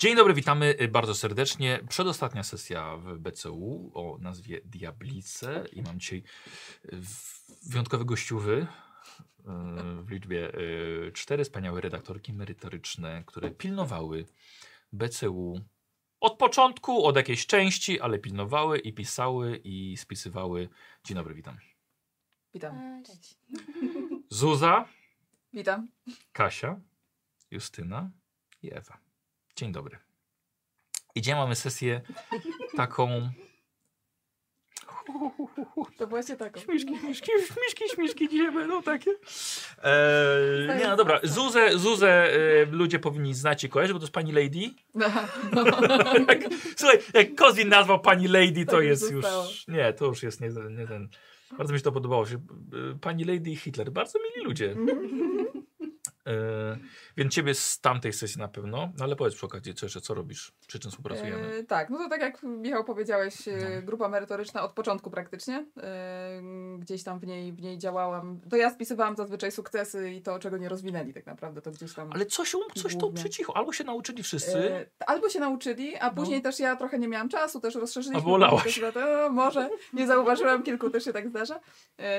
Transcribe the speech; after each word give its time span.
Dzień 0.00 0.16
dobry, 0.16 0.34
witamy 0.34 0.74
y, 0.80 0.88
bardzo 0.88 1.14
serdecznie. 1.14 1.80
Przedostatnia 1.88 2.42
sesja 2.42 2.96
w 2.96 3.18
BCU 3.18 3.90
o 3.94 4.18
nazwie 4.20 4.60
Diablice 4.64 5.64
i 5.72 5.82
mam 5.82 6.00
dzisiaj 6.00 6.22
y, 6.92 6.96
w- 7.02 7.68
wyjątkowe 7.70 8.04
gościuwy 8.04 8.66
y, 9.38 9.42
w 10.02 10.10
liczbie 10.10 10.52
cztery 11.14 11.44
wspaniałe 11.44 11.80
redaktorki 11.80 12.32
merytoryczne, 12.32 13.22
które 13.26 13.50
pilnowały 13.50 14.26
BCU 14.92 15.60
od 16.20 16.38
początku, 16.38 17.04
od 17.06 17.16
jakiejś 17.16 17.46
części, 17.46 18.00
ale 18.00 18.18
pilnowały 18.18 18.78
i 18.78 18.92
pisały 18.92 19.60
i 19.64 19.96
spisywały. 19.96 20.68
Dzień 21.04 21.14
dobry, 21.14 21.34
witam. 21.34 21.56
Witam. 22.54 23.02
Cześć. 23.06 23.38
Zuza, 24.30 24.88
Witam. 25.52 25.88
Kasia, 26.32 26.80
Justyna 27.50 28.10
i 28.62 28.72
Ewa. 28.74 28.98
Dzień 29.60 29.72
dobry. 29.72 29.98
I 31.14 31.22
dzisiaj 31.22 31.38
mamy 31.38 31.56
sesję 31.56 32.00
taką. 32.76 33.30
To 35.98 36.06
właśnie 36.06 36.36
taką. 36.36 36.60
Śmiszki, 36.60 36.98
śmiszki, 36.98 37.30
śmiszki, 37.46 37.84
śmiszki 37.94 38.28
dzisiaj 38.28 38.52
będą 38.52 38.82
takie. 38.82 39.10
Eee, 39.82 40.78
nie, 40.78 40.88
no 40.88 40.96
dobra. 40.96 41.20
Zuzę, 41.22 41.78
Zuzę 41.78 42.08
e, 42.08 42.64
ludzie 42.64 42.98
powinni 42.98 43.34
znać 43.34 43.64
i 43.64 43.68
kojarzyć, 43.68 43.92
bo 43.92 43.98
to 43.98 44.04
jest 44.04 44.12
pani 44.14 44.32
Lady. 44.32 44.70
No, 44.94 45.06
Jak, 46.28 46.40
słuchaj, 46.76 46.98
jak 47.14 47.34
Kozin 47.34 47.68
nazwał 47.68 48.00
pani 48.00 48.28
Lady, 48.28 48.64
to 48.66 48.72
Tak 48.72 48.84
jest 48.84 49.10
już. 49.10 49.26
Nie, 49.68 49.92
to 49.92 50.04
już 50.06 50.22
jest 50.22 50.40
nie, 50.40 50.48
nie 50.48 50.86
ten. 50.86 51.08
Bardzo 51.58 51.72
mi 51.72 51.78
się 51.78 51.84
to 51.84 51.92
podobało. 51.92 52.24
E, 52.24 52.98
pani 53.00 53.24
Lady 53.24 53.50
i 53.50 53.56
Hitler. 53.56 53.90
Bardzo 53.92 54.18
mili 54.18 54.46
ludzie. 54.46 54.76
E, 56.26 56.78
więc 57.16 57.34
ciebie 57.34 57.54
z 57.54 57.80
tamtej 57.80 58.12
sesji 58.12 58.38
na 58.38 58.48
pewno. 58.48 58.92
No 58.98 59.04
ale 59.04 59.16
powiedz 59.16 59.34
przy 59.34 59.46
okazji, 59.46 59.74
co 59.74 59.86
jeszcze, 59.86 60.00
co 60.00 60.14
robisz? 60.14 60.52
Przy 60.66 60.78
czym 60.78 60.90
współpracujemy? 60.90 61.54
E, 61.58 61.64
tak, 61.64 61.90
no 61.90 61.98
to 61.98 62.08
tak 62.08 62.20
jak 62.20 62.42
Michał 62.42 62.84
powiedziałeś, 62.84 63.48
e, 63.48 63.52
No. 63.76 63.82
grupa 63.82 64.08
merytoryczna 64.08 64.62
od 64.62 64.72
początku 64.72 65.10
praktycznie. 65.10 65.66
E, 65.82 66.42
gdzieś 66.78 67.02
tam 67.04 67.18
w 67.18 67.26
niej, 67.26 67.52
w 67.52 67.60
niej 67.62 67.78
działałam. 67.78 68.40
To 68.50 68.56
ja 68.56 68.70
spisywałam 68.70 69.16
zazwyczaj 69.16 69.52
sukcesy 69.52 70.10
i 70.12 70.22
to, 70.22 70.38
czego 70.38 70.56
nie 70.58 70.68
rozwinęli 70.68 71.14
tak 71.14 71.26
naprawdę, 71.26 71.62
to 71.62 71.70
gdzieś 71.70 71.94
tam... 71.94 72.12
Ale 72.12 72.26
coś, 72.26 72.54
coś 72.74 72.92
to 72.94 72.98
Głównie. 73.00 73.20
przycicho. 73.20 73.56
Albo 73.56 73.72
się 73.72 73.84
nauczyli 73.84 74.22
wszyscy. 74.22 74.86
Albo 75.06 75.28
się 75.28 75.40
nauczyli, 75.40 75.96
a 75.96 76.10
później 76.10 76.42
też 76.42 76.58
ja 76.60 76.76
trochę 76.76 76.98
nie 76.98 77.08
miałam 77.08 77.28
czasu, 77.28 77.60
też 77.60 77.74
rozszerzyliśmy. 77.74 78.32
Albo 78.32 78.60
też 78.62 78.80
na 78.80 78.92
to, 78.92 79.26
o, 79.26 79.30
może, 79.30 79.70
nie 79.92 80.06
zauważyłam, 80.06 80.62
kilku 80.62 80.90
też 80.90 81.04
się 81.04 81.12
tak 81.12 81.28
zdarza. 81.28 81.60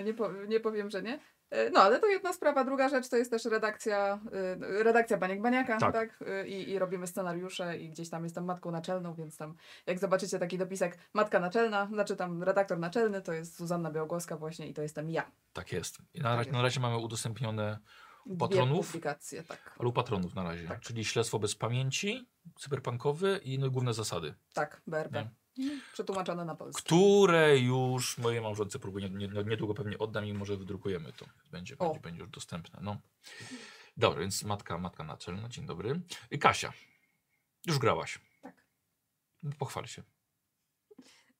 Nie, 0.06 0.14
po, 0.14 0.31
nie 0.47 0.59
powiem, 0.59 0.90
że 0.90 1.02
nie. 1.02 1.20
E, 1.52 1.69
no, 1.69 1.80
ale 1.80 1.99
to 1.99 2.07
jedna 2.07 2.33
sprawa. 2.33 2.63
Druga 2.63 2.89
rzecz 2.89 3.09
to 3.09 3.17
jest 3.17 3.31
też 3.31 3.45
redakcja, 3.45 4.19
e, 4.33 4.83
redakcja 4.83 5.17
Baniek 5.17 5.41
Baniaka, 5.41 5.77
Tak. 5.77 5.94
tak? 5.94 6.23
E, 6.27 6.47
I, 6.47 6.69
I 6.69 6.80
robimy 6.80 7.07
scenariusze 7.07 7.77
i 7.77 7.89
gdzieś 7.89 8.09
tam 8.09 8.23
jestem 8.23 8.45
matką 8.45 8.71
naczelną, 8.71 9.13
więc 9.13 9.38
tam 9.38 9.55
jak 9.85 9.99
zobaczycie 9.99 10.39
taki 10.39 10.57
dopisek 10.57 10.97
matka 11.13 11.39
naczelna, 11.39 11.88
znaczy 11.88 12.16
tam 12.16 12.44
redaktor 12.44 12.79
naczelny, 12.79 13.22
to 13.22 13.33
jest 13.33 13.57
Zuzanna 13.57 13.91
Białogłoska 13.91 14.38
właśnie 14.38 14.67
i 14.67 14.73
to 14.73 14.81
jestem 14.81 15.09
ja. 15.09 15.31
Tak 15.53 15.72
jest. 15.72 15.97
I 16.13 16.22
na, 16.22 16.29
razie, 16.29 16.39
jest. 16.39 16.52
na 16.52 16.61
razie 16.61 16.79
mamy 16.79 16.97
udostępnione 16.97 17.79
Dwie 18.25 18.38
Patronów? 18.38 18.97
tak. 19.47 19.75
paru 19.77 19.94
patronów 19.94 20.35
na 20.35 20.44
razie. 20.44 20.67
Tak. 20.67 20.79
Czyli 20.79 21.05
śledztwo 21.05 21.39
bez 21.39 21.55
pamięci, 21.55 22.29
cyberpunkowy 22.59 23.39
i 23.44 23.59
no, 23.59 23.72
główne 23.72 23.94
zasady. 23.94 24.33
Tak, 24.53 24.81
BRP. 24.88 25.29
Przetłumaczone 25.94 26.45
na 26.45 26.56
polski. 26.56 26.84
Które 26.84 27.58
już 27.58 28.17
mojej 28.17 28.42
małżonce 28.42 28.80
próbuję, 28.80 29.09
nie, 29.09 29.28
nie, 29.28 29.44
niedługo 29.44 29.73
pewnie 29.73 29.98
oddam 29.98 30.26
i 30.26 30.34
może 30.34 30.58
wydrukujemy 30.58 31.14
to. 31.14 31.26
Będzie, 31.52 31.78
O. 31.78 31.86
będzie, 31.86 32.00
będzie 32.00 32.22
już 32.22 32.30
dostępne. 32.30 32.80
No. 32.81 32.98
Dobra, 33.98 34.20
więc 34.20 34.44
matka, 34.44 34.78
matka 34.78 35.03
naczelna, 35.03 35.50
dzień 35.50 35.66
dobry. 35.66 36.02
I 36.31 36.40
Kasia, 36.40 36.73
już 37.66 37.80
grałaś. 37.80 38.20
Tak. 38.42 38.66
Pochwal 39.59 39.88
się. 39.88 40.03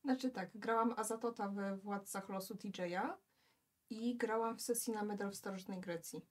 Znaczy 0.04 0.30
tak, 0.30 0.50
grałam 0.56 0.94
Azatota 0.98 1.50
we 1.50 1.78
Władcach 1.78 2.30
Losu 2.30 2.56
TJ'a 2.56 3.14
i 3.90 4.18
grałam 4.18 4.58
w 4.58 4.62
sesji 4.62 4.94
na 4.94 5.04
medal 5.04 5.32
w 5.32 5.36
starożytnej 5.36 5.80
Grecji. 5.80 6.22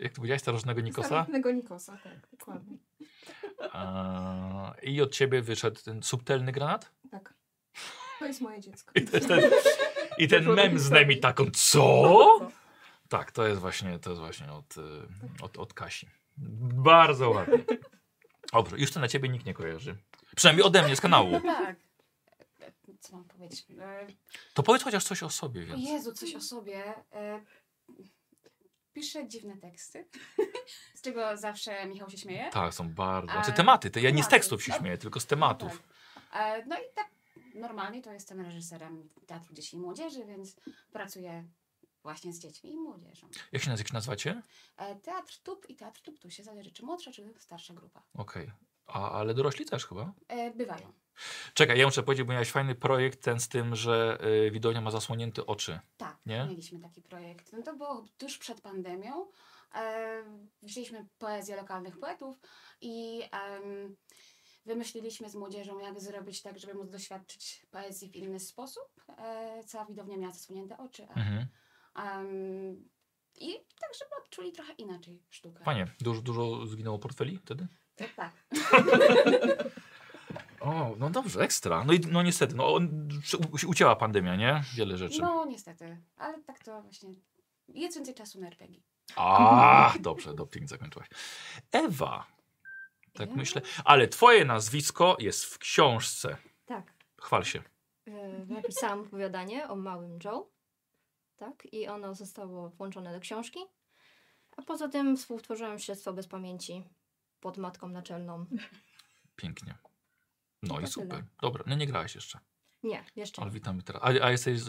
Jak 0.00 0.12
to 0.12 0.16
powiedziałeś, 0.16 0.42
starożytnego 0.42 0.80
Nikosa? 0.80 1.08
Starożytnego 1.08 1.50
Nikosa, 1.52 1.98
tak, 2.04 2.28
dokładnie. 2.38 2.76
A, 3.72 4.74
I 4.82 5.00
od 5.02 5.12
ciebie 5.12 5.42
wyszedł 5.42 5.80
ten 5.84 6.02
subtelny 6.02 6.52
granat? 6.52 6.92
Tak. 7.10 7.34
To 8.18 8.26
jest 8.26 8.40
moje 8.40 8.60
dziecko. 8.60 8.92
I, 8.94 9.02
to 9.04 9.16
jest 9.16 9.28
ten, 9.28 9.40
i 10.18 10.28
ten 10.28 10.44
mem 10.54 10.78
z 10.78 10.82
historii. 10.82 11.02
nami 11.06 11.20
taką, 11.20 11.44
co? 11.54 12.50
Tak, 13.08 13.32
to 13.32 13.46
jest 13.46 13.60
właśnie, 13.60 13.98
to 13.98 14.10
jest 14.10 14.20
właśnie 14.20 14.52
od, 14.52 14.76
y, 14.76 14.80
od, 15.42 15.58
od 15.58 15.74
Kasi. 15.74 16.08
Bardzo 16.36 17.30
ładnie. 17.30 17.58
Dobrze, 18.52 18.78
już 18.78 18.90
to 18.92 19.00
na 19.00 19.08
ciebie 19.08 19.28
nikt 19.28 19.46
nie 19.46 19.54
kojarzy. 19.54 19.96
Przynajmniej 20.36 20.66
ode 20.66 20.82
mnie 20.82 20.96
z 20.96 21.00
kanału. 21.00 21.40
Tak. 21.40 21.76
E, 22.60 22.72
Co 23.00 23.16
mam 23.16 23.24
powiedzieć? 23.24 23.66
E, 23.78 24.06
To 24.54 24.62
powiedz 24.62 24.82
chociaż 24.82 25.04
coś 25.04 25.22
o 25.22 25.30
sobie, 25.30 25.62
więc. 25.64 25.80
Jezu, 25.88 26.12
coś 26.12 26.34
o 26.34 26.40
sobie. 26.40 26.94
E, 28.92 28.94
Piszę 28.94 29.28
dziwne 29.28 29.56
teksty, 29.56 30.08
z 30.96 31.00
czego 31.02 31.36
zawsze 31.36 31.86
Michał 31.86 32.10
się 32.10 32.18
śmieje. 32.18 32.50
Tak, 32.52 32.74
są 32.74 32.88
bardzo. 32.94 33.32
Znaczy 33.32 33.52
tematy. 33.52 33.90
To 33.90 34.00
ja 34.00 34.10
nie 34.10 34.24
z 34.24 34.28
tekstów 34.28 34.64
się 34.64 34.72
No, 34.72 34.78
śmieję, 34.78 34.98
tylko 34.98 35.20
z 35.20 35.24
No, 35.24 35.28
tematów. 35.28 35.82
tak. 36.32 36.42
E, 36.42 36.66
no 36.66 36.76
i 36.76 36.84
tak 36.94 37.08
normalnie 37.54 38.02
to 38.02 38.12
jestem 38.12 38.40
reżyserem 38.40 39.08
Teatru 39.26 39.54
Dzieci 39.54 39.76
i 39.76 39.80
Młodzieży, 39.80 40.24
więc 40.24 40.56
pracuję 40.92 41.44
właśnie 42.02 42.32
z 42.32 42.38
dziećmi 42.38 42.72
i 42.72 42.76
młodzieżą. 42.76 43.28
Jak 43.52 43.62
się 43.62 43.70
naz- 43.70 43.78
jak 43.78 43.88
się 43.88 43.94
nazywacie? 43.94 44.42
E, 44.76 44.96
Teatr 44.96 45.38
Tup 45.42 45.70
i 45.70 45.76
Teatr 45.76 46.00
Tup, 46.02 46.18
tu 46.18 46.30
się 46.30 46.42
zależy, 46.42 46.70
czy 46.72 46.84
młodsza, 46.84 47.12
czy 47.12 47.34
starsza 47.38 47.74
grupa. 47.74 48.02
Okej. 48.14 48.50
A, 48.86 49.10
ale 49.10 49.34
dorośli 49.34 49.64
też 49.66 49.86
chyba? 49.86 50.12
E, 50.28 50.50
Bywają. 50.50 50.92
Czekaj, 51.54 51.78
ja 51.78 51.86
muszę 51.86 52.02
powiedzieć, 52.02 52.26
bo 52.26 52.32
miałeś 52.32 52.50
fajny 52.50 52.74
projekt 52.74 53.22
ten 53.22 53.40
z 53.40 53.48
tym, 53.48 53.76
że 53.76 54.18
y, 54.46 54.50
widownia 54.50 54.80
ma 54.80 54.90
zasłonięte 54.90 55.46
oczy. 55.46 55.80
Tak, 55.96 56.16
Nie? 56.26 56.46
mieliśmy 56.50 56.80
taki 56.80 57.02
projekt. 57.02 57.52
No 57.52 57.62
to 57.62 57.76
było 57.76 58.04
tuż 58.18 58.38
przed 58.38 58.60
pandemią. 58.60 59.26
E, 59.74 60.22
wzięliśmy 60.62 61.06
poezję 61.18 61.56
lokalnych 61.56 61.98
poetów 62.00 62.36
i 62.80 63.22
em, 63.32 63.96
wymyśliliśmy 64.66 65.30
z 65.30 65.34
młodzieżą, 65.34 65.78
jak 65.78 66.00
zrobić 66.00 66.42
tak, 66.42 66.58
żeby 66.58 66.74
móc 66.74 66.90
doświadczyć 66.90 67.66
poezji 67.70 68.08
w 68.10 68.16
inny 68.16 68.40
sposób. 68.40 68.88
E, 69.18 69.64
cała 69.66 69.84
widownia 69.84 70.16
miała 70.16 70.32
zasłonięte 70.32 70.78
oczy. 70.78 71.06
a- 71.14 71.20
Mhm. 71.20 71.46
em, 71.96 72.88
I 73.40 73.52
tak, 73.80 73.90
żeby 73.98 74.10
odczuli 74.24 74.52
trochę 74.52 74.72
inaczej 74.72 75.22
sztukę. 75.30 75.64
Panie, 75.64 75.86
dużo, 76.00 76.22
dużo 76.22 76.66
zginęło 76.66 76.98
portfeli 76.98 77.38
wtedy? 77.38 77.66
Tak. 78.16 78.32
O, 80.62 80.94
no 80.98 81.10
dobrze, 81.10 81.40
ekstra. 81.40 81.84
No 81.84 81.92
i 81.92 82.00
no 82.00 82.22
niestety, 82.22 82.54
no, 82.54 82.78
ucięła 83.68 83.96
pandemia, 83.96 84.36
nie? 84.36 84.62
Wiele 84.74 84.96
rzeczy. 84.96 85.20
No 85.20 85.44
niestety, 85.44 86.00
ale 86.16 86.42
tak 86.42 86.64
to 86.64 86.82
właśnie 86.82 87.08
jest 87.68 87.96
więcej 87.96 88.14
czasu 88.14 88.40
na 88.40 88.46
RPG. 88.46 88.80
A, 89.16 89.94
dobrze, 90.00 90.34
doping 90.34 90.68
zakończyłaś. 90.68 91.08
Ewa, 91.72 92.26
tak 93.12 93.30
Ja? 93.30 93.36
myślę. 93.36 93.62
Ale 93.84 94.08
twoje 94.08 94.44
nazwisko 94.44 95.16
jest 95.20 95.44
w 95.44 95.58
książce. 95.58 96.36
Tak. 96.66 96.92
Chwal 97.20 97.44
się. 97.44 97.62
E, 98.06 98.46
Napisałam 98.48 99.00
opowiadanie 99.00 99.68
o 99.68 99.76
małym 99.76 100.18
Joe. 100.24 100.50
Tak. 101.36 101.66
I 101.72 101.88
ono 101.88 102.14
zostało 102.14 102.68
włączone 102.70 103.12
do 103.12 103.20
książki. 103.20 103.58
A 104.56 104.62
poza 104.62 104.88
tym 104.88 105.16
współtworzyłam 105.16 105.78
śledztwo 105.78 106.12
bez 106.12 106.26
pamięci 106.28 106.84
pod 107.40 107.58
matką 107.58 107.88
naczelną. 107.88 108.46
Pięknie. 109.36 109.74
No 110.62 110.80
i 110.80 110.86
super. 110.86 111.08
tyle. 111.10 111.24
Dobra, 111.42 111.64
no 111.66 111.74
nie 111.76 111.86
grałaś 111.86 112.14
jeszcze. 112.14 112.38
Nie, 112.82 113.04
jeszcze 113.16 113.42
Ale 113.42 113.50
witamy 113.50 113.82
teraz. 113.82 114.02
A, 114.02 114.06
a 114.06 114.30
jesteś 114.30 114.60
z, 114.60 114.64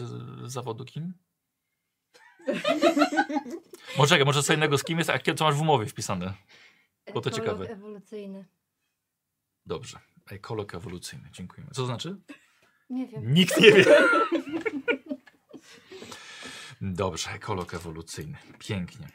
z 0.48 0.52
zawodu 0.52 0.84
kim? 0.84 1.14
może 3.98 4.08
czekaj, 4.08 4.24
może 4.24 4.42
co 4.42 4.54
innego 4.54 4.78
z 4.78 4.84
kim 4.84 4.98
jest, 4.98 5.10
a 5.10 5.18
co 5.36 5.44
masz 5.44 5.54
w 5.54 5.60
umowie 5.60 5.86
wpisane? 5.86 6.34
bo 7.14 7.20
to 7.20 7.30
Ekolog 7.30 7.34
ciekawe. 7.34 7.68
ewolucyjny. 7.70 8.44
Dobrze. 9.66 9.98
Ekolog 10.30 10.74
ewolucyjny. 10.74 11.28
Dziękujemy. 11.32 11.70
Co 11.70 11.82
to 11.82 11.86
znaczy? 11.86 12.16
Nie 12.90 13.06
wiem. 13.06 13.34
Nikt 13.34 13.60
nie 13.60 13.72
wie. 13.72 13.84
Dobrze, 16.80 17.30
ekolog 17.30 17.74
ewolucyjny. 17.74 18.38
Pięknie. 18.58 19.08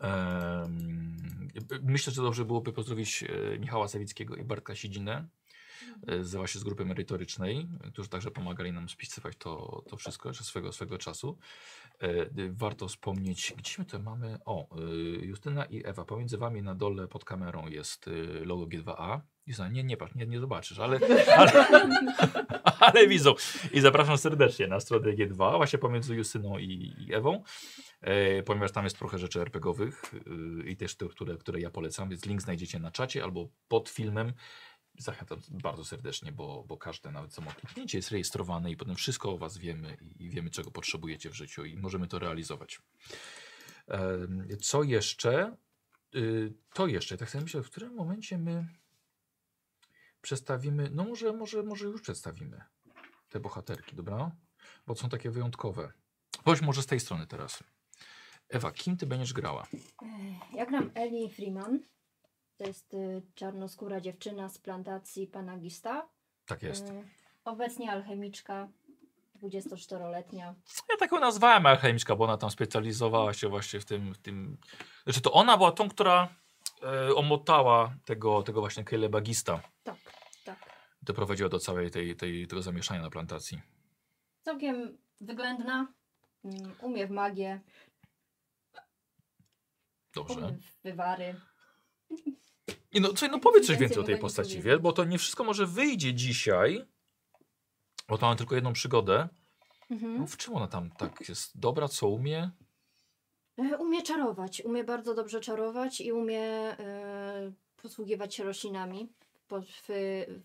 Em, 0.00 1.48
myślę, 1.82 2.12
że 2.12 2.22
dobrze 2.22 2.44
byłoby 2.44 2.72
pozdrowić 2.72 3.22
e, 3.22 3.58
Michała 3.58 3.88
Sawickiego 3.88 4.36
i 4.36 4.44
Bartka 4.44 4.74
Sidzinę. 4.74 5.28
E, 6.06 6.24
z, 6.24 6.34
właśnie 6.34 6.60
z 6.60 6.64
grupy 6.64 6.84
merytorycznej, 6.84 7.68
którzy 7.92 8.08
także 8.08 8.30
pomagali 8.30 8.72
nam 8.72 8.88
spisywać 8.88 9.36
to, 9.38 9.82
to 9.88 9.96
wszystko 9.96 10.28
jeszcze 10.28 10.44
swego, 10.44 10.72
swego 10.72 10.98
czasu. 10.98 11.38
E, 12.00 12.50
Warto 12.50 12.88
wspomnieć, 12.88 13.54
gdzie 13.56 13.74
my 13.78 13.84
to 13.84 13.98
mamy? 13.98 14.38
O, 14.44 14.78
y, 14.78 15.26
Justyna 15.26 15.64
i 15.64 15.86
Ewa. 15.86 16.04
Pomiędzy 16.04 16.38
wami 16.38 16.62
na 16.62 16.74
dole 16.74 17.08
pod 17.08 17.24
kamerą 17.24 17.68
jest 17.68 18.10
logo 18.44 18.66
G2A. 18.66 19.20
Justyna, 19.46 19.68
nie, 19.68 19.84
nie 19.84 19.96
patrz, 19.96 20.14
nie, 20.14 20.26
nie 20.26 20.40
zobaczysz, 20.40 20.78
ale, 20.78 21.00
ale, 21.36 21.66
ale 22.80 23.08
widzą. 23.08 23.34
I 23.72 23.80
zapraszam 23.80 24.18
serdecznie 24.18 24.66
na 24.66 24.80
stronę 24.80 25.12
G2, 25.12 25.56
właśnie 25.56 25.78
pomiędzy 25.78 26.16
Justyną 26.16 26.58
i, 26.58 26.94
i 26.98 27.14
Ewą, 27.14 27.42
e, 28.00 28.42
ponieważ 28.42 28.72
tam 28.72 28.84
jest 28.84 28.98
trochę 28.98 29.18
rzeczy 29.18 29.40
RPGowych 29.40 30.14
y, 30.14 30.70
i 30.70 30.76
też 30.76 30.96
te, 30.96 31.08
które, 31.08 31.36
które 31.36 31.60
ja 31.60 31.70
polecam, 31.70 32.08
więc 32.08 32.26
link 32.26 32.42
znajdziecie 32.42 32.78
na 32.78 32.90
czacie 32.90 33.24
albo 33.24 33.48
pod 33.68 33.88
filmem. 33.88 34.32
Zachęcam 35.00 35.40
bardzo 35.50 35.84
serdecznie, 35.84 36.32
bo, 36.32 36.64
bo 36.68 36.76
każde 36.76 37.10
nawet 37.10 37.34
samo 37.34 37.50
kliknięcie 37.50 37.98
jest 37.98 38.10
rejestrowane 38.10 38.70
i 38.70 38.76
potem 38.76 38.94
wszystko 38.94 39.32
o 39.32 39.38
Was 39.38 39.58
wiemy 39.58 39.96
i, 40.18 40.30
wiemy, 40.30 40.50
czego 40.50 40.70
potrzebujecie 40.70 41.30
w 41.30 41.34
życiu 41.34 41.64
i 41.64 41.76
możemy 41.76 42.06
to 42.06 42.18
realizować. 42.18 42.82
Co 44.60 44.82
jeszcze? 44.82 45.56
Y, 46.14 46.52
To 46.74 46.86
jeszcze, 46.86 47.16
tak 47.16 47.30
sobie 47.30 47.44
myślę, 47.44 47.62
w 47.62 47.70
którym 47.70 47.94
momencie 47.94 48.38
my 48.38 48.66
przedstawimy, 50.22 50.90
no 50.92 51.04
może, 51.04 51.32
może, 51.32 51.62
może 51.62 51.86
już 51.86 52.02
przedstawimy 52.02 52.60
te 53.28 53.40
bohaterki, 53.40 53.96
dobra? 53.96 54.30
Bo 54.86 54.94
są 54.94 55.08
takie 55.08 55.30
wyjątkowe. 55.30 55.92
Chodź 56.44 56.60
może 56.60 56.82
z 56.82 56.86
tej 56.86 57.00
strony 57.00 57.26
teraz. 57.26 57.64
Ewa, 58.48 58.72
kim 58.72 58.96
ty 58.96 59.06
będziesz 59.06 59.32
grała? 59.32 59.66
Ech, 59.72 60.54
Ja 60.54 60.66
gram 60.66 60.90
Ellie 60.94 61.30
Freeman. 61.30 61.80
To 62.60 62.66
jest 62.66 62.94
y, 62.94 63.22
czarnoskóra 63.34 64.00
dziewczyna 64.00 64.48
z 64.48 64.58
plantacji 64.58 65.26
pana 65.26 65.58
Gista. 65.58 66.08
Tak 66.46 66.62
jest. 66.62 66.88
Y, 66.88 67.04
obecnie 67.44 67.92
alchemiczka, 67.92 68.68
24-letnia. 69.42 70.54
Ja 70.90 70.96
tak 70.98 71.12
ją 71.12 71.20
nazwałem 71.20 71.66
alchemiczka, 71.66 72.16
bo 72.16 72.24
ona 72.24 72.36
tam 72.36 72.50
specjalizowała 72.50 73.32
się 73.34 73.48
właśnie 73.48 73.80
w 73.80 73.84
tym, 73.84 74.14
w 74.14 74.18
tym... 74.18 74.56
Znaczy 75.04 75.20
to 75.20 75.32
ona 75.32 75.56
była 75.56 75.72
tą, 75.72 75.88
która 75.88 76.28
e, 76.82 77.14
omotała 77.14 77.94
tego, 78.04 78.42
tego 78.42 78.60
właśnie 78.60 78.84
Caleba 78.84 79.20
Gista. 79.20 79.60
Tak, 79.82 79.96
tak. 80.44 80.58
Doprowadziła 81.02 81.48
do 81.48 81.58
całej 81.58 81.90
tej, 81.90 82.16
tej, 82.16 82.46
tego 82.46 82.62
zamieszania 82.62 83.02
na 83.02 83.10
plantacji. 83.10 83.60
Całkiem 84.42 84.98
wyględna. 85.20 85.92
mm, 86.44 86.74
Umie 86.80 87.06
w 87.06 87.10
magię, 87.10 87.60
Dobrze. 90.14 90.34
umie 90.34 90.58
w 90.58 90.82
wywary. 90.82 91.40
I 92.92 93.00
no, 93.00 93.08
słuchaj, 93.08 93.30
no 93.30 93.38
powiedz 93.40 93.66
coś 93.66 93.76
Więcej 93.78 93.98
o 93.98 94.02
tej 94.02 94.18
postaci, 94.18 94.62
wiesz, 94.62 94.78
bo 94.78 94.92
to 94.92 95.04
nie 95.04 95.18
wszystko 95.18 95.44
może 95.44 95.66
wyjdzie 95.66 96.14
dzisiaj, 96.14 96.84
bo 98.08 98.18
to 98.18 98.26
mamy 98.26 98.36
tylko 98.36 98.54
jedną 98.54 98.72
przygodę. 98.72 99.28
No, 99.90 99.96
Mhm. 99.96 100.26
w 100.26 100.36
czym 100.36 100.54
ona 100.56 100.66
tam 100.68 100.90
tak 100.90 101.28
jest 101.28 101.58
dobra, 101.60 101.88
co 101.88 102.08
umie? 102.08 102.50
E, 103.58 103.78
Umie 103.78 104.02
czarować, 104.02 104.60
umie 104.64 104.84
bardzo 104.84 105.14
dobrze 105.14 105.40
czarować 105.40 106.00
i 106.00 106.12
umie 106.12 106.42
e, 106.42 107.52
posługiwać 107.76 108.34
się 108.34 108.44
roślinami, 108.44 109.12
po, 109.48 109.62
w, 109.62 109.88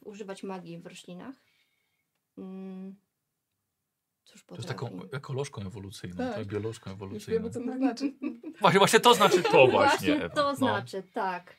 używać 0.06 0.44
magii 0.44 0.79
w 0.79 0.85
roślinach. 0.88 1.35
Mm. 2.38 2.95
Cóż 4.25 4.45
To 4.45 4.56
jest 4.56 4.68
taką 4.68 5.00
ekolożką 5.12 5.62
ewolucyjną, 5.62 6.18
Tak. 6.18 6.36
tak. 6.36 6.48
biolożką 6.48 6.89
Już 6.89 6.95
ewolucyjną. 6.98 7.39
wiemy, 7.39 7.50
co 7.54 7.60
to 7.72 7.77
znaczy. 7.77 8.13
Właśnie, 8.62 8.80
właśnie 8.80 9.00
to 9.00 9.13
znaczy 9.13 9.44
to 9.44 9.68
właśnie, 9.68 10.16
Ewa. 10.16 10.36
to 10.36 10.44
no. 10.44 10.56
znaczy, 10.56 11.04
tak. 11.13 11.56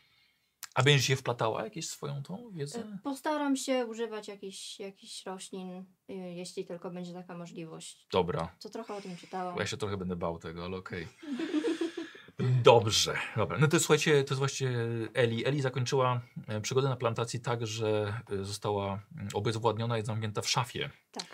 A 0.74 0.82
będziesz 0.82 1.08
je 1.08 1.16
wplatała 1.16 1.64
jakieś 1.64 1.88
swoją 1.88 2.22
tą 2.22 2.48
E, 2.48 2.52
wiedzę? 2.52 2.98
Postaram 3.04 3.56
się 3.56 3.86
używać 3.86 4.28
jakichś, 4.28 4.80
jakichś 4.80 5.26
roślin, 5.26 5.84
e, 6.08 6.12
jeśli 6.14 6.64
tylko 6.64 6.90
będzie 6.90 7.12
taka 7.12 7.38
możliwość. 7.38 8.06
Dobra, 8.12 8.54
Co 8.58 8.70
trochę 8.70 8.94
o 8.94 9.00
tym 9.00 9.16
czytałam. 9.16 9.54
bo 9.54 9.60
ja 9.60 9.66
się 9.66 9.76
trochę 9.76 9.96
będę 9.96 10.16
bał 10.16 10.38
tego, 10.38 10.64
ale 10.64 10.76
okej. 10.76 11.08
Dobrze, 12.62 13.16
dobra. 13.36 13.58
No 13.58 13.68
to 13.68 13.78
słuchajcie, 13.80 14.24
to 14.24 14.34
jest 14.34 14.38
właśnie 14.38 14.70
Eli. 15.14 15.46
Eli 15.46 15.60
zakończyła 15.62 16.20
e, 16.48 16.60
przygodę 16.60 16.88
na 16.88 16.96
plantacji 16.96 17.40
tak, 17.40 17.66
że 17.66 18.20
e, 18.40 18.44
została 18.44 19.00
mm, 19.16 19.28
obezwładniona 19.34 19.98
i 19.98 20.04
zamknięta 20.04 20.42
w 20.42 20.48
szafie. 20.48 20.90
Tak. 21.12 21.26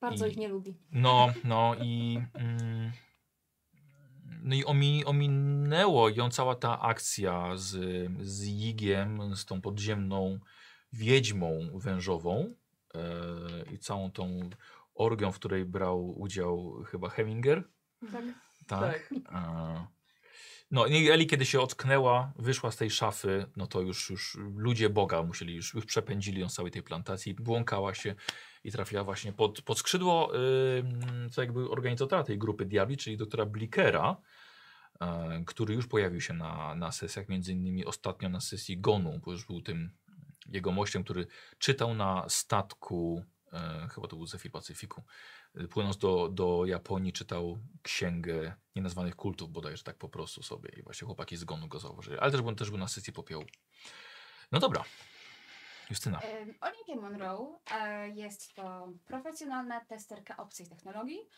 Bardzo 0.00 0.26
I- 0.26 0.30
ich 0.30 0.36
nie 0.36 0.48
lubi. 0.48 0.76
No, 0.92 1.32
no 1.44 1.74
i. 1.82 2.20
Mm, 2.34 2.92
no 4.42 4.54
i 4.54 4.64
omi, 4.64 5.04
ominęło 5.04 6.08
ją 6.08 6.30
cała 6.30 6.54
ta 6.54 6.80
akcja 6.80 7.56
z, 7.56 7.70
z 8.20 8.42
Jigiem, 8.42 9.36
z 9.36 9.44
tą 9.44 9.60
podziemną 9.60 10.38
wiedźmą 10.92 11.70
wężową 11.74 12.54
e, 12.94 13.00
i 13.72 13.78
całą 13.78 14.10
tą 14.10 14.50
orgią, 14.94 15.32
w 15.32 15.38
której 15.38 15.64
brał 15.64 16.20
udział 16.20 16.82
chyba 16.86 17.08
Heminger. 17.08 17.64
Tak. 18.10 18.24
Tak. 18.66 19.12
E, 19.32 19.86
no 20.70 20.86
i 20.86 21.10
Eli, 21.10 21.26
kiedy 21.26 21.46
się 21.46 21.60
ocknęła, 21.60 22.32
wyszła 22.36 22.70
z 22.70 22.76
tej 22.76 22.90
szafy, 22.90 23.46
no 23.56 23.66
to 23.66 23.80
już, 23.80 24.10
już 24.10 24.38
ludzie 24.56 24.90
Boga 24.90 25.22
musieli, 25.22 25.54
już, 25.54 25.74
już 25.74 25.86
przepędzili 25.86 26.40
ją 26.40 26.48
z 26.48 26.54
całej 26.54 26.72
tej 26.72 26.82
plantacji, 26.82 27.34
błąkała 27.34 27.94
się 27.94 28.14
i 28.64 28.72
trafiła 28.72 29.04
właśnie 29.04 29.32
pod, 29.32 29.62
pod 29.62 29.78
skrzydło 29.78 30.32
yy, 30.34 31.30
co 31.30 31.40
jakby 31.40 31.70
organizatora 31.70 32.22
tej 32.22 32.38
grupy 32.38 32.64
Diabli, 32.64 32.96
czyli 32.96 33.16
doktora 33.16 33.46
Blikera, 33.46 34.16
e, 35.00 35.42
który 35.46 35.74
już 35.74 35.86
pojawił 35.86 36.20
się 36.20 36.34
na, 36.34 36.74
na 36.74 36.92
sesjach, 36.92 37.28
między 37.28 37.52
innymi 37.52 37.84
ostatnio 37.84 38.28
na 38.28 38.40
sesji 38.40 38.80
Gonu, 38.80 39.20
bo 39.24 39.32
już 39.32 39.46
był 39.46 39.60
tym 39.60 39.90
jego 40.46 40.72
mościem, 40.72 41.04
który 41.04 41.26
czytał 41.58 41.94
na 41.94 42.24
statku, 42.28 43.24
e, 43.52 43.88
chyba 43.94 44.08
to 44.08 44.16
był 44.16 44.26
Zefir 44.26 44.52
Pacyfiku, 44.52 45.02
y, 45.60 45.68
płynąc 45.68 45.98
do, 45.98 46.28
do 46.28 46.66
Japonii, 46.66 47.12
czytał 47.12 47.58
księgę 47.82 48.54
nienazwanych 48.76 49.16
kultów, 49.16 49.50
bodajże 49.50 49.82
tak 49.82 49.96
po 49.96 50.08
prostu 50.08 50.42
sobie. 50.42 50.70
I 50.76 50.82
właśnie 50.82 51.06
chłopaki 51.06 51.36
z 51.36 51.44
Gonu 51.44 51.68
go 51.68 51.78
zauważyli. 51.78 52.18
Ale 52.18 52.32
też 52.32 52.40
też 52.56 52.70
był 52.70 52.78
na 52.78 52.88
sesji 52.88 53.12
popiołu. 53.12 53.44
No 54.52 54.58
dobra. 54.58 54.84
Justyna. 55.90 56.20
Monroe 56.96 57.58
e, 57.70 58.08
jest 58.08 58.54
to 58.54 58.92
profesjonalna 59.06 59.80
testerka 59.80 60.36
opcji 60.36 60.68
technologii. 60.68 61.28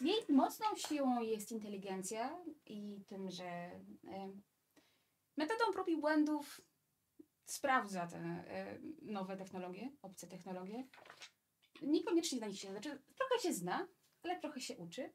Jej 0.00 0.16
mocną 0.28 0.66
siłą 0.76 1.20
jest 1.20 1.52
inteligencja 1.52 2.38
i 2.66 3.04
tym, 3.06 3.30
że 3.30 3.70
metodą 5.36 5.72
prób 5.72 5.88
i 5.88 5.96
błędów 5.96 6.60
sprawdza 7.46 8.06
te 8.06 8.44
nowe 9.02 9.36
technologie, 9.36 9.90
obce 10.02 10.26
technologie. 10.26 10.84
Niekoniecznie 11.82 12.38
zna 12.38 12.46
nich 12.46 12.60
się, 12.60 12.70
znaczy 12.70 13.02
trochę 13.18 13.42
się 13.42 13.54
zna, 13.54 13.88
ale 14.22 14.40
trochę 14.40 14.60
się 14.60 14.76
uczy. 14.76 15.12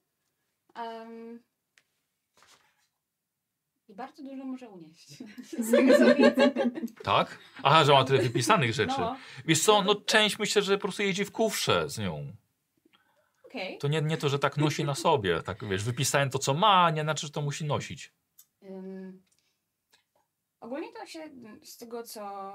I 3.89 3.93
bardzo 3.93 4.23
dużo 4.23 4.45
może 4.45 4.69
unieść. 4.69 5.23
Z 5.59 5.71
tego 5.71 5.97
co 5.97 6.15
widzę. 6.15 6.51
Tak? 7.03 7.39
Aha, 7.63 7.85
że 7.85 7.93
ma 7.93 8.03
tyle 8.03 8.19
wypisanych 8.21 8.73
rzeczy. 8.73 8.95
No, 8.99 9.15
Wiesz 9.45 9.61
co, 9.63 9.81
no 9.81 9.95
część 9.95 10.39
myślę, 10.39 10.61
że 10.61 10.77
po 10.77 10.81
prostu 10.81 11.03
jeździ 11.03 11.25
w 11.25 11.31
kufrze 11.31 11.89
z 11.89 11.97
nią. 11.97 12.33
okej. 13.45 13.77
To 13.77 13.87
nie, 13.87 14.01
nie 14.01 14.17
to, 14.17 14.29
że 14.29 14.39
tak 14.39 14.57
nosi 14.57 14.83
na 14.83 14.95
sobie. 14.95 15.41
Tak 15.43 15.69
wiesz, 15.69 15.83
wypisałem 15.83 16.29
to, 16.29 16.39
co 16.39 16.53
ma, 16.53 16.89
nie 16.89 17.01
znaczy, 17.01 17.27
że 17.27 17.33
to 17.33 17.41
musi 17.41 17.65
nosić. 17.65 18.11
Ogólnie 20.63 20.87
to 20.93 21.05
się 21.05 21.19
z 21.63 21.77
tego 21.77 22.03
co 22.03 22.53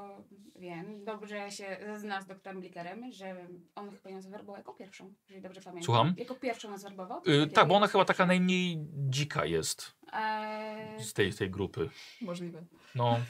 wiem, 0.56 1.04
dobrze 1.04 1.50
się 1.50 1.78
zna 1.96 2.20
z 2.20 2.26
doktorem 2.26 2.60
Blickerem, 2.60 3.12
że 3.12 3.48
on 3.74 3.90
chyba 3.90 4.10
ją 4.10 4.22
zwerbował 4.22 4.56
jako 4.56 4.74
pierwszą, 4.74 5.14
jeżeli 5.28 5.42
dobrze 5.42 5.60
pamiętam. 5.60 5.84
Słucham? 5.84 6.14
Jako 6.16 6.34
pierwszą 6.34 6.70
ją 6.70 6.78
zwerbował. 6.78 7.22
Yy, 7.26 7.46
tak, 7.46 7.68
bo 7.68 7.74
ona 7.74 7.86
chyba 7.86 8.04
taka 8.04 8.26
najmniej 8.26 8.76
dzika 8.92 9.44
jest 9.44 9.98
Eee, 10.12 11.04
z 11.04 11.12
tej, 11.12 11.34
tej 11.34 11.50
grupy. 11.50 11.90
Możliwe. 12.20 12.64
No, 12.94 13.20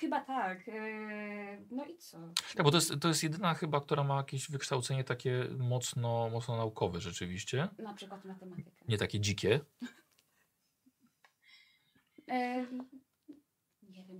chyba 0.00 0.20
tak. 0.20 0.68
Eee, 0.68 1.58
no 1.70 1.84
i 1.84 1.96
co? 1.96 2.18
tak, 2.54 2.64
bo 2.64 2.70
to 2.70 2.76
jest, 2.76 2.92
to 3.00 3.08
jest 3.08 3.22
jedyna 3.22 3.54
chyba, 3.54 3.80
która 3.80 4.04
ma 4.04 4.16
jakieś 4.16 4.50
wykształcenie 4.50 5.04
takie 5.04 5.44
mocno, 5.58 6.30
mocno 6.30 6.56
naukowe 6.56 7.00
rzeczywiście. 7.00 7.68
Na 7.78 7.94
przykład 7.94 8.24
matematykę. 8.24 8.70
Nie 8.88 8.98
takie 8.98 9.20
dzikie. 9.20 9.60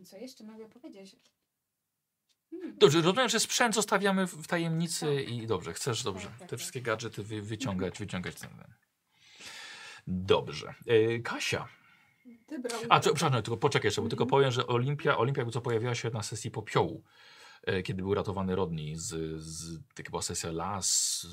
Co 0.05 0.17
jeszcze 0.17 0.45
mogę 0.45 0.69
powiedzieć. 0.69 1.17
Hmm. 2.51 2.79
Dobrze, 2.79 3.01
rozumiem, 3.01 3.29
że 3.29 3.41
sprzęt 3.41 3.75
zostawiamy 3.75 4.27
w 4.27 4.47
tajemnicy 4.47 5.07
Tak. 5.07 5.29
i 5.35 5.47
dobrze, 5.47 5.73
chcesz 5.73 6.03
dobrze 6.03 6.27
Tak, 6.29 6.39
tak, 6.39 6.41
te 6.41 6.47
tak. 6.51 6.59
wszystkie 6.59 6.83
gadżety 6.83 7.23
wy, 7.23 7.43
wyciągać, 7.43 7.99
wyciągać. 7.99 8.35
ten-. 8.35 8.65
Dobrze. 10.07 10.75
E, 10.87 11.19
Kasia. 11.19 11.69
A, 12.89 13.01
co, 13.01 13.15
przepraszam, 13.15 13.43
tylko 13.43 13.57
poczekaj 13.57 13.87
jeszcze, 13.87 14.03
bo 14.03 14.09
tylko 14.09 14.25
Mhm. 14.25 14.31
powiem, 14.31 14.51
że 14.51 14.67
Olimpia, 14.67 15.19
Olimpia 15.19 15.51
co 15.51 15.61
pojawiła 15.61 15.95
się 15.95 16.11
na 16.11 16.23
sesji 16.23 16.51
popiołu, 16.51 17.05
e, 17.63 17.83
kiedy 17.83 18.03
był 18.03 18.15
ratowany 18.15 18.57
Rodney 18.57 18.97
z, 18.97 19.41
z 19.43 19.81
taka 19.95 20.11
była 20.11 20.23
sesja 20.23 20.51
las 20.53 21.21
z, 21.23 21.27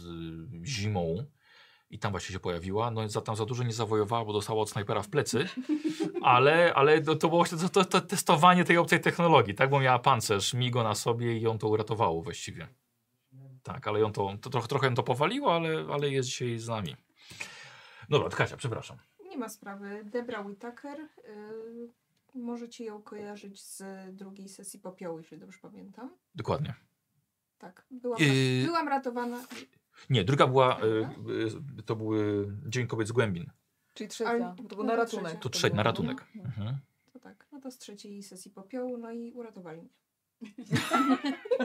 zimą 0.65 1.25
I 1.91 1.99
tam 1.99 2.11
właśnie 2.11 2.33
się 2.33 2.39
pojawiła. 2.39 2.91
No 2.91 3.09
za 3.09 3.21
tam 3.21 3.35
za 3.35 3.45
dużo 3.45 3.63
nie 3.63 3.73
zawojowała, 3.73 4.25
bo 4.25 4.33
dostała 4.33 4.61
od 4.61 4.69
snajpera 4.69 5.01
w 5.01 5.09
plecy. 5.09 5.45
Ale, 6.21 6.73
ale 6.73 7.01
to, 7.01 7.15
to 7.15 7.27
było 7.29 7.43
właśnie 7.43 7.57
to, 7.57 7.69
to, 7.69 7.85
to 7.85 8.01
testowanie 8.01 8.63
tej 8.63 8.77
obcej 8.77 9.01
technologii, 9.01 9.55
tak? 9.55 9.69
Bo 9.69 9.79
miała 9.79 9.99
pancerz, 9.99 10.53
migo 10.53 10.83
na 10.83 10.95
sobie 10.95 11.37
i 11.37 11.41
ją 11.41 11.57
to 11.57 11.67
uratowało 11.67 12.21
właściwie. 12.21 12.67
Tak, 13.63 13.87
ale 13.87 13.99
ją 13.99 14.11
to, 14.13 14.37
to 14.41 14.49
trochę, 14.49 14.67
trochę 14.67 14.87
ją 14.87 14.95
to 14.95 15.03
powaliło, 15.03 15.55
ale, 15.55 15.85
ale 15.93 16.09
jest 16.09 16.29
dzisiaj 16.29 16.57
z 16.57 16.67
nami. 16.67 16.95
Dobra, 18.09 18.29
Kasia, 18.29 18.57
przepraszam. 18.57 18.97
Nie 19.29 19.37
ma 19.37 19.49
sprawy. 19.49 20.01
Debra 20.05 20.41
Whittaker. 20.41 20.99
Y, 20.99 21.07
możecie 22.35 22.85
ją 22.85 23.01
kojarzyć 23.01 23.61
z 23.61 23.83
drugiej 24.15 24.49
sesji 24.49 24.79
popiołu, 24.79 25.17
jeśli 25.17 25.37
dobrze 25.37 25.59
pamiętam. 25.61 26.09
Dokładnie. 26.35 26.73
Tak. 27.57 27.85
Byłam, 27.91 28.19
Yy. 28.21 28.65
byłam 28.65 28.87
ratowana. 28.87 29.43
Nie, 30.09 30.23
druga 30.23 30.47
była, 30.47 30.79
y, 30.83 30.85
y, 31.79 31.83
to 31.83 31.95
były 31.95 32.47
Dzień 32.67 32.87
Kobiet 32.87 33.07
z 33.07 33.11
Głębin. 33.11 33.51
Czyli 33.93 34.09
trzecia. 34.09 34.29
Ale- 34.29 34.55
To 34.55 34.63
był 34.63 34.77
no 34.77 34.83
na 34.83 34.95
ratunek. 34.95 35.39
To 35.39 35.49
trzecia, 35.49 35.75
na 35.75 35.83
ratunek. 35.83 36.25
No. 36.35 36.43
Mhm. 36.43 36.77
To 37.13 37.19
tak. 37.19 37.47
No 37.51 37.59
to 37.61 37.71
z 37.71 37.77
trzeciej 37.77 38.23
sesji 38.23 38.51
popiołu, 38.51 38.97
no 38.97 39.11
i 39.11 39.31
uratowali 39.33 39.81
mnie. 39.81 39.89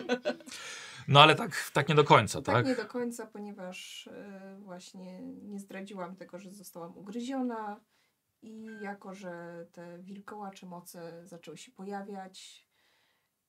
No 1.08 1.22
ale 1.22 1.34
tak, 1.34 1.70
tak 1.72 1.88
nie 1.88 1.94
do 1.94 2.04
końca, 2.04 2.42
Tak, 2.42 2.54
tak? 2.54 2.66
nie 2.66 2.74
do 2.76 2.86
końca, 2.86 3.26
ponieważ 3.26 4.06
y, 4.06 4.12
właśnie 4.58 5.20
nie 5.22 5.60
zdradziłam 5.60 6.16
tego, 6.16 6.38
że 6.38 6.50
zostałam 6.52 6.98
ugryziona 6.98 7.80
i 8.42 8.66
jako, 8.80 9.14
że 9.14 9.66
te 9.72 9.98
wilkołacze 9.98 10.66
moce 10.66 11.26
zaczęły 11.26 11.56
się 11.56 11.72
pojawiać, 11.72 12.66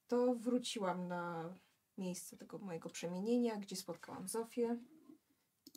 to 0.08 0.36
wróciłam 0.36 1.08
na 1.08 1.54
miejsce 1.98 2.38
tego 2.38 2.58
mojego 2.58 2.89
przemienienia, 2.89 3.58
gdzie 3.58 3.75
spotkałam 3.75 4.27
Zofię 4.27 4.77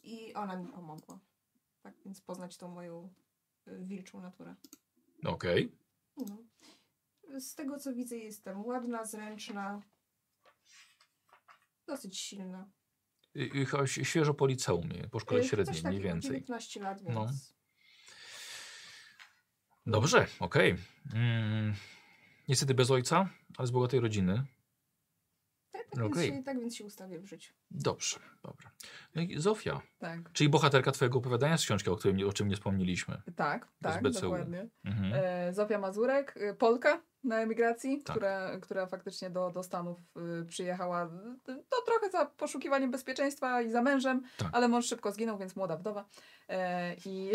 i 0.02 0.34
ona 0.34 0.56
mi 0.56 0.66
pomogła. 0.72 1.18
Tak 1.82 1.94
więc 2.04 2.20
poznać 2.20 2.56
tą 2.56 2.68
moją 2.68 3.12
y, 3.68 3.84
wilczą 3.84 4.20
naturę. 4.20 4.54
Okej. 5.24 5.72
No. 6.16 6.38
Z 7.40 7.54
tego 7.54 7.78
co 7.78 7.92
widzę, 7.94 8.16
jestem 8.16 8.64
ładna, 8.66 9.04
zręczna, 9.04 9.82
dosyć 11.86 12.18
silna. 12.18 12.70
Y, 13.36 13.40
y, 13.54 13.66
chyba 13.66 13.82
ś- 13.82 14.08
Świeżo 14.08 14.34
po 14.34 14.46
liceum, 14.46 14.92
nie? 14.92 15.08
po 15.08 15.20
szkole 15.20 15.40
Y, 15.40 15.44
średniej 15.44 15.82
mniej 15.82 16.00
więcej. 16.00 16.30
19 16.30 16.80
lat, 16.80 17.02
więc... 17.02 17.14
No. 17.14 17.26
Dobrze, 19.86 20.26
okej. 20.40 20.76
Mm, 21.14 21.74
niestety 22.48 22.74
bez 22.74 22.90
ojca, 22.90 23.30
ale 23.56 23.66
z 23.68 23.70
bogatej 23.70 24.00
rodziny. 24.00 24.44
Okej. 25.92 26.08
więc 26.10 26.36
się, 26.38 26.42
tak 26.44 26.60
więc 26.60 26.76
się 26.76 26.84
ustawię 26.84 27.18
w 27.18 27.26
życiu. 27.26 27.54
Dobrze, 27.70 28.16
dobra. 28.42 28.70
No 29.14 29.22
i 29.22 29.38
Zofia, 29.38 29.80
Tak, 29.98 30.32
czyli 30.32 30.50
bohaterka 30.50 30.92
twojego 30.92 31.18
opowiadania 31.18 31.58
z 31.58 31.62
książki, 31.64 31.90
o, 31.90 31.96
którym, 31.96 32.28
o 32.28 32.32
czym 32.32 32.48
nie 32.48 32.56
wspomnieliśmy. 32.56 33.22
tak, 33.36 33.68
tak, 33.82 34.02
dokładnie. 34.10 34.66
Mhm. 34.84 35.12
E, 35.14 35.52
Zofia 35.54 35.78
Mazurek, 35.78 36.34
e, 36.36 36.54
Polka 36.54 37.02
na 37.24 37.40
emigracji, 37.40 38.02
Tak. 38.02 38.16
która, 38.16 38.58
która 38.60 38.86
faktycznie 38.86 39.30
do, 39.30 39.50
do 39.50 39.62
Stanów 39.62 39.98
y, 40.42 40.44
przyjechała. 40.46 41.04
y, 41.06 41.08
To 41.68 41.82
trochę 41.86 42.10
za 42.10 42.26
poszukiwaniem 42.26 42.90
bezpieczeństwa 42.90 43.62
i 43.62 43.70
za 43.70 43.82
mężem, 43.82 44.22
Tak. 44.36 44.48
ale 44.52 44.68
mąż 44.68 44.86
szybko 44.86 45.12
zginął, 45.12 45.38
więc 45.38 45.56
młoda 45.56 45.76
wdowa. 45.76 46.04
E, 46.48 46.94
I 47.06 47.30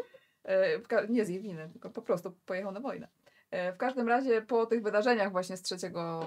e, 0.44 1.06
nie 1.08 1.24
z 1.24 1.28
jej 1.28 1.40
winy, 1.40 1.68
tylko 1.72 1.90
po 1.90 2.02
prostu 2.02 2.30
pojechał 2.46 2.72
na 2.72 2.80
wojnę. 2.80 3.08
E, 3.50 3.72
W 3.72 3.76
każdym 3.76 4.08
razie 4.08 4.42
po 4.42 4.66
tych 4.66 4.82
wydarzeniach 4.82 5.32
właśnie 5.32 5.56
z, 5.56 5.62
trzeciego, 5.62 6.20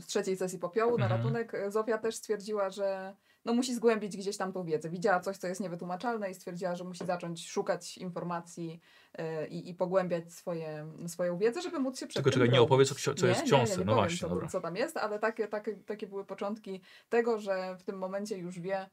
z 0.00 0.06
trzeciej 0.06 0.36
sesji 0.36 0.58
popiołu 0.58 0.98
na 0.98 1.04
Mhm. 1.04 1.20
ratunek 1.20 1.54
e, 1.54 1.70
Zofia 1.70 1.98
też 1.98 2.14
stwierdziła, 2.16 2.70
że 2.70 3.16
no 3.44 3.54
musi 3.54 3.74
zgłębić 3.74 4.16
gdzieś 4.16 4.36
tam 4.36 4.52
tą 4.52 4.64
wiedzę. 4.64 4.90
Widziała 4.90 5.20
coś, 5.20 5.36
co 5.36 5.46
jest 5.46 5.60
niewytłumaczalne 5.60 6.30
i 6.30 6.34
stwierdziła, 6.34 6.74
że 6.76 6.84
musi 6.84 7.06
zacząć 7.06 7.48
szukać 7.50 7.98
informacji 7.98 8.80
e, 9.14 9.46
i, 9.46 9.70
i 9.70 9.74
pogłębiać 9.74 10.32
swoje, 10.32 10.86
swoją 11.06 11.38
wiedzę, 11.38 11.62
żeby 11.62 11.78
móc 11.78 11.98
się 11.98 12.06
przed 12.06 12.24
Tylko 12.24 12.30
czekaj, 12.38 12.50
nie 12.50 12.60
opowiedz, 12.60 12.88
co, 13.02 13.14
co 13.14 13.26
jest 13.26 13.40
w 13.40 13.44
Nie, 13.44 13.50
nie, 13.50 13.56
książce. 13.56 13.74
nie, 13.74 13.80
nie 13.80 13.84
no 13.84 13.92
powiem, 13.92 14.08
właśnie, 14.08 14.18
co, 14.18 14.28
dobra. 14.28 14.48
co 14.48 14.60
tam 14.60 14.76
jest, 14.76 14.96
ale 14.96 15.18
takie, 15.18 15.48
takie, 15.48 15.76
takie 15.76 16.06
były 16.06 16.24
początki 16.24 16.80
tego, 17.08 17.38
że 17.38 17.76
w 17.78 17.82
tym 17.82 17.98
momencie 17.98 18.38
już 18.38 18.60
wie, 18.60 18.90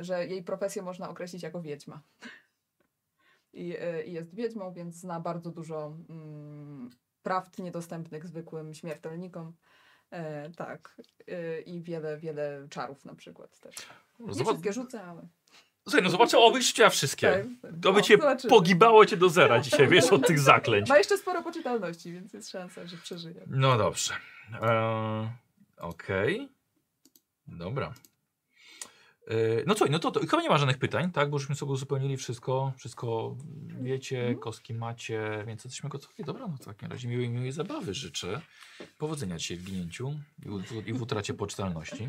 że 0.00 0.26
jej 0.26 0.42
profesję 0.42 0.82
można 0.82 1.08
określić 1.10 1.42
jako 1.42 1.60
wiedźma. 1.60 2.00
I, 3.54 3.76
e, 3.80 4.02
I 4.04 4.12
jest 4.12 4.34
wiedźmą, 4.34 4.72
więc 4.72 4.94
zna 4.96 5.20
bardzo 5.20 5.50
dużo 5.50 5.96
mm, 6.08 6.90
prawd 7.22 7.58
niedostępnych 7.58 8.26
zwykłym 8.26 8.74
śmiertelnikom. 8.74 9.52
E, 10.10 10.50
tak. 10.50 10.96
E, 11.28 11.60
I 11.60 11.82
wiele, 11.82 12.18
wiele 12.18 12.66
czarów 12.70 13.04
na 13.04 13.14
przykład 13.14 13.60
też. 13.60 13.74
Nie 14.20 14.34
Zobacz, 14.34 14.48
wszystkie 14.48 14.72
rzucę, 14.72 15.02
ale... 15.02 15.28
słuchaj, 15.84 16.02
no 16.02 16.10
zobaczę, 16.10 16.38
obyś 16.38 16.70
chciała 16.70 16.90
wszystkie. 16.90 17.44
Tak, 17.62 17.72
To 17.82 17.92
by 17.92 18.02
cię 18.02 18.16
zobaczymy. 18.16 18.50
pogibało 18.50 19.06
cię 19.06 19.16
do 19.16 19.28
zera 19.28 19.60
dzisiaj, 19.60 19.88
wiesz, 19.88 20.12
od 20.12 20.26
tych 20.26 20.38
zaklęć. 20.40 20.88
Ma 20.88 20.98
jeszcze 20.98 21.18
sporo 21.18 21.42
poczytalności, 21.42 22.12
więc 22.12 22.32
jest 22.32 22.50
szansa, 22.50 22.86
że 22.86 22.96
przeżyje. 22.96 23.44
No 23.46 23.78
dobrze. 23.78 24.14
Eee, 24.62 25.28
Okej. 25.78 26.48
Dobra. 27.46 27.94
Eee, 29.28 29.64
no 29.66 29.74
co, 29.74 29.86
no 29.86 29.98
to, 29.98 30.10
to 30.10 30.20
chyba 30.20 30.42
nie 30.42 30.48
ma 30.48 30.58
żadnych 30.58 30.78
pytań, 30.78 31.12
tak? 31.12 31.30
Bo 31.30 31.38
żeśmy 31.38 31.54
sobie 31.54 31.72
uzupełnili 31.72 32.16
wszystko, 32.16 32.72
wszystko 32.76 33.36
wiecie, 33.80 34.18
Mhm. 34.20 34.38
kostki 34.38 34.74
macie, 34.74 35.44
więc 35.46 35.64
jesteśmy 35.64 35.88
gotowi. 35.88 36.24
Dobra, 36.24 36.46
no 36.46 36.56
w 36.56 36.64
takim 36.64 36.90
razie 36.90 37.08
miłej, 37.08 37.28
miłej 37.30 37.52
zabawy 37.52 37.94
życzę. 37.94 38.40
Powodzenia 38.98 39.38
dzisiaj 39.38 39.56
w 39.56 39.64
ginięciu 39.64 40.14
i, 40.46 40.48
u, 40.48 40.60
i 40.86 40.92
w 40.92 41.02
utracie 41.02 41.34
poczytalności. 41.34 42.08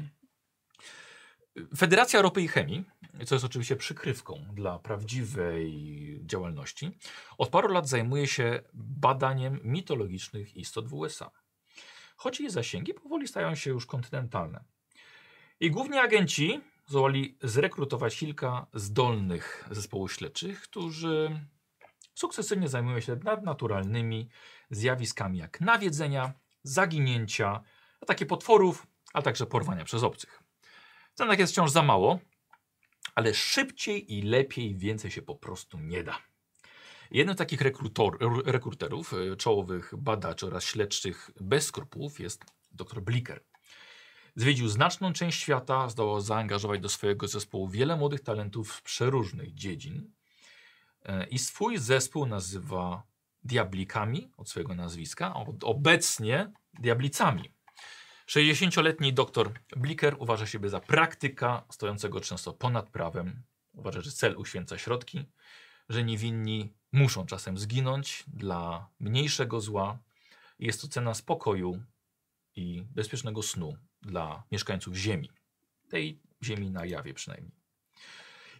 Federacja 1.78 2.22
Ropy 2.22 2.42
i 2.42 2.48
Chemii, 2.48 2.84
co 3.26 3.36
jest 3.36 3.46
oczywiście 3.46 3.76
przykrywką 3.76 4.46
dla 4.54 4.80
prawdziwej 4.80 6.20
działalności, 6.26 6.92
od 7.38 7.50
paru 7.50 7.68
lat 7.74 7.90
zajmuje 7.90 8.28
się 8.28 8.62
badaniem 8.74 9.60
mitologicznych 9.64 10.58
istot 10.58 10.88
w 10.88 10.94
USA. 10.94 11.32
Choć 12.16 12.40
jej 12.40 12.50
zasięgi 12.50 12.94
powoli 12.94 13.28
stają 13.28 13.56
się 13.56 13.70
już 13.70 13.86
kontynentalne. 13.86 14.64
I 15.60 15.72
główni 15.72 15.98
agenci 15.98 16.62
zdołali 16.86 17.38
zrekrutować 17.44 18.18
kilka 18.18 18.68
zdolnych 18.74 19.68
zespołów 19.72 20.14
śledczych, 20.14 20.62
którzy 20.62 21.40
sukcesywnie 22.14 22.70
zajmują 22.70 23.00
się 23.00 23.16
nadnaturalnymi 23.24 24.30
zjawiskami 24.70 25.38
jak 25.38 25.62
nawiedzenia, 25.62 26.34
zaginięcia, 26.64 27.64
ataki 28.02 28.26
potworów, 28.26 28.88
a 29.14 29.22
także 29.22 29.46
porwania 29.46 29.86
przez 29.86 30.04
obcych. 30.04 30.44
Cenek 31.14 31.40
jest 31.40 31.54
wciąż 31.54 31.72
za 31.72 31.84
mało, 31.84 32.20
ale 33.16 33.34
szybciej 33.34 34.14
i 34.14 34.22
lepiej 34.22 34.76
więcej 34.78 35.12
się 35.12 35.22
po 35.22 35.36
prostu 35.36 35.80
nie 35.80 36.04
da. 36.04 36.18
Jednym 37.12 37.36
z 37.36 37.38
takich 37.38 37.62
rekruterów, 38.46 39.14
y, 39.14 39.36
czołowych 39.38 39.94
badaczy 39.98 40.48
oraz 40.48 40.64
śledczych 40.64 41.32
bez 41.42 41.66
skrupułów 41.66 42.20
jest 42.20 42.46
dr 42.72 43.02
Blicker. 43.02 43.44
Zwiedził 44.36 44.68
znaczną 44.68 45.14
część 45.14 45.42
świata, 45.42 45.90
zdołał 45.90 46.22
zaangażować 46.22 46.82
do 46.82 46.90
swojego 46.90 47.28
zespołu 47.28 47.68
wiele 47.68 47.96
młodych 47.96 48.22
talentów 48.22 48.74
z 48.74 48.82
przeróżnych 48.82 49.54
dziedzin 49.54 50.12
e, 51.06 51.28
i 51.28 51.40
swój 51.40 51.78
zespół 51.78 52.26
nazywa 52.26 53.04
Diablikami 53.44 54.32
od 54.38 54.50
swojego 54.50 54.76
nazwiska, 54.76 55.34
a 55.36 55.46
obecnie 55.64 56.52
Diablicami. 56.74 57.54
60-letni 58.28 59.14
dr 59.14 59.52
Blicker 59.78 60.16
uważa 60.20 60.46
siebie 60.46 60.70
za 60.70 60.80
praktyka 60.80 61.64
stojącego 61.70 62.22
często 62.22 62.54
ponad 62.54 62.90
prawem. 62.90 63.44
Uważa, 63.74 64.02
że 64.02 64.12
cel 64.12 64.38
uświęca 64.38 64.78
środki, 64.78 65.26
że 65.90 66.04
niewinni 66.04 66.74
muszą 66.92 67.26
czasem 67.26 67.58
zginąć 67.58 68.24
dla 68.28 68.90
mniejszego 69.00 69.62
zła. 69.62 69.98
Jest 70.60 70.82
to 70.82 70.88
cena 70.88 71.14
spokoju 71.14 71.84
i 72.56 72.84
bezpiecznego 72.96 73.44
snu 73.44 73.74
dla 74.02 74.44
mieszkańców 74.52 74.96
Ziemi. 74.96 75.30
Tej 75.90 76.22
Ziemi 76.44 76.72
na 76.72 76.86
jawie 76.86 77.14
przynajmniej. 77.14 77.52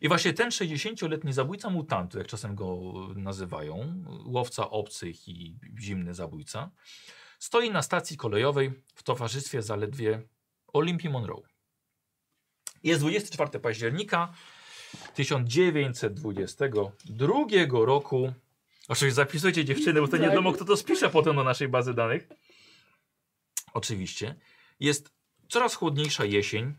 I 0.02 0.08
właśnie 0.08 0.34
ten 0.34 0.50
60-letni 0.50 1.34
zabójca 1.34 1.70
mutantu, 1.70 2.18
jak 2.18 2.28
czasem 2.28 2.56
go 2.56 2.94
nazywają, 3.16 4.04
łowca 4.26 4.70
obcych 4.70 5.28
i 5.28 5.58
zimny 5.80 6.14
zabójca, 6.14 6.72
stoi 7.40 7.72
na 7.72 7.82
stacji 7.82 8.18
kolejowej 8.18 8.72
w 8.96 9.04
towarzystwie 9.04 9.62
zaledwie 9.62 10.22
Olympii 10.68 11.10
Monroe. 11.10 11.42
Jest 12.84 13.02
24 13.02 13.60
października 13.60 14.34
1922 15.14 17.86
roku. 17.86 18.34
Oczywiście 18.88 19.16
zapisujcie 19.16 19.66
dziewczyny, 19.66 20.02
bo 20.02 20.08
to 20.08 20.18
nie 20.18 20.28
wiadomo 20.28 20.54
kto 20.54 20.66
to 20.66 20.78
spisze 20.78 21.10
potem 21.10 21.36
do 21.36 21.44
naszej 21.44 21.68
bazy 21.68 21.94
danych. 21.94 22.28
Oczywiście. 23.76 24.36
Jest 24.80 25.14
coraz 25.50 25.76
chłodniejsza 25.76 26.26
jesień. 26.26 26.76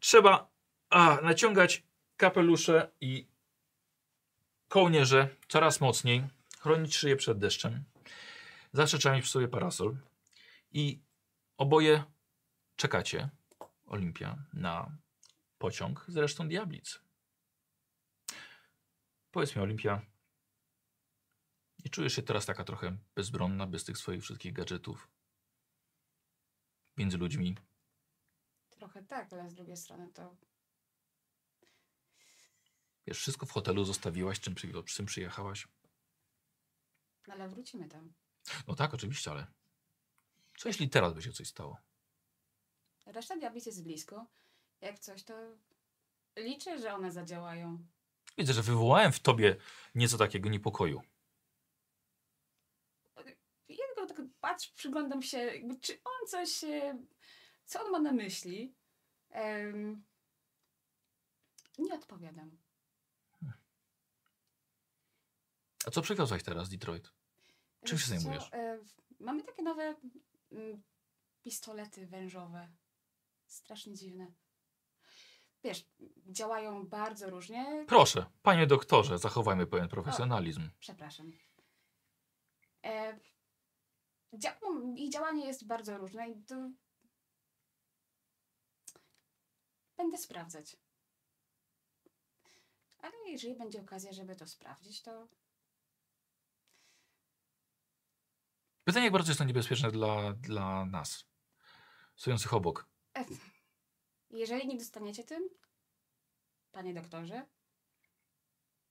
Trzeba 0.00 0.50
a, 0.90 1.18
naciągać 1.22 1.82
kapelusze 2.16 2.90
i 3.00 3.28
kołnierze 4.68 5.28
coraz 5.48 5.80
mocniej, 5.80 6.24
chronić 6.60 6.96
szyję 6.96 7.16
przed 7.16 7.38
deszczem. 7.38 7.84
Zawsze 8.72 8.98
trzeba 8.98 9.14
mieć 9.14 9.22
przy 9.22 9.32
sobie 9.32 9.48
parasol. 9.48 9.96
I 10.70 11.00
oboje 11.56 12.04
czekacie, 12.76 13.28
Olimpia, 13.86 14.36
na 14.52 14.96
pociąg 15.58 16.04
z 16.08 16.16
resztą 16.16 16.48
Diablic. 16.48 17.00
Powiedz 19.30 19.56
mi, 19.56 19.62
Olimpia, 19.62 20.02
nie 21.88 21.92
czujesz 21.92 22.12
się 22.12 22.22
teraz 22.22 22.46
taka 22.46 22.64
trochę 22.64 22.96
bezbronna, 23.14 23.66
bez 23.66 23.84
tych 23.84 23.98
swoich 23.98 24.22
wszystkich 24.22 24.52
gadżetów? 24.52 25.08
Między 26.96 27.18
ludźmi. 27.18 27.56
Trochę 28.70 29.02
tak, 29.02 29.32
ale 29.32 29.50
z 29.50 29.54
drugiej 29.54 29.76
strony 29.76 30.08
to 30.12 30.36
Wiesz, 33.06 33.18
wszystko 33.18 33.46
w 33.46 33.50
hotelu 33.50 33.84
zostawiłaś, 33.84 34.40
czym, 34.40 34.54
przy, 34.54 34.72
czym 34.84 35.06
przyjechałaś? 35.06 35.68
no 37.28 37.34
ale 37.34 37.48
wrócimy 37.48 37.88
tam. 37.88 38.12
No 38.66 38.74
tak, 38.74 38.94
oczywiście, 38.94 39.30
ale 39.30 39.46
co 40.58 40.68
jeśli 40.68 40.88
teraz 40.90 41.14
by 41.14 41.22
się 41.22 41.32
coś 41.32 41.48
stało? 41.48 41.78
Reszta 43.06 43.36
diablic 43.36 43.66
jest 43.66 43.82
blisko. 43.82 44.26
Jak 44.80 44.98
coś, 44.98 45.22
to 45.24 45.34
liczę, 46.36 46.78
że 46.78 46.94
one 46.94 47.12
zadziałają. 47.12 47.86
Widzę, 48.38 48.52
że 48.52 48.62
wywołałem 48.62 49.12
w 49.12 49.20
tobie 49.20 49.56
nieco 49.94 50.18
takiego 50.18 50.48
niepokoju. 50.48 51.02
Tak 54.08 54.16
patrzę, 54.40 54.70
przyglądam 54.74 55.22
się, 55.22 55.38
jakby, 55.38 55.80
czy 55.80 55.92
on 55.92 56.28
coś, 56.28 56.64
e, 56.64 56.98
co 57.64 57.84
on 57.84 57.90
ma 57.90 57.98
na 57.98 58.12
myśli. 58.12 58.74
Em, 59.30 60.04
nie 61.78 61.94
odpowiadam. 61.94 62.58
A 65.86 65.90
co 65.90 66.02
przywiozłaś 66.02 66.42
teraz 66.42 66.68
Detroit? 66.68 67.12
Czym 67.84 67.98
się 67.98 68.06
zajmujesz? 68.06 68.52
e, 68.52 68.78
mamy 69.20 69.42
takie 69.42 69.62
nowe 69.62 69.94
mm, 70.52 70.82
pistolety 71.42 72.06
wężowe. 72.06 72.68
Strasznie 73.46 73.94
dziwne. 73.94 74.32
Wiesz, 75.64 75.86
działają 76.26 76.86
bardzo 76.86 77.30
różnie. 77.30 77.84
Proszę, 77.88 78.26
panie 78.42 78.66
doktorze, 78.66 79.18
zachowajmy 79.18 79.66
pewien 79.66 79.88
profesjonalizm. 79.88 80.68
Przepraszam. 80.80 81.32
E, 82.84 83.18
dzia- 84.34 84.58
ich 84.96 85.12
działanie 85.12 85.46
jest 85.46 85.66
bardzo 85.66 85.98
różne 85.98 86.30
i 86.30 86.44
to... 86.44 86.70
Będę 89.96 90.18
sprawdzać. 90.18 90.76
Ale 92.98 93.12
jeżeli 93.26 93.54
będzie 93.56 93.80
okazja, 93.80 94.12
żeby 94.12 94.36
to 94.36 94.46
sprawdzić, 94.46 95.02
to 95.02 95.28
Pytanie, 98.88 99.04
jak 99.04 99.12
bardzo 99.12 99.30
jest 99.30 99.38
to 99.38 99.44
niebezpieczne 99.44 99.90
dla, 99.90 100.32
dla 100.32 100.84
nas, 100.84 101.24
stojących 102.16 102.54
obok. 102.54 102.88
jeżeli 104.30 104.68
nie 104.68 104.76
dostaniecie 104.76 105.24
tym, 105.24 105.48
panie 106.72 106.94
doktorze, 106.94 107.46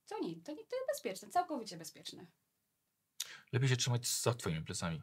to 0.07 0.19
nie, 0.19 0.35
to 0.41 0.51
nie, 0.51 0.65
to 0.65 0.75
jest 0.75 0.87
bezpieczne, 0.87 1.29
całkowicie 1.29 1.77
bezpieczne. 1.77 2.27
Lepiej 3.51 3.69
się 3.69 3.77
trzymać 3.77 4.07
za 4.07 4.33
twoimi 4.33 4.61
plecami. 4.61 5.01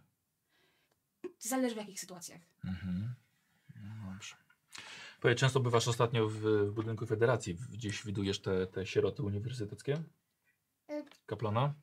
Zależy 1.48 1.74
w 1.74 1.78
jakich 1.78 2.00
sytuacjach. 2.00 2.40
Mhm. 2.64 3.14
No 3.76 4.12
dobrze. 4.12 4.34
Powiedz, 5.20 5.38
często 5.38 5.60
bywasz 5.60 5.88
ostatnio 5.88 6.28
w, 6.28 6.36
w 6.40 6.70
budynku 6.72 7.06
Federacji. 7.06 7.54
Gdzieś 7.54 8.04
widujesz 8.04 8.40
te, 8.42 8.66
te 8.66 8.86
sieroty 8.86 9.22
uniwersyteckie? 9.22 10.02
E, 10.88 11.02
Kaplana? 11.26 11.74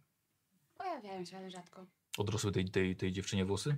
pojawiają 0.78 1.26
się, 1.26 1.38
ale 1.38 1.50
rzadko. 1.52 1.86
Odrosły 2.18 2.52
tej, 2.52 2.70
tej, 2.70 2.96
tej 2.96 3.12
dziewczynie 3.12 3.46
włosy? 3.46 3.78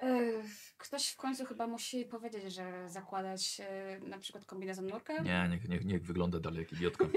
E, 0.00 0.32
Ktoś 0.78 1.08
w 1.08 1.16
końcu 1.16 1.44
chyba 1.44 1.66
musi 1.66 2.04
powiedzieć, 2.04 2.54
że 2.54 2.88
zakładać 2.88 3.60
e, 3.60 3.98
na 4.00 4.18
przykład 4.18 4.44
kombinezon 4.44 4.86
nurka. 4.86 5.22
Nie, 5.22 5.48
niech, 5.50 5.68
niech, 5.68 5.84
niech 5.84 6.02
wygląda 6.06 6.40
dalej 6.40 6.58
jak 6.60 6.72
idiotka. 6.72 7.04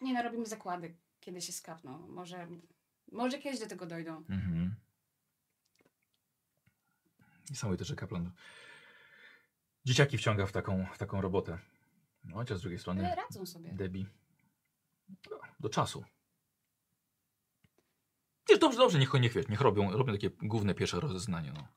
Nie 0.00 0.14
no, 0.14 0.22
robimy 0.22 0.46
zakłady, 0.46 0.94
kiedy 1.20 1.40
się 1.40 1.52
skapną. 1.52 1.98
Może, 2.08 2.48
może 3.12 3.38
kiedyś 3.38 3.60
do 3.60 3.66
tego 3.66 3.86
dojdą. 3.86 4.16
Mhm. 4.16 4.74
Niesamowite, 7.50 7.84
że 7.84 7.96
kaplan 7.96 8.30
dzieciaki 9.84 10.18
wciąga 10.18 10.46
w 10.46 10.52
taką, 10.52 10.86
w 10.94 10.98
taką 10.98 11.20
robotę. 11.20 11.58
No, 12.24 12.36
chociaż 12.36 12.58
z 12.58 12.60
drugiej 12.60 12.76
Ale 12.76 12.80
strony 12.80 13.14
radzą 13.14 13.46
sobie. 13.46 13.72
Debbie 13.72 14.06
no, 15.30 15.40
do 15.60 15.68
czasu. 15.68 16.04
Wiesz, 18.48 18.58
dobrze, 18.58 18.78
dobrze, 18.78 18.98
niech, 18.98 19.14
niech, 19.14 19.32
wiesz, 19.32 19.48
niech 19.48 19.60
robią, 19.60 19.90
robią 19.90 20.12
takie 20.12 20.30
główne 20.30 20.74
pierwsze 20.74 21.00
rozeznanie. 21.00 21.52
No. 21.52 21.68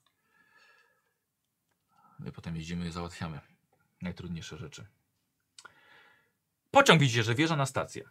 My 2.19 2.31
potem 2.31 2.55
jeździmy 2.55 2.87
i 2.87 2.91
załatwiamy 2.91 3.39
najtrudniejsze 4.01 4.57
rzeczy. 4.57 4.87
Pociąg 6.71 7.01
widzicie, 7.01 7.23
że 7.23 7.35
wjeżdża 7.35 7.55
na 7.55 7.65
stację. 7.65 8.09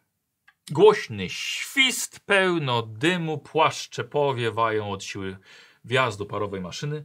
Głośny 0.71 1.31
świst, 1.31 2.21
pełno 2.21 2.83
dymu, 2.83 3.39
płaszcze 3.39 4.05
powiewają 4.05 4.91
od 4.91 5.05
siły 5.05 5.39
wjazdu 5.85 6.27
parowej 6.27 6.61
maszyny 6.61 7.05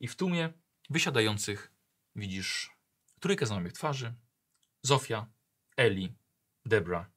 i 0.00 0.08
w 0.08 0.16
tłumie 0.16 0.52
wysiadających 0.90 1.72
widzisz 2.16 2.70
trójkę 3.20 3.46
znajomych 3.46 3.72
twarzy. 3.72 4.14
Zofia, 4.82 5.26
Eli, 5.76 6.14
Debra. 6.66 7.10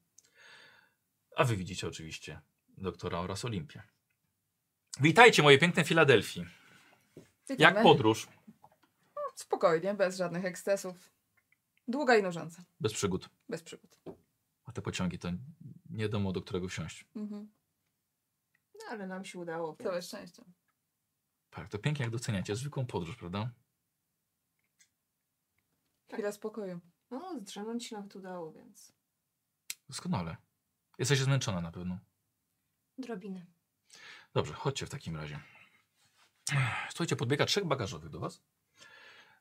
A 1.36 1.44
wy 1.44 1.56
widzicie 1.56 1.88
oczywiście 1.88 2.40
doktora 2.68 3.18
oraz 3.18 3.44
Olimpię. 3.44 3.82
Witajcie 5.00 5.42
moje 5.42 5.58
piękne 5.58 5.84
Filadelfii. 5.84 6.44
Jak 7.48 7.58
Witamy. 7.58 7.82
podróż? 7.82 8.28
Spokojnie, 9.34 9.94
bez 9.94 10.16
żadnych 10.16 10.44
ekscesów. 10.44 11.10
Długa 11.88 12.16
i 12.16 12.22
nużąca. 12.22 12.64
Bez 12.80 12.92
przygód. 12.92 13.28
Bez 13.48 13.62
przygód. 13.62 13.98
A 14.64 14.72
te 14.72 14.82
pociągi 14.82 15.18
to 15.18 15.28
nie 15.92 16.04
wiadomo 16.04 16.32
do 16.32 16.42
którego 16.42 16.68
wsiąść. 16.68 17.04
Mhm. 17.16 17.52
No 18.74 18.80
ale 18.90 19.06
nam 19.06 19.24
się 19.24 19.38
udało. 19.38 19.76
Całe 19.76 19.92
Więc... 19.92 20.06
szczęście. 20.06 20.42
Tak, 21.50 21.68
to 21.68 21.78
pięknie 21.78 22.02
jak 22.04 22.12
doceniacie 22.12 22.56
zwykłą 22.56 22.86
podróż, 22.86 23.16
prawda? 23.16 23.50
Chwila 26.12 26.32
spokoju. 26.32 26.80
No, 27.10 27.38
zdrzemnąć 27.40 27.86
się 27.86 27.96
nawet 27.96 28.16
udało, 28.16 28.52
więc. 28.52 28.92
Doskonale. 29.88 30.36
Jesteś 30.98 31.18
zmęczona 31.18 31.60
na 31.60 31.72
pewno. 31.72 31.98
Drobiny. 32.98 33.46
Dobrze, 34.34 34.52
chodźcie 34.54 34.86
w 34.86 34.90
takim 34.90 35.16
razie. 35.16 35.40
Słuchajcie, 36.88 37.16
podbiega 37.16 37.46
trzech 37.46 37.64
bagażowych 37.64 38.10
do 38.10 38.20
was. 38.20 38.42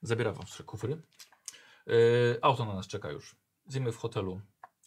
Zabiera 0.01 0.31
wam 0.31 0.45
trzy 0.45 0.63
kufry. 0.63 1.01
Yy, 1.87 2.39
auto 2.41 2.65
na 2.65 2.73
nas 2.73 2.87
czeka 2.87 3.11
już. 3.11 3.35
Zjemy 3.65 3.91
w 3.91 3.97
hotelu. 3.97 4.41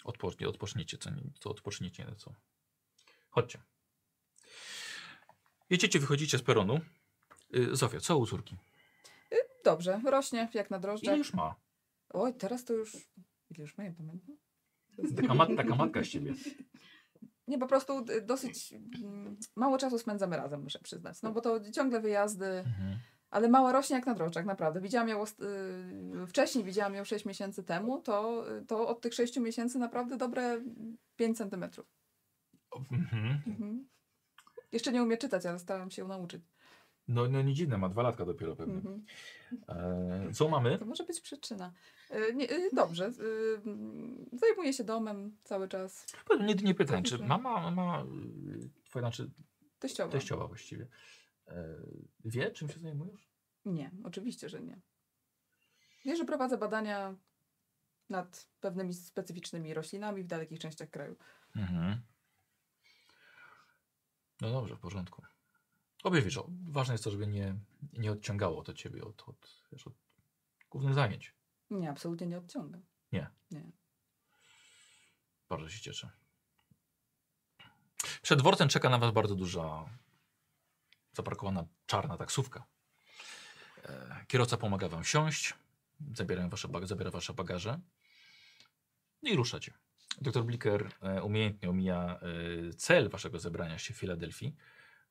Odpocznie, 0.05 0.49
odpoczniecie, 0.49 0.99
co, 0.99 1.11
co 1.41 1.51
odpoczniecie 1.51 2.05
nieco. 2.05 2.35
Chodźcie. 3.31 3.59
Jedziecie, 5.71 5.99
wychodzicie 5.99 6.39
z 6.39 6.43
peronu. 6.43 6.81
Yy, 7.51 7.77
Zofia, 7.77 8.01
co 8.01 8.19
u 8.19 8.27
córki? 8.27 8.57
Dobrze, 9.65 10.01
rośnie 10.05 10.49
jak 10.55 10.71
na 10.71 10.77
Ile 10.77 10.83
drożdżach. 10.83 11.19
już 11.19 11.35
ma? 11.35 11.55
Oj, 12.11 12.35
teraz 12.35 12.65
to 12.65 12.73
już... 12.73 12.93
Ile 13.51 13.61
już 13.61 13.79
ma? 13.79 13.85
Nie 13.85 13.93
pamiętam. 13.93 14.37
Taka, 15.17 15.35
mat, 15.35 15.49
taka 15.57 15.75
matka 15.75 16.05
z 16.05 16.09
ciebie. 16.09 16.35
Nie, 17.49 17.59
po 17.59 17.67
prostu 17.67 18.05
y, 18.11 18.23
dosyć 18.23 18.73
mm, 18.73 19.37
mało 19.57 19.79
czasu 19.79 19.99
spędzamy 19.99 20.37
razem, 20.37 20.63
muszę 20.63 20.79
przyznać. 20.79 21.23
No 21.23 21.33
bo 21.33 21.41
to 21.41 21.71
ciągle 21.71 22.01
wyjazdy, 22.01 22.47
Mhm. 22.47 22.99
Ale 23.35 23.49
mała 23.49 23.73
rośnie 23.73 23.97
jak 23.97 24.07
na 24.07 24.15
drożdżach, 24.15 24.45
naprawdę. 24.45 24.81
Widziałam 24.81 25.09
ją 25.09 25.23
ost- 25.23 25.43
y, 26.23 26.27
wcześniej, 26.27 26.65
widziałam 26.65 26.95
ją 26.95 27.05
6 27.05 27.25
miesięcy 27.25 27.65
temu, 27.65 28.01
to, 28.03 28.45
to 28.69 28.89
od 28.89 29.01
tych 29.01 29.15
6 29.15 29.37
miesięcy 29.41 29.79
naprawdę 29.79 30.17
dobre 30.17 30.61
5 31.17 31.37
centymetrów. 31.39 31.87
Mhm. 32.91 33.43
Mhm. 33.47 33.89
Jeszcze 34.73 34.93
nie 34.93 35.03
umie 35.03 35.17
czytać, 35.17 35.47
ale 35.47 35.59
starałam 35.59 35.91
się 35.91 36.03
ją 36.03 36.09
nauczyć. 36.09 36.43
No, 37.09 37.29
no 37.29 37.43
nie 37.43 37.55
dziwne, 37.55 37.79
ma 37.79 37.89
dwa 37.89 38.03
latka 38.03 38.25
dopiero 38.25 38.57
pewnie. 38.57 38.75
Mhm. 38.75 39.05
E, 39.69 40.33
co 40.33 40.49
mamy? 40.49 40.79
To 40.79 40.85
może 40.85 41.05
być 41.05 41.21
przyczyna. 41.21 41.73
Y, 42.31 42.35
Nie, 42.35 42.51
y, 42.53 42.71
dobrze. 42.73 43.05
mm, 43.67 44.27
Zajmuję 44.33 44.73
się 44.73 44.85
domem 44.85 45.37
cały 45.45 45.69
czas. 45.69 46.07
Nie, 46.41 46.55
nie 46.55 46.75
pytań, 46.75 47.03
czy 47.03 47.19
mama, 47.19 47.71
mama 47.71 48.03
y, 48.03 48.85
twoja, 48.85 49.03
znaczy 49.03 49.31
Teściowa. 49.79 50.13
teściowa 50.13 50.47
właściwie, 50.47 50.85
e, 50.85 50.89
wie 52.25 52.51
czym 52.51 52.69
się 52.69 52.81
zajmujesz? 52.81 53.31
Nie, 53.65 53.91
oczywiście, 54.05 54.49
że 54.49 54.63
nie. 54.63 54.81
Wie, 56.05 56.17
że 56.17 56.25
prowadzę 56.25 56.59
badania 56.59 57.17
nad 58.09 58.49
pewnymi 58.61 58.95
specyficznymi 58.95 59.75
roślinami 59.75 60.23
w 60.23 60.27
dalekich 60.27 60.59
częściach 60.59 60.91
kraju. 60.91 61.17
Mhm. 61.57 62.03
No 64.41 64.51
dobrze, 64.53 64.77
w 64.77 64.81
porządku. 64.81 65.23
Obie 66.05 66.23
wiesz, 66.23 66.39
o, 66.39 66.49
ważne 66.69 66.95
jest 66.95 67.05
to, 67.05 67.11
żeby 67.11 67.27
nie, 67.27 67.57
nie 67.93 68.13
odciągało 68.13 68.63
to 68.63 68.75
ciebie 68.75 69.05
od, 69.05 69.29
od, 69.29 69.65
wiesz, 69.73 69.87
od 69.87 69.95
głównych 70.71 70.95
zajęć. 70.95 71.35
Nie, 71.71 71.91
absolutnie 71.91 72.27
nie 72.27 72.39
odciągam. 72.39 72.83
Bardzo 75.49 75.69
się 75.69 75.81
cieszę. 75.81 76.11
Przed 78.23 78.39
dworcem 78.39 78.69
czeka 78.69 78.89
na 78.89 78.99
was 78.99 79.13
bardzo 79.13 79.35
duża 79.35 79.91
zaparkowana 81.15 81.65
czarna 81.87 82.17
taksówka. 82.17 82.65
E, 83.85 84.25
kierowca 84.29 84.57
pomaga 84.57 84.89
wam 84.89 85.03
wsiąść, 85.05 85.55
zabierają 86.15 86.49
wasze, 86.49 86.69
bag- 86.69 86.87
zabiera 86.87 87.11
wasze 87.11 87.35
bagaże. 87.35 87.81
No 89.23 89.31
i 89.31 89.37
ruszacie. 89.37 89.73
Doktor 90.21 90.45
Blicker 90.45 90.91
e, 91.03 91.23
umiejętnie 91.23 91.71
omija 91.71 92.21
e, 92.69 92.73
cel 92.73 93.09
waszego 93.09 93.39
zebrania 93.39 93.79
się 93.79 93.95
w 93.95 93.97
Filadelfii, 93.97 94.55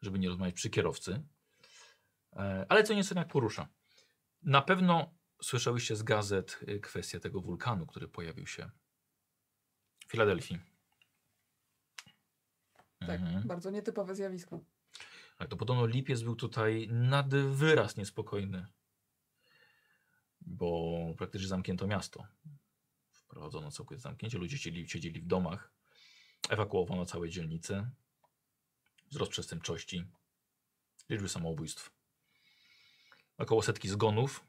żeby 0.02 0.20
nie 0.20 0.30
rozmawiać 0.30 0.56
przy 0.56 0.70
kierowcy. 0.70 1.24
Ale 2.70 2.84
co 2.84 2.94
nieco 2.94 3.16
jak 3.20 3.28
porusza. 3.28 3.68
Na 4.44 4.62
pewno 4.62 5.14
słyszałyście 5.42 5.96
z 5.96 6.04
gazet 6.04 6.60
kwestię 6.82 7.20
tego 7.20 7.42
wulkanu, 7.42 7.86
który 7.86 8.08
pojawił 8.08 8.48
się 8.48 8.70
w 10.08 10.12
Filadelfii. 10.12 10.60
Tak, 13.00 13.22
Mhm. 13.22 13.48
bardzo 13.48 13.70
nietypowe 13.70 14.16
zjawisko. 14.16 14.60
Tak, 15.44 15.50
to 15.50 15.58
podobno 15.58 15.86
lipiec 15.86 16.22
był 16.22 16.36
tutaj 16.36 16.88
nad 16.92 17.36
wyraz 17.36 17.98
niespokojny, 17.98 18.68
bo 20.42 20.98
praktycznie 21.18 21.48
zamknięto 21.48 21.88
miasto. 21.88 22.28
Wprowadzono 23.12 23.72
całkowite 23.72 24.02
zamknięcie, 24.02 24.38
ludzie 24.38 24.58
siedzieli, 24.58 24.90
siedzieli 24.90 25.22
w 25.22 25.28
domach, 25.28 25.72
ewakuowano 26.50 27.06
całe 27.06 27.30
dzielnice, 27.30 27.92
wzrost 29.12 29.32
przestępczości, 29.32 30.06
liczby 31.10 31.30
samobójstw, 31.30 31.92
około 33.38 33.62
setki 33.62 33.90
zgonów 33.90 34.46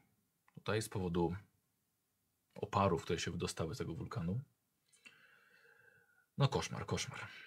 tutaj 0.53 0.81
z 0.81 0.89
powodu 0.89 1.35
oparów, 2.53 3.03
które 3.03 3.19
się 3.19 3.31
wydostały 3.31 3.75
z 3.75 3.77
tego 3.77 3.95
wulkanu. 3.95 4.41
No 6.37 6.47
koszmar, 6.47 6.85
koszmar. 6.85 7.44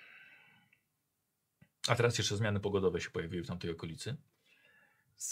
A 1.88 1.94
teraz 1.94 2.18
jeszcze 2.18 2.36
zmiany 2.36 2.60
pogodowe 2.60 3.00
się 3.00 3.10
pojawiły 3.10 3.42
w 3.42 3.46
tamtej 3.46 3.70
okolicy. 3.70 4.16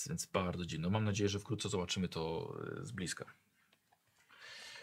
Więc 0.08 0.26
bardzo 0.26 0.66
dziwne. 0.66 0.90
Mam 0.90 1.04
nadzieję, 1.04 1.28
że 1.28 1.38
wkrótce 1.38 1.68
zobaczymy 1.68 2.08
to 2.08 2.52
e, 2.80 2.86
z 2.86 2.92
bliska. 2.92 3.24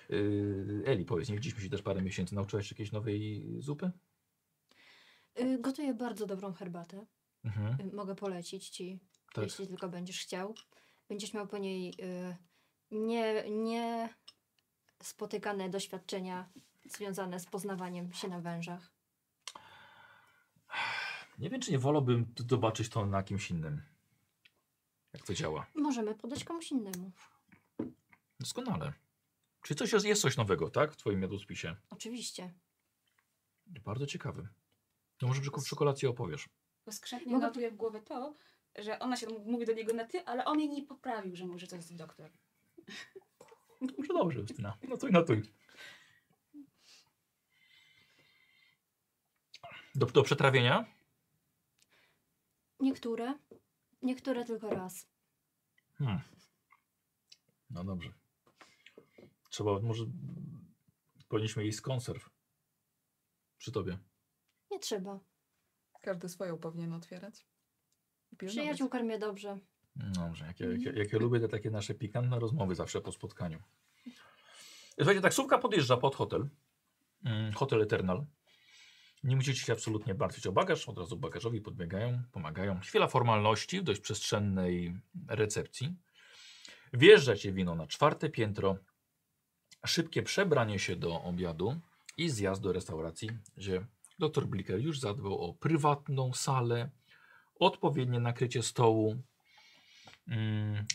Yy, 0.09 0.83
Eli, 0.85 1.05
powiedz, 1.05 1.29
nie 1.29 1.35
widzieliśmy 1.35 1.63
się 1.63 1.69
też 1.69 1.81
parę 1.81 2.01
miesięcy. 2.01 2.35
Nauczyłaś 2.35 2.67
się 2.67 2.73
jakiejś 2.75 2.91
nowej 2.91 3.45
zupy? 3.59 3.91
Y, 5.39 5.57
Gotuję 5.61 5.93
bardzo 5.93 6.25
dobrą 6.25 6.53
herbatę. 6.53 7.05
Mhm. 7.45 7.89
Mogę 7.93 8.15
polecić 8.15 8.69
ci, 8.69 8.99
Tak. 9.33 9.43
jeśli 9.43 9.67
tylko 9.67 9.89
będziesz 9.89 10.19
chciał. 10.19 10.55
Będziesz 11.09 11.33
miał 11.33 11.47
po 11.47 11.57
niej 11.57 11.93
nie, 12.91 13.49
nie 13.49 14.09
spotykane 15.03 15.69
doświadczenia 15.69 16.49
związane 16.85 17.39
z 17.39 17.45
poznawaniem 17.45 18.13
się 18.13 18.27
na 18.27 18.41
wężach. 18.41 18.92
Nie 21.39 21.49
wiem, 21.49 21.61
czy 21.61 21.71
nie 21.71 21.79
wolałbym 21.79 22.25
zobaczyć 22.49 22.89
to 22.89 23.05
na 23.05 23.23
kimś 23.23 23.51
innym. 23.51 23.81
Jak 25.13 25.23
to 25.23 25.33
działa. 25.33 25.65
Możemy 25.75 26.15
podać 26.15 26.43
komuś 26.43 26.71
innemu. 26.71 27.11
Doskonale. 28.39 28.93
Czyli 29.61 29.77
coś 29.77 29.93
jest, 29.93 30.05
jest 30.05 30.21
coś 30.21 30.37
nowego, 30.37 30.69
tak? 30.69 30.91
W 30.93 30.97
twoim 30.97 31.21
jadłospisie. 31.21 31.75
Oczywiście. 31.89 32.53
Bardzo 33.67 34.05
ciekawy. 34.05 34.47
No 35.21 35.27
może 35.27 35.41
przy, 35.41 35.51
przy 35.51 35.75
kolacji 35.75 36.07
opowiesz. 36.07 36.49
Bo 36.85 36.91
skrzętnie 36.91 37.31
Mogę- 37.33 37.47
notuje 37.47 37.71
w 37.71 37.75
głowie 37.75 38.01
to, 38.01 38.33
że 38.79 38.99
ona 38.99 39.17
się 39.17 39.27
mówi 39.45 39.65
do 39.65 39.73
niego 39.73 39.93
na 39.93 40.05
ty, 40.05 40.25
ale 40.25 40.45
on 40.45 40.59
jej 40.59 40.69
nie 40.69 40.83
poprawił, 40.83 41.35
że 41.35 41.45
może 41.45 41.67
to 41.67 41.75
jest 41.75 41.95
doktor. 41.95 42.29
Dobrze, 43.81 44.13
dobrze, 44.13 44.39
Justyna. 44.39 44.77
Notuj, 44.89 45.11
notuj. 45.11 45.41
Do, 49.95 50.05
do 50.05 50.23
przetrawienia? 50.23 50.85
Niektóre. 52.83 53.33
Niektóre 54.01 54.45
tylko 54.45 54.69
raz. 54.69 55.07
Hmm. 55.97 56.19
No 57.69 57.83
dobrze. 57.83 58.13
Trzeba, 59.49 59.79
może 59.79 60.05
powinniśmy 61.27 61.65
jeść 61.65 61.77
z 61.77 61.81
konserw. 61.81 62.29
Przy 63.57 63.71
tobie. 63.71 63.97
Nie 64.71 64.79
trzeba. 64.79 65.19
Każdy 66.01 66.29
swoją 66.29 66.57
powinien 66.57 66.93
otwierać. 66.93 67.45
Pilnować. 68.37 68.55
Przyjaciół 68.55 68.89
karmię 68.89 69.19
dobrze. 69.19 69.59
Dobrze, 69.95 70.45
jakie, 70.45 70.65
jakie, 70.65 70.99
jakie 70.99 71.19
lubię 71.19 71.39
te 71.39 71.47
takie 71.47 71.71
nasze 71.71 71.93
pikantne 71.93 72.39
rozmowy 72.39 72.75
zawsze 72.75 73.01
po 73.01 73.11
spotkaniu. 73.11 73.59
Słuchajcie, 74.95 75.21
taksówka 75.21 75.57
podjeżdża 75.57 75.97
pod 75.97 76.15
hotel. 76.15 76.49
Mm, 77.25 77.53
Hotel 77.53 77.81
Eternal. 77.81 78.25
Nie 79.23 79.35
musicie 79.35 79.65
się 79.65 79.73
absolutnie 79.73 80.13
martwić 80.13 80.47
o 80.47 80.51
bagaż. 80.51 80.89
Od 80.89 80.97
razu 80.97 81.17
bagażowi 81.17 81.61
podbiegają, 81.61 82.23
pomagają. 82.31 82.79
Chwila 82.79 83.07
formalności 83.07 83.79
w 83.79 83.83
dość 83.83 84.01
przestrzennej 84.01 84.99
recepcji. 85.27 85.95
Wjeżdżacie 86.93 87.53
wino 87.53 87.75
na 87.75 87.87
czwarte 87.87 88.29
piętro. 88.29 88.77
Szybkie 89.85 90.23
przebranie 90.23 90.79
się 90.79 90.95
do 90.95 91.23
obiadu 91.23 91.79
i 92.17 92.29
zjazd 92.29 92.61
do 92.61 92.73
restauracji, 92.73 93.29
gdzie 93.57 93.85
dr 94.19 94.45
Blicker 94.45 94.79
już 94.79 94.99
zadbał 94.99 95.41
o 95.41 95.53
prywatną 95.53 96.33
salę, 96.33 96.89
odpowiednie 97.55 98.19
nakrycie 98.19 98.63
stołu. 98.63 99.21
Mm, 100.27 100.85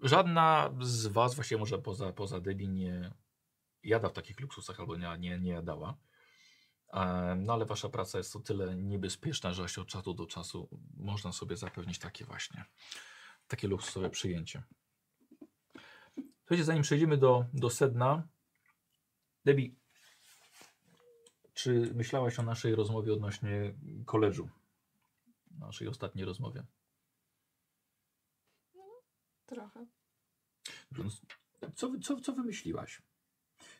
żadna 0.00 0.74
z 0.80 1.06
Was, 1.06 1.34
właściwie 1.34 1.58
może 1.58 1.78
poza, 1.78 2.12
poza 2.12 2.40
Debbie, 2.40 2.68
nie 2.68 3.10
jada 3.82 4.08
w 4.08 4.12
takich 4.12 4.40
luksusach 4.40 4.80
albo 4.80 4.96
nie, 4.96 5.16
nie, 5.18 5.38
nie 5.38 5.50
jadała. 5.52 5.96
Em, 6.94 7.44
No 7.44 7.52
ale 7.52 7.64
Wasza 7.64 7.88
praca 7.88 8.18
jest 8.18 8.36
o 8.36 8.40
tyle 8.40 8.76
niebezpieczna, 8.76 9.52
że 9.52 9.62
właśnie 9.62 9.82
od 9.82 9.88
czasu 9.88 10.14
do 10.14 10.26
czasu 10.26 10.68
można 10.96 11.32
sobie 11.32 11.56
zapewnić 11.56 11.98
takie 11.98 12.24
właśnie, 12.24 12.64
takie 13.48 13.68
luksusowe 13.68 14.10
przyjęcie. 14.10 14.62
Słuchajcie, 16.38 16.64
zanim 16.64 16.82
przejdziemy 16.82 17.16
do, 17.16 17.44
do 17.52 17.70
sedna, 17.70 18.28
Debbie, 19.44 19.70
czy 21.54 21.90
myślałaś 21.94 22.38
o 22.38 22.42
naszej 22.42 22.74
rozmowie 22.74 23.12
odnośnie 23.12 23.74
koledżu? 24.06 24.48
Naszej 25.58 25.88
ostatniej 25.88 26.24
rozmowie. 26.24 26.64
Trochę. 29.46 29.86
No, 30.92 31.04
Co, 31.74 31.88
wy- 31.90 32.00
co, 32.00 32.20
co 32.20 32.32
wymyśliłaś? 32.32 33.02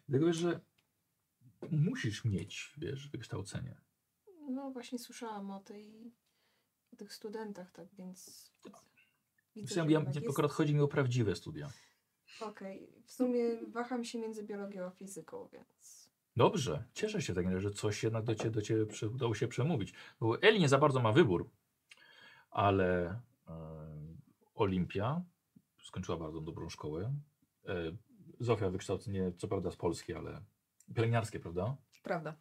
Dlatego, 0.08 0.32
że 0.32 0.60
musisz 1.70 2.24
mieć, 2.24 2.74
wiesz, 2.78 3.08
wykształcenie. 3.08 3.76
No 4.50 4.70
właśnie 4.70 4.98
słyszałam 4.98 5.50
o 5.50 5.60
tej, 5.60 6.12
o 6.92 6.96
tych 6.96 7.12
studentach, 7.14 7.72
tak 7.72 7.88
więc 7.94 8.50
widzę, 9.56 9.80
Ja, 9.80 9.86
ja, 9.88 10.00
jest- 10.14 10.28
akurat 10.30 10.52
chodzi 10.52 10.74
mi 10.74 10.80
o 10.80 10.88
prawdziwe 10.88 11.36
studia. 11.36 11.70
Okej, 12.40 12.88
w 13.06 13.12
sumie 13.12 13.66
waham 13.72 14.04
się 14.04 14.18
między 14.18 14.42
biologią 14.44 14.84
a 14.84 14.90
fizyką, 14.90 15.48
więc 15.52 16.10
Dobrze, 16.36 16.84
cieszę 16.94 17.22
się 17.22 17.34
tak, 17.34 17.60
że 17.60 17.70
coś 17.70 18.02
jednak 18.02 18.24
do 18.24 18.34
ciebie, 18.34 18.50
do 18.50 18.62
ciebie 18.62 18.86
udało 19.14 19.34
się 19.34 19.48
przemówić. 19.48 19.94
Bo 20.20 20.42
Eli 20.42 20.60
nie 20.60 20.68
za 20.68 20.78
bardzo 20.78 21.00
ma 21.00 21.12
wybór, 21.12 21.50
ale 22.50 23.20
Olimpia 24.54 25.22
skończyła 25.84 26.18
bardzo 26.18 26.40
dobrą 26.40 26.68
szkołę. 26.68 27.14
E, 27.66 27.74
Zofia 28.40 28.70
wykształcenie, 28.70 29.32
co 29.38 29.48
prawda 29.48 29.70
z 29.70 29.76
Polski, 29.76 30.14
ale 30.14 30.42
pielęgniarskie, 30.94 31.40
prawda? 31.40 31.76
Prawda. 32.02 32.34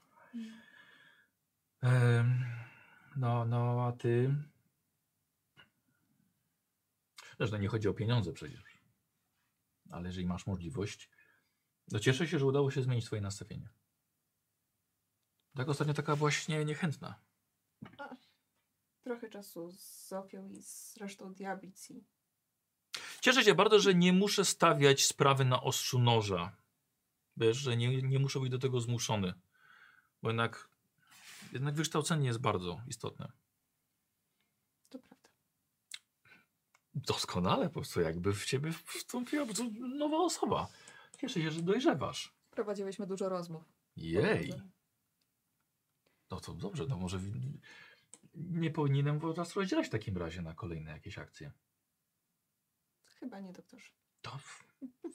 No, 3.16 3.46
no, 3.46 3.86
a 3.88 3.92
ty. 3.92 4.36
Wiesz, 7.40 7.52
no 7.52 7.58
nie 7.58 7.68
chodzi 7.68 7.88
o 7.88 7.94
pieniądze 7.94 8.34
przecież. 8.34 8.64
Ale 9.92 10.08
jeżeli 10.08 10.28
masz 10.28 10.48
możliwość, 10.48 11.10
to 11.90 12.00
cieszę 12.00 12.28
się, 12.28 12.40
że 12.40 12.46
udało 12.46 12.72
się 12.72 12.82
zmienić 12.82 13.06
twoje 13.06 13.22
nastawienie. 13.22 13.70
Tak 15.56 15.70
ostatnio 15.70 15.94
taka 15.94 16.16
właśnie 16.16 16.66
niechętna. 16.66 17.20
trochę 19.04 19.30
czasu 19.30 19.72
z 19.72 20.08
Zofią 20.08 20.50
i 20.50 20.62
z 20.62 20.98
resztą 20.98 21.34
diablicji. 21.34 22.04
Cieszę 23.22 23.44
się 23.44 23.56
bardzo, 23.56 23.80
że 23.80 23.96
nie 23.96 24.14
muszę 24.14 24.46
stawiać 24.46 25.06
sprawy 25.06 25.46
na 25.46 25.64
ostrzu 25.64 26.00
noża. 26.00 26.56
Wiesz, 27.38 27.58
że 27.58 27.78
nie, 27.78 28.02
nie 28.02 28.20
muszę 28.20 28.40
być 28.40 28.50
do 28.50 28.60
tego 28.60 28.82
zmuszony. 28.82 29.34
Bo 30.22 30.30
jednak, 30.30 30.70
jednak 31.54 31.76
wykształcenie 31.76 32.28
jest 32.28 32.40
bardzo 32.40 32.82
istotne. 32.88 33.32
To 34.90 35.00
prawda. 35.00 35.30
Doskonale, 36.96 37.66
po 37.66 37.74
prostu 37.74 38.02
jakby 38.02 38.34
w 38.34 38.46
ciebie 38.46 38.74
wstąpiła 38.86 39.46
nowa 39.80 40.18
osoba. 40.18 40.68
Cieszę 41.22 41.42
się, 41.42 41.52
że 41.52 41.62
dojrzewasz. 41.62 42.34
Prowadziłyśmy 42.52 43.08
dużo 43.08 43.30
rozmów. 43.30 43.64
Jej. 43.96 44.54
No 46.32 46.40
to 46.40 46.54
dobrze, 46.54 46.86
no 46.88 46.98
może 46.98 47.20
nie 48.36 48.72
powinienem 48.72 49.20
was 49.20 49.56
rozdzielać 49.56 49.88
w 49.88 49.90
takim 49.90 50.18
razie 50.18 50.42
na 50.42 50.54
kolejne 50.54 50.92
jakieś 50.92 51.18
akcje. 51.18 51.52
Chyba 53.06 53.40
nie, 53.40 53.54
doktorze. 53.54 53.90
To 54.22 54.40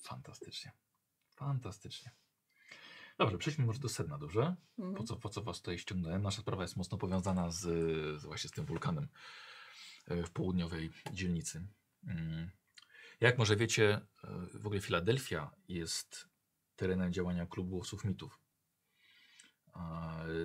fantastycznie. 0.03 0.73
Fantastycznie. 1.39 2.11
Dobrze, 3.19 3.39
przejdźmy 3.39 3.67
może 3.67 3.81
do 3.81 3.89
sedna, 3.89 4.19
dobrze? 4.19 4.57
Po 4.77 4.83
Mhm. 4.83 5.07
co, 5.07 5.17
po 5.17 5.29
co 5.29 5.43
was 5.43 5.59
tutaj 5.59 5.79
ściągnąłem? 5.79 6.23
Nasza 6.23 6.41
sprawa 6.41 6.63
jest 6.63 6.77
mocno 6.77 6.99
powiązana 6.99 7.51
z, 7.51 7.61
z 8.21 8.25
właśnie 8.25 8.49
z 8.49 8.53
tym 8.53 8.65
wulkanem 8.65 9.09
e, 10.07 10.23
w 10.23 10.31
południowej 10.31 10.91
dzielnicy. 11.13 11.67
Mm. 12.07 12.51
Jak 13.21 13.39
może 13.39 13.57
wiecie, 13.57 14.01
e, 14.25 14.59
w 14.59 14.67
ogóle 14.67 14.81
Filadelfia 14.81 15.51
jest 15.69 16.29
terenem 16.77 17.13
działania 17.13 17.47
klubu 17.47 17.83
mitów. 18.05 18.41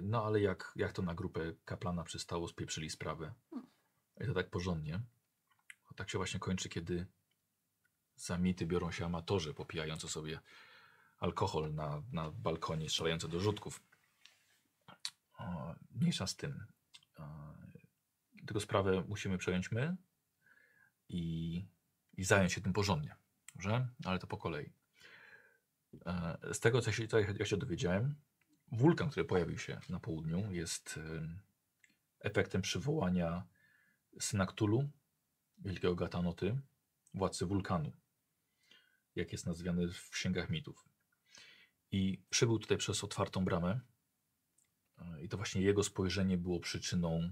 No 0.01 0.25
ale 0.25 0.41
jak, 0.41 0.73
jak 0.75 0.91
to 0.91 1.01
na 1.01 1.15
grupę 1.15 1.53
kaplana 1.65 2.03
przystało, 2.03 2.47
spieprzyli 2.47 2.89
sprawę. 2.89 3.33
I 4.21 4.25
to 4.25 4.33
tak 4.33 4.49
porządnie. 4.49 5.01
Tak 5.95 6.09
się 6.09 6.17
właśnie 6.17 6.39
kończy, 6.39 6.69
kiedy 6.69 7.07
za 8.15 8.37
mity 8.37 8.65
biorą 8.65 8.91
się 8.91 9.05
amatorzy 9.05 9.53
popijający 9.53 10.09
sobie 10.09 10.39
alkohol 11.19 11.73
na, 11.73 12.03
na 12.11 12.31
balkonie, 12.31 12.89
strzelający 12.89 13.27
do 13.27 13.39
rzutków. 13.39 13.83
Mniejsza 15.91 16.27
z 16.27 16.35
tym. 16.35 16.65
E, 17.19 17.23
Tylko 18.45 18.59
sprawę 18.59 19.03
musimy 19.07 19.37
przejąć 19.37 19.71
my 19.71 19.95
i, 21.09 21.65
i 22.17 22.23
zająć 22.23 22.53
się 22.53 22.61
tym 22.61 22.73
porządnie. 22.73 23.15
Dobrze? 23.55 23.87
Ale 24.05 24.19
to 24.19 24.27
po 24.27 24.37
kolei. 24.37 24.73
E, 26.05 26.37
Z 26.53 26.59
tego, 26.59 26.81
co 26.81 26.91
się, 26.91 27.07
co 27.07 27.19
ja 27.19 27.45
się 27.45 27.57
dowiedziałem, 27.57 28.15
wulkan, 28.71 29.09
który 29.09 29.25
pojawił 29.25 29.57
się 29.57 29.79
na 29.89 29.99
południu, 29.99 30.51
jest 30.51 30.97
em, 30.97 31.39
efektem 32.19 32.61
przywołania 32.61 33.43
syna 34.19 34.45
Cthulhu, 34.45 34.89
wielkiego 35.57 35.95
Gatanoty, 35.95 36.61
władcy 37.13 37.45
wulkanu, 37.45 37.91
jak 39.15 39.31
jest 39.31 39.45
nazwany 39.45 39.93
w 39.93 40.09
księgach 40.09 40.49
mitów. 40.49 40.85
I 41.93 42.23
przybył 42.29 42.59
tutaj 42.59 42.77
przez 42.77 43.03
otwartą 43.03 43.45
bramę. 43.45 43.79
e, 44.97 45.23
I 45.23 45.29
to 45.29 45.37
właśnie 45.37 45.61
jego 45.61 45.83
spojrzenie 45.83 46.37
było 46.37 46.59
przyczyną 46.59 47.31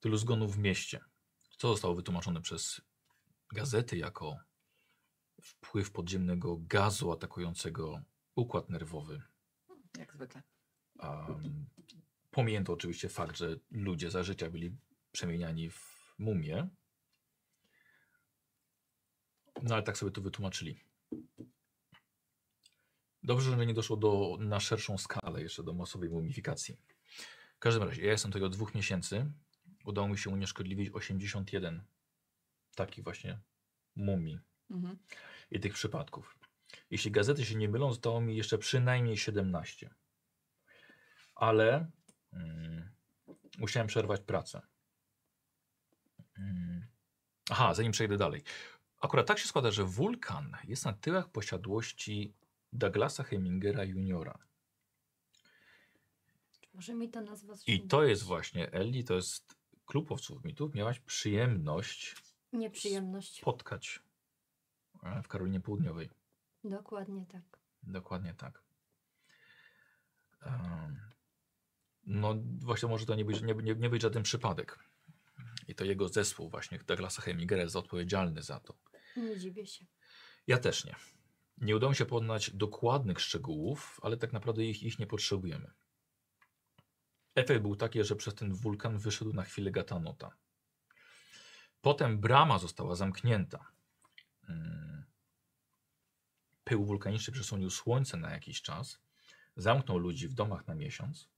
tylu 0.00 0.16
zgonów 0.16 0.56
w 0.56 0.58
mieście. 0.58 1.00
Co 1.58 1.68
zostało 1.68 1.94
wytłumaczone 1.94 2.40
przez 2.40 2.80
gazety 3.52 3.96
jako 3.96 4.36
wpływ 5.42 5.90
podziemnego 5.90 6.56
gazu 6.56 7.12
atakującego 7.12 8.02
układ 8.34 8.70
nerwowy. 8.70 9.22
Jak 9.98 10.14
zwykle. 10.14 10.42
Um, 10.98 11.66
pomijęto 12.30 12.72
oczywiście 12.72 13.08
fakt, 13.08 13.36
że 13.36 13.56
ludzie 13.70 14.10
za 14.10 14.22
życia 14.22 14.50
byli 14.50 14.76
przemieniani 15.12 15.70
w 15.70 16.14
mumie. 16.18 16.68
No 19.62 19.74
ale 19.74 19.82
tak 19.82 19.98
sobie 19.98 20.12
to 20.12 20.20
wytłumaczyli. 20.20 20.80
Dobrze, 23.28 23.50
że 23.50 23.66
nie 23.66 23.74
doszło 23.74 23.96
do, 23.96 24.36
na 24.40 24.60
szerszą 24.60 24.98
skalę 24.98 25.42
jeszcze 25.42 25.62
do 25.62 25.74
masowej 25.74 26.10
mumifikacji. 26.10 26.76
W 27.56 27.58
każdym 27.58 27.82
razie, 27.82 28.02
ja 28.02 28.10
jestem 28.10 28.32
tutaj 28.32 28.46
od 28.46 28.52
dwóch 28.52 28.74
miesięcy. 28.74 29.32
Udało 29.84 30.08
mi 30.08 30.18
się 30.18 30.30
unieszkodliwić 30.30 30.90
81 30.94 31.82
takich 32.74 33.04
właśnie 33.04 33.38
mumii 33.96 34.40
Mhm. 34.70 34.98
i 35.50 35.60
tych 35.60 35.74
przypadków. 35.74 36.38
Jeśli 36.90 37.10
gazety 37.10 37.44
się 37.44 37.54
nie 37.54 37.68
mylą, 37.68 37.90
zostało 37.90 38.20
mi 38.20 38.36
jeszcze 38.36 38.58
przynajmniej 38.58 39.16
17. 39.16 39.90
Ale 41.34 41.90
mm, 42.32 42.90
musiałem 43.58 43.86
przerwać 43.86 44.20
pracę. 44.20 44.60
Mm. 46.38 46.86
Aha, 47.50 47.74
zanim 47.74 47.92
przejdę 47.92 48.16
dalej. 48.16 48.42
Akurat 49.00 49.26
tak 49.26 49.38
się 49.38 49.48
składa, 49.48 49.70
że 49.70 49.84
wulkan 49.84 50.56
jest 50.64 50.84
na 50.84 50.92
tyłach 50.92 51.28
posiadłości 51.28 52.34
Douglasa 52.72 53.22
Hemingera 53.22 53.84
juniora. 53.84 54.38
Może 56.74 56.94
mi 56.94 57.10
ta 57.10 57.20
nazwa 57.20 57.54
I 57.66 57.80
to 57.88 58.04
jest 58.04 58.22
właśnie, 58.22 58.72
Ellie, 58.72 59.04
to 59.04 59.14
jest 59.14 59.54
klub 59.86 60.12
owców 60.12 60.44
mitów. 60.44 60.74
Miałaś 60.74 61.00
przyjemność 61.00 62.16
Nieprzyjemność. 62.52 63.40
spotkać 63.40 64.02
e, 65.02 65.22
w 65.22 65.28
Karolinie 65.28 65.60
Południowej. 65.60 66.10
Dokładnie 66.64 67.26
tak. 67.26 67.42
Dokładnie 67.82 68.34
tak. 68.34 68.62
Em, 70.42 71.00
No 72.04 72.34
właśnie 72.60 72.88
może 72.88 73.06
to 73.06 73.14
nie 73.14 73.24
być, 73.24 73.42
nie, 73.42 73.54
nie, 73.54 73.74
nie 73.74 73.90
być 73.90 74.02
żaden 74.02 74.22
przypadek. 74.22 74.78
I 75.68 75.74
to 75.74 75.84
jego 75.84 76.08
zespół 76.08 76.50
właśnie, 76.50 76.78
Douglasa 76.78 77.22
Hemingera 77.22 77.62
jest 77.62 77.76
odpowiedzialny 77.76 78.42
za 78.42 78.60
to. 78.60 78.74
Nie 79.16 79.38
dziwię 79.38 79.66
się. 79.66 79.84
Ja 80.46 80.58
też 80.58 80.84
nie. 80.84 80.94
Nie 81.60 81.76
udało 81.76 81.90
mi 81.90 81.96
się 81.96 82.06
poznać 82.06 82.50
dokładnych 82.50 83.20
szczegółów, 83.20 84.00
ale 84.02 84.16
tak 84.16 84.32
naprawdę 84.32 84.64
ich, 84.64 84.82
ich 84.82 84.98
nie 84.98 85.06
potrzebujemy. 85.06 85.70
Efekt 87.34 87.62
był 87.62 87.76
taki, 87.76 88.04
że 88.04 88.16
przez 88.16 88.34
ten 88.34 88.54
wulkan 88.54 88.98
wyszedł 88.98 89.32
na 89.32 89.42
chwilę 89.42 89.70
Gatanota. 89.70 90.36
Potem 91.80 92.20
brama 92.20 92.58
została 92.58 92.94
zamknięta. 92.94 93.72
Mm. 94.48 95.04
Pył 96.64 96.84
wulkaniczny 96.84 97.32
przesłonił 97.32 97.70
słońce 97.70 98.16
na 98.16 98.30
jakiś 98.30 98.62
czas, 98.62 99.00
zamknął 99.56 99.98
ludzi 99.98 100.28
w 100.28 100.34
domach 100.34 100.66
na 100.66 100.74
miesiąc 100.74 101.28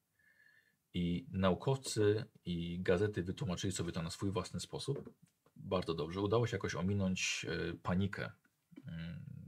i 0.95 1.27
naukowcy 1.31 2.25
i 2.45 2.83
gazety 2.83 3.23
wytłumaczyli 3.23 3.73
sobie 3.73 3.93
to 3.93 4.03
na 4.03 4.11
swój 4.11 4.31
własny 4.31 4.61
sposób. 4.61 5.15
Bardzo 5.57 5.95
dobrze. 5.95 6.21
Udało 6.21 6.47
się 6.47 6.57
jakoś 6.57 6.75
ominąć 6.75 7.47
e, 7.49 7.75
panikę 7.75 8.33
mm, 8.87 9.40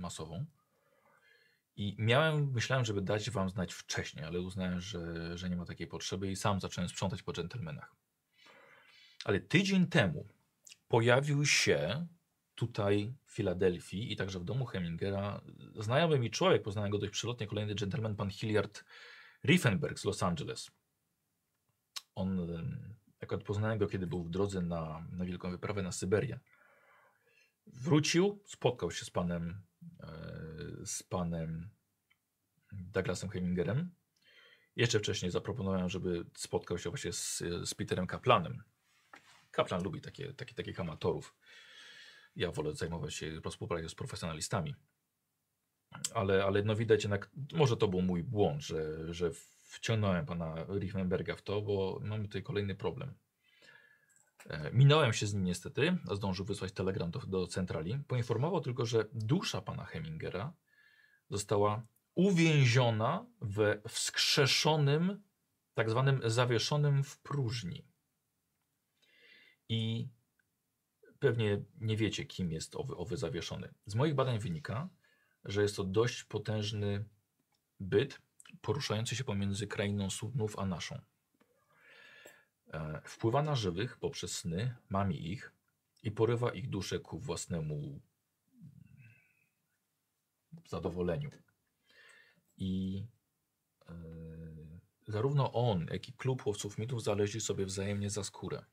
masową. 0.00 0.46
I 1.76 1.94
miałem, 1.98 2.50
myślałem, 2.50 2.84
żeby 2.84 3.02
dać 3.02 3.30
wam 3.30 3.50
znać 3.50 3.72
wcześniej, 3.72 4.24
ale 4.24 4.40
uznałem, 4.40 4.80
że, 4.80 5.38
że 5.38 5.50
nie 5.50 5.56
ma 5.56 5.64
takiej 5.64 5.86
potrzeby 5.86 6.30
i 6.30 6.36
sam 6.36 6.60
zacząłem 6.60 6.88
sprzątać 6.88 7.22
po 7.22 7.32
dżentelmenach. 7.32 7.94
Ale 9.24 9.40
tydzień 9.40 9.86
temu 9.86 10.28
pojawił 10.88 11.46
się 11.46 12.06
tutaj 12.54 13.14
w 13.24 13.32
Filadelfii 13.32 14.12
i 14.12 14.16
także 14.16 14.40
w 14.40 14.44
domu 14.44 14.66
Hemingera 14.66 15.40
znajomy 15.76 16.18
mi 16.18 16.30
człowiek, 16.30 16.62
poznałem 16.62 16.90
go 16.90 16.98
dość 16.98 17.12
przylotnie, 17.12 17.46
kolejny 17.46 17.74
dżentelmen, 17.74 18.16
pan 18.16 18.30
Hilliard 18.30 18.84
Riefenberg 19.44 19.98
z 19.98 20.04
Los 20.04 20.22
Angeles. 20.22 20.70
On, 22.14 22.48
akurat 23.22 23.42
poznałem 23.42 23.78
go, 23.78 23.86
kiedy 23.86 24.06
był 24.06 24.22
w 24.24 24.30
drodze 24.30 24.62
na, 24.62 25.06
na 25.12 25.24
wielką 25.24 25.50
wyprawę 25.50 25.82
na 25.82 25.92
Syberię. 25.92 26.38
Wrócił, 27.66 28.42
spotkał 28.46 28.90
się 28.90 29.04
z 29.04 29.10
panem, 29.10 29.62
z 30.84 31.02
panem 31.02 31.70
Douglasem 32.72 33.30
Hemingerem. 33.30 33.90
Jeszcze 34.76 34.98
wcześniej 34.98 35.30
zaproponowałem, 35.30 35.88
żeby 35.88 36.24
spotkał 36.36 36.78
się 36.78 36.90
właśnie 36.90 37.12
z, 37.12 37.38
z 37.64 37.74
Peterem 37.74 38.06
Kaplanem. 38.06 38.62
Kaplan 39.50 39.82
lubi 39.82 40.00
takie, 40.00 40.34
takie, 40.34 40.54
takich 40.54 40.80
amatorów. 40.80 41.36
Ja 42.36 42.50
wolę 42.50 42.74
zajmować 42.74 43.14
się 43.14 43.40
współpracą 43.50 43.88
z 43.88 43.94
profesjonalistami. 43.94 44.74
Ale, 46.14 46.44
ale 46.44 46.62
no 46.62 46.76
widać 46.76 47.04
jednak, 47.04 47.30
może 47.52 47.76
to 47.76 47.88
był 47.88 48.02
mój 48.02 48.22
błąd, 48.22 48.62
że, 48.62 49.14
że 49.14 49.30
wciągnąłem 49.62 50.26
pana 50.26 50.54
Riefenberga 50.68 51.36
w 51.36 51.42
to, 51.42 51.62
bo 51.62 52.00
mamy 52.02 52.24
tutaj 52.24 52.42
kolejny 52.42 52.74
problem. 52.74 53.14
E, 54.46 54.70
Minąłem 54.72 55.12
się 55.12 55.26
z 55.26 55.34
nim 55.34 55.44
niestety, 55.44 55.98
a 56.10 56.14
zdążył 56.14 56.44
wysłać 56.44 56.72
telegram 56.72 57.10
do, 57.10 57.18
do 57.18 57.46
centrali. 57.46 57.98
Poinformował 58.08 58.60
tylko, 58.60 58.86
że 58.86 59.04
dusza 59.12 59.62
pana 59.62 59.84
Hemingera 59.84 60.52
została 61.30 61.86
uwięziona 62.14 63.26
we 63.40 63.82
wskrzeszonym, 63.88 65.22
tak 65.74 65.90
zwanym 65.90 66.20
zawieszonym 66.24 67.04
w 67.04 67.18
próżni. 67.18 67.84
I 69.68 70.08
pewnie 71.18 71.62
nie 71.80 71.96
wiecie, 71.96 72.24
kim 72.24 72.52
jest 72.52 72.76
owy, 72.76 72.96
owy 72.96 73.16
zawieszony. 73.16 73.74
Z 73.86 73.94
moich 73.94 74.14
badań 74.14 74.38
wynika, 74.38 74.88
że 75.44 75.62
jest 75.62 75.76
to 75.76 75.84
dość 75.84 76.24
potężny 76.24 77.04
byt 77.80 78.20
poruszający 78.60 79.16
się 79.16 79.24
pomiędzy 79.24 79.66
krainą 79.66 80.10
Sudnów 80.10 80.58
a 80.58 80.66
naszą. 80.66 81.00
E, 82.72 83.00
wpływa 83.04 83.42
na 83.42 83.56
żywych 83.56 83.96
poprzez 83.96 84.36
sny, 84.36 84.76
mami 84.88 85.32
ich 85.32 85.52
i 86.02 86.10
porywa 86.10 86.52
ich 86.52 86.70
duszę 86.70 87.00
ku 87.00 87.18
własnemu 87.18 88.00
zadowoleniu. 90.68 91.30
I 92.56 93.04
e, 93.88 93.94
zarówno 95.08 95.52
on, 95.52 95.86
jak 95.92 96.08
i 96.08 96.12
klub 96.12 96.46
łowców 96.46 96.78
mitów 96.78 97.02
zaleźli 97.02 97.40
sobie 97.40 97.66
wzajemnie 97.66 98.10
za 98.10 98.24
skórę. 98.24 98.64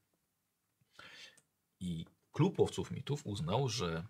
I 1.80 2.06
klub 2.32 2.60
łowców 2.60 2.92
mitów 2.92 3.26
uznał, 3.26 3.70
że 3.70 4.06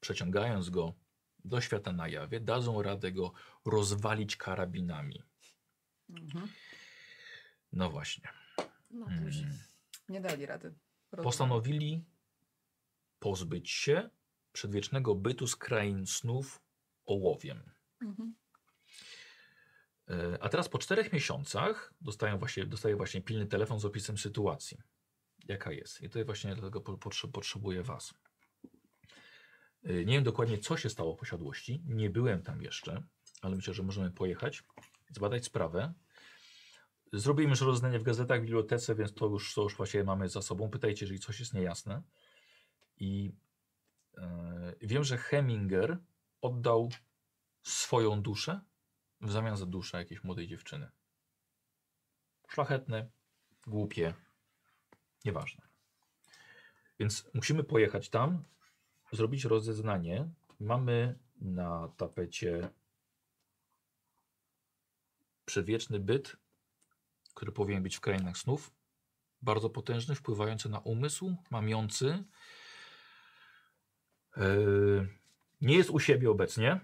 przeciągając 0.00 0.70
go 0.70 0.94
do 1.44 1.60
świata 1.60 1.92
na 1.92 2.08
jawie, 2.08 2.40
dadzą 2.40 2.82
radę 2.82 3.12
go 3.12 3.32
rozwalić 3.64 4.36
karabinami. 4.36 5.22
Mhm. 6.10 6.48
No 7.72 7.90
właśnie. 7.90 8.37
No 8.90 9.06
to 9.06 9.12
już 9.12 9.36
Mm. 9.36 9.58
Nie 10.08 10.20
dali 10.20 10.46
rady. 10.46 10.74
Rozumiem. 11.12 11.24
Postanowili 11.24 12.04
pozbyć 13.18 13.70
się 13.70 14.10
przedwiecznego 14.52 15.14
bytu 15.14 15.46
z 15.46 15.56
krain 15.56 16.06
snów 16.06 16.60
ołowiem. 17.06 17.70
Mhm. 18.02 18.34
E, 20.10 20.38
A 20.42 20.48
teraz 20.48 20.68
po 20.68 20.78
czterech 20.78 21.12
miesiącach 21.12 21.94
dostają 22.00 22.38
właśnie, 22.38 22.66
dostaję 22.66 22.96
właśnie 22.96 23.20
pilny 23.22 23.46
telefon 23.46 23.80
z 23.80 23.84
opisem 23.84 24.18
sytuacji. 24.18 24.78
Jaka 25.44 25.72
jest? 25.72 26.00
I 26.00 26.08
tutaj 26.08 26.24
właśnie 26.24 26.54
dlatego 26.54 26.80
po- 26.80 26.96
potrze- 26.98 27.30
potrzebuję 27.32 27.82
Was. 27.82 28.14
E, 29.84 29.92
Nie 30.04 30.14
wiem 30.14 30.24
dokładnie, 30.24 30.58
co 30.58 30.76
się 30.76 30.90
stało 30.90 31.14
w 31.16 31.18
posiadłości. 31.18 31.82
Nie 31.86 32.10
byłem 32.10 32.42
tam 32.42 32.62
jeszcze, 32.62 33.02
ale 33.42 33.56
myślę, 33.56 33.74
że 33.74 33.82
możemy 33.82 34.10
pojechać 34.10 34.62
zbadać 35.10 35.44
sprawę. 35.44 35.94
Zrobimy 37.12 37.50
już 37.50 37.60
rozdanie 37.60 37.98
w 37.98 38.02
gazetach, 38.02 38.40
w 38.40 38.42
bibliotece, 38.42 38.94
więc 38.94 39.14
to 39.14 39.26
już, 39.26 39.54
to 39.54 39.62
już 39.62 39.76
właściwie 39.76 40.04
mamy 40.04 40.28
za 40.28 40.42
sobą. 40.42 40.70
Pytajcie, 40.70 41.04
jeżeli 41.04 41.20
coś 41.20 41.40
jest 41.40 41.54
niejasne. 41.54 42.02
I 42.96 43.32
e, 44.18 44.74
wiem, 44.80 45.04
że 45.04 45.16
Heminger 45.16 45.98
oddał 46.42 46.90
swoją 47.62 48.22
duszę 48.22 48.60
w 49.20 49.32
zamian 49.32 49.56
za 49.56 49.66
duszę 49.66 49.98
jakiejś 49.98 50.24
młodej 50.24 50.48
dziewczyny. 50.48 50.90
Szlachetne, 52.48 53.10
głupie, 53.66 54.14
nieważne. 55.24 55.68
Więc 56.98 57.30
musimy 57.34 57.64
pojechać 57.64 58.08
tam, 58.08 58.44
zrobić 59.12 59.44
rozeznanie. 59.44 60.28
Mamy 60.60 61.18
na 61.40 61.88
tapecie 61.96 62.70
przedwieczny 65.44 66.00
byt, 66.00 66.36
który 67.38 67.52
powinien 67.52 67.82
być 67.82 67.96
w 67.96 68.00
krainach 68.00 68.38
snów. 68.38 68.70
Bardzo 69.42 69.70
potężny, 69.70 70.14
wpływający 70.14 70.68
na 70.68 70.78
umysł, 70.78 71.36
mamiący. 71.50 72.24
Yy, 74.36 75.08
nie 75.60 75.76
jest 75.76 75.90
u 75.90 76.00
siebie 76.00 76.30
obecnie. 76.30 76.80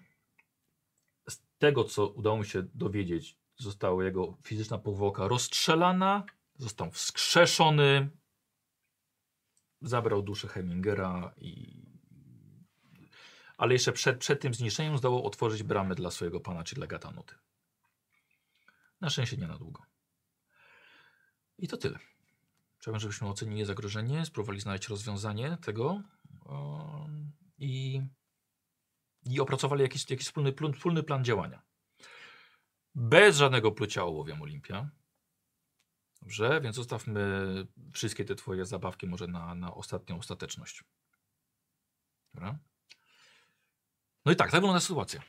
Z 1.29 1.43
tego, 1.59 1.85
co 1.85 2.09
udało 2.09 2.37
mi 2.37 2.47
się 2.47 2.63
dowiedzieć, 2.75 3.39
została 3.57 4.05
jego 4.05 4.37
fizyczna 4.43 4.79
powłoka 4.79 5.29
rozstrzelana, 5.29 6.25
został 6.57 6.91
wskrzeszony, 6.91 8.11
zabrał 9.83 10.23
duszę 10.23 10.49
Hemingera 10.49 11.35
i... 11.37 11.83
Ale 13.57 13.73
jeszcze 13.73 13.93
przed, 13.93 14.19
przed 14.19 14.41
tym 14.41 14.55
zniszczeniem 14.55 14.99
zdołał 14.99 15.27
otworzyć 15.27 15.63
bramę 15.63 15.95
dla 15.95 16.11
swojego 16.11 16.41
pana, 16.41 16.65
czyli 16.65 16.79
dla 16.79 16.87
Gatanuty. 16.87 17.35
Na 19.01 19.11
szczęście 19.11 19.37
nie 19.37 19.47
na 19.47 19.59
długo. 19.59 19.94
I 21.59 21.69
to 21.69 21.77
tyle. 21.77 21.99
Chciałbym, 22.79 23.01
żebyśmy 23.01 23.29
ocenili 23.29 23.65
zagrożenie, 23.65 24.27
spróbowali 24.27 24.61
znaleźć 24.61 24.89
rozwiązanie 24.89 25.59
tego 25.63 26.03
i, 27.59 28.03
i 29.27 29.41
opracowali 29.41 29.83
jakiś, 29.83 30.11
jakiś 30.11 30.27
wspólny, 30.27 30.55
wspólny 30.75 31.03
plan 31.03 31.25
działania. 31.25 31.63
Bez 32.95 33.37
żadnego 33.37 33.73
plucia 33.73 34.03
ołowiem 34.03 34.43
Olimpia. 34.43 34.91
Dobrze, 36.23 36.61
więc 36.61 36.77
zostawmy 36.77 37.67
wszystkie 37.93 38.25
te 38.25 38.35
twoje 38.35 38.67
zabawki 38.67 39.07
może 39.07 39.27
na, 39.27 39.55
na 39.55 39.75
ostatnią 39.75 40.19
ostateczność. 40.19 40.85
Dobra? 42.35 42.59
No 44.25 44.33
i 44.33 44.37
tak, 44.37 44.51
tak 44.51 44.61
wygląda 44.61 44.81
sytuacja. 44.81 45.23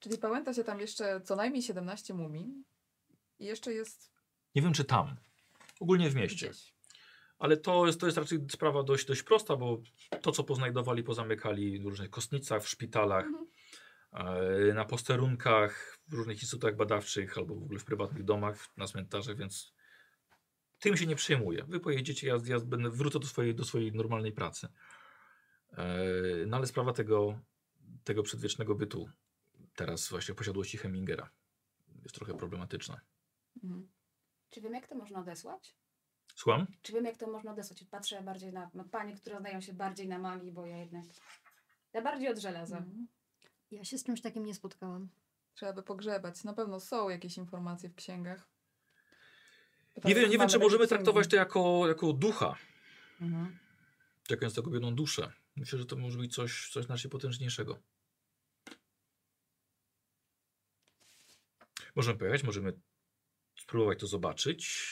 Czyli 0.00 0.18
pamięta 0.18 0.54
się 0.54 0.64
tam 0.64 0.80
jeszcze 0.80 1.20
co 1.20 1.36
najmniej 1.36 1.62
17 1.62 2.14
mumii. 2.14 2.64
I 3.40 3.44
jeszcze 3.44 3.72
jest 3.72 4.12
Nie 4.54 4.62
wiem, 4.62 4.72
czy 4.72 4.84
tam. 4.84 5.16
Ogólnie 5.80 6.10
w 6.10 6.14
mieście. 6.14 6.48
gdzieś. 6.48 6.74
Ale 7.38 7.56
to 7.56 7.86
jest, 7.86 8.00
to 8.00 8.06
jest 8.06 8.18
raczej 8.18 8.38
sprawa 8.50 8.82
dość, 8.82 9.06
dość 9.06 9.22
prosta, 9.22 9.56
bo 9.56 9.82
to, 10.22 10.32
co 10.32 10.44
poznajdowali, 10.44 11.02
pozamykali 11.02 11.80
w 11.80 11.84
różnych 11.84 12.10
kostnicach, 12.10 12.62
w 12.62 12.68
szpitalach, 12.68 13.24
Mhm. 13.24 13.46
e, 14.70 14.74
na 14.74 14.84
posterunkach, 14.84 15.98
w 16.08 16.12
różnych 16.14 16.42
instytutach 16.42 16.76
badawczych 16.76 17.38
albo 17.38 17.54
w 17.54 17.62
ogóle 17.62 17.78
w 17.78 17.84
prywatnych 17.84 18.24
domach, 18.24 18.76
na 18.76 18.86
cmentarzach, 18.86 19.36
więc 19.36 19.72
tym 20.78 20.96
się 20.96 21.06
nie 21.06 21.16
przejmuję. 21.16 21.64
Wy 21.68 21.80
pojedziecie, 21.80 22.26
ja, 22.26 22.36
ja 22.44 22.60
będę, 22.60 22.90
wrócę 22.90 23.18
do 23.18 23.26
swojej, 23.26 23.54
do 23.54 23.64
swojej 23.64 23.92
normalnej 23.92 24.32
pracy. 24.32 24.68
E, 25.72 25.86
no 26.46 26.56
ale 26.56 26.66
sprawa 26.66 26.92
tego, 26.92 27.40
tego 28.04 28.22
przedwiecznego 28.22 28.74
bytu, 28.74 29.10
teraz 29.74 30.08
właśnie 30.08 30.34
w 30.34 30.38
posiadłości 30.38 30.78
Hemingera, 30.78 31.30
jest 32.02 32.14
trochę 32.14 32.34
problematyczna. 32.34 33.00
Mhm. 33.64 33.88
Czy 34.50 34.60
wiem, 34.60 34.74
jak 34.74 34.88
to 34.88 34.94
można 34.94 35.20
odesłać? 35.20 35.74
Słucham? 36.34 36.66
Czy 36.82 36.92
wiem, 36.92 37.04
jak 37.04 37.16
to 37.16 37.30
można 37.30 37.52
odesłać? 37.52 37.84
Patrzę 37.84 38.22
bardziej 38.22 38.52
na, 38.52 38.70
na 38.74 38.84
panie, 38.84 39.16
które 39.16 39.40
znają 39.40 39.60
się 39.60 39.72
bardziej 39.72 40.08
na 40.08 40.18
magii, 40.18 40.52
bo 40.52 40.66
ja 40.66 40.76
jednak... 40.76 41.04
Ja 41.92 42.02
bardziej 42.02 42.28
od 42.28 42.38
żelaza. 42.38 42.76
Mhm. 42.76 43.08
Ja 43.70 43.84
się 43.84 43.98
z 43.98 44.04
czymś 44.04 44.20
takim 44.20 44.46
nie 44.46 44.54
spotkałam. 44.54 45.08
Trzeba 45.54 45.72
by 45.72 45.82
pogrzebać. 45.82 46.44
Na 46.44 46.52
pewno 46.52 46.80
są 46.80 47.08
jakieś 47.08 47.36
informacje 47.36 47.88
w 47.88 47.94
księgach. 47.94 48.48
Nie 50.04 50.14
wiem, 50.14 50.30
nie 50.30 50.38
wiem 50.38 50.48
czy 50.48 50.58
możemy 50.58 50.86
księgi. 50.86 50.88
traktować 50.88 51.28
to 51.28 51.36
jako, 51.36 51.88
jako 51.88 52.12
ducha. 52.12 52.56
Mhm. 53.20 53.58
czekając 54.22 54.54
taką 54.54 54.72
jedną 54.72 54.94
duszę. 54.94 55.32
Myślę, 55.56 55.78
że 55.78 55.86
to 55.86 55.96
może 55.96 56.18
być 56.18 56.34
coś, 56.34 56.70
coś 56.70 56.84
znacznie 56.84 57.10
potężniejszego. 57.10 57.78
Możemy 61.96 62.18
pojechać, 62.18 62.42
możemy 62.42 62.72
spróbować 63.70 64.00
to 64.00 64.06
zobaczyć. 64.06 64.86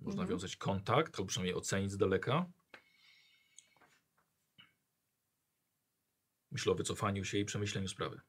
Można 0.00 0.22
Mhm. 0.22 0.28
wiązać 0.28 0.56
kontakt, 0.56 1.18
albo 1.18 1.28
przynajmniej 1.28 1.54
ocenić 1.54 1.92
z 1.92 1.96
daleka. 1.96 2.46
Myślę 6.50 6.72
o 6.72 6.74
wycofaniu 6.74 7.24
się 7.24 7.38
i 7.38 7.44
przemyśleniu 7.44 7.88
sprawy. 7.88 8.20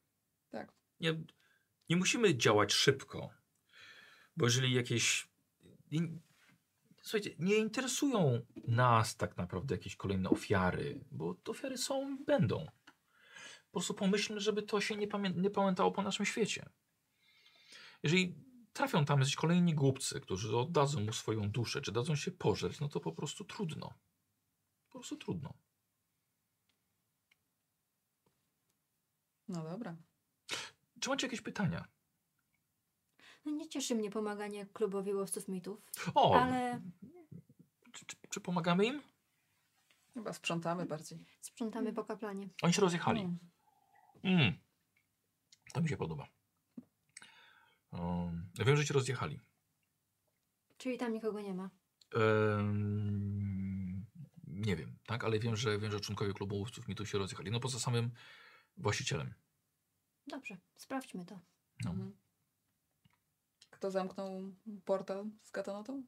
Tak. 0.50 0.72
Nie, 1.00 1.24
nie 1.88 1.96
musimy 1.96 2.36
działać 2.36 2.72
szybko, 2.72 3.30
bo 4.36 4.44
jeżeli 4.46 4.74
jakieś. 4.74 5.28
Słuchajcie, 7.02 7.30
nie 7.38 7.56
interesują 7.56 8.46
nas 8.68 9.16
tak 9.16 9.36
naprawdę 9.36 9.74
jakieś 9.74 9.96
kolejne 9.96 10.30
ofiary, 10.30 11.00
bo 11.10 11.34
te 11.34 11.50
ofiary 11.50 11.78
są 11.78 12.16
i 12.16 12.24
będą. 12.24 12.66
Po 13.66 13.72
prostu 13.72 13.94
pomyślmy, 13.94 14.40
żeby 14.40 14.62
to 14.62 14.80
się 14.80 14.96
nie, 14.96 15.08
pamię 15.08 15.30
nie 15.30 15.50
pamiętało 15.50 15.92
po 15.92 16.02
naszym 16.02 16.26
świecie. 16.26 16.68
Jeżeli 18.02 18.44
trafią 18.74 19.04
tam 19.04 19.18
jacyś 19.18 19.36
kolejni 19.36 19.74
głupcy, 19.74 20.20
którzy 20.20 20.56
oddadzą 20.56 21.00
mu 21.00 21.12
swoją 21.12 21.50
duszę, 21.50 21.80
czy 21.80 21.92
dadzą 21.92 22.16
się 22.16 22.30
pożreć, 22.30 22.80
no 22.80 22.88
to 22.88 23.00
po 23.00 23.12
prostu 23.12 23.44
trudno. 23.44 23.94
Po 24.88 24.98
prostu 24.98 25.16
trudno. 25.16 25.54
No 29.48 29.62
dobra. 29.64 29.96
Czy 31.00 31.08
macie 31.10 31.26
jakieś 31.26 31.40
pytania? 31.40 31.84
No 33.44 33.52
nie 33.52 33.68
cieszy 33.68 33.94
mnie 33.94 34.10
pomaganie 34.10 34.66
klubowi 34.66 35.14
łowców 35.14 35.48
mitów, 35.48 35.82
O, 36.14 36.40
ale 36.40 36.80
czy, 37.92 38.06
czy, 38.06 38.16
czy 38.30 38.40
pomagamy 38.40 38.86
im? 38.86 39.02
Chyba 40.14 40.32
sprzątamy 40.32 40.86
bardziej. 40.86 41.26
sprzątamy 41.40 41.92
po 41.92 42.04
kaplanie. 42.04 42.48
Oni 42.62 42.72
się 42.74 42.80
rozjechali. 42.82 43.20
Mm. 43.20 43.38
Mm. 44.22 44.58
To 45.72 45.80
mi 45.80 45.88
się 45.88 45.96
podoba. 45.96 46.33
Um, 47.98 48.50
ja 48.58 48.64
wiem, 48.64 48.76
że 48.76 48.86
się 48.86 48.94
rozjechali. 48.94 49.40
Czyli 50.76 50.98
tam 50.98 51.12
nikogo 51.12 51.40
nie 51.40 51.54
ma. 51.54 51.70
Nie 54.46 54.76
wiem, 54.76 54.98
tak, 55.06 55.24
ale 55.24 55.38
wiem, 55.38 55.56
że 55.56 55.78
wiem, 55.78 55.92
że 55.92 56.00
członkowie 56.00 56.32
klubu 56.32 56.58
łowców 56.58 56.88
mi 56.88 56.94
tu 56.94 57.06
się 57.06 57.18
rozjechali. 57.18 57.50
No 57.50 57.60
poza 57.60 57.78
samym 57.78 58.10
właścicielem. 58.76 59.34
Dobrze, 60.26 60.56
sprawdźmy 60.76 61.24
to. 61.24 61.40
No. 61.84 61.90
Mhm. 61.90 62.16
Kto 63.70 63.90
zamknął 63.90 64.54
portal 64.84 65.30
z 65.42 65.50
katanotą? 65.50 66.04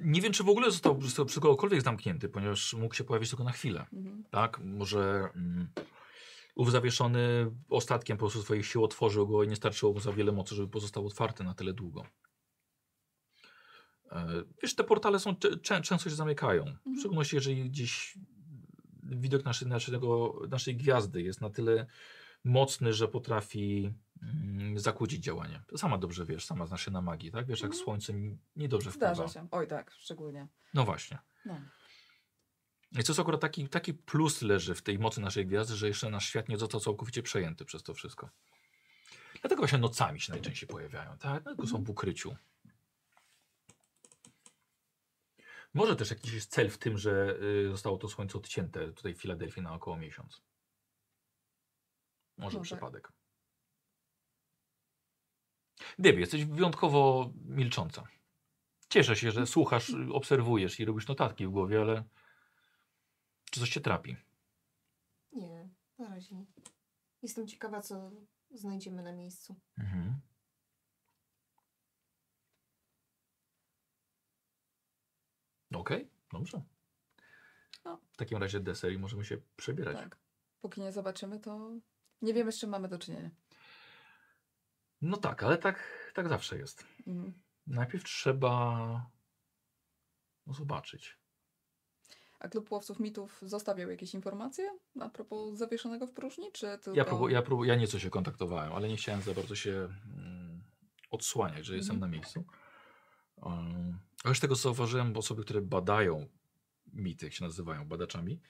Nie 0.00 0.20
wiem, 0.20 0.32
czy 0.32 0.44
w 0.44 0.48
ogóle 0.48 0.70
został, 0.70 1.02
został 1.02 1.26
przy 1.26 1.40
kogokolwiek 1.40 1.82
zamknięty, 1.82 2.28
ponieważ 2.28 2.74
mógł 2.74 2.94
się 2.94 3.04
pojawić 3.04 3.28
tylko 3.28 3.44
na 3.44 3.52
chwilę. 3.52 3.86
Mhm. 3.92 4.24
Tak, 4.30 4.58
może 4.58 5.30
mm, 5.34 5.68
ów 6.54 6.70
zawieszony 6.70 7.50
ostatkiem 7.68 8.16
po 8.16 8.20
prostu 8.20 8.42
swoich 8.42 8.66
sił 8.66 8.84
otworzył 8.84 9.28
go 9.28 9.42
i 9.42 9.48
nie 9.48 9.56
starczyło 9.56 9.92
mu 9.92 10.00
za 10.00 10.12
wiele 10.12 10.32
mocy, 10.32 10.54
żeby 10.54 10.68
pozostał 10.68 11.06
otwarty 11.06 11.44
na 11.44 11.54
tyle 11.54 11.72
długo. 11.72 12.06
E, 14.10 14.26
Wiesz, 14.62 14.74
te 14.74 14.84
portale 14.84 15.18
są 15.18 15.36
często 15.62 16.10
się 16.10 16.16
zamykają. 16.16 16.64
W 16.96 16.98
szczególności, 16.98 17.36
jeżeli 17.36 17.70
gdzieś 17.70 18.18
widok 19.02 19.44
naszej, 19.44 19.68
naszego, 19.68 20.34
naszej 20.50 20.76
gwiazdy 20.76 21.22
jest 21.22 21.40
na 21.40 21.50
tyle 21.50 21.86
mocny, 22.44 22.92
że 22.92 23.08
potrafi 23.08 23.92
mm, 24.22 24.78
zakłócić 24.78 25.24
działanie. 25.24 25.62
To 25.66 25.78
sama 25.78 25.98
dobrze 25.98 26.26
wiesz, 26.26 26.44
sama 26.44 26.66
znasz 26.66 26.84
się 26.84 26.90
na 26.90 27.00
magii, 27.02 27.30
tak? 27.30 27.46
Wiesz, 27.46 27.60
jak 27.60 27.70
Mhm. 27.70 27.84
słońce 27.84 28.12
niedobrze 28.56 28.90
wpływa. 28.90 29.14
Zdarza 29.14 29.32
się. 29.32 29.48
Oj 29.50 29.66
tak, 29.66 29.90
szczególnie. 29.90 30.48
No 30.74 30.84
właśnie. 30.84 31.18
No. 31.44 31.60
I 32.92 33.04
to 33.04 33.12
jest 33.12 33.20
akurat 33.20 33.40
taki, 33.40 33.68
taki 33.68 33.94
plus 33.94 34.42
leży 34.42 34.74
w 34.74 34.82
tej 34.82 34.98
mocy 34.98 35.20
naszej 35.20 35.46
gwiazdy, 35.46 35.76
że 35.76 35.88
jeszcze 35.88 36.10
nasz 36.10 36.28
świat 36.28 36.48
nie 36.48 36.58
został 36.58 36.80
całkowicie 36.80 37.22
przejęty 37.22 37.64
przez 37.64 37.82
to 37.82 37.94
wszystko. 37.94 38.30
Dlatego 39.40 39.60
właśnie 39.60 39.78
nocami 39.78 40.20
się 40.20 40.32
najczęściej 40.32 40.68
pojawiają, 40.68 41.18
tak? 41.18 41.42
Dlatego 41.42 41.66
są 41.66 41.84
w 41.84 41.90
ukryciu. 41.90 42.36
Może 45.74 45.96
też 45.96 46.10
jakiś 46.10 46.32
jest 46.32 46.50
cel 46.50 46.70
w 46.70 46.78
tym, 46.78 46.98
że 46.98 47.36
y, 47.42 47.68
zostało 47.70 47.98
to 47.98 48.08
słońce 48.08 48.38
odcięte 48.38 48.92
tutaj 48.92 49.14
w 49.14 49.20
Filadelfii 49.20 49.62
na 49.62 49.74
około 49.74 49.96
miesiąc. 49.96 50.42
Może 52.38 52.58
Może. 52.58 52.74
przypadek. 52.74 53.12
Debbie, 55.98 56.20
jesteś 56.20 56.44
wyjątkowo 56.44 57.30
milcząca. 57.44 58.04
Cieszę 58.88 59.16
się, 59.16 59.30
że 59.30 59.46
słuchasz, 59.46 59.92
obserwujesz 60.12 60.80
i 60.80 60.84
robisz 60.84 61.08
notatki 61.08 61.46
w 61.46 61.50
głowie, 61.50 61.80
ale 61.80 62.04
czy 63.52 63.60
coś 63.60 63.70
cię 63.70 63.80
trapi? 63.80 64.16
Nie, 65.32 65.68
na 65.98 66.08
razie 66.08 66.34
nie. 66.36 66.46
Jestem 67.22 67.46
ciekawa, 67.46 67.80
co 67.80 68.10
znajdziemy 68.50 69.02
na 69.02 69.12
miejscu. 69.12 69.60
Mhm. 69.78 70.20
Okej, 75.74 76.10
dobrze. 76.32 76.62
No. 77.84 78.00
W 78.12 78.16
takim 78.16 78.38
razie 78.38 78.60
deser 78.60 78.92
i 78.92 78.98
możemy 78.98 79.24
się 79.24 79.38
przebierać. 79.56 79.96
Tak. 79.96 80.18
Póki 80.60 80.80
nie 80.80 80.92
zobaczymy, 80.92 81.40
to 81.40 81.70
nie 82.22 82.34
wiemy, 82.34 82.52
z 82.52 82.58
czym 82.58 82.70
mamy 82.70 82.88
do 82.88 82.98
czynienia. 82.98 83.30
No 85.00 85.16
tak, 85.16 85.42
ale 85.42 85.58
tak, 85.58 86.10
tak 86.14 86.28
zawsze 86.28 86.58
jest. 86.58 86.86
Mhm. 87.06 87.42
Najpierw 87.66 88.04
trzeba 88.04 88.76
no, 90.46 90.54
zobaczyć. 90.54 91.21
A 92.42 92.48
klub 92.48 92.72
łowców 92.72 93.00
mitów 93.00 93.38
zostawiał 93.42 93.90
jakieś 93.90 94.14
informacje 94.14 94.70
a 95.00 95.08
propos 95.08 95.58
zawieszonego 95.58 96.06
w 96.06 96.12
próżni, 96.12 96.52
czy 96.52 96.66
tylko... 96.66 96.94
Ja, 96.94 97.04
próbu, 97.04 97.28
ja, 97.28 97.42
próbu, 97.42 97.64
ja 97.64 97.74
nieco 97.74 97.98
się 97.98 98.10
kontaktowałem, 98.10 98.72
ale 98.72 98.88
nie 98.88 98.96
chciałem 98.96 99.22
za 99.22 99.34
bardzo 99.34 99.54
się 99.54 99.88
mm, 100.16 100.62
odsłaniać, 101.10 101.66
że 101.66 101.76
jestem 101.76 101.96
Mhm. 101.96 102.10
na 102.10 102.16
miejscu. 102.16 102.44
Um, 103.36 103.98
ale 104.24 104.34
z 104.34 104.40
tego 104.40 104.56
co 104.56 104.62
zauważyłem, 104.62 105.16
osoby, 105.16 105.42
które 105.44 105.60
badają 105.60 106.26
mity, 106.92 107.26
jak 107.26 107.32
się 107.34 107.44
nazywają, 107.44 107.88
badaczami, 107.88 108.40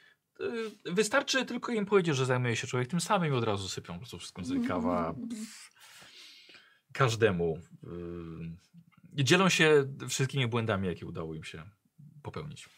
y, 0.41 0.93
wystarczy 0.93 1.47
tylko 1.47 1.73
im 1.73 1.87
powiedzieć, 1.87 2.17
że 2.17 2.27
zajmuje 2.27 2.57
się 2.57 2.67
człowiek 2.67 2.89
tym 2.89 3.01
samym 3.01 3.33
i 3.33 3.37
od 3.37 3.45
razu 3.45 3.69
sypią 3.69 3.93
po 3.93 3.99
prostu 3.99 4.19
wszystko 4.19 4.45
z 4.45 4.69
kawa 4.69 5.09
Mhm. 5.09 5.29
pff, 5.29 5.71
każdemu. 6.93 7.59
Y, 9.19 9.25
dzielą 9.25 9.49
się 9.49 9.85
wszystkimi 10.09 10.47
błędami, 10.47 10.89
jakie 10.89 11.07
udało 11.07 11.35
im 11.35 11.45
się 11.45 11.63
popełnić. 12.23 12.69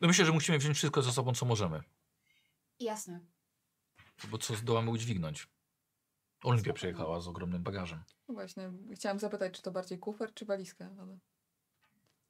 No 0.00 0.08
myślę, 0.08 0.24
że 0.24 0.32
musimy 0.32 0.58
wziąć 0.58 0.76
wszystko 0.76 1.02
ze 1.02 1.12
sobą, 1.12 1.34
co 1.34 1.46
możemy. 1.46 1.82
Jasne. 2.80 3.20
Bo 4.30 4.38
co 4.38 4.54
zdołamy 4.54 4.90
udźwignąć? 4.90 5.48
Olimpia 6.42 6.72
przyjechała 6.72 7.20
z 7.20 7.28
ogromnym 7.28 7.62
bagażem. 7.62 8.04
No 8.28 8.34
Właśnie, 8.34 8.72
chciałam 8.94 9.18
zapytać, 9.18 9.54
czy 9.54 9.62
to 9.62 9.70
bardziej 9.70 9.98
kufer, 9.98 10.34
czy 10.34 10.44
walizka, 10.44 10.90
ale... 11.00 11.18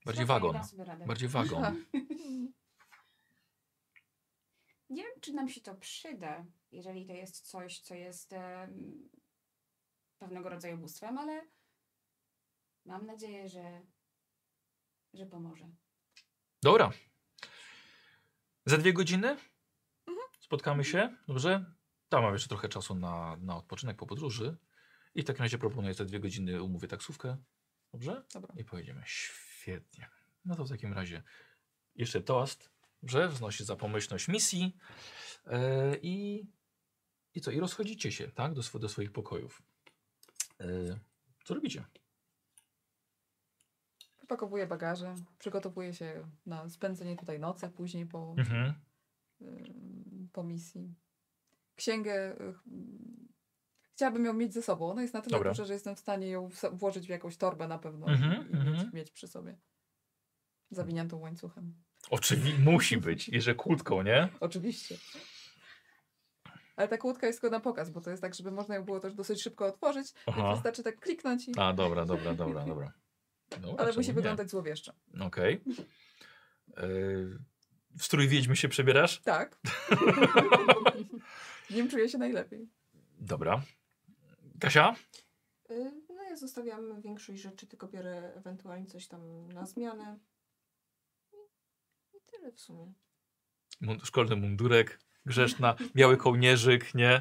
Bardziej 0.04 0.26
wagon. 0.26 0.56
Bardziej 1.06 1.28
wagon. 1.28 1.62
Nie 4.90 5.02
wiem, 5.02 5.20
czy 5.20 5.32
nam 5.32 5.48
się 5.48 5.60
to 5.60 5.74
przyda, 5.74 6.44
jeżeli 6.72 7.06
to 7.06 7.12
jest 7.12 7.40
coś, 7.40 7.80
co 7.80 7.94
jest 7.94 8.32
em, 8.32 9.08
pewnego 10.18 10.48
rodzaju 10.48 10.78
bóstwem, 10.78 11.18
ale 11.18 11.46
mam 12.84 13.06
nadzieję, 13.06 13.48
że, 13.48 13.82
że 15.14 15.26
pomoże. 15.26 15.70
Dobra. 16.62 16.90
Za 18.68 18.78
dwie 18.78 18.92
godziny 18.92 19.36
spotkamy 20.40 20.84
się, 20.84 21.16
dobrze? 21.28 21.74
Tam 22.08 22.22
mam 22.22 22.32
jeszcze 22.32 22.48
trochę 22.48 22.68
czasu 22.68 22.94
na, 22.94 23.36
na 23.40 23.56
odpoczynek 23.56 23.96
po 23.96 24.06
podróży. 24.06 24.56
I 25.14 25.22
w 25.22 25.24
takim 25.24 25.42
razie 25.42 25.58
proponuję 25.58 25.94
za 25.94 26.04
dwie 26.04 26.20
godziny 26.20 26.62
umówię 26.62 26.88
taksówkę. 26.88 27.36
Dobrze? 27.92 28.24
Dobra. 28.34 28.54
I 28.56 28.64
pojedziemy. 28.64 29.02
Świetnie. 29.06 30.08
No 30.44 30.56
to 30.56 30.64
w 30.64 30.68
takim 30.68 30.92
razie 30.92 31.22
jeszcze 31.94 32.20
toast, 32.20 32.70
że 33.02 33.28
wznosi 33.28 33.64
za 33.64 33.76
pomyślność 33.76 34.28
misji 34.28 34.76
e, 35.46 35.96
i, 36.02 36.46
i 37.34 37.40
co? 37.40 37.50
I 37.50 37.60
rozchodzicie 37.60 38.12
się, 38.12 38.28
tak? 38.28 38.54
Do, 38.54 38.62
swo, 38.62 38.78
do 38.78 38.88
swoich 38.88 39.12
pokojów. 39.12 39.62
E, 40.60 40.66
co 41.44 41.54
robicie? 41.54 41.84
Wypakowuję 44.28 44.66
bagaże, 44.66 45.14
przygotowuję 45.38 45.94
się 45.94 46.28
na 46.46 46.68
spędzenie 46.68 47.16
tutaj 47.16 47.40
nocy, 47.40 47.68
później 47.68 48.06
po, 48.06 48.34
Mhm. 48.38 48.74
ym, 49.42 50.28
po 50.32 50.42
misji. 50.44 50.94
Księgę 51.76 52.36
y, 52.40 52.54
chciałabym 53.94 54.24
ją 54.24 54.32
mieć 54.32 54.54
ze 54.54 54.62
sobą. 54.62 54.90
Ona 54.90 55.02
jest 55.02 55.14
na 55.14 55.22
tyle 55.22 55.38
Dobra. 55.38 55.50
duża, 55.50 55.64
że 55.64 55.72
jestem 55.72 55.96
w 55.96 55.98
stanie 55.98 56.28
ją 56.28 56.48
włożyć 56.72 57.06
w 57.06 57.10
jakąś 57.10 57.36
torbę 57.36 57.68
na 57.68 57.78
pewno 57.78 58.06
Mhm, 58.08 58.32
i 58.32 58.54
mieć, 58.54 58.68
mhm. 58.68 58.90
mieć 58.94 59.10
przy 59.10 59.28
sobie. 59.28 59.58
Zawiniętą 60.70 61.18
łańcuchem. 61.18 61.74
Oczywiście 62.10 62.58
musi 62.58 62.96
być. 62.98 63.24
Że 63.24 63.54
kłódką, 63.54 64.02
nie? 64.02 64.28
Oczywiście. 64.40 64.96
Ale 66.76 66.88
ta 66.88 66.98
kłódka 66.98 67.26
jest 67.26 67.40
tylko 67.40 67.56
na 67.56 67.60
pokaz, 67.60 67.90
bo 67.90 68.00
to 68.00 68.10
jest 68.10 68.22
tak, 68.22 68.34
żeby 68.34 68.50
można 68.50 68.74
ją 68.74 68.84
było 68.84 69.00
też 69.00 69.14
dosyć 69.14 69.42
szybko 69.42 69.66
otworzyć. 69.66 70.06
Wystarczy 70.54 70.82
tak 70.82 71.00
kliknąć 71.00 71.48
i... 71.48 71.52
A, 71.56 71.72
dobra, 71.72 72.04
dobra, 72.04 72.34
dobra, 72.34 72.64
dobra. 72.64 72.92
No, 73.60 73.74
Ale 73.78 73.92
musi 73.92 74.08
nie? 74.08 74.14
wyglądać 74.14 74.50
złowieszczo. 74.50 74.92
Okej. 75.20 75.60
Yy, 76.76 77.38
W 77.98 78.04
strój 78.04 78.28
wiedźmy 78.28 78.56
się 78.56 78.68
przebierasz? 78.68 79.20
Tak. 79.20 79.58
W 81.70 81.70
nim 81.74 81.88
czuję 81.90 82.08
się 82.08 82.18
najlepiej. 82.18 82.68
Dobra. 83.20 83.62
Kasia? 84.60 84.96
Y, 85.70 85.92
No 86.08 86.22
ja 86.22 86.36
zostawiam 86.36 87.00
większość 87.00 87.42
rzeczy, 87.42 87.66
tylko 87.66 87.88
biorę 87.88 88.32
ewentualnie 88.36 88.86
coś 88.86 89.06
tam 89.08 89.52
na 89.52 89.66
zmianę. 89.66 90.18
I- 92.14 92.20
tyle 92.26 92.52
w 92.52 92.60
sumie. 92.60 92.92
Mund- 93.82 94.04
szkolny 94.04 94.36
mundurek, 94.36 95.00
grzeczna, 95.26 95.74
biały 95.96 96.16
kołnierzyk, 96.16 96.94
nie? 96.94 97.20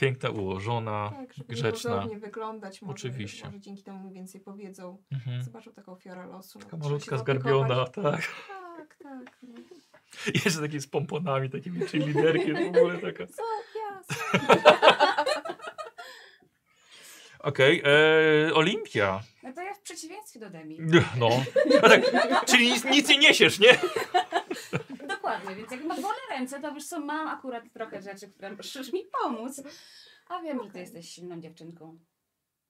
Piękna, 0.00 0.30
ułożona, 0.30 1.10
Tak, 1.16 1.34
żeby 1.34 1.54
grzeczna. 1.54 2.06
wyglądać. 2.20 2.82
Może, 2.82 2.92
Oczywiście. 2.92 3.44
Może 3.46 3.60
dzięki 3.60 3.82
temu 3.82 4.00
mi 4.08 4.12
więcej 4.12 4.40
powiedzą. 4.40 4.98
Mhm. 5.12 5.42
Zobaczą 5.42 5.72
taką 5.72 5.92
ofiarę 5.92 6.26
losu. 6.26 6.58
no, 6.58 6.64
Taka 6.64 6.76
malutka, 6.76 7.18
zgarbiona, 7.18 7.84
tak. 7.86 8.04
Tak, 8.04 8.96
tak. 9.02 9.38
No. 9.42 9.54
Jeszcze 10.44 10.60
takie 10.60 10.80
z 10.80 10.86
pomponami, 10.86 11.50
takimi 11.50 11.80
cheerleaderkiem 11.80 12.72
w 12.72 12.76
ogóle 12.76 12.98
taka. 12.98 13.26
Co? 13.36 13.42
Jas. 13.78 14.06
Okej, 17.38 17.82
e, 17.84 18.54
Olimpia. 18.54 19.20
No 19.42 19.52
to 19.52 19.62
ja 19.62 19.69
przeciwieństwie 19.94 20.40
do 20.40 20.50
Demi. 20.50 20.78
No. 21.18 21.28
A 21.82 21.88
tak, 21.88 22.02
czyli 22.46 22.70
nic, 22.72 22.84
nic 22.84 23.08
nie 23.08 23.18
niesiesz, 23.18 23.58
nie? 23.58 23.78
Dokładnie, 25.14 25.54
więc 25.56 25.70
jak 25.70 25.84
masz 25.84 26.00
wolne 26.00 26.20
ręce, 26.30 26.60
to 26.60 26.74
wiesz 26.74 26.86
co, 26.86 27.00
mam 27.00 27.28
akurat 27.28 27.64
trochę 27.72 28.02
rzeczy, 28.02 28.28
które 28.28 28.50
możesz 28.56 28.92
mi 28.92 29.00
pomóc. 29.22 29.62
A 30.28 30.42
wiem, 30.42 30.60
że 30.64 30.70
ty 30.70 30.78
jesteś 30.78 31.08
silną 31.08 31.40
dziewczynką, 31.40 31.98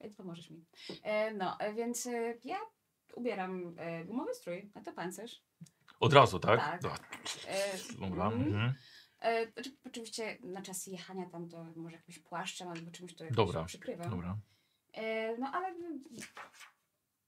więc 0.01 0.17
pomożesz 0.17 0.51
mi. 0.51 0.65
E, 1.03 1.35
no, 1.35 1.61
e, 1.61 1.75
więc 1.75 2.07
e, 2.07 2.35
ja 2.45 2.57
ubieram 3.15 3.75
e, 3.79 4.05
gumowy 4.05 4.35
strój, 4.35 4.71
a 4.75 4.81
to 4.81 4.93
pancerz. 4.93 5.43
Od 6.01 6.13
razu, 6.13 6.39
tak? 6.39 6.61
Tak. 6.61 6.83
Dobra, 6.83 6.99
E, 7.49 7.79
Dobra. 8.01 8.27
Mhm. 8.27 8.75
e, 9.21 9.53
znaczy, 9.53 9.71
oczywiście 9.87 10.39
na 10.43 10.63
czas 10.63 10.87
jechania 10.87 11.27
tam 11.33 11.49
to 11.49 11.65
może 11.77 11.97
jakimś 11.97 12.19
płaszczem 12.19 12.69
albo 12.69 12.91
czymś 12.91 13.15
to 13.15 13.25
jakoś 13.25 13.37
Dobra, 13.37 13.65
przykrywam. 13.65 14.11
Dobra. 14.11 14.37
E, 14.93 15.37
no 15.39 15.51
ale 15.55 15.75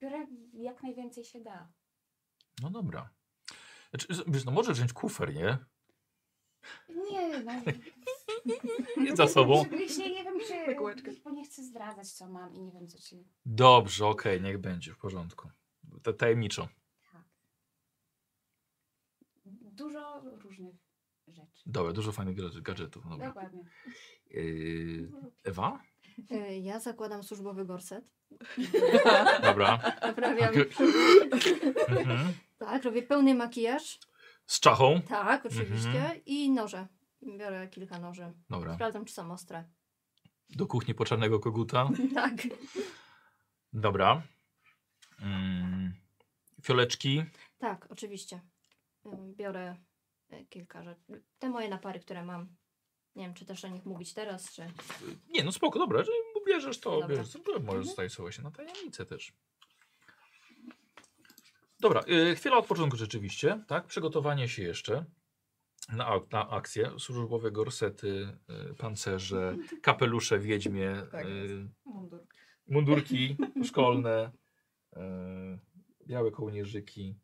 biorę 0.02 0.26
jak 0.52 0.82
najwięcej 0.82 1.24
się 1.24 1.40
da. 1.40 1.72
No 2.62 2.70
dobra. 2.70 3.10
Znaczy, 3.90 4.24
wiesz, 4.26 4.44
no 4.44 4.52
możesz 4.52 4.76
wziąć 4.76 4.92
kufer, 4.92 5.34
nie? 5.34 5.58
Nie, 6.88 7.42
no. 7.44 7.52
Jedz 9.06 9.16
za 9.16 9.28
sobą. 9.28 9.64
Nie 9.98 10.24
wiem, 10.24 10.40
czy. 10.46 10.76
Bo 11.24 11.30
nie 11.30 11.44
chcę 11.44 11.62
zdradzać, 11.64 12.12
co 12.12 12.28
mam 12.28 12.54
i 12.54 12.60
nie 12.60 12.72
wiem, 12.72 12.88
co 12.88 12.98
ci. 12.98 13.24
Dobrze, 13.46 14.06
okej, 14.06 14.40
niech 14.42 14.58
będzie, 14.58 14.92
w 14.92 14.98
porządku. 14.98 15.48
To 16.02 16.12
tajemniczo. 16.12 16.68
Tak. 17.12 17.22
Dużo 19.54 20.20
różnych 20.20 20.74
rzeczy. 21.28 21.62
Dobra, 21.66 21.92
dużo 21.92 22.12
fajnych 22.12 22.36
gadż- 22.36 22.62
gadżetów. 22.62 23.08
Dobra. 23.08 23.26
Dokładnie. 23.28 23.64
Yy, 24.30 25.12
Ewa? 25.44 25.82
Y, 26.32 26.58
Ja 26.58 26.80
zakładam 26.80 27.22
służbowy 27.22 27.64
gorset. 27.64 28.04
Dobra. 29.42 29.78
Naprawiam. 30.02 30.54
Mhm. 31.88 32.32
Tak, 32.58 32.84
robię 32.84 33.02
pełny 33.02 33.34
makijaż. 33.34 33.98
Z 34.46 34.60
czachą? 34.60 35.02
Tak, 35.02 35.46
oczywiście. 35.46 35.88
Mhm. 35.88 36.20
I 36.26 36.50
noże. 36.50 36.86
Biorę 37.38 37.68
kilka 37.68 37.98
noży. 37.98 38.32
Dobra. 38.50 38.74
Sprawdzam, 38.74 39.04
czy 39.04 39.14
są 39.14 39.32
ostre. 39.32 39.64
Do 40.50 40.66
kuchni 40.66 40.94
po 40.94 41.04
czarnego 41.04 41.40
koguta. 41.40 41.88
Tak. 42.14 42.32
Dobra. 43.72 44.22
Mm. 45.20 45.92
Fioleczki. 46.62 47.24
Tak, 47.58 47.86
oczywiście. 47.90 48.40
Biorę 49.36 49.76
y, 50.32 50.46
kilka 50.50 50.82
rzeczy. 50.82 51.22
Te 51.38 51.48
moje 51.48 51.68
napary, 51.68 52.00
które 52.00 52.24
mam. 52.24 52.48
Nie 53.16 53.24
wiem, 53.24 53.34
czy 53.34 53.44
też 53.44 53.64
o 53.64 53.68
nich 53.68 53.84
mówić 53.86 54.14
teraz, 54.14 54.52
czy... 54.54 54.66
Nie, 55.30 55.44
no 55.44 55.52
spoko, 55.52 55.78
dobra, 55.78 56.04
że 56.04 56.12
bierzesz 56.46 56.80
to, 56.80 56.90
Dobra. 56.90 57.08
bierzesz, 57.08 57.32
to 57.32 57.38
możesz 57.52 57.60
Mhm. 57.68 57.84
zostawić 57.84 58.12
sobie 58.12 58.32
się 58.32 58.42
na 58.42 58.50
tajemnicę 58.50 59.06
też. 59.06 59.32
Dobra, 61.80 62.00
yy, 62.06 62.34
chwila 62.36 62.56
odpoczynku 62.56 62.96
rzeczywiście, 62.96 63.64
tak? 63.68 63.86
Przygotowanie 63.86 64.48
się 64.48 64.62
jeszcze 64.62 65.04
na, 65.88 66.20
na 66.32 66.50
akcję. 66.50 66.90
Służbowe 66.98 67.50
gorsety, 67.50 68.36
yy, 68.48 68.74
pancerze, 68.74 69.56
kapelusze 69.82 70.38
wiedźmie, 70.38 71.02
Tak 71.12 71.26
yy, 71.28 71.68
Mundur. 71.84 72.26
mundurki 72.66 73.36
szkolne, 73.68 74.30
yy, 74.96 75.00
białe 76.06 76.30
kołnierzyki. 76.30 77.14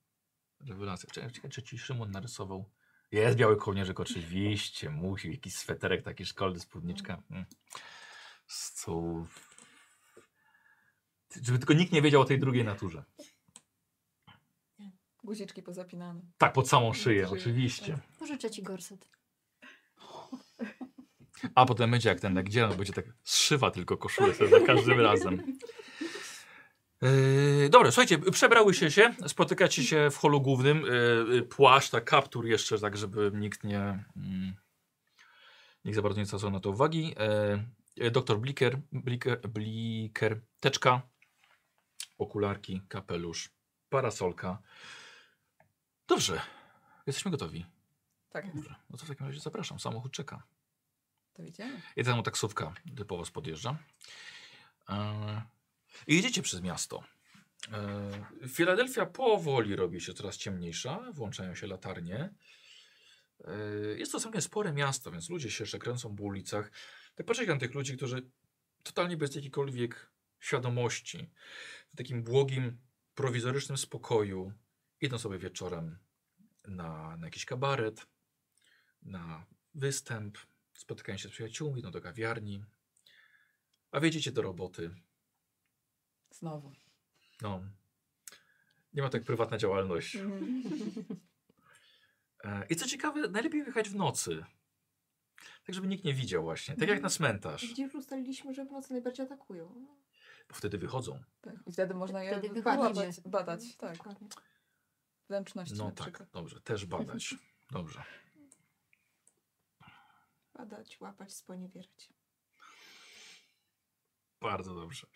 Rewelacja. 0.61 1.09
Czekaj, 1.11 1.31
czekaj, 1.31 1.51
czy 1.51 1.63
ci 1.63 1.79
Szymon 1.79 2.11
narysował 2.11 2.65
Jest 3.11 3.37
biały 3.37 3.57
kołnierzyk 3.57 4.01
oczywiście, 4.01 4.91
musi, 4.91 5.31
jakiś 5.31 5.57
sweterek 5.57 6.03
taki 6.03 6.27
szkolny, 6.27 6.61
spódniczka. 6.61 7.23
Mm. 7.31 7.45
Co... 8.47 9.25
Żeby 11.43 11.59
tylko 11.59 11.75
nikt 11.75 11.93
nie 11.93 12.03
wiedział 12.03 12.21
o 12.21 12.25
tej 12.25 12.39
drugiej 12.39 12.65
naturze. 12.65 13.05
Guziczki 15.25 15.63
pozapinane. 15.63 16.21
Tak, 16.39 16.53
pod 16.53 16.69
samą 16.69 16.93
szyję, 16.93 17.27
Szyję, 17.27 17.41
oczywiście. 17.41 17.99
Pożyczę 18.19 18.51
ci 18.51 18.63
gorset. 18.63 19.09
A 21.55 21.67
potem 21.67 21.91
będzie 21.91 22.09
jak 22.09 22.21
ten, 22.21 22.37
jak 22.37 22.49
dzielan, 22.49 22.77
będzie 22.77 22.93
tak 22.93 23.05
zszywa 23.23 23.71
tylko 23.71 23.97
koszulę 23.97 24.35
sobie 24.35 24.51
za 24.51 24.61
każdym 24.61 25.01
razem. 25.11 25.59
Yy, 27.03 27.69
dobra, 27.71 27.91
słuchajcie, 27.91 28.19
przebrałyście 28.19 28.91
się, 28.91 29.15
spotykacie 29.27 29.85
się 29.85 30.11
w 30.11 30.17
holu 30.17 30.41
głównym, 30.41 30.83
yy, 30.83 31.35
yy, 31.35 31.43
płaszcz, 31.43 31.91
tak, 31.91 32.05
kaptur 32.05 32.47
jeszcze, 32.47 32.79
tak 32.79 32.97
żeby 32.97 33.31
nikt 33.35 33.65
nie, 33.65 34.05
mm, 34.17 34.55
nikt 35.85 35.97
za 35.97 36.03
bardzo 36.03 36.21
nie 36.21 36.27
zwracał 36.27 36.51
na 36.51 36.61
to 36.61 36.71
uwagi. 36.71 37.15
Yy, 37.97 38.11
doktor 38.11 38.39
Bliker, 38.39 38.79
Bliker, 38.93 39.41
Bliker, 39.41 40.41
teczka, 40.61 41.03
okularki, 42.19 42.83
kapelusz, 42.89 43.51
parasolka. 43.89 44.59
Dobrze, 46.09 46.41
jesteśmy 47.07 47.31
gotowi. 47.31 47.67
Tak, 48.29 48.55
Dobrze, 48.55 48.75
no 48.91 48.99
to 48.99 49.05
w 49.05 49.09
takim 49.09 49.27
razie 49.27 49.41
zapraszam, 49.41 49.81
samochód 49.81 50.13
czeka. 50.13 50.43
to. 51.33 51.63
I 51.97 52.05
tam 52.05 52.23
taksówka 52.23 52.73
typowo 52.97 53.25
podjeżdża. 53.33 53.77
E, 54.89 55.43
I 56.07 56.17
jedziecie 56.17 56.43
przez 56.43 56.63
miasto. 56.63 57.05
E, 57.73 58.49
Filadelfia 58.49 59.07
powoli 59.07 59.77
robi 59.77 60.01
się 60.01 60.15
coraz 60.15 60.37
ciemniejsza, 60.37 61.13
włączają 61.13 61.55
się 61.55 61.67
latarnie. 61.67 62.35
E, 63.45 63.55
Jest 63.99 64.13
to 64.13 64.21
całkiem 64.21 64.43
spore 64.43 64.73
miasto, 64.73 65.11
więc 65.11 65.31
ludzie 65.31 65.51
się 65.51 65.65
jeszcze 65.65 65.79
kręcą 65.79 66.17
po 66.17 66.23
ulicach. 66.23 66.71
Tak 67.15 67.27
patrzę 67.27 67.47
na 67.47 67.57
tych 67.57 67.75
ludzi, 67.75 67.97
którzy 67.97 68.31
totalnie 68.83 69.17
bez 69.17 69.35
jakiejkolwiek 69.35 70.11
świadomości, 70.41 71.31
w 71.89 71.97
takim 71.97 72.23
błogim, 72.23 72.79
prowizorycznym 73.15 73.79
spokoju 73.79 74.53
idą 75.01 75.19
sobie 75.19 75.39
wieczorem 75.39 75.99
na, 76.65 77.17
na 77.17 77.27
jakiś 77.27 77.45
kabaret, 77.45 78.07
na 79.03 79.47
występ, 79.75 80.39
spotykają 80.75 81.19
się 81.19 81.29
z 81.29 81.33
przyjaciółmi, 81.33 81.81
idą 81.81 81.91
do 81.91 82.01
kawiarni, 82.01 82.65
a 83.91 84.01
wiedziecie 84.01 84.33
do 84.33 84.43
roboty. 84.43 84.91
Znowu. 86.31 86.73
No, 87.43 87.61
nie 88.93 89.03
ma 89.03 89.09
tak 89.09 89.25
prywatna 89.25 89.59
działalność. 89.59 90.17
Mhm. 90.17 90.63
E, 92.45 92.67
I 92.71 92.77
co 92.77 92.87
ciekawe, 92.87 93.29
najlepiej 93.29 93.63
wyjechać 93.63 93.89
w 93.89 93.95
nocy. 93.97 94.45
Tak, 95.67 95.75
żeby 95.75 95.87
nikt 95.87 96.05
nie 96.05 96.15
widział 96.15 96.43
właśnie. 96.43 96.77
Tak 96.77 96.89
jak 96.89 97.03
na 97.03 97.09
cmentarz. 97.09 97.73
Gdzie 97.73 97.83
już 97.83 97.95
ustaliliśmy, 97.95 98.55
że 98.55 98.65
w 98.65 98.71
nocy 98.71 98.93
najbardziej 98.93 99.27
atakują. 99.27 99.87
Bo 100.49 100.55
wtedy 100.55 100.79
wychodzą. 100.79 101.23
Tak. 101.41 101.55
I 101.67 101.73
wtedy 101.73 101.95
można 101.95 102.23
je 102.23 102.39
Wtedy 102.39 102.63
badać, 102.63 103.21
badać, 103.21 103.77
tak. 103.77 103.97
Dokładnie. 103.97 104.29
Wnętrzności 105.29 105.75
No 105.75 105.91
tak, 105.91 106.07
przykład. 106.07 106.31
dobrze. 106.31 106.61
Też 106.61 106.87
badać. 106.87 107.35
Dobrze. 107.71 108.03
Badać, 110.55 111.01
łapać, 111.01 111.35
sponiewierać. 111.35 112.09
Bardzo 114.41 114.75
dobrze. 114.75 115.07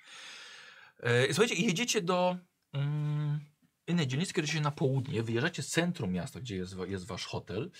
E, 1.02 1.34
słuchajcie, 1.34 1.54
jedziecie 1.54 2.02
do 2.02 2.36
mm, 2.72 3.40
innej 3.86 4.06
dzielnicy, 4.06 4.32
kiedyście 4.32 4.60
na 4.60 4.70
południe. 4.70 5.22
Wyjeżdżacie 5.22 5.62
z 5.62 5.68
centrum 5.68 6.12
miasta, 6.12 6.40
gdzie 6.40 6.56
jest, 6.56 6.76
jest 6.86 7.06
wasz 7.06 7.26
hotel. 7.26 7.70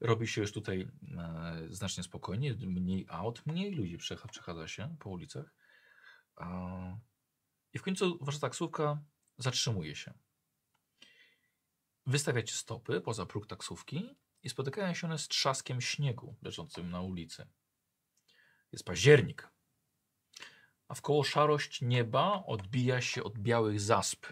Robi 0.00 0.28
się 0.28 0.40
już 0.40 0.52
tutaj 0.52 0.88
e, 1.18 1.66
znacznie 1.68 2.02
spokojniej, 2.02 2.56
mniej 2.66 3.06
aut, 3.08 3.46
mniej 3.46 3.74
ludzi 3.74 3.98
przecha- 3.98 4.28
przechadza 4.28 4.68
się 4.68 4.96
po 5.00 5.10
ulicach. 5.10 5.54
A, 6.36 6.46
I 7.72 7.78
w 7.78 7.82
końcu 7.82 8.18
wasza 8.24 8.38
taksówka 8.38 9.02
zatrzymuje 9.38 9.96
się. 9.96 10.14
Wystawiacie 12.06 12.54
stopy 12.54 13.00
poza 13.00 13.26
próg 13.26 13.46
taksówki 13.46 14.16
i 14.42 14.48
spotykają 14.48 14.94
się 14.94 15.06
one 15.06 15.18
z 15.18 15.28
trzaskiem 15.28 15.80
śniegu 15.80 16.36
leżącym 16.42 16.90
na 16.90 17.00
ulicy. 17.00 17.46
Jest 18.72 18.84
październik 18.84 19.51
a 20.88 20.94
wkoło 20.94 21.24
szarość 21.24 21.82
nieba 21.82 22.42
odbija 22.46 23.00
się 23.00 23.24
od 23.24 23.38
białych 23.38 23.80
zasp. 23.80 24.26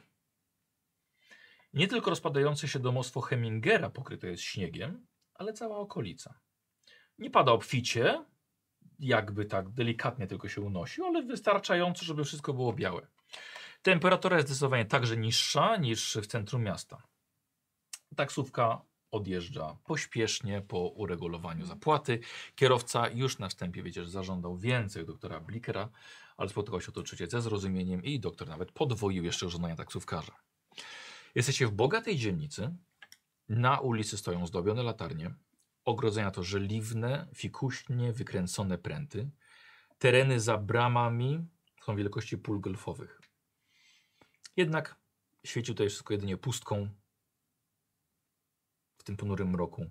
Nie 1.73 1.89
tylko 1.89 2.11
rozpadające 2.11 2.69
się 2.69 2.79
domostwo 2.79 3.21
Hemingera 3.21 3.91
pokryte 3.91 4.27
jest 4.27 4.43
śniegiem, 4.43 5.07
ale 5.35 5.53
cała 5.53 5.77
okolica. 5.77 6.41
Nie 7.19 7.31
pada 7.31 7.53
obficie, 7.53 8.25
jakby 8.99 9.45
tak 9.45 9.69
delikatnie 9.71 10.27
tylko 10.27 10.49
się 10.49 10.61
unosił, 10.61 11.05
ale 11.05 11.23
wystarczająco, 11.23 12.05
żeby 12.05 12.25
wszystko 12.25 12.53
było 12.55 12.73
białe. 12.73 13.07
Temperatura 13.83 14.37
jest 14.37 14.49
zdecydowanie 14.49 14.85
także 14.85 15.17
niższa 15.17 15.77
niż 15.77 16.17
w 16.23 16.27
centrum 16.27 16.63
miasta. 16.63 17.03
Taksówka 18.17 18.83
odjeżdża 19.11 19.77
pośpiesznie 19.85 20.61
po 20.61 20.79
uregulowaniu 20.79 21.67
zapłaty. 21.67 22.21
Kierowca 22.55 23.09
już 23.09 23.39
na 23.39 23.49
wstępie, 23.49 23.83
wiecie, 23.83 24.05
że 24.05 24.11
zażądał 24.11 24.57
więcej 24.57 25.07
doktora 25.07 25.41
Blikera, 25.41 25.89
ale 26.41 26.49
spotkał 26.49 26.81
się 26.81 26.93
to 26.93 27.01
oczywiście 27.01 27.31
ze 27.31 27.43
zrozumieniem 27.43 28.03
i 28.03 28.21
doktor 28.21 28.49
nawet 28.49 28.73
podwoił 28.73 29.25
jeszcze 29.25 29.51
żądania 29.51 29.77
taksówkarza. 29.77 30.37
Jesteście 31.35 31.67
w 31.67 31.73
bogatej 31.73 32.17
dzielnicy. 32.17 32.77
Na 33.49 33.81
ulicy 33.81 34.19
stoją 34.19 34.47
zdobione 34.47 34.83
latarnie. 34.83 35.35
Ogrodzenia 35.85 36.31
to 36.31 36.43
żeliwne, 36.43 37.29
fikuśnie 37.35 38.13
wykręcone 38.13 38.79
pręty. 38.79 39.31
Tereny 39.99 40.41
za 40.41 40.59
bramami 40.59 41.47
są 41.83 41.97
wielkości 41.97 42.39
pól 42.39 42.61
golfowych. 42.61 43.21
Jednak 44.57 44.97
świeci 45.45 45.73
tutaj 45.73 45.89
wszystko 45.89 46.15
jedynie 46.15 46.37
pustką 46.37 46.89
w 48.99 49.03
tym 49.05 49.17
ponurym 49.17 49.51
mroku. 49.51 49.91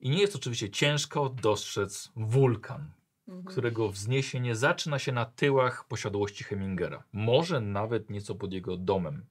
I 0.00 0.10
nie 0.10 0.20
jest 0.20 0.36
oczywiście 0.36 0.70
ciężko 0.70 1.28
dostrzec 1.28 2.12
wulkan, 2.16 2.92
Mhm. 3.28 3.44
którego 3.44 3.88
wzniesienie 3.88 4.56
zaczyna 4.56 4.98
się 4.98 5.12
na 5.12 5.24
tyłach 5.24 5.84
posiadłości 5.88 6.44
Hemingera. 6.44 7.04
Może 7.12 7.60
nawet 7.60 8.10
nieco 8.10 8.34
pod 8.34 8.52
jego 8.52 8.76
domem. 8.76 9.26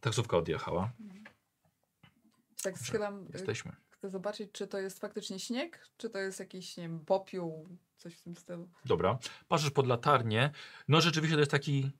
Taksówka 0.00 0.36
odjechała. 0.36 0.92
Tak 2.62 2.78
schylam, 2.78 3.26
Jesteśmy. 3.32 3.72
chcę 3.90 4.10
zobaczyć, 4.10 4.52
czy 4.52 4.66
to 4.66 4.78
jest 4.78 5.00
faktycznie 5.00 5.38
śnieg, 5.38 5.88
czy 5.96 6.10
to 6.10 6.18
jest 6.18 6.40
jakiś, 6.40 6.76
nie 6.76 6.82
wiem, 6.82 7.04
popiół, 7.04 7.68
coś 7.96 8.14
w 8.14 8.22
tym 8.22 8.36
stylu. 8.36 8.68
Dobra. 8.84 9.18
Patrzysz 9.48 9.70
pod 9.70 9.86
latarnię. 9.86 10.50
No 10.88 11.00
rzeczywiście 11.00 11.34
to 11.36 11.40
jest 11.40 11.50
taki 11.50 11.90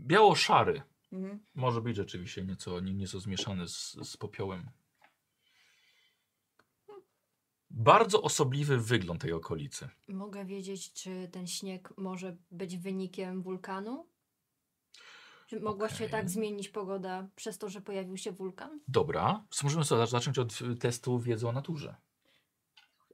biało-szary. 0.00 0.82
Mhm. 1.12 1.38
Może 1.54 1.80
być 1.80 1.96
rzeczywiście 1.96 2.44
nieco, 2.44 2.80
nie- 2.80 2.94
nieco 2.94 3.20
zmieszany 3.20 3.68
z, 3.68 3.92
z 4.02 4.16
popiołem. 4.16 4.70
Bardzo 7.70 8.22
osobliwy 8.22 8.78
wygląd 8.78 9.20
tej 9.20 9.32
okolicy. 9.32 9.88
Mogę 10.08 10.44
wiedzieć, 10.44 10.92
czy 10.92 11.28
ten 11.32 11.46
śnieg 11.46 11.92
może 11.96 12.36
być 12.50 12.76
wynikiem 12.76 13.42
wulkanu? 13.42 14.06
Czy 15.46 15.60
mogła 15.60 15.88
się 15.88 15.94
Okej. 15.94 16.10
tak 16.10 16.30
zmienić 16.30 16.68
pogoda 16.68 17.28
przez 17.36 17.58
to, 17.58 17.68
że 17.68 17.80
pojawił 17.80 18.16
się 18.16 18.32
wulkan? 18.32 18.80
Dobra, 18.88 19.44
możemy 19.62 19.84
sobie 19.84 20.06
zacząć 20.06 20.38
od 20.38 20.60
y, 20.60 20.76
testu 20.76 21.18
wiedzy 21.18 21.48
o 21.48 21.52
naturze. 21.52 21.96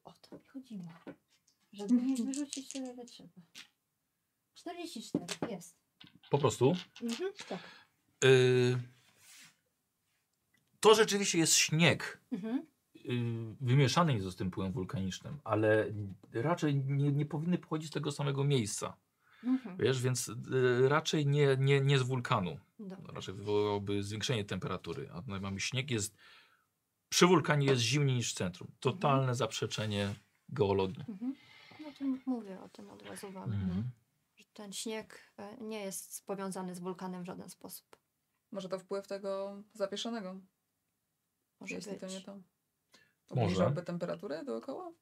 O 0.04 0.12
to 0.12 0.36
mi 0.36 0.44
chodziło. 0.44 0.92
Żeby 1.72 1.94
nie 1.94 2.16
wyrzucić 2.16 2.72
tyle, 2.72 2.92
ile 2.92 3.04
trzeba. 3.04 3.28
44, 4.54 5.52
jest. 5.52 5.76
Po 6.30 6.38
prostu. 6.38 6.76
Mhm, 7.02 7.32
tak. 7.48 7.60
y, 8.24 8.78
to 10.80 10.94
rzeczywiście 10.94 11.38
jest 11.38 11.54
śnieg. 11.54 12.20
Mhm. 12.32 12.66
Y, 13.04 13.56
wymieszany 13.60 14.14
jest 14.14 14.26
z 14.28 14.36
tym 14.36 14.50
pyłem 14.50 14.72
wulkanicznym, 14.72 15.38
ale 15.44 15.86
raczej 16.32 16.76
nie, 16.76 17.12
nie 17.12 17.26
powinny 17.26 17.58
pochodzić 17.58 17.90
z 17.90 17.92
tego 17.92 18.12
samego 18.12 18.44
miejsca. 18.44 18.96
Mhm. 19.44 19.76
Wiesz, 19.76 20.02
więc 20.02 20.28
y, 20.28 20.88
raczej 20.88 21.26
nie, 21.26 21.56
nie, 21.58 21.80
nie 21.80 21.98
z 21.98 22.02
wulkanu. 22.02 22.58
Dobra. 22.78 23.14
Raczej 23.14 23.34
wywołałoby 23.34 24.02
zwiększenie 24.02 24.44
temperatury. 24.44 25.08
A 25.12 25.22
tutaj 25.22 25.40
mamy 25.40 25.60
śnieg, 25.60 25.90
jest 25.90 26.16
przy 27.08 27.26
wulkanie 27.26 27.66
jest 27.66 27.82
zimniej 27.82 28.16
niż 28.16 28.32
w 28.32 28.36
centrum. 28.36 28.68
Totalne 28.80 29.34
zaprzeczenie 29.34 30.14
geologii. 30.48 31.04
Mhm. 31.08 31.34
No 31.80 31.86
to 31.98 32.30
mówię 32.30 32.60
o 32.60 32.68
tym 32.68 32.90
od 32.90 33.02
razu 33.02 33.30
wam. 33.30 33.52
Mhm. 33.52 33.90
Że 34.36 34.44
ten 34.52 34.72
śnieg 34.72 35.32
e, 35.38 35.56
nie 35.60 35.80
jest 35.80 36.26
powiązany 36.26 36.74
z 36.74 36.78
wulkanem 36.78 37.22
w 37.22 37.26
żaden 37.26 37.50
sposób. 37.50 37.96
Może 38.52 38.68
to 38.68 38.78
wpływ 38.78 39.06
tego 39.06 39.62
zawieszonego, 39.72 40.40
Może 41.60 41.74
jeśli 41.74 41.92
być. 41.92 42.00
to 42.00 42.06
nie 42.06 42.20
to. 42.20 42.38
Może. 43.30 43.42
Obniżałby 43.42 43.82
temperaturę 43.82 44.44
dookoła? 44.44 44.92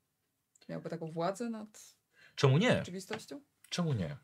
Miałby 0.68 0.90
taką 0.90 1.10
władzę 1.10 1.50
nad 1.50 1.96
Czemu 2.34 2.58
nie? 2.58 2.78
rzeczywistością? 2.78 3.40
Czemu 3.68 3.92
nie? 3.92 4.16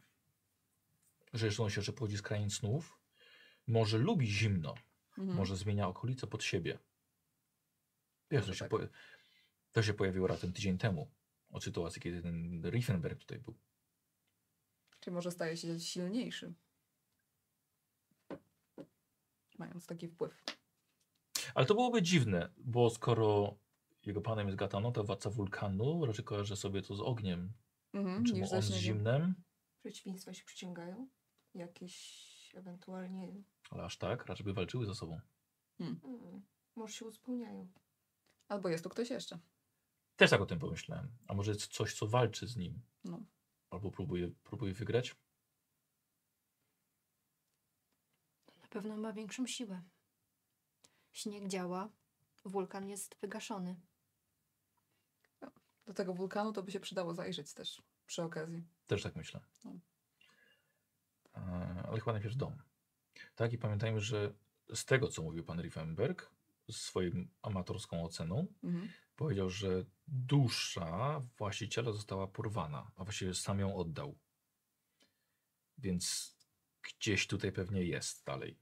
Że 1.32 1.46
jeszcze 1.46 1.62
on 1.62 1.70
się 1.70 1.80
jeszcze 1.80 1.92
pochodzi 1.92 2.16
z 2.16 2.22
krain 2.22 2.51
snów. 2.51 2.99
Może 3.66 3.99
lubi 3.99 4.26
zimno. 4.26 4.74
Mhm. 5.18 5.36
może 5.36 5.57
zmienia 5.57 5.88
okolice 5.88 6.26
pod 6.26 6.44
siebie. 6.44 6.78
Wiesz, 8.30 8.46
to 8.46 8.55
się, 8.55 8.59
tak. 8.59 8.68
po, 8.70 8.78
to 9.72 9.82
się 9.82 9.94
pojawiło 9.94 10.26
raptem 10.26 10.53
tydzień 10.53 10.78
temu. 10.78 11.11
Od 11.51 11.64
sytuacji, 11.64 12.03
kiedy 12.03 12.22
ten 12.22 12.62
Riefenberg 12.70 13.18
tutaj 13.20 13.38
był. 13.38 13.55
Czyli 15.01 15.14
może 15.14 15.30
staje 15.30 15.57
się 15.57 15.80
silniejszy. 15.80 16.55
Mając 19.59 19.86
taki 19.86 20.09
wpływ. 20.09 20.44
Ale 21.55 21.66
to 21.66 21.74
byłoby 21.74 22.03
dziwne, 22.03 22.51
bo 22.57 22.90
skoro 22.90 23.59
jego 24.09 24.20
panem 24.20 24.46
jest 24.46 24.59
Gatano, 24.59 24.92
to 24.92 25.04
władca 25.04 25.30
wulkanu 25.30 26.06
raczej 26.06 26.24
kojarzy 26.24 26.56
sobie 26.56 26.82
to 26.82 26.94
z 26.96 27.00
ogniem. 27.00 27.52
Mhm, 27.92 28.46
ze 28.46 28.56
on 28.56 28.62
z 28.62 28.72
zimnem? 28.72 29.34
Przeciwieństwa 29.80 30.34
się 30.34 30.44
przyciągają. 30.44 31.09
Jakieś 31.54 32.52
ewentualnie 32.54 33.42
Ale 33.70 33.84
aż 33.84 33.98
tak, 33.98 34.26
raczej 34.26 34.44
by 34.44 34.52
walczyły 34.52 34.86
ze 34.86 34.94
sobą. 34.94 35.20
mm, 35.80 36.00
może 36.76 36.94
się 36.94 37.04
uzupełniają. 37.04 37.68
Albo 38.48 38.68
jest 38.68 38.84
tu 38.84 38.90
ktoś 38.90 39.11
jeszcze. 39.11 39.38
Też 40.16 40.30
tak 40.30 40.40
o 40.40 40.46
tym 40.46 40.59
pomyślałem. 40.59 41.09
A 41.26 41.34
może 41.34 41.50
jest 41.50 41.66
coś, 41.66 41.94
co 41.94 42.06
walczy 42.06 42.46
z 42.46 42.56
nim? 42.56 42.82
No. 43.04 43.22
Albo 43.70 43.90
próbuje, 43.90 44.30
próbuje 44.44 44.74
wygrać? 44.74 45.16
Na 48.62 48.68
pewno 48.68 48.96
ma 48.96 49.12
większą 49.12 49.46
siłę. 49.46 49.82
Śnieg 51.12 51.48
działa, 51.48 51.90
wulkan 52.44 52.88
jest 52.88 53.16
wygaszony. 53.20 53.80
Do 55.89 55.95
tego 55.95 56.14
wulkanu 56.14 56.53
to 56.53 56.62
by 56.62 56.70
się 56.72 56.80
przydało 56.80 57.14
zajrzeć 57.14 57.55
też 57.55 57.82
przy 58.07 58.22
okazji. 58.22 58.64
Też 58.86 59.03
tak 59.03 59.16
myślę. 59.16 59.41
No. 59.64 59.72
E, 61.34 61.41
Ale 61.89 62.01
chyba 62.01 62.12
najpierw 62.12 62.36
dom. 62.36 62.62
Tak, 63.34 63.53
i 63.53 63.59
pamiętajmy, 63.59 64.01
że 64.01 64.32
z 64.74 64.84
tego, 64.84 65.09
co 65.09 65.22
mówił 65.22 65.45
pan 65.45 65.61
Riefenberg, 65.61 66.30
z 66.70 66.76
swoją 66.76 67.11
amatorską 67.43 68.05
oceną, 68.05 68.47
Mhm. 68.64 68.89
powiedział, 69.16 69.51
że 69.51 69.84
dusza 70.09 71.22
właściciela 71.39 71.93
została 71.93 72.26
porwana, 72.26 72.91
a 72.97 73.05
właściwie 73.05 73.34
sam 73.34 73.59
ją 73.61 73.76
oddał. 73.76 74.18
Więc 75.78 76.34
gdzieś 76.82 77.26
tutaj 77.26 77.53
pewnie 77.53 77.82
jest 77.84 78.24
dalej. 78.24 78.59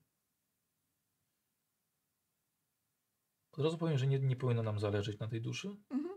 Od 3.52 3.64
razu 3.64 3.78
powiem, 3.78 3.98
że 3.98 4.06
nie, 4.06 4.18
nie 4.20 4.36
powinno 4.36 4.62
nam 4.62 4.78
zależeć 4.80 5.18
na 5.18 5.28
tej 5.28 5.40
duszy. 5.40 5.68
Mhm. 5.90 6.15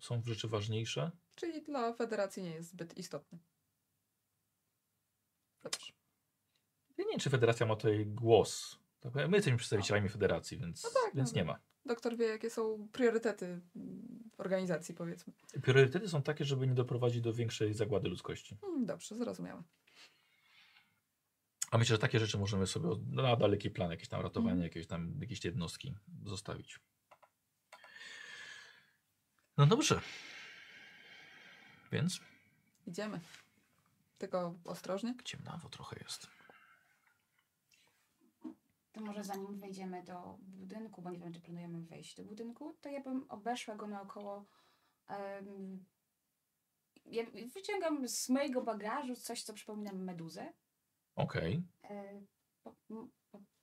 Są 0.00 0.22
rzeczy 0.26 0.48
ważniejsze. 0.48 1.10
Czyli 1.34 1.62
dla 1.62 1.92
federacji 1.92 2.42
nie 2.42 2.50
jest 2.50 2.70
zbyt 2.70 2.98
istotny. 2.98 3.38
Dobrze. 5.62 5.92
Ja 6.98 7.04
nie 7.04 7.10
wiem, 7.10 7.20
czy 7.20 7.30
federacja 7.30 7.66
ma 7.66 7.76
tutaj 7.76 8.06
głos. 8.06 8.78
Tak 9.00 9.14
My 9.14 9.36
jesteśmy 9.36 9.56
przedstawicielami 9.58 10.08
federacji, 10.08 10.58
więc, 10.58 10.84
No 10.84 10.90
tak, 11.04 11.14
więc 11.14 11.32
no. 11.32 11.36
nie 11.36 11.44
ma. 11.44 11.58
Doktor 11.86 12.16
wie, 12.16 12.26
jakie 12.26 12.50
są 12.50 12.88
priorytety 12.92 13.60
mm, 13.76 14.30
organizacji, 14.38 14.94
powiedzmy. 14.94 15.32
Priorytety 15.62 16.08
są 16.08 16.22
takie, 16.22 16.44
żeby 16.44 16.66
nie 16.66 16.74
doprowadzić 16.74 17.20
do 17.20 17.32
większej 17.34 17.74
zagłady 17.74 18.08
ludzkości. 18.08 18.56
Mm, 18.62 18.86
Dobrze, 18.86 19.14
zrozumiałe. 19.16 19.62
A 21.70 21.78
myślę, 21.78 21.94
że 21.94 21.98
takie 22.00 22.20
rzeczy 22.20 22.38
możemy 22.38 22.66
sobie 22.66 22.88
na 23.06 23.36
daleki 23.36 23.70
plan, 23.70 23.90
jakieś 23.90 24.08
tam 24.08 24.20
ratowanie, 24.22 24.52
Mhm. 24.52 24.64
jakieś 24.64 24.86
tam 24.86 25.18
jakieś 25.20 25.44
jednostki 25.44 25.94
zostawić. 26.24 26.80
No 29.60 29.66
dobrze. 29.66 30.00
Więc 31.92 32.20
Idziemy. 32.86 33.20
Tylko 34.18 34.54
ostrożnie. 34.64 35.14
ciemnawo 35.24 35.68
trochę 35.68 35.96
jest. 36.02 36.26
To 38.92 39.00
może 39.00 39.24
zanim 39.24 39.58
wejdziemy 39.58 40.02
do 40.04 40.38
budynku, 40.40 41.02
bo 41.02 41.10
nie 41.10 41.18
wiem, 41.18 41.32
czy 41.32 41.40
planujemy 41.40 41.82
wejść 41.82 42.16
do 42.16 42.24
budynku, 42.24 42.76
to 42.80 42.88
ja 42.88 43.00
bym 43.00 43.26
obeszła 43.28 43.74
go 43.76 43.86
naokoło. 43.86 44.46
em, 45.08 45.84
ja 47.04 47.22
wyciągam 47.54 48.08
z 48.08 48.28
mojego 48.28 48.62
bagażu 48.62 49.16
coś, 49.16 49.42
co 49.42 49.54
przypomina 49.54 49.92
meduzę. 49.92 50.52
Okej. 51.16 51.62
E, 51.84 52.22
po, 52.62 52.74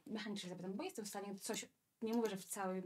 mechanicznie 0.06 0.50
zapytam, 0.50 0.74
bo 0.74 0.84
jestem 0.84 1.06
w 1.06 1.10
stanie 1.10 1.36
coś, 1.36 1.66
nie 2.02 2.14
mówię, 2.14 2.30
że 2.30 2.38
w 2.38 2.46
całym 2.46 2.84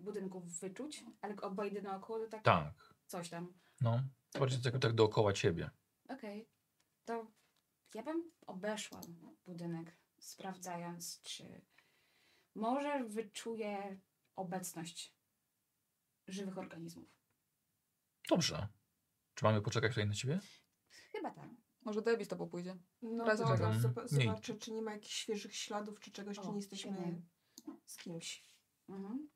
budynku 0.00 0.40
wyczuć, 0.40 1.04
ale 1.20 1.36
obejdę 1.36 1.82
naokoło, 1.82 2.18
to 2.18 2.28
tak, 2.28 2.42
Tak. 2.42 2.94
coś 3.06 3.28
tam. 3.28 3.54
No. 3.80 4.02
Bardziej 4.38 4.62
tak, 4.62 4.78
tak 4.82 4.92
dookoła 4.92 5.32
ciebie. 5.32 5.70
Okej, 6.08 6.48
to 7.04 7.26
ja 7.94 8.02
bym 8.02 8.32
obeszła 8.46 9.00
budynek, 9.46 9.96
sprawdzając, 10.18 11.20
czy 11.22 11.60
może 12.54 13.04
wyczuję 13.04 14.00
obecność 14.36 15.14
żywych 16.28 16.58
organizmów. 16.58 17.08
Dobrze. 18.28 18.68
Czy 19.34 19.44
mamy 19.44 19.62
poczekać 19.62 19.90
tutaj 19.92 20.06
na 20.08 20.14
ciebie? 20.14 20.40
Chyba 21.12 21.30
tak. 21.30 21.48
Może 21.84 22.02
Debbie 22.02 22.24
z 22.24 22.28
tobą 22.28 22.48
pójdzie. 22.48 22.76
No 23.02 23.24
czego. 23.26 23.44
zob- 23.44 24.12
Nie 24.12 24.24
zobaczę, 24.24 24.54
czy 24.54 24.72
nie 24.72 24.82
ma 24.82 24.92
jakichś 24.92 25.14
świeżych 25.14 25.56
śladów, 25.56 26.00
czy 26.00 26.10
czegoś, 26.10 26.36
czy 26.36 26.42
O, 26.42 26.50
nie 26.50 26.56
jesteśmy 26.56 27.22
z 27.86 27.96
kimś. 27.96 28.53
Mhm. 28.88 29.28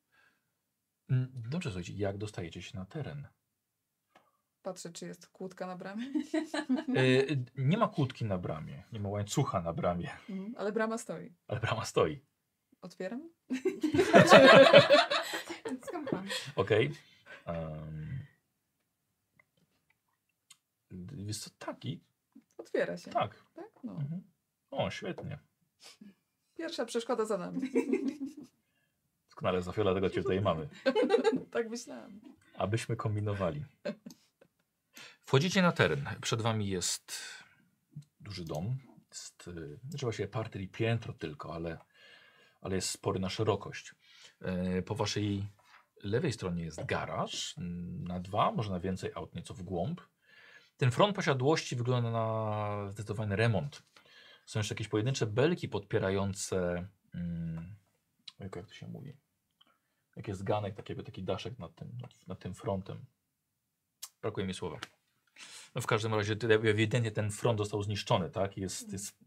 Mm, 1.09 1.31
Dobrze, 1.49 1.69
słuchajcie, 1.69 1.93
jak 1.93 2.17
dostajecie 2.17 2.61
się 2.61 2.77
na 2.77 2.85
teren? 2.85 3.27
Patrzę, 4.61 4.91
czy 4.91 5.05
jest 5.07 5.27
kłódka 5.27 5.67
na 5.67 5.75
bramie. 5.75 6.05
E, 6.95 7.01
nie 7.57 7.77
ma 7.77 7.87
kłódki 7.87 8.25
na 8.25 8.37
bramie, 8.37 8.83
nie 8.91 8.99
ma 8.99 9.09
łańcucha 9.09 9.61
na 9.61 9.73
bramie, 9.73 10.09
Mhm, 10.29 10.53
Ale 10.57 10.71
brama 10.71 10.97
stoi. 10.97 11.35
ale 11.47 11.59
brama 11.59 11.85
stoi. 11.85 12.25
Otwieram? 12.81 13.29
Okej. 16.55 16.91
Um, 17.45 18.19
jest 21.27 21.43
to 21.43 21.49
taki? 21.65 22.03
Otwiera 22.57 22.97
się. 22.97 23.11
Tak. 23.11 23.43
Tak? 23.53 23.69
No. 23.83 23.93
Mhm. 23.93 24.21
O, 24.71 24.91
świetnie. 24.91 25.39
Pierwsza 26.55 26.85
przeszkoda 26.85 27.25
za 27.25 27.37
nami. 27.37 27.61
Doskonale, 29.39 29.61
za 29.61 29.71
chwilę 29.71 29.93
tego 29.93 30.09
cię 30.09 30.21
tutaj 30.21 30.41
mamy. 30.41 30.69
tak 31.51 31.69
myślałam. 31.69 32.19
Abyśmy 32.57 32.95
kombinowali. 32.95 33.65
Wchodzicie 35.25 35.61
na 35.61 35.71
teren. 35.71 36.05
Przed 36.21 36.41
wami 36.41 36.67
jest 36.67 37.13
duży 38.19 38.45
dom. 38.45 38.77
Jest, 39.09 39.47
y, 39.47 39.79
znaczy 39.89 40.05
właściwie 40.05 40.27
parter 40.27 40.61
i 40.61 40.67
piętro 40.67 41.13
tylko, 41.13 41.53
ale, 41.53 41.77
ale 42.61 42.75
jest 42.75 42.89
spory 42.89 43.19
na 43.19 43.29
szerokość. 43.29 43.95
E, 44.41 44.81
Po 44.81 44.95
waszej 44.95 45.47
lewej 46.03 46.33
stronie 46.33 46.63
jest 46.63 46.85
garaż 46.85 47.55
na 48.03 48.19
dwa, 48.19 48.51
może 48.51 48.71
na 48.71 48.79
więcej 48.79 49.11
aut 49.15 49.35
nieco 49.35 49.53
w 49.53 49.61
głąb. 49.61 50.01
Ten 50.77 50.91
front 50.91 51.15
posiadłości 51.15 51.75
wygląda 51.75 52.11
na 52.11 52.91
zdecydowany 52.91 53.35
remont. 53.35 53.83
Są 54.45 54.59
jeszcze 54.59 54.73
jakieś 54.75 54.87
pojedyncze 54.87 55.27
belki 55.27 55.69
podpierające. 55.69 56.87
Mm, 57.13 57.75
jak 58.39 58.67
to 58.67 58.73
się 58.73 58.87
mówi? 58.87 59.28
Jak 60.19 60.27
jest 60.27 60.43
ganek, 60.43 60.75
takiego, 60.75 61.03
taki 61.03 61.23
daszek 61.23 61.59
nad 61.59 61.75
tym, 61.75 61.97
nad, 62.27 62.39
tym 62.39 62.53
frontem. 62.53 63.05
Brakuje 64.21 64.47
mi 64.47 64.53
słowa. 64.53 64.79
No 65.75 65.81
w 65.81 65.85
każdym 65.87 66.13
razie 66.13 66.35
ewidentnie 66.49 67.11
ten 67.11 67.31
front 67.31 67.59
został 67.59 67.83
zniszczony, 67.83 68.29
tak? 68.29 68.57
Jest, 68.57 68.91
jest 68.91 69.17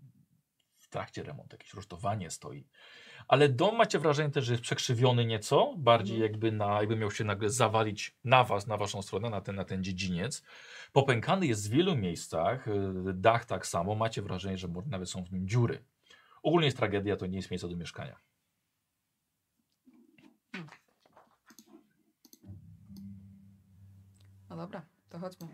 w 0.78 0.88
trakcie 0.88 1.22
remontu, 1.22 1.54
jakieś 1.54 1.74
rusztowanie 1.74 2.30
stoi. 2.30 2.64
Ale 3.28 3.48
dom 3.48 3.76
macie 3.76 3.98
wrażenie 3.98 4.30
też, 4.30 4.44
że 4.44 4.52
jest 4.52 4.62
przekrzywiony 4.62 5.24
nieco, 5.24 5.74
bardziej 5.76 6.16
Mhm. 6.16 6.32
jakby, 6.32 6.52
na, 6.52 6.80
jakby 6.80 6.96
miał 6.96 7.10
się 7.10 7.24
nagle 7.24 7.50
zawalić 7.50 8.16
na 8.24 8.44
was, 8.44 8.66
na 8.66 8.76
waszą 8.76 9.02
stronę, 9.02 9.30
na 9.30 9.40
ten, 9.40 9.56
na 9.56 9.64
ten 9.64 9.84
dziedziniec. 9.84 10.42
Popękany 10.92 11.46
jest 11.46 11.68
w 11.68 11.72
wielu 11.72 11.96
miejscach, 11.96 12.68
y, 12.68 12.72
dach 13.14 13.44
tak 13.44 13.66
samo, 13.66 13.94
macie 13.94 14.22
wrażenie, 14.22 14.58
że 14.58 14.68
nawet 14.86 15.10
są 15.10 15.24
w 15.24 15.32
nim 15.32 15.48
dziury. 15.48 15.84
Ogólnie 16.42 16.66
jest 16.66 16.76
tragedia, 16.76 17.16
to 17.16 17.26
nie 17.26 17.36
jest 17.36 17.50
miejsce 17.50 17.68
do 17.68 17.76
mieszkania. 17.76 18.16
No 24.52 24.56
dobra, 24.56 24.86
to 25.08 25.18
chodźmy. 25.18 25.48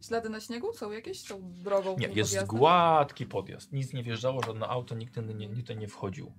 Ślady 0.00 0.28
na 0.28 0.40
śniegu 0.40 0.72
są 0.72 0.90
jakieś? 0.92 1.22
Są 1.22 1.52
drogą? 1.52 1.96
Nie, 1.98 2.06
jest 2.06 2.30
podjazdem? 2.30 2.58
gładki 2.58 3.26
podjazd. 3.26 3.72
Nic 3.72 3.92
nie 3.92 4.02
wjeżdżało, 4.02 4.42
żadne 4.42 4.66
auto, 4.66 4.94
nikt 4.94 5.16
nie, 5.16 5.34
nie, 5.34 5.48
nikt 5.48 5.76
nie 5.76 5.88
wchodził. 5.88 6.32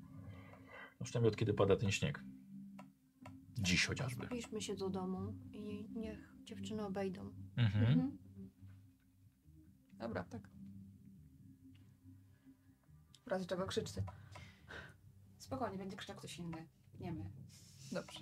No 0.99 1.03
przynajmniej 1.03 1.32
od 1.32 1.36
kiedy 1.36 1.53
pada 1.53 1.76
ten 1.76 1.91
śnieg. 1.91 2.24
Dziś 3.57 3.86
chociażby. 3.86 4.26
Zbliżmy 4.26 4.62
się 4.62 4.76
do 4.76 4.89
domu 4.89 5.34
i 5.51 5.89
niech 5.95 6.34
dziewczyny 6.43 6.86
obejdą. 6.86 7.34
Mhm. 7.57 7.86
Mhm. 7.86 8.18
Dobra, 9.93 10.24
tak. 10.24 10.49
W 13.26 13.28
razie 13.28 13.45
czego 13.45 13.66
krzyczcie. 13.66 14.03
Spokojnie, 15.38 15.78
będzie 15.78 15.97
krzyczał 15.97 16.16
ktoś 16.16 16.38
inny. 16.38 16.68
Nie 16.99 17.14
my. 17.14 17.30
Dobrze. 17.91 18.20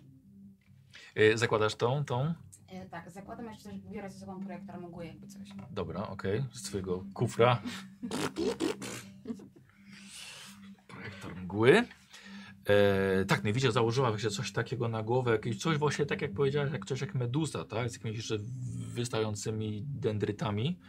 Y, 1.18 1.38
Zakładasz 1.38 1.76
tą, 1.76 2.06
tą? 2.06 2.34
E, 2.68 2.86
tak, 2.86 3.12
zakładam 3.12 3.46
jeszcze 3.46 3.70
też 3.70 3.80
biorę 3.80 4.10
ze 4.10 4.20
sobą 4.20 4.44
projektor 4.44 4.82
mgły, 4.82 5.06
jakby 5.06 5.28
coś. 5.28 5.50
Dobra, 5.72 6.08
okej. 6.08 6.44
Z 6.52 6.62
twojego 6.62 7.06
kufra. 7.14 7.62
Projektor 10.88 11.36
mgły. 11.36 11.84
E, 12.66 13.26
tak, 13.26 13.44
najwidział 13.44 13.72
założyła 13.72 14.10
właśnie 14.10 14.30
coś 14.30 14.52
takiego 14.52 14.88
na 14.88 15.04
głowę, 15.04 15.32
jakieś 15.32 15.58
coś 15.58 15.78
właśnie 15.78 16.06
tak 16.06 16.22
jak 16.22 16.34
powiedziałeś, 16.34 16.72
jak 16.74 16.86
coś 16.86 17.02
jak 17.02 17.16
meduza, 17.16 17.66
tak? 17.66 17.90
Z 17.90 17.94
jakimiś 17.94 18.18
jeszcze 18.18 18.38
wystającymi 18.94 19.86
dendrytami. 19.88 20.80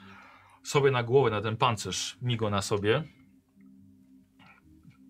Sobie 0.62 0.90
na 0.90 1.02
głowę, 1.02 1.30
na 1.30 1.40
ten 1.40 1.56
pancerz, 1.56 2.18
migo 2.22 2.50
na 2.50 2.62
sobie. 2.62 3.02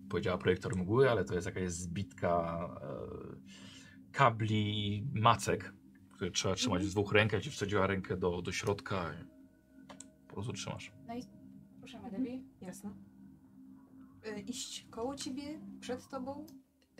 Powiedziała 0.09 0.37
projektor 0.37 0.75
mgły, 0.75 1.11
ale 1.11 1.25
to 1.25 1.33
jest 1.33 1.45
jakaś 1.47 1.71
zbitka 1.71 2.59
e, 2.81 4.11
kabli 4.11 5.03
macek, 5.13 5.73
które 6.19 6.31
trzeba 6.31 6.55
trzymać 6.55 6.85
w 6.85 6.89
dwóch 6.89 7.11
rękach 7.11 7.45
i 7.45 7.49
wsadziła 7.49 7.87
rękę 7.87 8.17
do, 8.17 8.41
do 8.41 8.51
środka. 8.51 9.13
i 9.13 9.25
Po 10.27 10.33
prostu 10.33 10.53
trzymasz. 10.53 10.91
No 11.07 11.15
i 11.15 11.23
proszę, 11.79 11.99
Debbie. 12.11 12.43
Jasne. 12.61 12.93
Y, 14.27 14.39
iść 14.39 14.87
koło 14.89 15.15
ciebie, 15.15 15.59
przed 15.79 16.07
tobą? 16.07 16.45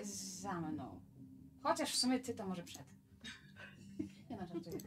Za 0.04 0.62
mną. 0.62 1.02
Chociaż 1.64 1.92
w 1.92 1.96
sumie 1.98 2.20
ty 2.20 2.34
to 2.34 2.48
może 2.48 2.64
przed. 2.64 2.86
Nie 4.30 4.38
no, 4.38 4.46
żartuję. 4.48 4.78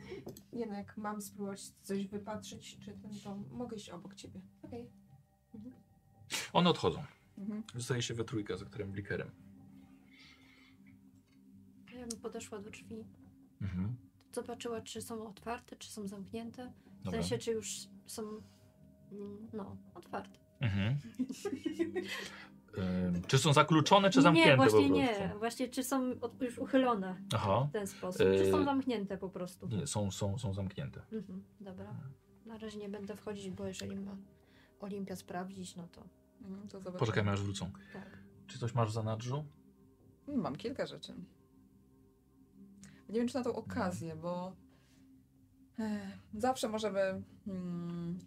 Nie 0.52 0.66
no, 0.66 0.74
jak 0.74 0.96
mam 0.96 1.22
spróbować 1.22 1.60
coś 1.82 2.06
wypatrzeć, 2.06 2.78
czy 2.78 2.92
ten, 2.92 3.10
to 3.24 3.36
mogę 3.36 3.76
iść 3.76 3.90
obok 3.90 4.14
ciebie. 4.14 4.40
Okej. 4.62 4.90
One 6.52 6.70
odchodzą. 6.70 7.04
Mhm. 7.38 7.62
Zostaje 7.74 8.02
się 8.02 8.14
we 8.14 8.24
trójkę 8.24 8.58
za 8.58 8.64
którym 8.64 8.92
blikerem. 8.92 9.30
Ja 11.94 12.06
bym 12.06 12.20
podeszła 12.20 12.58
do 12.58 12.70
drzwi, 12.70 13.04
Mhm. 13.62 14.11
Zobaczyła, 14.34 14.80
czy 14.80 15.02
są 15.02 15.26
otwarte, 15.28 15.76
czy 15.76 15.90
są 15.90 16.06
zamknięte. 16.08 16.72
W 17.00 17.04
Dobra. 17.04 17.20
sensie, 17.20 17.38
czy 17.38 17.50
już 17.52 17.76
są, 18.06 18.22
mm, 19.12 19.48
no, 19.52 19.76
otwarte. 19.94 20.38
Mhm. 20.60 20.96
Ym, 22.78 23.22
czy 23.26 23.38
są 23.38 23.52
zakluczone, 23.52 24.10
czy 24.10 24.22
zamknięte 24.22 24.50
nie, 24.50 24.56
właśnie 24.56 24.88
po 24.88 24.94
prostu? 24.96 25.22
nie. 25.22 25.34
Właśnie, 25.38 25.68
czy 25.68 25.84
są 25.84 26.10
od, 26.20 26.42
już 26.42 26.58
uchylone 26.58 27.16
Aha. 27.34 27.66
w 27.70 27.72
ten 27.72 27.86
sposób, 27.86 28.22
czy 28.38 28.50
są 28.50 28.58
Yy, 28.58 28.64
zamknięte 28.64 29.18
po 29.18 29.28
prostu. 29.28 29.68
Nie, 29.68 29.86
są, 29.86 30.10
są, 30.10 30.38
są 30.38 30.54
zamknięte. 30.54 31.02
Mhm, 31.12 31.44
dobra. 31.60 31.94
Na 32.46 32.58
razie 32.58 32.78
nie 32.78 32.88
będę 32.88 33.16
wchodzić, 33.16 33.50
bo 33.50 33.66
jeżeli 33.66 33.96
ma 33.96 34.16
Olimpia 34.80 35.16
sprawdzić, 35.16 35.76
no 35.76 35.88
to 35.92 36.02
Mhm, 36.40 36.68
to 36.68 36.78
zobaczymy. 36.78 36.98
Poczekajmy 36.98 37.30
aż 37.30 37.42
wrócą. 37.42 37.70
tak. 37.92 38.18
Czy 38.46 38.58
coś 38.58 38.74
masz 38.74 38.88
w 38.88 38.92
zanadrzu? 38.92 39.44
Mam 40.28 40.56
kilka 40.56 40.86
rzeczy. 40.86 41.14
Nie 43.12 43.18
wiem, 43.18 43.28
czy 43.28 43.34
na 43.34 43.44
tą 43.44 43.52
okazję, 43.54 44.16
bo 44.16 44.56
e, 45.78 46.00
zawsze 46.34 46.68
możemy, 46.68 47.22
mm, 47.46 48.18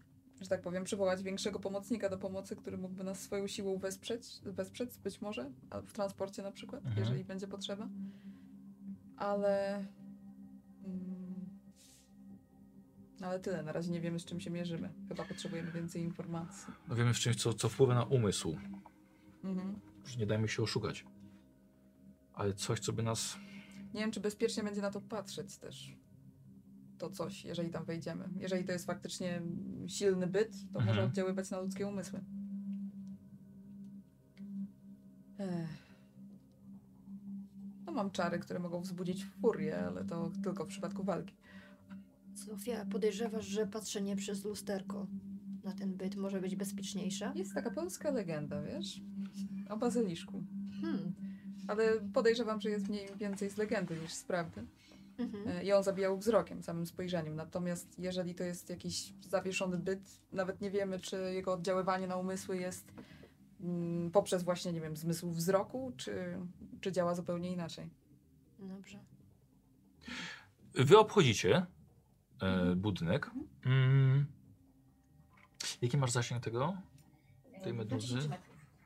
że 0.41 0.49
tak 0.49 0.61
powiem, 0.61 0.83
przywołać 0.83 1.23
większego 1.23 1.59
pomocnika 1.59 2.09
do 2.09 2.17
pomocy, 2.17 2.55
który 2.55 2.77
mógłby 2.77 3.03
nas 3.03 3.19
swoją 3.19 3.47
siłą 3.47 3.77
wesprzeć, 3.77 4.39
wesprzeć 4.43 4.97
być 4.97 5.21
może, 5.21 5.51
w 5.87 5.93
transporcie 5.93 6.43
na 6.43 6.51
przykład, 6.51 6.85
Mhm. 6.85 6.99
jeżeli 6.99 7.23
będzie 7.23 7.47
potrzeba. 7.47 7.87
Ale. 9.17 9.75
Mm, 10.85 11.25
ale 13.21 13.39
tyle, 13.39 13.63
na 13.63 13.71
razie 13.71 13.91
nie 13.91 14.01
wiemy, 14.01 14.19
z 14.19 14.25
czym 14.25 14.39
się 14.39 14.49
mierzymy. 14.51 14.89
Chyba 15.09 15.25
potrzebujemy 15.25 15.71
więcej 15.71 16.01
informacji. 16.01 16.73
No 16.87 16.95
wiemy 16.95 17.13
w 17.13 17.19
czymś, 17.19 17.35
co, 17.35 17.53
co 17.53 17.69
wpływa 17.69 17.95
na 17.95 18.03
umysł. 18.03 18.57
Mhm. 19.43 19.79
Już 20.03 20.17
nie 20.17 20.25
dajmy 20.25 20.47
się 20.47 20.63
oszukać. 20.63 21.05
Ale 22.33 22.53
coś, 22.53 22.79
co 22.79 22.93
by 22.93 23.03
nas... 23.03 23.37
Nie 23.95 24.01
wiem, 24.01 24.11
czy 24.11 24.19
bezpiecznie 24.19 24.63
będzie 24.63 24.81
na 24.81 24.91
to 24.91 25.01
patrzeć 25.01 25.57
też. 25.57 25.97
To 26.97 27.09
coś, 27.09 27.45
jeżeli 27.45 27.69
tam 27.69 27.85
wejdziemy. 27.85 28.29
Jeżeli 28.37 28.65
to 28.65 28.71
jest 28.71 28.85
faktycznie 28.85 29.41
silny 29.87 30.27
byt, 30.27 30.51
to 30.73 30.79
Mhm. 30.79 30.85
może 30.87 31.03
oddziaływać 31.03 31.49
na 31.51 31.59
ludzkie 31.59 31.87
umysły. 31.87 32.19
Ech. 35.39 35.85
No 37.85 37.91
mam 37.91 38.11
czary, 38.11 38.39
które 38.39 38.59
mogą 38.59 38.81
wzbudzić 38.81 39.25
furię, 39.25 39.77
ale 39.87 40.05
to 40.05 40.31
tylko 40.43 40.65
w 40.65 40.67
przypadku 40.67 41.03
walki. 41.03 41.35
Sofia, 42.35 42.85
podejrzewasz, 42.85 43.45
że 43.45 43.67
patrzenie 43.67 44.15
przez 44.15 44.43
lusterko 44.45 45.07
na 45.63 45.73
ten 45.73 45.97
byt 45.97 46.15
może 46.15 46.41
być 46.41 46.55
bezpieczniejsze? 46.55 47.31
Jest 47.35 47.53
taka 47.53 47.71
polska 47.71 48.11
legenda, 48.11 48.61
wiesz? 48.61 49.01
O 49.69 49.77
bazyliszku. 49.77 50.43
Hmm. 50.81 51.13
Ale 51.67 51.99
podejrzewam, 52.13 52.61
że 52.61 52.69
jest 52.69 52.89
mniej 52.89 53.07
więcej 53.15 53.49
z 53.49 53.57
legendy 53.57 53.95
niż 53.99 54.13
z 54.13 54.23
prawdy. 54.23 54.65
Mhm. 55.17 55.47
E, 55.47 55.63
I 55.63 55.73
on 55.73 55.83
zabijał 55.83 56.17
wzrokiem, 56.17 56.63
samym 56.63 56.85
spojrzeniem. 56.85 57.35
Natomiast 57.35 57.99
jeżeli 57.99 58.35
to 58.35 58.43
jest 58.43 58.69
jakiś 58.69 59.13
zawieszony 59.29 59.77
byt, 59.77 60.21
nawet 60.31 60.61
nie 60.61 60.71
wiemy, 60.71 60.99
czy 60.99 61.33
jego 61.33 61.53
oddziaływanie 61.53 62.07
na 62.07 62.17
umysły 62.17 62.57
jest 62.57 62.93
mm, 63.61 64.11
poprzez 64.11 64.43
właśnie, 64.43 64.73
nie 64.73 64.81
wiem, 64.81 64.97
zmysł 64.97 65.31
wzroku, 65.31 65.91
czy, 65.97 66.37
czy 66.81 66.91
działa 66.91 67.15
zupełnie 67.15 67.51
inaczej. 67.51 67.89
Dobrze. 68.59 68.99
Wy 70.73 70.97
obchodzicie 70.97 71.65
e, 72.41 72.75
budynek. 72.75 73.31
Mm. 73.65 74.25
Jaki 75.81 75.97
masz 75.97 76.11
zasięg 76.11 76.43
tego? 76.43 76.77
Tej 77.63 77.73
meduzy? 77.73 78.29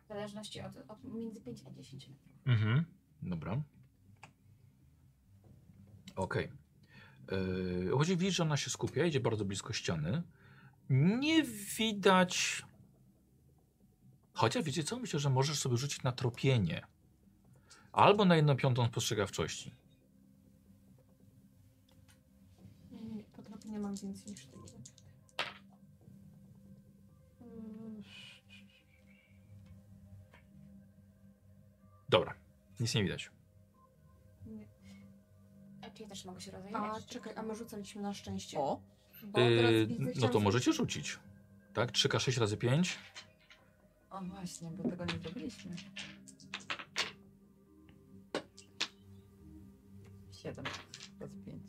10 0.10 0.12
metrów. 0.12 0.12
W 0.12 0.14
zależności 0.14 0.62
od, 0.62 0.92
od 0.92 1.04
między 1.04 1.42
5 1.42 1.64
a 1.68 1.72
10 1.72 2.10
metrów. 2.10 2.32
Mhm. 2.46 2.86
Dobra. 3.22 3.62
Okej. 6.16 6.46
Okay. 6.46 7.98
Chodzi 7.98 8.18
widzisz, 8.18 8.36
że 8.36 8.44
ona 8.44 8.58
się 8.58 8.70
skupia, 8.70 9.06
idzie 9.06 9.20
bardzo 9.20 9.46
blisko 9.46 9.74
ściany. 9.74 10.24
Nie 10.90 11.44
widać... 11.78 12.64
Chociaż 14.34 14.64
wiecie 14.64 14.84
co? 14.84 15.00
Myślę, 15.00 15.20
że 15.20 15.30
możesz 15.30 15.60
sobie 15.60 15.78
rzucić 15.78 16.04
na 16.04 16.12
tropienie. 16.12 16.82
Albo 17.92 18.26
na 18.26 18.36
jedną 18.36 18.56
piątą 18.56 18.88
spostrzegawczości. 18.88 19.76
Nie, 22.92 23.24
potrafię, 23.24 23.70
nie 23.70 23.80
mam 23.80 23.96
więcej 23.96 24.32
niż 24.32 24.46
Nic 32.80 32.96
nie 32.96 33.04
widać. 33.04 33.32
Nie. 34.46 34.68
A 35.82 35.90
czy 35.90 36.04
ja 36.04 36.10
też 36.10 36.26
mogę 36.26 36.42
się 36.42 36.52
rozejrzeć? 36.52 36.82
A 36.82 37.02
czekaj, 37.02 37.34
a 37.36 37.44
my 37.44 37.56
rzucaliśmy 37.56 38.02
na 38.02 38.14
szczęście. 38.14 38.60
O! 38.60 38.82
Bo 39.24 39.40
teraz 39.40 39.72
Yy, 39.72 39.88
widzę, 39.88 40.12
no 40.22 40.30
to 40.30 40.40
możecie 40.40 40.74
rzucić. 40.74 41.20
Tak? 41.74 41.92
3K6 41.92 42.40
razy 42.40 42.58
5. 42.58 42.98
O 44.10 44.22
właśnie, 44.22 44.72
bo 44.72 44.90
tego 44.90 45.06
nie 45.06 45.20
zrobiliśmy. 45.20 45.76
Siedem 50.32 50.66
razy 51.20 51.38
pięć. 51.46 51.64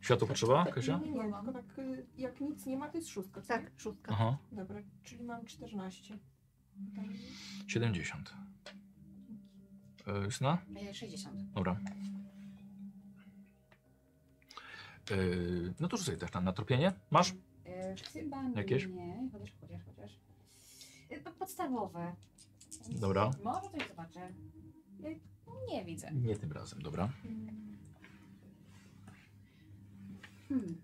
Światło 0.00 0.28
potrzeba, 0.28 0.66
Kasia? 0.66 0.98
Nie, 0.98 1.12
nie, 1.12 1.24
nie, 1.24 1.32
tylko 1.32 1.52
tak 1.52 1.78
y, 1.78 2.06
jak 2.16 2.40
nic 2.40 2.66
nie 2.66 2.76
ma, 2.76 2.88
to 2.88 2.98
jest 2.98 3.08
szóstka. 3.08 3.40
co 3.40 3.48
tak, 3.48 3.62
nie? 3.62 3.70
szóstka. 3.80 4.12
Aha. 4.14 4.38
Dobra, 4.52 4.82
czyli 5.02 5.22
mam 5.24 5.46
14. 5.46 6.18
Tam 6.96 7.04
70. 7.68 8.34
Yy, 10.06 10.24
Justyna? 10.24 10.58
E, 10.76 10.94
60. 10.94 11.42
Dobra. 11.52 11.80
Yy, 15.10 15.74
no 15.80 15.88
to 15.88 15.96
rzucaj 15.96 16.16
też 16.18 16.32
na, 16.32 16.40
na 16.40 16.52
tropienie. 16.52 16.92
Masz? 17.10 17.34
E, 17.66 17.94
chyba 18.12 18.50
Jakieś? 18.56 18.86
nie. 18.86 19.28
Chociaż, 19.32 19.52
chociaż, 19.60 19.80
chociaż. 19.84 20.20
E, 21.10 21.20
po- 21.20 21.30
Podstawowe. 21.32 22.14
Dobra. 22.90 23.30
Może 23.44 23.70
coś 23.70 23.88
zobaczę. 23.88 24.20
E, 24.20 25.32
Nie 25.70 25.84
widzę. 25.84 26.12
Nie 26.12 26.36
tym 26.36 26.52
razem, 26.52 26.82
dobra. 26.82 27.08
mm, 27.24 27.76
Hmm. 30.48 30.80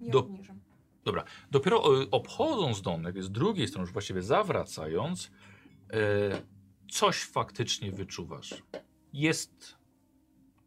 nie 0.00 0.10
Do- 0.10 0.18
obniżam. 0.20 0.60
Dopiero 1.50 2.02
e, 2.02 2.10
obchodząc 2.10 2.82
domek, 2.82 3.22
z 3.22 3.30
drugiej 3.30 3.68
strony, 3.68 3.82
już 3.82 3.92
właściwie 3.92 4.22
zawracając, 4.22 5.30
e, 5.92 6.42
coś 6.90 7.22
faktycznie 7.24 7.92
wyczuwasz. 7.92 8.62
Jest 9.12 9.76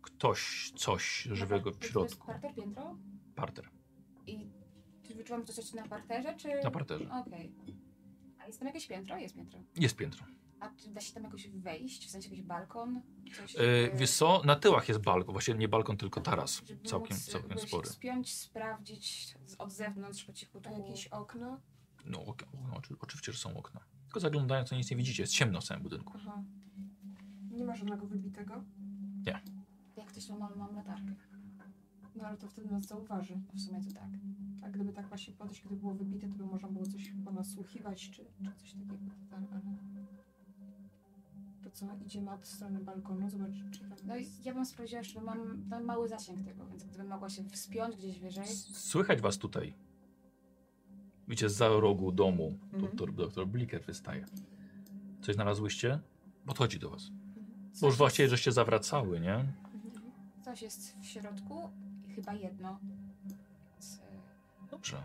ktoś, 0.01 0.71
coś 0.75 1.27
żywego 1.31 1.71
w 1.71 1.77
To 1.77 1.79
jest 1.83 1.91
środku. 1.91 2.27
parter, 2.27 2.55
piętro? 2.55 2.97
Parter. 3.35 3.69
I 4.27 4.47
czy 5.07 5.15
wyczułam 5.15 5.45
coś 5.45 5.73
na 5.73 5.87
parterze, 5.87 6.35
czy... 6.37 6.47
Na 6.63 6.71
parterze. 6.71 7.09
Okej. 7.11 7.55
A 8.39 8.47
jest 8.47 8.59
tam 8.59 8.67
jakieś 8.67 8.87
piętro? 8.87 9.17
Jest 9.17 9.35
piętro. 9.35 9.59
Jest 9.75 9.95
piętro. 9.95 10.25
A 10.59 10.69
czy 10.69 10.89
da 10.89 11.01
się 11.01 11.13
tam 11.13 11.23
jakoś 11.23 11.47
wejść? 11.47 12.07
W 12.07 12.09
sensie 12.09 12.29
jakiś 12.29 12.43
balkon? 12.45 13.01
Coś, 13.37 13.55
E, 13.55 13.59
e, 13.93 13.97
wiesz 13.97 14.11
co? 14.11 14.41
Na 14.45 14.55
tyłach 14.55 14.89
jest 14.89 15.01
balkon. 15.01 15.31
Właściwie 15.33 15.57
nie 15.57 15.67
balkon, 15.67 15.97
tylko 15.97 16.21
taras. 16.21 16.61
żeby 16.65 16.89
Całkiem, 16.89 17.17
móc, 17.17 17.25
całkiem 17.25 17.57
się 17.57 17.67
spory. 17.67 17.89
Spiąć, 17.89 18.33
sprawdzić 18.35 19.35
od 19.57 19.71
zewnątrz 19.73 20.23
po 20.25 20.33
cichu. 20.33 20.61
A 20.65 20.71
jakieś 20.71 21.07
okna? 21.07 21.59
No, 22.05 22.25
ok- 22.25 22.45
no 22.69 22.75
oczy- 22.77 22.95
oczywiście, 22.99 23.31
że 23.31 23.37
są 23.39 23.57
okna. 23.57 23.79
Tylko 24.03 24.19
zaglądając, 24.19 24.69
to 24.69 24.75
nic 24.75 24.91
nie 24.91 24.97
widzicie. 24.97 25.23
Jest 25.23 25.33
ciemno 25.33 25.61
w 25.61 25.63
całym 25.63 25.83
budynku. 25.83 26.13
Aha. 26.15 26.43
Nie 27.51 27.65
ma 27.65 27.75
żadnego 27.75 28.05
wybitego? 28.07 28.63
Jak 29.97 30.07
ktoś 30.07 30.29
ma 30.29 30.49
mam, 30.55 30.75
latarkę. 30.75 31.15
No 32.15 32.23
ale 32.23 32.37
to 32.37 32.47
wtedy 32.47 32.71
nas 32.71 32.85
zauważy. 32.85 33.41
W 33.53 33.61
sumie 33.61 33.83
to 33.83 33.91
tak. 33.93 34.09
A 34.61 34.69
gdyby 34.69 34.93
tak 34.93 35.07
właśnie 35.07 35.33
podejść, 35.33 35.61
gdyby 35.61 35.75
było 35.75 35.93
wybite, 35.93 36.27
to 36.27 36.33
by 36.35 36.45
można 36.45 36.67
było 36.67 36.85
coś 36.85 37.13
po 37.25 37.31
nas 37.31 37.49
słuchiwać, 37.51 38.09
czy, 38.09 38.25
czy 38.25 38.51
coś 38.57 38.71
takiego. 38.73 38.95
Tak, 39.29 39.39
ale... 39.51 39.61
To 41.69 41.75
co, 41.75 41.85
idziemy 42.05 42.31
od 42.31 42.47
strony 42.47 42.79
balkonu, 42.79 43.29
zobaczyć, 43.29 43.63
czy 43.71 43.79
tam 43.79 43.89
No 44.05 44.15
i 44.15 44.19
jest... 44.19 44.45
ja 44.45 44.53
bym 44.53 44.65
sprawdziła, 44.65 45.03
że 45.03 45.21
mam, 45.21 45.65
mam 45.69 45.83
mały 45.85 46.07
zasięg 46.07 46.45
tego, 46.45 46.65
więc 46.67 46.83
gdybym 46.83 47.07
mogła 47.07 47.29
się 47.29 47.43
wspiąć 47.43 47.95
gdzieś 47.95 48.19
wyżej. 48.19 48.45
Słychać 48.73 49.21
was 49.21 49.37
tutaj. 49.37 49.75
Widzicie, 51.27 51.49
za 51.49 51.67
rogu 51.67 52.11
domu 52.11 52.59
Mhm. 52.63 52.81
doktor, 52.83 53.13
doktor 53.13 53.47
Bliker 53.47 53.83
wystaje. 53.85 54.25
Coś 55.21 55.35
znalazłyście? 55.35 55.99
Podchodzi 56.45 56.79
do 56.79 56.89
was. 56.89 57.01
Coś 57.01 57.11
Bo 57.11 57.69
już 57.71 57.81
jest- 57.81 57.97
właściwie 57.97 58.29
żeście 58.29 58.51
zawracały, 58.51 59.19
nie? 59.19 59.45
Coś 60.45 60.61
jest 60.61 60.97
w 61.01 61.05
środku 61.05 61.69
i 62.07 62.11
chyba 62.13 62.33
jedno. 62.33 62.79
Więc, 63.73 64.01
Dobrze. 64.71 65.03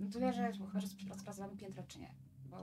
No 0.00 0.10
to 0.10 0.20
wie, 0.20 0.32
że 0.32 0.52
chyba, 0.52 0.80
że 0.80 0.86
spra- 0.86 1.18
sprawdzamy 1.18 1.56
piętro 1.56 1.82
czy 1.88 1.98
nie. 2.00 2.14
Bo 2.50 2.56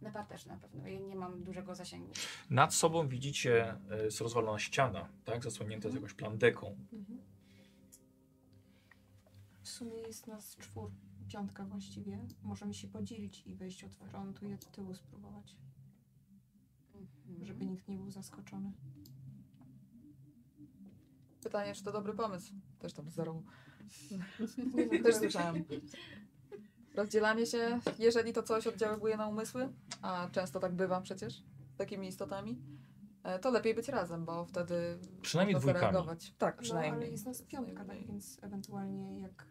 na 0.00 0.10
parterze 0.10 0.48
na 0.48 0.56
pewno. 0.56 0.86
Ja 0.86 1.00
nie 1.00 1.16
mam 1.16 1.44
dużego 1.44 1.74
zasięgu. 1.74 2.12
Nad 2.50 2.74
sobą 2.74 3.08
widzicie 3.08 3.76
e, 3.90 4.04
jest 4.04 4.20
rozwalona 4.20 4.58
ściana, 4.58 5.08
tak? 5.24 5.44
Zasłonięta 5.44 5.90
z 5.90 5.94
jakąś 5.94 6.14
plandeką. 6.14 6.76
Mhm. 6.92 7.18
W 9.62 9.68
sumie 9.68 9.96
jest 10.02 10.26
nas 10.26 10.56
czwór, 10.56 10.90
piątka 11.28 11.64
właściwie. 11.64 12.26
Możemy 12.42 12.74
się 12.74 12.88
podzielić 12.88 13.46
i 13.46 13.54
wejść 13.54 13.84
od 13.84 13.94
frontu 13.94 14.46
i 14.46 14.52
od 14.54 14.70
tyłu 14.72 14.94
spróbować, 14.94 15.56
Mhm. 16.94 17.44
żeby 17.46 17.66
nikt 17.66 17.88
nie 17.88 17.96
był 17.96 18.10
zaskoczony. 18.10 18.72
Pytanie, 21.42 21.74
czy 21.74 21.84
to 21.84 21.92
dobry 21.92 22.14
pomysł? 22.14 22.52
Też 22.78 22.92
tam 22.92 23.06
no, 23.16 23.42
Też 25.04 25.14
to- 25.14 25.18
słyszałam. 25.18 25.56
Rozdzielanie 26.94 27.46
się, 27.46 27.80
jeżeli 27.98 28.32
to 28.32 28.42
coś 28.42 28.66
oddziaływuje 28.66 29.16
na 29.16 29.26
umysły, 29.28 29.68
a 30.02 30.28
często 30.32 30.60
tak 30.60 30.74
bywa 30.74 31.00
przecież 31.00 31.34
z 31.74 31.76
takimi 31.76 32.08
istotami, 32.08 32.58
e, 33.22 33.38
to 33.38 33.50
lepiej 33.50 33.74
być 33.74 33.88
razem, 33.88 34.24
bo 34.24 34.44
wtedy 34.44 34.98
Przynajmniej 35.22 35.54
można 35.54 35.72
dwójkami. 35.72 35.92
zareagować. 35.92 36.34
Tak, 36.38 36.56
No, 36.56 36.62
przynajmniej. 36.62 36.92
ale 37.02 37.10
jest 37.10 37.26
nas 37.26 37.42
piątka, 37.42 37.84
tak 37.84 38.06
więc 38.06 38.38
ewentualnie 38.42 39.20
jak 39.20 39.46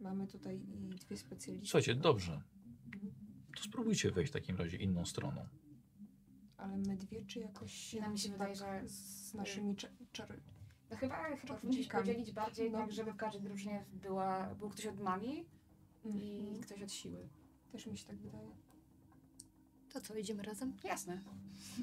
mamy 0.00 0.26
tutaj 0.26 0.56
i 0.56 0.88
dwie 0.96 1.16
specjalistki. 1.16 1.68
Słuchajcie, 1.68 1.94
dobrze. 1.94 2.42
Mhm. 2.94 3.12
To 3.56 3.62
spróbujcie 3.62 4.10
wejść 4.10 4.32
w 4.32 4.34
takim 4.34 4.56
razie 4.56 4.76
inną 4.76 5.04
stroną. 5.04 5.46
Ale 6.56 6.76
my 6.76 6.96
dwie, 6.96 7.24
czy 7.24 7.38
jakoś 7.40 7.96
No, 8.00 8.10
mi 8.10 8.18
się 8.18 8.32
wydaje, 8.32 8.54
że- 8.54 8.82
z 8.88 9.34
naszymi 9.34 9.76
cze- 9.76 9.90
czary. 10.12 10.40
No 10.90 10.96
chyba, 10.96 11.36
chyba 11.36 11.54
powinniśmy 11.54 11.84
się 11.84 11.90
podzielić 11.90 12.32
bardziej 12.32 12.70
No. 12.70 12.78
tak, 12.78 12.92
żeby 12.92 13.12
w 13.12 13.16
każdej 13.16 13.42
drużynie 13.42 13.84
była, 13.92 14.54
był 14.54 14.68
ktoś 14.70 14.86
od 14.86 15.00
magii 15.00 15.48
i 16.04 16.38
Mhm. 16.40 16.60
ktoś 16.62 16.82
od 16.82 16.92
siły. 16.92 17.28
Też 17.72 17.86
mi 17.86 17.98
się 17.98 18.06
tak 18.06 18.16
wydaje. 18.16 18.50
To 19.92 20.00
co, 20.00 20.16
idziemy 20.16 20.42
razem? 20.42 20.76
Jasne, 20.84 21.20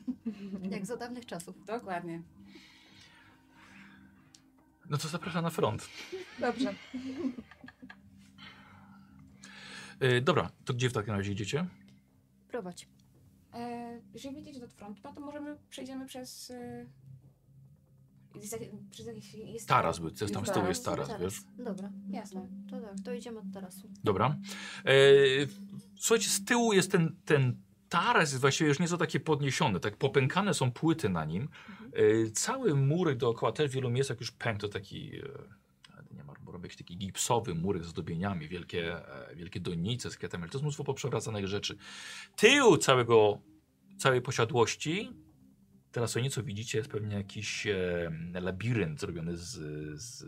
Jak 0.71 0.85
za 0.85 0.97
dawnych 0.97 1.25
czasów. 1.25 1.65
dokładnie. 1.65 2.21
No 4.89 4.97
to 4.97 5.07
zapraszam 5.07 5.43
na 5.43 5.49
front. 5.49 5.89
Dobrze. 6.39 6.73
E, 9.99 10.21
dobra, 10.21 10.49
to 10.65 10.73
gdzie 10.73 10.89
w 10.89 10.93
takim 10.93 11.13
razie 11.13 11.31
idziecie? 11.31 11.65
Prowadź. 12.47 12.87
E, 13.53 14.01
jeżeli 14.13 14.35
widzicie 14.35 14.59
do 14.59 14.67
frontu, 14.67 15.01
no 15.03 15.13
to 15.13 15.21
możemy, 15.21 15.57
przejdziemy 15.69 16.05
przez... 16.05 16.51
E, 16.51 16.85
jest, 18.35 18.51
jak- 18.51 18.71
przez 18.91 19.07
jakiś... 19.07 19.33
Jest 19.33 19.67
Taras, 19.67 19.99
by, 19.99 20.11
tam 20.11 20.45
z 20.45 20.51
tyłu 20.51 20.67
jest 20.67 20.85
taras, 20.85 21.07
Zaraz. 21.07 21.21
wiesz? 21.21 21.41
Dobra. 21.57 21.91
Jasne. 22.09 22.47
To 22.69 22.81
tak, 22.81 22.95
to 23.05 23.13
idziemy 23.13 23.39
od 23.39 23.53
tarasu. 23.53 23.89
Dobra. 24.03 24.37
E, 24.85 24.91
słuchajcie, 25.95 26.29
z 26.29 26.45
tyłu 26.45 26.73
jest 26.73 26.91
ten, 26.91 27.15
ten 27.25 27.57
taras, 27.89 28.31
jest 28.31 28.41
właściwie 28.41 28.67
już 28.67 28.79
nieco 28.79 28.97
takie 28.97 29.19
podniesiony, 29.19 29.79
tak 29.79 29.97
popękane 29.97 30.53
są 30.53 30.71
płyty 30.71 31.09
na 31.09 31.25
nim. 31.25 31.49
E, 31.93 32.31
cały 32.31 32.75
murek 32.75 33.17
dookoła 33.17 33.51
też 33.51 33.71
w 33.71 33.73
wielu 33.73 33.89
miejscach 33.89 34.19
już 34.19 34.31
pękł, 34.31 34.61
to 34.61 34.69
taki, 34.69 35.15
e, 35.15 36.15
nie 36.15 36.23
ma 36.23 36.33
jakiś 36.63 36.77
taki 36.77 36.97
gipsowy 36.97 37.55
murek 37.55 37.83
z 37.83 37.87
zdobieniami, 37.87 38.47
wielkie, 38.47 39.07
e, 39.29 39.35
wielkie 39.35 39.59
donice 39.59 40.11
z 40.11 40.17
kwiatami, 40.17 40.43
ale 40.43 40.51
to 40.51 40.57
jest 40.57 40.63
mnóstwo 40.63 40.83
poprzewracanych 40.83 41.47
rzeczy. 41.47 41.77
Tył 42.35 42.77
całego, 42.77 43.41
całej 43.97 44.21
posiadłości 44.21 45.13
Teraz 45.97 46.17
o 46.17 46.19
nieco 46.19 46.43
widzicie, 46.43 46.77
jest 46.77 46.89
pewnie 46.89 47.15
jakiś 47.15 47.67
e, 47.67 48.11
labirynt 48.41 48.99
zrobiony 48.99 49.37
z, 49.37 49.51
z 50.01 50.25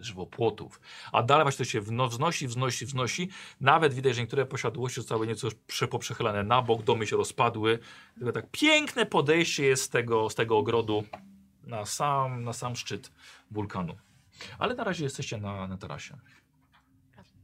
żywopłotów. 0.00 0.80
A 1.12 1.22
dalej 1.22 1.44
właśnie 1.44 1.64
to 1.64 1.70
się 1.70 1.80
wno, 1.80 2.08
wznosi, 2.08 2.48
wznosi, 2.48 2.86
wznosi. 2.86 3.28
Nawet 3.60 3.94
widać, 3.94 4.14
że 4.14 4.20
niektóre 4.20 4.46
posiadłości 4.46 5.00
zostały 5.00 5.26
nieco 5.26 5.48
poprzechylane 5.90 6.42
na 6.42 6.62
bok, 6.62 6.82
domy 6.82 7.06
się 7.06 7.16
rozpadły. 7.16 7.78
Tylko 8.14 8.32
tak 8.32 8.50
piękne 8.50 9.06
podejście 9.06 9.64
jest 9.64 9.82
z 9.82 9.88
tego, 9.88 10.30
z 10.30 10.34
tego 10.34 10.58
ogrodu 10.58 11.04
na 11.62 11.84
sam, 11.86 12.44
na 12.44 12.52
sam 12.52 12.76
szczyt 12.76 13.12
wulkanu. 13.50 13.96
Ale 14.58 14.74
na 14.74 14.84
razie 14.84 15.04
jesteście 15.04 15.38
na, 15.38 15.66
na 15.66 15.76
tarasie. 15.76 16.16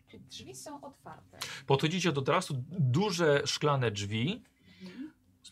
Czy 0.09 0.19
drzwi 0.19 0.55
są 0.55 0.81
otwarte? 0.81 1.39
Podchodzicie 1.67 2.13
do 2.13 2.23
tarasu, 2.23 2.65
duże 2.69 3.43
szklane 3.47 3.91
drzwi. 3.91 4.43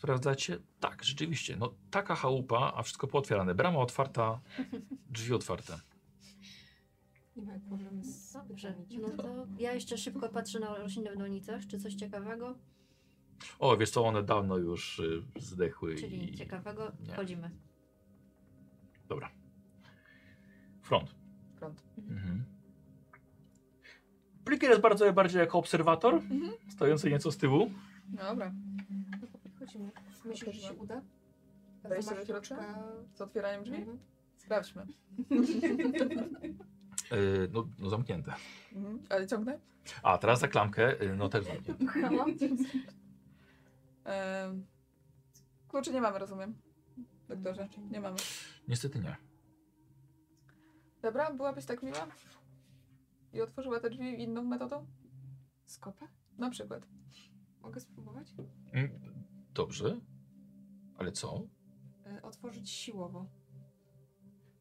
Sprawdzacie? 0.01 0.57
Tak, 0.79 1.03
rzeczywiście. 1.03 1.57
No 1.57 1.73
taka 1.91 2.15
chałupa, 2.15 2.73
a 2.75 2.83
wszystko 2.83 3.07
pootwierane. 3.07 3.55
Brama 3.55 3.79
otwarta, 3.79 4.39
drzwi 5.09 5.33
otwarte. 5.33 5.79
Nie 7.35 7.43
ma 7.43 7.53
jak 7.53 7.63
możemy 7.63 8.03
z 8.03 8.33
Dobrze, 8.47 8.75
no 9.01 9.09
to 9.09 9.47
ja 9.59 9.73
jeszcze 9.73 9.97
szybko 9.97 10.29
patrzę 10.29 10.59
na 10.59 10.75
rośliny 10.77 11.11
w 11.15 11.17
donicach, 11.17 11.67
czy 11.67 11.79
coś 11.79 11.93
ciekawego, 11.93 12.55
O, 13.59 13.77
wiesz 13.77 13.89
co, 13.89 14.05
one 14.05 14.23
dawno 14.23 14.57
już 14.57 14.99
y, 14.99 15.23
zdechły 15.39 15.95
czyli 15.95 16.33
i... 16.33 16.37
ciekawego, 16.37 16.91
nie. 16.99 17.13
wchodzimy. 17.13 17.51
Dobra. 19.07 19.29
Front. 20.81 21.15
Front. 21.55 21.83
Mhm. 21.97 22.43
Plikier 24.45 24.69
jest 24.69 24.81
bardzo 24.81 25.13
bardziej 25.13 25.39
jako 25.39 25.57
obserwator, 25.59 26.13
Mhm. 26.13 26.51
stojący 26.69 27.09
nieco 27.09 27.31
z 27.31 27.37
tyłu. 27.37 27.71
Dobra. 28.07 28.51
Chodzimy. 29.61 29.91
Myślisz, 30.25 30.55
że 30.55 30.61
się 30.67 30.73
uda? 30.73 31.01
Wejście 31.83 32.15
do 32.15 32.25
środka? 32.25 32.83
Z 33.13 33.21
otwieraniem 33.21 33.63
drzwi? 33.63 33.77
Mhm. 33.77 33.99
Sprawdźmy. 34.37 34.85
Y, 37.11 37.49
no, 37.51 37.67
no 37.79 37.89
zamknięte. 37.89 38.33
Mhm. 38.73 38.99
Ale 39.09 39.27
ciągnę? 39.27 39.59
A, 40.03 40.17
teraz 40.17 40.39
za 40.39 40.47
klamkę, 40.47 41.01
y, 41.01 41.15
no 41.15 41.29
też 41.29 41.45
zamknięte. 41.45 41.85
Kluczy 45.67 45.93
nie 45.93 46.01
mamy, 46.01 46.19
rozumiem. 46.19 46.55
Doktorze, 47.29 47.67
nie 47.91 48.01
mamy. 48.01 48.17
Niestety 48.67 48.99
nie. 48.99 49.15
Dobra, 51.01 51.33
byłabyś 51.33 51.65
tak 51.65 51.83
miła? 51.83 52.07
I 53.33 53.41
otworzyła 53.41 53.79
te 53.79 53.89
drzwi 53.89 54.23
inną 54.23 54.43
metodą? 54.43 54.85
Skopa? 55.65 56.07
Na 56.37 56.49
przykład. 56.49 56.87
Mogę 57.61 57.79
spróbować? 57.79 58.27
Dobrze. 59.53 59.99
Ale 60.97 61.11
co? 61.11 61.47
E, 62.05 62.21
otworzyć 62.21 62.69
siłowo. 62.69 63.25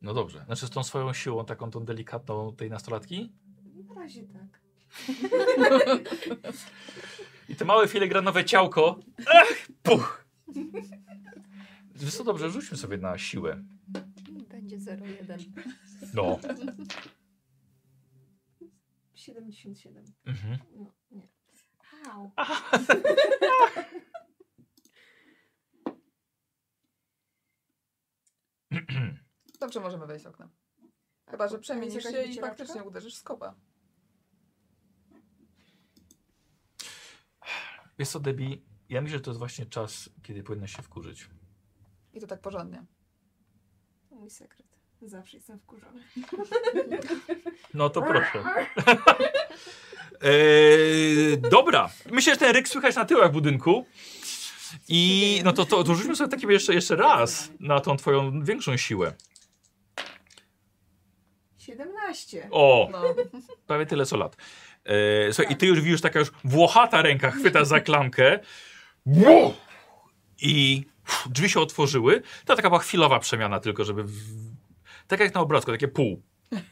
No 0.02 0.14
dobrze. 0.14 0.44
Znaczy 0.44 0.66
z 0.66 0.70
tą 0.70 0.82
swoją 0.82 1.12
siłą, 1.12 1.44
taką 1.44 1.70
tą 1.70 1.84
delikatną 1.84 2.56
tej 2.56 2.70
nastolatki? 2.70 3.32
Na 3.88 3.94
razie 3.94 4.24
tak. 4.24 4.60
I 7.48 7.56
te 7.56 7.64
małe 7.64 7.88
filigranowe 7.88 8.44
ciałko. 8.44 9.00
Ach, 9.26 9.68
puch! 9.82 10.24
Wiesz 11.94 12.16
co, 12.16 12.24
dobrze, 12.24 12.50
rzućmy 12.50 12.76
sobie 12.76 12.98
na 12.98 13.18
siłę. 13.18 13.64
Będzie 14.48 14.78
0,1. 14.78 15.38
No. 16.14 16.38
77. 19.14 20.04
Mhm. 20.26 20.58
No, 20.76 20.92
nie. 21.10 21.28
Au. 22.12 22.30
Dobrze, 29.60 29.80
możemy 29.80 30.06
wejść 30.06 30.26
oknem. 30.26 30.48
Chyba, 31.30 31.48
że 31.48 31.58
przemienisz 31.58 32.04
się 32.04 32.22
i 32.22 32.40
faktycznie 32.40 32.82
uderzysz 32.84 33.14
z 33.14 33.22
kopa. 33.22 33.54
Wiesz 37.98 38.08
co, 38.08 38.20
Debbie, 38.20 38.56
ja 38.88 39.00
myślę, 39.00 39.18
że 39.18 39.24
to 39.24 39.30
jest 39.30 39.38
właśnie 39.38 39.66
czas, 39.66 40.10
kiedy 40.22 40.42
powinnaś 40.42 40.76
się 40.76 40.82
wkurzyć. 40.82 41.28
I 42.12 42.20
to 42.20 42.26
tak 42.26 42.40
porządnie. 42.40 42.84
To 44.08 44.16
mój 44.16 44.30
sekret. 44.30 44.66
Zawsze 45.02 45.36
jestem 45.36 45.58
wkurzony. 45.58 46.02
No 47.74 47.90
to 47.90 48.02
proszę. 48.02 48.44
Eee, 50.22 51.38
dobra. 51.56 51.90
Myślę, 52.10 52.34
że 52.34 52.40
ten 52.40 52.54
ryk 52.54 52.68
słychać 52.68 52.96
na 52.96 53.04
tyłach 53.04 53.32
budynku. 53.32 53.86
I 54.88 55.40
no 55.44 55.52
to, 55.52 55.64
to, 55.64 55.84
to 55.84 55.94
rzućmy 55.94 56.16
sobie 56.16 56.30
takim 56.30 56.50
jeszcze, 56.50 56.74
jeszcze 56.74 56.96
raz 56.96 57.50
na 57.60 57.80
tą 57.80 57.96
twoją 57.96 58.44
większą 58.44 58.76
siłę. 58.76 59.12
17. 61.58 62.48
O, 62.50 62.88
No, 62.92 63.02
prawie 63.66 63.86
tyle 63.86 64.06
co 64.06 64.16
lat. 64.16 64.36
E, 64.84 65.32
słuchaj, 65.32 65.52
i 65.52 65.56
ty 65.56 65.66
już 65.66 65.80
widzisz 65.80 66.00
taka 66.00 66.18
już 66.18 66.30
włochata 66.44 67.02
ręka 67.02 67.30
chwyta 67.30 67.64
za 67.64 67.80
klamkę. 67.80 68.38
I 70.42 70.84
uff, 71.08 71.28
drzwi 71.30 71.50
się 71.50 71.60
otworzyły. 71.60 72.22
To 72.44 72.56
taka 72.56 72.68
była 72.68 72.80
chwilowa 72.80 73.18
przemiana 73.18 73.60
tylko, 73.60 73.84
żeby... 73.84 74.04
W... 74.04 74.12
Tak 75.06 75.20
jak 75.20 75.34
na 75.34 75.40
obrazku, 75.40 75.70
takie 75.70 75.88
pół. 75.88 76.22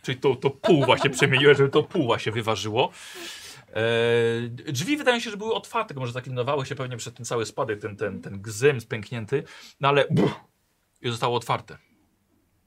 Czyli 0.03 0.19
to, 0.19 0.37
to 0.37 0.51
pół 0.51 0.85
właśnie 0.85 1.11
przemieniłem, 1.11 1.57
żeby 1.57 1.69
to 1.71 1.83
pół 1.83 2.05
właśnie 2.05 2.33
wyważyło. 2.33 2.91
E, 3.73 4.73
drzwi 4.73 4.97
wydają 4.97 5.21
się, 5.21 5.31
że 5.31 5.37
były 5.37 5.55
otwarte, 5.55 5.95
może 5.95 6.13
zaklinowały 6.13 6.67
się 6.67 6.75
pewnie 6.75 6.97
przez 6.97 7.15
ten 7.15 7.27
cały 7.27 7.47
spadek, 7.47 7.81
ten, 7.81 7.97
ten, 7.97 8.23
ten 8.23 8.43
gzym 8.43 8.81
spęknięty, 8.81 9.45
no 9.81 9.89
ale 9.89 10.07
buch, 10.11 10.41
i 11.01 11.11
zostało 11.11 11.37
otwarte. 11.37 11.79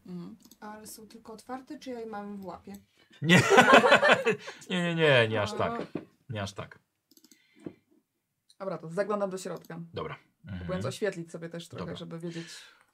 mhm. 0.05 0.35
Ale 0.59 0.87
są 0.87 1.07
tylko 1.07 1.33
otwarte, 1.33 1.79
czy 1.79 1.89
ja 1.89 1.99
je 1.99 2.05
mam 2.05 2.37
w 2.37 2.45
łapie? 2.45 2.73
Nie, 3.21 3.35
nie, 4.69 4.83
nie, 4.83 4.95
nie, 4.95 5.27
nie 5.27 5.41
aż 5.41 5.53
tak. 5.53 5.87
Nie 6.29 6.41
aż 6.41 6.53
tak. 6.53 6.79
Dobra, 8.59 8.77
to 8.77 8.89
zaglądam 8.89 9.29
do 9.29 9.37
środka. 9.37 9.79
Dobra. 9.93 10.15
Mhm. 10.43 10.59
Próbując 10.59 10.85
oświetlić 10.85 11.31
sobie 11.31 11.49
też 11.49 11.67
trochę, 11.67 11.85
Dobra. 11.85 11.95
żeby 11.95 12.19
wiedzieć. 12.19 12.47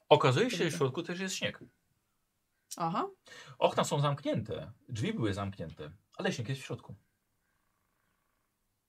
Okazuje 0.08 0.50
się, 0.50 0.56
że 0.56 0.70
w 0.70 0.74
środku 0.74 1.02
też 1.02 1.20
jest 1.20 1.34
śnieg. 1.34 1.60
Aha, 2.76 3.08
Okna 3.58 3.84
są 3.84 4.00
zamknięte, 4.00 4.72
drzwi 4.88 5.12
były 5.12 5.34
zamknięte, 5.34 5.90
ale 6.16 6.32
śnieg 6.32 6.48
jest 6.48 6.60
w 6.60 6.64
środku. 6.64 6.94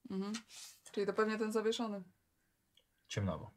Mhm. 0.10 0.34
czyli 0.92 1.06
to 1.08 1.14
pewnie 1.14 1.38
ten 1.38 1.52
zawieszony. 1.52 2.04
Ciemnawo. 3.08 3.52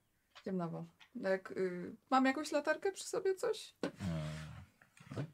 Ciemnawo. 0.45 0.87
Jak, 1.15 1.51
y, 1.51 1.97
mam 2.11 2.25
jakąś 2.25 2.53
latarkę 2.53 2.93
przy 2.93 3.05
sobie, 3.05 3.35
coś? 3.35 3.75
Eee, 3.83 5.25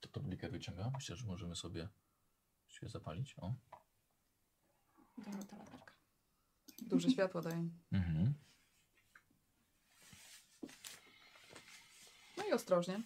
To 0.00 0.08
tablikę 0.08 0.48
wyciąga. 0.48 0.90
Myślę, 0.94 1.16
że 1.16 1.26
możemy 1.26 1.56
sobie 1.56 1.88
się 2.68 2.88
zapalić. 2.88 3.34
O. 3.38 3.54
Dobra, 5.18 5.44
ta 5.44 5.56
latarka. 5.56 5.94
Duże 6.82 7.10
światło 7.10 7.42
daje. 7.42 7.68
Mhm. 7.92 8.34
No 12.36 12.44
i 12.48 12.52
ostrożnie. 12.52 13.02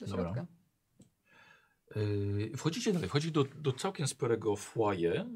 Do 0.00 0.06
Dobra. 0.06 0.24
środka. 0.24 0.46
Yy, 1.96 2.56
wchodzicie 2.56 2.92
dalej, 2.92 3.08
wchodzicie 3.08 3.32
do, 3.32 3.44
do 3.44 3.72
całkiem 3.72 4.08
sporego 4.08 4.56
foyer. 4.56 5.26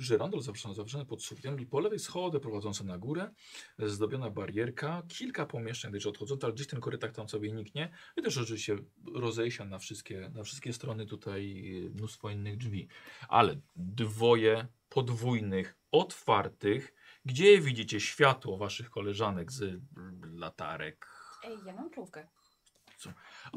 Żyrandol 0.00 0.42
zawieszony 0.42 1.06
pod 1.06 1.22
sufitem 1.22 1.60
i 1.60 1.66
po 1.66 1.80
lewej 1.80 1.98
schody 1.98 2.40
prowadzące 2.40 2.84
na 2.84 2.98
górę, 2.98 3.30
zdobiona 3.78 4.30
barierka, 4.30 5.02
kilka 5.08 5.46
pomieszczeń 5.46 5.90
gdzieś 5.90 6.06
odchodzące, 6.06 6.46
ale 6.46 6.54
gdzieś 6.54 6.66
ten 6.66 6.80
korytarz 6.80 7.12
tam 7.12 7.28
sobie 7.28 7.52
niknie. 7.52 7.90
I 8.16 8.22
też 8.22 8.38
oczywiście 8.38 8.76
rozejścia 9.14 9.64
na 9.64 9.78
wszystkie, 9.78 10.30
na 10.34 10.42
wszystkie 10.42 10.72
strony 10.72 11.06
tutaj 11.06 11.54
yy, 11.54 11.90
mnóstwo 11.90 12.30
innych 12.30 12.56
drzwi. 12.56 12.88
Ale 13.28 13.56
dwoje 13.76 14.66
podwójnych, 14.88 15.76
otwartych, 15.92 16.94
gdzie 17.24 17.60
widzicie 17.60 18.00
światło 18.00 18.56
waszych 18.56 18.90
koleżanek 18.90 19.52
z 19.52 19.62
mm, 19.62 20.38
latarek. 20.38 21.06
Ej, 21.44 21.58
ja 21.66 21.72
mam 21.72 21.90
czołówkę. 21.90 22.28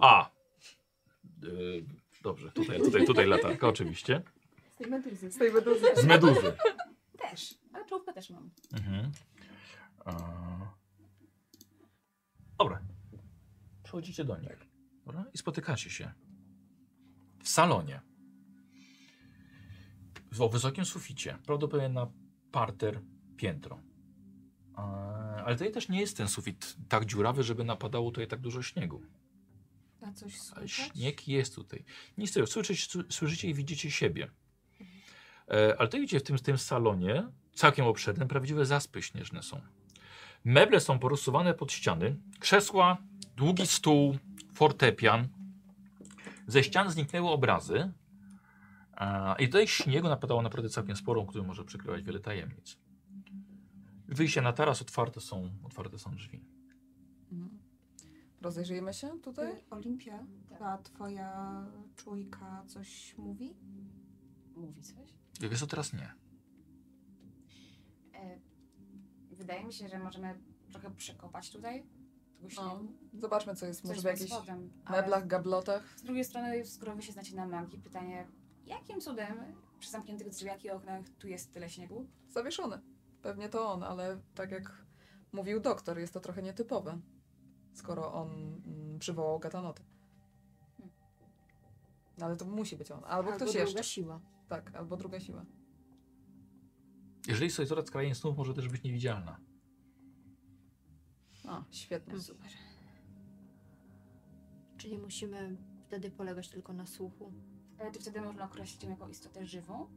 A! 0.02 0.30
Yy, 1.42 1.86
dobrze, 2.22 2.52
tutaj, 2.52 2.80
tutaj, 2.80 3.06
tutaj 3.06 3.28
latarka 3.28 3.68
oczywiście. 3.68 4.22
Z 4.74 4.76
tej 4.76 4.88
meduzy. 4.92 5.32
Z 5.32 5.38
tej 5.38 5.52
meduzy. 5.52 5.86
Z 5.96 6.06
meduzy. 6.06 6.54
Też, 7.18 7.56
ale 7.74 7.86
czołówkę 7.86 8.14
też 8.14 8.30
mam. 8.30 8.50
Mhm. 8.74 9.12
A... 10.06 10.14
Dobra. 12.58 12.82
Przechodzicie 13.84 14.26
do 14.26 14.38
nich. 14.38 14.68
Dobra? 15.06 15.26
I 15.34 15.38
spotykacie 15.38 15.90
się. 15.90 16.14
W 17.44 17.50
salonie. 17.50 18.02
O 20.40 20.50
wysokim 20.50 20.86
suficie. 20.86 21.38
Prawdopodobnie 21.46 21.90
na 21.90 22.12
parter 22.52 23.02
piętro. 23.38 23.80
Ale 25.46 25.56
tutaj 25.56 25.72
też 25.72 25.90
nie 25.90 26.00
jest 26.02 26.18
ten 26.18 26.28
sufit 26.28 26.76
tak 26.90 27.06
dziurawy, 27.06 27.44
żeby 27.44 27.64
napadało 27.64 28.12
tutaj 28.12 28.28
tak 28.28 28.40
dużo 28.42 28.62
śniegu. 28.62 29.02
A 30.02 30.12
coś 30.14 30.34
Ale 30.34 30.68
słychać? 30.68 30.72
śnieg 30.72 31.28
jest 31.28 31.56
tutaj. 31.56 31.86
Nic 32.18 32.34
tego. 32.34 32.48
Słyszycie, 32.48 33.04
słyszycie 33.10 33.50
i 33.50 33.54
widzicie 33.54 33.92
siebie. 33.92 34.32
E, 35.52 35.76
ale 35.80 35.90
to 35.90 35.98
widzicie 35.98 36.20
w 36.20 36.24
tym, 36.24 36.38
w 36.38 36.42
tym 36.42 36.58
salonie, 36.58 37.28
całkiem 37.54 37.86
obszernym, 37.86 38.28
prawdziwe 38.28 38.66
zaspy 38.66 39.02
śnieżne 39.02 39.44
są. 39.44 39.62
Meble 40.46 40.80
są 40.80 41.00
porozsuwane 41.00 41.54
pod 41.54 41.72
ściany. 41.72 42.16
Krzesła, 42.40 42.98
długi 43.38 43.68
stół, 43.68 44.18
fortepian. 44.54 45.28
Ze 46.48 46.64
ścian 46.64 46.92
zniknęły 46.92 47.30
obrazy. 47.30 47.92
I 49.40 49.46
tutaj 49.46 49.68
śniegu 49.68 50.08
napadało 50.10 50.42
naprawdę 50.42 50.70
całkiem 50.70 50.96
sporo, 50.96 51.26
który 51.26 51.44
może 51.44 51.64
przykrywać 51.64 52.04
wiele 52.04 52.20
tajemnic. 52.20 52.78
Wyjście 54.08 54.42
na 54.42 54.54
taras 54.54 54.82
otwarte 54.82 55.22
są, 55.22 55.50
otwarte 55.64 56.00
są 56.00 56.16
drzwi. 56.16 56.44
Mhm. 57.32 57.60
Rozejrzyjmy 58.42 58.94
się 58.94 59.20
tutaj? 59.20 59.56
Ty, 59.56 59.64
Olimpia, 59.70 60.20
Tak. 60.50 60.62
a 60.62 60.78
twoja 60.78 61.64
czujka 61.96 62.64
coś 62.68 63.18
mówi? 63.18 63.54
Mówi 64.56 64.82
coś. 64.82 65.10
Wiesz 65.40 65.60
co, 65.60 65.68
teraz 65.68 65.94
nie. 65.94 66.14
E, 68.14 68.40
wydaje 69.32 69.64
mi 69.64 69.74
się, 69.74 69.88
że 69.88 70.00
możemy 70.00 70.40
trochę 70.72 70.92
przekopać 70.92 71.50
tutaj 71.50 71.84
tego 72.50 72.62
No, 72.62 72.82
zobaczmy, 73.14 73.56
co 73.56 73.66
jest 73.66 73.82
Coś 73.82 73.90
może 73.90 74.02
w 74.02 74.06
jakichś 74.06 74.32
spodem. 74.32 74.72
Meblach, 74.90 75.28
gablotach. 75.28 76.00
Z 76.00 76.04
drugiej 76.04 76.26
strony, 76.26 76.66
skoro 76.66 76.96
wy 76.96 77.02
się 77.02 77.14
znacie 77.14 77.36
na 77.36 77.48
magii, 77.48 77.80
pytanie, 77.80 78.28
jakim 78.66 79.02
cudem 79.02 79.38
przy 79.80 79.92
zamkniętych 79.92 80.30
drzwiach 80.30 80.64
i 80.64 80.70
oknach 80.70 81.10
tu 81.20 81.28
jest 81.28 81.54
tyle 81.54 81.70
śniegu? 81.70 82.08
Zawieszony. 82.30 82.80
Pewnie 83.22 83.50
to 83.50 83.72
on, 83.72 83.84
ale 83.84 84.22
tak 84.36 84.52
jak 84.52 84.86
mówił 85.32 85.60
doktor, 85.60 86.00
jest 86.00 86.14
to 86.14 86.20
trochę 86.20 86.42
nietypowe, 86.42 87.00
skoro 87.74 88.14
on 88.14 88.30
mm, 88.66 89.00
przywołał 89.00 89.40
gatanotę. 89.40 89.84
No, 92.18 92.26
ale 92.26 92.36
to 92.38 92.46
musi 92.46 92.78
być 92.78 92.92
on. 92.92 92.98
Albo, 93.00 93.10
Albo 93.14 93.32
ktoś 93.32 93.48
druga 93.52 93.62
jeszcze. 93.62 93.84
siła. 93.84 94.22
Tak, 94.50 94.76
albo 94.76 94.98
druga 94.98 95.20
siła. 95.20 95.46
Jeżeli 97.28 97.52
sobie 97.52 97.68
coraz 97.68 97.92
krain 97.92 98.16
snów 98.16 98.38
może 98.38 98.54
też 98.54 98.70
być 98.70 98.84
niewidzialna. 98.84 99.40
A, 101.48 101.64
świetnie. 101.72 102.20
Super. 102.20 102.48
Czyli 104.78 104.98
musimy 104.98 105.58
wtedy 105.88 106.12
polegać 106.12 106.50
tylko 106.50 106.74
na 106.74 106.86
słuchu. 106.86 107.34
Ale 107.80 107.92
czy 107.92 108.00
wtedy 108.00 108.22
można 108.22 108.46
określić 108.46 108.84
ją 108.84 108.90
jako 108.90 109.10
istotę 109.10 109.46
żywą? 109.46 109.88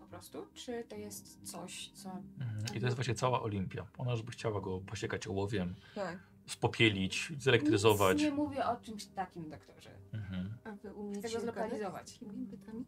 Po 0.00 0.06
prostu? 0.06 0.46
Czy 0.54 0.84
to 0.88 0.96
jest 0.96 1.42
coś, 1.42 1.90
co... 1.90 2.10
Mhm. 2.40 2.76
I 2.76 2.80
to 2.80 2.86
jest 2.86 2.96
właśnie 2.96 3.14
cała 3.14 3.42
Olimpia. 3.42 3.86
Ona 3.98 4.10
już 4.12 4.22
by 4.22 4.32
chciała 4.32 4.60
go 4.60 4.80
posiekać 4.80 5.26
ołowiem, 5.26 5.74
Tak. 5.94 6.18
Spopielić, 6.48 7.32
zelektryzować. 7.38 8.18
Nic 8.18 8.24
nie 8.26 8.36
mówię 8.36 8.66
o 8.66 8.76
czymś 8.76 9.06
takim, 9.06 9.50
doktorze. 9.50 9.90
Mhm. 10.12 10.54
A 10.64 10.72
wy 10.72 10.94
umiecie 10.94 11.22
Tego 11.22 11.34
gadać 11.34 11.42
zlokalizować. 11.42 12.12
takimi 12.18 12.46
bytami? 12.46 12.84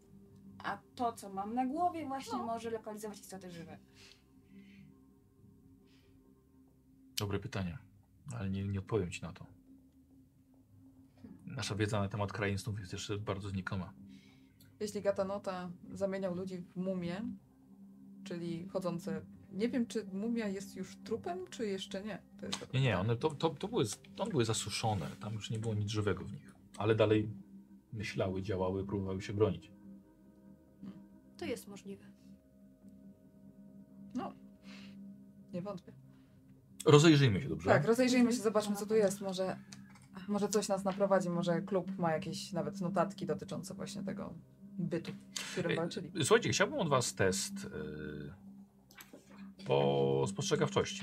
A 0.59 0.79
to, 0.95 1.13
co 1.13 1.29
mam 1.29 1.55
na 1.55 1.67
głowie, 1.67 2.07
właśnie 2.07 2.39
No. 2.39 2.47
może 2.47 2.71
lokalizować 2.71 3.21
istoty 3.21 3.51
żywe. 3.51 3.79
Dobre 7.19 7.39
pytanie, 7.39 7.79
ale 8.37 8.51
nie, 8.51 8.65
nie 8.69 8.79
odpowiem 8.79 9.11
ci 9.11 9.23
na 9.23 9.33
to. 9.33 9.47
Nasza 11.47 11.75
wiedza 11.75 12.01
na 12.01 12.09
temat 12.09 12.33
krain 12.33 12.59
snów 12.59 12.81
jest 12.81 12.93
jeszcze 12.93 13.19
bardzo 13.19 13.49
znikoma. 13.49 13.93
Jeśli 14.81 15.03
gatanota 15.03 15.71
zamieniał 15.93 16.35
ludzi 16.35 16.59
w 16.59 16.77
mumie, 16.77 17.23
czyli 18.25 18.69
chodzące. 18.69 19.23
Nie 19.53 19.69
wiem, 19.69 19.87
czy 19.87 20.07
mumia 20.13 20.49
jest 20.49 20.77
już 20.77 20.97
trupem, 21.05 21.39
czy 21.51 21.67
jeszcze 21.67 22.05
nie. 22.05 22.23
To 22.41 22.67
Nie, 22.75 22.81
nie, 22.81 22.99
one 22.99 23.17
to, 23.17 23.31
to, 23.31 23.51
to, 23.51 23.69
były, 23.69 23.85
one 24.19 24.31
były 24.31 24.45
zasuszone. 24.45 25.07
Tam 25.21 25.35
już 25.35 25.51
nie 25.51 25.59
było 25.59 25.75
nic 25.75 25.89
żywego 25.89 26.25
w 26.25 26.33
nich. 26.33 26.55
Ale 26.79 26.95
dalej 26.95 27.31
myślały, 27.93 28.43
działały, 28.43 28.87
próbowały 28.87 29.23
się 29.23 29.33
bronić. 29.33 29.73
To 31.39 31.45
jest 31.45 31.69
możliwe. 31.69 32.11
Nie 35.53 35.63
wątpię. 35.63 35.93
Rozejrzyjmy 36.87 37.43
się, 37.43 37.49
dobrze? 37.49 37.71
Tak, 37.71 37.87
rozejrzyjmy 37.87 38.33
się, 38.33 38.39
zobaczmy, 38.39 38.77
co 38.77 38.87
tu 38.87 38.95
jest. 38.95 39.21
Może, 39.21 39.57
może 40.29 40.49
coś 40.49 40.69
nas 40.69 40.85
naprowadzi, 40.85 41.31
może 41.31 41.63
klub 41.63 41.99
ma 41.99 42.13
jakieś 42.13 42.53
nawet 42.53 42.81
notatki 42.81 43.27
dotyczące 43.27 43.75
właśnie 43.75 44.03
tego 44.03 44.35
bytu, 44.79 45.13
w 45.35 45.53
którym 45.53 45.71
Ej, 45.71 45.77
walczyli. 45.77 46.11
Słuchajcie, 46.25 46.51
chciałbym 46.51 46.79
od 46.79 46.89
was 46.89 47.15
test 47.15 47.55
yy, 47.65 48.33
po 49.67 50.25
spostrzegawczości. 50.29 51.03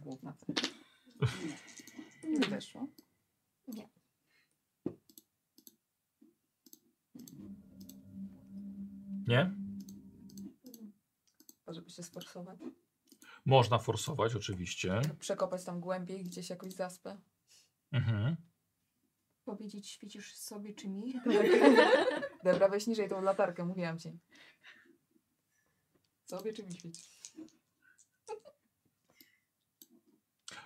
Główna 0.00 0.32
cecha. 0.32 0.68
Nie 2.24 2.48
weszło. 2.48 2.86
Nie. 3.68 3.88
Nie? 9.26 9.62
żeby 11.68 11.90
się 11.90 12.02
sforsować. 12.02 12.58
Można 13.44 13.78
forsować 13.78 14.34
oczywiście. 14.34 15.00
Przekopać 15.18 15.64
tam 15.64 15.80
głębiej 15.80 16.24
gdzieś 16.24 16.50
jakąś 16.50 16.72
zaspę. 16.72 17.20
Mhm. 17.92 18.36
Powiedzieć, 19.44 19.88
świecisz 19.90 20.36
sobie 20.36 20.74
czy 20.74 20.88
mi? 20.88 21.14
Dobra, 22.44 22.68
weź 22.68 22.86
niżej 22.86 23.08
tą 23.08 23.22
latarkę, 23.22 23.64
mówiłam 23.64 23.98
ci. 23.98 24.18
Sobie 26.32 26.52
czy 26.52 26.62
mi? 26.62 26.70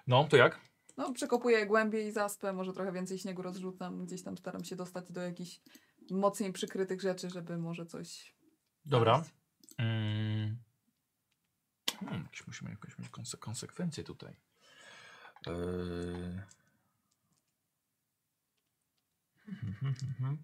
No, 0.06 0.24
to 0.24 0.36
jak? 0.36 0.60
No, 0.96 1.12
przekopuję 1.12 1.66
głębiej 1.66 2.12
zaspę, 2.12 2.52
może 2.52 2.72
trochę 2.72 2.92
więcej 2.92 3.18
śniegu 3.18 3.42
rozrzucam. 3.42 4.06
Gdzieś 4.06 4.22
tam 4.22 4.36
staram 4.36 4.64
się 4.64 4.76
dostać 4.76 5.12
do 5.12 5.20
jakichś 5.20 5.60
mocniej 6.10 6.52
przykrytych 6.52 7.00
rzeczy, 7.00 7.30
żeby 7.30 7.58
może 7.58 7.86
coś... 7.86 8.34
Dobra. 8.84 9.14
znaleźć. 9.14 9.34
Mm. 9.78 10.56
Hmm, 12.00 12.22
jakieś 12.22 12.46
musimy 12.46 12.70
jakąś 12.70 12.98
mieć 12.98 13.08
konse 13.08 13.36
konsekwencje 13.36 14.04
tutaj. 14.04 14.36
Yy. 15.46 16.42
Mhm, 19.48 20.38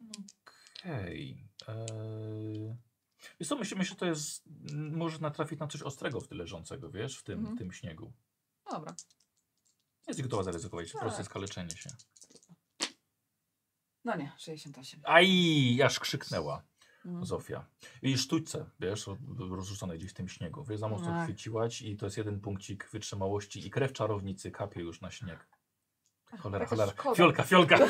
mhm. 0.00 0.26
Okej. 0.80 1.48
Eee. 1.68 2.76
Wiesz 3.40 3.48
co, 3.48 3.56
myślę, 3.56 3.78
myślę, 3.78 3.90
że 3.90 3.96
to 3.96 4.06
jest... 4.06 4.44
m, 4.70 4.96
Może 4.96 5.18
natrafić 5.18 5.60
na 5.60 5.66
coś 5.66 5.82
ostrego 5.82 6.20
w 6.20 6.28
tyle 6.28 6.38
leżącego, 6.44 6.90
wiesz, 6.90 7.18
w 7.18 7.22
tym, 7.22 7.38
Mhm. 7.38 7.58
tym 7.58 7.72
śniegu. 7.72 8.12
Dobra. 8.70 8.94
Jest 10.08 10.22
gotowa 10.22 10.42
zaryzykować, 10.42 10.92
po 10.92 10.98
prostu 10.98 11.16
Tak. 11.18 11.26
skaleczenie 11.26 11.70
się. 11.76 11.90
No 14.04 14.16
nie, 14.16 14.32
68. 14.38 15.00
Aj, 15.04 15.82
aż 15.82 16.00
krzyknęła. 16.00 16.62
Mm. 17.04 17.26
Zofia. 17.26 17.66
I 18.02 18.18
sztućce, 18.18 18.70
wiesz, 18.80 19.06
rozrzucone 19.50 19.98
gdzieś 19.98 20.10
w 20.10 20.14
tym 20.14 20.28
śniegu. 20.28 20.64
Wiesz, 20.64 20.80
za 20.80 20.88
mocno 20.88 21.14
Ach. 21.14 21.24
chwyciłaś 21.24 21.82
i 21.82 21.96
to 21.96 22.06
jest 22.06 22.16
jeden 22.16 22.40
punkcik 22.40 22.88
wytrzymałości 22.90 23.66
i 23.66 23.70
krew 23.70 23.92
czarownicy 23.92 24.50
kapie 24.50 24.80
już 24.80 25.00
na 25.00 25.10
śnieg. 25.10 25.48
Cholera, 26.38 26.64
taka 26.64 26.70
cholera. 26.76 26.92
szkoda. 26.92 27.14
Fiolka, 27.14 27.42
fiolka. 27.44 27.78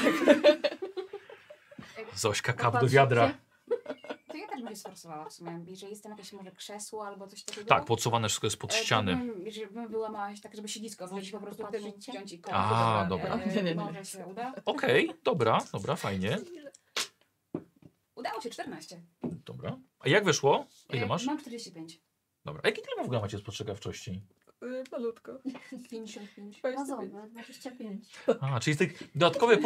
Zośka, 2.19 2.53
kap 2.53 2.81
do 2.81 2.89
wiadra. 2.89 3.35
To 4.29 4.37
ja 4.37 4.49
też 4.49 4.61
bym 4.63 4.69
się 4.69 4.77
sforsowała 4.77 5.25
w 5.29 5.33
sumie. 5.33 5.61
Jeżeli 5.67 5.91
jest 5.91 6.03
tam 6.03 6.13
jakieś 6.13 6.33
może 6.33 6.53
krzesło 6.53 7.07
albo 7.07 7.27
coś 7.27 7.45
takiego. 7.45 7.67
Tak, 7.69 7.85
podsuwane 7.85 8.29
wszystko 8.29 8.47
jest 8.47 8.57
pod 8.57 8.73
e, 8.73 8.77
ściany. 8.77 9.17
Bym, 9.17 9.47
jeżeli 9.47 9.67
bym 9.67 9.89
wyłamała 9.89 10.37
się 10.37 10.43
tak, 10.43 10.55
żeby 10.57 10.69
siedzisko 10.69 11.09
wziąć 11.09 11.31
po 11.31 11.41
prostu 11.41 11.67
wziąć 11.99 12.33
i 12.33 12.43
A, 12.53 13.07
koło. 13.09 13.19
dobra. 13.19 13.37
Nie, 13.37 13.47
nie, 13.55 13.63
nie. 13.63 13.75
Może 13.75 14.05
się 14.05 14.27
uda. 14.27 14.55
Okej, 14.65 15.11
dobra, 15.25 15.59
dobra, 15.73 15.97
fajnie. 15.97 16.39
Udało 18.15 18.41
się 18.41 18.51
14. 18.51 19.01
Dobra. 19.23 19.79
A 20.01 20.09
jak 20.09 20.25
wyszło? 20.25 20.67
A 20.89 20.97
ile 20.97 21.05
E, 21.05 21.09
masz? 21.09 21.27
Mam 21.27 21.39
45. 21.39 22.01
Dobra. 22.45 22.61
A 22.65 22.69
jakie 22.69 22.83
tyle 22.83 23.03
w 23.03 23.05
ogóle 23.05 23.21
macie 23.21 23.39
spostrzegawczości? 23.39 24.23
Y, 24.63 24.85
Malutko. 24.93 25.39
55. 25.91 26.61
Bazowe, 26.63 27.29
25. 27.31 28.05
A, 28.41 28.61
czyli 28.61 28.75
z 28.75 28.79
tych 28.79 29.03
dodatkowych 29.15 29.61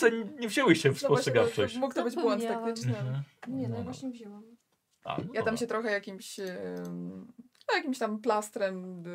że 0.00 0.10
nie 0.40 0.48
wzięłyście 0.48 0.90
w 0.90 1.02
No 1.02 1.08
spostrzegawczość. 1.08 1.76
Mógł 1.76 1.94
to 1.94 2.04
być 2.04 2.14
błąd 2.14 2.42
Zapomniałam. 2.42 2.64
taktyczny. 2.66 2.98
Mhm. 2.98 3.22
Nie, 3.48 3.68
no 3.68 3.74
ja 3.74 3.78
No. 3.78 3.84
właśnie 3.84 4.10
wzięłam. 4.10 4.56
A, 5.04 5.18
no 5.18 5.24
Ja 5.34 5.42
tam 5.42 5.56
się 5.56 5.66
trochę 5.66 5.90
jakimś, 5.90 6.38
ym, 6.38 7.32
no, 7.68 7.76
jakimś 7.76 7.98
tam 7.98 8.18
plastrem, 8.20 9.06
y, 9.06 9.10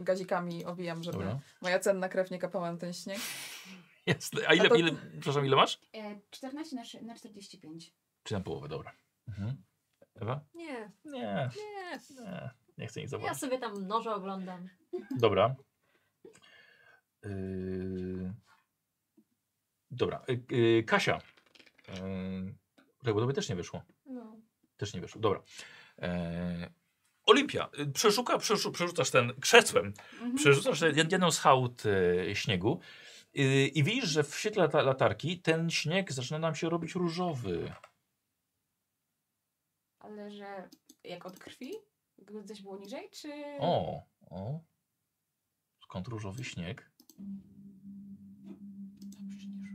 y, 0.00 0.04
gazikami 0.04 0.64
owijam, 0.64 1.02
żeby 1.02 1.18
Dobra. 1.18 1.38
moja 1.62 1.78
cenna 1.78 2.08
krew 2.08 2.30
nie 2.30 2.38
kapała 2.38 2.72
na 2.72 2.78
ten 2.78 2.92
śnieg. 2.92 3.18
Jasne. 4.06 4.40
A 4.48 4.54
ile, 4.54 4.64
A 4.64 4.68
to- 4.68 4.74
ile, 4.74 4.90
przepraszam, 5.12 5.46
ile 5.46 5.56
masz? 5.56 5.80
E, 5.94 6.20
14 6.30 6.76
na, 6.76 6.84
szy- 6.84 7.02
na 7.04 7.14
45. 7.14 7.94
Czy 8.22 8.34
na 8.34 8.40
połowę, 8.40 8.68
dobra. 8.68 8.92
Mhm. 9.28 9.62
Ewa? 10.14 10.40
Nie, 10.54 10.92
Nie, 11.04 11.10
nie. 11.12 11.50
nie, 11.92 12.00
nie 12.80 12.86
chcę 12.86 13.00
nic 13.00 13.12
Ja 13.12 13.18
zobaczyć. 13.18 13.38
sobie 13.38 13.58
tam 13.58 13.86
noże 13.86 14.14
oglądam. 14.14 14.68
Dobra. 15.18 15.56
Yy... 17.24 18.34
Dobra. 19.90 20.24
Yy, 20.28 20.58
yy, 20.58 20.82
Kasia. 20.84 21.18
Yy... 23.04 23.14
Bo 23.14 23.20
tobie 23.20 23.34
też 23.34 23.48
nie 23.48 23.56
wyszło. 23.56 23.82
No. 24.06 24.36
Też 24.76 24.94
nie 24.94 25.00
wyszło. 25.00 25.20
Dobra. 25.20 25.42
Yy... 25.98 26.08
Olimpia. 27.26 27.68
Yy, 27.78 27.86
Przeszuka, 27.86 28.38
przeszu, 28.38 28.72
przerzucasz 28.72 29.10
ten 29.10 29.40
krzesłem. 29.40 29.86
Mhm. 30.12 30.34
Przerzucasz 30.34 30.80
jed- 30.80 31.12
jedną 31.12 31.30
z 31.30 31.38
hałd 31.38 31.84
yy, 31.84 32.36
śniegu. 32.36 32.80
I 33.74 33.82
widzisz, 33.84 34.08
że 34.08 34.22
w 34.22 34.38
świetle 34.38 34.62
lata 34.62 34.82
latarki 34.82 35.40
ten 35.40 35.70
śnieg 35.70 36.12
zaczyna 36.12 36.38
nam 36.38 36.54
się 36.54 36.68
robić 36.70 36.94
różowy. 36.94 37.72
Ale 39.98 40.30
że 40.30 40.68
jak 41.04 41.26
od 41.26 41.38
krwi? 41.38 41.72
Coś 42.46 42.62
było 42.62 42.78
niżej, 42.78 43.10
czy... 43.12 43.28
O, 43.60 44.02
o. 44.30 44.60
Skąd 45.82 46.08
różowy 46.08 46.44
śnieg? 46.44 46.90
Dobrze, 49.02 49.48
nie 49.52 49.70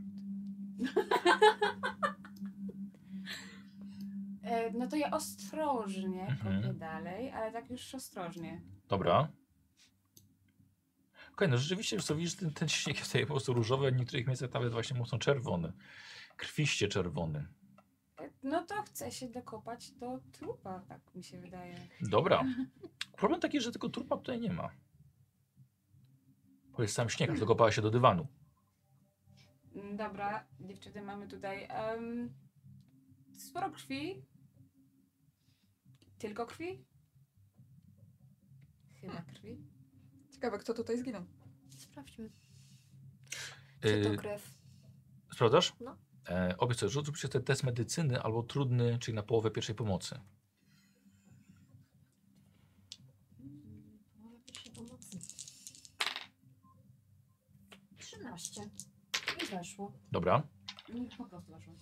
E, 4.42 4.70
no 4.72 4.86
to 4.88 4.96
ja 4.96 5.10
ostrożnie 5.10 6.26
Mhm. 6.26 6.62
kopię 6.62 6.74
dalej, 6.74 7.30
ale 7.30 7.52
tak 7.52 7.70
już 7.70 7.94
ostrożnie. 7.94 8.60
Dobra. 8.88 9.28
Okej, 11.32 11.48
no 11.48 11.58
rzeczywiście, 11.58 12.00
co 12.00 12.14
widzisz, 12.14 12.34
ten, 12.34 12.50
ten 12.52 12.68
śnieg 12.68 12.96
jest 12.96 13.08
tutaj 13.08 13.26
po 13.26 13.32
prostu 13.32 13.52
różowy, 13.52 13.86
a 13.86 13.90
w 13.90 13.96
niektórych 13.96 14.26
miejscach 14.26 14.52
nawet 14.54 14.72
właśnie 14.72 14.98
mocno 14.98 15.18
czerwony. 15.18 15.72
Krwiście 16.36 16.88
czerwony. 16.88 17.46
E, 18.20 18.30
No 18.42 18.64
to 18.66 18.82
chcę 18.82 19.12
się 19.12 19.28
dokopać 19.28 19.90
do 19.92 20.20
trupa, 20.32 20.80
tak 20.88 21.14
mi 21.14 21.24
się 21.24 21.40
wydaje. 21.40 21.88
Dobra. 22.00 22.44
Problem 23.18 23.40
taki, 23.40 23.60
że 23.60 23.72
tego 23.72 23.88
trupa 23.88 24.16
tutaj 24.16 24.40
nie 24.40 24.52
ma. 24.52 24.70
Bo 26.76 26.82
jest 26.82 26.94
sam 26.94 27.08
śnieg, 27.10 27.38
dokopała 27.38 27.72
się 27.72 27.82
do 27.82 27.90
dywanu. 27.90 28.26
Dobra, 29.96 30.46
dziewczyny, 30.60 31.02
mamy 31.02 31.28
tutaj 31.28 31.66
em, 31.70 32.34
sporo 33.38 33.70
krwi. 33.70 34.24
Tylko 36.18 36.46
krwi? 36.46 36.84
Chyba 39.00 39.22
krwi. 39.22 39.58
Ciekawe, 40.32 40.58
kto 40.58 40.74
tutaj 40.74 40.98
zginął. 40.98 41.24
Sprawdźmy. 41.76 42.30
Czy 43.80 43.88
Yy, 43.88 44.04
to 44.04 44.16
krew? 44.20 44.54
sprawdzasz? 45.34 45.72
No. 45.80 45.96
E, 46.28 46.54
obie 46.58 46.74
sobie 46.74 46.90
rzuć 46.90 47.06
rzućcie 47.06 47.28
ten 47.28 47.42
test 47.42 47.62
medycyny 47.62 48.22
albo 48.22 48.42
trudny, 48.42 48.98
czyli 48.98 49.14
na 49.14 49.22
połowę 49.22 49.50
pierwszej 49.50 49.74
pomocy. 49.74 50.20
Połowa 54.22 54.38
pierwszej 54.46 54.72
pomocy. 54.72 55.18
13. 57.98 58.60
I 59.42 59.46
weszło. 59.46 59.92
Dobra. 60.12 60.42
Po 61.18 61.24
prostu 61.24 61.52
weszło. 61.52 61.74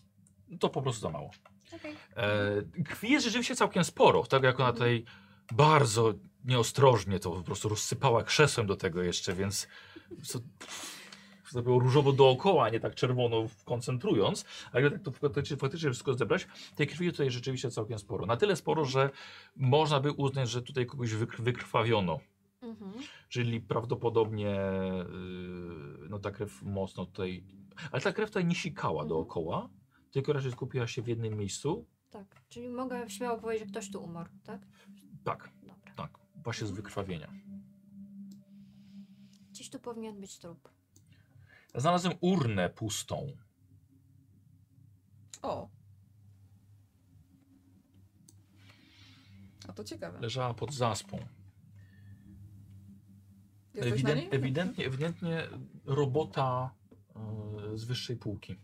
To 0.60 0.68
po 0.68 0.82
prostu 0.82 1.00
za 1.00 1.10
mało. 1.10 1.30
Okej. 1.72 1.96
E, 2.16 2.82
krwi 2.84 3.10
jest 3.10 3.24
rzeczywiście 3.26 3.56
całkiem 3.56 3.84
sporo. 3.84 4.24
Tak 4.24 4.42
jak 4.42 4.60
ona 4.60 4.72
tutaj 4.72 5.04
bardzo 5.52 6.14
nieostrożnie 6.44 7.18
to 7.18 7.30
po 7.30 7.42
prostu 7.42 7.68
rozsypała 7.68 8.24
krzesłem 8.24 8.66
do 8.66 8.76
tego 8.76 9.02
jeszcze, 9.02 9.34
więc 9.34 9.68
co, 10.22 10.38
to 10.38 10.66
było 11.62 11.78
różowo 11.78 12.12
dookoła, 12.12 12.64
a 12.64 12.68
nie 12.68 12.80
tak 12.80 12.94
czerwono 12.94 13.46
koncentrując. 13.64 14.44
A 14.72 14.80
jak 14.80 14.92
tak 14.92 15.02
to 15.02 15.10
faktycznie, 15.10 15.56
faktycznie 15.56 15.90
wszystko 15.90 16.14
zebrać, 16.14 16.46
tej 16.76 16.86
krwi 16.86 17.10
tutaj 17.10 17.30
rzeczywiście 17.30 17.70
całkiem 17.70 17.98
sporo. 17.98 18.26
Na 18.26 18.36
tyle 18.36 18.56
sporo, 18.56 18.84
że 18.84 19.10
można 19.56 20.00
by 20.00 20.12
uznać, 20.12 20.50
że 20.50 20.62
tutaj 20.62 20.86
kogoś 20.86 21.12
wykr 21.14 21.42
wykrwawiono. 21.42 22.20
Mhm. 22.62 22.92
Czyli 23.28 23.60
prawdopodobnie 23.60 24.56
yy, 26.00 26.08
no 26.08 26.18
ta 26.18 26.30
krew 26.30 26.62
mocno 26.62 27.06
tutaj. 27.06 27.44
Ale 27.92 28.02
ta 28.02 28.12
krew 28.12 28.30
tutaj 28.30 28.44
nie 28.44 28.54
sikała 28.54 29.02
Mhm. 29.02 29.08
dookoła, 29.08 29.68
tylko 30.10 30.32
raczej 30.32 30.52
skupiła 30.52 30.86
się 30.86 31.02
w 31.02 31.08
jednym 31.08 31.36
miejscu. 31.36 31.86
Tak. 32.10 32.42
Czyli 32.48 32.68
mogę 32.68 33.10
śmiało 33.10 33.38
powiedzieć, 33.38 33.66
że 33.66 33.70
ktoś 33.70 33.90
tu 33.90 34.02
umarł, 34.02 34.30
tak? 34.44 34.60
Tak, 35.24 35.50
Dobra. 35.62 35.92
tak. 35.96 36.18
Właśnie 36.44 36.66
z 36.66 36.70
wykrwawienia. 36.70 37.32
Gdzieś 39.50 39.70
tu 39.70 39.78
powinien 39.80 40.20
być 40.20 40.38
trup. 40.38 40.68
Znalazłem 41.74 42.14
urnę 42.20 42.70
pustą. 42.70 43.36
O. 45.42 45.68
A 49.68 49.72
to 49.72 49.84
ciekawe. 49.84 50.20
Leżała 50.20 50.54
pod 50.54 50.74
zaspą. 50.74 51.18
Jest 53.74 54.04
niej? 54.04 54.28
ewidentnie, 54.30 54.86
ewidentnie 54.86 55.48
robota 55.84 56.74
yy, 57.62 57.78
z 57.78 57.84
wyższej 57.84 58.16
półki. 58.16 58.56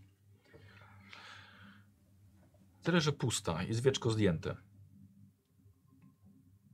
Tyle, 2.82 3.00
że 3.00 3.12
pusta 3.12 3.62
i 3.62 3.74
zwieczko 3.74 4.10
zdjęte. 4.10 4.56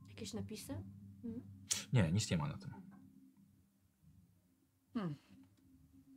Jakieś 0.09 0.33
napisy? 0.33 0.83
Nie, 1.93 2.11
nic 2.11 2.31
nie 2.31 2.37
ma 2.37 2.47
na 2.47 2.57
tym. 2.57 2.73
Hmm. 4.93 5.15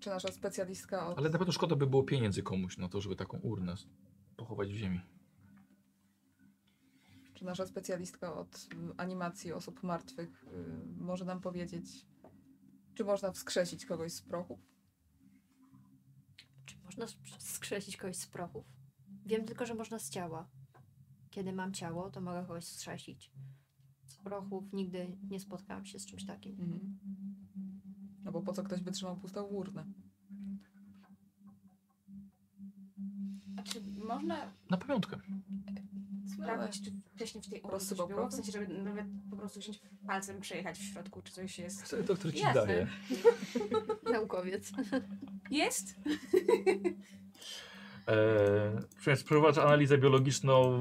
Czy 0.01 0.11
nasza 0.11 0.33
specjalistka 0.33 1.07
od... 1.07 1.19
Ale 1.19 1.31
na 1.31 1.39
pewno 1.39 1.53
szkoda 1.53 1.77
by 1.77 1.87
było 1.87 2.03
pieniędzy 2.03 2.43
komuś 2.43 2.79
na 2.79 2.89
to, 2.89 3.01
żeby 3.01 3.17
taką 3.17 3.39
urnę 3.39 3.75
pochować 4.37 4.73
w 4.73 4.77
ziemi. 4.77 5.01
Czy 7.35 7.45
nasza 7.45 7.67
specjalistka 7.67 8.35
od 8.35 8.57
y, 8.57 8.97
animacji 8.97 9.53
osób 9.53 9.83
martwych 9.83 10.45
y, 10.45 10.87
może 10.97 11.25
nam 11.25 11.41
powiedzieć, 11.41 12.07
czy 12.95 13.05
można 13.05 13.33
wskrzesić 13.33 13.87
kogoś 13.87 14.13
z 14.13 14.23
prochu? 14.23 14.61
Czy 16.67 16.77
można 16.85 17.07
sk- 17.07 17.39
skrzesić 17.39 17.97
kogoś 17.97 18.17
z 18.17 18.27
prochów? 18.27 18.65
Wiem 19.27 19.45
tylko, 19.45 19.67
że 19.67 19.75
można 19.75 19.99
z 19.99 20.11
ciała. 20.11 20.49
Kiedy 21.31 21.53
mam 21.53 21.73
ciało, 21.73 22.11
to 22.11 22.21
mogę 22.21 22.43
kogoś 22.43 22.65
skrzesić. 22.65 23.33
Z 24.07 24.17
prochów 24.17 24.73
nigdy 24.73 25.19
nie 25.31 25.41
spotkałam 25.41 25.85
się 25.87 25.99
z 25.99 26.07
czymś 26.07 26.27
takim. 26.27 26.61
Mhm. 26.61 26.99
No 28.31 28.35
bo 28.35 28.43
po 28.43 28.52
co 28.52 28.62
ktoś 28.62 28.81
by 28.81 28.90
trzymał 28.90 29.16
pustą 29.16 29.43
urnę? 29.43 29.85
A 33.59 33.62
czy 33.62 33.81
można 34.05 34.52
Na 34.70 34.77
pamiątkę. 34.77 35.16
sprawdzić, 36.35 36.85
czy 36.85 36.90
wcześniej 37.15 37.44
w 37.44 37.51
tej 37.51 37.61
urnie 37.61 37.70
coś 37.70 37.73
Rozsypał 37.73 38.09
było? 38.09 38.28
W 38.28 38.35
sensie, 38.35 38.52
żeby 38.52 38.69
nawet 38.69 39.07
po 39.31 39.36
prostu 39.36 39.61
wziąć 39.61 39.81
palcem, 40.07 40.40
przejechać 40.40 40.78
w 40.78 40.82
środku, 40.82 41.23
czy 41.23 41.32
coś 41.32 41.59
jest. 41.59 41.82
Co 41.82 42.02
doktor 42.02 42.32
ci 42.32 42.39
Jasne. 42.39 42.66
daje? 42.66 42.86
Naukowiec. 44.12 44.73
Jest? 45.51 45.97
Eee, 48.07 49.16
spróbować 49.16 49.59
analizę 49.59 49.98
biologiczną, 49.98 50.81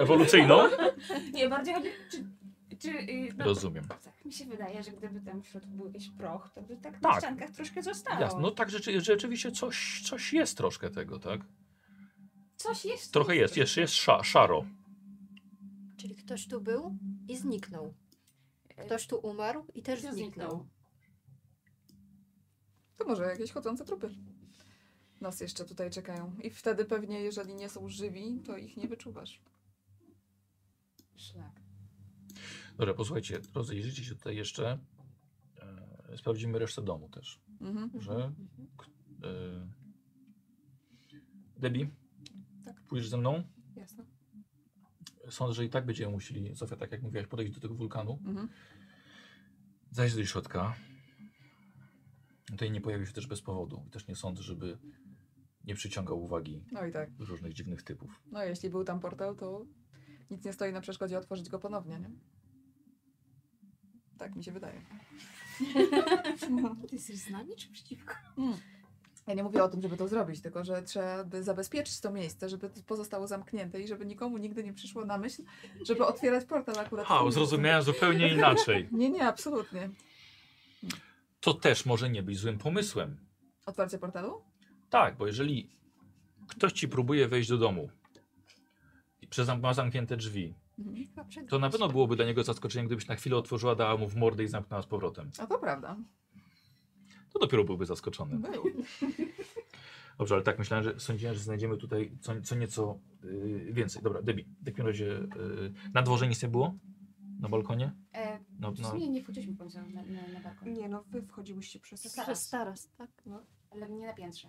ewolucyjną. 0.00 0.58
Nie, 1.32 1.48
bardziej 1.48 1.74
chodzi, 1.74 1.88
czy... 2.10 2.24
czy 2.78 2.88
y, 2.90 3.34
no, 3.36 3.44
Rozumiem. 3.44 3.84
Tak 3.88 4.24
mi 4.24 4.32
się 4.32 4.44
wydaje, 4.44 4.82
że 4.82 4.90
gdyby 4.90 5.20
tam 5.20 5.42
w 5.42 5.46
środku 5.46 5.70
był 5.70 5.86
jakiś 5.86 6.10
proch, 6.10 6.50
to 6.54 6.62
by 6.62 6.76
tak, 6.76 6.92
na 7.02 7.08
Tak. 7.08 7.18
ściankach 7.18 7.50
troszkę 7.50 7.82
zostało. 7.82 8.20
Jasne. 8.20 8.40
No 8.40 8.50
tak, 8.50 8.70
rzeczy, 8.70 9.00
rzeczywiście 9.00 9.52
coś, 9.52 10.02
coś 10.04 10.32
jest 10.32 10.56
troszkę 10.56 10.90
tego, 10.90 11.18
tak? 11.18 11.40
Coś 12.56 12.84
jest. 12.84 13.12
Trochę 13.12 13.36
jest, 13.36 13.56
jest, 13.56 13.76
jest 13.76 13.94
sza, 13.94 14.24
szaro. 14.24 14.64
Czyli 15.96 16.14
ktoś 16.16 16.48
tu 16.48 16.60
był 16.60 16.98
i 17.28 17.36
zniknął. 17.36 17.94
Ktoś 18.86 19.06
tu 19.06 19.16
umarł 19.18 19.64
i 19.74 19.82
też 19.82 20.02
Też 20.02 20.14
zniknął. 20.14 20.50
zniknął. 20.50 20.66
To 22.96 23.04
może 23.04 23.24
jakieś 23.24 23.52
chodzące 23.52 23.84
trupy. 23.84 24.10
Nas 25.20 25.40
jeszcze 25.40 25.64
tutaj 25.64 25.90
czekają. 25.90 26.36
I 26.42 26.50
wtedy 26.50 26.84
pewnie, 26.84 27.20
jeżeli 27.20 27.54
nie 27.54 27.68
są 27.68 27.88
żywi, 27.88 28.40
to 28.46 28.56
ich 28.56 28.76
nie 28.76 28.88
wyczuwasz. 28.88 29.40
Szlak. 31.16 31.60
Dobra, 32.76 32.94
posłuchajcie, 32.94 33.40
rozejrzyjcie 33.54 34.04
się 34.04 34.14
tutaj 34.14 34.36
jeszcze. 34.36 34.78
E, 36.10 36.16
sprawdzimy 36.18 36.58
resztę 36.58 36.82
domu 36.82 37.08
też. 37.08 37.40
Mhm. 37.60 37.90
Że. 38.02 38.32
E, 39.24 39.68
Debbie, 41.56 41.90
Tak. 42.64 42.80
pójdziesz 42.80 43.08
ze 43.08 43.16
mną? 43.16 43.42
Jasne. 43.76 44.04
Sądzę, 45.30 45.54
że 45.54 45.64
i 45.64 45.68
tak 45.70 45.86
będziemy 45.86 46.12
musieli, 46.12 46.56
Sofia, 46.56 46.76
tak 46.76 46.92
jak 46.92 47.02
mówiłaś, 47.02 47.26
podejść 47.26 47.52
do 47.54 47.60
tego 47.60 47.74
wulkanu. 47.74 48.18
Mhm. 48.26 48.48
Zajść 49.90 50.14
do 50.16 50.24
środka. 50.24 50.76
Tutaj 52.46 52.70
nie 52.70 52.80
pojawił 52.80 53.06
się 53.06 53.12
też 53.12 53.26
bez 53.26 53.42
powodu. 53.42 53.84
I 53.86 53.90
też 53.90 54.08
nie 54.08 54.16
sądzę, 54.16 54.42
żeby 54.42 54.78
nie 55.64 55.74
przyciągał 55.74 56.22
uwagi 56.22 56.64
No 56.72 56.86
i 56.86 56.92
tak. 56.92 57.10
różnych 57.18 57.52
dziwnych 57.52 57.82
typów. 57.82 58.22
No 58.32 58.44
jeśli 58.44 58.70
był 58.70 58.84
tam 58.84 59.00
portal, 59.00 59.36
to 59.36 59.66
nic 60.30 60.44
nie 60.44 60.52
stoi 60.52 60.72
na 60.72 60.80
przeszkodzie 60.80 61.18
otworzyć 61.18 61.48
go 61.48 61.58
ponownie, 61.58 62.00
nie? 62.00 62.10
Tak 64.18 64.36
mi 64.36 64.44
się 64.44 64.52
wydaje. 64.52 64.80
Ty 66.88 66.96
jesteś 66.96 67.16
znani 67.16 67.56
czy 67.56 67.68
przeciwko? 67.72 68.14
Mm. 68.38 68.56
Ja 69.26 69.34
nie 69.34 69.42
mówię 69.42 69.64
o 69.64 69.68
tym, 69.68 69.82
żeby 69.82 69.96
to 69.96 70.08
zrobić, 70.08 70.40
tylko 70.40 70.64
że 70.64 70.82
trzeba 70.82 71.24
by 71.24 71.42
zabezpieczyć 71.42 72.00
to 72.00 72.10
miejsce, 72.10 72.48
żeby 72.48 72.70
to 72.70 72.80
pozostało 72.86 73.26
zamknięte 73.26 73.80
i 73.80 73.88
żeby 73.88 74.06
nikomu 74.06 74.38
nigdy 74.38 74.64
nie 74.64 74.72
przyszło 74.72 75.04
na 75.04 75.18
myśl, 75.18 75.42
żeby 75.82 76.06
otwierać 76.06 76.44
portal 76.44 76.78
akurat. 76.78 77.08
miejscu. 77.24 77.40
zrozumiałem 77.40 77.82
zupełnie 77.82 78.34
inaczej. 78.34 78.88
Nie, 78.92 79.10
nie, 79.10 79.26
absolutnie. 79.26 79.90
To 81.40 81.54
też 81.54 81.86
może 81.86 82.10
nie 82.10 82.22
być 82.22 82.38
złym 82.38 82.58
pomysłem. 82.58 83.16
Otwarcie 83.66 83.98
portalu? 83.98 84.42
Tak, 84.90 85.16
bo 85.16 85.26
jeżeli 85.26 85.70
ktoś 86.48 86.72
ci 86.72 86.88
próbuje 86.88 87.28
wejść 87.28 87.48
do 87.48 87.58
domu 87.58 87.90
i 89.22 89.28
ma 89.62 89.74
zamknięte 89.74 90.16
drzwi. 90.16 90.54
To 91.48 91.58
na 91.58 91.70
pewno 91.70 91.88
byłoby 91.88 92.16
dla 92.16 92.24
niego 92.24 92.44
zaskoczeniem, 92.44 92.86
gdybyś 92.86 93.08
na 93.08 93.14
chwilę 93.14 93.36
otworzyła, 93.36 93.74
dała 93.74 93.96
mu 93.96 94.08
w 94.08 94.16
mordę 94.16 94.44
i 94.44 94.48
zamknęła 94.48 94.82
z 94.82 94.86
powrotem. 94.86 95.30
A 95.38 95.46
to 95.46 95.58
prawda. 95.58 95.96
To 97.32 97.38
dopiero 97.38 97.64
byłby 97.64 97.86
zaskoczony. 97.86 98.38
Był. 98.38 98.64
Dobrze, 100.18 100.34
ale 100.34 100.44
tak 100.44 100.58
myślałem, 100.58 100.84
że 100.84 101.00
sądziłem, 101.00 101.34
że 101.34 101.40
znajdziemy 101.40 101.76
tutaj 101.76 102.12
co, 102.20 102.40
co 102.40 102.54
nieco 102.54 102.98
yy, 103.24 103.72
więcej. 103.72 104.02
Dobra, 104.02 104.22
Debbie, 104.22 104.44
w 104.62 104.64
takim 104.64 104.86
razie 104.86 105.04
yy, 105.04 105.72
na 105.94 106.02
dworze 106.02 106.28
nic 106.28 106.42
nie 106.42 106.48
było? 106.48 106.74
Na 107.40 107.48
balkonie? 107.48 107.92
E, 108.14 108.38
No, 108.58 108.72
w 108.72 108.80
no, 108.80 108.90
sumie 108.90 109.08
nie 109.08 109.22
wchodziliśmy 109.22 109.56
końcu 109.56 109.78
na, 109.78 110.02
na, 110.02 110.28
na 110.32 110.40
balkon. 110.40 110.72
Nie 110.72 110.88
no, 110.88 111.04
wy 111.10 111.22
wchodziłyście 111.22 111.80
przez... 111.80 112.00
Przez 112.00 112.42
staras, 112.42 112.90
tak? 112.96 113.22
Ale 113.70 113.90
nie 113.90 114.06
na 114.06 114.12
piętrze. 114.12 114.48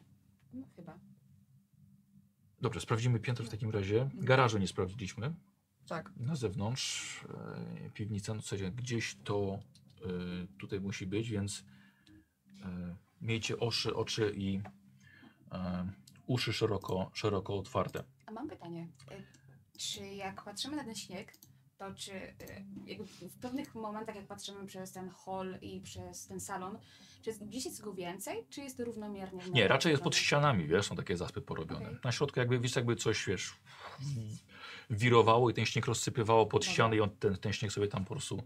No 0.54 0.68
chyba. 0.76 1.00
Dobrze, 2.62 2.82
sprawdzimy 2.82 3.20
piętro 3.20 3.46
w 3.46 3.50
takim 3.50 3.70
razie. 3.70 4.10
Garażu 4.14 4.58
nie 4.58 4.68
sprawdziliśmy. 4.68 5.34
Tak. 5.88 6.12
Na 6.18 6.36
zewnątrz, 6.36 7.24
e, 7.86 7.90
piwnica, 7.90 8.34
no 8.34 8.42
w 8.42 8.46
sensie 8.46 8.72
gdzieś 8.72 9.16
to 9.24 9.60
e, 10.02 10.08
tutaj 10.60 10.80
musi 10.82 11.08
być, 11.08 11.30
więc 11.30 11.64
e, 12.66 12.96
miejcie 13.22 13.60
oczy, 13.60 13.96
oczy 13.96 14.34
i 14.36 14.62
e, 15.52 15.92
uszy 16.28 16.54
szeroko, 16.54 17.12
szeroko 17.14 17.58
otwarte. 17.58 18.04
A 18.26 18.32
mam 18.32 18.50
pytanie. 18.50 18.88
E, 19.12 19.24
Czy 19.78 20.06
jak 20.08 20.44
patrzymy 20.44 20.76
na 20.76 20.84
ten 20.84 20.96
śnieg, 20.96 21.34
to 21.78 21.94
czy 21.94 22.14
e, 22.14 22.36
jakby 22.86 23.06
w 23.06 23.40
pewnych 23.42 23.76
momentach, 23.76 24.16
jak 24.16 24.28
patrzymy 24.28 24.66
przez 24.66 24.92
ten 24.92 25.10
hall 25.10 25.58
i 25.62 25.82
przez 25.82 26.28
ten 26.28 26.40
salon, 26.40 26.78
czy 27.22 27.30
jest, 27.30 27.46
gdzieś 27.46 27.66
jest 27.66 27.82
go 27.82 27.94
więcej, 27.94 28.46
czy 28.50 28.62
jest 28.62 28.78
to 28.78 28.86
równomiernie? 28.86 29.44
Nie, 29.52 29.68
raczej 29.68 29.92
jest 29.92 30.04
pod 30.04 30.16
ścianami, 30.16 30.68
wiesz, 30.68 30.86
są 30.86 30.96
takie 30.96 31.18
zaspy 31.18 31.42
porobione. 31.42 31.86
Okej. 31.86 32.00
Na 32.04 32.12
środku 32.12 32.40
jakby, 32.40 32.60
wiesz, 32.60 32.76
jakby 32.76 32.96
coś, 32.96 33.26
wiesz, 33.26 33.54
wirowało 34.90 35.50
i 35.50 35.54
ten 35.54 35.66
śnieg 35.66 35.86
rozsypywało 35.86 36.46
pod 36.46 36.62
Dobra. 36.62 36.74
ściany 36.74 36.96
i 36.96 37.02
on, 37.02 37.10
ten, 37.10 37.38
ten 37.38 37.54
śnieg 37.54 37.72
sobie 37.72 37.88
tam 37.88 38.06
po 38.06 38.10
prostu, 38.10 38.44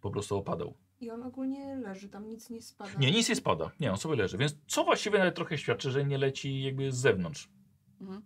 po 0.00 0.10
prostu 0.10 0.36
opadał. 0.36 0.74
I 1.00 1.10
on 1.10 1.22
ogólnie 1.22 1.76
leży, 1.76 2.08
tam 2.08 2.28
nic 2.28 2.50
nie 2.50 2.62
spada. 2.62 2.98
Nie, 2.98 3.10
nic 3.10 3.28
nie 3.28 3.36
spada. 3.36 3.70
Nie, 3.80 3.90
on 3.90 3.98
sobie 3.98 4.16
leży, 4.16 4.38
więc 4.38 4.56
co 4.66 4.84
właściwie 4.84 5.18
nawet 5.18 5.34
trochę 5.34 5.58
świadczy, 5.58 5.90
że 5.90 6.04
nie 6.04 6.18
leci 6.18 6.62
jakby 6.62 6.92
z 6.92 6.96
zewnątrz. 6.96 7.48
Mhm. 8.00 8.22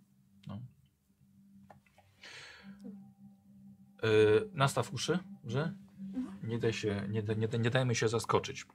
Nastaw 4.53 4.93
uszy, 4.93 5.19
że 5.45 5.73
nie, 6.43 6.59
daj 6.59 6.73
się, 6.73 7.07
nie, 7.09 7.23
da- 7.23 7.33
nie, 7.33 7.47
da- 7.47 7.57
nie 7.57 7.69
dajmy 7.69 7.95
się 7.95 8.07
zaskoczyć. 8.07 8.65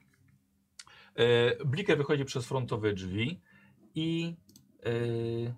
Yy, 1.15 1.57
Bliker 1.65 1.97
wychodzi 1.97 2.25
przez 2.25 2.45
frontowe 2.45 2.93
drzwi 2.93 3.41
i 3.95 4.35
yy, 4.85 5.53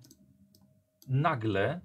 nagle, 1.08 1.80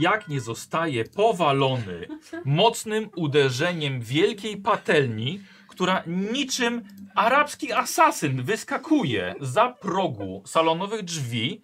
jak 0.00 0.28
nie 0.28 0.40
zostaje 0.40 1.04
powalony 1.04 2.08
mocnym 2.44 3.08
uderzeniem 3.16 4.00
wielkiej 4.00 4.56
patelni, 4.56 5.40
która 5.68 6.02
niczym 6.06 6.82
arabski 7.14 7.72
asasyn 7.72 8.42
wyskakuje 8.42 9.34
za 9.40 9.68
progu 9.68 10.42
salonowych 10.46 11.02
drzwi, 11.02 11.62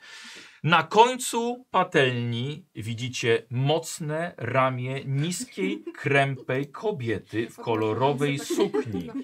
na 0.62 0.82
końcu 0.82 1.66
patelni 1.70 2.66
widzicie 2.74 3.42
mocne 3.50 4.34
ramię 4.36 5.04
niskiej, 5.04 5.84
krępej 6.02 6.66
kobiety 6.66 7.50
w 7.50 7.56
kolorowej 7.56 8.38
sukni. 8.38 9.10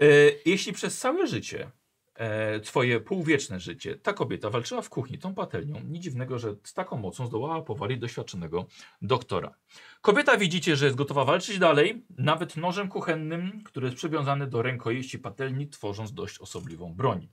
E, 0.00 0.06
jeśli 0.46 0.72
przez 0.72 0.98
całe 0.98 1.26
życie, 1.26 1.70
e, 2.14 2.60
twoje 2.60 3.00
półwieczne 3.00 3.60
życie, 3.60 3.96
ta 3.96 4.12
kobieta 4.12 4.50
walczyła 4.50 4.82
w 4.82 4.88
kuchni 4.88 5.18
tą 5.18 5.34
patelnią, 5.34 5.80
nic 5.88 6.02
dziwnego, 6.02 6.38
że 6.38 6.54
z 6.62 6.74
taką 6.74 6.96
mocą 6.96 7.26
zdołała 7.26 7.62
powalić 7.62 7.98
doświadczonego 7.98 8.66
doktora. 9.02 9.54
Kobieta 10.00 10.36
widzicie, 10.36 10.76
że 10.76 10.84
jest 10.84 10.96
gotowa 10.96 11.24
walczyć 11.24 11.58
dalej, 11.58 12.04
nawet 12.18 12.56
nożem 12.56 12.88
kuchennym, 12.88 13.62
który 13.64 13.86
jest 13.86 13.96
przywiązany 13.96 14.46
do 14.46 14.62
rękojeści 14.62 15.18
patelni, 15.18 15.68
tworząc 15.68 16.12
dość 16.12 16.38
osobliwą 16.38 16.94
broń. 16.94 17.28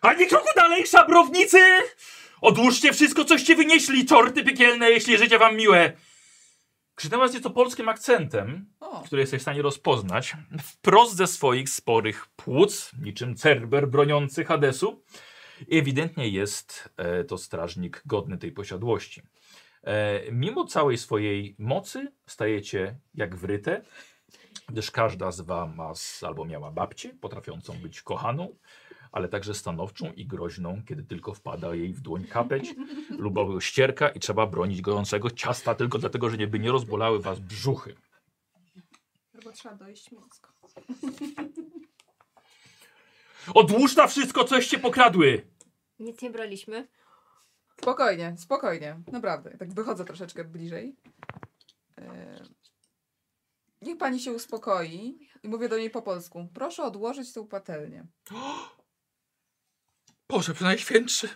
Ani 0.00 0.26
kroku 0.26 0.48
dalej, 0.56 0.86
szabrownicy! 0.86 1.58
Odłóżcie 2.40 2.92
wszystko, 2.92 3.24
coście 3.24 3.56
wynieśli, 3.56 4.06
czorty 4.06 4.44
piekielne, 4.44 4.90
jeśli 4.90 5.18
życie 5.18 5.38
wam 5.38 5.56
miłe! 5.56 5.92
Krzyknęła 6.94 7.26
nieco 7.26 7.50
polskim 7.50 7.88
akcentem, 7.88 8.66
O, 8.80 9.02
który 9.02 9.20
jesteś 9.20 9.40
w 9.40 9.42
stanie 9.42 9.62
rozpoznać, 9.62 10.36
wprost 10.62 11.16
ze 11.16 11.26
swoich 11.26 11.68
sporych 11.68 12.26
płuc, 12.36 12.92
niczym 13.02 13.36
cerber 13.36 13.88
broniący 13.88 14.44
Hadesu. 14.44 15.02
Ewidentnie 15.72 16.28
jest 16.28 16.88
e, 16.96 17.24
to 17.24 17.38
strażnik 17.38 18.02
godny 18.06 18.38
tej 18.38 18.52
posiadłości. 18.52 19.22
E, 19.84 20.20
mimo 20.32 20.64
całej 20.64 20.98
swojej 20.98 21.56
mocy 21.58 22.12
stajecie 22.26 22.98
jak 23.14 23.36
wryte, 23.36 23.82
gdyż 24.68 24.90
każda 24.90 25.30
z 25.30 25.40
was 25.40 26.22
albo 26.26 26.44
miała 26.44 26.70
babcię, 26.70 27.14
potrafiącą 27.20 27.72
być 27.72 28.02
kochaną, 28.02 28.56
ale 29.16 29.28
także 29.28 29.54
stanowczą 29.54 30.12
i 30.12 30.26
groźną, 30.26 30.82
kiedy 30.86 31.04
tylko 31.04 31.34
wpada 31.34 31.74
jej 31.74 31.92
w 31.92 32.00
dłoń 32.00 32.24
kapeć 32.24 32.74
lub 33.10 33.34
ścierka 33.60 34.08
i 34.08 34.20
trzeba 34.20 34.46
bronić 34.46 34.80
gorącego 34.82 35.30
ciasta 35.30 35.74
tylko 35.74 35.98
dlatego, 35.98 36.30
że 36.30 36.36
nie 36.36 36.46
by 36.46 36.58
nie 36.58 36.72
rozbolały 36.72 37.20
was 37.20 37.40
brzuchy. 37.40 37.94
Albo 39.34 39.52
trzeba 39.52 39.74
dojeść 39.74 40.10
mięsko. 40.12 40.52
Odłóż 43.54 43.96
na 43.96 44.06
wszystko, 44.06 44.44
coście 44.44 44.78
pokradły! 44.78 45.46
Nic 45.98 46.22
nie 46.22 46.30
braliśmy. 46.30 46.88
Spokojnie, 47.80 48.34
spokojnie, 48.38 49.00
naprawdę. 49.12 49.58
Tak 49.58 49.74
wychodzę 49.74 50.04
troszeczkę 50.04 50.44
bliżej. 50.44 50.96
E, 51.98 52.44
Niech 53.82 53.98
pani 53.98 54.20
się 54.20 54.32
uspokoi 54.32 55.18
i 55.42 55.48
mówię 55.48 55.68
do 55.68 55.78
niej 55.78 55.90
po 55.90 56.02
polsku. 56.02 56.48
Proszę 56.54 56.82
odłożyć 56.82 57.32
tę 57.32 57.46
patelnię. 57.46 58.06
Boże, 60.28 60.54
najświętszy! 60.60 61.28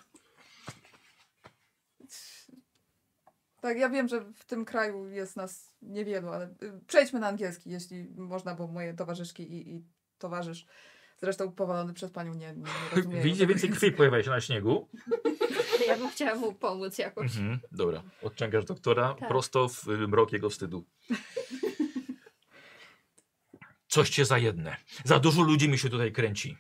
Tak, 3.61 3.79
ja 3.79 3.89
wiem, 3.89 4.09
że 4.09 4.21
w 4.21 4.45
tym 4.45 4.65
kraju 4.65 5.09
jest 5.09 5.37
nas 5.37 5.75
niewielu, 5.83 6.29
ale 6.29 6.47
y, 6.63 6.81
przejdźmy 6.87 7.21
na 7.21 7.29
angielski, 7.29 7.71
jeśli 7.71 8.09
można, 8.17 8.55
bo 8.55 8.67
moje 8.67 8.95
towarzyszki 8.95 9.43
i, 9.43 9.75
i 9.75 9.85
towarzysz, 10.19 10.67
zresztą 11.19 11.53
powalony 11.53 11.93
przez 11.95 12.11
panią, 12.11 12.35
nie, 12.35 12.55
nie, 12.57 12.65
rozumieją. 12.97 13.23
Widzicie, 13.25 13.47
więcej 13.47 13.71
krwi 13.71 13.93
pojawia 13.93 14.23
się 14.23 14.31
na 14.31 14.41
śniegu. 14.41 14.89
Ja 15.87 15.97
bym 15.99 16.11
chciała 16.11 16.35
mu 16.35 16.53
pomóc 16.53 16.99
jakoś. 16.99 17.37
Mhm, 17.37 17.61
dobra, 17.73 18.03
odciągasz 18.23 18.65
doktora 18.65 19.15
Tak. 19.15 19.29
prosto 19.29 19.69
w 19.69 19.89
y, 19.89 20.09
mrok 20.09 20.33
jego 20.33 20.51
wstydu. 20.51 20.85
Coście 23.89 24.25
za 24.25 24.39
jedne. 24.39 24.77
Za 25.05 25.19
dużo 25.19 25.43
ludzi 25.43 25.69
mi 25.69 25.79
się 25.79 25.89
tutaj 25.89 26.13
kręci. 26.13 26.57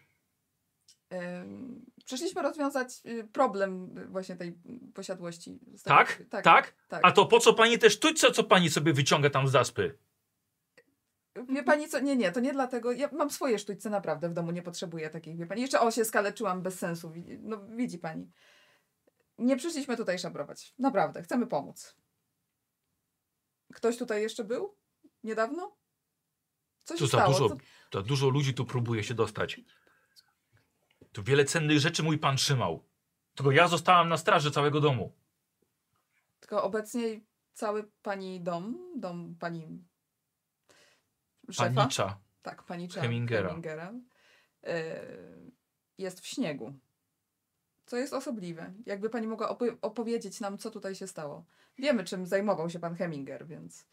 Przyszliśmy 2.11 2.43
rozwiązać 2.43 2.89
y, 3.07 3.25
problem 3.33 3.99
y, 3.99 4.07
właśnie 4.07 4.37
tej 4.37 4.59
posiadłości. 4.95 5.61
Tak? 5.85 6.23
Tak. 6.31 6.45
Tak? 6.45 6.75
tak. 6.89 7.01
A 7.05 7.13
to 7.13 7.27
po 7.27 7.41
co 7.41 7.55
pani 7.55 7.79
te 7.79 7.91
sztućce, 7.91 8.31
co 8.33 8.45
pani 8.45 8.71
sobie 8.71 8.93
wyciąga 8.93 9.31
tam 9.31 9.49
z 9.49 9.51
zaspy? 9.51 9.99
Wie 11.49 11.63
pani 11.63 11.89
co? 11.89 12.01
Nie, 12.01 12.17
nie, 12.17 12.33
to 12.33 12.41
nie 12.41 12.53
dlatego. 12.53 12.93
Ja 12.93 13.09
mam 13.13 13.31
swoje 13.31 13.59
sztućce 13.59 13.91
naprawdę 13.91 14.29
w 14.29 14.33
domu, 14.35 14.51
nie 14.51 14.63
potrzebuję 14.63 15.11
takich, 15.11 15.37
wie 15.37 15.47
pani. 15.47 15.61
Jeszcze 15.61 15.81
o 15.81 15.91
się 15.91 16.05
skaleczyłam 16.05 16.63
bez 16.63 16.79
sensu. 16.79 17.13
No 17.41 17.67
widzi 17.69 17.99
pani. 17.99 18.31
Nie 19.39 19.57
przyszliśmy 19.57 19.97
tutaj 19.97 20.19
szabrować. 20.19 20.75
Naprawdę, 20.79 21.23
chcemy 21.23 21.47
pomóc. 21.47 21.97
Ktoś 23.75 23.97
tutaj 23.97 24.23
jeszcze 24.23 24.45
był? 24.45 24.77
Niedawno? 25.25 25.77
Co 26.85 26.95
się 26.95 26.99
Tu 26.99 27.07
za 27.07 27.19
stało? 27.19 27.33
dużo, 27.33 27.49
Co- 27.49 27.57
za 27.99 28.03
dużo 28.03 28.29
ludzi 28.29 28.55
tu 28.55 28.65
próbuje 28.67 29.05
się 29.05 29.15
dostać. 29.15 29.61
Tu 31.13 31.23
wiele 31.23 31.45
cennych 31.45 31.79
rzeczy 31.81 32.03
mój 32.03 32.19
pan 32.19 32.37
trzymał. 32.37 32.85
Tylko 33.35 33.51
ja 33.53 33.69
zostałam 33.69 34.09
na 34.09 34.17
straży 34.17 34.51
całego 34.51 34.81
domu. 34.81 35.13
Tylko 36.41 36.63
obecnie 36.63 37.21
cały 37.53 37.91
pani 38.03 38.41
dom, 38.41 38.93
dom 38.97 39.37
pani 39.41 39.85
szefa, 41.51 41.75
Panicza. 41.75 42.19
tak, 42.43 42.63
panicza 42.63 43.01
Hemingera. 43.01 43.49
Hemingera 43.49 43.93
e, 44.65 45.01
jest 45.99 46.21
w 46.21 46.27
śniegu. 46.27 46.75
Co 47.87 47.97
jest 47.97 48.13
osobliwe. 48.13 48.73
Jakby 48.87 49.11
pani 49.11 49.27
mogła 49.27 49.53
opo- 49.53 49.77
opowiedzieć 49.83 50.41
nam, 50.41 50.59
co 50.59 50.71
tutaj 50.71 50.95
się 50.95 51.07
stało. 51.07 51.45
Wiemy, 51.79 52.05
czym 52.05 52.27
zajmował 52.27 52.71
się 52.71 52.79
pan 52.79 52.95
Heminger, 52.95 53.47
więc 53.47 53.87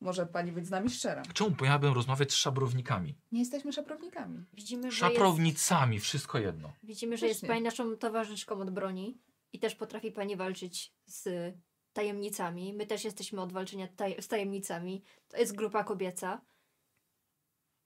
może 0.00 0.26
pani 0.26 0.52
być 0.52 0.66
z 0.66 0.70
nami 0.70 0.90
szczera. 0.90 1.22
Czemu 1.34 1.56
miałabym 1.62 1.94
rozmawiać 1.94 2.32
z 2.32 2.34
szabrownikami? 2.34 3.14
Nie 3.32 3.40
jesteśmy 3.40 3.72
szaprownikami. 3.72 4.44
Widzimy, 4.52 4.82
że 4.82 4.86
jest, 4.86 4.98
Szaprownicami, 5.16 6.00
wszystko 6.00 6.38
jedno. 6.38 6.72
widzimy, 6.82 7.16
że 7.16 7.26
jest 7.28 7.46
pani 7.46 7.62
naszą 7.62 7.96
towarzyszką 7.96 8.60
od 8.60 8.70
broni 8.70 9.18
i 9.52 9.58
też 9.58 9.74
potrafi 9.74 10.12
pani 10.12 10.36
walczyć 10.36 10.92
z 11.06 11.54
tajemnicami. 11.92 12.74
My 12.74 12.86
też 12.86 13.04
jesteśmy 13.04 13.40
od 13.40 13.52
walczenia 13.52 13.88
taj 13.88 14.22
z 14.22 14.28
tajemnicami. 14.28 15.02
To 15.28 15.36
jest 15.36 15.54
grupa 15.56 15.84
kobieca. 15.84 16.40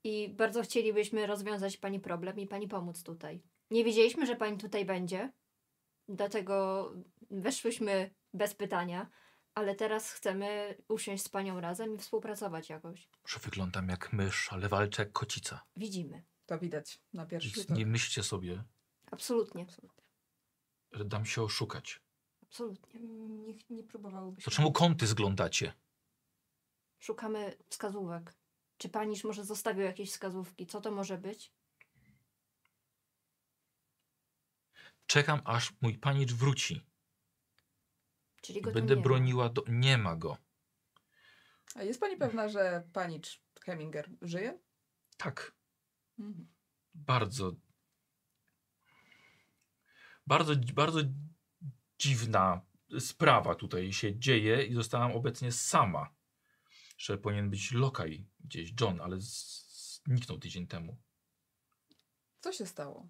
I 0.05 0.29
bardzo 0.29 0.63
chcielibyśmy 0.63 1.27
rozwiązać 1.27 1.77
pani 1.77 2.01
problem 2.01 2.39
i 2.39 2.47
pani 2.47 2.69
pomóc 2.69 3.03
tutaj. 3.03 3.43
Nie 3.71 3.85
wiedzieliśmy, 3.85 4.27
że 4.27 4.37
pani 4.37 4.59
tutaj 4.59 4.85
będzie. 4.85 5.33
Dlatego 6.09 6.91
weszłyśmy 7.31 8.11
bez 8.35 8.55
pytania, 8.55 9.11
ale 9.55 9.75
teraz 9.75 10.11
chcemy 10.13 10.77
usiąść 10.89 11.25
z 11.25 11.29
panią 11.29 11.61
razem 11.61 11.95
i 11.95 11.99
współpracować 11.99 12.69
jakoś. 12.71 13.09
Że 13.27 13.39
wyglądam 13.39 13.89
jak 13.89 14.13
mysz, 14.13 14.53
ale 14.53 14.69
walczę 14.69 15.03
jak 15.03 15.13
kocica. 15.13 15.63
Widzimy. 15.77 16.25
To 16.47 16.59
widać 16.59 17.01
na 17.13 17.27
pierwszy 17.27 17.49
rzut 17.51 17.71
Nie 17.71 17.83
oka. 17.85 17.91
myślcie 17.91 18.23
sobie, 18.23 18.65
Absolutnie. 19.11 19.67
że 20.93 21.05
dam 21.05 21.27
się 21.27 21.43
oszukać. 21.43 22.01
Absolutnie. 22.43 23.01
Nie, 23.01 23.55
nie 23.71 23.83
próbowałybyś. 23.83 24.45
To 24.45 24.51
czemu 24.51 24.73
kąty 24.73 25.07
zglądacie? 25.07 25.73
Szukamy 27.01 27.57
wskazówek. 27.71 28.35
Czy 28.79 28.89
paniż 28.89 29.25
może 29.25 29.45
zostawił 29.45 29.83
jakieś 29.85 30.11
wskazówki? 30.11 30.67
Co 30.67 30.81
to 30.81 30.91
może 30.91 31.19
być? 31.19 31.53
Czekam, 35.07 35.41
aż 35.45 35.73
mój 35.81 35.99
panicz 35.99 36.33
wróci. 36.33 36.87
Czyli 38.45 38.61
go 38.63 38.73
Będę 38.73 38.95
nie 38.95 39.01
ma. 39.01 39.03
broniła 39.03 39.49
do... 39.49 39.65
Nie 39.69 39.99
ma 39.99 40.17
go. 40.17 40.37
A 41.75 41.83
jest 41.83 42.01
pani 42.01 42.17
pewna, 42.17 42.49
że 42.49 42.89
panicz 42.93 43.43
Heminger 43.65 44.11
żyje? 44.23 44.59
Tak, 45.17 45.55
Mhm. 46.19 46.49
bardzo... 46.95 47.53
Bardzo, 50.27 50.53
bardzo 50.75 51.01
dziwna 51.99 52.61
sprawa 52.99 53.55
tutaj 53.55 53.93
się 53.93 54.19
dzieje 54.19 54.65
i 54.67 54.75
zostałam 54.75 55.13
obecnie 55.13 55.53
sama. 55.53 56.15
Że 56.99 57.19
powinien 57.19 57.51
być 57.51 57.73
lokaj 57.73 58.27
gdzieś, 58.41 58.73
John, 58.81 59.01
ale 59.01 59.17
zniknął 59.21 60.39
tydzień 60.39 60.67
temu. 60.67 60.97
Co 62.41 62.53
się 62.53 62.67
stało? 62.67 63.09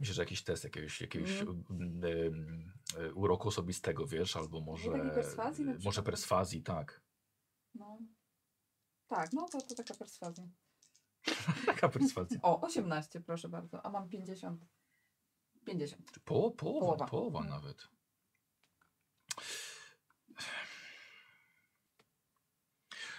Myślę, 0.00 0.14
że 0.14 0.22
jakiś 0.22 0.42
test 0.44 0.64
jakiegoś, 0.64 1.00
jakiegoś 1.00 1.30
Mhm. 1.30 1.64
mm, 1.70 2.04
em, 2.04 2.72
e, 2.96 3.14
uroku 3.14 3.48
osobistego, 3.48 4.06
wiesz, 4.06 4.36
albo 4.36 4.60
może... 4.60 4.90
perswazji 5.14 5.64
na 5.64 5.74
Może 5.84 6.02
perswazji, 6.02 6.62
tak. 6.62 7.02
No. 7.74 7.98
Tak, 9.06 9.32
no 9.32 9.48
to, 9.48 9.60
to 9.60 9.74
taka 9.74 9.94
perswazja. 9.94 10.48
Jaka 11.66 11.88
perswazja? 11.88 12.38
O, 12.42 12.60
18, 12.60 13.20
proszę 13.20 13.48
bardzo. 13.48 13.86
A 13.86 13.90
mam 13.90 14.08
50. 14.08 14.64
50. 15.64 16.10
Po, 16.24 16.50
połowa, 16.50 16.52
Połowa. 16.86 17.06
połowa 17.06 17.38
Mhm. 17.40 17.56
nawet. 17.62 17.88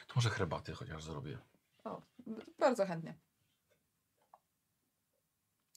To 0.08 0.16
może 0.16 0.30
herbaty 0.30 0.74
chociaż 0.74 1.03
zrobię. 1.03 1.40
O, 1.84 2.02
bardzo 2.60 2.86
chętnie. 2.86 3.20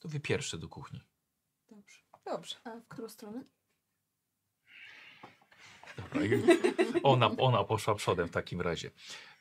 To 0.05 0.09
wy 0.09 0.20
pierwszy 0.20 0.59
do 0.59 0.68
kuchni. 0.68 1.01
Dobrze. 1.70 1.98
Dobrze. 2.26 2.56
A 2.64 2.70
w 2.81 2.89
którą 2.89 3.09
stronę? 3.09 3.44
Dobra, 5.97 6.20
ona, 7.02 7.31
ona 7.39 7.64
poszła 7.64 7.94
przodem 7.94 8.28
w 8.28 8.31
takim 8.31 8.60
razie. 8.60 8.90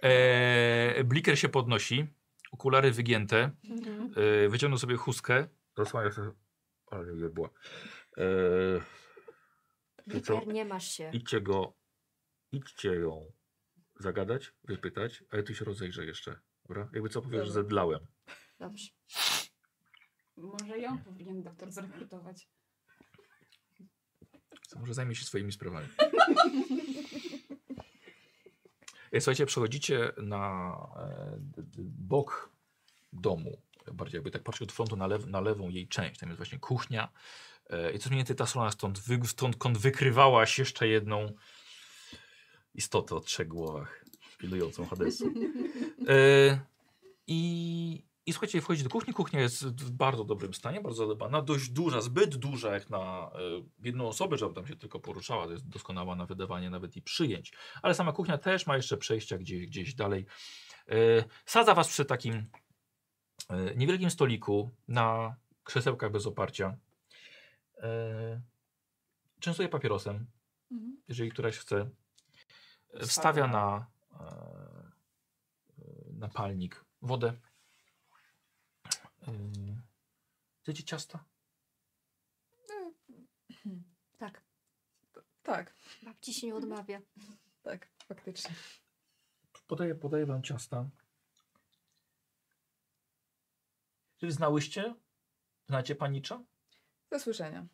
E, 0.03 1.03
bliker 1.03 1.39
się 1.39 1.49
podnosi, 1.49 2.07
okulary 2.51 2.91
wygięte, 2.91 3.51
Mhm. 3.69 4.13
e, 4.45 4.49
wyciągnął 4.49 4.77
sobie 4.79 4.95
chustkę. 4.95 5.47
Zasłania 5.77 6.11
sobie... 6.11 6.31
Ale 6.87 7.13
nie 7.15 7.29
była. 7.29 7.49
E, 8.17 8.23
co? 10.03 10.13
Wiktor, 10.13 10.47
nie 10.47 10.65
masz 10.65 10.87
się. 10.91 11.09
idźcie 11.13 11.41
go, 11.41 11.73
idźcie 12.51 12.89
ją 12.95 13.31
zagadać, 13.99 14.53
wypytać, 14.63 15.23
a 15.31 15.37
ja 15.37 15.43
tu 15.43 15.55
się 15.55 15.65
rozejrzę 15.65 16.05
jeszcze. 16.05 16.39
Dobra? 16.67 16.89
Jakby 16.93 17.09
co 17.09 17.21
powiesz, 17.21 17.45
że 17.47 17.51
zedlałem. 17.53 18.07
Dobrze. 18.59 18.87
Może 20.37 20.79
ją 20.79 20.97
powinien 20.97 21.43
doktor 21.43 21.71
zrekrutować. 21.71 22.47
To 24.69 24.79
może 24.79 24.93
zajmie 24.93 25.15
się 25.15 25.25
swoimi 25.25 25.51
sprawami. 25.51 25.87
E, 29.11 29.21
Słuchajcie, 29.21 29.45
przechodzicie 29.45 30.11
na 30.17 30.75
e, 30.97 31.39
bok 31.83 32.49
domu. 33.13 33.61
Bardziej 33.93 34.17
jakby 34.17 34.31
tak 34.31 34.43
patrzeć 34.43 34.61
od 34.61 34.71
frontu 34.71 34.95
na, 34.95 35.07
lew, 35.07 35.27
na 35.27 35.41
lewą 35.41 35.69
jej 35.69 35.87
część. 35.87 36.19
Tam 36.19 36.29
jest 36.29 36.37
właśnie 36.37 36.59
kuchnia. 36.59 37.09
E, 37.69 37.91
I 37.91 37.99
co 37.99 38.09
mniej 38.09 38.19
więcej 38.19 38.35
ta 38.35 38.45
strona 38.45 38.71
stąd, 38.71 38.99
wy, 38.99 39.19
stąd 39.27 39.77
wykrywałaś 39.77 40.59
jeszcze 40.59 40.87
jedną 40.87 41.33
istotę 42.73 43.15
o 43.15 43.19
trzech 43.19 43.47
głowach, 43.47 44.05
pilującą 44.37 44.85
Hadesu. 44.85 45.33
I 47.27 48.03
I 48.25 48.33
słuchajcie, 48.33 48.61
wchodzi 48.61 48.83
do 48.83 48.89
kuchni. 48.89 49.13
Kuchnia 49.13 49.41
jest 49.41 49.65
w 49.65 49.91
bardzo 49.91 50.23
dobrym 50.23 50.53
stanie, 50.53 50.81
bardzo 50.81 51.07
zadbana. 51.07 51.41
Dość 51.41 51.69
duża, 51.69 52.01
zbyt 52.01 52.35
duża 52.35 52.73
jak 52.73 52.89
na 52.89 53.31
e, 53.35 53.39
jedną 53.83 54.07
osobę, 54.07 54.37
żeby 54.37 54.53
tam 54.53 54.67
się 54.67 54.75
tylko 54.75 54.99
poruszała. 54.99 55.45
To 55.45 55.51
jest 55.51 55.69
doskonała 55.69 56.15
na 56.15 56.25
wydawanie 56.25 56.69
nawet 56.69 56.95
i 56.95 57.01
przyjęć. 57.01 57.53
Ale 57.81 57.93
sama 57.93 58.11
kuchnia 58.11 58.37
też 58.37 58.67
ma 58.67 58.75
jeszcze 58.75 58.97
przejścia 58.97 59.37
gdzieś, 59.37 59.67
gdzieś 59.67 59.95
dalej. 59.95 60.25
E, 60.89 60.95
sadza 61.45 61.73
was 61.75 61.87
przy 61.87 62.05
takim 62.05 62.45
e, 63.49 63.75
niewielkim 63.75 64.09
stoliku 64.11 64.71
na 64.87 65.35
krzesełkach 65.63 66.11
bez 66.11 66.25
oparcia. 66.27 66.77
Częstuje 69.39 69.69
papierosem, 69.69 70.25
Mhm. 70.71 70.97
jeżeli 71.07 71.31
któraś 71.31 71.57
chce. 71.57 71.89
Wstawia 73.01 73.47
na, 73.47 73.85
na 76.13 76.29
palnik 76.29 76.85
wodę. 77.01 77.33
Chcecie 80.61 80.83
ciasta? 80.83 81.25
Tak, 84.17 84.41
Tak, 85.43 85.73
babci 86.03 86.33
się 86.33 86.47
nie 86.47 86.55
odmawia. 86.55 87.01
tak, 87.63 87.87
faktycznie. 88.07 88.55
Podaję, 89.67 89.95
podaję 89.95 90.25
wam 90.25 90.43
ciasta. 90.43 90.89
Czy 94.17 94.25
wy 94.25 94.31
znałyście? 94.31 94.95
Znacie 95.67 95.95
panicza? 95.95 96.43
Ze 97.11 97.19
słyszenia. 97.19 97.67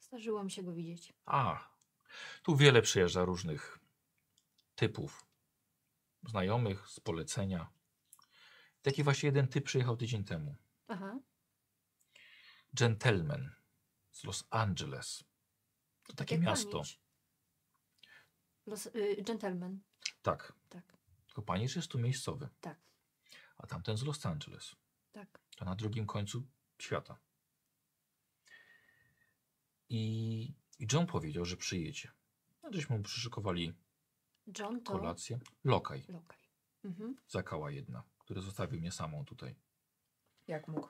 Zdarzyło 0.00 0.44
mi 0.44 0.50
się 0.50 0.62
go 0.62 0.72
widzieć. 0.72 1.12
A, 1.26 1.68
tu 2.42 2.56
wiele 2.56 2.82
przyjeżdża 2.82 3.24
różnych 3.24 3.78
typów. 4.74 5.26
Znajomych, 6.28 6.88
z 6.88 7.00
polecenia. 7.00 7.70
Taki 8.82 9.02
właśnie 9.02 9.26
jeden 9.26 9.48
typ 9.48 9.64
przyjechał 9.64 9.96
tydzień 9.96 10.24
temu. 10.24 10.56
Aha. 10.88 11.18
Gentleman 12.74 13.50
z 14.10 14.24
Los 14.24 14.44
Angeles. 14.50 15.24
To 16.06 16.12
takie 16.16 16.38
miasto. 16.38 16.70
panicz. 16.72 17.00
Los, 18.66 18.86
y, 18.86 19.22
gentleman. 19.26 19.80
Tak. 20.22 20.52
Tak, 20.68 20.96
Tylko 21.26 21.42
panicz 21.42 21.76
jest 21.76 21.88
tu 21.88 21.98
miejscowy. 21.98 22.48
tak, 22.60 22.80
A 23.58 23.66
tamten 23.66 23.96
z 23.96 24.02
Los 24.02 24.26
Angeles. 24.26 24.76
tak. 25.12 25.40
To 25.56 25.64
na 25.64 25.74
drugim 25.74 26.06
końcu 26.06 26.46
świata. 26.78 27.18
I, 29.88 30.54
i 30.78 30.86
John 30.92 31.06
powiedział, 31.06 31.44
że 31.44 31.56
przyjedzie. 31.56 32.10
No, 32.62 32.72
żeśmy 32.72 32.96
mu 32.98 33.02
przyszykowali 33.04 33.72
John 34.58 34.82
to 34.82 34.92
kolację. 34.92 35.40
Lokaj. 35.64 36.04
lokaj. 36.08 36.38
Mhm. 36.84 37.16
Zakała 37.28 37.70
jedna, 37.70 38.02
który 38.24 38.40
zostawił 38.40 38.80
mnie 38.80 38.92
samą 38.92 39.24
tutaj. 39.24 39.56
Jak 40.46 40.68
mógł. 40.68 40.88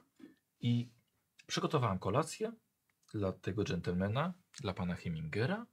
I 0.60 0.90
przygotowałem 1.46 1.98
kolację 1.98 2.52
dla 3.12 3.32
tego 3.32 3.64
dżentelmena, 3.64 4.34
dla 4.60 4.74
pana 4.74 4.94
Hemingera. 4.94 5.66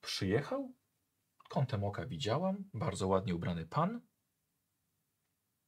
Przyjechał, 0.00 0.74
kątem 1.48 1.84
oka 1.84 2.06
widziałam, 2.06 2.70
bardzo 2.74 3.08
ładnie 3.08 3.34
ubrany 3.34 3.66
pan. 3.66 4.00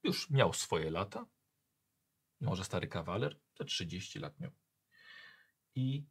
Już 0.02 0.30
miał 0.30 0.52
swoje 0.52 0.90
lata. 0.90 1.26
Może 2.40 2.64
stary 2.64 2.88
kawaler, 2.88 3.40
te 3.54 3.64
30 3.64 4.18
lat 4.18 4.40
miał. 4.40 4.50
I 5.74 6.06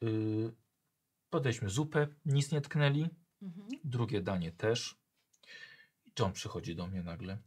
yy, 0.00 0.54
podaliśmy 1.30 1.68
zupę, 1.68 2.08
nic 2.24 2.52
nie 2.52 2.60
tknęli. 2.60 3.08
Mhm. 3.42 3.68
Drugie 3.84 4.22
danie 4.22 4.52
też. 4.52 5.01
John 6.18 6.32
przychodzi 6.32 6.76
do 6.76 6.86
mnie 6.86 7.02
nagle 7.02 7.38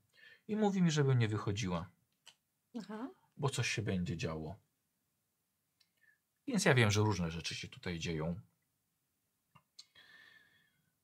i 0.48 0.56
mówi 0.56 0.82
mi, 0.82 0.92
żebym 0.92 1.20
nie 1.20 1.28
wychodziła, 1.28 1.90
Aha. 2.80 3.10
bo 3.38 3.50
coś 3.50 3.70
się 3.70 3.82
będzie 3.82 4.18
działo. 4.18 4.56
Więc 6.48 6.66
ja 6.66 6.74
wiem, 6.74 6.92
że 6.92 7.02
różne 7.02 7.32
rzeczy 7.32 7.56
się 7.56 7.68
tutaj 7.68 8.00
dzieją. 8.00 8.42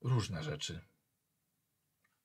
Różne 0.01 0.43
rzeczy. 0.43 0.81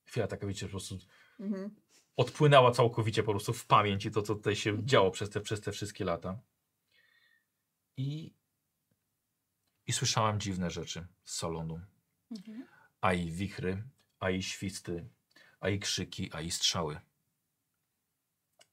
Chwila 0.05 0.27
taka, 0.27 0.47
wiecie, 0.47 0.65
po 0.65 0.69
prostu 0.71 0.97
Mhm. 1.39 1.75
odpłynęła 2.15 2.71
całkowicie 2.71 3.23
po 3.23 3.31
prostu 3.31 3.53
w 3.53 3.65
pamięć 3.65 4.05
i 4.05 4.11
to, 4.11 4.21
co 4.21 4.35
tutaj 4.35 4.55
się 4.55 4.85
działo 4.85 5.11
przez 5.11 5.29
te, 5.29 5.41
przez 5.41 5.61
te 5.61 5.71
wszystkie 5.71 6.05
lata. 6.05 6.39
I, 7.97 8.33
I 9.85 9.93
słyszałam 9.93 10.39
dziwne 10.39 10.71
rzeczy 10.71 11.07
z 11.23 11.35
salonu. 11.35 11.81
Mhm. 12.31 12.67
A 13.01 13.13
i 13.13 13.31
wichry, 13.31 13.83
a 14.19 14.29
i 14.29 14.43
świsty, 14.43 15.09
a 15.59 15.69
i 15.69 15.79
krzyki, 15.79 16.29
a 16.33 16.41
i 16.41 16.51
strzały. 16.51 16.99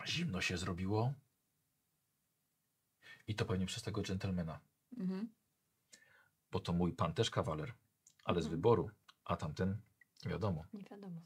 Zimno 0.06 0.40
się 0.40 0.58
zrobiło. 0.58 1.14
I 3.26 3.34
to 3.34 3.44
pewnie 3.44 3.66
przez 3.66 3.82
tego 3.82 4.02
dżentelmena, 4.02 4.60
Mhm. 4.96 5.34
bo 6.50 6.60
to 6.60 6.72
mój 6.72 6.92
pan 6.92 7.14
też 7.14 7.30
kawaler, 7.30 7.74
ale 8.24 8.42
z 8.42 8.44
Mhm. 8.44 8.50
wyboru, 8.60 8.90
a 9.24 9.36
tamten 9.36 9.80
wiadomo. 10.26 10.64
Nie 10.72 10.84
wiadomo. 10.84 11.20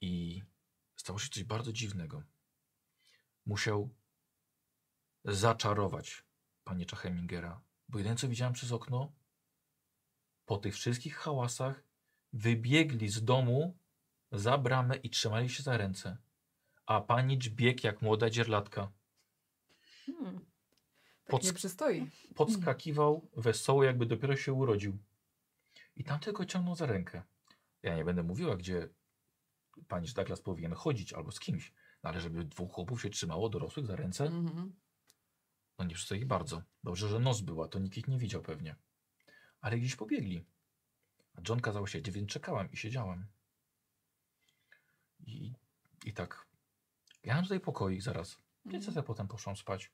I 0.00 0.42
stało 0.96 1.18
się 1.18 1.28
coś 1.28 1.44
bardzo 1.44 1.72
dziwnego. 1.72 2.22
Musiał 3.46 3.94
zaczarować 5.24 6.24
panicza 6.64 6.96
Hemingera, 6.96 7.60
bo 7.88 7.98
jedyne 7.98 8.16
co 8.16 8.28
widziałem 8.28 8.52
przez 8.52 8.72
okno, 8.72 9.12
po 10.46 10.58
tych 10.58 10.74
wszystkich 10.74 11.16
hałasach 11.16 11.84
wybiegli 12.32 13.08
z 13.08 13.24
domu 13.24 13.78
za 14.32 14.58
bramę 14.58 14.96
i 14.96 15.10
trzymali 15.10 15.48
się 15.48 15.62
za 15.62 15.76
ręce, 15.76 16.16
a 16.86 17.00
panicz 17.00 17.48
biegł 17.48 17.80
jak 17.84 18.02
młoda 18.02 18.30
dzierlatka. 18.30 18.92
Hmm. 20.06 20.40
Tak 21.24 21.34
Podsk- 21.34 21.44
nie 21.46 21.52
przystoi. 21.52 22.10
Podskakiwał 22.34 23.28
wesoło, 23.36 23.84
jakby 23.84 24.06
dopiero 24.06 24.36
się 24.36 24.52
urodził. 24.52 24.98
I 25.96 26.04
tamten 26.04 26.34
go 26.34 26.44
ciągnął 26.44 26.74
za 26.76 26.86
rękę. 26.86 27.22
Ja 27.82 27.96
nie 27.96 28.04
będę 28.04 28.22
mówiła, 28.22 28.56
gdzie 28.56 28.88
panicz 29.88 30.12
Douglas 30.12 30.40
powinien 30.40 30.72
chodzić 30.72 31.12
albo 31.12 31.32
z 31.32 31.40
kimś, 31.40 31.72
no 32.02 32.10
ale 32.10 32.20
żeby 32.20 32.44
dwóch 32.44 32.72
chłopów 32.72 33.02
się 33.02 33.10
trzymało, 33.10 33.48
dorosłych 33.48 33.86
za 33.86 33.96
ręce, 33.96 34.24
Mhm. 34.26 34.74
no 35.78 35.84
nie 35.84 35.94
przystoi 35.94 36.24
bardzo. 36.24 36.62
Dobrze, 36.84 37.08
że 37.08 37.18
noc 37.18 37.40
była, 37.40 37.68
to 37.68 37.78
nikt 37.78 37.96
ich 37.96 38.08
nie 38.08 38.18
widział 38.18 38.42
pewnie. 38.42 38.76
Ale 39.60 39.78
gdzieś 39.78 39.96
pobiegli. 39.96 40.44
A 41.34 41.40
John 41.48 41.60
kazał 41.60 41.86
siedzieć, 41.86 42.14
więc 42.14 42.28
czekałam 42.30 42.70
i 42.72 42.76
siedziałam. 42.76 43.26
I, 45.26 45.52
i 46.04 46.12
tak. 46.12 46.46
Ja 47.24 47.34
mam 47.34 47.42
tutaj 47.44 47.60
pokoik 47.60 48.02
zaraz. 48.02 48.38
Ja 48.64 48.72
Mhm. 48.72 48.82
sobie 48.82 49.02
potem 49.02 49.28
poszłam 49.28 49.56
spać. 49.56 49.92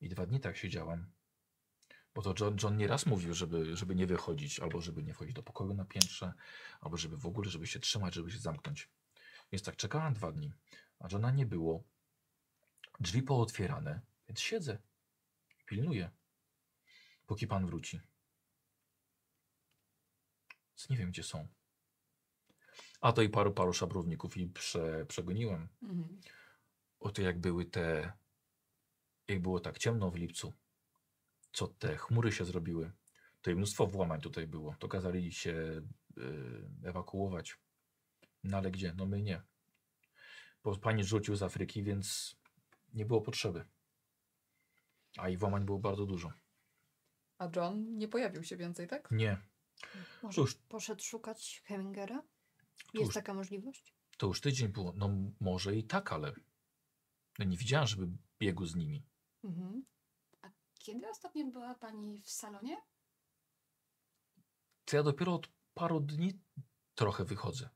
I 0.00 0.08
dwa 0.08 0.26
dni 0.26 0.40
tak 0.40 0.56
siedziałam. 0.56 1.10
Bo 2.14 2.22
to 2.22 2.34
John, 2.40 2.56
John 2.62 2.76
nieraz 2.76 3.06
mówił, 3.06 3.34
żeby, 3.34 3.76
żeby 3.76 3.94
nie 3.94 4.06
wychodzić, 4.06 4.60
albo 4.60 4.80
żeby 4.80 5.02
nie 5.02 5.14
wchodzić 5.14 5.34
do 5.34 5.42
pokoju 5.42 5.74
na 5.74 5.84
piętrze, 5.84 6.32
albo 6.80 6.96
żeby 6.96 7.16
w 7.16 7.26
ogóle, 7.26 7.50
żeby 7.50 7.66
się 7.66 7.80
trzymać, 7.80 8.14
żeby 8.14 8.30
się 8.30 8.38
zamknąć. 8.38 8.88
Więc 9.52 9.62
tak 9.62 9.76
czekałam 9.76 10.14
dwa 10.14 10.32
dni, 10.32 10.52
a 10.98 11.08
Johna 11.12 11.30
nie 11.30 11.46
było. 11.46 11.84
Drzwi 13.00 13.22
pootwierane, 13.22 14.00
więc 14.28 14.40
siedzę. 14.40 14.78
Pilnuję. 15.66 16.10
Póki 17.26 17.46
pan 17.46 17.66
wróci. 17.66 18.00
Więc 20.70 20.88
nie 20.90 20.96
wiem, 20.96 21.10
gdzie 21.10 21.22
są. 21.22 21.48
A 23.00 23.12
to 23.12 23.22
i 23.22 23.28
paru, 23.28 23.52
paru 23.52 23.72
szabrowników 23.72 24.36
i 24.36 24.46
prze, 24.46 25.06
przegoniłem. 25.06 25.68
Mhm. 25.82 26.20
Oto 27.00 27.22
jak 27.22 27.40
były 27.40 27.64
te. 27.64 28.12
Jak 29.28 29.42
było 29.42 29.60
tak 29.60 29.78
ciemno 29.78 30.10
w 30.10 30.16
lipcu, 30.16 30.52
co 31.52 31.68
te 31.68 31.96
chmury 31.96 32.32
się 32.32 32.44
zrobiły, 32.44 32.92
to 33.42 33.50
i 33.50 33.54
mnóstwo 33.54 33.86
włamań 33.86 34.20
tutaj 34.20 34.46
było. 34.46 34.74
To 34.78 34.88
kazali 34.88 35.32
się 35.32 35.82
y, 36.18 36.68
ewakuować. 36.84 37.58
No 38.44 38.56
ale 38.56 38.70
gdzie? 38.70 38.94
No 38.96 39.06
my 39.06 39.22
nie. 39.22 39.42
Bo 40.64 40.76
pani 40.76 41.04
rzucił 41.04 41.36
z 41.36 41.42
Afryki, 41.42 41.82
więc 41.82 42.36
nie 42.94 43.04
było 43.06 43.20
potrzeby. 43.20 43.64
A 45.16 45.28
i 45.28 45.36
włamań 45.36 45.64
było 45.64 45.78
bardzo 45.78 46.06
dużo. 46.06 46.32
A 47.38 47.48
John 47.56 47.98
nie 47.98 48.08
pojawił 48.08 48.44
się 48.44 48.56
więcej, 48.56 48.88
tak? 48.88 49.10
Nie. 49.10 49.38
Może 50.22 50.34
Cóż. 50.34 50.54
poszedł 50.54 51.02
szukać 51.02 51.62
Hemingera? 51.66 52.22
Jest 52.94 53.14
taka 53.14 53.34
możliwość? 53.34 53.94
To 54.16 54.26
już 54.26 54.40
tydzień 54.40 54.68
było. 54.68 54.92
No 54.96 55.10
może 55.40 55.76
i 55.76 55.84
tak, 55.84 56.12
ale 56.12 56.32
no 57.38 57.44
nie 57.44 57.56
widziałem, 57.56 57.86
żeby 57.86 58.08
biegł 58.38 58.66
z 58.66 58.74
nimi. 58.74 59.06
Mhm. 59.44 59.84
Kiedy 60.78 61.08
ostatnio 61.08 61.46
była 61.46 61.74
pani 61.74 62.20
w 62.22 62.30
salonie? 62.30 62.76
To 64.84 64.96
ja 64.96 65.02
dopiero 65.02 65.34
od 65.34 65.48
paru 65.74 66.00
dni 66.00 66.40
trochę 66.94 67.24
wychodzę. 67.24 67.68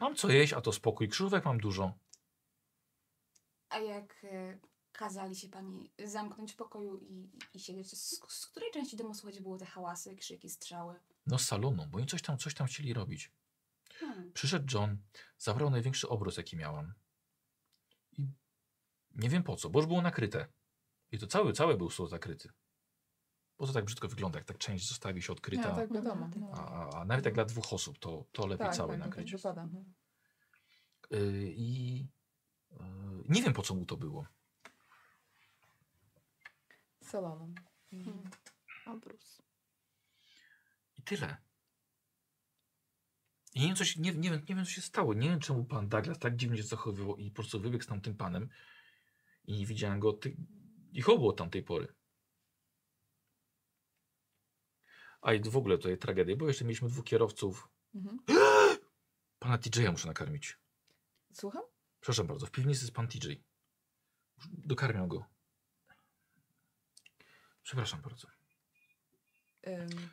Mam 0.00 0.16
co 0.16 0.28
jeść, 0.28 0.52
a 0.52 0.60
to 0.60 0.72
spokój. 0.72 1.08
Krzyżówek 1.08 1.44
mam 1.44 1.58
dużo. 1.58 1.98
A 3.68 3.78
jak 3.78 4.24
e, 4.24 4.58
kazali 4.92 5.36
się 5.36 5.48
pani 5.48 5.90
zamknąć 6.04 6.52
w 6.52 6.56
pokoju 6.56 6.98
i, 6.98 7.30
i 7.54 7.60
siedzieć, 7.60 7.90
z, 7.90 8.20
z 8.28 8.46
której 8.46 8.70
części 8.70 8.96
domu 8.96 9.14
słychać 9.14 9.40
było 9.40 9.58
te 9.58 9.66
hałasy, 9.66 10.16
krzyki, 10.16 10.50
strzały? 10.50 11.00
No 11.28 11.38
z 11.38 11.44
salonu, 11.44 11.86
bo 11.86 11.98
oni 11.98 12.06
coś 12.06 12.22
tam, 12.22 12.38
coś 12.38 12.54
tam 12.54 12.66
chcieli 12.66 12.92
robić. 12.94 13.32
Hmm. 13.94 14.32
Przyszedł 14.32 14.66
John, 14.74 14.98
zabrał 15.38 15.70
największy 15.70 16.08
obróz, 16.08 16.36
jaki 16.36 16.56
miałam. 16.56 16.94
I 18.18 18.28
nie 19.14 19.28
wiem 19.28 19.42
po 19.42 19.56
co, 19.56 19.70
bo 19.70 19.78
już 19.78 19.86
było 19.86 20.02
nakryte. 20.02 20.46
I 21.12 21.18
to 21.18 21.26
cały, 21.26 21.52
cały 21.52 21.76
był 21.76 21.90
stół 21.90 22.06
zakryty. 22.06 22.48
Bo 23.58 23.66
to 23.66 23.72
tak 23.72 23.84
brzydko 23.84 24.08
wygląda, 24.08 24.38
jak 24.38 24.46
tak 24.48 24.58
część 24.58 24.88
zostawi 24.88 25.22
się 25.22 25.32
odkryta. 25.32 25.68
Ja, 25.68 25.74
tak 25.74 25.92
wiadomo. 25.92 26.30
No, 26.36 26.46
No. 26.46 26.52
A, 26.54 26.66
a, 26.68 27.00
a 27.00 27.04
nawet 27.04 27.24
jak 27.24 27.34
dla 27.34 27.44
dwóch 27.44 27.72
osób, 27.72 27.98
to, 27.98 28.24
to 28.32 28.46
lepiej 28.46 28.66
Tak, 28.66 28.76
cały 28.76 28.88
tak, 28.90 28.98
tak 29.00 29.08
nakryć. 29.08 29.32
wypada. 29.32 29.66
no. 29.66 29.84
Y, 31.18 31.52
I 31.56 32.00
y, 32.72 32.76
nie 33.28 33.42
wiem 33.42 33.52
po 33.52 33.62
co 33.62 33.74
mu 33.74 33.86
to 33.86 33.96
było. 33.96 34.26
Salonem. 37.02 37.54
Hmm. 37.90 38.30
Obrus. 38.86 39.42
Tyle. 41.08 41.36
I 43.54 43.60
nie 43.60 43.66
wiem, 43.66 43.76
co 43.76 43.84
się, 43.84 44.00
nie, 44.00 44.14
nie, 44.14 44.30
wiem, 44.30 44.40
nie 44.48 44.54
wiem, 44.54 44.64
co 44.64 44.70
się 44.70 44.80
stało. 44.80 45.14
Nie 45.14 45.28
wiem, 45.28 45.40
czemu 45.40 45.64
pan 45.64 45.88
Douglas 45.88 46.18
tak 46.18 46.36
dziwnie 46.36 46.56
się 46.56 46.62
zachowywał 46.62 47.16
i 47.16 47.30
po 47.30 47.34
prostu 47.34 47.60
wybiegł 47.60 47.84
z 47.84 47.86
tamtym 47.86 48.16
panem. 48.16 48.48
I 49.44 49.58
nie 49.58 49.66
widziałem 49.66 50.00
go. 50.00 50.12
Ty... 50.12 50.36
Ich 50.92 51.08
obu 51.08 51.28
od 51.28 51.36
tamtej 51.36 51.62
pory. 51.62 51.94
A 55.20 55.32
i 55.32 55.40
w 55.40 55.56
ogóle 55.56 55.76
tutaj 55.76 55.98
tragedia, 55.98 56.36
bo 56.36 56.48
jeszcze 56.48 56.64
mieliśmy 56.64 56.88
dwóch 56.88 57.04
kierowców. 57.04 57.68
Mhm. 57.94 58.18
Pana 59.38 59.58
TJ 59.58 59.88
muszę 59.90 60.08
nakarmić. 60.08 60.58
Słucham? 61.32 61.62
Przepraszam 62.00 62.26
bardzo, 62.26 62.46
w 62.46 62.50
piwnicy 62.50 62.84
jest 62.84 62.94
pan 62.94 63.08
TJ. 63.08 63.32
Dokarmiam 64.52 65.08
go. 65.08 65.24
Przepraszam 67.62 68.00
bardzo. 68.02 68.28
Ym, 69.66 70.08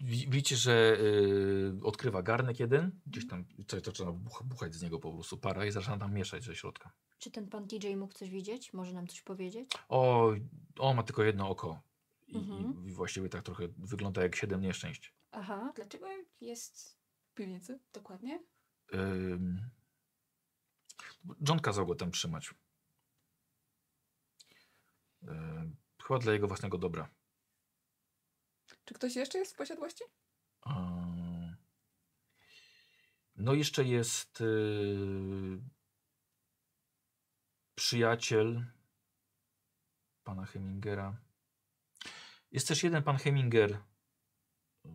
Widzicie, 0.00 0.56
że 0.56 0.96
y, 1.00 1.72
odkrywa 1.82 2.22
garnek 2.22 2.60
jeden, 2.60 3.00
gdzieś 3.06 3.26
tam 3.26 3.44
coś 3.66 3.82
zaczyna 3.82 4.12
buch, 4.12 4.42
buchać 4.44 4.74
z 4.74 4.82
niego 4.82 4.98
po 4.98 5.12
prostu 5.12 5.38
para 5.38 5.66
i 5.66 5.70
zaczyna 5.70 5.98
tam 5.98 6.14
mieszać 6.14 6.44
ze 6.44 6.54
środka. 6.56 6.92
Czy 7.18 7.30
ten 7.30 7.48
pan 7.48 7.68
TJ 7.68 7.96
mógł 7.96 8.12
coś 8.14 8.30
widzieć? 8.30 8.72
Może 8.72 8.92
nam 8.92 9.06
coś 9.06 9.22
powiedzieć? 9.22 9.70
O, 9.88 10.32
on 10.78 10.96
ma 10.96 11.02
tylko 11.02 11.22
jedno 11.22 11.48
oko. 11.50 11.80
I, 12.26 12.36
Mhm. 12.36 12.86
i 12.88 12.92
właściwie 12.92 13.28
tak 13.28 13.42
trochę 13.42 13.68
wygląda 13.78 14.22
jak 14.22 14.36
siedem 14.36 14.60
nieszczęść. 14.60 15.14
Aha. 15.32 15.72
Dlaczego 15.76 16.06
jest 16.40 16.98
w 17.30 17.34
piwnicy? 17.34 17.78
dokładnie? 17.92 18.42
Ym, 18.94 19.60
John 21.48 21.60
kazał 21.60 21.86
go 21.86 21.94
tam 21.94 22.10
trzymać. 22.10 22.54
Ym, 25.22 25.76
chyba 26.02 26.18
dla 26.18 26.32
jego 26.32 26.48
własnego 26.48 26.78
dobra. 26.78 27.08
Czy 28.84 28.94
ktoś 28.94 29.16
jeszcze 29.16 29.38
jest 29.38 29.52
w 29.54 29.56
posiadłości? 29.56 30.04
No 33.38 33.54
jeszcze 33.54 33.84
jest 33.84 34.40
y, 34.40 35.60
przyjaciel 37.74 38.64
pana 40.24 40.46
Hemingera. 40.46 41.16
Jest 42.52 42.68
też 42.68 42.82
jeden 42.82 43.02
pan 43.02 43.16
Heminger, 43.16 43.72
y, 43.72 44.88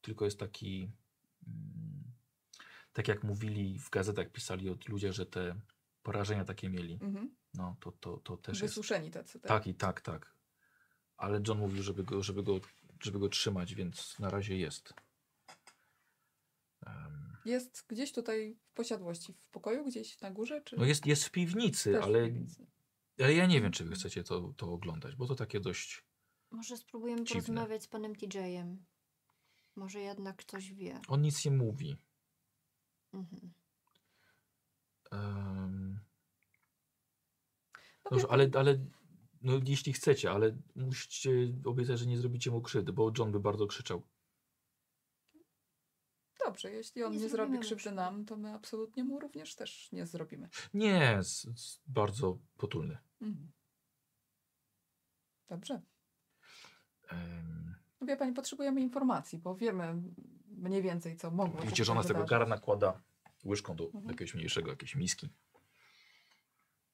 tylko 0.00 0.24
jest 0.24 0.38
taki, 0.38 0.90
mm, 1.46 2.12
tak 2.92 3.08
jak 3.08 3.22
mówili 3.22 3.78
w 3.78 3.90
gazetach, 3.90 4.30
pisali 4.32 4.70
od 4.70 4.88
ludzie, 4.88 5.12
że 5.12 5.26
te 5.26 5.60
porażenia 6.02 6.44
takie 6.44 6.68
mieli. 6.68 6.98
Mhm. 7.02 7.34
No 7.54 7.76
to, 7.80 7.92
to, 7.92 8.16
to 8.16 8.36
też 8.36 8.62
jest. 8.62 8.74
Wysuszeni 8.74 9.10
tacy. 9.10 9.40
Tak. 9.40 9.48
Tak 9.48 9.66
i 9.66 9.74
tak, 9.74 10.00
tak. 10.00 10.34
Ale 11.16 11.40
John 11.48 11.58
mówił, 11.58 11.82
żeby 11.82 12.04
go, 12.04 12.22
żeby 12.22 12.42
go, 12.42 12.60
żeby 13.04 13.18
go 13.18 13.28
trzymać, 13.28 13.74
więc 13.74 14.18
na 14.18 14.30
razie 14.30 14.56
jest. 14.56 14.94
Em, 16.86 17.36
Jest 17.44 17.84
gdzieś 17.88 18.12
tutaj 18.12 18.56
w 18.64 18.72
posiadłości, 18.72 19.32
w 19.32 19.46
pokoju, 19.48 19.84
gdzieś 19.84 20.20
na 20.20 20.30
górze? 20.30 20.62
Czy 20.62 20.76
no 20.76 20.84
jest, 20.84 21.06
jest 21.06 21.24
w 21.24 21.30
piwnicy, 21.30 21.92
też 21.92 22.00
w 22.00 22.04
ale, 22.04 22.24
piwnicy? 22.24 22.66
ale 23.18 23.34
ja 23.34 23.46
nie 23.46 23.60
wiem, 23.60 23.72
czy 23.72 23.84
wy 23.84 23.94
chcecie 23.94 24.24
to, 24.24 24.54
to 24.56 24.72
oglądać, 24.72 25.16
bo 25.16 25.26
to 25.26 25.34
takie 25.34 25.60
dość... 25.60 26.04
Może 26.50 26.76
spróbujemy 26.76 27.24
Dziwne. 27.24 27.42
porozmawiać 27.42 27.82
z 27.82 27.88
panem 27.88 28.16
TJ-em. 28.16 28.84
Może 29.76 30.00
jednak 30.00 30.44
coś 30.44 30.72
wie. 30.72 31.00
On 31.08 31.22
nic 31.22 31.44
nie 31.44 31.50
mówi. 31.50 31.96
Mhm. 33.12 33.52
No 38.04 38.10
dobrze, 38.10 38.26
ale, 38.30 38.50
ale 38.54 38.78
no, 39.42 39.52
jeśli 39.64 39.92
chcecie, 39.92 40.30
ale 40.30 40.56
musicie 40.76 41.30
obiecać, 41.64 41.98
że 41.98 42.06
nie 42.06 42.18
zrobicie 42.18 42.50
mu 42.50 42.62
krzywdy, 42.62 42.92
bo 42.92 43.12
John 43.18 43.32
by 43.32 43.40
bardzo 43.40 43.66
krzyczał. 43.66 44.02
Dobrze, 46.46 46.70
jeśli 46.70 47.02
on 47.04 47.12
Nie 47.12 47.18
nie, 47.18 47.28
zrobi 47.28 47.58
krzywdy 47.58 47.92
nam, 47.92 48.24
to 48.24 48.36
my 48.36 48.54
absolutnie 48.54 49.04
mu 49.04 49.20
również 49.20 49.54
też 49.54 49.92
nie 49.92 50.06
zrobimy. 50.06 50.48
Nie, 50.74 51.18
z, 51.22 51.40
z 51.60 51.80
bardzo 51.86 52.38
potulny. 52.56 52.98
Mhm. 53.20 53.52
Dobrze. 55.48 55.82
No 58.00 58.06
Wie 58.06 58.16
pani, 58.16 58.32
potrzebujemy 58.32 58.80
informacji, 58.80 59.38
bo 59.38 59.54
wiemy 59.56 60.02
mniej 60.48 60.82
więcej, 60.82 61.16
co 61.16 61.30
mogło 61.30 61.60
się 61.60 61.66
Widzicie, 61.66 61.84
że 61.84 61.92
ona 61.92 62.02
z 62.02 62.06
tego 62.06 62.18
wydarzyć. 62.18 62.30
gara 62.30 62.46
nakłada 62.46 63.00
łyżką 63.44 63.76
do 63.76 63.84
Mhm. 63.84 64.04
jakiegoś 64.08 64.34
mniejszego, 64.34 64.70
jakiejś 64.70 64.94
miski. 64.96 65.28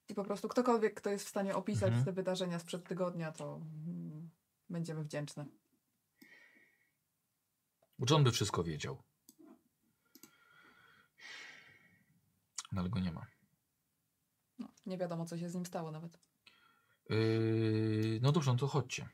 I 0.09 0.14
po 0.14 0.24
prostu 0.24 0.48
ktokolwiek, 0.48 0.94
kto 0.94 1.10
jest 1.10 1.24
w 1.26 1.28
stanie 1.28 1.56
opisać 1.56 1.89
Mhm. 1.89 2.05
te 2.05 2.12
wydarzenia 2.12 2.59
sprzed 2.59 2.85
tygodnia, 2.89 3.32
to 3.32 3.60
mm, 3.86 4.30
będziemy 4.70 5.05
wdzięczne. 5.05 5.47
Bo 7.98 8.06
John 8.10 8.24
by 8.24 8.30
wszystko 8.30 8.64
wiedział. 8.64 9.02
No 12.72 12.80
ale 12.80 12.89
go 12.90 13.01
nie 13.01 13.12
ma. 13.12 13.26
No, 14.59 14.68
nie 14.86 14.98
wiadomo, 14.98 15.26
co 15.26 15.39
się 15.39 15.48
z 15.48 15.55
nim 15.55 15.66
stało 15.66 15.90
nawet. 15.90 16.18
Yy, 17.10 18.18
no 18.22 18.32
dobrze, 18.32 18.52
no 18.52 18.59
to 18.59 18.66
chodźcie. 18.66 19.09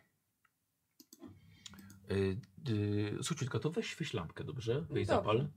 Yy, 2.09 2.41
yy, 2.69 3.23
Suciutka, 3.23 3.59
to 3.59 3.71
weź, 3.71 3.97
weź 3.97 4.15
lampkę, 4.15 4.45
dobrze? 4.45 4.87
Weź 4.91 5.07
zapal. 5.07 5.49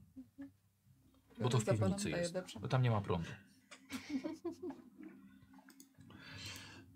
Bo 1.40 1.48
to 1.48 1.58
w 1.58 1.64
piwnicy 1.64 2.10
jest. 2.10 2.34
Bo 2.60 2.68
tam 2.68 2.82
nie 2.82 2.90
ma 2.90 3.00
prądu. 3.00 3.28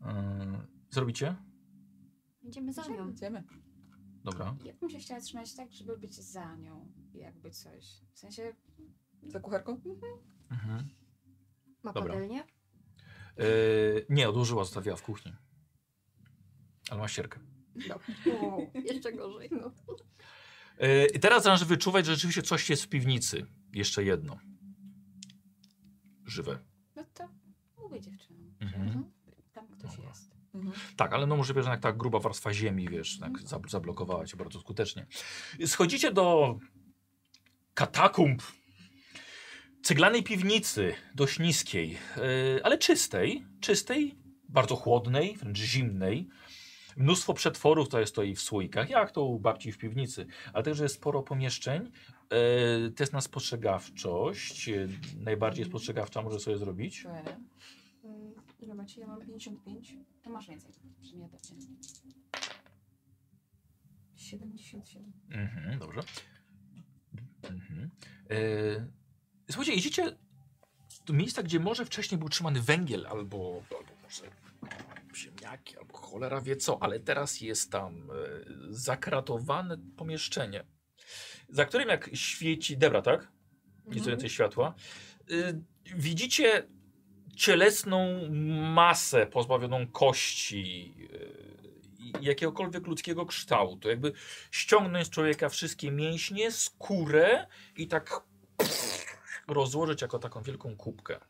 Yy, 0.02 0.08
zrobicie? 0.90 1.36
Idziemy 2.42 2.72
za 2.72 2.86
nią. 2.86 3.10
Idziemy. 3.10 3.44
Dobra. 4.24 4.56
Ja 4.64 4.74
bym 4.74 4.90
się 4.90 4.98
chciała 4.98 5.20
trzymać 5.20 5.54
tak, 5.54 5.72
żeby 5.72 5.98
być 5.98 6.14
za 6.14 6.56
nią. 6.56 6.92
Jakby 7.14 7.50
coś. 7.50 8.00
W 8.14 8.18
sensie 8.18 8.54
Za 9.26 9.40
kucharką? 9.40 9.80
Mhm. 10.50 10.88
Ma 11.82 11.92
Dobra. 11.92 12.12
patelnię? 12.14 12.44
Yy, 13.38 14.06
nie, 14.08 14.28
odłożyła, 14.28 14.64
zostawiła 14.64 14.96
w 14.96 15.02
kuchni. 15.02 15.32
Ale 16.90 17.00
ma 17.00 17.08
ścierkę. 17.08 17.40
O, 18.42 18.58
jeszcze 18.84 19.12
gorzej. 19.12 19.48
No. 19.52 19.72
Yy, 20.78 21.06
I 21.14 21.20
teraz 21.20 21.42
zaczynasz 21.42 21.64
wyczuwać, 21.64 22.06
że 22.06 22.14
rzeczywiście 22.14 22.42
coś 22.42 22.70
jest 22.70 22.82
w 22.82 22.88
piwnicy. 22.88 23.46
Jeszcze 23.72 24.04
jedno. 24.04 24.38
Żywe. 26.24 26.58
No 26.96 27.04
to 27.14 27.28
mówię 27.78 28.00
dziewczynom, 28.00 28.54
Mhm. 28.60 28.92
że 28.92 29.21
Dobra. 29.82 30.08
jest. 30.08 30.32
Mhm. 30.54 30.72
Tak, 30.96 31.12
ale 31.12 31.26
no 31.26 31.36
możliwe, 31.36 31.62
że 31.62 31.70
jak 31.70 31.80
ta 31.80 31.92
gruba 31.92 32.18
warstwa 32.18 32.52
ziemi, 32.54 32.88
wiesz, 32.88 33.18
tak 33.18 33.32
zab- 33.32 33.70
zablokowała 33.70 34.26
cię 34.26 34.36
bardzo 34.36 34.60
skutecznie. 34.60 35.06
Schodzicie 35.66 36.12
do 36.12 36.58
katakumb 37.74 38.42
ceglanej 39.82 40.22
piwnicy, 40.22 40.94
dość 41.14 41.38
niskiej, 41.38 41.90
yy, 41.90 42.60
ale 42.64 42.78
czystej, 42.78 43.44
czystej, 43.60 44.14
bardzo 44.48 44.76
chłodnej, 44.76 45.36
wręcz 45.36 45.58
zimnej. 45.58 46.28
Mnóstwo 46.96 47.34
przetworów 47.34 47.86
tutaj 47.86 48.06
stoi 48.06 48.34
w 48.34 48.40
słoikach, 48.40 48.90
jak 48.90 49.12
to 49.12 49.24
u 49.24 49.38
babci 49.38 49.72
w 49.72 49.78
piwnicy, 49.78 50.26
ale 50.52 50.64
także 50.64 50.82
jest 50.82 50.94
sporo 50.94 51.22
pomieszczeń. 51.22 51.90
Yy, 52.82 52.90
test 52.90 53.12
na 53.12 53.20
spostrzegawczość, 53.20 54.68
yy, 54.68 54.88
najbardziej 55.20 55.64
spostrzegawcza 55.64 56.22
może 56.22 56.40
sobie 56.40 56.58
zrobić. 56.58 57.04
To 58.62 58.66
ja? 58.66 58.74
Ja 58.98 59.06
mam 59.06 59.20
55. 59.20 59.96
To 60.22 60.30
masz 60.30 60.48
więcej. 60.48 60.72
Brzmi 61.00 61.20
dobrze. 61.20 61.54
77. 64.16 65.12
Mhm, 65.30 65.78
dobrze. 65.78 66.00
Mhm. 67.42 67.90
E, 68.30 68.86
słuchajcie, 69.50 69.74
jedziecie 69.74 70.16
do 71.06 71.12
miejsca, 71.12 71.42
gdzie 71.42 71.60
może 71.60 71.84
wcześniej 71.84 72.18
był 72.18 72.28
trzymany 72.28 72.62
węgiel, 72.62 73.06
albo, 73.06 73.62
albo 73.70 73.92
może 74.02 74.24
ziemniaki, 75.16 75.78
albo 75.78 75.98
cholera 75.98 76.40
wie 76.40 76.56
co, 76.56 76.82
ale 76.82 77.00
teraz 77.00 77.40
jest 77.40 77.70
tam 77.70 78.10
e, 78.10 78.14
zakratowane 78.70 79.78
pomieszczenie, 79.96 80.64
za 81.48 81.64
którym 81.64 81.88
jak 81.88 82.10
świeci, 82.14 82.76
Debra, 82.76 83.02
tak? 83.02 83.32
Nieco 83.84 83.98
Mhm. 83.98 84.10
więcej 84.10 84.30
światła. 84.30 84.74
Y, 85.30 85.62
widzicie 85.96 86.68
cielesną 87.36 88.28
masę 88.74 89.26
pozbawioną 89.26 89.86
kości 89.86 90.94
i 91.98 92.12
jakiegokolwiek 92.20 92.86
ludzkiego 92.86 93.26
kształtu. 93.26 93.88
Jakby 93.88 94.12
ściągnąć 94.50 95.06
z 95.06 95.10
człowieka 95.10 95.48
wszystkie 95.48 95.90
mięśnie, 95.90 96.50
skórę 96.50 97.46
i 97.76 97.88
tak 97.88 98.22
rozłożyć 99.48 100.02
jako 100.02 100.18
taką 100.18 100.42
wielką 100.42 100.76
kubkę. 100.76 101.20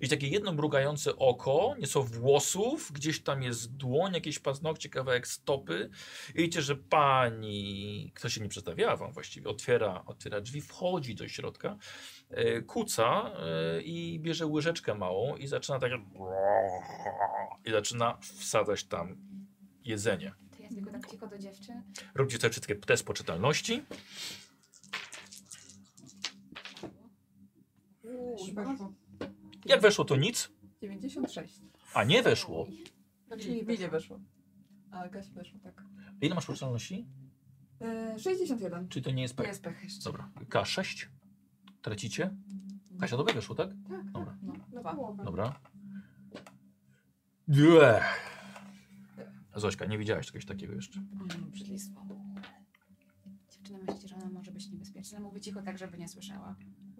I 0.00 0.08
takie 0.08 0.28
jedno 0.28 0.52
mrugające 0.52 1.16
oko, 1.16 1.74
nieco 1.78 2.02
włosów, 2.02 2.92
gdzieś 2.92 3.22
tam 3.22 3.42
jest 3.42 3.76
dłoń, 3.76 4.14
jakieś 4.14 4.38
paznokcie, 4.38 4.88
kawałek 4.88 5.28
stopy. 5.28 5.90
I 6.34 6.38
widzicie, 6.38 6.62
że 6.62 6.76
pani, 6.76 8.12
kto 8.14 8.28
się 8.28 8.40
nie 8.40 8.48
przedstawiała 8.48 8.96
wam 8.96 9.12
właściwie, 9.12 9.48
otwiera, 9.48 10.02
otwiera 10.06 10.40
drzwi, 10.40 10.60
wchodzi 10.60 11.14
do 11.14 11.28
środka, 11.28 11.76
e, 12.30 12.62
kuca 12.62 13.32
e, 13.32 13.82
i 13.82 14.20
bierze 14.20 14.46
łyżeczkę 14.46 14.94
małą 14.94 15.36
i 15.36 15.46
zaczyna 15.46 15.78
tak 15.78 15.92
i 17.64 17.70
zaczyna 17.70 18.18
wsadzać 18.20 18.84
tam 18.84 19.16
jedzenie. 19.84 20.34
To 20.56 20.62
ja 20.62 20.68
tylko 20.68 20.90
tak 20.90 21.10
cicho 21.10 21.26
do 21.26 21.38
dziewczyn. 21.38 21.82
Róbcie 22.14 22.38
sobie 22.38 22.50
wszystkie 22.50 22.76
test 22.76 23.06
poczytalności. 23.06 23.82
Uuu. 28.02 28.36
Jak 29.64 29.80
weszło 29.80 30.04
to 30.04 30.16
nic, 30.16 30.50
96. 30.80 31.60
a 31.94 32.04
nie 32.04 32.22
weszło. 32.22 32.66
Znaczy 33.26 33.42
Czyli 33.42 33.54
nie 33.56 33.62
mi 33.62 33.68
nie 33.68 33.88
weszło. 33.88 33.90
weszło. 33.90 34.20
A 34.90 35.08
Kasi 35.08 35.32
weszło, 35.32 35.58
tak. 35.62 35.84
Ile 36.20 36.34
masz 36.34 36.46
poczytalności? 36.46 37.06
E, 37.80 38.18
61. 38.18 38.88
Czy 38.88 39.02
to 39.02 39.10
nie 39.10 39.22
jest 39.22 39.34
Nie 39.34 39.36
pech? 39.36 39.46
jest 39.46 39.62
pech 39.62 39.84
jeszcze. 39.84 40.04
Dobra. 40.04 40.30
K6. 40.48 41.06
Tracicie? 41.82 42.36
Kasia, 43.00 43.16
dobrze 43.16 43.34
weszło, 43.34 43.54
tak? 43.54 43.68
Tak, 43.88 44.10
Dobra. 44.10 44.36
No, 44.42 44.52
dwa. 44.80 44.96
Dobra. 45.24 45.60
Due. 47.48 48.00
Zośka, 49.56 49.86
nie 49.86 49.98
widziałaś 49.98 50.26
czegoś 50.26 50.44
takiego 50.44 50.72
jeszcze. 50.74 50.98
Mm, 51.00 51.28
Brzydlistwo. 51.50 52.06
Dziewczyna 53.50 53.78
myśli, 53.78 54.08
że 54.08 54.16
ona 54.16 54.28
może 54.28 54.52
być 54.52 54.68
niebezpieczna. 54.70 55.20
Mówi 55.20 55.40
cicho 55.40 55.62
tak, 55.62 55.78
żeby 55.78 55.98
nie 55.98 56.08
słyszała. 56.08 56.56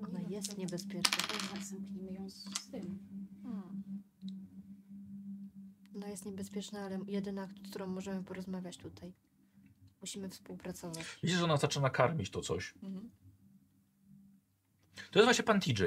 Ona 0.09 0.21
jest 0.29 0.59
niebezpieczna. 0.59 1.17
Zamknijmy 1.63 2.13
ją 2.13 2.31
z, 2.31 2.45
tym. 2.71 2.99
Hmm. 3.43 3.83
Ona 5.97 6.09
jest 6.09 6.27
niebezpieczna, 6.27 6.81
ale 6.81 7.01
jedyna, 7.07 7.47
z 7.47 7.71
którą 7.71 7.87
możemy 7.87 8.25
porozmawiać 8.25 8.77
tutaj. 8.77 9.13
Musimy 10.01 10.29
współpracować. 10.29 11.19
Widzisz, 11.23 11.39
że 11.39 11.45
ona 11.45 11.57
zaczyna 11.57 11.91
karmić 11.91 12.31
to 12.31 12.41
coś. 12.41 12.75
Mhm. 12.83 13.11
To 15.11 15.19
jest 15.19 15.27
właśnie 15.27 15.45
pan 15.45 15.61
TJ. 15.61 15.83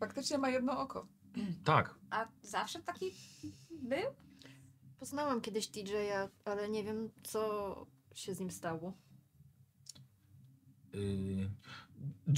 Faktycznie 0.00 0.38
ma 0.38 0.50
jedno 0.50 0.80
oko. 0.80 1.06
Tak. 1.64 1.94
A 2.10 2.28
zawsze 2.42 2.82
taki 2.82 3.14
był? 3.70 4.14
Poznałam 4.98 5.40
kiedyś 5.40 5.68
TJ-a, 5.68 6.28
ale 6.44 6.68
nie 6.68 6.84
wiem, 6.84 7.10
co 7.22 7.86
się 8.14 8.34
z 8.34 8.40
nim 8.40 8.50
stało. 8.50 8.92
Yy, 10.92 11.50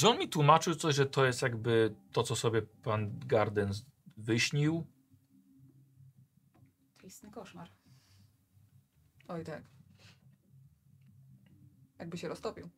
John 0.02 0.18
mi 0.18 0.28
tłumaczył 0.28 0.74
coś, 0.74 0.94
że 0.94 1.06
to 1.06 1.24
jest 1.26 1.43
jakby 1.43 1.94
to, 2.12 2.22
co 2.22 2.36
sobie 2.36 2.62
pan 2.62 3.18
Garden 3.18 3.72
wyśnił. 4.16 4.86
To 7.01 7.06
istny 7.06 7.30
koszmar. 7.30 7.68
Oj 9.28 9.44
tak. 9.44 9.62
Jakby 11.98 12.18
się 12.18 12.28
roztopił. 12.28 12.68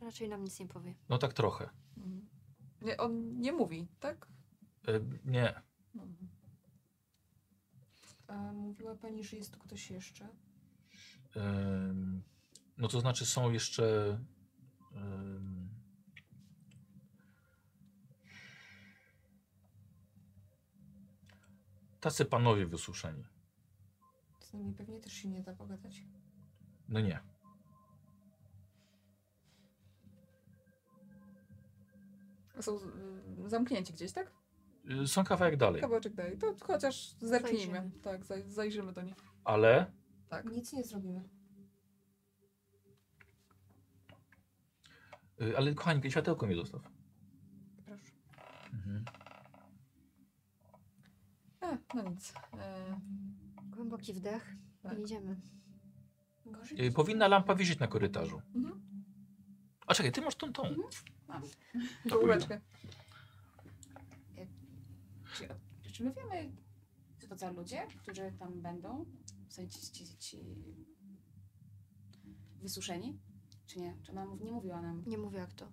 Raczej 0.00 0.28
nam 0.28 0.44
nic 0.44 0.60
nie 0.60 0.68
powie. 0.68 0.94
No 1.08 1.18
tak 1.18 1.32
trochę. 1.32 1.70
Mhm. 1.96 2.28
Nie, 2.82 2.96
on 2.96 3.40
nie 3.40 3.52
mówi, 3.52 3.88
tak? 4.00 4.28
Yy, 4.86 5.04
nie. 5.24 5.62
Mhm. 5.94 6.28
A 8.26 8.52
mówiła 8.52 8.94
pani, 8.94 9.24
że 9.24 9.36
jest 9.36 9.52
tu 9.52 9.58
ktoś 9.58 9.90
jeszcze? 9.90 10.28
Ym, 11.36 12.22
no 12.78 12.88
to 12.88 13.00
znaczy 13.00 13.26
są 13.26 13.50
jeszcze. 13.50 14.18
ym, 14.92 15.55
tacy 22.00 22.24
panowie 22.24 22.66
wysuszeni. 22.66 23.24
Z 24.40 24.52
nimi 24.52 24.74
pewnie 24.74 25.00
też 25.00 25.12
się 25.12 25.28
nie 25.28 25.42
da 25.42 25.54
pogadać. 25.54 26.02
No 26.88 27.00
nie. 27.00 27.20
Są 32.60 32.76
y, 33.46 33.48
zamknięci 33.50 33.92
gdzieś, 33.92 34.12
tak? 34.12 34.32
Y, 35.02 35.06
Są 35.08 35.24
kawałek 35.24 35.56
dalej, 35.56 35.80
Kawałeczek 35.80 36.14
dalej. 36.14 36.38
To 36.38 36.54
chociaż 36.60 37.10
zerknijmy. 37.20 37.72
Zajrzymy. 37.72 37.90
Tak, 38.02 38.24
zaj, 38.24 38.42
zajrzymy 38.50 38.92
do 38.92 39.02
nich. 39.02 39.14
ale 39.44 39.92
Tak. 40.28 40.44
Nic 40.50 40.72
nie 40.72 40.84
zrobimy. 40.84 41.28
y, 45.42 45.56
ale 45.56 45.74
kochani, 45.74 46.10
światełko 46.10 46.46
mi 46.46 46.54
zostaw. 46.54 46.82
Proszę. 47.86 48.10
Mhm. 48.72 49.04
E, 51.66 51.78
no 51.94 52.02
nic. 52.10 52.32
E, 52.58 53.00
Głęboki 53.76 54.12
wdech 54.14 54.54
Tak. 54.82 54.98
i 54.98 55.02
idziemy. 55.02 55.40
Gorzej 56.46 56.86
Y, 56.86 56.92
Powinna 56.92 57.28
lampa 57.28 57.54
wisieć 57.54 57.78
na 57.78 57.86
korytarzu. 57.86 58.42
mhm. 58.54 58.80
A 59.86 59.94
czekaj, 59.94 60.12
ty 60.12 60.20
masz 60.20 60.34
tą 60.34 60.52
tą. 60.52 60.62
Mam. 61.28 61.42
To 62.08 62.18
łóweczkę. 62.18 62.60
Czy, 65.34 65.48
czy 65.92 66.04
my 66.04 66.12
wiemy, 66.14 66.52
co 67.20 67.26
to 67.28 67.36
za 67.36 67.50
ludzie, 67.50 67.86
którzy 68.02 68.32
tam 68.38 68.60
będą? 68.62 69.06
W 69.48 69.52
sensie 69.52 69.78
ci, 69.80 69.90
ci, 69.92 70.16
ci 70.18 70.38
wysuszeni? 72.62 73.18
Czy 73.66 73.78
nie? 73.80 73.96
Czy 74.02 74.12
ona 74.12 74.26
mów- 74.26 74.40
nie 74.40 74.52
mówiła 74.52 74.82
nam? 74.82 75.02
Nie 75.06 75.18
mówię 75.18 75.38
jak 75.38 75.52
to. 75.52 75.68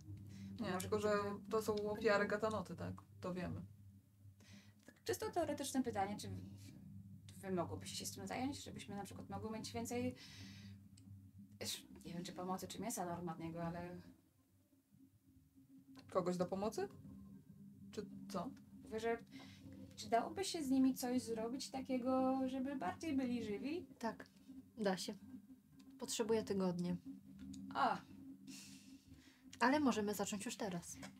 Nie, 0.59 0.71
tylko 0.79 0.99
że- 0.99 1.39
to 1.49 1.61
są 1.61 1.75
ofiary 1.75 2.27
gatanoty, 2.27 2.75
tak? 2.75 2.93
To 3.21 3.33
wiemy. 3.33 3.61
Czysto 5.03 5.31
teoretyczne 5.31 5.83
pytanie, 5.83 6.17
czy 6.17 6.29
wy 7.37 7.51
mogłobyście 7.51 7.97
się 7.97 8.05
z 8.05 8.11
tym 8.11 8.27
zająć, 8.27 8.63
żebyśmy 8.63 8.95
na 8.95 9.03
przykład 9.03 9.29
mogły 9.29 9.51
mieć 9.51 9.71
więcej, 9.71 10.15
Wiesz, 11.59 11.87
nie 12.05 12.13
wiem 12.13 12.23
czy 12.23 12.33
pomocy, 12.33 12.67
czy 12.67 12.81
mięsa 12.81 13.05
normalnego, 13.05 13.63
ale 13.63 14.01
Kogoś 16.09 16.37
do 16.37 16.45
pomocy? 16.45 16.87
Czy 17.91 18.05
co? 18.29 18.49
mówię, 18.83 18.99
że 18.99 19.17
czy 19.95 20.09
dałoby 20.09 20.45
się 20.45 20.63
z 20.63 20.69
nimi 20.69 20.95
coś 20.95 21.21
zrobić 21.21 21.69
takiego, 21.69 22.39
żeby 22.47 22.75
bardziej 22.75 23.17
byli 23.17 23.43
żywi? 23.43 23.87
Tak, 23.99 24.25
da 24.77 24.97
się. 24.97 25.13
Potrzebuję 25.99 26.43
tygodnie. 26.43 26.97
A, 27.73 28.01
Ale 29.59 29.79
możemy 29.79 30.13
zacząć 30.13 30.45
już 30.45 30.55
teraz. 30.55 30.97
A 30.97 31.07
czy 31.07 31.11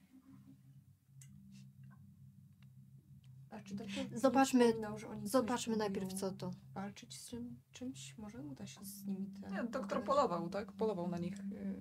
doktor 2.52 3.40
nie 3.40 3.43
Zobaczmy- 4.16 4.74
Zobaczmy 5.24 5.78
najpierw 5.78 6.14
co 6.14 6.32
to. 6.32 6.52
Walczyć 6.74 7.14
z 7.22 7.30
czym, 7.30 7.56
czymś? 7.72 8.18
Może 8.18 8.42
uda 8.42 8.66
się 8.66 8.86
z 8.86 9.06
nimi 9.06 9.32
te... 9.42 9.52
Nie, 9.52 9.64
doktor 9.64 10.04
polował, 10.04 10.50
tak? 10.50 10.72
Polował 10.72 11.08
na 11.08 11.18
nich. 11.18 11.40
y, 11.40 11.76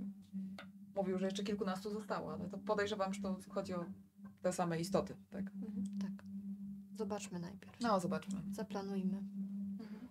Mówił, 0.97 1.19
że 1.19 1.25
jeszcze 1.27 1.43
kilkunastu 1.43 1.91
zostało, 1.91 2.33
ale 2.33 2.49
to 2.49 2.59
podejrzewam, 2.59 3.15
że 3.15 3.23
to 3.23 3.39
chodzi 3.49 3.75
o 3.75 3.85
te 4.43 4.53
same 4.53 4.81
istoty, 4.81 5.17
tak? 5.31 5.45
Mhm. 5.55 5.99
Tak. 6.01 6.25
Zobaczmy 6.95 7.39
najpierw. 7.39 7.81
No, 7.81 8.01
zobaczmy. 8.01 8.41
Zaplanujmy. 8.53 9.17
Mhm. 9.19 10.09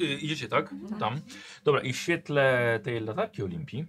Y, 0.00 0.04
idziecie, 0.18 0.48
tak? 0.48 0.72
Mhm. 0.72 1.00
Tam. 1.00 1.20
Dobra, 1.64 1.80
i 1.80 1.92
w 1.92 1.96
świetle 1.96 2.80
tej 2.82 3.00
latarki 3.00 3.42
Olimpii 3.42 3.86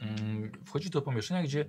mm, 0.00 0.52
wchodzi 0.64 0.90
do 0.90 1.02
pomieszczenia, 1.02 1.42
gdzie 1.42 1.64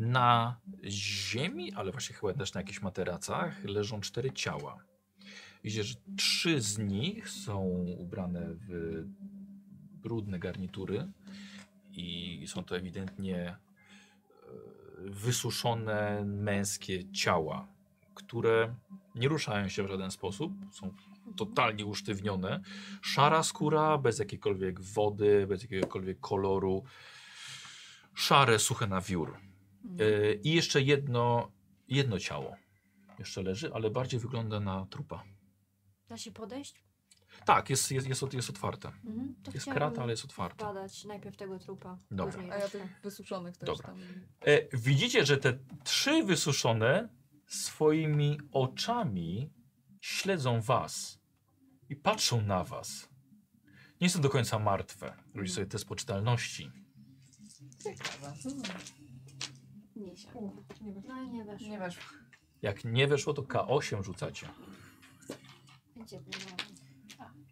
na 0.00 0.60
ziemi, 0.84 1.72
ale 1.72 1.92
właśnie 1.92 2.16
chyba 2.16 2.34
też 2.34 2.54
na 2.54 2.60
jakichś 2.60 2.82
materacach, 2.82 3.64
leżą 3.64 4.00
cztery 4.00 4.32
ciała. 4.32 4.84
Widzicie, 5.64 5.84
że 5.84 5.94
trzy 6.16 6.60
z 6.60 6.78
nich 6.78 7.28
są 7.28 7.60
ubrane 7.98 8.46
w 8.68 9.04
brudne 10.02 10.38
garnitury 10.38 11.08
i 11.92 12.44
są 12.46 12.64
to 12.64 12.76
ewidentnie 12.76 13.36
e, 13.38 13.56
wysuszone 14.98 16.24
męskie 16.24 17.12
ciała, 17.12 17.68
które 18.14 18.74
nie 19.14 19.28
ruszają 19.28 19.68
się 19.68 19.82
w 19.82 19.88
żaden 19.88 20.10
sposób, 20.10 20.52
są 20.72 20.94
totalnie 21.36 21.86
usztywnione. 21.86 22.60
Szara 23.02 23.42
skóra, 23.42 23.98
bez 23.98 24.18
jakiejkolwiek 24.18 24.80
wody, 24.80 25.46
bez 25.46 25.62
jakiegokolwiek 25.62 26.20
koloru. 26.20 26.84
Szare, 28.14 28.58
suche 28.58 28.86
na 28.86 29.00
wiór. 29.00 29.49
E, 29.84 30.34
I 30.34 30.54
jeszcze 30.54 30.82
jedno, 30.82 31.52
jedno 31.88 32.18
ciało. 32.18 32.56
Jeszcze 33.18 33.42
leży, 33.42 33.74
ale 33.74 33.90
bardziej 33.90 34.20
wygląda 34.20 34.60
na 34.60 34.86
trupa. 34.86 35.24
Da 36.08 36.16
się 36.18 36.30
podejść? 36.32 36.84
Tak, 37.44 37.70
jest, 37.70 37.90
jest, 37.90 38.08
jest, 38.08 38.34
jest 38.34 38.50
otwarte. 38.50 38.88
Mhm. 38.88 39.34
To 39.42 39.50
Jest 39.52 39.62
chciałabym 39.64 39.88
krata, 39.88 40.02
ale 40.02 40.12
jest 40.12 40.24
otwarte. 40.24 40.64
Badać 40.64 41.04
najpierw 41.04 41.36
tego 41.36 41.58
trupa. 41.58 41.98
Dobra. 42.10 42.32
później 42.32 42.50
A 42.52 42.54
ja 42.54 42.60
resztę. 42.62 42.78
tych 42.80 43.00
wysuszonych 43.02 43.56
też 43.56 43.66
Dobra. 43.66 43.86
tam. 43.88 44.00
E, 44.40 44.76
widzicie, 44.78 45.26
że 45.26 45.36
te 45.36 45.58
trzy 45.84 46.22
wysuszone 46.24 47.08
swoimi 47.46 48.38
oczami 48.52 49.50
śledzą 50.00 50.60
was 50.60 51.20
i 51.88 51.96
patrzą 51.96 52.42
na 52.42 52.64
was. 52.64 53.08
Nie 54.00 54.10
są 54.10 54.20
do 54.20 54.28
końca 54.30 54.58
martwe. 54.58 55.16
Robisz 55.34 55.52
sobie 55.52 55.66
test 55.66 55.84
poczytalności. 55.84 56.70
Ciekawe. 57.84 58.34
Nie 60.00 60.06
nie 60.80 60.92
wiem. 60.92 61.02
No 61.08 61.22
i 61.22 61.30
nie 61.30 61.44
weszło. 61.44 61.68
Nie 61.68 61.78
wiesz. 61.78 61.98
Jak 62.62 62.84
nie 62.84 63.06
weszło, 63.06 63.34
to 63.34 63.42
K8 63.42 64.02
rzucacie. 64.02 64.48
Będzie. 65.96 66.20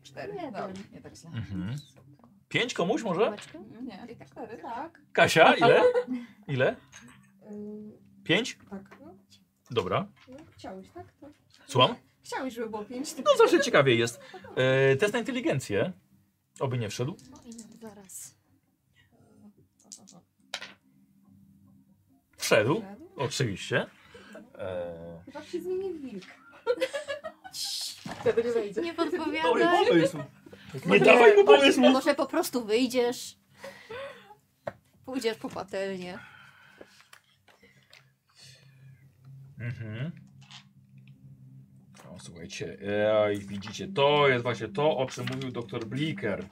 Cztery. 0.03 0.33
Dobra, 0.35 0.69
nie 0.93 1.01
tak 1.01 1.17
źle. 1.17 1.31
Mhm. 1.31 1.77
Pięć 2.49 2.75
komuś 2.75 3.03
może? 3.03 3.37
Nie, 3.83 4.17
cztery. 4.27 4.59
Tak. 4.63 5.03
Kasia, 5.13 5.55
ile? 5.55 5.83
Ile? 6.49 6.77
Pięć? 8.25 8.59
tak. 8.71 8.99
No, 9.01 9.15
Dobra. 9.71 10.09
no, 10.29 10.37
chciałeś, 10.51 10.89
tak? 10.91 11.07
tak? 11.21 11.31
Słucham? 11.67 11.97
Chciałeś, 12.23 12.55
żeby 12.55 12.71
było 12.71 12.85
pięć. 12.85 13.17
No 13.17 13.37
zawsze 13.39 13.61
ciekawie 13.61 13.95
jest. 13.95 14.21
E, 14.57 14.97
test 14.97 15.13
na 15.13 15.19
inteligencję. 15.19 15.93
Oby 16.61 16.79
nie 16.79 16.89
wszedł. 16.89 17.17
No, 17.31 17.39
zaraz. 17.81 18.38
Wszedł. 22.49 22.83
Oczywiście. 23.17 23.87
E, 24.59 25.23
Chyba 25.25 25.43
się 25.45 25.61
zmieni 25.61 25.95
wilk. 25.95 26.25
Wtedy 28.21 28.45
nie 28.45 28.51
wejdzie. 28.53 28.81
Nie 28.81 28.95
dobry 28.95 29.19
podpowiadaj. 29.19 29.87
pomysł. 29.89 30.19
Nie 30.87 31.01
dawaj 31.01 31.37
mu 31.37 31.45
pomysłu. 31.45 31.91
Może 31.91 32.15
po 32.15 32.27
prostu 32.27 32.65
wyjdziesz. 32.65 33.37
Pójdziesz 35.05 35.37
po 35.37 35.49
patelnię. 35.49 36.19
Mhm. 39.61 40.13
O, 42.11 42.19
słuchajcie, 42.21 42.79
ej, 42.83 43.39
widzicie, 43.39 43.89
to 43.89 44.29
jest 44.29 44.43
właśnie 44.43 44.69
to, 44.69 44.97
o 44.97 45.07
czym 45.07 45.27
mówił 45.35 45.51
dr 45.51 45.85
Bliker. 45.87 46.45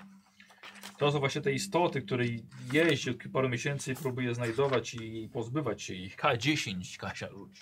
To 0.98 1.12
są 1.12 1.18
właśnie 1.18 1.40
te 1.40 1.52
istoty, 1.52 2.02
które 2.02 2.24
jeździ 2.72 3.10
od 3.10 3.16
paru 3.32 3.48
miesięcy 3.48 3.92
i 3.92 3.94
próbuje 3.94 4.34
znajdować 4.34 4.94
i 4.94 5.28
pozbywać 5.32 5.82
się 5.82 5.94
ich. 5.94 6.16
K10, 6.16 6.98
Kasia 6.98 7.28
rzuć. 7.30 7.60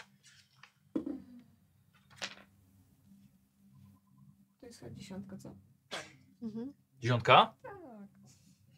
To 4.60 4.66
jest 4.66 4.80
chyba 4.80 4.94
dziesiątka, 4.94 5.36
co? 5.36 5.54
Mhm. 6.42 6.72
Dziesiątka? 7.00 7.54
Tak. 7.62 7.74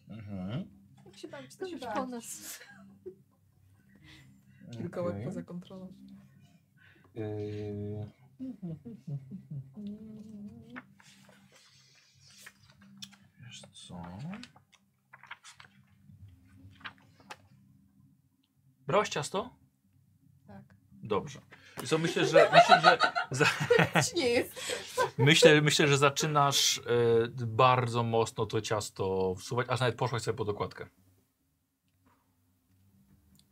Mhm. 0.08 0.64
Jak 1.06 1.16
się 1.16 1.28
bawić, 1.28 1.56
To 1.56 1.66
się 1.66 1.72
już 1.72 1.80
po 1.94 2.06
nas. 2.06 2.60
Wilkołek 4.80 5.12
Okej. 5.14 5.24
poza 5.24 5.42
kontrolą. 5.42 5.92
Yy. 7.14 8.10
Wiesz 13.56 13.86
co? 13.88 14.02
Brałaś 18.86 19.08
ciasto? 19.08 19.56
Tak. 20.46 20.62
Dobrze. 20.92 21.40
I 21.82 21.86
co 21.86 21.98
myślę, 21.98 22.26
że 22.26 22.50
myślę, 22.52 22.80
że 22.80 22.98
za, 23.30 23.46
Nie 24.16 24.28
jest. 24.28 24.52
myślę, 25.18 25.60
myślę, 25.62 25.88
że 25.88 25.98
zaczynasz 25.98 26.78
e, 26.78 26.82
bardzo 27.46 28.02
mocno 28.02 28.46
to 28.46 28.60
ciasto 28.60 29.34
wsuwać, 29.34 29.66
aż 29.70 29.80
nawet 29.80 29.96
poszłaś 29.96 30.22
sobie 30.22 30.36
pod 30.36 30.48
okładkę. 30.48 30.86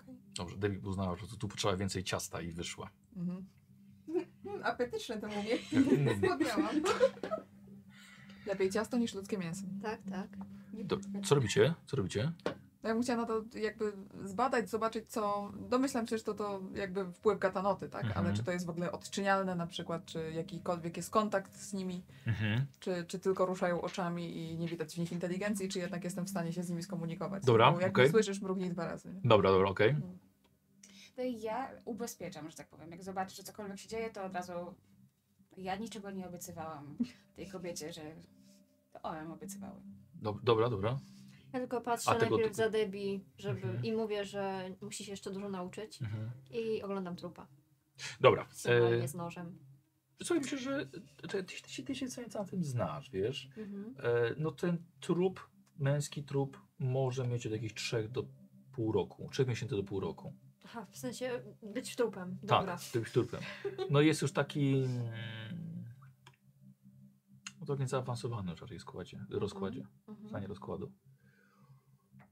Okej. 0.02 0.14
Dobrze, 0.34 0.56
David 0.56 0.86
uznała, 0.86 1.16
że 1.16 1.26
tu, 1.26 1.36
tu 1.36 1.48
potrzeba 1.48 1.76
więcej 1.76 2.04
ciasta 2.04 2.40
i 2.40 2.52
wyszła. 2.52 2.90
Mhm. 3.16 3.46
Mm, 4.44 4.64
apetyczne 4.64 5.20
to 5.20 5.28
mówię. 5.28 5.58
Mm. 5.72 6.16
Zgłodniałam. 6.16 6.82
Lepiej 8.46 8.70
ciasto 8.70 8.96
niż 8.96 9.14
ludzkie 9.14 9.38
mięso. 9.38 9.64
Tak, 9.82 10.00
tak. 10.10 10.28
Do, 10.72 10.96
co 11.24 11.34
robicie? 11.34 11.74
Co 11.86 11.96
robicie? 11.96 12.32
No 12.82 12.88
ja 12.88 12.94
bym 12.94 13.02
chciała 13.02 13.20
na 13.20 13.26
to 13.26 13.44
jakby 13.58 13.92
zbadać, 14.24 14.70
zobaczyć 14.70 15.10
co... 15.10 15.52
Domyślam 15.68 16.06
się, 16.06 16.18
że 16.18 16.24
to, 16.24 16.34
to 16.34 16.60
jakby 16.74 17.12
wpływ 17.12 17.38
gatanoty, 17.38 17.88
tak? 17.88 18.04
Mhm. 18.04 18.26
Ale 18.26 18.36
czy 18.36 18.44
to 18.44 18.52
jest 18.52 18.66
w 18.66 18.70
ogóle 18.70 18.92
odczynialne 18.92 19.54
na 19.54 19.66
przykład, 19.66 20.04
czy 20.04 20.32
jakikolwiek 20.32 20.96
jest 20.96 21.10
kontakt 21.10 21.56
z 21.56 21.72
nimi, 21.72 22.02
Mhm. 22.26 22.66
czy, 22.80 23.04
czy 23.08 23.18
tylko 23.18 23.46
ruszają 23.46 23.80
oczami 23.80 24.36
i 24.38 24.58
nie 24.58 24.68
widać 24.68 24.94
w 24.94 24.98
nich 24.98 25.12
inteligencji, 25.12 25.68
czy 25.68 25.78
jednak 25.78 26.04
jestem 26.04 26.24
w 26.24 26.30
stanie 26.30 26.52
się 26.52 26.62
z 26.62 26.70
nimi 26.70 26.82
skomunikować. 26.82 27.44
Dobra, 27.44 27.72
Bo 27.72 27.80
jak 27.80 27.96
nie 27.96 28.08
słyszysz, 28.08 28.40
mrugnij 28.40 28.70
dwa 28.70 28.86
razy. 28.86 29.14
nie? 29.14 29.20
Dobra, 29.24 29.50
dobra, 29.50 29.68
okej. 29.70 29.96
To 31.16 31.22
ja 31.22 31.70
ubezpieczam, 31.84 32.50
że 32.50 32.56
tak 32.56 32.68
powiem. 32.68 32.90
Jak 32.90 33.02
zobaczę, 33.04 33.34
że 33.36 33.42
cokolwiek 33.42 33.78
się 33.78 33.88
dzieje, 33.88 34.10
to 34.10 34.24
od 34.24 34.34
razu 34.34 34.52
ja 35.56 35.76
niczego 35.76 36.10
nie 36.10 36.26
obiecywałam 36.28 36.96
tej 37.36 37.48
kobiecie, 37.48 37.92
że 37.92 38.00
to 38.92 39.02
one 39.02 39.32
obiecywały. 39.32 39.80
Dob- 40.22 40.40
Dobra, 40.42 40.70
dobra. 40.70 40.98
Ja 41.52 41.60
tylko 41.60 41.80
patrzę 41.80 42.10
A 42.10 42.14
tego 42.14 42.36
najpierw 42.36 42.56
tylko- 42.56 42.70
za 42.70 42.78
Debbie 42.78 43.20
żeby, 43.38 43.60
Mhm. 43.62 43.84
i 43.84 43.92
mówię, 43.92 44.24
że 44.24 44.70
musi 44.80 45.04
się 45.04 45.10
jeszcze 45.10 45.30
dużo 45.30 45.48
nauczyć. 45.48 46.02
Mhm. 46.02 46.30
I 46.50 46.82
oglądam 46.82 47.16
trupa. 47.16 47.46
Dobra. 48.20 48.46
E, 49.02 49.08
z 49.08 49.14
nożem. 49.14 49.58
słuchaj, 50.22 50.40
myślę, 50.42 50.58
że 50.58 50.86
ty, 50.86 51.28
ty, 51.28 51.44
ty, 51.44 51.82
ty 51.84 51.94
się 51.94 52.08
co 52.08 52.20
nieco 52.20 52.38
na 52.38 52.44
tym 52.44 52.64
znasz, 52.64 53.10
wiesz? 53.10 53.48
Mhm. 53.56 53.94
E, 53.98 54.34
no 54.38 54.50
ten 54.50 54.78
trup, 55.00 55.48
męski 55.78 56.22
trup 56.24 56.58
może 56.78 57.26
mieć 57.28 57.46
od 57.46 57.52
jakichś 57.52 57.74
3 57.74 58.08
do 58.08 58.24
pół 58.72 58.92
roku. 58.92 59.28
3 59.32 59.46
miesięcy 59.46 59.76
do 59.76 59.84
pół 59.84 60.00
roku. 60.00 60.32
Aha, 60.64 60.86
w 60.90 60.98
sensie 60.98 61.42
być 61.62 61.96
trupem. 61.96 62.38
Dobra. 62.42 62.76
Tak, 62.92 63.02
być 63.02 63.12
trupem. 63.12 63.40
No 63.90 64.00
jest 64.00 64.22
już 64.22 64.32
taki... 64.32 64.84
mm, 64.84 65.84
No 67.60 67.66
to 67.66 67.86
zaawansowany 67.86 68.50
już 68.50 68.60
raczej 68.60 68.80
składzie, 68.80 69.24
rozkładzie, 69.30 69.86
w 70.06 70.08
Mhm. 70.08 70.28
stanie 70.28 70.46
rozkładu. 70.46 70.92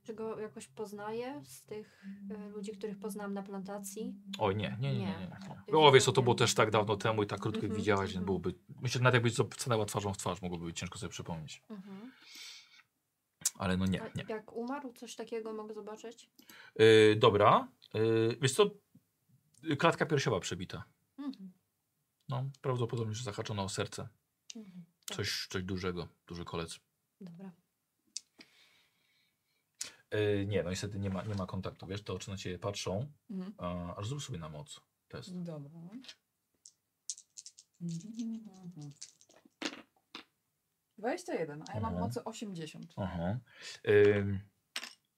Czy 0.02 0.14
go 0.14 0.38
jakoś 0.38 0.68
poznaję 0.68 1.42
z 1.44 1.62
tych 1.62 2.04
e, 2.30 2.48
ludzi, 2.48 2.72
których 2.72 2.98
poznałam 2.98 3.34
na 3.34 3.42
plantacji? 3.42 4.14
Oj, 4.38 4.56
nie, 4.56 4.76
nie, 4.80 4.92
nie, 4.92 4.98
nie. 4.98 5.06
Nie. 5.68 5.78
O, 5.78 5.92
wiesz 5.92 6.04
to 6.04 6.12
wiem. 6.12 6.24
było 6.24 6.34
też 6.34 6.54
tak 6.54 6.70
dawno 6.70 6.96
temu 6.96 7.22
i 7.22 7.26
tak 7.26 7.40
krótko 7.40 7.60
Mhm, 7.60 7.76
widziałaś, 7.76 8.08
że 8.10 8.18
mhm. 8.18 8.24
byłoby... 8.26 8.54
Myślę, 8.80 8.98
że 8.98 9.04
nawet 9.04 9.14
jakbyś 9.14 9.34
to 9.34 9.48
stanęła 9.58 9.84
twarzą 9.84 10.12
w 10.14 10.16
twarz, 10.18 10.42
mogłoby 10.42 10.64
być 10.64 10.78
ciężko 10.78 10.98
sobie 10.98 11.10
przypomnieć. 11.10 11.62
Ale 13.62 13.76
no 13.76 13.86
nie, 13.86 14.02
A 14.02 14.08
nie. 14.14 14.24
Jak 14.28 14.52
umarł, 14.52 14.92
coś 14.92 15.16
takiego 15.16 15.52
mogę 15.52 15.74
zobaczyć? 15.74 16.30
Yy, 16.78 17.16
dobra. 17.16 17.68
Yy, 17.94 18.36
wiesz 18.40 18.52
co? 18.54 18.70
Klatka 19.78 20.06
piersiowa 20.06 20.40
przebita. 20.40 20.84
Mhm. 21.18 21.52
No, 22.28 22.44
prawdopodobnie, 22.60 23.14
że 23.14 23.24
zahaczona 23.24 23.62
o 23.62 23.68
serce. 23.68 24.08
Mhm. 24.56 24.84
Tak, 25.06 25.16
Coś, 25.16 25.46
coś 25.50 25.62
dużego, 25.62 26.08
duży 26.26 26.44
kolec. 26.44 26.80
Dobra. 27.20 27.50
Yy, 30.12 30.46
nie, 30.46 30.62
no 30.62 30.70
niestety 30.70 30.98
nie 30.98 31.10
ma, 31.10 31.22
nie 31.22 31.34
ma 31.34 31.46
kontaktu, 31.46 31.86
wiesz, 31.86 32.02
te 32.02 32.12
oczy 32.12 32.30
na 32.30 32.36
ciebie 32.36 32.58
patrzą, 32.58 33.12
Mhm. 33.30 33.54
a, 33.58 33.96
aż 33.96 34.08
zrób 34.08 34.22
sobie 34.22 34.38
na 34.38 34.48
moc 34.48 34.80
test. 35.08 35.42
Dobra. 35.42 35.70
Mhm. 37.80 38.92
21, 40.98 41.62
a 41.68 41.74
ja 41.74 41.80
mam 41.80 41.98
mocy 41.98 42.24
80. 42.24 42.86
Aha. 42.96 43.38
Yy, 43.84 44.40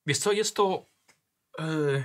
wiesz 0.07 0.19
co, 0.19 0.33
jest 0.33 0.57
to 0.57 0.87
yy, 1.59 2.05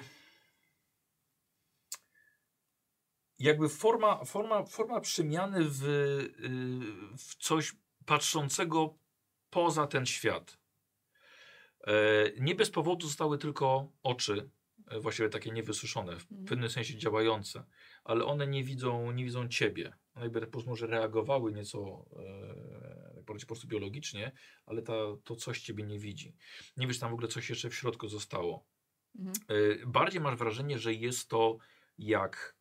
jakby 3.40 3.70
forma, 3.70 4.26
forma, 4.26 4.66
forma 4.66 5.02
przemiany 5.02 5.60
w, 5.64 5.82
yy, 5.84 7.18
w 7.18 7.36
coś 7.36 7.76
patrzącego 8.06 8.98
poza 9.50 9.88
ten 9.88 10.06
świat. 10.06 10.60
E, 11.88 11.92
nie 12.40 12.56
bez 12.56 12.70
powodu 12.70 13.08
zostały 13.08 13.38
tylko 13.38 13.92
oczy, 14.04 14.34
e, 14.34 14.59
właściwie 15.02 15.30
takie 15.30 15.52
niewysuszone, 15.52 16.16
w 16.20 16.24
Mhm. 16.32 16.46
pewnym 16.46 16.70
sensie 16.70 16.98
działające, 16.98 17.64
ale 18.04 18.26
one 18.26 18.48
nie 18.48 18.64
widzą, 18.64 19.12
nie 19.12 19.26
widzą 19.26 19.48
ciebie. 19.48 19.94
One 20.16 20.26
jakby 20.26 20.42
po 20.42 20.48
prostu 20.48 20.70
może 20.70 20.88
reagowały 20.88 21.54
nieco 21.54 22.06
e, 22.16 23.24
tak 23.26 23.40
po 23.40 23.46
prostu 23.48 23.68
biologicznie, 23.68 24.32
ale 24.66 24.82
ta, 24.82 24.94
to 25.24 25.36
coś 25.36 25.62
ciebie 25.62 25.84
nie 25.84 26.00
widzi. 26.00 26.36
Nie 26.78 26.88
wiesz, 26.88 27.00
tam 27.00 27.10
w 27.12 27.14
ogóle 27.14 27.28
coś 27.28 27.50
jeszcze 27.50 27.70
w 27.70 27.76
środku 27.76 28.08
zostało. 28.08 28.66
Mhm. 29.20 29.36
E, 29.48 29.86
bardziej 29.86 30.22
masz 30.22 30.36
wrażenie, 30.36 30.80
że 30.80 30.94
jest 30.94 31.30
to 31.30 31.58
jak 31.98 32.56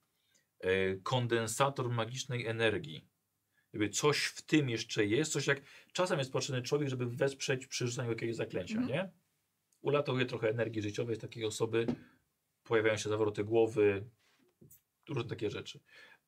e, 0.61 0.97
kondensator 0.97 1.91
magicznej 1.91 2.47
energii. 2.47 3.09
Jakby 3.73 3.89
coś 3.89 4.25
w 4.25 4.43
tym 4.43 4.69
jeszcze 4.69 5.07
jest, 5.07 5.33
coś 5.33 5.47
jak 5.47 5.63
czasem 5.93 6.19
jest 6.19 6.33
potrzebny 6.33 6.63
człowiek, 6.63 6.89
żeby 6.89 7.07
wesprzeć 7.07 7.67
przy 7.67 7.87
rzucaniu 7.87 8.11
jakiegoś 8.11 8.37
zaklęcia, 8.37 8.79
Mhm. 8.79 8.93
nie? 8.93 9.11
Ulatuje 9.81 10.27
trochę 10.27 10.51
energii 10.51 10.83
życiowej 10.83 11.17
z 11.17 11.19
takiej 11.19 11.45
osoby, 11.45 11.87
pojawiają 12.69 12.97
się 12.97 13.09
zawroty 13.09 13.45
głowy, 13.45 14.05
różne 15.09 15.29
takie 15.29 15.51
rzeczy. 15.51 15.81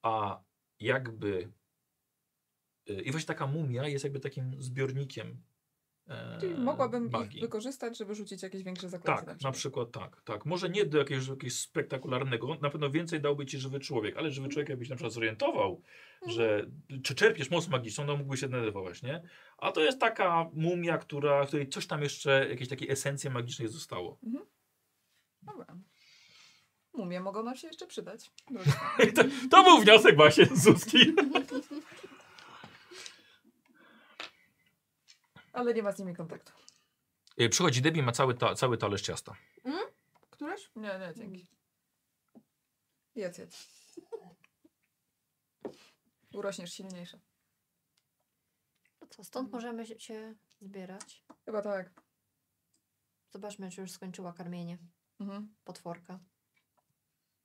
A 0.03 0.41
jakby 0.81 1.53
y, 2.91 3.03
i 3.03 3.11
właśnie 3.11 3.27
taka 3.27 3.47
mumia 3.47 3.89
jest 3.89 4.05
jakby 4.05 4.21
takim 4.21 4.63
zbiornikiem 4.63 5.43
e, 6.09 6.39
Czyli 6.41 6.55
mogłabym 6.55 7.07
ich 7.07 7.13
magii. 7.13 7.41
wykorzystać, 7.41 7.99
żeby 7.99 8.15
rzucić 8.15 8.43
jakieś 8.43 8.63
większe 8.63 8.89
zaklęcie. 8.89 9.25
Tak, 9.25 9.41
na 9.41 9.53
przykład 9.53 9.91
tak, 9.93 10.23
tak. 10.25 10.47
Może 10.47 10.71
nie 10.71 10.87
do 10.87 10.99
jakiegoś, 10.99 11.29
jakiegoś 11.29 11.53
spektakularnego, 11.53 12.55
na 12.63 12.71
pewno 12.71 12.91
więcej 12.91 13.21
dałby 13.21 13.47
ci 13.47 13.59
żywy 13.59 13.81
człowiek, 13.81 14.17
ale 14.17 14.31
żywy 14.31 14.49
człowiek 14.49 14.69
jakbyś 14.69 14.89
na 14.89 14.97
przykład 14.97 15.13
zorientował, 15.13 15.83
że 16.27 16.71
czy 17.03 17.15
czerpiesz 17.15 17.51
moc 17.51 17.69
magiczną, 17.69 18.05
no 18.05 18.17
mógłby 18.17 18.37
się 18.37 18.49
denerwować, 18.49 19.03
nie? 19.03 19.23
A 19.59 19.73
to 19.73 19.81
jest 19.81 20.01
taka 20.01 20.51
mumia, 20.53 20.99
która, 20.99 21.47
której 21.47 21.69
coś 21.69 21.87
tam 21.87 22.03
jeszcze, 22.03 22.49
jakieś 22.49 22.69
takiej 22.69 22.91
esencji 22.91 23.31
magicznej 23.31 23.69
zostało. 23.69 24.19
Dobra. 25.43 25.67
Mumie 26.95 27.21
mogą 27.21 27.43
nam 27.43 27.57
się 27.57 27.67
jeszcze 27.67 27.87
przydać. 27.87 28.31
To, 29.17 29.23
to 29.51 29.63
był 29.65 29.79
wniosek 29.81 30.17
właśnie 30.17 30.47
z 30.47 30.63
Zuzki. 30.63 31.15
Ale 35.53 35.75
nie 35.75 35.83
ma 35.83 35.93
z 35.93 35.99
nimi 35.99 36.15
kontaktu. 36.17 36.53
Y, 37.41 37.49
Przychodzi 37.49 37.83
Debbie, 37.83 38.03
ma 38.03 38.13
cały, 38.13 38.35
ta, 38.35 38.55
cały 38.55 38.79
talerz 38.79 39.03
ciasta. 39.03 39.37
Któreś? 40.31 40.71
Nie, 40.77 40.99
nie, 40.99 41.13
dzięki. 41.17 41.47
Jedz, 43.15 43.39
jedz. 43.39 43.69
Urośniesz 46.35 46.73
silniejsza. 46.73 47.19
To 48.99 49.07
co, 49.07 49.25
stąd 49.25 49.53
możemy 49.53 49.87
się- 49.87 50.01
się 50.01 50.35
zbierać. 50.61 51.25
Chyba 51.45 51.63
tak. 51.63 52.03
Zobaczmy, 53.31 53.71
czy 53.71 53.81
już 53.81 53.91
skończyła 53.91 54.33
karmienie 54.33 54.79
Mhm. 55.21 55.55
potworka. 55.65 56.21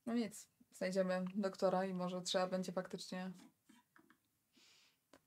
No 0.05 0.13
nic. 0.13 0.47
Znajdziemy 0.71 1.25
doktora 1.35 1.85
i 1.85 1.93
może 1.93 2.21
trzeba 2.21 2.47
będzie 2.47 2.71
faktycznie. 2.71 3.31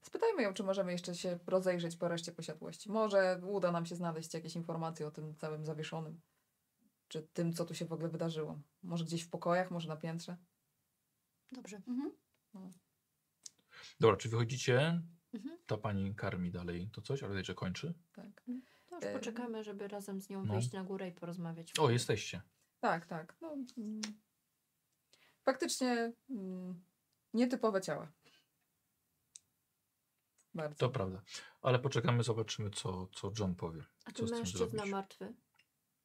Spytajmy 0.03 0.43
ją, 0.43 0.55
czy 0.55 0.63
możemy 0.63 0.93
jeszcze 0.93 1.15
się 1.15 1.39
rozejrzeć 1.47 1.97
po 1.97 2.09
reszcie 2.09 2.33
posiadłości. 2.33 2.91
Może 2.91 3.41
uda 3.47 3.73
nam 3.73 3.87
się 3.87 3.97
znaleźć 3.97 4.35
jakieś 4.35 4.57
informacje 4.57 5.07
o 5.07 5.11
tym 5.11 5.37
całym 5.37 5.65
zawieszonym. 5.65 6.21
Czy 7.09 7.23
tym, 7.23 7.53
co 7.53 7.65
tu 7.65 7.75
się 7.75 7.85
w 7.85 7.93
ogóle 7.93 8.09
wydarzyło. 8.09 8.61
Może 8.83 9.05
gdzieś 9.05 9.23
w 9.23 9.31
pokojach, 9.31 9.71
może 9.71 9.89
na 9.89 9.97
piętrze. 9.97 10.37
Dobrze. 11.53 11.77
Mhm. 11.77 12.13
Dobra, 14.01 14.17
czy 14.17 14.29
wychodzicie? 14.29 15.03
Mhm. 15.35 15.59
Ta 15.67 15.77
pani 15.77 16.15
karmi 16.15 16.51
dalej 16.51 16.91
to 16.93 17.03
coś, 17.03 17.23
ale 17.23 17.33
widać, 17.33 17.47
że 17.47 17.55
kończy. 17.55 17.95
Tak. 18.13 18.43
To 18.87 18.97
już 18.97 19.05
Em, 19.05 19.13
poczekamy, 19.13 19.65
żeby 19.65 19.89
razem 19.89 20.21
z 20.21 20.29
nią 20.29 20.45
no. 20.45 20.55
wyjść 20.55 20.73
na 20.73 20.85
górę 20.85 21.09
i 21.09 21.13
porozmawiać. 21.13 21.73
O, 21.79 21.91
jesteście. 21.91 22.43
Tak, 22.81 23.07
tak. 23.07 23.37
No, 23.41 23.53
mm, 23.79 24.01
faktycznie 25.49 26.13
mm, 26.31 26.85
nietypowe 27.35 27.81
ciała. 27.81 28.13
Bardzo. 30.55 30.79
To 30.79 30.91
prawda. 30.91 31.23
Ale 31.63 31.79
poczekamy, 31.79 32.23
zobaczymy, 32.23 32.71
co, 32.71 33.07
co 33.07 33.33
John 33.39 33.55
powie. 33.55 33.85
A 34.05 34.13
Co 34.13 34.27
ten 34.27 34.39
mężczyzna 34.39 34.87
martwy, 34.87 35.35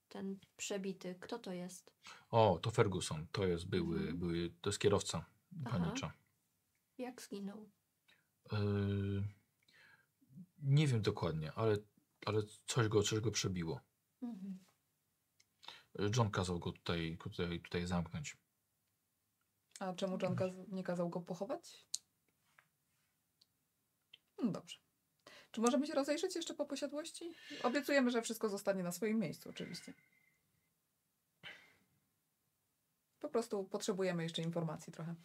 ten 0.10 0.40
przebity, 0.58 1.16
kto 1.20 1.40
to 1.40 1.54
jest? 1.54 1.94
O, 2.30 2.60
to 2.62 2.72
Ferguson. 2.72 3.28
To 3.32 3.48
jest 3.48 3.68
były, 3.68 3.98
Mhm. 3.98 4.18
były 4.20 4.54
to 4.62 4.70
jest 4.70 4.80
kierowca 4.80 5.26
Aha. 5.66 5.80
panicza. 5.80 6.14
Jak 6.98 7.22
zginął? 7.22 7.70
Yy, 8.52 9.24
nie 10.58 10.88
wiem 10.88 11.02
dokładnie, 11.02 11.54
ale, 11.54 11.78
ale 12.26 12.42
coś, 12.68 12.88
go, 12.88 13.04
coś 13.04 13.20
go 13.20 13.32
przebiło. 13.32 13.80
Mhm. 14.22 14.64
Yy, 16.00 16.12
John 16.18 16.32
kazał 16.32 16.60
go 16.60 16.72
tutaj, 16.72 17.18
tutaj, 17.20 17.62
tutaj 17.62 17.88
zamknąć. 17.88 18.43
A 19.80 19.94
czemu 19.94 20.18
John 20.22 20.36
kaz- 20.36 20.68
nie 20.72 20.84
kazał 20.84 21.10
go 21.10 21.22
pochować? 21.22 21.86
No 24.44 24.52
dobrze. 24.52 24.78
Czy 25.52 25.62
możemy 25.62 25.88
się 25.88 25.94
rozejrzeć 25.94 26.36
jeszcze 26.36 26.54
po 26.54 26.66
posiadłości? 26.66 27.34
Obiecujemy, 27.64 28.12
że 28.12 28.22
wszystko 28.22 28.50
zostanie 28.50 28.84
na 28.84 28.92
swoim 28.92 29.20
miejscu, 29.20 29.50
oczywiście. 29.50 29.94
Po 33.20 33.30
prostu 33.30 33.64
potrzebujemy 33.64 34.24
jeszcze 34.24 34.42
informacji 34.42 34.94
trochę. 34.94 35.16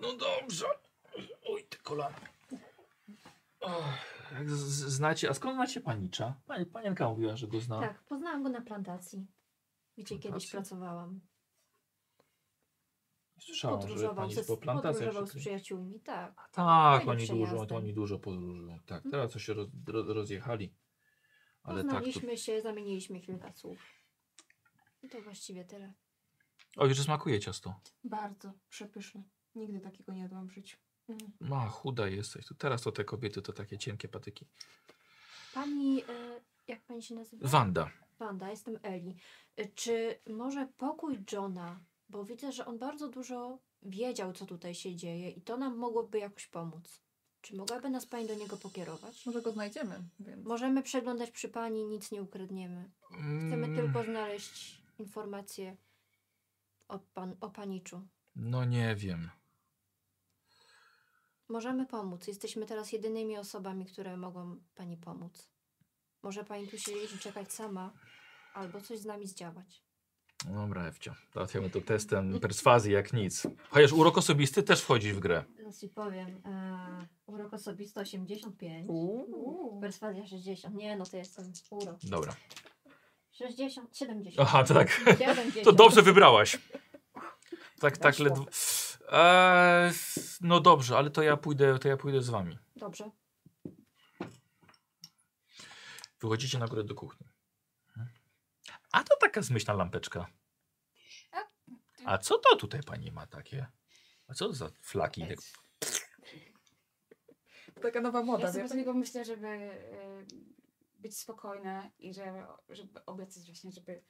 No 0.00 0.12
dobrze. 0.16 0.66
Oj, 1.48 1.64
te 1.64 1.76
kolana. 1.76 2.20
Och, 3.60 3.84
jak 4.32 4.50
z- 4.50 4.52
z- 4.58 4.92
znacie, 4.94 5.30
a 5.30 5.34
skąd 5.34 5.54
znacie 5.54 5.80
panicza? 5.80 6.40
Pani, 6.46 6.66
panienka 6.66 7.08
mówiła, 7.08 7.36
że 7.36 7.46
go 7.48 7.60
zna. 7.60 7.80
Tak, 7.80 8.02
poznałam 8.02 8.42
go 8.42 8.48
na 8.48 8.60
plantacji, 8.60 9.26
gdzie 9.98 10.04
kiedyś 10.18 10.22
Plantacji? 10.22 10.50
pracowałam. 10.50 11.20
Słyszałam, 13.38 13.80
że 13.80 13.86
Podróżował, 13.88 14.16
pani 14.16 14.34
ze, 14.34 14.44
po 14.44 14.56
plantacjach 14.56 14.94
podróżował 14.94 15.26
się... 15.26 15.32
z 15.32 15.36
przyjaciółmi, 15.42 16.00
tak. 16.00 16.48
Tak, 16.52 17.08
oni 17.08 17.26
dużo, 17.26 17.66
oni 17.76 17.94
dużo 17.94 18.18
podróżują. 18.18 18.78
Tak, 18.86 19.02
teraz 19.10 19.32
to 19.32 19.38
się 19.38 19.54
roz, 19.54 19.68
ro- 19.86 20.14
rozjechali. 20.14 20.74
Ale 21.62 21.82
tak, 21.84 21.90
to... 21.90 21.96
Poznaliśmy 21.96 22.36
się, 22.38 22.62
zamieniliśmy 22.62 23.20
kilka 23.20 23.52
słów. 23.52 23.78
I 25.02 25.08
to 25.08 25.22
właściwie 25.22 25.64
tyle. 25.64 25.92
Oj, 26.76 26.94
że 26.94 27.04
smakuje 27.04 27.40
ciasto. 27.40 27.74
Bardzo 28.04 28.52
przepyszne. 28.68 29.22
Nigdy 29.54 29.80
takiego 29.80 30.12
nie 30.12 30.20
jadłam 30.22 30.48
w 30.48 30.52
życiu. 30.52 30.78
Mm. 31.08 31.32
Ma, 31.40 31.68
chuda 31.68 32.08
jesteś. 32.08 32.46
To 32.46 32.54
teraz 32.54 32.82
to 32.82 32.92
te 32.92 33.04
kobiety 33.04 33.42
to 33.42 33.52
takie 33.52 33.78
cienkie 33.78 34.08
patyki. 34.08 34.46
Pani, 35.54 36.02
e, 36.02 36.40
jak 36.68 36.82
pani 36.82 37.02
się 37.02 37.14
nazywa? 37.14 37.48
Wanda. 37.48 37.90
Wanda, 38.18 38.50
jestem 38.50 38.78
Eli. 38.82 39.16
E, 39.56 39.68
Czy 39.68 40.18
może 40.30 40.68
pokój 40.76 41.18
Johna, 41.32 41.80
bo 42.08 42.24
widzę, 42.24 42.52
że 42.52 42.66
on 42.66 42.78
bardzo 42.78 43.08
dużo 43.08 43.58
wiedział, 43.82 44.32
co 44.32 44.46
tutaj 44.46 44.74
się 44.74 44.96
dzieje 44.96 45.30
i 45.30 45.42
to 45.42 45.56
nam 45.56 45.76
mogłoby 45.76 46.18
jakoś 46.18 46.46
pomóc. 46.46 47.00
Czy 47.40 47.56
mogłaby 47.56 47.90
nas 47.90 48.06
pani 48.06 48.26
do 48.26 48.34
niego 48.34 48.56
pokierować? 48.56 49.26
Może 49.26 49.42
go 49.42 49.52
znajdziemy, 49.52 50.04
więc... 50.20 50.46
Możemy 50.46 50.82
przeglądać 50.82 51.30
przy 51.30 51.48
pani, 51.48 51.84
nic 51.86 52.12
nie 52.12 52.22
ukradniemy. 52.22 52.90
Chcemy 53.10 53.66
Mm, 53.66 53.76
tylko 53.76 54.04
znaleźć 54.04 54.82
informacje 54.98 55.76
o, 56.88 56.98
pan, 56.98 57.36
o 57.40 57.50
paniczu. 57.50 58.08
No 58.36 58.64
nie 58.64 58.96
wiem. 58.96 59.30
Możemy 61.48 61.86
pomóc. 61.86 62.26
Jesteśmy 62.26 62.66
teraz 62.66 62.92
jedynymi 62.92 63.38
osobami, 63.38 63.86
które 63.86 64.16
mogą 64.16 64.60
pani 64.74 64.96
pomóc. 64.96 65.48
Może 66.22 66.44
pani 66.44 66.68
tu 66.68 66.78
siedzieć 66.78 67.12
i 67.12 67.18
czekać 67.18 67.52
sama, 67.52 67.92
albo 68.54 68.80
coś 68.80 68.98
z 68.98 69.04
nami 69.04 69.26
zdziałać. 69.26 69.84
No 70.48 70.60
Dobra, 70.60 70.86
Ewcia. 70.86 71.14
Załatwiamy 71.34 71.70
to 71.70 71.80
testem 71.80 72.40
perswazji 72.40 72.92
jak 72.92 73.12
nic. 73.12 73.46
Chociaż 73.70 73.92
urok 73.92 74.18
osobisty 74.18 74.62
też 74.62 74.80
wchodzi 74.80 75.12
w 75.12 75.20
grę. 75.20 75.44
Teraz 75.56 75.80
ci 75.80 75.88
powiem. 75.88 76.40
E, 76.44 77.06
urok 77.26 77.54
osobisty 77.54 78.00
85. 78.00 78.88
Uuu. 78.88 79.80
Perswazja 79.80 80.26
60. 80.26 80.74
Nie, 80.74 80.96
no 80.96 81.06
to 81.06 81.16
jestem 81.16 81.52
urok. 81.70 81.96
Dobra. 82.02 82.36
60, 83.32 83.96
70. 83.96 84.40
Aha, 84.48 84.64
to 84.64 84.74
tak. 84.74 84.90
70. 85.18 85.64
To 85.64 85.72
dobrze 85.72 86.02
wybrałaś. 86.02 86.58
Tak, 87.80 87.98
tak 87.98 88.14
Weszło. 88.14 88.24
ledwo. 88.24 88.46
Eee, 89.12 89.92
no 90.40 90.60
dobrze, 90.60 90.96
ale 90.96 91.10
to 91.10 91.22
ja 91.22 91.36
pójdę, 91.36 91.78
to 91.78 91.88
ja 91.88 91.96
pójdę 91.96 92.22
z 92.22 92.30
wami. 92.30 92.58
Dobrze. 92.76 93.10
Wychodzicie 96.20 96.58
na 96.58 96.68
górę 96.68 96.84
do 96.84 96.94
kuchni. 96.94 97.26
A 98.94 99.04
to 99.04 99.16
taka 99.20 99.42
zmyślna 99.42 99.74
lampeczka. 99.74 100.26
A 102.04 102.18
co 102.18 102.38
to 102.38 102.56
tutaj 102.56 102.80
pani 102.82 103.12
ma 103.12 103.26
takie? 103.26 103.66
A 104.28 104.34
co 104.34 104.46
to 104.46 104.52
za 104.52 104.70
flaki? 104.82 105.26
Tak- 105.28 105.38
Taka 107.82 108.00
nowa 108.00 108.22
moda, 108.22 108.46
Ja 108.46 108.52
sobie 108.52 108.64
wie 108.64 108.70
tylko 108.70 108.94
myślę, 108.94 109.24
żeby 109.24 109.48
y, 109.48 110.26
być 110.98 111.18
spokojna 111.18 111.90
i 111.98 112.14
że, 112.14 112.46
żeby 112.68 113.04
obiecać 113.04 113.46
właśnie, 113.46 113.72
żeby, 113.72 114.02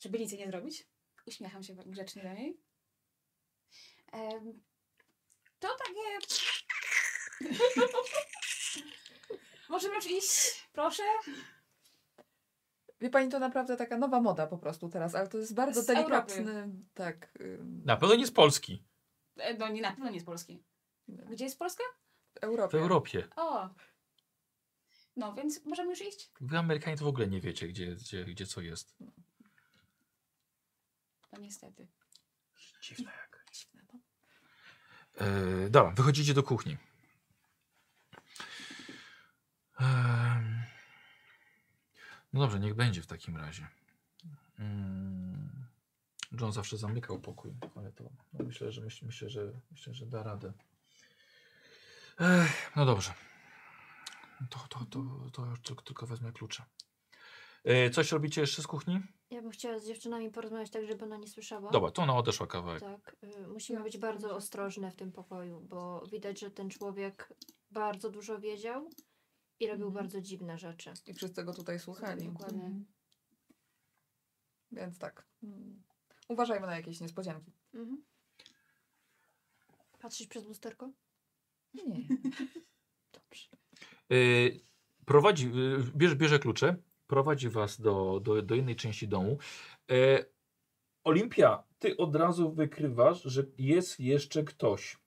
żeby 0.00 0.18
nic 0.18 0.32
jej 0.32 0.40
nie 0.40 0.46
zrobić. 0.50 0.88
Uśmiecham 1.26 1.62
się 1.62 1.74
grzecznie 1.86 2.22
do 2.22 2.32
niej. 2.32 2.60
To 5.58 5.68
takie... 5.68 6.18
Możemy 9.68 9.94
już 9.94 10.06
iść, 10.06 10.68
proszę? 10.72 11.02
Wie 13.00 13.10
pani, 13.10 13.30
to 13.30 13.38
naprawdę 13.38 13.76
taka 13.76 13.98
nowa 13.98 14.20
moda 14.20 14.46
po 14.46 14.58
prostu 14.58 14.88
teraz, 14.88 15.14
ale 15.14 15.28
to 15.28 15.38
jest 15.38 15.54
bardzo 15.54 15.82
Z 15.82 15.86
delikatny, 15.86 16.68
tak, 16.94 17.28
ym, 17.40 17.82
Na 17.84 17.96
pewno 17.96 18.14
nie 18.14 18.26
z 18.26 18.30
Polski. 18.30 18.84
E, 19.36 19.54
No 19.54 19.68
nie, 19.68 19.82
na 19.82 19.90
pewno 19.90 20.10
nie 20.10 20.20
z 20.20 20.24
Polski. 20.24 20.62
Gdzie 21.08 21.44
jest 21.44 21.58
Polska? 21.58 21.84
w 22.34 22.44
Europie. 22.44 22.78
W 22.78 22.80
Europie. 22.80 23.28
O! 23.36 23.68
No, 25.16 25.34
więc 25.34 25.64
możemy 25.64 25.90
już 25.90 26.00
iść? 26.02 26.30
Wy 26.40 26.58
Amerykanie 26.58 26.96
to 26.96 27.04
w 27.04 27.08
ogóle 27.08 27.26
nie 27.26 27.40
wiecie, 27.40 27.68
gdzie, 27.68 27.94
gdzie, 27.94 28.24
gdzie 28.24 28.46
co 28.46 28.60
jest. 28.60 28.96
No 31.32 31.38
niestety. 31.40 31.86
Dziwne 32.82 33.10
jak. 33.20 33.44
Dziwne, 33.52 33.82
no. 33.92 34.00
E, 35.26 35.70
dobra, 35.70 35.90
wychodzicie 35.90 36.34
do 36.34 36.42
kuchni. 36.42 36.76
Em, 39.80 40.62
no 42.32 42.40
dobrze, 42.40 42.60
niech 42.60 42.74
będzie 42.74 43.02
w 43.02 43.06
takim 43.06 43.36
razie. 43.36 43.68
Mm, 44.58 45.66
John 46.40 46.52
zawsze 46.52 46.76
zamykał 46.76 47.20
pokój, 47.20 47.54
ale 47.76 47.92
to 47.92 48.04
no 48.32 48.44
myślę, 48.44 48.72
że 48.72 48.80
myśl, 48.80 49.06
myślę, 49.06 49.30
że 49.30 49.52
myślę, 49.70 49.94
że 49.94 50.06
da 50.06 50.22
radę. 50.22 50.52
Ech, 52.20 52.72
no 52.76 52.86
dobrze. 52.86 53.14
To, 54.50 54.58
to, 54.68 54.84
to, 54.90 55.30
to 55.32 55.46
już 55.46 55.60
tylko, 55.60 55.82
tylko 55.82 56.06
wezmę 56.06 56.32
klucze. 56.32 56.64
E, 57.64 57.90
coś 57.90 58.12
robicie 58.12 58.40
jeszcze 58.40 58.62
z 58.62 58.66
kuchni? 58.66 59.00
Ja 59.30 59.42
bym 59.42 59.50
chciała 59.50 59.78
z 59.78 59.86
dziewczynami 59.86 60.30
porozmawiać 60.30 60.70
tak, 60.70 60.86
żeby 60.86 61.04
ona 61.04 61.16
nie 61.16 61.28
słyszała. 61.28 61.70
Dobra, 61.70 61.90
to 61.90 62.02
ona 62.02 62.16
odeszła 62.16 62.46
kawałek. 62.46 62.80
Tak, 62.80 63.16
y, 63.24 63.48
musimy 63.48 63.82
być 63.82 63.98
bardzo 63.98 64.36
ostrożne 64.36 64.90
w 64.90 64.96
tym 64.96 65.12
pokoju, 65.12 65.60
bo 65.60 66.06
widać, 66.12 66.40
że 66.40 66.50
ten 66.50 66.70
człowiek 66.70 67.32
bardzo 67.70 68.10
dużo 68.10 68.38
wiedział 68.38 68.90
i 69.60 69.66
robił 69.66 69.86
Mhm. 69.86 70.04
bardzo 70.04 70.20
dziwne 70.20 70.58
rzeczy. 70.58 70.92
I 71.06 71.14
wszyscy 71.14 71.44
go 71.44 71.54
tutaj 71.54 71.78
słuchali. 71.80 72.26
Dokładnie. 72.28 72.70
Więc 74.72 74.98
tak. 74.98 75.26
mm, 75.42 75.82
Uważajmy 76.28 76.66
na 76.66 76.76
jakieś 76.76 77.00
niespodzianki. 77.00 77.52
Mhm. 77.74 78.04
Patrzysz 80.00 80.26
przez 80.26 80.44
lusterko? 80.44 80.90
Nie. 81.74 81.84
Dobrze. 83.12 83.48
Y, 84.12 84.60
prowadzi, 85.06 85.46
y, 85.46 85.92
bierze, 85.96 86.16
bierze 86.16 86.38
klucze, 86.38 86.76
prowadzi 87.06 87.48
was 87.48 87.80
do, 87.80 88.20
do, 88.20 88.42
do 88.42 88.54
innej 88.54 88.76
części 88.76 89.08
domu. 89.08 89.38
E, 89.90 90.24
Olimpia, 91.04 91.62
ty 91.78 91.96
od 91.96 92.16
razu 92.16 92.52
wykrywasz, 92.52 93.22
że 93.22 93.44
jest 93.58 94.00
jeszcze 94.00 94.44
ktoś. 94.44 94.98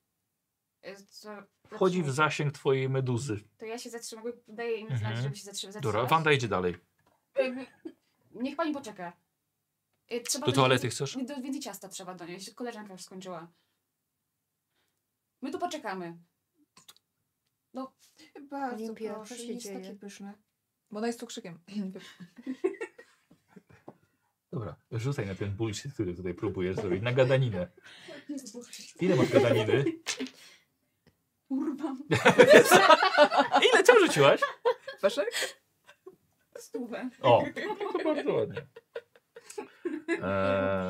Wchodzi 1.74 2.02
w 2.02 2.10
zasięg 2.10 2.52
twojej 2.52 2.88
meduzy. 2.88 3.40
To 3.58 3.64
ja 3.66 3.78
się 3.78 3.90
zatrzymuję, 3.90 4.32
daję 4.48 4.76
im 4.76 4.82
Mhm. 4.92 5.00
znać, 5.00 5.16
żeby 5.22 5.36
się 5.36 5.42
zatrzy- 5.50 5.72
zatrzymać. 5.72 5.82
Dobra, 5.82 6.04
Wanda 6.06 6.32
idzie 6.32 6.48
dalej. 6.48 6.76
E, 7.38 7.66
Niech 8.34 8.56
pani 8.56 8.72
poczeka. 8.74 9.12
E, 10.08 10.20
Trzeba 10.20 10.46
Do 10.46 10.52
donieść- 10.52 10.56
toalety 10.56 10.88
chcesz? 10.90 11.16
Nie, 11.16 11.24
do 11.24 11.34
więcej 11.40 11.60
ciasta 11.60 11.88
trzeba 11.88 12.14
donieść. 12.14 12.54
Koleżanka 12.54 12.92
już 12.92 13.02
skończyła. 13.02 13.52
My 15.42 15.50
tu 15.50 15.58
poczekamy. 15.58 16.18
Bardzo 18.50 18.76
Olimpia, 18.84 19.14
proszę, 19.14 19.36
się 19.38 19.44
jest 19.44 19.62
dzieje? 19.66 19.80
takie 19.80 19.94
pyszne. 19.94 20.34
Bo 20.90 20.98
ona 20.98 21.06
jest 21.06 21.20
cukrzykiem. 21.20 21.58
Dobra, 24.52 24.76
rzucaj 24.92 25.26
na 25.26 25.34
ten 25.34 25.50
bullshit, 25.56 25.94
który 25.94 26.14
tutaj 26.14 26.34
próbujesz 26.34 26.76
zrobić, 26.76 27.02
na 27.02 27.12
gadaninę. 27.12 27.68
Ile 29.00 29.16
masz 29.16 29.28
gadaniny? 29.30 29.84
Kurwa. 31.52 31.96
Ile 33.72 33.82
co 33.82 33.98
rzuciłaś? 33.98 34.40
Peszek? 35.00 35.58
Stówę. 36.58 37.10
O, 37.22 37.44
to 37.92 38.04
bardzo 38.04 38.32
ładnie. 38.34 38.66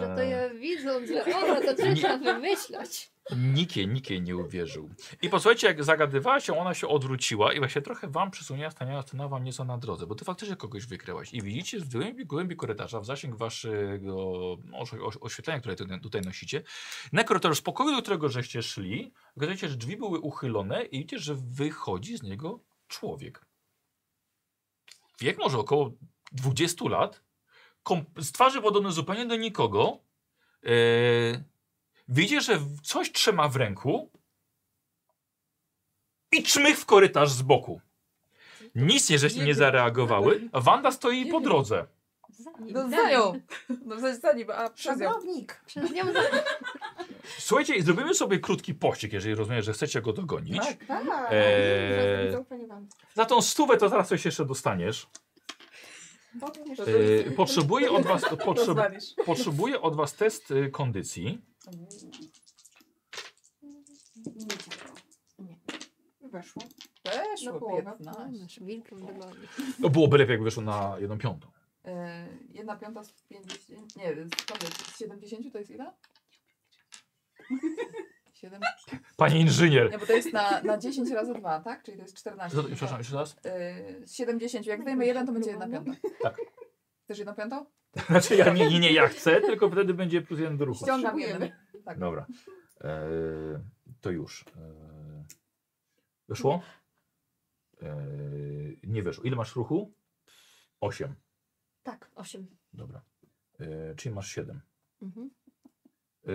Że 0.01 0.13
to 0.17 0.23
Eee, 0.23 0.31
ja 0.31 0.49
widząc, 0.49 1.09
że 1.11 1.25
ona 1.37 1.61
to 1.61 1.75
trzeba 1.75 2.17
wymyślać. 2.17 3.12
Nikt 3.31 3.77
jej 4.11 4.23
nie 4.23 4.37
uwierzył. 4.37 4.91
I 5.23 5.29
posłuchajcie, 5.29 5.67
jak 5.67 5.85
zagadywała 5.85 6.41
się, 6.41 6.59
ona 6.59 6.75
się 6.75 6.89
odwróciła 6.89 7.53
i 7.53 7.59
właśnie 7.59 7.83
trochę 7.83 8.09
wam 8.09 8.31
przysunięła, 8.31 8.71
stanęła, 8.71 9.03
stanęła 9.03 9.29
wam 9.29 9.45
nieco 9.45 9.65
na 9.65 9.79
drodze, 9.79 10.07
bo 10.07 10.15
ty 10.15 10.25
faktycznie 10.25 10.57
kogoś 10.57 10.87
wykryłaś. 10.87 11.35
I 11.35 11.43
widzicie 11.43 11.81
w 11.81 11.89
głębi, 11.89 12.27
głębi 12.27 12.57
korytarza, 12.57 13.01
w 13.01 13.07
zasięg 13.07 13.37
waszego 13.37 14.43
oś, 14.73 14.95
oś, 14.95 15.17
oświetlenia, 15.21 15.61
które 15.61 16.01
tutaj, 16.03 16.23
nosicie, 16.23 16.63
na 17.13 17.25
korytarzu 17.25 17.55
z 17.55 17.63
pokoju, 17.63 17.97
do 17.97 18.03
którego 18.03 18.29
żeście 18.29 18.63
szli, 18.63 19.13
okazujecie, 19.37 19.69
że 19.69 19.77
drzwi 19.77 19.97
były 19.97 20.21
uchylone 20.21 20.85
i 20.85 20.99
widzicie, 20.99 21.19
że 21.19 21.35
wychodzi 21.35 22.17
z 22.17 22.23
niego 22.23 22.61
człowiek. 22.89 23.47
Wiek 25.21 25.39
może 25.39 25.59
około 25.59 25.91
20 26.33 26.89
lat, 26.89 27.23
z 28.17 28.33
twarzy 28.33 28.63
podobny 28.63 28.93
zupełnie 28.93 29.27
do 29.27 29.37
nikogo, 29.37 29.99
Eee, 30.65 31.43
Widzicie, 32.13 32.41
że 32.41 32.61
coś 32.83 33.13
trzyma 33.13 33.49
w 33.49 33.57
ręku 33.57 34.11
i 36.33 36.43
czmych 36.43 36.79
w 36.79 36.87
korytarz 36.87 37.31
z 37.31 37.43
boku. 37.43 37.81
Nic 38.75 39.11
nie, 39.11 39.19
żeście 39.19 39.45
nie 39.45 39.55
zareagowały, 39.55 40.49
a 40.53 40.61
Wanda 40.61 40.93
stoi 40.93 41.27
po 41.27 41.41
drodze. 41.41 41.87
Nim. 42.61 42.75
No 42.75 42.89
za 42.89 43.11
nią. 43.11 43.41
No 43.85 43.97
za 44.21 44.33
nim, 44.33 44.51
a 44.51 44.71
przez 44.71 44.99
nią. 44.99 45.09
Szanownik! 45.09 45.63
Przez 45.67 45.91
nią 45.91 46.13
za... 46.13 46.21
Słuchajcie, 47.39 47.83
zrobimy 47.83 48.15
sobie 48.15 48.39
krótki 48.39 48.75
pościg, 48.75 49.13
jeżeli 49.13 49.35
rozumiem, 49.35 49.63
że 49.63 49.73
chcecie 49.73 50.03
go 50.03 50.13
dogonić. 50.13 50.59
Tak. 50.59 50.87
Tak, 50.87 51.29
Eee. 51.31 52.37
Za 53.15 53.25
tą 53.25 53.43
stówę 53.43 53.77
to 53.77 53.89
zaraz 53.89 54.09
coś 54.09 54.25
jeszcze 54.25 54.45
dostaniesz. 54.45 55.07
Eee, 56.87 57.31
potrzebuję, 57.31 57.91
od 57.91 58.07
was, 58.07 58.23
potrzeb, 58.45 58.79
potrzebuję 59.27 59.81
od 59.81 59.97
was 59.97 60.15
test 60.15 60.51
y, 60.51 60.71
kondycji. 60.71 61.52
Nie 64.27 64.47
działa. 64.47 64.95
Weszło. 66.33 66.63
Weszło 67.05 67.53
Na 67.53 67.59
połowę. 67.59 67.83
15. 67.99 68.43
Masz 68.43 68.61
wilkiem 68.61 68.99
w 68.99 69.07
dymoni. 69.07 69.35
No 69.79 69.89
byłoby 69.91 70.19
lepiej, 70.19 70.33
jakby 70.33 70.45
wyszło 70.45 70.63
na 70.63 70.97
jedną 70.99 71.19
piątą. 71.19 71.49
E, 71.85 72.27
jedna 72.49 72.77
piąta 72.77 73.05
z 73.05 73.13
50. 73.29 73.97
Nie, 73.97 74.15
skąd 74.41 74.63
jest? 74.63 74.87
Z 74.95 74.99
70 74.99 75.53
to 75.53 75.59
jest 75.59 75.71
ile? 75.71 75.93
7. 78.35 78.61
Panie 79.17 79.41
inżynier. 79.41 79.91
Nie, 79.91 79.99
bo 79.99 80.07
to 80.07 80.13
jest 80.13 80.33
na, 80.33 80.63
na 80.63 80.79
10 80.79 81.11
razy 81.11 81.35
2, 81.35 81.61
tak? 81.61 81.83
Czyli 81.83 81.97
to 81.97 82.03
jest 82.03 82.17
14. 82.17 82.57
Co- 82.57 82.65
Przepraszam, 82.65 82.99
jeszcze 82.99 83.17
raz. 83.17 83.37
E, 83.45 84.07
z 84.07 84.15
70. 84.15 84.67
Jak 84.67 84.83
zdejmę 84.83 85.07
jeden, 85.07 85.27
to 85.27 85.33
będzie 85.33 85.51
jedna 85.51 85.69
piąta. 85.69 85.93
Tak. 86.23 86.37
Chcesz 87.05 87.19
jedną 87.19 87.35
piątą? 87.35 87.67
Znaczy 88.07 88.37
ja 88.37 88.53
nie, 88.53 88.69
nie, 88.71 88.81
nie, 88.81 88.93
ja 88.93 89.09
chcę, 89.09 89.41
tylko 89.41 89.71
wtedy 89.71 89.95
będzie 89.95 90.23
plus 90.23 90.41
jeden 90.41 90.57
do 90.57 90.65
ruchu. 90.65 90.85
Ściągam 90.85 91.21
jeden. 91.21 91.53
Tak. 91.85 91.99
Dobra. 91.99 92.27
Eee, 92.81 93.59
to 94.01 94.11
już. 94.11 94.45
Eee, 94.57 95.25
wyszło? 96.29 96.63
Eee, 97.83 98.81
nie 98.83 99.03
wyszło. 99.03 99.25
Ile 99.25 99.37
masz 99.37 99.57
ruchu? 99.57 99.95
8. 100.81 101.15
Tak, 101.83 102.11
osiem. 102.15 102.47
Dobra. 102.73 103.03
Eee, 103.61 103.97
czyli 103.97 104.15
masz 104.15 104.29
7. 104.35 104.61
Mhm. 105.03 105.31
Eee, 106.27 106.33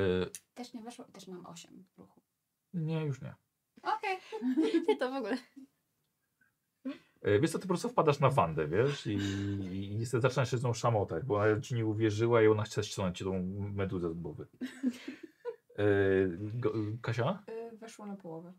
Też 0.53 0.73
nie 0.73 0.81
weszło, 0.81 1.05
też 1.05 1.27
mam 1.27 1.45
8 1.45 1.85
w 1.95 1.97
ruchu. 1.99 2.21
nie, 2.73 3.05
już 3.05 3.21
nie. 3.21 3.35
Okej. 3.81 4.17
Nie, 4.87 4.97
to 4.97 5.11
w 5.11 5.15
ogóle. 5.15 5.37
Eee, 7.23 7.39
wiesz 7.41 7.51
co, 7.51 7.57
ty 7.59 7.61
po 7.63 7.67
prostu 7.67 7.89
wpadasz 7.89 8.19
na 8.19 8.29
Wandę, 8.29 8.67
wiesz? 8.67 9.07
I, 9.07 9.13
i 9.91 9.95
niestety 9.95 10.21
zaczynasz 10.21 10.51
się 10.51 10.57
z 10.57 10.63
nią 10.63 10.73
szamotać, 10.73 11.23
bo 11.25 11.35
ona 11.35 11.61
ci 11.61 11.75
nie 11.75 11.85
uwierzyła 11.85 12.41
i 12.41 12.47
ona 12.47 12.63
chce 12.63 12.83
ściągnąć 12.83 13.17
ci 13.17 13.23
tą 13.23 13.43
meduzę 13.73 14.09
z 14.09 14.13
głowy. 14.13 14.47
Eee, 15.77 16.27
go, 16.53 16.73
Kasia? 17.01 17.43
Eee, 17.47 17.77
weszło 17.77 18.05
na 18.05 18.15
połowę. 18.15 18.53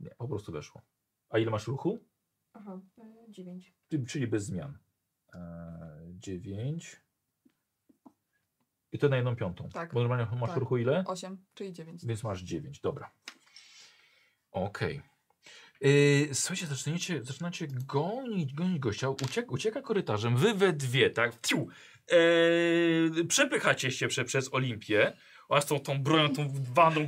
Nie, 0.00 0.10
po 0.18 0.28
prostu 0.28 0.52
weszło. 0.52 0.82
A 1.30 1.38
ile 1.38 1.50
masz 1.50 1.66
ruchu? 1.66 1.98
Aha, 2.52 2.80
eee, 2.98 3.30
dziewięć. 3.32 3.74
Czyli- 3.88 4.06
czyli 4.06 4.26
bez 4.26 4.44
zmian. 4.44 4.78
9. 6.10 7.00
I 8.92 8.98
to 8.98 9.08
na 9.08 9.16
jedną 9.16 9.36
piątą. 9.36 9.68
Tak. 9.68 9.94
Bo 9.94 10.00
normalnie 10.00 10.26
masz 10.40 10.50
Tak. 10.50 10.58
ruchu 10.58 10.76
ile? 10.76 11.04
8, 11.06 11.44
czyli 11.54 11.72
9. 11.72 12.06
Więc 12.06 12.22
masz 12.22 12.42
9. 12.42 12.80
Dobra. 12.80 13.10
Okej. 14.50 15.02
Yy, 15.80 16.28
słuchajcie, 16.32 16.66
zaczynacie, 16.66 17.24
zaczynacie 17.24 17.66
gonić, 17.86 18.54
gonić 18.54 18.78
gościa. 18.78 19.08
Uciek, 19.08 19.52
ucieka 19.52 19.82
korytarzem. 19.82 20.36
Wy 20.36 20.54
we 20.54 20.72
dwie, 20.72 21.10
tak? 21.10 21.32
Fiu. 21.46 21.68
Eee, 22.08 23.24
przepychacie 23.28 23.90
się 23.90 24.08
prze, 24.08 24.24
przez 24.24 24.54
Olimpię. 24.54 25.12
Oraz 25.48 25.66
tą, 25.66 25.80
tą 25.80 26.02
bronią, 26.02 26.34
tą 26.34 26.52
wandą 26.74 27.06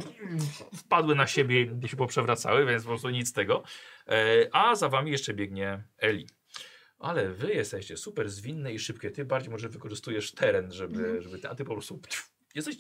wpadły 0.77 1.15
na 1.15 1.27
siebie 1.27 1.73
i 1.83 1.89
się 1.89 1.97
poprzewracały, 1.97 2.67
więc 2.67 2.83
po 2.83 2.89
prostu 2.89 3.11
nic 3.11 3.29
z 3.29 3.33
tego. 3.33 3.63
E, 4.09 4.49
a 4.53 4.75
za 4.75 4.89
wami 4.89 5.11
jeszcze 5.11 5.35
biegnie 5.35 5.83
Eli. 5.99 6.29
Ale 6.99 7.29
wy 7.29 7.53
jesteście 7.53 7.97
super 7.97 8.31
zwinne 8.31 8.73
i 8.73 8.79
szybkie. 8.79 9.11
Ty 9.11 9.25
bardziej 9.25 9.51
może 9.51 9.69
wykorzystujesz 9.69 10.33
teren, 10.33 10.73
żeby, 10.73 11.23
żeby 11.23 11.39
ty, 11.39 11.49
a 11.49 11.55
ty 11.55 11.65
po 11.65 11.73
prostu 11.73 11.99
pciu, 11.99 12.23
jesteś. 12.55 12.77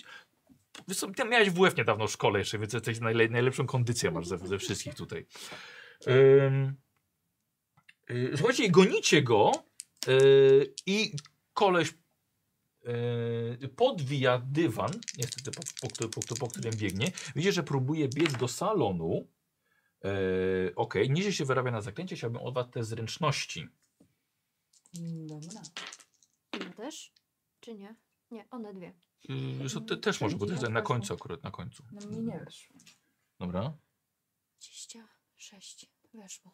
Ty 1.16 1.24
miałeś 1.24 1.50
WF 1.50 1.76
niedawno 1.76 2.06
w 2.06 2.10
szkole 2.10 2.38
jeszcze, 2.38 2.58
więc 2.58 2.72
jesteś 2.72 3.00
najle, 3.00 3.28
najlepszą 3.28 3.66
kondycję 3.66 4.10
masz 4.10 4.26
ze, 4.26 4.38
ze 4.38 4.58
wszystkich 4.58 4.94
tutaj. 4.94 5.26
Y, 6.06 6.76
słuchajcie, 8.36 8.64
i 8.64 8.70
gonicie 8.70 9.22
go 9.22 9.52
y, 10.08 10.74
i 10.86 11.12
koleś 11.54 11.94
y, 13.62 13.68
podwija 13.68 14.38
dywan, 14.38 14.90
niestety 15.18 15.50
po, 15.50 15.62
po, 15.88 16.08
po, 16.08 16.36
po 16.36 16.48
którym 16.48 16.76
biegnie. 16.76 17.12
Widzicie, 17.36 17.52
że 17.52 17.62
próbuje 17.62 18.08
biec 18.08 18.36
do 18.36 18.48
salonu. 18.48 19.28
Yy, 20.04 20.72
Okej, 20.76 21.02
okay. 21.02 21.14
niżej 21.14 21.32
się 21.32 21.44
wyrabia 21.44 21.70
na 21.70 21.80
zaklęcie, 21.80 22.16
chciałbym 22.16 22.42
od 22.42 22.54
was 22.54 22.70
te 22.70 22.84
zręczności. 22.84 23.68
Dobra. 25.26 25.62
Ja 26.60 26.70
też? 26.70 27.12
Czy 27.60 27.74
nie? 27.74 27.94
Nie, 28.30 28.50
one 28.50 28.74
dwie. 28.74 28.92
Yy, 29.28 29.70
to 29.70 29.80
te, 29.80 29.96
też 29.96 30.20
może, 30.20 30.36
bo 30.36 30.46
to 30.46 30.52
jest 30.52 30.68
na 30.68 30.82
końcu 30.82 31.14
akurat, 31.14 31.42
na 31.42 31.50
końcu. 31.50 31.84
No 31.92 32.06
mnie 32.06 32.18
nie 32.18 32.40
wiesz. 32.44 32.68
Dobra. 33.38 33.76
26. 35.38 35.86
Weszło. 36.14 36.52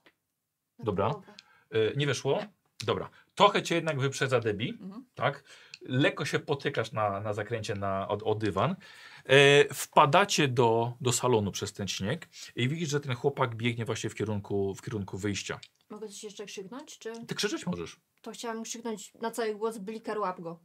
Dobra. 0.79 1.11
połowę. 1.11 1.35
Yy, 1.71 1.93
nie 1.97 2.07
weszło? 2.07 2.45
Dobra. 2.85 3.11
Trochę 3.35 3.63
cię 3.63 3.75
jednak 3.75 4.01
wyprzedza 4.01 4.41
Debbie, 4.41 4.71
Mhm. 4.81 5.05
tak? 5.15 5.45
lekko 5.83 6.25
się 6.25 6.39
potykasz 6.39 6.93
na, 6.93 7.21
na 7.21 7.33
zakręcie 7.33 7.75
na, 7.75 8.09
o, 8.09 8.13
o 8.19 8.35
dywan. 8.35 8.77
E, 9.25 9.75
wpadacie 9.75 10.49
do, 10.49 10.93
do 11.01 11.13
salonu 11.13 11.53
przez 11.53 11.73
ten 11.73 11.89
śnieg 11.89 12.29
i 12.57 12.69
widzisz, 12.69 12.89
że 12.89 13.01
ten 13.01 13.15
chłopak 13.15 13.55
biegnie 13.55 13.85
właśnie 13.85 14.11
w 14.11 14.15
kierunku, 14.15 14.75
w 14.75 14.83
kierunku 14.83 15.19
wyjścia. 15.19 15.61
Mogę 15.91 16.09
coś 16.09 16.25
jeszcze 16.25 16.47
krzyknąć, 16.47 16.99
czy... 16.99 17.27
Ty 17.27 17.35
krzyczeć 17.35 17.67
możesz. 17.67 18.01
To 18.23 18.31
chciałam 18.31 18.63
krzyknąć 18.63 19.15
na 19.15 19.31
cały 19.31 19.55
głos 19.55 19.79
Bliker 19.79 20.19
łap 20.19 20.41
go. 20.41 20.61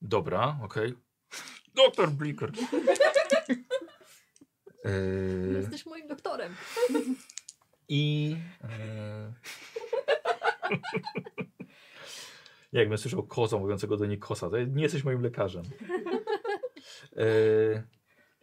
Dobra, 0.00 0.58
okej. 0.62 0.94
Doktor 1.74 2.10
Blicker. 2.10 2.52
Eee, 4.84 5.52
Jesteś 5.60 5.86
moim 5.86 6.08
doktorem. 6.08 6.54
I. 7.92 8.36
E... 8.64 9.32
Jakbym 12.72 12.98
słyszał 12.98 13.22
koza 13.22 13.58
mówiącego 13.58 13.96
do 13.96 14.06
niej 14.06 14.18
kosa, 14.18 14.50
to 14.50 14.58
nie 14.58 14.82
jesteś 14.82 15.04
moim 15.04 15.22
lekarzem. 15.22 15.62
E... 17.16 17.82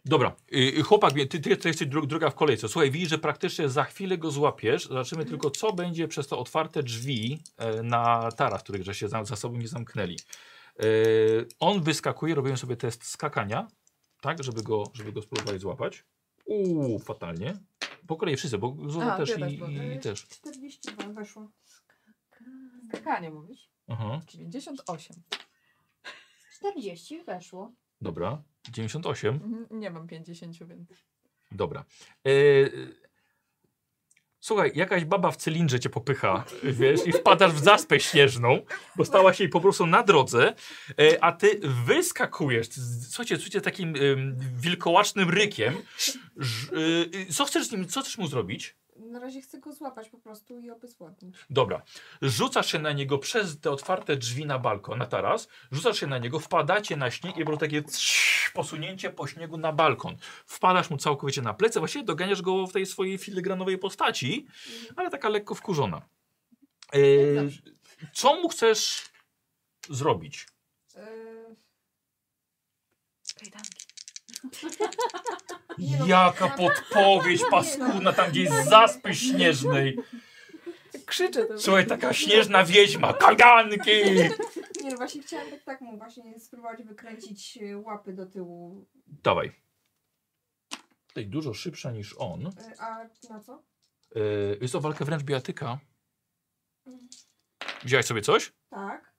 Dobra, 0.04 0.36
y, 0.52 0.82
chłopak, 0.82 1.12
ty, 1.12 1.26
ty, 1.26 1.56
ty 1.56 1.68
jesteś 1.68 1.88
dru, 1.88 2.06
druga 2.06 2.30
w 2.30 2.34
kolejce. 2.34 2.68
Słuchaj, 2.68 2.90
widzisz, 2.90 3.08
że 3.08 3.18
praktycznie 3.18 3.68
za 3.68 3.84
chwilę 3.84 4.18
go 4.18 4.30
złapiesz. 4.30 4.88
Zobaczymy 4.88 5.24
tylko, 5.24 5.50
co 5.50 5.72
będzie 5.72 6.08
przez 6.08 6.28
te 6.28 6.36
otwarte 6.36 6.82
drzwi 6.82 7.42
e, 7.56 7.82
na 7.82 8.32
taras, 8.32 8.62
których 8.62 8.84
że 8.84 8.94
się 8.94 9.08
za, 9.08 9.24
za 9.24 9.36
sobą 9.36 9.56
nie 9.56 9.68
zamknęli. 9.68 10.16
On 11.60 11.82
wyskakuje, 11.82 12.34
robią 12.34 12.56
sobie 12.56 12.76
test 12.76 13.04
skakania, 13.04 13.68
tak, 14.20 14.44
żeby 14.44 14.62
go, 14.62 14.84
żeby 14.94 15.12
go 15.12 15.22
spróbować 15.22 15.60
złapać. 15.60 16.04
Uuu, 16.44 16.98
fatalnie. 16.98 17.54
Po 18.10 18.16
kolei 18.16 18.36
wszyscy, 18.36 18.58
bo 18.58 18.76
Zuza 18.86 19.14
A, 19.14 19.16
też 19.16 19.30
i, 19.38 19.94
i 19.96 20.00
też. 20.00 20.26
42 20.28 21.12
weszło. 21.12 21.50
Skakanie 22.88 23.30
mówisz? 23.30 23.70
Aha, 23.88 24.20
98. 24.28 25.16
40 26.56 27.24
weszło. 27.24 27.72
dobra. 28.00 28.42
98. 28.70 29.34
Mhm, 29.34 29.80
Nie 29.80 29.90
mam 29.90 30.06
50, 30.08 30.64
więc. 30.64 30.88
Dobra. 31.52 31.84
E, 32.26 32.30
słuchaj, 34.40 34.72
jakaś 34.74 35.04
baba 35.04 35.30
w 35.30 35.36
cylindrze 35.36 35.80
cię 35.80 35.90
popycha, 35.90 36.44
wiesz, 36.62 37.06
i 37.06 37.12
wpadasz 37.12 37.52
w 37.52 37.64
zaspę 37.64 38.00
śnieżną, 38.00 38.62
bo 38.96 39.04
stała 39.04 39.32
się 39.32 39.44
jej 39.44 39.50
po 39.50 39.60
prostu 39.60 39.86
na 39.86 40.02
drodze, 40.02 40.54
e, 41.00 41.24
a 41.24 41.32
ty 41.32 41.60
wyskakujesz, 41.86 42.68
słuchajcie, 43.08 43.36
słuchajcie, 43.36 43.60
takim 43.60 43.94
wilkołacznym 44.56 45.30
rykiem. 45.30 45.74
E, 45.74 47.32
co 47.32 47.44
chcesz 47.44 47.66
z 47.66 47.72
nim, 47.72 47.88
co 47.88 48.00
chcesz 48.00 48.18
mu 48.18 48.26
zrobić? 48.26 48.76
Na 49.00 49.18
razie 49.18 49.40
chcę 49.40 49.58
go 49.58 49.72
złapać 49.72 50.08
po 50.08 50.18
prostu 50.18 50.58
i 50.58 50.70
obezwładnić. 50.70 51.36
Dobra. 51.50 51.82
Rzucasz 52.22 52.72
się 52.72 52.78
na 52.78 52.92
niego 52.92 53.18
przez 53.18 53.60
te 53.60 53.70
otwarte 53.70 54.16
drzwi 54.16 54.46
na 54.46 54.58
balkon, 54.58 54.98
na 54.98 55.06
taras. 55.06 55.48
Rzucasz 55.72 56.00
się 56.00 56.06
na 56.06 56.18
niego, 56.18 56.40
wpadacie 56.40 56.96
na 56.96 57.10
śnieg 57.10 57.36
i 57.36 57.44
było 57.44 57.56
takie 57.56 57.82
posunięcie 58.54 59.10
po 59.10 59.26
śniegu 59.26 59.56
na 59.56 59.72
balkon. 59.72 60.16
Wpadasz 60.46 60.90
mu 60.90 60.96
całkowicie 60.96 61.42
na 61.42 61.54
plecy, 61.54 61.78
właściwie 61.78 62.04
doganiasz 62.04 62.42
go 62.42 62.66
w 62.66 62.72
tej 62.72 62.86
swojej 62.86 63.18
filigranowej 63.18 63.78
postaci, 63.78 64.46
ale 64.96 65.10
taka 65.10 65.28
lekko 65.28 65.54
wkurzona. 65.54 66.02
E, 66.94 66.98
co 68.12 68.36
mu 68.36 68.48
chcesz 68.48 69.08
zrobić? 69.88 70.46
Yy, 70.96 71.56
Kajdanki. 73.38 73.86
Nie 74.28 74.29
no, 74.29 74.29
Jaka 76.06 76.48
podpowiedź 76.48 77.42
paskudna 77.50 78.12
tam 78.12 78.30
gdzieś 78.30 78.50
z 78.50 78.68
zaspy 78.68 79.14
śnieżnej. 79.14 79.98
Krzyczę 81.06 81.44
to. 81.44 81.58
Słuchaj, 81.58 81.86
taka 81.86 82.12
śnieżna 82.12 82.64
wiedźma, 82.64 83.12
kajdanki! 83.12 83.90
nie 84.84 84.90
no, 84.90 84.96
właśnie 84.96 85.22
chciałam 85.22 85.50
tak, 85.50 85.62
tak 85.62 85.80
mu 85.80 85.98
właśnie 85.98 86.40
spróbować 86.40 86.82
wykręcić 86.82 87.58
e, 87.62 87.78
łapy 87.78 88.12
do 88.12 88.26
tyłu. 88.26 88.86
Dawaj. 89.06 89.52
Tutaj 91.06 91.26
dużo 91.26 91.54
szybsza 91.54 91.90
niż 91.90 92.14
on. 92.18 92.40
Yy, 92.40 92.50
a 92.78 93.08
na 93.30 93.40
co? 93.40 93.62
Yy, 94.14 94.58
jest 94.60 94.72
to 94.72 94.80
walka 94.80 95.04
wręcz 95.04 95.22
bijatyka. 95.22 95.78
Wziąłeś 97.84 98.06
sobie 98.06 98.22
coś? 98.22 98.52
Tak. 98.70 99.14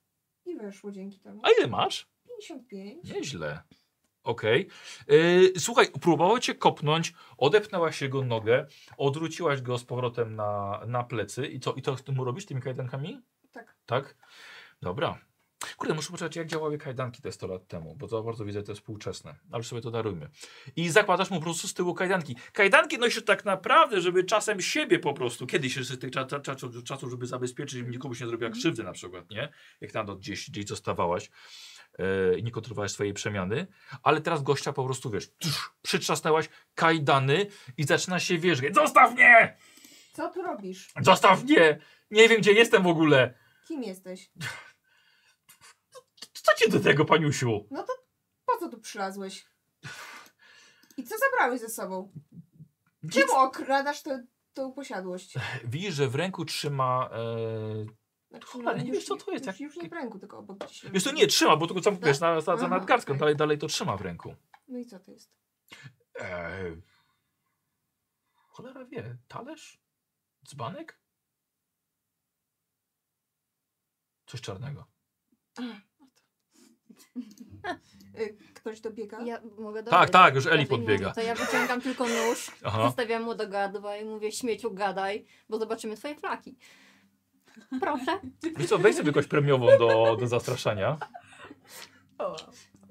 I 0.46 0.56
weszło 0.56 0.92
dzięki 0.92 1.20
temu. 1.20 1.42
A 1.44 1.50
ile 1.52 1.68
masz? 1.68 2.08
55. 2.28 3.14
Nieźle. 3.14 3.64
Okej. 4.24 4.68
Yy, 5.08 5.54
słuchaj, 5.58 5.88
próbował 6.02 6.40
cię 6.40 6.56
kopnąć, 6.56 7.14
odepnęłaś 7.38 8.02
jego 8.02 8.24
nogę, 8.24 8.68
odwróciłaś 8.98 9.62
go 9.62 9.78
z 9.78 9.84
powrotem 9.84 10.36
na, 10.36 10.82
na 10.88 11.04
plecy. 11.04 11.48
I 11.48 11.60
co, 11.60 11.74
i 11.74 11.82
to 11.82 11.96
ty 11.96 12.12
mu 12.12 12.24
robisz 12.24 12.46
tymi 12.46 12.62
kajdankami? 12.62 13.22
Tak. 13.52 13.76
Tak? 13.86 14.16
Dobra. 14.82 15.20
Kurde, 15.78 15.94
muszę 15.94 16.12
poczekać, 16.12 16.36
jak 16.36 16.48
działały 16.48 16.78
kajdanki 16.78 17.22
te 17.22 17.32
100 17.32 17.48
lat 17.48 17.68
temu, 17.68 17.96
bo 17.96 18.08
za 18.08 18.22
bardzo 18.22 18.46
widzę 18.46 18.64
te 18.64 18.76
współczesne. 18.76 19.36
Ale 19.52 19.64
sobie 19.64 19.82
to 19.82 19.92
darujmy. 19.92 20.30
I 20.76 20.90
zakładasz 20.90 21.30
mu 21.30 21.38
po 21.38 21.44
prostu 21.44 21.68
z 21.68 21.74
tyłu 21.74 21.94
kajdanki. 21.94 22.36
Kajdanki 22.54 22.98
nosisz 22.98 23.26
tak 23.26 23.46
naprawdę, 23.46 24.02
żeby 24.02 24.24
czasem 24.24 24.62
siebie 24.62 25.00
po 25.00 25.14
prostu, 25.14 25.48
kiedyś 25.48 25.78
jeszcze 25.78 25.96
z 25.96 26.00
tych 26.00 26.12
cza, 26.12 26.26
cza, 26.26 26.40
cza, 26.40 26.56
czasów, 26.86 27.10
żeby 27.10 27.28
zabezpieczyć, 27.28 27.80
żeby 27.80 27.92
nikomu 27.92 28.16
się 28.16 28.26
nie 28.26 28.30
zrobiła 28.30 28.52
krzywdy 28.52 28.84
na 28.84 28.92
przykład, 28.92 29.30
nie? 29.30 29.50
Jak 29.82 29.92
tam 29.92 30.18
gdzieś, 30.18 30.50
gdzieś 30.50 30.68
zostawałaś 30.68 31.30
i 32.38 32.44
nie 32.44 32.52
kontrolowałeś 32.52 32.92
swojej 32.92 33.14
przemiany. 33.14 33.68
Ale 34.04 34.22
teraz 34.22 34.44
gościa 34.44 34.74
po 34.74 34.86
prostu, 34.86 35.10
wiesz, 35.10 35.30
tusz, 35.38 35.74
przytrzasnęłaś 35.82 36.50
kajdany 36.76 37.48
i 37.78 37.84
zaczyna 37.84 38.20
się 38.20 38.38
wierzgać. 38.38 38.76
Zostaw 38.76 39.14
mnie! 39.14 39.58
Co 40.14 40.30
tu 40.30 40.42
robisz? 40.42 40.94
Zostaw 41.02 41.44
mnie! 41.44 41.80
Nie 42.12 42.30
wiem, 42.30 42.42
gdzie 42.42 42.52
jestem 42.54 42.84
w 42.84 42.88
ogóle. 42.88 43.34
Kim 43.68 43.84
jesteś? 43.84 44.32
Co 46.34 46.56
cię 46.58 46.70
do 46.70 46.80
tego, 46.80 47.06
paniusiu? 47.06 47.68
No 47.72 47.84
to 47.84 47.94
po 48.46 48.58
co 48.58 48.70
tu 48.70 48.80
przylazłeś? 48.80 49.46
I 50.98 51.04
co 51.04 51.16
zabrałeś 51.18 51.62
ze 51.62 51.70
sobą? 51.70 52.12
Czemu 53.12 53.36
okradasz 53.36 54.04
tę 54.54 54.72
posiadłość? 54.76 55.34
Widzisz, 55.64 55.94
że 55.94 56.08
w 56.08 56.16
ręku 56.16 56.46
trzyma. 56.46 57.10
E... 57.14 58.01
Znaczy, 58.32 58.48
Cholera, 58.48 58.78
nie 58.78 58.88
już- 58.88 58.98
wiesz, 58.98 59.06
co 59.06 59.16
to 59.16 59.32
jest, 59.32 59.46
Już, 59.46 59.54
jak- 59.60 59.60
już 59.60 59.76
nie 59.84 59.90
w 59.90 59.94
ręku, 59.94 60.20
tylko 60.20 60.38
obok 60.38 60.58
gdzieś. 60.66 60.86
Wiesz, 60.92 61.04
to 61.04 61.12
nie 61.12 61.28
trzyma, 61.28 61.58
bo 61.58 61.68
tylko 61.68 61.82
tam 61.82 62.00
wiesz, 62.00 62.20
na, 62.20 62.42
za, 62.42 62.58
za 62.58 62.68
nadgarstką, 62.68 63.12
okej. 63.12 63.20
dalej, 63.20 63.36
dalej 63.36 63.58
to 63.58 63.68
trzyma 63.68 63.98
w 63.98 64.02
ręku. 64.02 64.36
No 64.68 64.78
i 64.80 64.86
co 64.86 65.00
to 65.00 65.12
jest? 65.12 65.32
E... 66.20 66.76
Cholera 68.34 68.86
wie, 68.86 69.18
talerz? 69.28 69.82
Dzbanek? 70.48 71.02
Coś 74.26 74.42
czarnego. 74.42 74.88
Y, 78.20 78.38
Ktoś 78.56 78.82
dobiega? 78.82 79.22
Ja 79.22 79.42
mogę 79.60 79.84
Tak, 79.84 79.92
dodać? 79.92 80.12
tak, 80.12 80.36
już 80.36 80.46
Eli 80.46 80.66
podbiega. 80.66 81.12
To 81.14 81.22
ja 81.22 81.36
wyciągam 81.36 81.82
tylko 81.82 82.06
nóż, 82.08 82.52
Aha. 82.64 82.92
stawiam 82.92 83.24
mu 83.24 83.36
do 83.36 83.48
gardła 83.50 83.98
i 83.98 84.06
mówię 84.06 84.32
śmieciu 84.32 84.74
gadaj, 84.74 85.26
bo 85.50 85.58
zobaczymy 85.60 85.96
twoje 85.98 86.16
flaki. 86.16 86.58
Proszę. 87.82 88.20
Wiesz 88.58 88.70
co, 88.70 88.78
weź 88.78 88.96
sobie 88.96 89.08
jakąś 89.08 89.28
premiową 89.28 89.68
do, 89.80 90.18
do 90.20 90.28
zastraszania. 90.28 90.98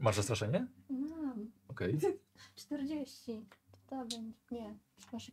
Masz 0.00 0.16
zastraszenie? 0.16 0.66
Mam. 0.90 1.50
Okej. 1.68 1.98
40. 2.56 3.46
To 3.86 3.96
będzie. 3.96 4.32
Nie. 4.50 4.78
Masz... 5.12 5.30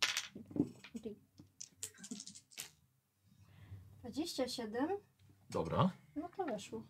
27. 4.04 4.88
Dobra, 5.50 5.92
No 6.16 6.30
to 6.38 6.46
weszło. 6.46 6.84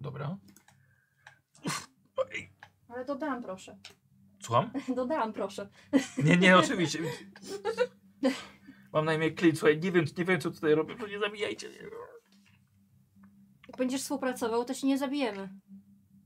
dobra. 0.00 0.36
Ale 2.88 3.04
dodałam 3.04 3.42
proszę. 3.42 3.76
Słucham? 4.42 4.70
Dodałam 4.96 5.32
proszę. 5.32 5.68
Nie, 6.24 6.36
nie, 6.36 6.56
oczywiście. 6.56 6.98
Mam 8.94 9.04
na 9.04 9.14
imię 9.14 9.34
Clint, 9.34 9.58
słuchaj, 9.58 9.80
nie 9.80 9.92
wiem, 9.92 10.04
nie 10.18 10.24
wiem 10.24 10.40
co 10.40 10.50
tutaj 10.50 10.74
robię, 10.74 10.96
proszę 10.96 11.12
nie 11.12 11.20
zabijajcie. 11.20 11.68
mnie. 11.68 11.78
Jak 13.68 13.76
będziesz 13.76 14.02
współpracował, 14.02 14.64
to 14.64 14.74
ci 14.74 14.86
nie 14.86 14.98
zabijemy. 14.98 15.48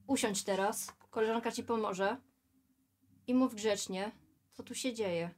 Usiądź 0.06 0.44
teraz. 0.44 0.92
Koleżanka 1.10 1.52
ci 1.52 1.62
pomoże. 1.62 2.16
I 3.26 3.34
mów 3.34 3.54
grzecznie, 3.54 4.12
co 4.52 4.62
tu 4.62 4.74
się 4.74 4.94
dzieje. 4.94 5.30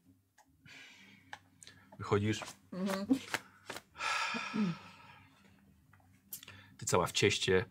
Wychodzisz, 1.99 2.41
mhm. 2.73 3.07
ty 6.79 6.87
cała 6.87 7.07
w 7.07 7.13
cieście, 7.13 7.65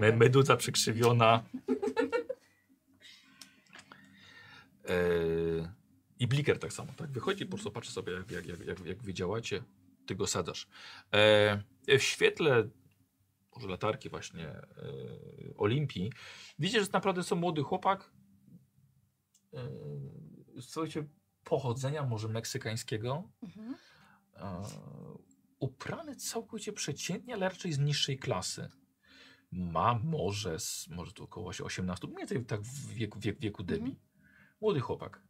me, 0.00 0.12
meduza 0.12 0.56
przekrzywiona. 0.56 1.42
Eee, 4.88 5.68
I 6.24 6.26
bliker 6.26 6.58
tak 6.58 6.72
samo, 6.72 6.92
tak? 6.96 7.10
Wychodzi, 7.10 7.44
po 7.46 7.50
prostu 7.50 7.70
patrzy 7.70 7.92
sobie, 7.92 8.12
jak, 8.12 8.30
jak, 8.30 8.46
jak, 8.46 8.66
jak, 8.66 8.86
jak 8.86 9.02
wy 9.02 9.14
działacie, 9.14 9.62
ty 10.06 10.14
go 10.14 10.26
sadzasz. 10.26 10.68
Eee, 11.12 11.98
w 11.98 12.02
świetle 12.02 12.68
może 13.54 13.68
latarki 13.68 14.08
właśnie 14.08 14.48
e, 14.48 14.64
Olimpii, 15.56 16.12
widzisz, 16.58 16.82
że 16.82 16.88
naprawdę 16.92 17.22
są 17.22 17.36
młody 17.36 17.62
chłopak, 17.62 18.10
e, 19.54 19.68
słuchajcie, 20.60 21.04
pochodzenia 21.44 22.02
może 22.02 22.28
meksykańskiego, 22.28 23.30
Mhm. 23.42 23.74
e, 24.36 24.62
ubrany 25.58 26.16
całkowicie 26.16 26.72
przeciętnie, 26.72 27.34
ale 27.34 27.48
raczej 27.48 27.72
z 27.72 27.78
niższej 27.78 28.18
klasy. 28.18 28.68
Ma 29.52 29.94
może, 30.04 30.60
z, 30.60 30.88
może 30.88 31.12
tu 31.12 31.24
około 31.24 31.48
18, 31.64 32.06
mniej 32.06 32.18
więcej 32.18 32.44
tak 32.44 32.62
w 32.62 32.88
wieku, 32.88 33.20
wieku, 33.20 33.40
wieku 33.40 33.62
Debbie. 33.62 33.96
Młody 34.60 34.80
chłopak. 34.80 35.23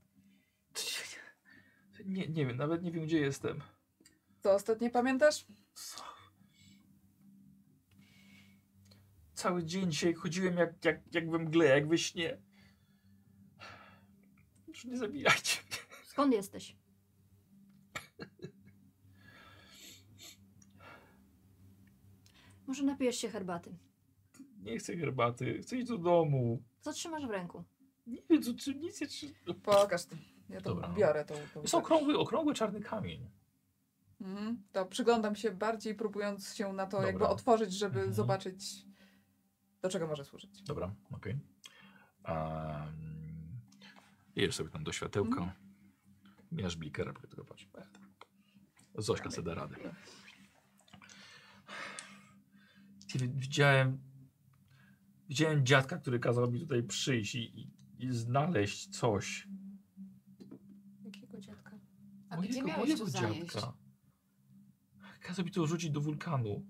Nie, 2.04 2.28
nie 2.28 2.46
wiem, 2.46 2.56
nawet 2.56 2.82
nie 2.82 2.92
wiem 2.92 3.04
gdzie 3.04 3.20
jestem. 3.20 3.60
Co 4.40 4.52
ostatnio 4.52 4.90
pamiętasz? 4.90 5.46
Co? 5.74 6.02
Cały 9.34 9.64
dzień 9.64 9.90
dzisiaj 9.90 10.14
chodziłem 10.14 10.56
jak, 10.56 10.84
jak, 10.84 11.14
jak 11.14 11.30
we 11.30 11.38
mgle, 11.38 11.64
jak 11.64 11.88
we 11.88 11.98
śnie. 11.98 12.42
Już 14.68 14.84
nie 14.84 14.96
zabijajcie 14.96 15.60
mnie. 15.62 15.78
Skąd 16.04 16.32
jesteś? 16.32 16.76
Może 22.66 22.82
napijesz 22.82 23.16
się 23.16 23.28
herbaty. 23.28 23.76
Nie 24.62 24.78
chcę 24.78 24.96
herbaty, 24.96 25.58
chcę 25.62 25.76
iść 25.76 25.88
do 25.88 25.98
domu. 25.98 26.62
Co 26.80 26.92
trzymasz 26.92 27.26
w 27.26 27.30
ręku? 27.30 27.64
Nie 28.06 28.22
wiem, 28.30 28.42
co, 28.42 28.54
czy 28.54 28.74
nic 28.74 29.00
nie 29.00 29.06
trzy... 29.06 29.34
Pokaż 29.62 30.06
to. 30.06 30.16
Ja 30.48 30.60
to 30.60 30.74
Dobra. 30.74 30.88
biorę 30.88 31.24
tą. 31.24 31.34
tą 31.54 31.62
Jest 31.62 31.74
okrągły, 31.74 32.18
okrągły 32.18 32.54
czarny 32.54 32.80
kamień. 32.80 33.30
Mhm. 34.20 34.62
To 34.72 34.86
przyglądam 34.86 35.36
się 35.36 35.50
bardziej, 35.50 35.94
próbując 35.94 36.54
się 36.54 36.72
na 36.72 36.86
to 36.86 36.90
Dobra. 36.90 37.06
jakby 37.06 37.26
otworzyć, 37.26 37.72
żeby 37.72 37.98
Mhm. 37.98 38.14
zobaczyć, 38.14 38.84
do 39.82 39.88
czego 39.88 40.06
może 40.06 40.24
służyć. 40.24 40.62
Dobra, 40.62 40.94
okej. 41.12 41.38
Um, 42.28 43.24
Jedziesz 44.36 44.54
sobie 44.54 44.70
tam 44.70 44.84
do 44.84 44.92
światełka. 44.92 45.40
Mhm. 45.40 45.50
Mijasz 46.52 46.76
blikera, 46.76 47.12
bo 47.12 47.20
tylko 47.20 47.44
patrz. 47.44 47.68
Zośka 48.94 49.30
sobie 49.30 49.46
da 49.46 49.54
radę. 49.54 49.76
Kiedy 53.08 53.28
widziałem, 53.28 53.98
widziałem 55.28 55.66
dziadka, 55.66 55.96
który 55.98 56.18
kazał 56.18 56.50
mi 56.50 56.60
tutaj 56.60 56.82
przyjść 56.82 57.34
i, 57.34 57.60
i, 57.60 57.70
i 57.98 58.12
znaleźć 58.12 58.98
coś. 58.98 59.48
A 62.38 62.42
gdzie 62.42 62.62
miałeś 62.62 62.98
to 62.98 63.06
zanieść? 63.06 63.56
Kazał 65.20 65.44
mi 65.44 65.50
to 65.50 65.66
rzucić 65.66 65.90
do 65.90 66.00
wulkanu. 66.00 66.66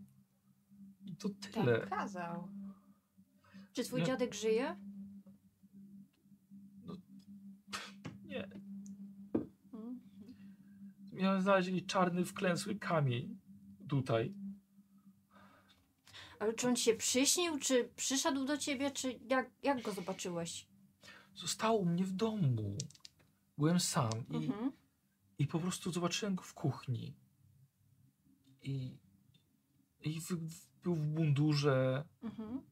I 1.07 1.17
to 1.17 1.29
tyle. 1.29 1.81
Tak, 1.81 1.89
kazał. 1.89 2.49
Czy 3.73 3.85
twój 3.85 4.01
No. 4.01 4.07
dziadek 4.07 4.35
żyje? 4.35 4.77
Nie. 8.25 8.45
Mm. 9.73 10.01
Miałem 11.13 11.43
znaleźć 11.43 11.69
jakiś 11.69 11.87
czarny, 11.87 12.25
wklęsły 12.25 12.75
kamień. 12.75 13.39
Tutaj. 13.89 14.35
Ale 16.39 16.53
czy 16.55 16.69
on 16.69 16.77
ci 16.77 16.83
się 16.85 16.95
przyśnił, 16.95 17.59
czy 17.59 17.89
przyszedł 17.97 18.45
do 18.45 18.59
ciebie, 18.59 18.91
czy 18.91 19.19
jak, 19.31 19.51
jak 19.63 19.83
go 19.83 19.93
zobaczyłeś? 19.93 20.69
Został 21.35 21.81
u 21.81 21.85
mnie 21.87 22.05
w 22.05 22.13
domu. 22.13 22.77
Byłem 23.59 23.81
sam 23.81 24.11
i, 24.31 24.37
Mhm. 24.37 24.73
I 25.39 25.47
po 25.47 25.59
prostu 25.59 25.93
zobaczyłem 25.93 26.35
go 26.35 26.43
w 26.43 26.55
kuchni. 26.55 27.17
I, 28.63 28.99
i 30.01 30.21
w, 30.21 30.29
w, 30.29 30.67
był 30.83 30.95
w 30.95 31.07
mundurze. 31.07 32.05
Mhm. 32.23 32.63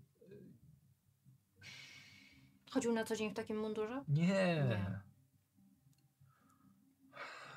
Chodził 2.70 2.92
na 2.92 3.04
co 3.04 3.16
dzień 3.16 3.30
w 3.30 3.34
takim 3.34 3.60
mundurze? 3.60 4.04
Nie. 4.08 4.26
Nie. 4.26 5.00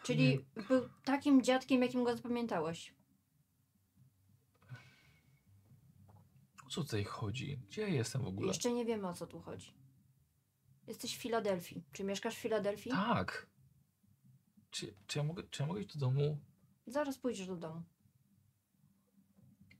Czyli 0.04 0.46
był 0.68 0.90
takim 1.04 1.42
dziadkiem, 1.44 1.82
jakim 1.82 2.04
go 2.04 2.16
zapamiętałeś. 2.16 2.96
O 6.66 6.70
co 6.70 6.84
tutaj 6.84 7.04
chodzi? 7.04 7.58
Gdzie 7.68 7.82
ja 7.82 7.88
jestem 7.88 8.24
w 8.24 8.28
ogóle? 8.28 8.48
Jeszcze 8.48 8.74
nie 8.74 8.86
wiemy 8.86 9.08
o 9.08 9.14
co 9.14 9.28
tu 9.28 9.40
chodzi. 9.42 9.74
Jesteś 10.88 11.18
w 11.18 11.22
Filadelfii. 11.22 11.84
Czy 11.92 12.04
mieszkasz 12.04 12.36
w 12.36 12.40
Filadelfii? 12.40 12.92
Tak. 12.92 13.50
Czy, 14.76 14.94
czy, 15.08 15.20
ja 15.20 15.24
mogę, 15.24 15.44
czy 15.52 15.64
ja 15.64 15.68
mogę 15.68 15.82
iść 15.82 15.98
do 15.98 16.00
domu? 16.00 16.38
Zaraz 16.88 17.18
pójdziesz 17.18 17.48
do 17.48 17.56
domu. 17.56 17.84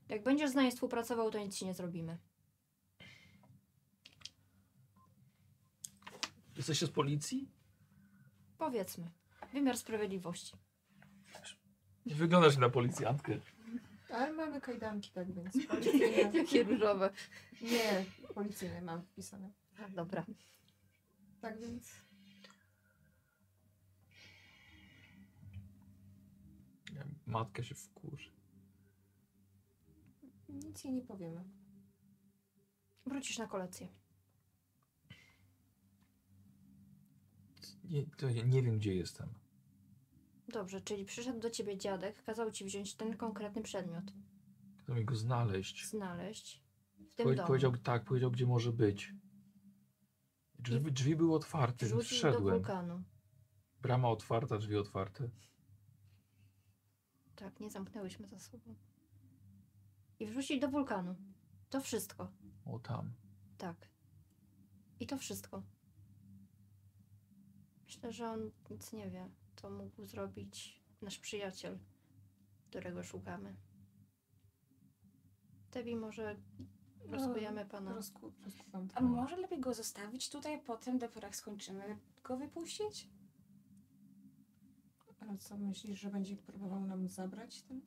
Jak 0.08 0.22
będziesz 0.22 0.50
z 0.50 0.54
nami 0.54 0.70
współpracował, 0.70 1.30
to 1.30 1.38
nic 1.38 1.58
ci 1.58 1.66
nie 1.66 1.74
zrobimy. 1.74 2.18
Jesteście 6.56 6.86
z 6.86 6.90
policji? 6.90 7.48
Powiedzmy. 8.58 9.10
Wymiar 9.52 9.78
sprawiedliwości. 9.78 10.56
Nie 12.06 12.14
wyglądasz 12.14 12.56
na 12.56 12.70
policjantkę. 12.70 13.38
Ale 14.10 14.32
mamy 14.32 14.60
kajdanki, 14.60 15.10
tak 15.10 15.32
więc 15.32 15.54
policyjne. 15.68 16.38
Jakie 16.38 16.62
różowe. 16.62 17.10
Nie, 17.62 18.04
policyjne 18.34 18.82
mam 18.82 19.02
wpisane. 19.02 19.52
A, 19.84 19.88
Dobra. 19.88 20.26
Tak 21.40 21.60
więc 21.60 22.06
Nie, 26.96 27.04
Matka 27.38 27.62
się 27.62 27.74
wkurzy. 27.74 28.30
nic 30.48 30.84
jej 30.84 30.92
nie 30.94 31.02
powiemy. 31.02 31.44
Wrócisz 33.06 33.38
na 33.38 33.46
kolację. 33.46 33.88
Nie, 37.84 38.06
to 38.06 38.28
ja 38.30 38.44
nie 38.44 38.62
wiem, 38.62 38.78
gdzie 38.78 38.94
jestem. 38.94 39.28
Dobrze, 40.48 40.80
czyli 40.80 41.04
przyszedł 41.04 41.40
do 41.40 41.50
ciebie 41.50 41.78
dziadek, 41.78 42.22
kazał 42.22 42.50
ci 42.50 42.64
wziąć 42.64 42.94
ten 42.94 43.16
konkretny 43.16 43.62
przedmiot, 43.62 44.04
Kto 44.78 44.94
mi 44.94 45.04
go 45.04 45.16
znaleźć? 45.16 45.86
znaleźć 45.86 46.62
w 47.10 47.14
tym 47.14 47.24
Powie, 47.24 47.36
domu. 47.36 47.46
powiedział 47.46 47.76
tak, 47.76 48.04
powiedział, 48.04 48.30
gdzie 48.30 48.46
może 48.46 48.72
być. 48.72 49.12
Drzwi, 50.58 50.92
drzwi 50.92 51.16
były 51.16 51.34
otwarte, 51.34 51.86
więc 51.86 51.92
Wrzucić 52.00 52.22
do 52.22 52.28
wszedłem. 52.30 52.54
wulkanu. 52.54 53.02
Brama 53.82 54.08
otwarta, 54.08 54.58
drzwi 54.58 54.76
otwarte. 54.76 55.30
Tak, 57.36 57.60
nie 57.60 57.70
zamknęłyśmy 57.70 58.26
za 58.26 58.38
sobą. 58.38 58.74
I 60.18 60.26
wrzucić 60.26 60.60
do 60.60 60.68
wulkanu. 60.68 61.14
To 61.70 61.80
wszystko. 61.80 62.32
O 62.64 62.78
tam. 62.78 63.12
Tak. 63.58 63.88
I 65.00 65.06
to 65.06 65.18
wszystko. 65.18 65.62
Myślę, 67.84 68.12
że 68.12 68.28
on 68.30 68.50
nic 68.70 68.92
nie 68.92 69.10
wie. 69.10 69.30
To 69.56 69.70
mógł 69.70 70.06
zrobić 70.06 70.82
nasz 71.02 71.18
przyjaciel, 71.18 71.78
którego 72.70 73.02
szukamy. 73.02 73.56
Tebi, 75.70 75.96
może 75.96 76.36
rozkujemy 76.98 77.66
pana. 77.66 77.94
Rozku, 77.94 78.32
rozkuwam 78.44 78.88
A 78.94 79.00
może 79.00 79.36
lepiej 79.36 79.60
go 79.60 79.74
zostawić 79.74 80.30
tutaj, 80.30 80.60
potem 80.60 80.98
dopiero 80.98 81.26
jak 81.26 81.36
skończymy 81.36 81.98
go 82.24 82.36
wypuścić? 82.36 83.08
A 85.30 85.36
co 85.36 85.58
myślisz, 85.58 86.00
że 86.00 86.10
będzie 86.10 86.36
próbował 86.36 86.86
nam 86.86 87.08
zabrać 87.08 87.62
ten? 87.62 87.80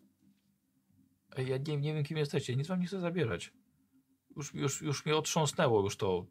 Ej, 1.37 1.47
ja 1.47 1.57
nie, 1.57 1.77
nie 1.77 1.93
wiem, 1.93 2.03
kim 2.03 2.17
jesteście. 2.17 2.55
Nic 2.55 2.67
wam 2.67 2.79
nie 2.79 2.87
chcę 2.87 2.99
zabierać. 2.99 3.53
Już, 4.35 4.53
już, 4.53 4.81
już 4.81 5.05
mnie 5.05 5.15
otrząsnęło 5.15 5.81
już 5.83 5.97
to. 5.97 6.25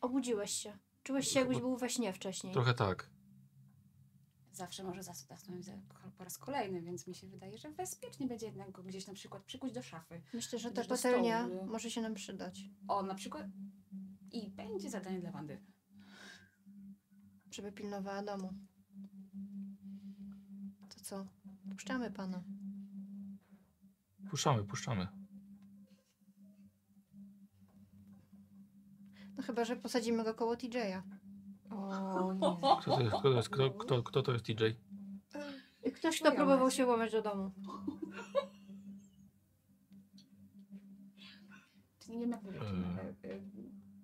Obudziłeś 0.00 0.50
się. 0.50 0.78
Czułeś 1.02 1.28
się, 1.28 1.38
jakbyś 1.40 1.58
był 1.58 1.76
we 1.76 1.90
śnie 1.90 2.12
wcześniej. 2.12 2.52
Trochę 2.52 2.74
tak. 2.74 3.10
Zawsze 4.52 4.84
może 4.84 5.00
zas- 5.02 5.26
zasnąć 5.28 5.64
za- 5.64 5.78
po 6.18 6.24
raz 6.24 6.38
kolejny, 6.38 6.82
więc 6.82 7.06
mi 7.06 7.14
się 7.14 7.26
wydaje, 7.28 7.58
że 7.58 7.70
bezpiecznie 7.70 8.26
będzie 8.26 8.46
jednak 8.46 8.70
go 8.70 8.82
gdzieś 8.82 9.06
na 9.06 9.14
przykład 9.14 9.44
przykuć 9.44 9.72
do 9.72 9.82
szafy. 9.82 10.22
Myślę, 10.34 10.58
że 10.58 10.70
ta 10.70 10.82
do 10.82 10.88
patelnia 10.88 11.46
stołu. 11.46 11.66
może 11.66 11.90
się 11.90 12.00
nam 12.00 12.14
przydać. 12.14 12.60
O, 12.88 13.02
na 13.02 13.14
przykład. 13.14 13.46
I 14.32 14.50
będzie 14.50 14.90
zadanie 14.90 15.20
dla 15.20 15.30
Wandy. 15.32 15.60
żeby 17.50 17.72
pilnowała 17.72 18.22
domu. 18.22 18.52
Co? 21.04 21.26
Puszczamy 21.70 22.10
pana. 22.10 22.42
Puszczamy, 24.30 24.64
puszczamy. 24.64 25.08
No 29.36 29.42
chyba, 29.42 29.64
że 29.64 29.76
posadzimy 29.76 30.24
go 30.24 30.34
koło 30.34 30.56
TJ-a. 30.56 31.02
O 31.70 32.32
nie. 32.32 32.40
Kto 32.80 32.96
to 32.96 33.00
jest, 33.00 33.10
kto 33.12 33.22
to 33.22 33.36
jest, 33.36 33.48
kto, 33.48 33.70
kto, 33.70 34.02
kto 34.02 34.22
to 34.22 34.32
jest 34.32 34.44
TJ? 34.44 34.64
Ktoś, 35.94 36.20
kto 36.20 36.32
próbował 36.32 36.70
się 36.70 36.84
włamać 36.84 37.12
do 37.12 37.22
domu. 37.22 37.50
Czyli 41.98 42.18
nie 42.18 42.26
mówić. 42.26 42.62
Mm. 42.62 42.98
E, 42.98 43.00
e, 43.00 43.40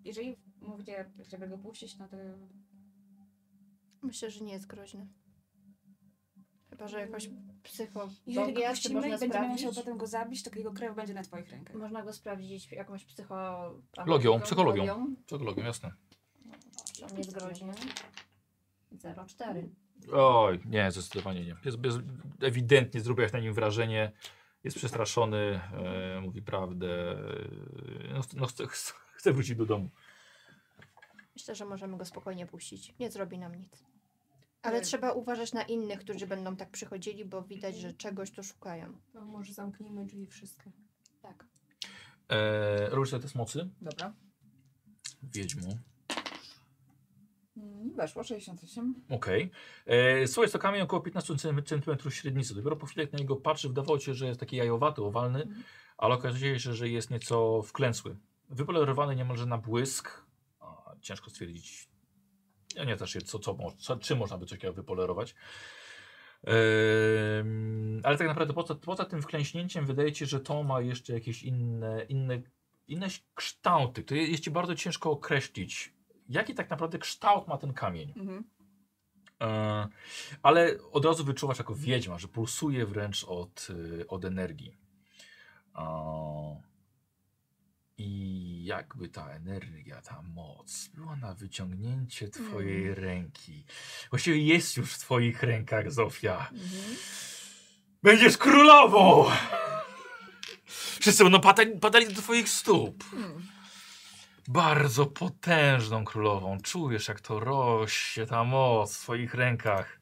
Jeżeli 0.04 0.36
mówicie, 0.60 1.10
żeby 1.28 1.48
go 1.48 1.58
puścić, 1.58 1.98
no 1.98 2.08
to 2.08 2.16
Myślę, 4.02 4.30
że 4.30 4.44
nie 4.44 4.52
jest 4.52 4.66
groźny. 4.66 5.06
Że 6.88 7.00
jakoś 7.00 7.24
jeżeli 7.24 7.38
psychologia, 7.62 8.68
go 8.68 8.74
czy 8.76 8.82
puścimy 8.82 8.94
można 8.94 9.16
i 9.16 9.18
będziemy 9.18 9.48
musiał 9.48 9.58
sprawdzić? 9.58 9.84
potem 9.84 9.98
go 9.98 10.06
zabić, 10.06 10.42
to 10.42 10.50
jego 10.56 10.72
krew 10.72 10.96
będzie 10.96 11.14
na 11.14 11.22
twoich 11.22 11.50
rękach. 11.50 11.76
Można 11.76 12.02
go 12.02 12.12
sprawdzić 12.12 12.72
jakąś 12.72 13.04
psycho... 13.04 13.70
Logią, 14.06 14.40
psychologią. 14.40 15.14
Psychologią, 15.26 15.64
jasne. 15.64 15.92
On 17.10 17.18
jest 17.18 17.32
groźny? 17.32 17.72
0,4. 18.92 19.68
Oj, 20.12 20.60
nie, 20.64 20.90
zdecydowanie 20.90 21.44
nie. 21.44 21.56
Jest, 21.64 21.76
bez, 21.76 21.94
ewidentnie 22.42 23.00
zrobiłeś 23.00 23.32
na 23.32 23.40
nim 23.40 23.54
wrażenie. 23.54 24.12
Jest 24.64 24.76
przestraszony, 24.76 25.60
e, 26.16 26.20
mówi 26.20 26.42
prawdę. 26.42 27.10
e, 28.08 28.14
No, 28.14 28.20
no 28.36 28.46
chce, 28.46 28.66
chce 29.12 29.32
wrócić 29.32 29.56
do 29.56 29.66
domu. 29.66 29.90
Myślę, 31.34 31.54
że 31.54 31.64
możemy 31.64 31.96
go 31.96 32.04
spokojnie 32.04 32.46
puścić. 32.46 32.94
Nie 32.98 33.10
zrobi 33.10 33.38
nam 33.38 33.54
nic. 33.54 33.84
Ale 34.62 34.74
Ale- 34.76 34.84
trzeba 34.84 35.12
uważać 35.12 35.52
na 35.52 35.62
innych, 35.62 36.00
którzy 36.00 36.26
będą 36.26 36.56
tak 36.56 36.70
przychodzili, 36.70 37.24
bo 37.24 37.42
widać, 37.42 37.76
że 37.78 37.92
czegoś 37.92 38.30
tu 38.30 38.42
szukają. 38.42 38.92
To 39.12 39.24
może 39.24 39.52
zamknijmy 39.52 40.04
drzwi 40.06 40.26
wszystkie. 40.26 40.70
Tak. 41.22 41.44
E, 42.28 42.88
robisz 42.90 43.10
sobie 43.10 43.22
test 43.22 43.34
mocy? 43.34 43.68
Dobra. 43.80 44.12
Wiedźmu. 45.22 45.78
Mm, 47.56 47.94
Weszło 47.94 48.24
68. 48.24 48.94
Okej. 49.10 49.50
Okay. 49.86 50.28
Słuchaj, 50.28 50.50
to 50.52 50.58
kamień 50.58 50.82
około 50.82 51.02
15 51.02 51.36
cm 51.36 51.62
średnicy. 52.10 52.54
Dopiero 52.54 52.76
po 52.76 52.86
chwili 52.86 53.00
jak 53.00 53.12
na 53.12 53.18
niego 53.18 53.36
patrzy, 53.36 53.68
wydawało 53.68 53.98
się, 53.98 54.14
że 54.14 54.26
jest 54.26 54.40
taki 54.40 54.56
jajowaty, 54.56 55.02
owalny, 55.02 55.42
Mhm. 55.42 55.62
ale 55.98 56.14
okazuje 56.14 56.60
się, 56.60 56.74
że 56.74 56.88
jest 56.88 57.10
nieco 57.10 57.62
wklęsły. 57.62 58.16
Wypolerowany 58.48 59.16
niemalże 59.16 59.46
na 59.46 59.58
błysk. 59.58 60.22
A, 60.60 60.94
ciężko 61.00 61.30
stwierdzić. 61.30 61.89
Ja 62.76 62.84
nie 62.84 62.96
też 62.96 63.16
co, 63.24 63.38
co, 63.38 63.56
co, 63.78 63.96
czym 63.96 64.18
można 64.18 64.38
by 64.38 64.46
coś 64.46 64.58
takiego 64.58 64.72
wypolerować. 64.72 65.34
Em, 66.44 68.00
ale 68.04 68.18
tak 68.18 68.26
naprawdę 68.26 68.54
poza, 68.54 68.74
poza 68.74 69.04
tym 69.04 69.22
wklęśnięciem 69.22 69.86
wydaje 69.86 70.12
ci 70.12 70.18
się, 70.18 70.26
że 70.26 70.40
to 70.40 70.62
ma 70.62 70.80
jeszcze 70.80 71.12
jakieś 71.12 71.42
inne, 71.42 72.04
inne, 72.08 72.42
inne 72.88 73.06
kształty. 73.34 74.02
To 74.02 74.14
jest 74.14 74.44
ci 74.44 74.50
bardzo 74.50 74.74
ciężko 74.74 75.10
określić, 75.10 75.92
jaki 76.28 76.54
tak 76.54 76.70
naprawdę 76.70 76.98
kształt 76.98 77.48
ma 77.48 77.58
ten 77.58 77.72
kamień. 77.72 78.12
Mhm. 78.16 78.44
E, 79.40 79.88
ale 80.42 80.78
od 80.92 81.04
razu 81.04 81.24
wyczuwasz 81.24 81.58
jako 81.58 81.74
wiedźma, 81.74 82.18
że 82.18 82.28
pulsuje 82.28 82.86
wręcz 82.86 83.24
od, 83.24 83.68
y, 83.70 84.08
od 84.08 84.24
energii. 84.24 84.76
E, 85.76 86.69
I 88.02 88.64
jakby 88.64 89.08
ta 89.08 89.30
energia, 89.30 90.00
ta 90.02 90.22
moc 90.22 90.88
była 90.94 91.16
na 91.16 91.34
wyciągnięcie 91.34 92.28
twojej 92.28 92.82
Mm. 92.82 92.94
ręki. 92.94 93.64
Właściwie 94.10 94.38
jest 94.38 94.76
już 94.76 94.92
w 94.92 94.98
twoich 94.98 95.42
rękach, 95.42 95.92
Zofia. 95.92 96.50
Mhm. 96.52 96.96
Będziesz 98.02 98.36
królową! 98.38 99.30
Wszyscy 101.00 101.22
będą 101.24 101.40
padali, 101.40 101.78
padali 101.78 102.14
do 102.14 102.22
twoich 102.22 102.48
stóp. 102.48 103.04
Hmm. 103.10 103.46
Bardzo 104.48 105.06
potężną 105.06 106.04
królową. 106.04 106.60
Czujesz, 106.60 107.08
jak 107.08 107.20
to 107.20 107.40
rośnie 107.40 108.26
ta 108.26 108.44
moc 108.44 108.96
w 108.96 109.00
twoich 109.00 109.34
rękach. 109.34 110.00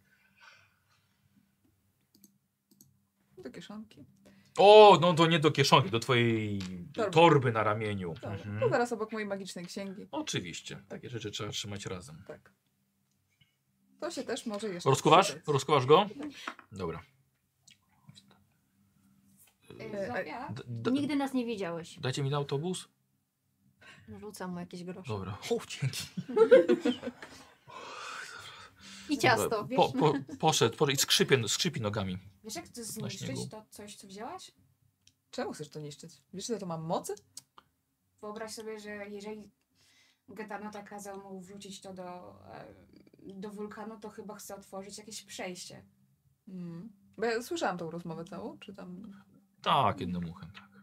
Do 3.39 3.51
kieszonki. 3.51 4.05
O, 4.59 4.99
no 5.01 5.15
to 5.15 5.27
nie 5.27 5.39
do 5.39 5.51
kieszonki, 5.51 5.91
do 5.91 5.99
twojej 6.01 6.59
Torby. 6.95 7.11
torby 7.13 7.53
na 7.53 7.63
ramieniu. 7.63 8.15
Dobra. 8.15 8.31
Mhm. 8.31 8.61
To 8.61 8.69
zaraz 8.69 8.93
obok 8.93 9.13
mojej 9.13 9.29
magicznej 9.29 9.67
księgi. 9.67 10.07
Oczywiście, 10.13 10.83
takie 10.89 11.09
rzeczy 11.11 11.31
trzeba 11.31 11.51
trzymać 11.51 11.87
razem. 11.87 12.23
Tak. 12.27 12.53
To 14.01 14.11
się 14.11 14.23
też 14.23 14.47
może 14.47 14.69
jeszcze 14.69 14.91
Rozkuwasz? 14.91 15.27
przydać. 15.27 15.47
Rozkuwasz 15.49 15.87
go? 15.87 16.07
Dobra. 16.73 17.03
Y, 19.71 20.07
Zofia? 20.07 20.49
D 20.53 20.63
d 20.67 20.91
Nigdy 20.93 21.17
nas 21.17 21.35
nie 21.35 21.45
widziałeś. 21.47 21.99
dajcie 22.01 22.23
mi 22.23 22.31
na 22.31 22.37
autobus? 22.37 22.89
Rzucam 24.21 24.53
mu 24.53 24.61
jakieś 24.61 24.85
grosze. 24.85 25.09
Dobra. 25.09 25.39
O, 25.51 25.59
dzięki. 25.69 26.03
I 29.11 29.19
ciasto. 29.19 29.49
Dobra. 29.49 29.77
Po, 29.77 29.93
po, 29.93 30.13
poszedł, 30.39 30.77
poszedł 30.77 30.97
i 30.97 30.97
skrzypie, 30.97 31.49
skrzypi 31.49 31.81
nogami. 31.81 32.19
Wiesz 32.45 32.55
jak 32.55 32.69
to 32.69 32.85
zniszczyć 32.85 33.49
to 33.51 33.65
coś, 33.71 33.97
co 33.97 34.07
wzięłaś? 34.07 34.53
Czemu 35.31 35.53
chcesz 35.53 35.69
to 35.69 35.81
niszczyć? 35.81 36.23
Wiesz, 36.35 36.49
ile 36.49 36.59
to 36.59 36.67
mam 36.67 36.83
mocy? 36.83 37.15
Wyobraź 38.21 38.53
sobie, 38.53 38.81
że 38.81 38.91
jeżeli 38.91 39.51
Gatanota 40.29 40.83
kazał 40.83 41.21
mu 41.23 41.41
wrzucić 41.41 41.81
to 41.81 41.95
do, 41.95 42.39
do 43.35 43.51
wulkanu, 43.51 44.01
to 44.01 44.09
chyba 44.09 44.35
chce 44.35 44.57
otworzyć 44.57 44.99
jakieś 44.99 45.23
przejście. 45.23 45.85
Mm. 46.49 46.93
Bo 47.19 47.25
ja 47.25 47.43
słyszałam 47.43 47.79
tą 47.79 47.91
rozmowę 47.91 48.25
całą, 48.25 48.59
czy 48.59 48.75
tam... 48.75 49.23
Tak, 49.63 50.01
jednym 50.01 50.31
uchem, 50.31 50.51
tak. 50.53 50.83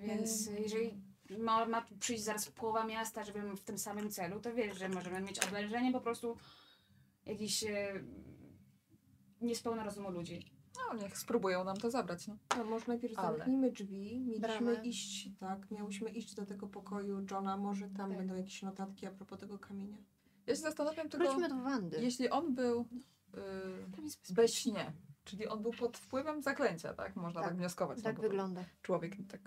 Więc 0.00 0.46
jeżeli 0.46 1.02
ma, 1.38 1.66
ma 1.66 1.86
przyjść 2.00 2.24
zaraz 2.24 2.50
połowa 2.50 2.84
miasta, 2.84 3.24
żeby 3.24 3.56
w 3.56 3.64
tym 3.64 3.78
samym 3.78 4.10
celu, 4.10 4.40
to 4.40 4.54
wiesz, 4.54 4.78
że 4.78 4.88
możemy 4.88 5.20
mieć 5.20 5.38
obelżenie 5.38 5.92
po 5.92 6.00
prostu 6.00 6.36
jakichś 7.28 7.64
e, 7.64 8.04
niespełna 9.40 9.84
rozumu 9.84 10.10
ludzi. 10.10 10.40
No, 10.76 10.96
niech 10.98 11.18
spróbują 11.18 11.64
nam 11.64 11.76
to 11.76 11.90
zabrać, 11.90 12.26
no. 12.26 12.36
To 12.48 12.64
może 12.64 12.84
najpierw 12.88 13.18
Ale. 13.18 13.36
zamknijmy 13.38 13.72
drzwi. 13.72 14.20
Mieliśmy 14.20 14.74
iść, 14.84 15.28
tak, 15.40 15.70
miałyśmy 15.70 16.10
iść 16.10 16.34
do 16.34 16.46
tego 16.46 16.66
pokoju 16.66 17.26
Johna. 17.30 17.56
Może 17.56 17.88
tam 17.88 18.08
Tak. 18.08 18.18
będą 18.18 18.34
jakieś 18.34 18.62
notatki 18.62 19.06
a 19.06 19.10
propos 19.10 19.38
tego 19.38 19.58
kamienia. 19.58 19.98
Ja 20.46 20.54
się 20.54 20.60
zastanawiam 20.60 21.08
tylko, 21.08 21.26
Wróćmy 21.26 21.48
do 21.48 21.56
Wandy. 21.62 21.98
jeśli 22.02 22.30
on 22.30 22.54
był 22.54 22.86
yy, 23.34 23.40
Tam 23.96 24.04
jest 24.04 24.34
bez 24.34 24.54
śnie, 24.54 24.92
czyli 25.28 25.48
on 25.48 25.62
był 25.62 25.72
pod 25.72 25.98
wpływem 25.98 26.42
zaklęcia, 26.42 26.94
tak? 26.94 27.16
Można 27.16 27.40
tak, 27.40 27.50
Tak, 27.50 27.58
wnioskować. 27.58 28.02
Tak 28.02 28.20
wygląda. 28.20 28.64
Człowiek 28.82 29.16
tak 29.30 29.40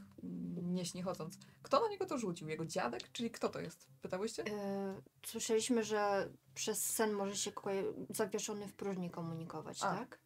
nie 0.63 0.85
śni 0.85 1.01
chodząc. 1.01 1.37
Kto 1.61 1.81
na 1.81 1.87
niego 1.87 2.05
to 2.05 2.17
rzucił? 2.17 2.49
Jego 2.49 2.65
dziadek? 2.65 3.11
Czyli 3.11 3.31
kto 3.31 3.49
to 3.49 3.59
jest? 3.59 3.87
Pytałyście? 4.01 4.43
E, 4.45 5.01
słyszeliśmy, 5.25 5.83
że 5.83 6.29
przez 6.53 6.85
sen 6.85 7.11
może 7.11 7.35
się 7.35 7.51
zawieszony 8.09 8.67
w 8.67 8.73
próżni 8.73 9.09
komunikować, 9.09 9.83
A. 9.83 9.95
tak? 9.95 10.19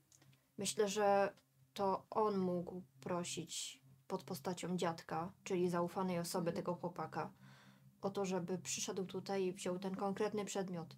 Myślę, 0.57 0.88
że 0.88 1.34
to 1.73 2.06
on 2.10 2.38
mógł 2.38 2.84
prosić 3.02 3.82
pod 4.07 4.23
postacią 4.23 4.77
dziadka, 4.77 5.32
czyli 5.44 5.69
zaufanej 5.69 6.19
osoby 6.19 6.53
tego 6.53 6.76
chłopaka, 6.76 7.34
o 8.02 8.10
to, 8.10 8.26
żeby 8.26 8.57
przyszedł 8.57 9.06
tutaj 9.06 9.45
i 9.45 9.53
wziął 9.53 9.80
ten 9.80 9.95
konkretny 9.95 10.45
przedmiot 10.45 10.98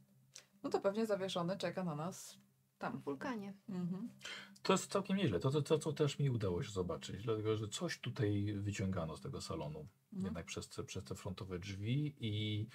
No 0.63 0.69
to 0.69 0.81
pewnie 0.81 1.05
zawieszony 1.05 1.57
czeka 1.57 1.83
na 1.83 1.95
nas 1.95 2.37
w 2.75 2.77
tam. 2.77 3.01
wulkanie. 3.01 3.53
Mhm. 3.69 4.09
To 4.63 4.73
jest 4.73 4.91
całkiem 4.91 5.17
nieźle. 5.17 5.39
To, 5.39 5.51
to, 5.51 5.61
to, 5.61 5.79
co 5.79 5.93
też 5.93 6.19
mi 6.19 6.29
udało 6.29 6.63
się 6.63 6.71
zobaczyć, 6.71 7.23
dlatego 7.23 7.57
że 7.57 7.67
coś 7.67 7.99
tutaj 7.99 8.53
wyciągano 8.57 9.17
z 9.17 9.21
tego 9.21 9.41
salonu. 9.41 9.79
Mhm. 9.79 10.25
Jednak 10.25 10.45
przez 10.45 10.69
te, 10.69 10.83
przez 10.83 11.03
te 11.03 11.15
frontowe 11.15 11.59
drzwi 11.59 12.15
i 12.19 12.67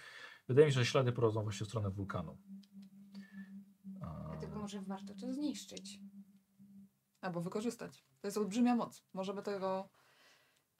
wydaje 0.49 0.67
mi 0.67 0.73
się, 0.73 0.81
że 0.81 0.87
ślady 0.87 1.13
prowadzą 1.13 1.43
właśnie 1.43 1.67
w 1.67 1.69
stronę 1.69 1.91
wulkanu. 1.91 2.39
A, 4.01 4.29
Dlatego 4.31 4.59
może 4.59 4.83
warto 4.83 5.15
to 5.15 5.33
zniszczyć. 5.33 6.01
Albo 7.21 7.41
wykorzystać. 7.41 8.05
To 8.21 8.27
jest 8.27 8.39
olbrzymia 8.39 8.77
moc. 8.77 9.05
Możemy 9.13 9.43
tego 9.43 9.89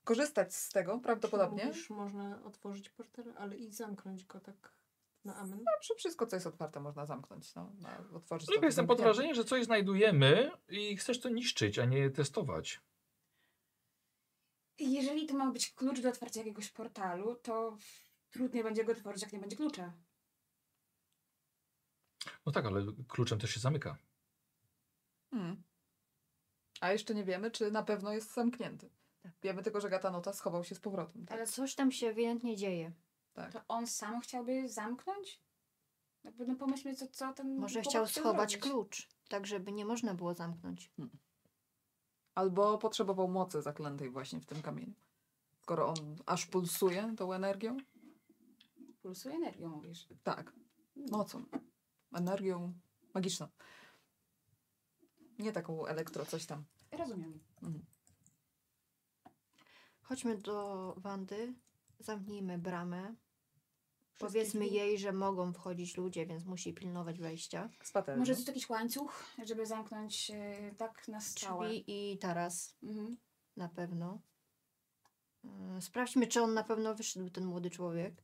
korzystać 0.05 0.55
z 0.55 0.69
tego 0.69 0.99
prawdopodobnie. 0.99 1.67
Mówisz, 1.67 1.91
można 1.91 2.45
otworzyć 2.45 2.91
portal, 2.91 3.33
ale 3.37 3.57
i 3.57 3.73
zamknąć 3.73 4.25
go 4.25 4.41
tak 4.41 4.73
na 5.25 5.37
amen. 5.37 5.59
No, 5.59 5.73
przy 5.81 5.95
wszystko, 5.95 6.27
co 6.27 6.37
jest 6.37 6.47
otwarte, 6.47 6.81
można 6.81 7.07
zamknąć. 7.07 7.55
No, 7.55 7.73
na, 7.81 8.05
otworzyć 8.15 8.49
jestem 8.51 8.63
pod 8.63 8.73
zamknięte. 8.75 9.03
wrażeniem, 9.03 9.35
że 9.35 9.45
coś 9.45 9.65
znajdujemy 9.65 10.51
i 10.69 10.97
chcesz 10.97 11.21
to 11.21 11.29
niszczyć, 11.29 11.79
a 11.79 11.85
nie 11.85 12.11
testować. 12.11 12.81
Jeżeli 14.79 15.27
to 15.27 15.35
ma 15.35 15.51
być 15.51 15.71
klucz 15.73 16.01
do 16.01 16.09
otwarcia 16.09 16.41
jakiegoś 16.41 16.71
portalu, 16.71 17.37
to 17.37 17.77
trudniej 18.31 18.65
będzie 18.65 18.85
go 18.85 18.93
otworzyć, 18.93 19.23
jak 19.23 19.33
nie 19.33 19.39
będzie 19.39 19.57
klucza. 19.57 19.93
No 22.47 22.53
tak, 22.53 22.67
ale 22.67 22.85
kluczem 23.09 23.39
też 23.39 23.51
się 23.51 23.61
zamyka. 23.61 23.97
Hmm. 25.31 25.63
A 26.81 26.93
jeszcze 26.93 27.15
nie 27.15 27.25
wiemy, 27.25 27.51
czy 27.51 27.71
na 27.71 27.83
pewno 27.83 28.13
jest 28.13 28.35
zamknięty. 28.35 28.91
Tak. 29.23 29.33
Wiemy 29.43 29.63
tylko, 29.63 29.81
że 29.81 29.91
Gatanota 29.91 30.33
schował 30.33 30.65
się 30.65 30.75
z 30.75 30.81
powrotem. 30.81 31.27
Tak? 31.27 31.37
Ale 31.39 31.47
Coś 31.47 31.75
tam 31.75 31.93
się 31.93 32.07
ewidentnie 32.07 32.57
dzieje. 32.57 32.93
Tak. 33.33 33.53
to 33.53 33.61
on 33.69 33.87
sam 33.87 34.21
chciałby 34.21 34.69
zamknąć? 34.69 35.41
Jakby 36.25 36.47
no 36.47 36.57
pomyślmy, 36.57 36.95
co, 36.95 37.07
co 37.09 37.33
ten 37.33 37.57
Może 37.59 37.83
chciał 37.83 38.07
schować 38.07 38.51
zrobić. 38.51 38.71
klucz, 38.71 39.09
tak 39.29 39.47
żeby 39.47 39.73
nie 39.73 39.85
można 39.85 40.15
było 40.15 40.35
zamknąć. 40.35 40.93
Albo 42.35 42.79
potrzebował 42.79 43.29
mocy 43.29 43.63
zaklętej 43.63 44.11
właśnie 44.11 44.41
w 44.41 44.47
tym 44.47 44.63
kamieniu. 44.63 44.95
Skoro 45.63 45.87
on 45.89 46.17
aż 46.27 46.47
pulsuje 46.47 47.15
tą 47.17 47.33
energią? 47.33 47.77
Pulsuje 49.03 49.35
energią, 49.35 49.69
mówisz. 49.69 50.09
Tak, 50.23 50.53
mocą. 50.97 51.45
Energią 52.13 52.75
magiczną. 53.15 53.49
Nie 55.39 55.53
taką 55.53 55.87
elektro 55.87 56.27
coś 56.27 56.47
tam. 56.47 56.65
Rozumiem. 56.91 57.41
Mhm. 57.63 57.85
Chodźmy 60.03 60.39
do 60.39 60.95
Wandy, 60.97 61.55
zamknijmy 61.99 62.59
bramę. 62.59 63.15
Powiedzmy 64.19 64.65
drzwi? 64.65 64.75
jej, 64.77 64.99
że 64.99 65.13
mogą 65.13 65.53
wchodzić 65.53 65.97
ludzie, 65.97 66.27
więc 66.27 66.45
musi 66.45 66.75
pilnować 66.75 67.19
wejścia. 67.21 67.69
Z 67.83 67.93
patelnią. 67.93 68.19
Może 68.19 68.33
jest 68.33 68.49
jakiś 68.49 68.69
łańcuch, 68.69 69.25
żeby 69.47 69.67
zamknąć 69.67 70.31
e, 70.35 70.75
tak 70.77 71.09
na 71.09 71.21
stałe. 71.21 71.69
Drzwi 71.69 71.85
i 72.13 72.19
taras 72.19 72.77
Mhm. 72.83 73.17
na 73.57 73.69
pewno. 73.69 74.21
Yy, 75.45 75.83
Sprawdźmy, 75.83 76.27
czy 76.27 76.43
on 76.43 76.55
na 76.55 76.65
pewno 76.65 76.95
wyszedł, 76.95 77.31
ten 77.31 77.45
młody 77.45 77.71
człowiek. 77.71 78.23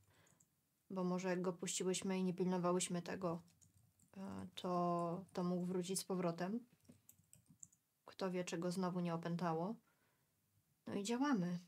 Bo 0.89 1.03
może 1.03 1.29
jak 1.29 1.41
go 1.41 1.53
puściłyśmy 1.53 2.19
i 2.19 2.23
nie 2.23 2.33
pilnowałyśmy 2.33 3.01
tego, 3.01 3.41
e, 4.17 4.47
to, 4.55 5.25
to 5.33 5.43
mógł 5.43 5.65
wrócić 5.65 5.99
z 5.99 6.03
powrotem. 6.03 6.59
Kto 8.05 8.31
wie, 8.31 8.43
czego 8.43 8.71
znowu 8.71 8.99
nie 8.99 9.13
opętało. 9.13 9.75
No 10.87 10.93
i 10.95 11.03
działamy. 11.03 11.59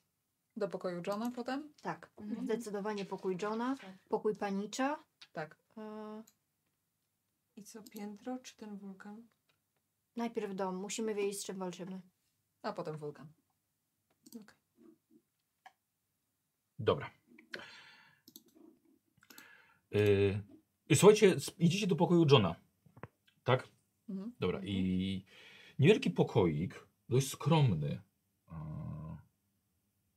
Do 0.61 0.67
pokoju 0.69 1.01
Johna 1.07 1.31
potem? 1.31 1.73
Tak, 1.81 2.11
Mhm. 2.17 2.43
zdecydowanie 2.45 3.05
pokój 3.05 3.37
Johna, 3.41 3.75
Tak. 3.81 3.89
pokój 4.09 4.35
panicza. 4.35 5.03
Tak. 5.33 5.57
E, 5.77 6.23
I 7.55 7.63
co, 7.63 7.83
piętro 7.83 8.37
czy 8.43 8.55
ten 8.57 8.77
wulkan? 8.77 9.27
najpierw 10.15 10.55
dom, 10.55 10.75
musimy 10.75 11.15
wiedzieć, 11.15 11.41
z 11.41 11.45
czym 11.45 11.57
walczymy. 11.57 12.01
A 12.61 12.73
potem 12.73 12.97
wulkan. 12.97 13.27
Dobra. 16.79 17.09
Yy, 19.91 20.95
słuchajcie, 20.95 21.35
idziecie 21.57 21.87
do 21.87 21.95
pokoju 21.95 22.25
Johna. 22.31 22.55
Tak? 23.43 23.67
Mhm. 24.09 24.33
Dobra. 24.39 24.61
I 24.63 25.25
niewielki 25.79 26.09
pokoik, 26.11 26.87
dość 27.09 27.29
skromny. 27.29 28.01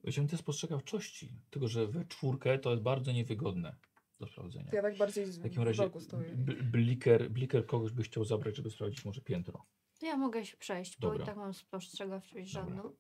Yy, 0.05 0.13
Chciałem 0.13 0.29
te 0.29 0.37
spostrzegawczości, 0.37 1.33
tylko 1.51 1.69
że 1.69 1.87
we 1.87 2.05
czwórkę 2.05 2.59
to 2.59 2.71
jest 2.71 2.83
bardzo 2.83 3.13
niewygodne 3.13 3.77
do 4.21 4.27
sprawdzenia. 4.27 4.71
To 4.71 4.77
ja 4.77 4.83
tak 4.83 4.97
bardziej 4.97 5.27
z 5.27 5.39
W 5.39 5.43
takim 5.43 5.63
razie 5.63 5.91
bliker, 6.63 7.31
bliker 7.31 7.67
kogoś 7.67 7.93
by 7.93 8.03
chciał 8.03 8.25
zabrać, 8.25 8.57
żeby 8.57 8.71
sprawdzić 8.71 9.05
może 9.05 9.21
piętro. 9.21 9.67
To 9.99 10.07
ja 10.07 10.17
mogę 10.17 10.45
się 10.45 10.57
przejść, 10.57 10.99
bo 10.99 11.09
Dobra. 11.09 11.25
i 11.25 11.27
tak 11.27 11.37
mam 11.37 11.55
spostrzegawczość 11.55 12.53
Dobra. 12.53 12.75
żadną. 12.75 12.97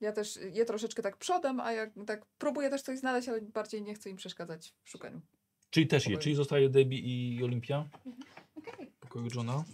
Ja 0.00 0.12
też 0.12 0.38
je 0.52 0.64
troszeczkę 0.64 1.02
tak 1.02 1.16
przodem, 1.16 1.60
a 1.60 1.72
jak 1.72 1.90
tak 2.06 2.26
próbuję 2.38 2.70
też 2.70 2.82
coś 2.82 2.98
znaleźć, 2.98 3.28
ale 3.28 3.40
bardziej 3.40 3.82
nie 3.82 3.94
chcę 3.94 4.10
im 4.10 4.16
przeszkadzać 4.16 4.74
w 4.84 4.90
szukaniu. 4.90 5.20
Czyli 5.70 5.86
też 5.86 6.06
je, 6.06 6.18
czyli 6.18 6.34
zostaje 6.34 6.68
Debbie 6.68 6.98
i 6.98 7.44
Olimpia 7.44 7.88
Okej. 8.54 8.90
w 8.90 8.98
pokoju 8.98 9.28
Johna. 9.34 9.64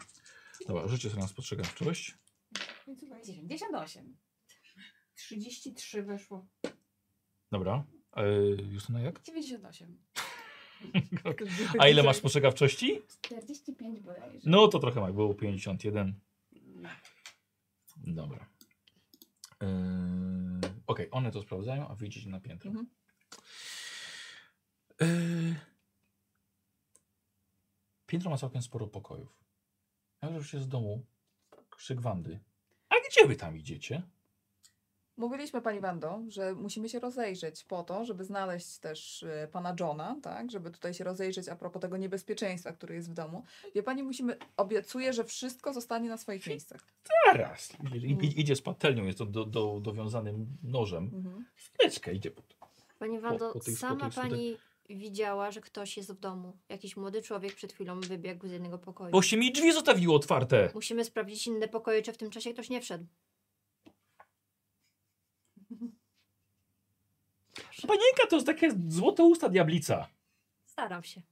Dobra, 0.67 0.89
rzućcie 0.89 1.11
sobie 1.11 1.23
na 1.23 1.29
spostrzegawczość. 1.29 2.19
No 2.87 2.95
słuchaj, 2.97 3.23
98. 3.25 4.17
33 5.29 6.03
weszło. 6.03 6.47
Dobra. 7.53 7.85
E, 8.17 8.25
Justyna 8.73 9.01
jak? 9.01 9.23
98. 9.23 9.99
A 11.81 11.89
ile 11.89 12.03
masz 12.03 12.17
spostrzegawczości? 12.17 13.03
45 13.21 14.01
bodajże. 14.01 14.51
No 14.51 14.69
to 14.69 14.79
trochę 14.79 15.01
masz, 15.01 15.13
było 15.13 15.35
51. 15.35 16.21
No. 16.53 16.89
Dobra. 17.97 18.49
Yy, 19.61 19.69
Okej, 20.87 21.09
one 21.11 21.31
to 21.31 21.43
sprawdzają, 21.43 21.89
a 21.89 21.95
wyjdziecie 21.95 22.29
na 22.29 22.41
piętro. 22.41 22.71
Mhm. 22.71 22.87
Yy, 25.01 25.55
piętro 28.07 28.31
ma 28.31 28.37
całkiem 28.37 28.63
sporo 28.63 28.87
pokojów. 28.87 29.45
Ja 30.23 30.31
już 30.31 30.51
się 30.51 30.61
z 30.61 30.69
domu 30.69 31.07
krzyk 31.71 32.01
Wandy. 32.01 32.41
A 32.89 32.95
gdzie 33.09 33.27
wy 33.27 33.37
tam 33.37 33.57
idziecie? 33.57 34.03
Mówiliśmy 35.17 35.63
pani 35.63 35.81
Wando, 35.81 36.21
że 36.29 36.55
musimy 36.55 36.89
się 36.89 36.99
rozejrzeć 37.01 37.65
po 37.65 37.83
to, 37.83 38.05
żeby 38.05 38.25
znaleźć 38.25 38.79
też 38.79 39.23
e, 39.23 39.49
pana 39.53 39.77
Johna, 39.81 40.17
tak? 40.23 40.51
Żeby 40.51 40.71
tutaj 40.71 40.95
się 40.95 41.05
rozejrzeć 41.05 41.49
a 41.49 41.57
propos 41.57 41.83
tego 41.83 41.97
niebezpieczeństwa, 41.97 42.73
które 42.73 42.95
jest 42.95 43.11
w 43.11 43.15
domu. 43.15 43.45
Wie 43.75 43.83
pani, 43.83 44.03
musimy, 44.03 44.37
obiecuję, 44.57 45.13
że 45.13 45.25
wszystko 45.25 45.73
zostanie 45.73 46.09
na 46.09 46.17
swoich 46.17 46.47
miejscach. 46.47 46.81
Zaraz. 47.27 47.73
Idzie, 47.95 48.07
i- 48.09 48.41
idzie 48.41 48.57
z 48.57 48.63
patelnią, 48.63 49.05
jest 49.05 49.19
to 49.19 49.27
do, 49.27 49.45
do, 49.45 49.79
dowiązanym 49.83 50.47
nożem. 50.63 51.11
Mhm. 51.15 51.45
Wteczkę 51.57 52.13
idzie. 52.15 52.31
pod- 52.31 52.55
Pani 52.99 53.21
Wando, 53.21 53.53
po 53.53 53.61
tych- 53.61 53.75
po 53.75 53.81
sama 53.81 54.11
pani 54.11 54.57
widziała, 54.89 55.51
że 55.51 55.61
ktoś 55.61 55.97
jest 55.97 56.13
w 56.13 56.19
domu. 56.21 56.57
Jakiś 56.69 56.97
młody 56.97 57.23
człowiek 57.23 57.55
przed 57.55 57.73
chwilą 57.73 58.01
wybiegł 58.01 58.49
z 58.49 58.51
jednego 58.51 58.79
pokoju. 58.79 59.11
Boście 59.13 59.37
mi 59.37 59.53
drzwi 59.53 59.73
zostawiło 59.73 60.17
otwarte. 60.17 60.71
Musimy 60.75 61.05
sprawdzić 61.05 61.47
inne 61.47 61.69
pokoje, 61.69 62.03
czy 62.03 62.13
w 62.13 62.17
tym 62.17 62.31
czasie 62.31 62.53
ktoś 62.53 62.71
nie 62.71 62.81
wszedł. 62.81 63.05
Panienka 67.89 68.27
to 68.31 68.37
jest 68.37 68.47
takie 68.47 68.71
złote 68.89 69.23
usta 69.25 69.49
diablica. 69.49 70.09
Staram 70.67 71.05
się. 71.05 71.23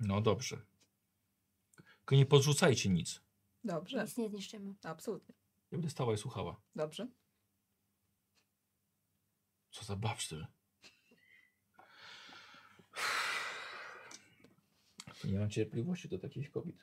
No 0.00 0.20
dobrze. 0.20 0.56
Tylko 1.98 2.14
nie 2.16 2.26
podrzucajcie 2.26 2.88
nic. 2.88 3.20
Dobrze, 3.64 4.02
Nic 4.04 4.16
nie 4.16 4.28
zniszczymy. 4.28 4.74
absolutnie. 4.82 5.34
Ja 5.70 5.78
będę 5.78 5.90
stała 5.90 6.14
i 6.14 6.18
słuchała. 6.18 6.60
Dobrze. 6.74 7.08
Co 9.70 9.84
za 9.84 9.96
babsztyl. 9.96 10.46
Nie 15.24 15.38
mam 15.38 15.50
cierpliwości 15.50 16.08
do 16.08 16.18
takich 16.18 16.50
kobiet. 16.50 16.76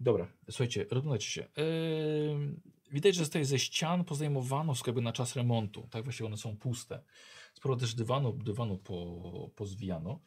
Dobra, 0.00 0.26
słuchajcie, 0.50 0.86
rozglądajcie 0.90 1.30
się. 1.30 1.40
Yy, 1.56 2.60
widać, 2.92 3.14
że 3.14 3.24
tutaj 3.24 3.44
ze 3.44 3.58
ścian 3.58 4.04
pozdejmowano 4.04 4.72
wszystko 4.74 4.90
jakby 4.90 5.02
na 5.02 5.12
czas 5.12 5.36
remontu. 5.36 5.88
Tak, 5.90 6.04
właściwie 6.04 6.26
one 6.26 6.36
są 6.36 6.56
puste. 6.56 7.02
Sporo 7.54 7.76
też 7.76 7.94
dywanu, 7.94 8.32
dywanu 8.32 8.78
po, 8.78 9.50
pozwijano. 9.56 10.20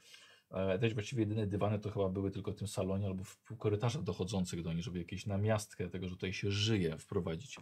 E, 0.52 0.80
też 0.80 0.94
właściwie 0.94 1.22
jedyne 1.22 1.48
dywany 1.48 1.80
to 1.80 1.92
chyba 1.92 2.10
były 2.10 2.32
tylko 2.32 2.52
w 2.52 2.56
tym 2.56 2.68
salonie 2.68 3.08
albo 3.08 3.24
w 3.24 3.58
korytarzach 3.58 4.04
dochodzących 4.04 4.64
do 4.64 4.74
nich, 4.74 4.84
żeby 4.84 5.00
jakieś 5.00 5.26
namiastkę 5.26 5.90
tego, 5.90 6.08
że 6.08 6.16
tutaj 6.16 6.34
się 6.34 6.52
żyje, 6.52 6.98
wprowadzić. 6.98 7.58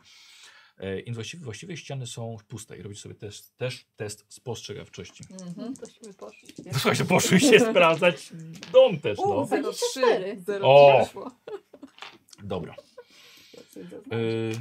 E, 0.78 1.00
I 1.00 1.14
właściwie, 1.14 1.44
właściwie 1.44 1.78
ściany 1.78 2.08
są 2.08 2.38
puste 2.48 2.78
i 2.78 2.82
robić 2.82 3.00
sobie 3.00 3.16
też, 3.16 3.42
też 3.58 3.86
test 3.96 4.26
spostrzegawczości. 4.30 5.24
Mhm. 5.32 5.76
Tośmy 5.76 6.14
poszli. 6.14 6.54
Słuchajcie, 6.74 7.06
poszłyście 7.06 7.60
sprawdzać 7.60 8.30
dom 8.72 9.00
też, 9.00 9.18
no. 9.18 9.26
U, 9.26 9.48
03, 9.48 9.62
24. 9.62 10.42
03 10.46 10.60
O! 10.62 11.06
Dobra. 12.44 12.76
Yy, 14.12 14.52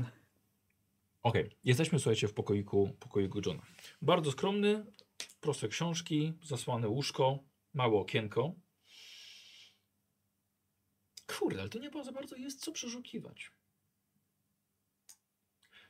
Okej, 1.23 1.51
jesteśmy, 1.65 1.99
słuchajcie, 1.99 2.29
w 2.29 2.35
pokoiku, 2.35 2.91
pokoiku 3.01 3.41
Johna. 3.47 3.63
Bardzo 4.03 4.33
skromny, 4.33 4.87
proste 5.41 5.69
książki, 5.69 6.33
zasłane 6.43 6.89
łóżko, 6.89 7.39
małe 7.75 7.99
okienko. 7.99 8.55
Kurde, 11.27 11.61
ale 11.61 11.69
to 11.69 11.79
nie 11.79 12.05
za 12.05 12.13
bardzo 12.13 12.37
jest 12.37 12.61
co 12.61 12.73
przeszukiwać. 12.73 13.51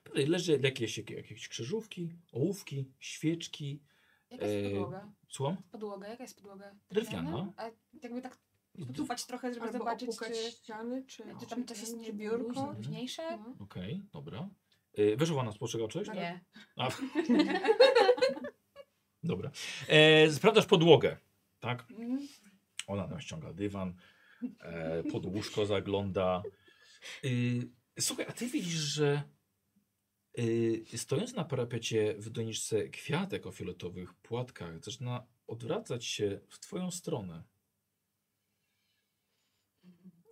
Tutaj 0.03 0.27
leży 0.27 0.61
jakieś, 0.63 0.99
jakieś 0.99 1.49
krzyżówki, 1.49 2.13
ołówki, 2.33 2.93
świeczki. 2.99 3.83
Jaka 4.31 4.45
jest 4.47 4.57
Eee, 4.57 4.73
podłoga? 4.73 5.13
Słucham? 5.29 5.57
Podłoga, 5.71 6.09
jaka 6.09 6.23
jest 6.23 6.37
podłoga? 6.37 6.77
Drewniana. 6.91 7.53
A 7.57 7.71
jakby 8.03 8.23
tak 8.23 8.39
poczuwać 8.87 9.27
trochę, 9.27 9.55
żeby 9.55 9.67
Albo 9.67 9.79
zobaczyć, 9.79 10.11
czy, 10.19 10.51
ściany, 10.51 11.05
czy, 11.07 11.23
czy 11.41 11.47
tam 11.47 11.67
coś 11.67 11.81
jest 11.81 11.93
czy 11.93 11.99
nie 11.99 12.13
biurko. 12.13 12.49
luźne, 12.49 12.75
luźniejsze? 12.77 13.39
No. 13.39 13.57
Okej, 13.61 14.03
dobra. 14.13 14.49
Yy, 14.97 15.17
Wyszła 15.17 15.43
nas 15.43 15.55
spostrzegawczość? 15.55 16.11
Nie. 16.15 16.45
A. 16.77 16.89
Dobra. 19.23 19.51
E, 19.89 20.31
sprawdzasz 20.31 20.67
podłogę, 20.67 21.17
tak? 21.61 21.87
Mm. 21.91 22.29
Ona 22.87 23.09
tam 23.09 23.21
ściąga 23.21 23.53
dywan, 23.53 23.95
e, 24.61 25.03
pod 25.03 25.27
łóżko 25.27 25.67
zagląda. 25.67 26.43
Y, 27.25 27.71
słuchaj, 28.01 28.27
a 28.29 28.33
ty 28.33 28.47
widzisz, 28.47 28.75
że 28.75 29.23
y, 30.39 30.85
stojąc 30.97 31.35
na 31.35 31.45
parapecie 31.45 32.15
w 32.19 32.31
doniczce 32.31 32.89
kwiatek 32.89 33.47
o 33.47 33.53
fioletowych 33.53 34.15
płatkach, 34.15 34.85
zaczyna 34.85 35.27
odwracać 35.47 36.05
się 36.05 36.41
w 36.49 36.59
twoją 36.59 36.91
stronę, 36.91 37.45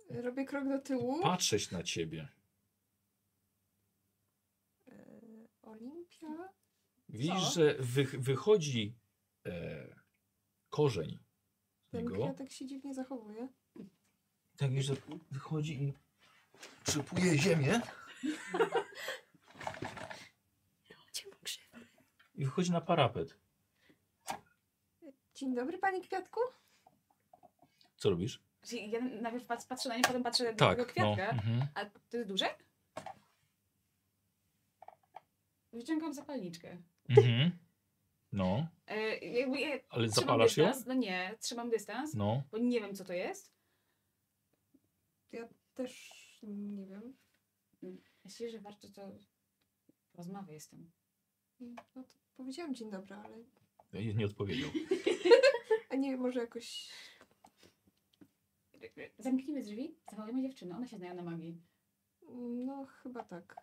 Robię 0.09 0.45
krok 0.45 0.67
do 0.67 0.79
tyłu. 0.79 1.21
patrzeć 1.21 1.71
na 1.71 1.83
ciebie. 1.83 2.27
E, 4.87 4.93
Olimpia. 5.61 6.27
Widzisz, 7.09 7.43
Co? 7.43 7.51
że 7.51 7.75
wy, 7.79 8.03
wychodzi 8.03 8.95
e, 9.45 9.87
korzeń 10.69 11.19
z 11.87 11.91
Ten 11.91 12.03
niego. 12.03 12.15
kwiatek 12.23 12.51
się 12.51 12.65
dziwnie 12.65 12.93
zachowuje. 12.93 13.47
Tak, 14.57 14.69
widzisz, 14.69 14.85
że 14.85 14.95
wychodzi 15.31 15.83
i 15.83 15.93
przypuje 16.83 17.37
ziemię 17.37 17.81
Cię 21.13 21.27
mu 21.29 21.35
krzywdę. 21.43 21.79
i 22.35 22.45
wychodzi 22.45 22.71
na 22.71 22.81
parapet. 22.81 23.37
Dzień 25.35 25.55
dobry, 25.55 25.77
panie 25.77 26.01
kwiatku. 26.01 26.39
Co 27.97 28.09
robisz? 28.09 28.46
Czyli 28.67 28.91
Ja 28.91 28.99
najpierw 29.01 29.45
pat- 29.45 29.67
patrzę 29.67 29.89
na 29.89 29.95
nie, 29.97 30.01
potem 30.03 30.23
patrzę 30.23 30.43
na 30.43 30.53
Tak, 30.53 30.77
tego 30.77 30.83
no. 30.83 30.91
kwiatka. 31.15 31.29
Mhm. 31.29 31.67
A 31.75 31.85
to 31.85 32.17
jest 32.17 32.29
duże? 32.29 32.45
Wyciągam 35.73 36.13
zapalniczkę. 36.13 36.77
Mhm. 37.09 37.51
No, 38.31 38.67
E, 38.87 39.17
jakby 39.17 39.59
ja 39.59 39.79
ale 39.89 40.09
zapalasz 40.09 40.57
ją? 40.57 40.65
dystans. 40.67 40.85
No 40.87 40.93
nie, 40.93 41.35
trzymam 41.39 41.69
dystans, 41.69 42.13
No. 42.13 42.43
bo 42.51 42.57
nie 42.57 42.81
wiem 42.81 42.95
co 42.95 43.05
to 43.05 43.13
jest. 43.13 43.57
Też 45.73 46.11
nie 46.43 46.85
wiem. 46.85 47.17
Myślę, 48.25 48.49
że 48.49 48.59
warto 48.59 48.87
to 48.89 49.11
rozmawiać 50.13 50.63
z 50.63 50.67
tym. 50.69 50.91
No 51.59 52.03
to 52.03 52.17
powiedziałam 52.37 52.75
dzień 52.75 52.91
dobry, 52.91 53.15
ale 53.15 53.37
Nie, 53.93 54.13
nie 54.13 54.25
odpowiedział. 54.25 54.69
A 55.89 55.95
nie, 55.95 56.17
może 56.17 56.39
jakoś... 56.39 56.89
Zamknijmy 59.19 59.61
drzwi, 59.61 59.95
zawołajmy 60.11 60.41
dziewczynę, 60.41 60.75
one 60.75 60.87
się 60.87 60.97
znają 60.97 61.15
na 61.15 61.23
magii. 61.23 61.61
No, 62.65 62.85
chyba 62.85 63.23
tak. 63.23 63.55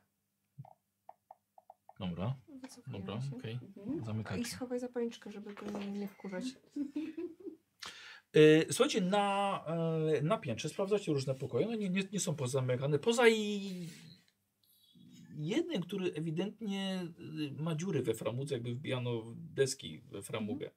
Dobra, 2.01 2.35
Wycofujemy 2.49 3.05
dobra, 3.05 3.23
się. 3.23 3.37
okej. 3.37 3.59
Mhm. 3.77 4.01
I 4.03 4.05
Zamykajcie. 4.05 4.51
schowaj 4.51 4.79
zapalniczkę, 4.81 5.33
żeby 5.33 5.55
go 5.55 5.67
nie, 5.79 5.91
nie 5.91 6.09
wkurzać. 6.09 6.45
E, 8.35 8.73
Słuchajcie, 8.73 9.01
na, 9.01 9.61
e, 10.17 10.23
na 10.23 10.39
piętrze 10.39 10.69
sprawdzacie 10.69 11.13
różne 11.13 11.35
pokoje. 11.35 11.67
One 11.67 11.77
nie, 11.77 11.91
nie, 11.91 12.03
nie 12.13 12.21
są 12.21 12.37
pozamykane. 12.37 12.99
Poza 12.99 13.29
i 13.29 13.89
jednym, 15.37 15.83
który 15.83 16.13
ewidentnie 16.13 17.09
y, 17.59 17.63
ma 17.63 17.75
dziury 17.75 18.03
we 18.03 18.15
framudze, 18.15 18.55
jakby 18.55 18.75
wbijano 18.75 19.35
deski 19.37 20.01
we 20.01 20.23
framugę. 20.23 20.71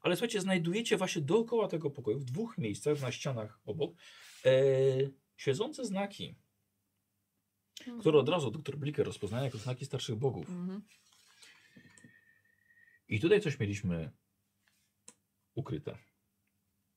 Ale 0.00 0.16
słuchajcie, 0.16 0.40
znajdujecie 0.40 0.96
właśnie 0.96 1.22
dookoła 1.22 1.68
tego 1.68 1.90
pokoju, 1.90 2.18
w 2.18 2.24
dwóch 2.24 2.58
miejscach, 2.58 3.00
na 3.00 3.12
ścianach 3.12 3.60
obok, 3.64 3.94
e, 4.44 4.52
siedzące 5.36 5.84
znaki, 5.84 6.34
które 8.00 8.18
od 8.18 8.28
razu 8.28 8.50
doktor 8.50 8.78
Bliker 8.78 9.06
rozpoznaje 9.06 9.44
jako 9.44 9.58
znaki 9.58 9.84
starszych 9.84 10.16
bogów. 10.16 10.48
Mhm. 10.48 10.82
I 13.08 13.20
tutaj 13.20 13.40
coś 13.40 13.60
mieliśmy 13.60 14.10
ukryte. 15.54 15.98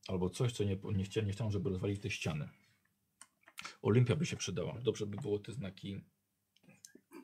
Albo 0.08 0.30
coś, 0.30 0.52
co 0.52 0.64
nie, 0.64 0.78
nie, 0.96 1.04
chcia, 1.04 1.22
nie 1.22 1.32
chciałem, 1.32 1.52
żeby 1.52 1.70
rozwalić 1.70 2.02
te 2.02 2.10
ściany. 2.10 2.50
Olimpia 3.82 4.16
by 4.16 4.26
się 4.26 4.38
przydała. 4.38 4.80
Dobrze 4.82 5.06
by 5.06 5.18
było 5.18 5.40
te 5.40 5.54
znaki 5.54 6.02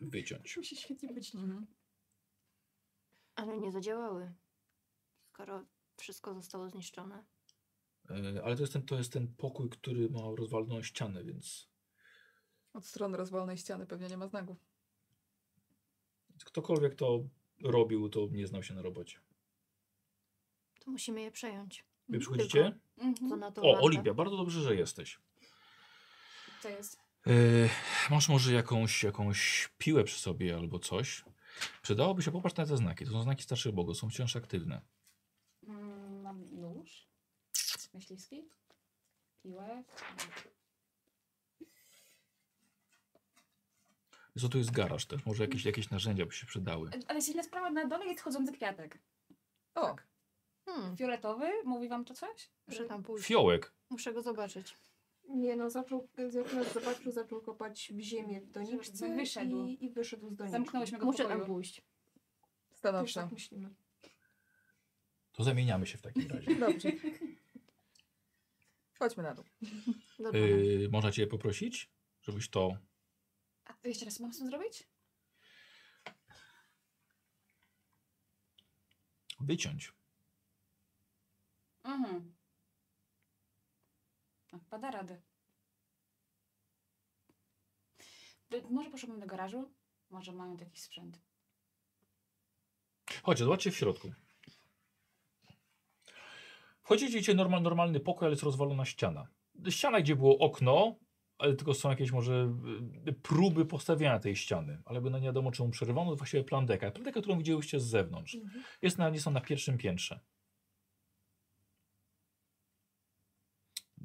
wyciąć. 0.01 0.57
Musi 0.57 0.76
świetnie 0.76 1.13
być. 1.13 1.35
Mhm. 1.35 1.67
Ale 3.35 3.57
nie 3.57 3.71
zadziałały. 3.71 4.34
Skoro 5.34 5.65
wszystko 5.97 6.34
zostało 6.34 6.69
zniszczone. 6.69 7.26
E, 8.09 8.43
Ale 8.43 8.55
to 8.55 8.61
jest, 8.63 8.73
ten, 8.73 8.85
to 8.85 8.97
jest 8.97 9.13
ten 9.13 9.35
pokój, 9.35 9.69
który 9.69 10.09
ma 10.09 10.19
rozwaloną 10.38 10.84
ścianę, 10.84 11.23
więc 11.23 11.69
Od 12.73 12.85
strony 12.85 13.17
rozwalonej 13.17 13.57
ściany 13.57 13.85
pewnie 13.85 14.07
nie 14.07 14.17
ma 14.17 14.27
znaków. 14.27 14.57
ktokolwiek 16.45 16.95
to 16.95 17.23
robił, 17.63 18.09
to 18.09 18.27
nie 18.31 18.47
znał 18.47 18.63
się 18.63 18.73
na 18.76 18.81
robocie. 18.81 19.19
To 20.80 20.91
musimy 20.91 21.21
je 21.21 21.31
przejąć. 21.31 21.85
Wy 22.09 22.19
przychodzicie? 22.19 22.80
Mhm. 22.97 23.39
na 23.39 23.51
to 23.51 23.61
O? 23.61 23.81
Olimpia, 23.81 24.13
bardzo 24.13 24.38
dobrze, 24.38 24.61
że 24.61 24.76
jesteś. 24.76 25.19
Co 26.61 26.69
jest? 26.69 27.09
E, 27.30 27.34
masz 28.10 28.30
może 28.30 28.53
jakąś, 28.53 29.03
jakąś 29.03 29.69
piłę 29.77 30.03
przy 30.03 30.19
sobie 30.19 30.56
albo 30.56 30.80
coś? 30.80 31.23
Przydałoby 31.81 32.23
się 32.23 32.31
popatrz 32.31 32.56
na 32.56 32.65
te 32.65 32.77
znaki. 32.77 33.06
To 33.06 33.11
są 33.11 33.22
znaki 33.23 33.43
starszych 33.43 33.72
bogów, 33.72 33.97
są 33.97 34.10
wciąż 34.10 34.35
aktywne. 34.35 34.81
Mm, 35.68 36.22
Mam 36.22 36.56
nóż, 36.61 37.07
myśliwski, 37.93 38.43
piłę. 39.43 39.84
Co 44.39 44.49
tu 44.49 44.57
jest 44.57 44.72
garaż 44.72 45.06
też? 45.06 45.26
Może 45.26 45.43
jakieś, 45.43 45.65
jakieś 45.65 45.89
narzędzia 45.89 46.26
by 46.26 46.31
się 46.31 46.45
przydały. 46.47 46.89
Ale 47.07 47.15
jest 47.15 47.30
inna 47.30 47.43
sprawa, 47.43 47.69
na 47.72 47.88
dole 47.88 48.06
jest 48.06 48.22
chodzący 48.22 48.53
kwiatek. 48.53 48.99
O, 49.76 49.95
Hmm, 50.65 50.97
Fioletowy, 50.97 51.51
mówi 51.65 51.89
wam 51.89 52.06
to 52.06 52.14
coś? 52.14 52.49
muszę 52.68 52.85
tam 52.85 53.03
pójść. 53.03 53.27
Fiołek. 53.27 53.73
Muszę 53.89 54.14
go 54.14 54.22
zobaczyć. 54.22 54.76
Nie 55.30 55.56
no, 55.56 55.69
zaczął, 55.69 56.07
jak 56.34 56.53
nas 56.53 56.73
zobaczył, 56.73 57.11
zaczął 57.11 57.41
kopać 57.41 57.91
w 57.95 57.99
ziemię 57.99 58.41
w 58.41 58.51
doniczce 58.51 59.15
Wyszedł. 59.15 59.65
I, 59.65 59.85
i 59.85 59.89
wyszedł 59.89 60.30
z 60.30 60.35
doniczki. 60.35 60.51
Zamknęłyśmy 60.51 60.97
go 60.97 61.03
w 61.03 61.06
Muszę 61.06 61.23
pokoju. 61.23 61.39
tam 61.39 61.47
pójść. 61.47 61.76
Też 62.69 62.77
stanowczo. 62.77 63.22
tak 63.22 63.31
myślimy. 63.31 63.69
To 65.31 65.43
zamieniamy 65.43 65.88
się 65.88 65.97
w 65.97 66.01
takim 66.01 66.27
razie. 66.27 66.56
Dobrze. 66.65 66.91
Chodźmy 68.99 69.23
na 69.23 69.34
dół. 69.35 69.45
Dobra. 70.19 70.39
Yy, 70.39 70.89
można 70.91 71.11
cię 71.11 71.27
poprosić, 71.27 71.89
żebyś 72.22 72.49
to. 72.49 72.77
A 73.65 73.88
jeszcze 73.88 74.06
raz 74.06 74.19
mam 74.19 74.31
co 74.31 74.45
zrobić? 74.45 74.88
wyciąć. 79.39 79.93
Mhm. 81.84 82.34
No, 84.53 84.59
pada 84.69 84.91
radę. 84.91 85.21
By- 88.49 88.61
Może 88.69 88.89
poszłabym 88.89 89.19
do 89.19 89.27
garażu? 89.27 89.71
Może 90.09 90.31
mają 90.31 90.57
taki 90.57 90.80
sprzęt. 90.80 91.19
Chodźcie, 93.23 93.43
zobaczcie 93.43 93.71
w 93.71 93.77
środku. 93.77 94.11
Wchodzicie, 96.84 97.34
normal, 97.34 97.61
normalny 97.61 97.99
pokój, 97.99 98.26
ale 98.26 98.34
jest 98.34 98.43
rozwalona 98.43 98.85
ściana. 98.85 99.27
Ściana, 99.69 100.01
gdzie 100.01 100.15
było 100.15 100.38
okno, 100.38 100.95
ale 101.38 101.55
tylko 101.55 101.73
są 101.73 101.89
jakieś 101.89 102.11
może 102.11 102.53
y, 103.07 103.13
próby 103.13 103.65
postawienia 103.65 104.19
tej 104.19 104.35
ściany. 104.35 104.81
Ale 104.85 105.01
by 105.01 105.09
na 105.09 105.19
nie 105.19 105.26
wiadomo 105.26 105.51
czemu 105.51 105.69
przerywano, 105.69 106.11
to 106.11 106.15
właściwie 106.17 106.43
plandeka. 106.43 106.91
Plandeka, 106.91 107.21
którą 107.21 107.38
widzieliście 107.38 107.80
z 107.80 107.85
zewnątrz. 107.85 108.35
Mhm. 108.35 108.63
Jest 108.81 108.97
na, 108.97 109.09
nie 109.09 109.19
są 109.21 109.31
na 109.31 109.41
pierwszym 109.41 109.77
piętrze. 109.77 110.19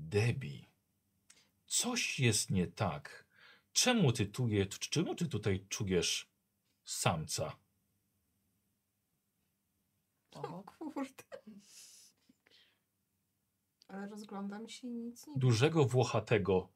Debbie, 0.08 0.66
coś 1.66 2.20
jest 2.20 2.50
nie 2.50 2.66
tak. 2.66 3.24
Czemu 3.72 4.12
ty 4.12 4.26
tu 4.26 4.48
je, 4.48 4.66
czemu 4.66 5.14
ty 5.14 5.28
tutaj 5.28 5.66
czujesz 5.68 6.30
samca? 6.84 7.56
O 10.30 10.62
kurde. 10.78 11.24
Ale 13.88 14.08
rozglądam 14.08 14.68
się 14.68 14.88
i 14.88 14.90
nic 14.90 15.26
nie 15.26 15.34
Dużego, 15.36 15.84
włochatego, 15.84 16.68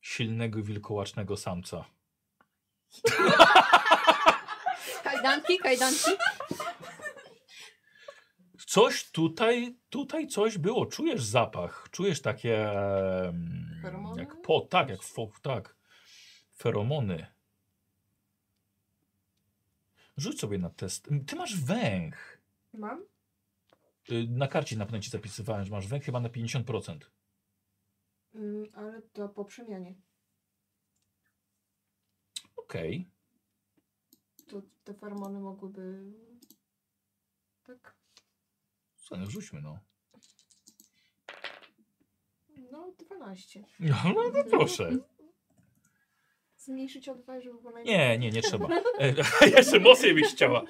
silnego, 0.00 0.62
wilkołacznego 0.62 1.36
samca. 1.36 1.84
Kajdanki, 5.02 5.58
kajdanki. 5.58 6.10
Coś 8.76 9.10
tutaj, 9.10 9.76
tutaj 9.90 10.26
coś 10.26 10.58
było. 10.58 10.86
Czujesz 10.86 11.24
zapach, 11.24 11.88
czujesz 11.90 12.22
takie 12.22 12.70
Feromony? 13.82 14.22
jak 14.22 14.42
po, 14.42 14.60
tak, 14.60 14.88
jak 14.88 15.02
fo, 15.02 15.30
tak, 15.42 15.76
feromony. 16.56 17.26
Rzuć 20.16 20.40
sobie 20.40 20.58
na 20.58 20.70
test. 20.70 21.08
Ty 21.26 21.36
masz 21.36 21.60
węch. 21.60 22.42
Mam? 22.72 23.04
Y, 24.10 24.26
Na 24.28 24.48
karcie 24.48 24.76
na 24.76 24.84
pewno 24.84 25.00
ci 25.00 25.10
zapisywałem, 25.10 25.64
że 25.64 25.70
masz 25.70 25.86
węch 25.86 26.04
chyba 26.04 26.20
na 26.20 26.28
50%. 26.28 26.98
Mm, 28.34 28.66
ale 28.74 29.02
to 29.02 29.28
po 29.28 29.44
przemianie. 29.44 29.94
Okej. 32.56 33.08
To 34.46 34.62
te 34.84 34.94
fermony 34.94 35.40
mogłyby... 35.40 36.12
Tak? 37.66 37.95
Co, 39.08 39.16
no 39.16 39.30
rzućmy 39.30 39.60
no. 39.60 39.78
No, 42.72 42.92
12. 42.98 43.64
No, 43.80 43.96
no 44.04 44.30
to 44.30 44.50
proszę. 44.50 44.98
Zmniejszyć 46.56 47.08
o 47.08 47.14
2, 47.14 47.40
żeby 47.40 47.60
było 47.60 47.72
najmniej. 47.72 47.98
Nie, 47.98 48.18
nie, 48.18 48.30
nie 48.30 48.42
trzeba. 48.42 48.68
E, 48.98 49.14
Jeszcze 49.56 49.80
mocniej 49.80 50.14
byś 50.14 50.26
chciała. 50.26 50.64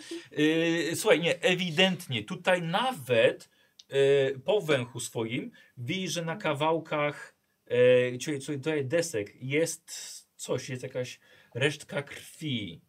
E, 0.93 0.97
Słuchaj, 0.97 1.21
nie, 1.21 1.41
ewidentnie 1.41 2.25
tutaj 2.25 2.63
nawet 2.63 3.51
e, 3.89 4.39
po 4.39 4.61
węchu 4.61 5.01
swoim 5.01 5.51
widzisz, 5.77 6.13
że 6.13 6.25
na 6.25 6.37
kawałkach 6.37 7.37
e, 7.67 8.19
czyli, 8.19 8.41
czyli 8.41 8.59
tutaj 8.59 8.85
desek 8.85 9.43
jest 9.43 9.93
coś, 10.37 10.69
jest 10.69 10.83
jakaś 10.83 11.21
resztka 11.55 12.03
krwi. 12.03 12.81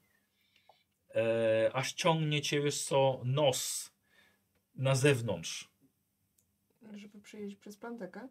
E, 1.16 1.72
aż 1.74 1.94
ciągnie 1.94 2.42
cię, 2.42 2.62
wiesz 2.62 2.84
co, 2.84 3.22
nos 3.26 3.92
na 4.78 4.96
zewnątrz. 4.96 5.72
Żeby 6.94 7.22
przejeść 7.22 7.56
przez 7.56 7.78
plantekę. 7.78 8.30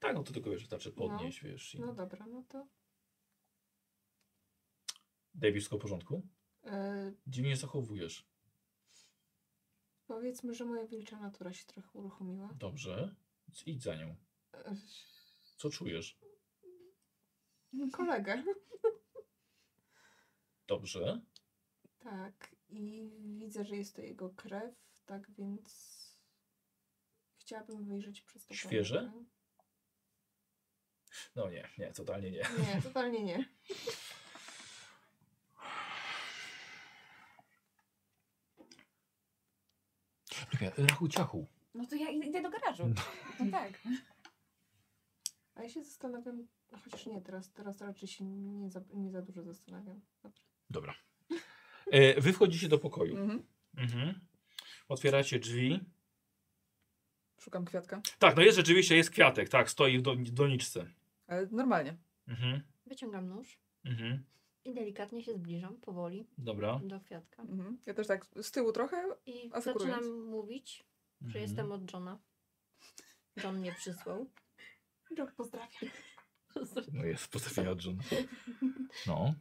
Tak, 0.00 0.14
no 0.14 0.22
to 0.22 0.32
tylko 0.32 0.50
wiesz, 0.50 0.60
wystarczy 0.60 0.92
podnieść, 0.92 1.40
wiesz. 1.42 1.74
I... 1.74 1.80
No 1.80 1.94
dobra, 1.94 2.26
no 2.26 2.42
to... 2.48 2.66
Davis, 5.34 5.54
wszystko 5.56 5.78
w 5.78 5.80
porządku? 5.80 6.22
E, 6.64 7.12
Dziwnie 7.26 7.56
zachowujesz. 7.56 8.26
powiedzmy, 10.06 10.54
że 10.54 10.64
moja 10.64 10.86
wilcza 10.86 11.20
natura 11.20 11.52
się 11.52 11.66
trochę 11.66 11.88
uruchomiła. 11.92 12.54
Dobrze. 12.54 13.14
Idź 13.66 13.82
za 13.82 13.94
nią. 13.94 14.16
E, 14.54 14.74
Co 15.56 15.70
czujesz? 15.70 16.18
kolegę. 17.92 18.42
Dobrze. 20.66 21.20
Tak, 21.98 22.56
i 22.68 23.10
widzę, 23.38 23.64
że 23.64 23.76
jest 23.76 23.96
to 23.96 24.02
jego 24.02 24.30
krew, 24.30 24.74
tak 25.08 25.30
więc 25.30 25.98
chciałabym 27.38 27.84
wyjrzeć 27.84 28.22
przez 28.22 28.46
to. 28.46 28.54
Świeże? 28.54 29.12
No 31.36 31.50
nie, 31.50 31.68
nie, 31.78 31.92
totalnie 31.92 32.30
nie. 32.30 32.42
Nie, 32.58 32.82
totalnie 32.82 33.24
nie. 33.24 33.44
Czekaj, 40.50 40.70
Rachu 40.88 41.08
ciachu. 41.08 41.46
No 41.74 41.86
to 41.86 41.96
ja 41.96 42.10
idę 42.10 42.42
do 42.42 42.50
garażu. 42.50 42.94
No 43.40 43.50
tak. 43.50 43.80
A 45.54 45.62
ja 45.62 45.68
się 45.68 45.82
zastanawiam, 45.82 46.46
chociaż 46.84 47.06
nie, 47.06 47.22
teraz, 47.22 47.52
teraz 47.52 47.80
raczej 47.80 48.08
się 48.08 48.24
nie 48.24 48.70
za, 48.70 48.80
nie 48.94 49.10
za 49.10 49.22
dużo 49.22 49.42
zastanawiam. 49.42 50.00
Dobra. 50.22 50.40
Dobra. 50.70 50.94
E, 51.90 52.20
wy 52.20 52.32
wchodzicie 52.32 52.68
do 52.68 52.78
pokoju. 52.78 53.16
Mhm. 53.16 53.46
Mhm. 53.76 54.27
Otwieracie 54.88 55.38
drzwi. 55.38 55.80
Szukam 57.40 57.64
kwiatka. 57.64 58.00
Tak, 58.18 58.36
no 58.36 58.42
jest 58.42 58.56
rzeczywiście, 58.56 58.96
jest 58.96 59.10
kwiatek, 59.10 59.48
tak, 59.48 59.70
stoi 59.70 59.98
w 59.98 60.02
do- 60.02 60.16
doniczce. 60.16 60.86
Ale 61.26 61.46
normalnie. 61.50 61.96
Mhm. 62.28 62.62
Wyciągam 62.86 63.28
nóż 63.28 63.58
i 63.84 63.88
Mhm. 63.88 64.24
delikatnie 64.66 65.22
się 65.22 65.32
zbliżam 65.34 65.76
powoli 65.76 66.26
Dobra. 66.38 66.80
do 66.84 67.00
kwiatka. 67.00 67.42
Mhm. 67.42 67.78
Ja 67.86 67.94
też 67.94 68.06
tak 68.06 68.26
z 68.42 68.50
tyłu 68.50 68.72
trochę. 68.72 69.04
I 69.26 69.50
Asekurując. 69.52 70.02
zaczynam 70.04 70.20
mówić, 70.22 70.84
że 71.20 71.26
Mhm. 71.26 71.42
jestem 71.42 71.72
od 71.72 71.92
Johna. 71.92 72.18
John 73.44 73.58
mnie 73.58 73.72
przysłał. 73.72 74.30
Rok 75.18 75.32
pozdrawiam. 75.32 75.68
No 76.92 77.04
jest, 77.04 77.28
postawienia 77.28 77.74
John. 77.84 77.98
No. 79.06 79.34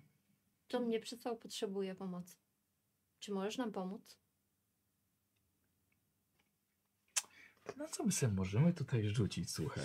John 0.73 0.85
mnie 0.85 0.99
przysłał, 0.99 1.37
potrzebuje 1.37 1.95
pomocy. 1.95 2.35
Czy 3.19 3.31
możesz 3.31 3.57
nam 3.57 3.71
pomóc? 3.71 4.17
No 7.77 7.87
co 7.91 8.03
my 8.03 8.11
sobie 8.11 8.33
możemy 8.33 8.73
tutaj 8.73 9.03
rzucić, 9.03 9.51
słuchaj? 9.51 9.83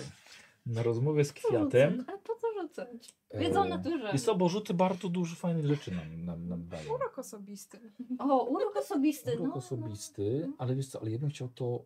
Na 0.66 0.82
rozmowę 0.82 1.24
z 1.24 1.32
kwiatem. 1.32 2.04
A 2.09 2.18
po 2.18 2.34
co 2.34 2.46
rzucać? 2.62 3.14
Wiedzą 3.34 3.60
o 3.60 3.66
e, 3.66 3.68
naturze. 3.68 4.10
Jest 4.12 4.26
to, 4.26 4.34
bo 4.34 4.48
rzuty 4.48 4.74
bardzo 4.74 5.09
dużo 5.09 5.36
fajnych 5.36 5.66
rzeczy 5.66 5.90
nam, 5.90 6.24
nam, 6.24 6.48
nam 6.48 6.68
dają. 6.68 6.94
Urok 6.94 7.18
osobisty. 7.18 7.92
O, 8.18 8.44
urok 8.44 8.76
osobisty. 8.76 9.32
Urok 9.32 9.46
no, 9.48 9.54
osobisty, 9.54 10.52
ale 10.59 10.74
wiesz 10.76 10.88
co, 10.88 11.00
ale 11.00 11.10
ja 11.10 11.18
bym 11.18 11.30
chciał 11.30 11.48
to 11.48 11.84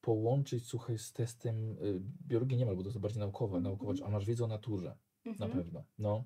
połączyć, 0.00 0.66
słuchaj, 0.66 0.98
z 0.98 1.12
testem 1.12 1.72
y, 1.78 2.00
biologii 2.26 2.56
nie 2.58 2.66
ma, 2.66 2.74
bo 2.74 2.82
to 2.82 2.88
jest 2.88 2.98
bardziej 2.98 3.20
naukowe, 3.20 3.60
naukowa, 3.60 3.92
a 4.06 4.10
masz 4.10 4.24
wiedzę 4.26 4.44
o 4.44 4.48
naturze, 4.48 4.96
No. 5.24 5.32
na 5.38 5.46
Mhm. 5.46 5.64
pewno. 5.64 5.84
No. 5.98 6.24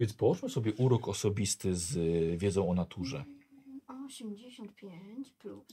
Więc 0.00 0.12
połączmy 0.12 0.48
sobie 0.48 0.72
urok 0.74 1.08
osobisty 1.08 1.74
z 1.74 1.96
y, 1.96 2.36
wiedzą 2.38 2.70
o 2.70 2.74
naturze. 2.74 3.24
85 4.06 5.32
plus 5.32 5.66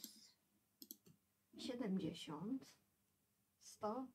70 1.57 2.65
100 3.61 4.07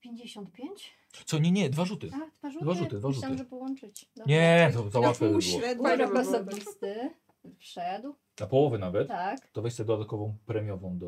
55 0.00 0.92
Co, 1.26 1.38
nie, 1.38 1.50
nie, 1.52 1.70
dwa 1.70 1.84
rzuty. 1.84 2.10
A, 2.14 2.30
dwa 2.38 2.50
rzuty? 2.50 2.64
Dwa 2.64 2.74
rzuty, 2.74 2.98
dwa 2.98 3.08
Myślałam, 3.08 3.32
rzuty. 3.32 3.44
że 3.44 3.50
połączyć. 3.50 4.06
Dobra. 4.16 4.34
Nie, 4.34 4.70
to 4.74 4.90
za 4.90 5.00
łatwe 5.00 5.30
by 5.30 5.38
było. 5.38 5.92
Urok 5.94 6.14
osobisty 6.16 7.10
wszedł, 7.58 8.14
Na 8.40 8.46
połowę 8.46 8.78
nawet, 8.78 9.08
tak. 9.08 9.50
to 9.50 9.62
weź 9.62 9.74
sobie 9.74 9.86
dodatkową 9.86 10.36
premiową 10.46 10.98
do, 10.98 11.06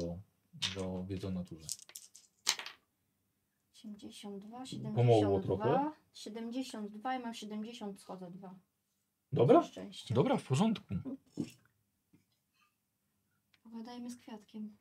do 0.75 1.05
wiedzy 1.05 1.27
o 1.27 1.31
naturze. 1.31 1.67
82, 3.85 4.59
Pomogło 4.95 5.15
72, 5.41 5.57
trochę? 5.57 5.91
72 6.15 7.17
i 7.17 7.19
mam 7.19 7.35
70, 7.35 8.01
schodzę 8.01 8.31
dwa. 8.31 8.55
Dobra? 9.33 9.61
Na 9.61 9.67
szczęście. 9.67 10.15
Dobra, 10.15 10.37
w 10.37 10.43
porządku. 10.45 10.95
Pogadajmy 13.73 14.11
z 14.11 14.17
kwiatkiem. 14.17 14.77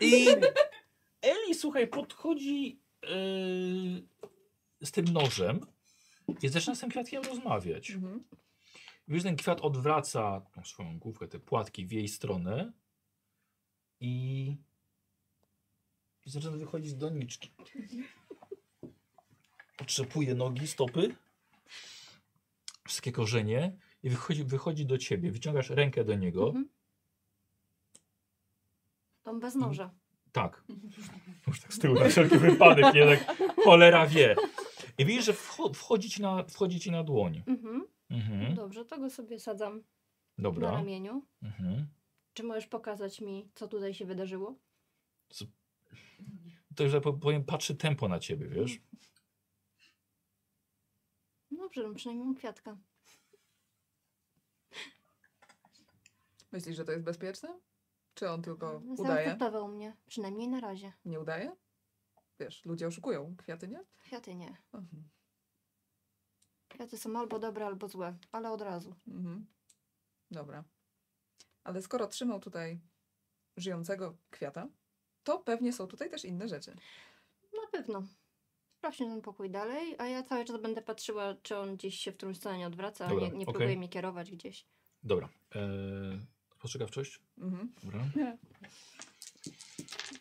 I 0.00 0.26
Eli, 1.22 1.54
słuchaj, 1.54 1.88
podchodzi 1.88 2.80
yy, 3.02 4.08
z 4.82 4.90
tym 4.92 5.04
nożem 5.04 5.60
i 6.42 6.48
zaczyna 6.48 6.74
z 6.74 6.80
tym 6.80 6.90
kwiatkiem 6.90 7.22
rozmawiać. 7.22 7.90
Mhm. 7.90 8.24
Wiesz, 9.08 9.22
ten 9.22 9.36
kwiat 9.36 9.60
odwraca 9.60 10.40
tą 10.54 10.64
swoją 10.64 10.98
główkę, 10.98 11.28
te 11.28 11.38
płatki 11.40 11.86
w 11.86 11.92
jej 11.92 12.08
stronę 12.08 12.72
i, 14.00 14.56
i 16.26 16.30
zaczyna 16.30 16.56
wychodzić 16.56 16.90
z 16.90 16.96
doniczki. 16.96 17.50
Otrzepuje 19.78 20.34
nogi, 20.34 20.66
stopy, 20.66 21.16
wszystkie 22.86 23.12
korzenie 23.12 23.76
i 24.02 24.10
wychodzi, 24.10 24.44
wychodzi 24.44 24.86
do 24.86 24.98
ciebie. 24.98 25.32
Wyciągasz 25.32 25.70
rękę 25.70 26.04
do 26.04 26.14
niego. 26.14 26.46
Mhm. 26.46 26.73
Tą 29.24 29.40
bez 29.40 29.54
noża. 29.54 29.90
Tak. 30.32 30.64
Już 31.46 31.60
tak 31.60 31.74
z 31.74 31.78
tyłu 31.78 31.94
na 31.94 32.08
wszelki 32.08 32.38
wypadek, 32.38 32.84
tak 32.84 33.36
cholera 33.64 34.06
wie. 34.06 34.36
I 34.98 35.04
widzisz, 35.04 35.24
że 35.24 35.32
wcho- 35.32 35.74
wchodzi 35.74 36.10
ci 36.10 36.22
na, 36.22 36.42
wchodzi 36.44 36.80
ci 36.80 36.90
na 36.90 37.04
dłoń. 37.04 37.42
Mhm. 37.46 37.86
Mhm. 38.10 38.54
Dobrze, 38.54 38.84
to 38.84 38.98
go 38.98 39.10
sobie 39.10 39.38
sadzam 39.40 39.76
na 40.38 40.42
Dobra. 40.42 40.70
ramieniu. 40.70 41.22
Mhm. 41.42 41.86
Czy 42.34 42.42
możesz 42.42 42.66
pokazać 42.66 43.20
mi, 43.20 43.48
co 43.54 43.68
tutaj 43.68 43.94
się 43.94 44.04
wydarzyło? 44.06 44.54
To 46.76 46.84
już 46.84 46.92
tak 46.92 47.02
powiem, 47.20 47.44
patrzy 47.44 47.74
tempo 47.76 48.08
na 48.08 48.18
ciebie, 48.18 48.48
wiesz? 48.48 48.80
Dobrze, 51.50 51.82
no 51.88 51.94
przynajmniej 51.94 52.26
mam 52.26 52.34
kwiatka. 52.34 52.76
Myślisz, 56.52 56.76
że 56.76 56.84
to 56.84 56.92
jest 56.92 57.04
bezpieczne? 57.04 57.58
Czy 58.14 58.30
on 58.30 58.42
tylko 58.42 58.82
udaje? 58.98 59.24
Zaakceptował 59.24 59.68
mnie, 59.68 59.96
przynajmniej 60.06 60.48
na 60.48 60.60
razie. 60.60 60.92
Nie 61.04 61.20
udaje? 61.20 61.56
Wiesz, 62.40 62.64
ludzie 62.64 62.86
oszukują, 62.86 63.36
kwiaty 63.36 63.68
nie? 63.68 63.84
Kwiaty 63.98 64.34
nie. 64.34 64.56
Mhm. 64.72 65.08
Kwiaty 66.68 66.98
są 66.98 67.18
albo 67.18 67.38
dobre, 67.38 67.66
albo 67.66 67.88
złe, 67.88 68.16
ale 68.32 68.50
od 68.50 68.60
razu. 68.60 68.94
Mhm. 69.08 69.46
Dobra. 70.30 70.64
Ale 71.64 71.82
skoro 71.82 72.06
trzymał 72.06 72.40
tutaj 72.40 72.80
żyjącego 73.56 74.16
kwiata, 74.30 74.68
to 75.24 75.38
pewnie 75.38 75.72
są 75.72 75.86
tutaj 75.86 76.10
też 76.10 76.24
inne 76.24 76.48
rzeczy. 76.48 76.76
Na 77.52 77.66
pewno. 77.72 78.02
Sprawdźmy 78.78 79.06
ten 79.06 79.22
pokój 79.22 79.50
dalej, 79.50 79.94
a 79.98 80.06
ja 80.06 80.22
cały 80.22 80.44
czas 80.44 80.60
będę 80.60 80.82
patrzyła, 80.82 81.34
czy 81.42 81.56
on 81.58 81.76
gdzieś 81.76 81.98
się 82.00 82.12
w 82.12 82.16
którąś 82.16 82.36
stronę 82.36 82.58
nie 82.58 82.66
odwraca, 82.66 83.06
a 83.06 83.08
Dobra, 83.08 83.24
nie, 83.24 83.32
nie 83.32 83.44
okej. 83.44 83.54
próbuje 83.54 83.76
mi 83.76 83.88
kierować 83.88 84.30
gdzieś. 84.30 84.66
Dobra. 85.02 85.28
Eee, 85.54 86.20
spostrzegawczość? 86.64 87.20
Mhm. 87.38 87.72
Dobra. 87.84 88.06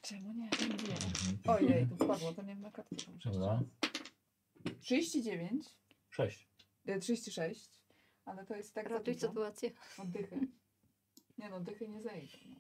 Czemu 0.02 0.34
nie? 0.34 0.46
Mhm. 0.46 1.38
Ojej, 1.48 1.88
to 1.88 1.96
spadło, 2.06 2.34
to 2.34 2.42
nie 2.42 2.48
wiem 2.48 2.62
na 2.62 2.72
kartce. 2.72 2.96
to 3.06 3.12
muszę 3.12 3.32
Dobra. 3.32 3.60
jeszcze- 4.64 4.80
39, 4.82 5.66
Sześć. 6.10 6.48
e, 6.86 7.00
36, 7.00 7.70
ale 8.26 8.46
to 8.46 8.56
jest 8.56 8.74
tak 8.74 8.90
za 8.90 8.94
Ratuj 8.96 9.14
dużo. 9.14 9.28
sytuację. 9.28 9.72
Oddychy. 9.98 10.40
Nie 11.38 11.50
no, 11.50 11.60
dychy 11.60 11.88
nie 11.90 12.02
zejdą. 12.02 12.38
no. 12.50 12.56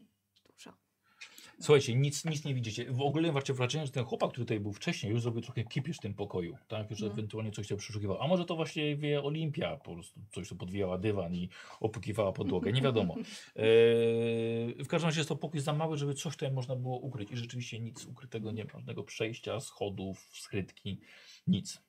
Słuchajcie, 1.61 1.95
nic, 1.95 2.25
nic 2.25 2.45
nie 2.45 2.53
widzicie. 2.53 2.91
W 2.91 3.01
ogóle 3.01 3.31
macie 3.31 3.53
wrażenie, 3.53 3.85
że 3.85 3.91
ten 3.91 4.05
chłopak, 4.05 4.29
który 4.29 4.45
tutaj 4.45 4.59
był 4.59 4.73
wcześniej, 4.73 5.11
już 5.11 5.21
zrobił 5.21 5.41
trochę 5.41 5.63
kipisz 5.63 5.97
w 5.97 5.99
tym 5.99 6.13
pokoju. 6.13 6.57
Tak? 6.67 6.89
Już 6.91 6.99
No. 7.01 7.07
ewentualnie 7.07 7.51
coś 7.51 7.67
się 7.67 7.77
przeszukiwał. 7.77 8.21
A 8.21 8.27
może 8.27 8.45
to 8.45 8.55
właśnie 8.55 8.95
wie 8.95 9.23
Olimpia, 9.23 9.77
po 9.77 9.93
prostu 9.93 10.19
coś 10.31 10.49
tu 10.49 10.55
podwijała 10.55 10.97
dywan 10.97 11.35
i 11.35 11.49
opłukiwała 11.79 12.31
podłogę. 12.33 12.71
Nie 12.71 12.81
wiadomo. 12.81 13.15
Eee, 13.15 13.23
w 14.85 14.87
każdym 14.87 15.07
razie 15.07 15.19
jest 15.19 15.29
to 15.29 15.35
pokój 15.35 15.59
za 15.59 15.73
mały, 15.73 15.97
żeby 15.97 16.13
coś 16.13 16.33
tutaj 16.33 16.51
można 16.51 16.75
było 16.75 16.97
ukryć. 16.99 17.31
I 17.31 17.37
rzeczywiście 17.37 17.79
nic 17.79 18.05
ukrytego 18.05 18.51
nie 18.51 18.63
ma. 18.65 18.71
Żadnego 18.71 19.03
przejścia, 19.03 19.59
schodów, 19.59 20.29
skrytki. 20.33 20.99
Nic. 21.47 21.81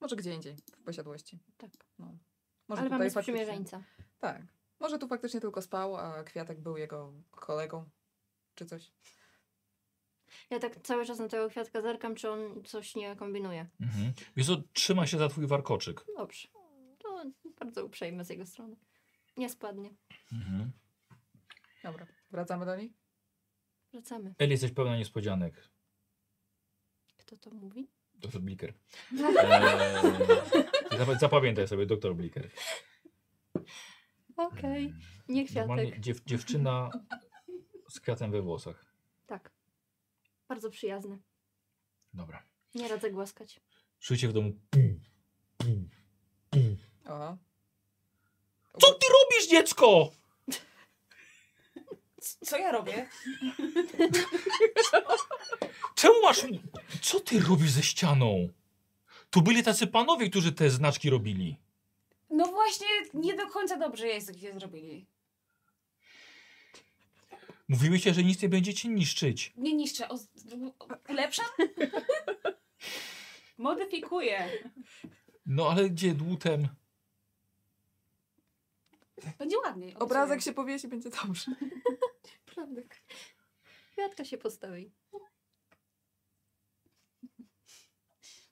Może 0.00 0.16
gdzie 0.16 0.34
indziej, 0.34 0.56
w 0.80 0.82
posiadłości. 0.84 1.38
Tak. 1.56 1.70
No. 1.98 2.06
Może 2.68 2.80
Ale 2.80 2.90
tutaj 2.90 2.98
mamy 2.98 3.10
sprzymierzeńca. 3.10 3.84
Tak. 4.20 4.42
Może 4.80 4.98
tu 4.98 5.08
faktycznie 5.08 5.40
tylko 5.40 5.62
spał, 5.62 5.96
a 5.96 6.24
Kwiatek 6.24 6.60
był 6.60 6.76
jego 6.76 7.12
kolegą, 7.30 7.84
czy 8.54 8.66
coś. 8.66 8.92
Ja 10.50 10.58
tak 10.58 10.76
cały 10.82 11.06
czas 11.06 11.18
na 11.18 11.28
tego 11.28 11.48
kwiatka 11.50 11.82
zerkam, 11.82 12.14
czy 12.14 12.30
on 12.30 12.64
coś 12.64 12.94
nie 12.96 13.16
kombinuje. 13.16 13.66
Mhm. 13.80 14.12
Wiesz 14.36 14.46
co, 14.46 14.56
trzyma 14.72 15.06
się 15.06 15.18
za 15.18 15.28
twój 15.28 15.46
warkoczyk. 15.46 16.04
Dobrze. 16.16 16.48
To 16.98 17.24
bardzo 17.60 17.84
uprzejme 17.84 18.24
z 18.24 18.30
jego 18.30 18.46
strony. 18.46 18.76
Nie 19.36 19.48
spadnie. 19.48 19.90
Mhm. 20.32 20.72
Dobra, 21.82 22.06
wracamy 22.30 22.66
do 22.66 22.76
nich? 22.76 22.92
Wracamy. 23.92 24.34
Eli, 24.38 24.50
jesteś 24.50 24.72
pełna 24.72 24.96
niespodzianek. 24.96 25.68
Kto 27.16 27.36
to 27.36 27.50
mówi? 27.50 27.88
Doktor 28.14 28.40
Bliker. 28.40 28.74
Eee, 29.12 30.98
zap- 30.98 31.18
zapamiętaj 31.18 31.68
sobie, 31.68 31.86
doktor 31.86 32.16
Bliker. 32.16 32.50
Okej. 34.36 34.94
Nie 35.28 35.44
Normalnie 35.54 35.84
kwiatek. 35.84 36.00
dziew, 36.00 36.24
dziewczyna 36.26 36.90
z 37.94 38.00
kwiatem 38.00 38.30
we 38.30 38.42
włosach. 38.42 38.84
Tak. 39.26 39.50
Bardzo 40.48 40.70
przyjazny. 40.70 41.18
Dobra. 42.14 42.42
Nie 42.74 42.88
radzę 42.88 43.10
głaskać. 43.10 43.60
Czujcie 44.00 44.28
w 44.28 44.32
domu. 44.32 44.52
Aha. 47.04 47.36
Co 48.80 48.94
ty 48.94 49.06
robisz, 49.06 49.50
dziecko? 49.50 50.10
Co 52.48 52.58
ja 52.58 52.72
robię? 52.72 53.08
Czemu 55.94 56.22
masz. 56.22 56.46
Co 57.02 57.20
ty 57.20 57.40
robisz 57.40 57.70
ze 57.70 57.82
ścianą? 57.82 58.48
Tu 59.30 59.42
byli 59.42 59.62
tacy 59.62 59.86
panowie, 59.86 60.30
którzy 60.30 60.52
te 60.52 60.70
znaczki 60.70 61.10
robili. 61.10 61.56
No 62.30 62.46
właśnie, 62.46 62.86
nie 63.14 63.34
do 63.34 63.46
końca 63.46 63.76
dobrze 63.76 64.06
jest, 64.06 64.32
zrobili. 64.58 65.06
Mówiłyście, 67.68 68.14
że 68.14 68.24
nic 68.24 68.42
nie 68.42 68.48
będziecie 68.48 68.88
niszczyć. 68.88 69.52
Nie 69.56 69.74
niszczę, 69.74 70.08
o, 70.08 70.18
ulepszam? 71.08 71.46
Modyfikuję. 73.58 74.48
No 75.46 75.68
ale 75.70 75.90
gdzie 75.90 76.14
dłutem? 76.14 76.68
Będzie 79.38 79.58
ładniej. 79.58 79.94
Obrazek 79.94 80.42
się 80.42 80.52
powiesi, 80.52 80.88
będzie 80.88 81.10
dobrze. 81.10 81.52
Prawda. 82.54 82.82
Kwiatka 83.92 84.24
się 84.24 84.38
postawi. 84.38 84.92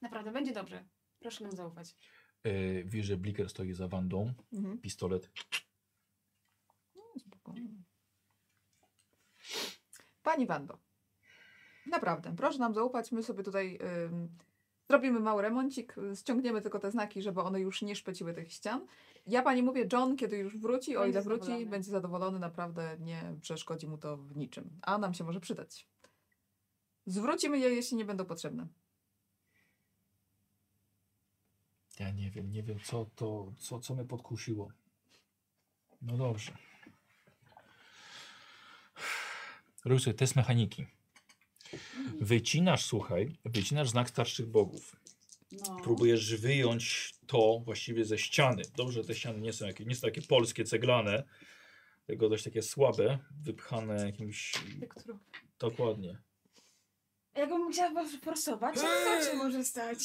Naprawdę, 0.01 0.33
będzie 0.33 0.53
dobrze. 0.53 0.85
Proszę 1.21 1.45
nam 1.45 1.57
zaufać. 1.57 1.97
Yy, 2.45 2.85
wiesz, 2.87 3.07
że 3.07 3.17
Bliker 3.17 3.51
stoi 3.51 3.73
za 3.73 3.89
Wandą. 3.89 4.35
Mhm. 4.53 4.79
Pistolet. 4.79 5.31
Spokojnie. 7.19 7.83
Pani 10.23 10.47
Wando, 10.47 10.79
naprawdę, 11.87 12.35
proszę 12.37 12.59
nam 12.59 12.75
zaufać, 12.75 13.13
my 13.13 13.23
sobie 13.23 13.43
tutaj 13.43 13.79
zrobimy 14.89 15.21
mały 15.21 15.43
remoncik, 15.43 15.95
ściągniemy 16.21 16.63
tylko 16.63 16.79
te 16.79 16.91
znaki, 16.91 17.23
żeby 17.23 17.41
one 17.41 17.61
już 17.61 17.83
nie 17.83 17.97
szpeciły 17.97 18.35
tych 18.35 18.53
ścian. 18.53 18.87
Ja 19.27 19.43
pani 19.43 19.63
mówię, 19.63 19.89
John, 19.93 20.17
kiedy 20.17 20.37
już 20.37 20.59
wróci, 20.59 20.97
o 20.97 21.01
Będzie 21.01 21.13
ile 21.13 21.23
wróci, 21.23 21.41
zadowolony. 21.45 21.71
będzie 21.71 21.91
zadowolony, 21.91 22.39
naprawdę 22.39 22.97
nie 23.01 23.37
przeszkodzi 23.41 23.89
mu 23.89 23.99
to 23.99 24.17
w 24.17 24.37
niczym, 24.37 24.71
a 24.83 24.99
nam 24.99 25.15
się 25.15 25.25
może 25.25 25.41
przydać. 25.41 25.89
Zwrócimy 27.07 27.59
je, 27.59 27.69
jeśli 27.69 27.97
nie 27.97 28.05
będą 28.05 28.25
potrzebne. 28.25 28.67
Ja 31.99 32.11
nie 32.11 32.31
wiem, 32.31 32.51
nie 32.51 32.63
wiem 32.63 32.79
co 32.85 33.07
to, 33.17 33.53
co, 33.59 33.81
co 33.81 33.95
mnie 33.95 34.05
podkusiło. 34.05 34.73
No 36.03 36.17
dobrze. 36.17 36.53
Robisz 39.85 40.05
sobie 40.05 40.15
test 40.15 40.36
mechaniki. 40.36 40.86
Wycinasz, 42.20 42.85
słuchaj, 42.85 43.36
wycinasz 43.44 43.91
znak 43.91 44.09
starszych 44.11 44.47
bogów. 44.47 44.97
No. 45.52 45.77
Próbujesz 45.83 46.36
wyjąć 46.36 47.15
to 47.27 47.61
właściwie 47.65 48.05
ze 48.05 48.19
ściany. 48.19 48.62
Dobrze, 48.77 49.02
że 49.02 49.07
te 49.09 49.15
ściany 49.15 49.41
nie 49.41 49.52
są, 49.52 49.67
jakie, 49.67 49.85
nie 49.85 49.94
są 49.94 50.01
takie 50.01 50.23
polskie, 50.23 50.65
ceglane, 50.65 51.25
tylko 52.07 52.28
dość 52.28 52.44
takie 52.44 52.62
słabe, 52.62 53.19
wypchane 53.43 54.07
jakimś... 54.07 54.52
Tekturą. 54.81 55.19
Dokładnie. 55.59 56.19
Jakbym 57.36 57.73
chciała 57.73 57.91
was 57.91 58.17
forsować, 58.25 58.75
to 58.75 58.81
co 58.81 59.31
się 59.31 59.36
może 59.36 59.65
stać? 59.65 59.99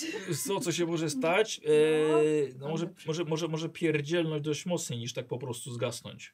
Co, 0.46 0.60
co 0.60 0.72
się 0.72 0.86
może 0.86 1.10
stać? 1.10 1.62
No, 1.64 1.74
Eee, 2.22 2.54
no 2.60 2.70
może, 2.70 2.90
może, 3.08 3.24
może, 3.24 3.48
może 3.48 3.70
pierdzielność 3.70 4.44
dość 4.44 4.66
mocniej 4.66 5.00
niż 5.00 5.14
tak 5.14 5.28
po 5.28 5.38
prostu 5.38 5.74
zgasnąć. 5.74 6.34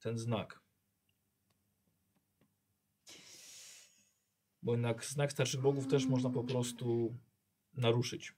Ten 0.00 0.18
znak. 0.18 0.60
Bo 4.66 4.72
jednak 4.72 5.04
znak 5.04 5.32
starszych 5.32 5.60
bogów 5.60 5.86
też 5.86 6.06
można 6.06 6.30
po 6.30 6.44
prostu 6.44 7.14
naruszyć. 7.74 8.32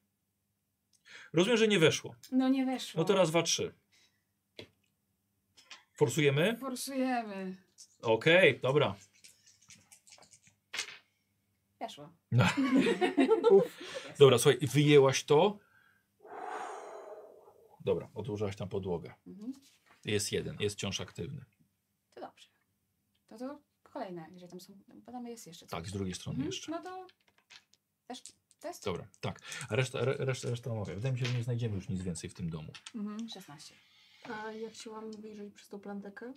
Rozumiem, 1.33 1.59
że 1.59 1.69
nie 1.69 1.79
weszło. 1.79 2.15
No 2.33 2.49
nie 2.49 2.67
weszło. 2.67 3.01
No 3.01 3.05
to 3.05 3.15
raz, 3.15 3.31
dwa, 3.31 3.43
trzy. 3.43 3.75
Forsujemy? 5.93 6.57
Forsujemy. 6.57 7.57
Okej, 8.03 8.61
dobra. 8.61 8.95
Weszło. 11.81 12.13
No. 12.33 12.45
Dobra, 14.19 14.39
słuchaj, 14.39 14.59
wyjęłaś 14.67 15.25
to. 15.25 15.59
Dobra, 17.85 18.09
odłożyłaś 18.15 18.57
tam 18.57 18.69
podłogę. 18.69 19.15
Mhm. 19.27 19.53
Jest 20.05 20.33
jeden, 20.33 20.57
jest 20.61 20.77
wciąż 20.77 21.01
aktywny. 21.01 21.45
To 22.15 22.21
dobrze. 22.21 22.49
To 23.29 23.39
to 23.39 23.68
kolejne, 23.99 24.27
gdzie 24.33 24.49
tam 24.49 24.61
są. 24.61 24.73
Potem 25.07 25.27
jest 25.27 25.47
jeszcze 25.47 25.67
coś. 25.67 25.71
Tak, 25.71 25.89
z 25.89 25.93
drugiej 25.93 26.15
strony 26.15 26.37
Mhm. 26.37 26.47
jeszcze. 26.47 26.71
No 26.73 26.83
to 26.83 27.07
też 28.07 28.23
test? 28.61 28.85
Dobra, 28.85 29.07
tak. 29.21 29.41
A 29.69 29.77
reszta, 29.77 29.99
re, 30.01 30.15
reszta, 30.19 30.51
reszta 30.51 30.71
omawia. 30.71 30.95
Wydaje 30.95 31.13
mi 31.13 31.19
się, 31.21 31.27
że 31.27 31.33
nie 31.35 31.43
znajdziemy 31.43 31.75
już 31.75 31.89
nic 31.89 32.03
więcej 32.03 32.31
w 32.31 32.35
tym 32.35 32.51
domu. 32.51 32.73
Mhm. 32.95 33.29
16. 33.29 33.75
A 34.31 34.53
ja 34.53 34.71
chciałam 34.71 35.11
wyjrzeć 35.13 35.55
przez 35.55 35.69
tą 35.69 35.81
plantekę. 35.81 36.35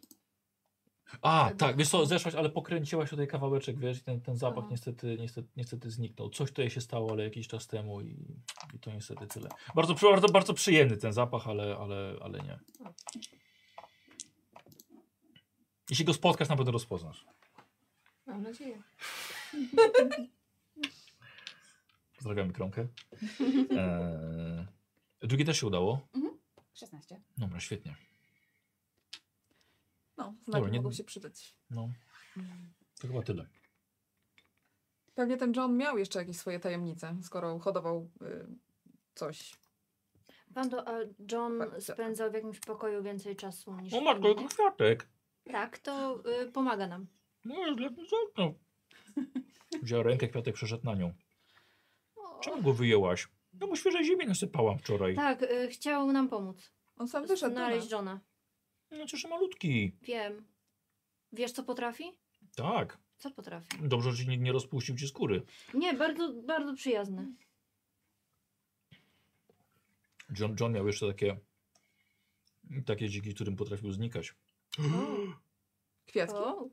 A, 1.22 1.45
Tego- 1.48 1.57
tak, 1.59 1.77
wiesz 1.77 1.90
co, 1.90 2.06
zeszłaś, 2.06 2.35
ale 2.35 2.49
pokręciłaś 2.49 3.09
tutaj 3.09 3.27
kawałeczek, 3.27 3.80
wiesz, 3.80 3.98
i 3.98 4.03
ten, 4.03 4.22
ten 4.22 4.38
zapach 4.38 4.59
Aha. 4.64 4.67
niestety, 4.72 5.17
niestety, 5.19 5.48
niestety 5.56 5.91
zniknął. 5.91 6.30
Coś 6.30 6.49
tutaj 6.49 6.69
się 6.69 6.81
stało, 6.81 7.11
ale 7.11 7.23
jakiś 7.23 7.48
czas 7.48 7.67
temu 7.67 8.01
i, 8.01 8.38
i 8.73 8.80
to 8.80 8.91
niestety 8.91 9.27
tyle. 9.27 9.49
Bardzo, 9.75 9.93
bardzo, 9.93 10.27
bardzo 10.27 10.53
przyjemny 10.53 10.98
ten 10.98 11.14
zapach, 11.14 11.48
ale, 11.48 11.77
ale, 11.77 12.15
ale 12.22 12.40
nie. 12.40 12.59
Jeśli 15.90 16.06
go 16.06 16.14
spotkasz, 16.14 16.49
na 16.49 16.56
pewno 16.57 16.72
rozpoznasz. 16.72 17.25
Mam 18.25 18.41
nadzieję. 18.43 18.82
Pozdrawiamy 22.16 22.53
Kronkę. 22.53 22.88
Eee, 23.72 24.66
drugie 25.22 25.45
też 25.45 25.59
się 25.59 25.67
udało. 25.67 26.08
16. 26.74 27.22
Dobra, 27.38 27.59
świetnie. 27.59 27.95
No, 30.17 30.24
znaki 30.25 30.51
Dobra, 30.51 30.69
nie- 30.69 30.77
mogą 30.82 30.91
się 30.91 31.03
przydać. 31.03 31.56
No, 31.69 31.90
to 33.01 33.08
chyba 33.08 33.22
tyle. 33.22 33.48
Pewnie 35.16 35.38
ten 35.38 35.53
John 35.56 35.77
miał 35.77 35.98
jeszcze 35.98 36.19
jakieś 36.19 36.38
swoje 36.38 36.59
tajemnice, 36.59 37.16
skoro 37.24 37.59
hodował 37.59 38.09
y, 38.22 38.48
coś. 39.16 39.56
Wando, 40.50 40.88
a 40.88 40.91
John 41.32 41.59
Tak, 41.59 41.83
spędzał 41.83 42.32
w 42.32 42.33
jakimś 42.33 42.59
pokoju 42.59 43.03
więcej 43.03 43.35
czasu 43.35 43.75
niż 43.75 43.93
O 43.93 44.01
matko, 44.01 44.27
inni? 44.32 44.43
jako 44.43 44.56
kwiatek. 44.56 45.08
Tak, 45.51 45.80
to 45.80 46.24
y, 46.41 46.51
pomaga 46.51 46.88
nam. 46.88 47.08
No, 47.45 47.67
jest 47.67 47.79
lepiej 47.79 48.05
zamknął. 48.09 48.59
Wzięła 49.83 50.03
rękę, 50.03 50.27
kwiatek 50.27 50.55
przeszedł 50.55 50.85
na 50.85 50.95
nią. 50.95 51.13
Czemu 52.41 52.61
go 52.61 52.73
wyjęłaś? 52.73 53.27
Ja 53.61 53.67
mu 53.67 53.75
świeżej 53.75 54.05
ziemi 54.05 54.25
nasypałam 54.25 54.77
wczoraj. 54.79 55.15
Tak, 55.15 55.43
y, 55.43 55.67
chciał 55.67 56.11
nam 56.11 56.29
pomóc. 56.29 56.71
On 56.97 57.07
sam 57.07 57.27
wyszedł. 57.27 57.53
Znaleźć 57.53 57.89
no. 57.89 57.97
Johna. 57.97 58.19
No 58.91 59.05
cieszę 59.05 59.27
malutki. 59.27 59.91
Wiem. 60.01 60.45
Wiesz, 61.33 61.51
co 61.51 61.63
potrafi? 61.63 62.03
Tak. 62.55 62.97
Co 63.17 63.31
potrafi? 63.31 63.67
Dobrze, 63.81 64.11
że 64.11 64.25
nie, 64.25 64.37
nie 64.37 64.51
rozpuścił 64.51 64.97
ci 64.97 65.07
skóry. 65.07 65.41
Nie, 65.73 65.93
bardzo, 65.93 66.33
bardzo 66.33 66.73
przyjazny. 66.73 67.27
John, 70.39 70.55
John 70.59 70.73
miał 70.73 70.87
jeszcze 70.87 71.07
takie 71.07 71.37
takie 72.85 73.09
dziki, 73.09 73.33
którym 73.33 73.55
potrafił 73.55 73.91
znikać. 73.91 74.35
Kwiatki. 76.05 76.37
O. 76.37 76.69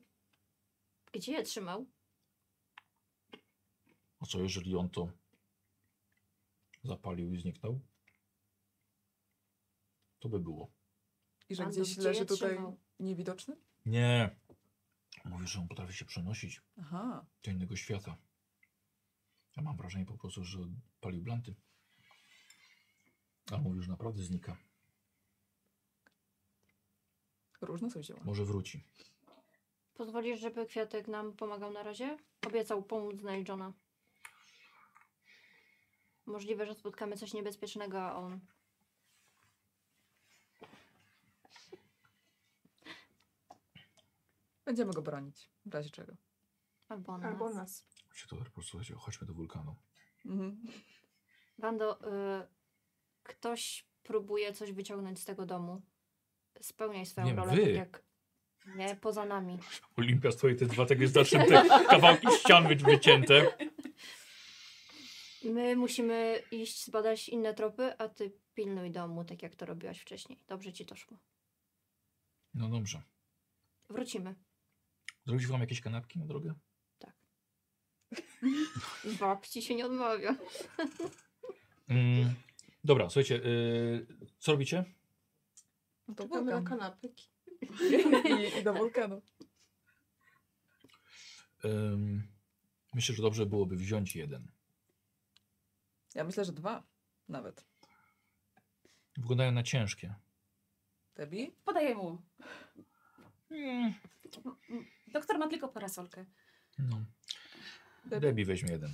Gdzie 1.11 1.31
je 1.31 1.43
trzymał? 1.43 1.85
A 4.19 4.25
co 4.25 4.39
jeżeli 4.39 4.75
on 4.75 4.89
to 4.89 5.11
zapalił 6.83 7.33
i 7.33 7.41
zniknął? 7.41 7.79
To 10.19 10.29
by 10.29 10.39
było. 10.39 10.71
I 11.49 11.55
że 11.55 11.63
Wando, 11.63 11.81
gdzieś 11.81 11.93
gdzie 11.97 12.07
leży 12.07 12.19
je 12.19 12.25
tutaj 12.25 12.49
trzymał? 12.49 12.79
niewidoczny? 12.99 13.57
Nie. 13.85 14.35
Mówię, 15.25 15.47
że 15.47 15.59
on 15.59 15.67
potrafi 15.67 15.93
się 15.93 16.05
przenosić 16.05 16.61
Aha. 16.77 17.25
do 17.43 17.51
innego 17.51 17.75
świata. 17.75 18.17
Ja 19.57 19.63
mam 19.63 19.77
wrażenie 19.77 20.05
po 20.05 20.17
prostu, 20.17 20.43
że 20.43 20.59
palił 21.01 21.21
blanty. 21.23 21.55
A 23.51 23.57
mówił, 23.57 23.81
że 23.81 23.91
naprawdę 23.91 24.23
znika. 24.23 24.57
Różne 27.61 27.91
są 27.91 28.03
zioła. 28.03 28.23
Może 28.23 28.45
wróci. 28.45 28.83
Pozwolisz, 29.99 30.39
żeby 30.39 30.65
Kwiatek 30.65 31.07
nam 31.07 31.33
pomagał 31.33 31.71
na 31.71 31.83
razie? 31.83 32.17
Obiecał 32.47 32.83
pomóc 32.83 33.21
znaleźć 33.21 33.49
Johna. 33.49 33.73
Możliwe, 36.25 36.65
że 36.65 36.73
spotkamy 36.75 37.17
coś 37.17 37.33
niebezpiecznego, 37.33 38.01
a 38.01 38.15
on... 38.15 38.39
Będziemy 44.65 44.93
go 44.93 45.01
bronić. 45.01 45.49
W 45.65 45.73
razie 45.73 45.89
czego. 45.89 46.13
Albo 46.89 47.13
on 47.13 47.25
Albo 47.25 47.45
nas. 47.45 47.55
nas. 47.55 47.85
Się 48.13 48.27
to 48.27 48.35
chodźmy 48.97 49.27
do 49.27 49.33
wulkanu. 49.33 49.75
Mhm. 50.25 50.61
Wando, 51.57 51.99
y, 52.01 52.47
ktoś 53.23 53.85
próbuje 54.03 54.53
coś 54.53 54.71
wyciągnąć 54.71 55.19
z 55.19 55.25
tego 55.25 55.45
domu. 55.45 55.81
Spełniaj 56.61 57.05
swoją 57.05 57.27
Nie, 57.27 57.35
rolę, 57.35 57.55
wy. 57.55 57.61
tak 57.61 57.75
jak... 57.75 58.08
Nie, 58.75 58.95
poza 58.95 59.25
nami. 59.25 59.57
Olimpia 59.97 60.31
stoi 60.31 60.55
te 60.55 60.65
dwa 60.65 60.85
takie 60.85 61.07
starsze 61.07 61.45
te 61.45 61.63
kawałki 61.89 62.27
ścian 62.39 62.67
wy- 62.67 62.75
wycięte. 62.75 63.57
My 65.43 65.75
musimy 65.75 66.41
iść 66.51 66.85
zbadać 66.85 67.29
inne 67.29 67.53
tropy, 67.53 67.97
a 67.97 68.09
ty 68.09 68.31
pilnuj 68.53 68.91
domu, 68.91 69.23
tak 69.23 69.41
jak 69.43 69.55
to 69.55 69.65
robiłaś 69.65 69.99
wcześniej. 69.99 70.39
Dobrze 70.47 70.73
ci 70.73 70.85
to 70.85 70.95
szło. 70.95 71.17
No 72.53 72.69
dobrze. 72.69 73.01
Wrócimy. 73.89 74.35
Zrobić 75.25 75.47
wam 75.47 75.61
jakieś 75.61 75.81
kanapki 75.81 76.19
na 76.19 76.25
drogę? 76.25 76.53
Babci 79.19 79.61
się 79.61 79.75
nie 79.75 79.85
odmawia. 79.85 80.35
Mm, 81.87 82.33
dobra, 82.83 83.09
słuchajcie, 83.09 83.35
yy, 83.37 84.07
co 84.39 84.51
robicie? 84.51 84.83
No 86.07 86.15
to 86.15 86.23
Czekamy 86.23 86.51
na 86.51 86.57
wulkan. 86.57 86.79
I, 88.55 88.59
I 88.59 88.63
do 88.63 88.73
wulkanu. 88.73 89.21
Ym, 91.65 92.27
myślę, 92.93 93.15
że 93.15 93.21
dobrze 93.23 93.45
byłoby 93.45 93.75
wziąć 93.75 94.15
jeden. 94.15 94.51
Ja 96.15 96.23
myślę, 96.23 96.45
że 96.45 96.51
dwa 96.53 96.83
nawet. 97.29 97.65
Wyglądają 99.17 99.51
na 99.51 99.63
ciężkie. 99.63 100.15
Debbie? 101.15 101.51
Podaję 101.65 101.95
mu. 101.95 102.21
Mm, 103.51 103.93
M- 104.69 104.85
Doktor 105.07 105.37
ma 105.37 105.47
tylko 105.47 105.67
parasolkę. 105.67 106.25
no. 106.79 107.05
Debbie? 108.05 108.19
Debbie 108.27 108.45
weźmie 108.45 108.71
jeden. 108.71 108.93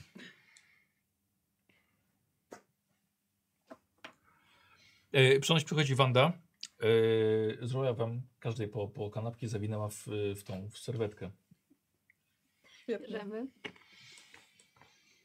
E, 5.12 5.40
przychodzi 5.66 5.96
Wanda. 5.96 6.34
E, 6.80 7.68
zrobiła 7.68 7.94
wam 7.94 8.22
każdej 8.40 8.68
po, 8.68 8.88
po 8.88 9.10
kanapki, 9.10 9.48
zawinęła 9.48 9.90
w, 9.90 10.06
w 10.36 10.44
tą 10.44 10.70
w 10.70 10.78
serwetkę. 10.78 11.32
Świetnie. 12.68 13.08
Bierzemy. 13.08 13.48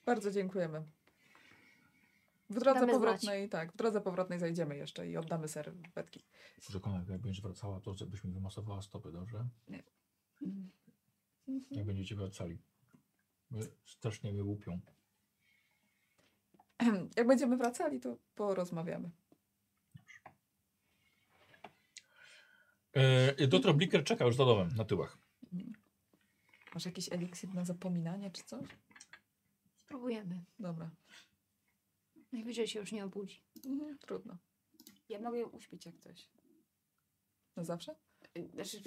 Bardzo 0.06 0.30
dziękujemy. 0.30 0.84
W 2.50 2.58
drodze 2.58 2.80
Damy 2.80 2.92
powrotnej, 2.92 3.48
tak, 3.48 3.72
w 3.72 3.76
drodze 3.76 4.00
powrotnej 4.00 4.38
zajdziemy 4.38 4.76
jeszcze 4.76 5.08
i 5.08 5.16
oddamy 5.16 5.48
serwetki. 5.48 6.24
Może 6.68 6.80
konek, 6.80 7.08
jak 7.08 7.20
będziesz 7.20 7.42
wracała, 7.42 7.80
to 7.80 7.94
żebyś 7.94 8.24
mi 8.24 8.32
wymasowała 8.32 8.82
stopy, 8.82 9.12
dobrze? 9.12 9.48
Jak 11.70 11.86
będziecie 11.86 12.14
wracali. 12.14 12.58
Bo 13.50 13.58
Strasznie 13.84 14.32
mnie 14.32 14.44
łupią. 14.44 14.80
Jak 17.16 17.26
będziemy 17.26 17.56
wracali, 17.56 18.00
to 18.00 18.16
porozmawiamy. 18.34 19.10
E, 22.92 23.46
doktor 23.46 23.76
Blicker 23.76 24.04
czeka 24.04 24.24
już 24.24 24.36
za 24.36 24.44
domem, 24.44 24.68
na 24.76 24.84
tyłach. 24.84 25.18
Masz 26.74 26.86
jakiś 26.86 27.12
eliksir 27.12 27.54
na 27.54 27.64
zapominanie 27.64 28.30
czy 28.30 28.42
coś? 28.44 28.68
Spróbujemy. 29.76 30.44
Dobra. 30.58 30.90
Najwyżej 32.32 32.68
się 32.68 32.80
już 32.80 32.92
nie 32.92 33.04
obudzi. 33.04 33.42
Mhm, 33.66 33.98
trudno. 33.98 34.38
Ja 35.08 35.20
mogę 35.20 35.38
ją 35.38 35.48
uśpić 35.48 35.86
jak 35.86 35.98
coś. 35.98 36.28
Na 37.56 37.64
zawsze? 37.64 37.94
Znaczy, 38.54 38.82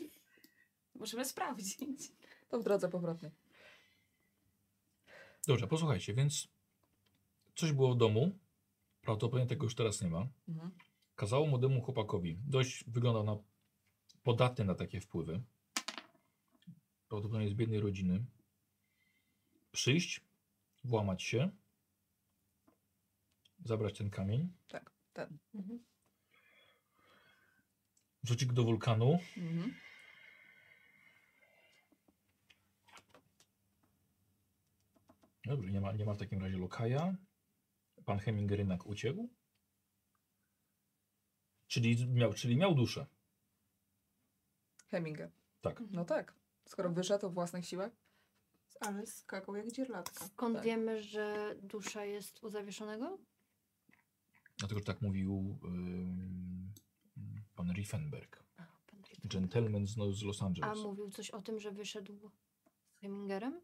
możemy 0.96 1.26
sprawdzić. 1.26 1.78
To 2.50 2.60
w 2.60 2.64
drodze 2.64 2.90
powrotnej. 2.90 3.32
Dobrze, 5.48 5.68
posłuchajcie, 5.68 6.14
więc 6.14 6.48
coś 7.56 7.72
było 7.72 7.94
w 7.94 7.98
domu. 7.98 8.40
Prawdopodobnie 9.02 9.48
tego 9.48 9.64
już 9.64 9.76
teraz 9.76 10.02
nie 10.02 10.10
ma. 10.10 10.28
Mhm. 10.48 10.72
Kazało 11.16 11.48
młodemu 11.48 11.82
chłopakowi, 11.82 12.38
dość 12.48 12.84
wygląda 12.88 13.24
na 13.24 13.38
podatny 14.24 14.66
na 14.66 14.76
takie 14.76 15.02
wpływy. 15.02 15.44
Prawdopodobnie 17.08 17.50
z 17.50 17.54
biednej 17.54 17.80
rodziny. 17.80 18.26
Przyjść, 19.72 20.22
włamać 20.84 21.24
się, 21.24 21.50
zabrać 23.66 23.98
ten 23.98 24.10
kamień, 24.10 24.54
Tak, 24.68 24.92
ten. 25.14 25.38
Mhm. 25.56 25.80
wrzucić 28.24 28.48
go 28.50 28.54
do 28.54 28.64
wulkanu, 28.64 29.20
Mhm. 29.38 29.74
Dobrze, 35.46 35.72
nie 35.72 35.82
ma, 35.82 35.92
nie 35.92 36.06
ma 36.06 36.14
w 36.14 36.18
takim 36.18 36.42
razie 36.42 36.58
lokaja. 36.58 37.16
Pan 38.06 38.20
Heminger 38.20 38.60
jednak 38.60 38.86
uciekł. 38.86 39.30
Czyli 41.68 42.08
miał, 42.08 42.34
czyli 42.34 42.58
miał 42.58 42.76
duszę. 42.76 43.06
Heminger. 44.94 45.32
Tak. 45.62 45.84
No 45.92 46.06
tak. 46.06 46.34
Skoro 46.66 46.90
wyszedł 46.90 47.26
o 47.26 47.30
własnych 47.30 47.66
siłach. 47.66 47.92
Ale 48.80 49.06
skakał 49.08 49.56
jak 49.56 49.72
dzierlatka. 49.72 50.26
Skąd 50.26 50.56
Tak. 50.56 50.66
wiemy, 50.66 51.02
że 51.04 51.56
dusza 51.62 52.06
jest 52.06 52.44
u 52.44 52.50
zawieszonego? 52.50 53.18
Dlatego, 54.58 54.80
że 54.80 54.86
tak 54.86 55.02
mówił 55.02 55.60
ym, 55.64 56.74
pan 57.56 57.72
Riefenberg. 57.74 58.44
A, 58.58 58.64
pan 58.92 59.02
Ritter. 59.02 59.32
Gentleman 59.32 59.88
z, 59.88 59.98
no, 59.98 60.12
z 60.14 60.24
Los 60.24 60.42
A 60.42 60.46
Angeles. 60.46 60.80
mówił 60.80 61.10
coś 61.12 61.30
o 61.32 61.42
tym, 61.42 61.60
że 61.60 61.72
wyszedł 61.72 62.30
z 62.96 63.00
Hemingerem? 63.00 63.62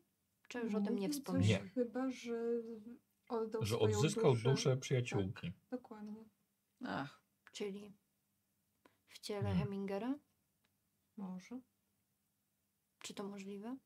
Czy 0.47 0.59
już 0.59 0.75
o 0.75 0.81
tym 0.81 0.99
nie 0.99 1.09
wspomniał? 1.09 1.43
Nie. 1.63 1.69
Chyba, 1.69 2.11
że 2.11 2.33
oddał 3.29 3.65
Że 3.65 3.79
odzyskał 3.79 4.33
duszę. 4.33 4.49
duszę 4.49 4.77
przyjaciółki. 4.77 5.51
Dokładnie. 5.71 6.25
Ach, 6.85 7.21
Czyli 7.51 7.93
w 9.07 9.19
ciele 9.19 9.39
Mhm. 9.49 9.57
Hemingera? 9.57 10.15
Może. 11.19 11.59
Czy 12.99 13.13
to 13.13 13.23
możliwe? 13.23 13.77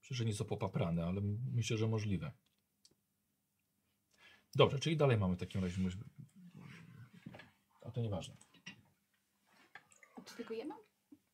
Myślę, 0.00 0.16
że 0.16 0.24
nieco 0.24 0.44
popaprane, 0.44 1.04
ale 1.06 1.20
myślę, 1.52 1.76
że 1.76 1.88
możliwe. 1.88 2.32
Dobrze, 4.54 4.78
czyli 4.78 4.96
dalej 4.96 5.16
mamy 5.18 5.34
w 5.36 5.40
takim 5.40 5.62
razie. 5.62 5.82
A 7.82 7.90
to 7.90 8.00
nieważne. 8.00 8.36
Czy 10.24 10.34
tylko 10.36 10.54
ja 10.54 10.64
mam 10.64 10.78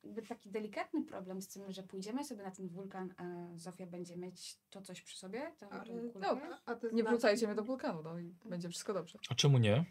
jakby 0.05 0.22
taki 0.22 0.50
delikatny 0.50 1.05
problem 1.05 1.42
z 1.42 1.48
tym, 1.48 1.72
że 1.72 1.82
pójdziemy 1.82 2.24
sobie 2.24 2.42
na 2.42 2.50
ten 2.50 2.68
wulkan, 2.68 3.14
a 3.16 3.24
Zofia 3.58 3.86
będzie 3.86 4.16
mieć 4.16 4.58
to 4.70 4.82
coś 4.82 5.02
przy 5.02 5.18
sobie? 5.18 5.52
Tą, 5.58 5.70
Ale 5.70 5.84
tą 5.84 6.12
kulkę? 6.12 6.18
no, 6.50 6.58
A 6.66 6.74
te 6.74 6.86
nie 6.92 7.02
znaki- 7.02 7.08
wrzucajcie 7.08 7.47
mnie 7.47 7.56
do 7.56 7.64
wulkanu, 7.64 8.02
no 8.02 8.18
i 8.18 8.34
będzie 8.44 8.68
wszystko 8.68 8.94
dobrze. 8.94 9.18
A 9.30 9.34
czemu 9.34 9.58
nie? 9.58 9.84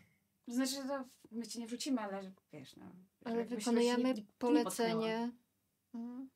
Znaczy, 0.50 0.72
że 0.72 0.84
to 0.84 1.04
my 1.32 1.48
cię 1.48 1.60
nie 1.60 1.68
wrzucimy, 1.68 2.02
ale 2.02 2.24
że, 2.24 2.32
wiesz, 2.54 2.76
no. 2.76 2.86
Ale 3.26 3.46
wykonujemy 3.46 4.14
nie 4.14 4.24
polecenie 4.40 5.32
mm, 5.94 6.30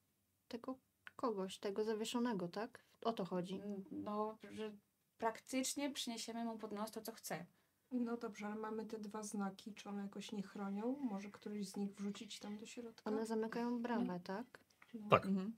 tego 0.48 0.77
kogoś, 1.16 1.58
tego 1.58 1.83
zawieszonego, 1.83 2.48
tak? 2.48 2.83
O 3.01 3.14
to 3.14 3.25
chodzi. 3.25 3.59
potknęła. 3.59 3.83
No, 3.92 4.38
że 4.51 4.72
praktycznie 5.17 5.92
przyniesiemy 5.92 6.45
mu 6.45 6.58
pod 6.58 6.72
nos 6.72 6.92
to, 6.92 7.01
co 7.01 7.11
chce. 7.11 7.45
No 7.92 8.17
dobrze, 8.17 8.45
ale 8.45 8.56
mamy 8.56 8.85
te 8.85 9.00
dwa 9.00 9.24
znaki. 9.24 9.74
Czy 9.74 9.90
one 9.90 10.01
jakoś 10.03 10.32
nie 10.32 10.43
chronią? 10.43 10.98
Może 11.01 11.32
któryś 11.32 11.69
z 11.69 11.77
nich 11.77 11.93
wrzucić 11.93 12.40
tam 12.40 12.58
do 12.58 12.66
środka? 12.66 13.11
One 13.11 13.25
zamykają 13.25 13.82
bramę, 13.82 14.19
tak? 14.19 14.59
No. 14.93 15.09
Tak. 15.09 15.25
Mhm. 15.25 15.58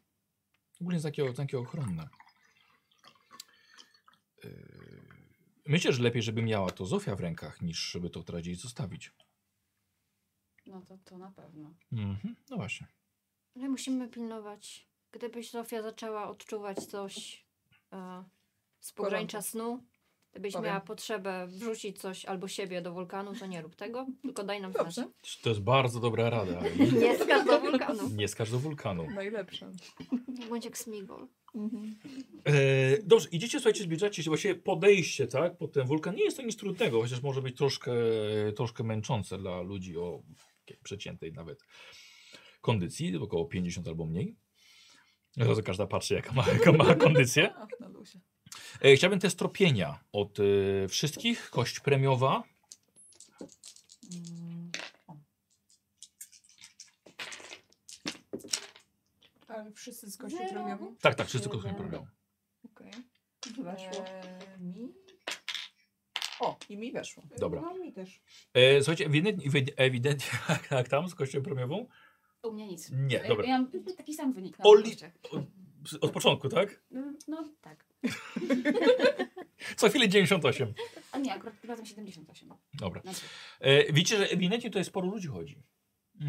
Ogólnie 0.82 1.02
takie, 1.02 1.34
takie 1.34 1.60
ochronne. 1.60 2.10
Yy, 4.44 4.95
Myślę, 5.66 5.94
że 5.94 6.04
lepiej, 6.04 6.22
żeby 6.22 6.42
miała 6.42 6.72
to 6.72 6.86
Zofia 6.86 7.16
w 7.16 7.20
rękach, 7.20 7.62
niż 7.62 7.92
żeby 7.92 8.10
to 8.10 8.24
teraz 8.24 8.42
gdzieś 8.42 8.60
zostawić. 8.60 9.12
No 10.66 10.82
to, 10.82 10.98
to 11.06 11.18
na 11.18 11.32
pewno. 11.32 11.74
Mhm, 11.92 12.36
no 12.50 12.58
właśnie. 12.58 12.88
Ale 13.56 13.70
musimy 13.70 14.10
pilnować. 14.10 14.88
Gdybyś 15.12 15.52
Zofia 15.52 15.82
zaczęła 15.82 16.28
odczuwać 16.30 16.78
coś 16.78 17.46
e, 17.94 18.24
z 18.80 18.94
pogranicza 18.94 19.42
snu, 19.42 19.84
gdybyś 20.32 20.54
Powiem. 20.54 20.66
miała 20.68 20.80
potrzebę 20.82 21.48
wrzucić 21.48 22.00
coś 22.02 22.26
albo 22.26 22.48
siebie 22.48 22.82
do 22.82 22.94
wulkanu, 22.94 23.36
to 23.36 23.46
nie 23.46 23.62
rób 23.62 23.76
tego, 23.76 24.06
tylko 24.22 24.44
daj 24.44 24.62
nam 24.62 24.72
znać. 24.72 24.96
Dobrze, 24.96 25.12
To 25.44 25.50
jest 25.50 25.62
bardzo 25.62 26.00
dobra 26.00 26.30
rada. 26.30 26.62
Nie 27.02 27.18
skacz 27.20 27.46
do 27.46 27.60
wulkanu. 27.60 28.10
Nie 28.10 28.28
skacz 28.28 28.52
do 28.52 28.60
wulkanu. 28.60 29.10
najlepsze. 29.12 29.72
Nie 30.28 30.46
bądź 30.48 30.66
jak 30.66 30.78
Smigol. 30.78 31.28
Mhm. 31.56 31.96
E, 32.46 32.54
dobrze, 33.04 33.28
idziecie, 33.32 33.60
słuchajcie, 33.60 33.84
zbliżacie 33.84 34.24
się, 34.24 34.30
właściwie 34.30 34.56
podejście, 34.56 35.28
tak, 35.28 35.58
pod 35.58 35.72
ten 35.72 35.88
wulkan. 35.88 36.16
Nie 36.16 36.24
jest 36.24 36.38
to 36.38 36.44
nic 36.44 36.56
trudnego, 36.56 37.02
chociaż 37.02 37.22
może 37.22 37.42
być 37.42 37.58
troszkę, 37.58 37.92
troszkę 38.56 38.84
męczące 38.84 39.38
dla 39.38 39.62
ludzi 39.62 39.98
o 39.98 40.24
przeciętej 40.84 41.34
nawet 41.34 41.60
kondycji, 42.62 43.18
około 43.18 43.46
50 43.46 43.88
albo 43.88 44.06
mniej. 44.06 44.36
Od 45.42 45.48
razu 45.48 45.64
każda 45.64 45.88
patrzy, 45.88 46.14
jaka 46.14 46.34
ma, 46.34 46.48
jaka 46.48 46.72
ma 46.72 46.96
kondycję. 47.06 47.54
E, 48.82 48.96
chciałbym 48.96 49.20
te 49.20 49.30
stropienia 49.30 50.00
od 50.12 50.40
e, 50.40 50.88
wszystkich, 50.88 51.50
kość 51.50 51.80
premiowa. 51.80 52.44
Mm, 54.14 54.45
Ale 59.56 59.72
wszyscy 59.72 60.12
z 60.12 60.18
kości 60.18 60.38
Zero. 60.38 60.50
premiową? 60.54 60.96
Tak, 61.02 61.16
tak, 61.16 61.28
wszyscy 61.28 61.50
kość 61.50 61.64
Jeden. 61.64 61.78
premiową. 61.80 62.08
Okej. 62.66 62.92
Eee, 63.68 64.60
mi? 64.60 64.94
O, 66.40 66.58
i 66.70 66.78
mi 66.78 66.92
weszło. 66.92 67.24
Dobra. 67.40 67.62
No 67.62 67.78
mi 67.78 67.94
też. 67.94 68.22
E, 68.54 68.78
słuchajcie, 68.84 69.06
ewidentnie, 69.06 69.52
ewidentnie 69.78 70.40
jak 70.72 70.90
tam 70.90 71.10
z 71.10 71.16
kością 71.16 71.42
premiową? 71.42 71.88
U 72.44 72.52
mnie 72.54 72.68
nic. 72.68 72.90
Nie, 72.92 73.16
Ja- 73.18 73.28
dobra. 73.28 73.46
Ja 73.46 73.58
mam 73.62 73.72
taki 73.98 74.14
sam 74.14 74.34
wynik 74.34 74.60
na 74.60 74.66
Oli- 74.66 74.84
kościach. 74.84 75.12
Od, 76.02 76.12
początku, 76.12 76.50
tak? 76.50 76.84
No, 76.92 77.14
no 77.28 77.50
tak. 77.62 77.86
Co 79.78 79.90
chwilę 79.90 80.10
98. 80.10 80.74
A 81.12 81.18
nie, 81.18 81.34
akurat 81.34 81.66
razem 81.66 81.86
78. 81.86 82.50
Dobra. 82.74 83.02
E, 83.60 83.94
widzicie, 83.94 84.18
że 84.18 84.30
ewidentnie 84.30 84.70
tutaj 84.70 84.86
sporo 84.86 85.08
ludzi 85.08 85.28
chodzi. 85.28 85.64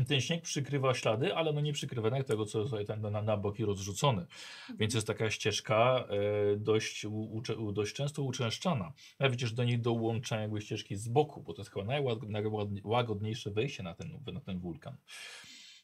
Ten 0.08 0.20
śnieg 0.20 0.42
przykrywa 0.42 0.94
ślady, 0.94 1.34
ale 1.34 1.52
no 1.52 1.60
nie 1.60 1.72
przykrywa 1.72 2.10
nawet 2.10 2.26
tego, 2.26 2.44
co 2.44 2.64
tutaj 2.64 2.86
tam 2.86 3.00
na, 3.00 3.22
na 3.22 3.36
boki 3.36 3.64
rozrzucone. 3.64 4.26
Więc 4.78 4.94
jest 4.94 5.06
taka 5.06 5.30
ścieżka 5.30 6.04
e, 6.08 6.56
dość, 6.56 7.04
u, 7.04 7.42
u, 7.58 7.72
dość 7.72 7.94
często 7.94 8.22
uczęszczana. 8.22 8.92
Ale 9.18 9.30
widzisz, 9.30 9.52
do 9.52 9.64
niej 9.64 9.78
dołącza 9.78 10.40
jakby 10.40 10.60
ścieżki 10.60 10.96
z 10.96 11.08
boku, 11.08 11.42
bo 11.42 11.54
to 11.54 11.62
jest 11.62 11.70
chyba 11.70 11.84
najłagodniejsze 11.84 13.50
wejście 13.50 13.82
na 13.82 13.94
ten, 13.94 14.20
na 14.32 14.40
ten 14.40 14.58
wulkan. 14.58 14.96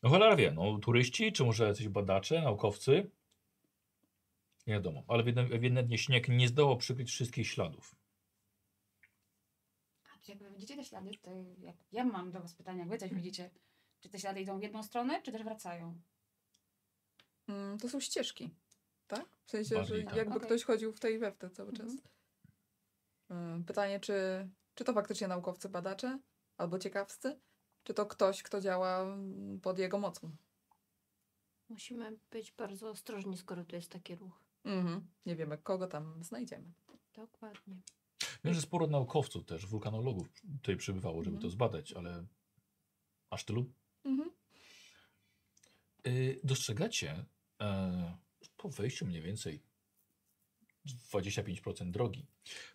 No 0.03 0.09
cholera 0.11 0.37
wie, 0.37 0.51
no 0.51 0.79
turyści, 0.79 1.33
czy 1.33 1.45
może 1.45 1.67
jacyś 1.67 1.89
badacze, 1.89 2.43
naukowcy. 2.43 3.11
Nie 4.67 4.75
wiadomo, 4.75 5.05
ale 5.09 5.23
ewidentnie 5.23 5.57
ewidentnie 5.57 5.99
śnieg 5.99 6.29
nie 6.29 6.49
zdołał 6.49 6.77
przykryć 6.77 7.11
wszystkich 7.11 7.49
śladów. 7.49 7.97
A 10.05 10.19
czy 10.23 10.31
jakby 10.31 10.51
widzicie 10.51 10.77
te 10.77 10.85
ślady, 10.85 11.11
to 11.23 11.31
jak 11.59 11.77
ja 11.93 12.05
mam 12.05 12.33
do 12.33 12.41
was 12.41 12.55
pytanie, 12.55 12.79
jak 12.79 12.89
wy 12.89 12.99
coś 12.99 13.15
widzicie, 13.15 13.51
czy 14.03 14.09
te 14.09 14.19
ślady 14.19 14.41
idą 14.41 14.59
w 14.59 14.63
jedną 14.63 14.83
stronę, 14.83 15.23
czy 15.23 15.33
też 15.33 15.43
wracają? 15.43 16.01
Mm, 17.49 17.79
to 17.79 17.89
są 17.89 18.01
ścieżki, 18.01 18.55
tak? 19.07 19.27
W 19.47 19.51
sensie, 19.51 19.75
Bardziej 19.75 19.97
że 20.01 20.05
tak. 20.05 20.17
jakby 20.17 20.35
Okej. 20.37 20.47
ktoś 20.47 20.65
chodził 20.65 20.93
w 20.93 21.01
tej 21.01 21.19
we 21.19 21.33
w 21.33 21.37
te 21.39 21.51
cały 21.51 21.73
czas. 21.73 21.87
Mhm. 21.91 22.01
Mm, 23.31 23.65
Pytanie, 23.65 24.01
czy, 24.01 24.49
czy 24.75 24.85
to 24.85 24.93
faktycznie 24.93 25.29
naukowcy, 25.29 25.69
badacze 25.69 26.19
albo 26.57 26.79
ciekawscy, 26.79 27.41
czy 27.85 27.95
to 27.95 28.07
ktoś, 28.07 28.43
kto 28.43 28.61
działa 28.61 29.03
mm, 29.03 29.61
pod 29.61 29.79
jego 29.79 29.99
mocą? 29.99 30.31
Musimy 31.69 32.17
być 32.31 32.53
bardzo 32.53 32.91
ostrożni, 32.91 33.37
skoro 33.37 33.65
to 33.65 33.77
jest 33.77 33.91
taki 33.91 34.17
ruch. 34.17 34.41
Mhm. 34.65 35.07
Nie 35.27 35.37
wiemy, 35.37 35.59
kogo 35.59 35.87
tam 35.87 36.25
znajdziemy. 36.25 36.73
Dokładnie. 37.15 37.77
Wiem, 38.45 38.55
że 38.55 38.61
sporo 38.61 38.87
naukowców 38.87 39.45
też, 39.45 39.67
wulkanologów 39.67 40.29
tutaj 40.33 40.77
przybywało, 40.77 41.25
żeby 41.25 41.37
Mhm. 41.37 41.43
to 41.43 41.51
zbadać, 41.51 41.93
ale 41.93 42.25
aż 43.31 43.45
tylu? 43.45 43.73
Mhm. 44.05 44.31
Y, 46.07 46.41
dostrzegacie 46.45 47.25
e, 47.61 48.19
po 48.57 48.69
wejściu 48.69 49.07
mniej 49.07 49.23
więcej 49.23 49.63
25% 51.13 51.91
drogi. 51.91 52.27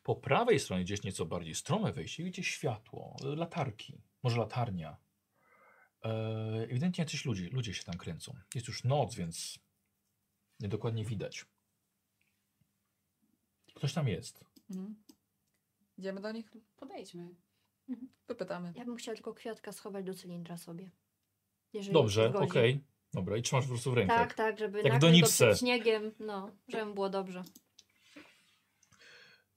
Po 0.03 0.15
prawej 0.15 0.59
stronie, 0.59 0.83
gdzieś 0.83 1.03
nieco 1.03 1.25
bardziej 1.25 1.55
strome 1.55 1.93
wejście, 1.93 2.23
widzicie 2.23 2.43
światło, 2.43 3.15
latarki, 3.23 4.01
może 4.23 4.37
latarnia. 4.37 4.97
E, 6.03 6.09
ewidentnie 6.69 7.01
jacyś 7.01 7.25
ludzie, 7.25 7.49
ludzie 7.49 7.73
się 7.73 7.83
tam 7.83 7.97
kręcą. 7.97 8.37
Jest 8.55 8.67
już 8.67 8.83
noc, 8.83 9.15
więc 9.15 9.59
niedokładnie 10.59 11.05
widać. 11.05 11.45
Ktoś 13.75 13.93
tam 13.93 14.07
jest. 14.07 14.45
Mhm. 14.69 15.03
Idziemy 15.97 16.21
do 16.21 16.31
nich, 16.31 16.51
Podejdźmy. 16.77 17.35
wypytamy. 18.27 18.73
Ja 18.75 18.85
bym 18.85 18.95
chciała 18.97 19.15
tylko 19.15 19.33
kwiatka 19.33 19.71
schować 19.71 20.05
do 20.05 20.13
cylindra 20.13 20.57
sobie. 20.57 20.91
Jeżeli 21.77 21.93
Dobrze, 21.93 22.33
okej. 22.33 22.79
Dobra, 23.13 23.37
i 23.37 23.41
trzymasz 23.41 23.65
po 23.65 23.69
prostu 23.69 23.91
w 23.91 23.93
rękach. 23.93 24.27
Tak, 24.27 24.33
tak, 24.33 24.59
żeby 24.59 24.81
Jak 24.81 24.93
nakryć 24.93 25.21
go 25.21 25.27
przed 25.27 25.59
śniegiem, 25.59 26.11
no, 26.19 26.51
żeby 26.67 26.93
było 26.93 27.09
dobrze. 27.09 27.43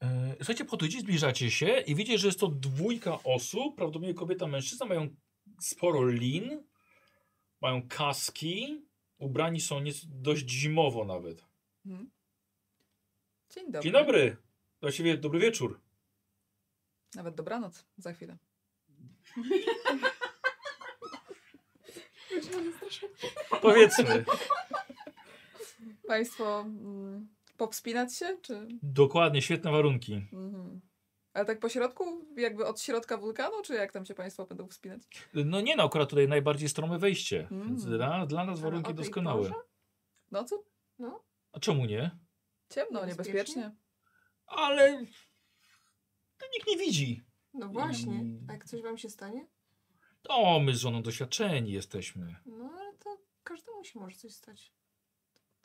E, 0.02 0.34
Słuchajcie, 0.36 0.64
podchodzicie, 0.64 1.00
zbliżacie 1.00 1.50
się 1.50 1.80
i 1.86 1.94
widzicie, 1.94 2.18
że 2.18 2.26
jest 2.26 2.40
to 2.40 2.48
dwójka 2.48 3.22
osób, 3.22 3.76
prawdopodobnie 3.76 4.14
kobieta, 4.14 4.46
mężczyzna, 4.46 4.86
mają 4.86 5.08
sporo 5.60 6.08
lin, 6.08 6.62
mają 7.60 7.88
kaski, 7.88 8.86
ubrani 9.18 9.60
są 9.60 9.80
nieco, 9.80 10.06
dość 10.08 10.50
zimowo 10.50 11.04
nawet. 11.04 11.44
Mhm. 11.86 12.10
Dzień 13.54 13.64
dobry. 13.64 13.82
Dzień 13.82 13.92
dobry, 13.92 14.36
właściwie 14.80 15.18
dobry 15.18 15.40
wieczór. 15.40 15.80
Nawet 17.14 17.34
dobranoc 17.34 17.84
za 17.96 18.12
chwilę. 18.12 18.38
Powiedzmy, 23.62 24.24
Państwo 26.06 26.60
mm, 26.60 27.28
powspinać 27.56 28.16
się, 28.16 28.38
czy... 28.42 28.68
dokładnie, 28.82 29.42
świetne 29.42 29.70
warunki. 29.70 30.14
Mhm. 30.32 30.80
Ale 31.32 31.44
tak 31.44 31.60
po 31.60 31.68
środku, 31.68 32.26
jakby 32.36 32.66
od 32.66 32.80
środka 32.80 33.16
wulkanu, 33.16 33.62
czy 33.64 33.74
jak 33.74 33.92
tam 33.92 34.06
się 34.06 34.14
Państwo 34.14 34.46
będą 34.46 34.68
wspinać? 34.68 35.00
No 35.34 35.60
nie 35.60 35.76
no, 35.76 35.82
akurat 35.84 36.10
tutaj 36.10 36.28
najbardziej 36.28 36.68
strome 36.68 36.98
wejście, 36.98 37.48
Mm. 37.50 37.68
więc 37.68 37.84
dla, 37.84 38.26
dla 38.26 38.44
nas 38.44 38.60
warunki 38.60 38.94
doskonałe. 38.94 39.42
porze? 39.42 39.54
Nocy? 40.30 40.54
A 41.52 41.60
czemu 41.60 41.84
nie? 41.86 42.10
Ciemno, 42.68 43.06
Niebezpiecznie? 43.06 43.32
niebezpiecznie. 43.62 43.76
Ale 44.46 45.06
to 46.38 46.46
nikt 46.54 46.66
nie 46.68 46.76
widzi. 46.76 47.22
No 47.54 47.68
właśnie. 47.68 48.24
A 48.48 48.52
jak 48.52 48.64
coś 48.64 48.82
wam 48.82 48.98
się 48.98 49.08
stanie? 49.10 49.46
O, 50.28 50.60
my 50.60 50.74
z 50.76 50.78
żoną 50.78 51.02
doświadczeni 51.02 51.72
jesteśmy. 51.72 52.36
No 52.46 52.70
ale 52.78 52.92
to 52.98 53.18
każdemu 53.42 53.84
się 53.84 54.00
może 54.00 54.16
coś 54.16 54.32
stać. 54.32 54.72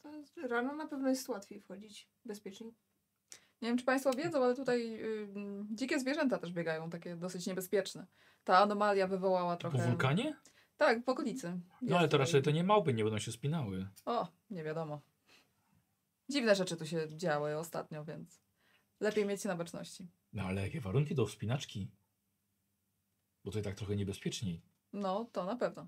To 0.01 0.15
jest- 0.15 0.37
rano 0.37 0.75
na 0.75 0.87
pewno 0.87 1.09
jest 1.09 1.29
łatwiej 1.29 1.61
wchodzić. 1.61 2.09
Bezpieczniej. 2.25 2.73
Nie 3.61 3.69
wiem, 3.69 3.77
czy 3.77 3.85
Państwo 3.85 4.13
wiedzą, 4.13 4.43
ale 4.43 4.55
tutaj 4.55 5.01
y, 5.03 5.27
dzikie 5.71 5.99
zwierzęta 5.99 6.37
też 6.37 6.51
biegają, 6.53 6.89
takie 6.89 7.15
dosyć 7.15 7.47
niebezpieczne. 7.47 8.07
Ta 8.43 8.57
anomalia 8.57 9.07
wywołała 9.07 9.57
trochę... 9.57 9.77
Po 9.77 9.83
wulkanie? 9.83 10.35
Tak, 10.77 11.05
w 11.05 11.09
okolicy. 11.09 11.59
No 11.81 11.97
ale 11.99 12.07
to 12.07 12.17
raczej 12.17 12.41
to 12.41 12.51
nie 12.51 12.63
małpy, 12.63 12.93
nie 12.93 13.03
będą 13.03 13.19
się 13.19 13.31
spinały. 13.31 13.87
O, 14.05 14.27
nie 14.49 14.63
wiadomo. 14.63 15.01
Dziwne 16.29 16.55
rzeczy 16.55 16.77
tu 16.77 16.85
się 16.85 17.17
działy 17.17 17.57
ostatnio, 17.57 18.05
więc 18.05 18.41
lepiej 18.99 19.25
mieć 19.25 19.41
się 19.41 19.49
na 19.49 19.55
baczności. 19.55 20.07
No 20.33 20.43
ale 20.43 20.61
jakie 20.61 20.81
warunki 20.81 21.15
do 21.15 21.25
wspinaczki? 21.25 21.91
Bo 23.45 23.51
to 23.51 23.59
i 23.59 23.61
tak 23.61 23.75
trochę 23.75 23.95
niebezpieczniej. 23.95 24.61
No, 24.93 25.25
to 25.31 25.45
na 25.45 25.55
pewno. 25.55 25.87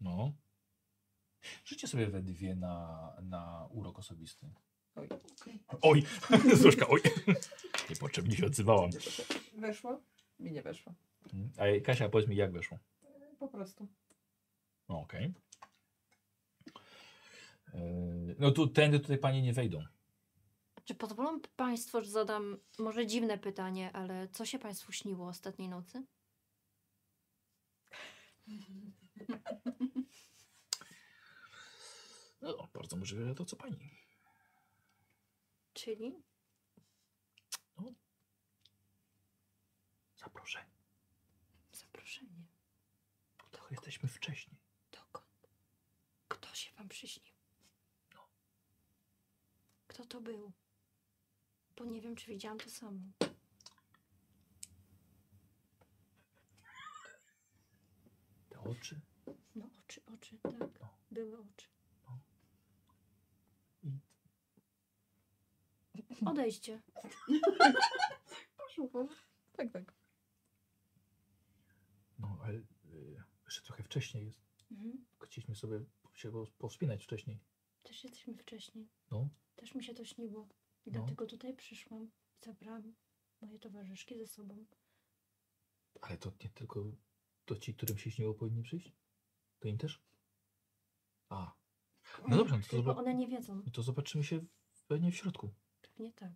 No. 0.00 0.32
Życie 1.64 1.88
sobie 1.88 2.06
we 2.06 2.22
dwie 2.22 2.54
na, 2.54 3.12
na 3.22 3.68
urok 3.70 3.98
osobisty. 3.98 4.50
Oj. 4.96 5.08
Oj! 5.82 6.02
Zuszka, 6.62 6.88
oj! 6.88 7.00
Niepotrzebnie 7.90 8.36
się 8.36 8.46
odzywałam. 8.46 8.90
Weszło? 9.58 10.00
Mi 10.38 10.52
nie 10.52 10.62
weszło. 10.62 10.94
A 11.58 11.84
Kasia, 11.84 12.08
powiedz 12.08 12.28
mi 12.28 12.36
jak 12.36 12.52
weszło. 12.52 12.78
Po 13.38 13.48
prostu. 13.48 13.88
No, 14.88 15.00
Okej. 15.00 15.34
Yy, 17.74 18.36
No 18.38 18.50
tu 18.50 18.66
tędy 18.66 19.00
tutaj 19.00 19.18
panie 19.18 19.42
nie 19.42 19.52
wejdą. 19.52 19.82
Czy 20.84 20.94
pozwolą 20.94 21.40
Państwo, 21.56 22.00
że 22.00 22.10
zadam 22.10 22.58
może 22.78 23.06
dziwne 23.06 23.38
pytanie, 23.38 23.92
ale 23.92 24.28
co 24.28 24.46
się 24.46 24.58
Państwu 24.58 24.92
śniło 24.92 25.28
ostatniej 25.28 25.68
nocy? 25.68 26.04
No, 32.42 32.68
bardzo 32.74 32.96
możliwe 32.96 33.34
to 33.34 33.44
co 33.44 33.56
pani. 33.56 33.76
Czyli? 35.72 36.22
Zaproszenie. 40.16 40.76
Zaproszenie. 41.72 42.46
Trochę 43.50 43.74
jesteśmy 43.74 44.08
wcześniej. 44.08 44.56
Dokąd? 44.92 45.48
Kto 46.28 46.54
się 46.54 46.74
Wam 46.74 46.88
przyśnił? 46.88 47.34
Kto 49.86 50.04
to 50.04 50.20
był? 50.20 50.52
Bo 51.76 51.84
nie 51.84 52.00
wiem, 52.00 52.16
czy 52.16 52.26
widziałam 52.26 52.58
to 52.58 52.70
samo. 52.70 53.00
Oczy. 58.68 59.00
No 59.54 59.68
oczy, 59.84 60.00
oczy, 60.14 60.38
tak. 60.38 60.80
No. 60.80 60.88
Były 61.10 61.38
oczy. 61.38 61.68
I 66.20 66.24
Odejdźcie. 66.26 66.82
Poszło. 68.58 69.08
Tak, 69.56 69.72
tak. 69.72 69.94
No, 72.18 72.38
ale 72.42 72.54
y, 72.58 72.64
jeszcze 73.44 73.62
trochę 73.62 73.82
wcześniej 73.82 74.24
jest. 74.26 74.40
Mhm. 74.70 75.04
Chcieliśmy 75.24 75.54
sobie 75.54 75.80
się 76.14 76.32
po- 76.32 76.46
powspinać 76.58 77.04
wcześniej. 77.04 77.40
Też 77.82 78.04
jesteśmy 78.04 78.34
wcześniej. 78.34 78.88
No. 79.10 79.28
Też 79.56 79.74
mi 79.74 79.84
się 79.84 79.94
to 79.94 80.04
śniło. 80.04 80.48
I 80.86 80.90
No. 80.90 80.98
dlatego 80.98 81.26
tutaj 81.26 81.54
przyszłam. 81.56 82.10
Zabrałam 82.40 82.94
moje 83.40 83.58
towarzyszki 83.58 84.18
ze 84.18 84.26
sobą. 84.26 84.64
Ale 86.00 86.18
to 86.18 86.32
nie 86.44 86.50
tylko 86.50 86.84
to 87.46 87.56
ci, 87.56 87.74
którym 87.74 87.98
się 87.98 88.10
śniło, 88.10 88.34
powinni 88.34 88.62
przyjść? 88.62 88.92
To 89.58 89.68
im 89.68 89.78
też? 89.78 90.02
A. 91.28 91.52
No 92.28 92.36
dobrze, 92.36 92.56
no 92.56 92.62
to, 92.62 92.68
Tylko 92.68 92.82
zobac- 92.92 92.98
one 92.98 93.14
nie 93.14 93.28
wiedzą. 93.28 93.62
no 93.66 93.70
to 93.72 93.82
zobaczymy 93.82 94.24
się 94.24 94.44
pewnie 94.88 95.12
w 95.12 95.16
środku. 95.16 95.50
Pewnie 95.82 96.12
tak. 96.12 96.32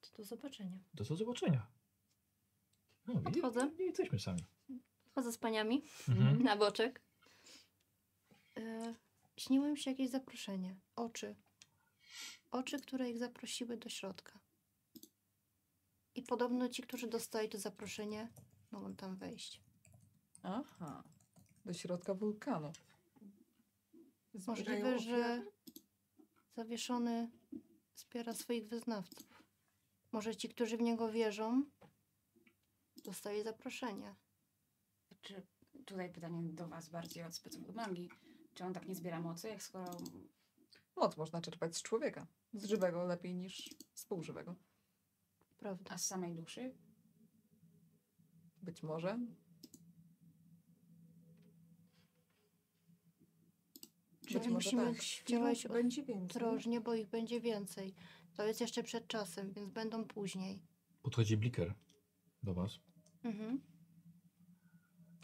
To 0.00 0.16
do 0.16 0.24
zobaczenia. 0.24 0.78
Do 0.94 1.04
do 1.04 1.16
zobaczenia. 1.16 1.66
No, 3.06 3.14
i- 3.20 3.24
Odchodzę. 3.26 3.70
Nie 3.78 3.84
jesteśmy 3.84 4.18
sami. 4.20 4.44
Chodzę 5.14 5.32
z 5.32 5.38
paniami 5.38 5.82
Mhm. 6.08 6.42
na 6.42 6.56
boczek. 6.56 7.02
E, 8.56 8.94
śniło 9.36 9.68
mi 9.68 9.78
się 9.78 9.90
jakieś 9.90 10.10
zaproszenie. 10.10 10.76
Oczy. 10.96 11.34
Oczy, 12.50 12.80
które 12.80 13.10
ich 13.10 13.18
zaprosiły 13.18 13.76
do 13.76 13.88
środka. 13.88 14.38
I 16.14 16.22
podobno 16.22 16.68
ci, 16.68 16.82
którzy 16.82 17.06
dostali 17.08 17.48
to 17.48 17.58
zaproszenie, 17.58 18.28
mogą 18.70 18.96
tam 18.96 19.16
wejść. 19.16 19.60
Aha. 20.42 21.04
Do 21.64 21.72
środka 21.72 22.14
wulkanu. 22.14 22.72
Zbierają 24.34 24.46
Możliwe, 24.46 24.98
że 24.98 25.16
ofiary? 25.16 25.52
zawieszony 26.56 27.30
wspiera 27.94 28.34
swoich 28.34 28.68
wyznawców. 28.68 29.42
Może 30.12 30.36
ci, 30.36 30.48
którzy 30.48 30.76
w 30.76 30.82
niego 30.82 31.12
wierzą, 31.12 31.64
dostali 33.04 33.42
zaproszenie. 33.42 34.14
Czy 35.22 35.46
tutaj 35.86 36.12
pytanie 36.12 36.42
do 36.42 36.68
was 36.68 36.88
bardziej 36.88 37.24
od 37.24 37.34
speców 37.34 37.74
magii. 37.74 38.10
Czy 38.54 38.64
on 38.64 38.74
tak 38.74 38.88
nie 38.88 38.94
zbiera 38.94 39.20
mocy, 39.20 39.48
jak 39.48 39.62
skoro 39.62 39.90
Moc 40.96 41.16
można 41.16 41.40
czerpać 41.40 41.76
z 41.76 41.82
człowieka. 41.82 42.26
Z 42.52 42.64
żywego 42.64 43.04
lepiej 43.04 43.34
niż 43.34 43.74
z 43.94 44.04
półżywego. 44.04 44.54
Prawda. 45.56 45.90
A 45.94 45.98
z 45.98 46.06
samej 46.06 46.34
duszy? 46.34 46.74
Być 48.62 48.82
może. 48.82 49.18
Czyli 54.26 54.48
musimy 54.48 54.94
tak. 54.94 55.04
działać 55.26 55.66
ostrożnie, 55.66 56.80
bo 56.80 56.94
ich 56.94 57.08
będzie 57.08 57.40
więcej. 57.40 57.94
To 58.34 58.46
jest 58.46 58.60
jeszcze 58.60 58.82
przed 58.82 59.06
czasem, 59.06 59.52
więc 59.52 59.72
będą 59.72 60.04
później. 60.04 60.62
Podchodzi 61.02 61.36
bliker 61.36 61.74
do 62.42 62.54
was. 62.54 62.78
Mhm. 63.22 63.60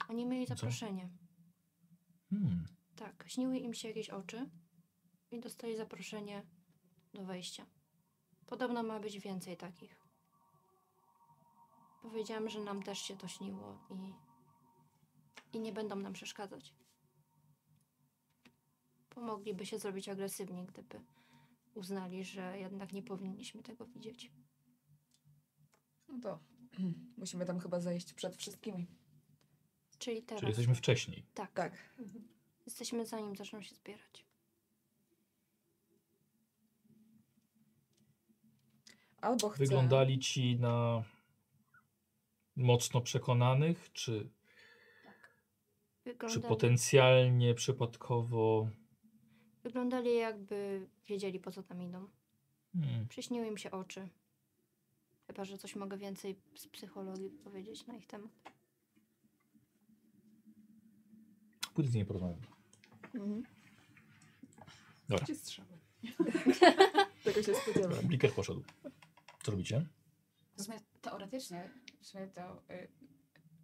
Oni 0.08 0.26
mieli 0.26 0.47
Co? 0.47 0.55
zaproszenie. 0.55 1.10
Hmm. 2.31 2.66
Tak, 2.97 3.24
śniły 3.28 3.58
im 3.58 3.74
się 3.74 3.89
jakieś 3.89 4.10
oczy 4.10 4.50
i 5.31 5.40
dostali 5.40 5.76
zaproszenie 5.76 6.47
do 7.14 7.24
wejścia. 7.24 7.66
Podobno 8.47 8.82
ma 8.82 9.00
być 9.00 9.18
więcej 9.18 9.56
takich. 9.56 10.02
Powiedziałam, 12.02 12.48
że 12.48 12.60
nam 12.60 12.82
też 12.82 12.98
się 12.98 13.16
to 13.16 13.28
śniło 13.28 13.78
i, 13.90 14.12
i 15.56 15.60
nie 15.60 15.72
będą 15.72 15.97
nam 15.97 16.12
przeszkadzać. 16.12 16.74
Pomogliby 19.15 19.66
się 19.66 19.78
zrobić 19.78 20.08
agresywnie, 20.08 20.65
gdyby 20.66 21.00
uznali, 21.74 22.24
że 22.24 22.58
jednak 22.58 22.92
nie 22.92 23.02
powinniśmy 23.02 23.62
tego 23.62 23.86
widzieć. 23.86 24.32
No 26.08 26.18
to 26.23 26.39
musimy 27.18 27.47
tam 27.47 27.60
chyba 27.60 27.81
zejść 27.81 28.12
przed 28.12 28.36
wszystkimi. 28.36 28.86
Czyli 29.99 30.23
teraz. 30.23 30.41
Czyli 30.41 30.50
jesteśmy 30.50 30.74
wcześniej. 30.74 31.26
Tak, 31.34 31.52
Tak. 31.52 31.94
jesteśmy 32.66 33.07
zanim 33.07 33.36
zaczną 33.36 33.62
się 33.62 33.74
zbierać. 33.74 34.26
Albo 39.20 39.49
chcę... 39.49 39.58
Wyglądali 39.58 40.18
ci 40.18 40.57
na 40.60 41.05
mocno 42.57 43.00
przekonanych, 43.00 43.92
czy, 43.92 44.31
czy 45.02 46.05
Wyglądali, 46.05 46.42
potencjalnie 46.49 47.55
przypadkowo. 47.55 48.68
Wyglądali 49.62 50.16
jakby 50.16 50.86
wiedzieli, 51.07 51.41
po 51.41 51.50
co 51.50 51.62
tam 51.62 51.82
idą. 51.82 52.08
Hmm. 52.73 53.08
Przyśniły 53.08 53.47
im 53.47 53.58
się 53.58 53.70
oczy. 53.70 54.08
Chyba, 55.26 55.44
że 55.44 55.58
coś 55.58 55.76
mogę 55.76 55.97
więcej 55.97 56.36
z 56.55 56.68
psychologii 56.68 57.31
powiedzieć 57.31 57.86
na 57.86 57.97
ich 57.97 58.07
temat. 58.07 58.31
Pójdę 61.74 61.91
z 61.91 61.94
niej 61.94 62.05
porozmawiam. 62.05 62.41
Mhm. 63.15 63.42
Gdzie 65.23 65.34
strzały? 65.34 65.78
Tego 67.24 67.42
się 67.42 67.55
spodziewam. 67.55 67.91
Dobra, 67.91 68.08
Bliker 68.08 68.34
poszedł. 68.34 68.62
Co 69.42 69.50
robicie? 69.50 69.86
W 70.57 70.62
sumie 70.62 70.78
teoretycznie, 71.00 71.70
w 72.00 72.07
sumie 72.07 72.28
to 72.28 72.62
y, 72.70 72.89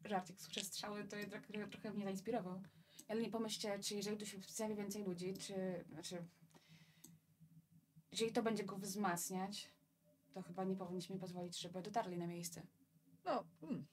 żarcik 0.04 0.40
z 0.40 0.66
strzały 0.66 1.04
to 1.04 1.16
jednak 1.16 1.46
trochę, 1.46 1.68
trochę 1.68 1.90
mnie 1.90 2.04
zainspirował. 2.04 2.62
Ale 3.08 3.20
nie 3.22 3.30
pomyślcie, 3.30 3.78
czy 3.78 3.94
jeżeli 3.94 4.16
tu 4.16 4.26
się 4.26 4.38
zjawi 4.48 4.74
więcej 4.74 5.04
ludzi, 5.04 5.34
czy, 5.34 5.84
znaczy, 5.92 6.24
jeżeli 8.12 8.32
to 8.32 8.42
będzie 8.42 8.64
go 8.64 8.76
wzmacniać, 8.78 9.70
to 10.34 10.42
chyba 10.42 10.64
nie 10.64 10.76
powinniśmy 10.76 11.18
pozwolić, 11.18 11.58
żeby 11.60 11.82
dotarli 11.82 12.16
na 12.18 12.26
miejsce. 12.26 12.62
No, 13.24 13.44
mm. 13.62 13.86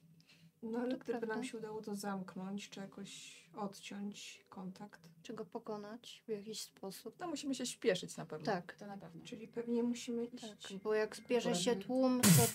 No 0.62 0.78
ale 0.78 0.90
To 0.90 0.98
gdyby 0.98 1.18
prawda. 1.18 1.34
nam 1.34 1.44
się 1.44 1.58
udało 1.58 1.82
to 1.82 1.96
zamknąć, 1.96 2.68
czy 2.70 2.80
jakoś 2.80 3.42
odciąć 3.56 4.44
kontakt. 4.48 5.10
Czy 5.22 5.34
go 5.34 5.44
pokonać 5.44 6.22
w 6.26 6.30
jakiś 6.30 6.60
sposób? 6.62 7.16
no 7.20 7.28
musimy 7.28 7.54
się 7.54 7.66
śpieszyć 7.66 8.16
na 8.16 8.26
pewno. 8.26 8.46
Tak, 8.46 8.72
To 8.74 8.86
na 8.86 8.98
pewno. 8.98 9.24
Czyli 9.24 9.48
pewnie 9.48 9.82
musimy 9.82 10.24
iść. 10.24 10.44
tak. 10.68 10.78
Bo 10.82 10.94
jak 10.94 11.16
zbierze 11.16 11.54
się 11.54 11.76
tłum, 11.76 12.20
to 12.20 12.46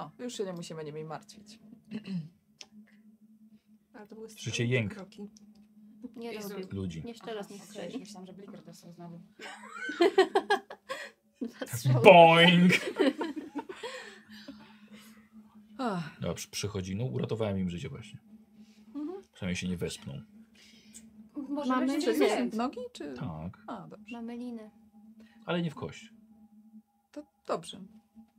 O, 0.00 0.10
już 0.18 0.34
się 0.36 0.44
nie 0.44 0.52
musimy 0.52 0.84
nimi 0.84 1.04
martwić. 1.04 1.58
Ale 3.98 4.06
to 4.06 4.14
były 4.14 4.28
Słyszycie 4.28 4.50
strzały, 4.50 4.68
jęk. 4.68 4.94
kroki. 4.94 5.28
nie 6.16 6.32
Jezu. 6.32 6.48
robił. 6.48 6.66
Ludzi. 6.72 7.02
Nie 7.04 7.14
teraz 7.14 7.50
nie 7.50 7.58
strzeli. 7.58 7.98
Myślałam, 7.98 8.26
że 8.26 8.32
bliker 8.32 8.64
dostał 8.64 8.92
znowu. 8.92 9.20
Zastrzały. 11.60 12.04
Boing! 12.04 12.72
Ach, 15.78 16.14
Dobra, 16.20 16.34
przy- 16.34 16.48
przychodzi. 16.50 16.96
No, 16.96 17.04
uratowałem 17.04 17.58
im 17.58 17.70
życie 17.70 17.88
właśnie. 17.88 18.18
mhm. 18.94 19.22
Przynajmniej 19.32 19.56
się 19.56 19.68
nie 19.68 19.76
wespną. 19.76 20.22
Może 21.48 21.68
Mamy 21.70 21.86
więcej. 21.86 22.50
w 22.50 22.54
nogi, 22.56 22.80
czy... 22.92 23.14
Tak, 23.14 23.62
A, 23.66 23.86
dobrze. 23.88 24.16
Mamy 24.16 24.36
liny. 24.36 24.70
ale 25.46 25.62
nie 25.62 25.70
w 25.70 25.74
kość. 25.74 26.12
To 27.12 27.22
dobrze. 27.46 27.80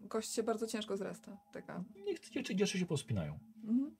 Kość 0.10 0.32
się 0.34 0.44
bardzo 0.44 0.68
ciężko 0.68 0.98
zrasta. 0.98 1.38
Taka. 1.54 1.84
Niech 2.06 2.20
dzieci, 2.30 2.56
dzieci 2.56 2.80
się 2.80 2.86
pospinają. 2.86 3.40
Mhm. 3.64 3.96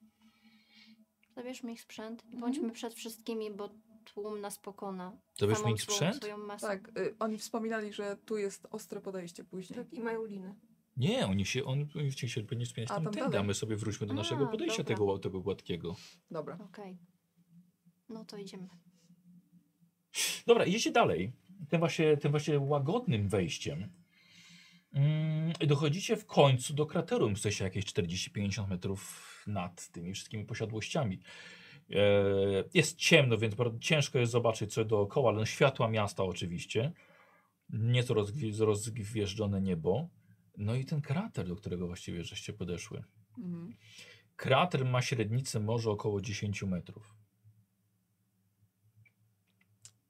Zabierzmy 1.40 1.72
ich 1.72 1.80
sprzęt 1.80 2.22
i 2.24 2.26
Mhm. 2.26 2.40
bądźmy 2.40 2.70
przed 2.70 2.94
wszystkimi, 2.94 3.50
bo 3.50 3.70
tłum 4.04 4.40
nas 4.40 4.58
pokona. 4.58 5.12
Zabierzmy 5.38 5.72
ich 5.72 5.82
sprzęt? 5.82 6.26
Tak, 6.60 6.98
y, 6.98 7.14
oni 7.18 7.38
wspominali, 7.38 7.92
że 7.92 8.16
tu 8.26 8.36
jest 8.38 8.66
ostre 8.70 9.00
podejście 9.00 9.44
później. 9.44 9.78
Tak, 9.78 9.92
i 9.92 10.00
mają 10.00 10.24
liny. 10.24 10.54
Nie, 10.96 11.26
oni 11.26 11.46
się, 11.46 11.64
oni, 11.64 11.86
oni 11.96 12.12
się 12.12 12.28
wspinać 12.64 12.90
A, 12.90 12.94
tam 12.94 13.04
tam 13.04 13.12
tędy, 13.12 13.38
a 13.38 13.42
my 13.42 13.54
sobie 13.54 13.76
wróćmy 13.76 14.06
do 14.06 14.12
A, 14.12 14.16
naszego 14.16 14.46
podejścia 14.46 14.82
dobra. 14.82 14.96
tego, 14.96 15.18
tego 15.18 15.40
gładkiego. 15.40 15.96
Dobra. 16.30 16.58
Okej. 16.64 16.98
No 18.08 18.24
to 18.24 18.36
idziemy. 18.36 18.68
Dobra, 20.46 20.64
idziecie 20.64 20.92
dalej. 20.92 21.32
Tym 21.68 21.78
właśnie, 21.78 22.16
tym 22.16 22.30
właśnie 22.30 22.58
łagodnym 22.60 23.28
wejściem. 23.28 23.92
Mm, 24.92 25.52
dochodzicie 25.66 26.16
w 26.16 26.26
końcu 26.26 26.74
do 26.74 26.86
krateru. 26.86 27.28
Jesteście 27.28 27.64
jakieś 27.64 27.84
40-50 27.84 28.68
metrów 28.68 29.39
nad 29.52 29.88
tymi 29.92 30.14
wszystkimi 30.14 30.44
posiadłościami. 30.44 31.20
E, 31.90 31.94
jest 32.74 32.96
ciemno, 32.96 33.38
więc 33.38 33.54
bardzo 33.54 33.78
ciężko 33.78 34.18
jest 34.18 34.32
zobaczyć 34.32 34.72
co 34.74 34.84
dookoła, 34.84 35.30
ale 35.30 35.38
no 35.38 35.46
światła 35.46 35.88
miasta 35.88 36.24
oczywiście. 36.24 36.92
Nieco 37.70 38.14
rozgwi- 38.14 38.64
rozgwieżdżone 38.64 39.60
niebo. 39.60 40.08
No 40.56 40.74
i 40.74 40.84
ten 40.84 41.00
krater, 41.00 41.48
do 41.48 41.56
którego 41.56 41.86
właściwie 41.86 42.24
żeście 42.24 42.52
podeszły. 42.52 43.04
Mhm. 43.38 43.74
Krater 44.36 44.84
ma 44.84 45.02
średnicę 45.02 45.60
może 45.60 45.90
około 45.90 46.20
10 46.20 46.62
metrów. 46.62 47.14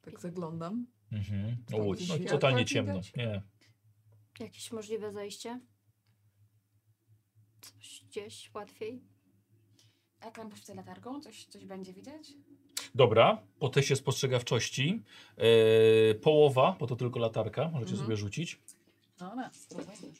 Tak 0.03 0.21
zaglądam. 0.21 0.87
Mhm. 1.13 1.65
O, 1.73 1.79
no, 1.79 2.31
totalnie 2.31 2.65
ciemno. 2.65 3.01
Nie. 3.17 3.43
Jakieś 4.41 4.73
możliwe 4.73 5.13
zejście? 5.13 5.61
Coś 7.61 8.05
gdzieś 8.09 8.51
łatwiej? 8.55 9.03
Tam 10.21 10.51
poświecę 10.51 10.75
latarką? 10.75 11.21
Coś, 11.21 11.45
coś 11.45 11.65
będzie 11.65 11.93
widać? 11.93 12.33
Dobra, 12.95 13.43
po 13.59 13.69
teście 13.69 13.97
spostrzegawczości 13.97 15.03
e, 15.37 16.15
połowa, 16.15 16.77
bo 16.81 16.87
to 16.87 16.97
tylko 16.97 17.19
latarka, 17.19 17.65
możecie 17.69 17.91
Mhm. 17.93 18.07
sobie 18.07 18.17
rzucić. 18.17 18.59
No, 19.21 19.35
no, 19.37 19.51
spróbujmy. 19.53 20.13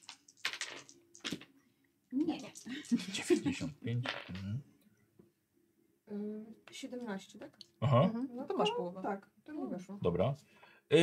Nie. 2.13 2.39
95. 3.13 4.05
Mhm. 4.31 4.61
Y, 6.71 6.75
17, 6.75 7.39
tak? 7.39 7.59
Aha, 7.81 8.03
Mhm. 8.05 8.29
No 8.35 8.45
to 8.45 8.57
masz 8.57 8.71
połowę. 8.71 9.03
Tak, 9.03 9.31
to 9.45 9.53
mi 9.53 9.69
weszło. 9.71 9.99
dobra. 10.03 10.35
E, 10.91 10.97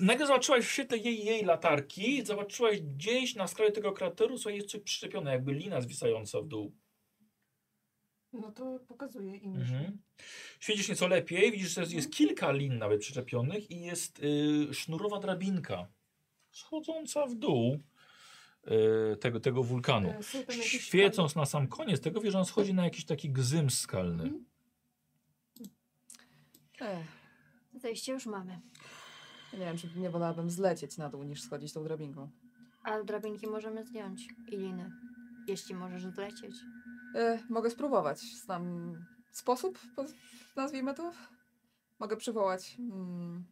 nagle 0.00 0.26
zobaczyłaś 0.26 0.64
w 0.64 0.70
świetle 0.70 0.98
jej, 0.98 1.24
jej 1.24 1.44
latarki, 1.44 2.26
zobaczyłaś 2.26 2.80
gdzieś 2.80 3.34
na 3.34 3.46
skraju 3.46 3.72
tego 3.72 3.92
krateru, 3.92 4.38
słuchaj, 4.38 4.56
jest 4.56 4.68
coś 4.68 4.80
przyczepione, 4.80 5.32
jakby 5.32 5.52
lina 5.52 5.80
zwisająca 5.80 6.40
w 6.40 6.46
dół. 6.46 6.72
No 8.32 8.52
to 8.52 8.78
pokazuję 8.88 9.36
im. 9.36 9.56
Mhm. 9.56 9.98
Świecisz 10.60 10.88
nieco 10.88 11.08
lepiej, 11.08 11.52
widzisz, 11.52 11.74
że 11.74 11.80
jest, 11.80 11.92
jest 11.92 12.12
kilka 12.12 12.52
lin 12.52 12.78
nawet 12.78 13.00
przyczepionych 13.00 13.70
i 13.70 13.80
jest 13.80 14.18
y, 14.18 14.74
sznurowa 14.74 15.20
drabinka 15.20 15.88
schodząca 16.50 17.26
w 17.26 17.34
dół 17.34 17.78
y, 19.12 19.16
tego, 19.16 19.40
tego 19.40 19.62
wulkanu. 19.62 20.14
E, 20.48 20.52
Świecąc 20.62 21.36
na 21.36 21.46
sam 21.46 21.68
koniec 21.68 22.00
tego, 22.00 22.20
wiesz, 22.20 22.32
że 22.32 22.38
on 22.38 22.44
schodzi 22.44 22.74
na 22.74 22.84
jakiś 22.84 23.04
taki 23.04 23.30
gzym 23.30 23.70
skalny. 23.70 24.22
Mhm. 24.22 24.44
Ech, 26.80 27.06
Zejście 27.74 28.12
już 28.12 28.26
mamy. 28.26 28.60
nie 29.52 29.58
wiem, 29.58 29.78
czy 29.78 29.88
nie 29.96 30.10
wolałabym 30.10 30.50
zlecieć 30.50 30.96
na 30.96 31.08
dół, 31.08 31.22
niż 31.22 31.42
schodzić 31.42 31.72
tą 31.72 31.84
drabinką. 31.84 32.30
Ale 32.82 33.04
drabinki 33.04 33.46
możemy 33.46 33.84
zdjąć 33.84 34.28
i 34.48 34.56
liny. 34.56 34.90
Jeśli 35.48 35.74
możesz 35.74 36.02
zlecieć. 36.02 36.54
E, 37.14 37.38
mogę 37.50 37.70
spróbować. 37.70 38.20
Znam 38.20 38.94
sposób, 39.32 39.78
nazwijmy 40.56 40.94
to. 40.94 41.12
Mogę 41.98 42.16
przywołać 42.16 42.76
mm, 42.78 43.44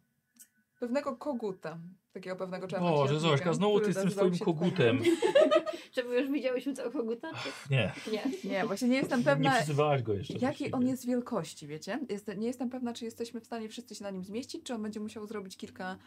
pewnego 0.79 1.15
koguta. 1.15 1.77
Takiego 2.13 2.35
pewnego 2.35 2.67
Boże, 2.67 2.75
czarnoksiężnika, 2.75 3.29
Zośka, 3.29 3.53
znowu 3.53 3.79
ty 3.79 3.93
z 3.93 3.95
tym 3.95 4.11
swoim 4.11 4.37
kogutem. 4.37 4.99
Czy 5.91 6.03
my 6.03 6.19
już 6.19 6.31
widziałyśmy 6.31 6.73
całego 6.73 6.99
koguta? 6.99 7.31
Nie, 7.69 7.93
Nie. 8.11 8.23
Nie, 8.43 8.65
właśnie 8.65 8.87
nie 8.87 8.97
jestem 8.97 9.19
nie 9.19 9.25
pewna, 9.25 9.55
przyzywałaś 9.55 10.03
go 10.03 10.13
jeszcze. 10.13 10.33
jakiej 10.37 10.73
on 10.73 10.87
jest 10.87 11.05
wielkości, 11.05 11.67
wiecie? 11.67 11.99
Jest, 12.09 12.27
nie 12.37 12.47
jestem 12.47 12.69
pewna, 12.69 12.93
czy 12.93 13.05
jesteśmy 13.05 13.41
w 13.41 13.45
stanie 13.45 13.69
wszyscy 13.69 13.95
się 13.95 14.03
na 14.03 14.11
nim 14.11 14.23
zmieścić, 14.23 14.63
czy 14.63 14.73
on 14.73 14.81
będzie 14.81 14.99
musiał 14.99 15.27
zrobić 15.27 15.57
kilka 15.57 15.97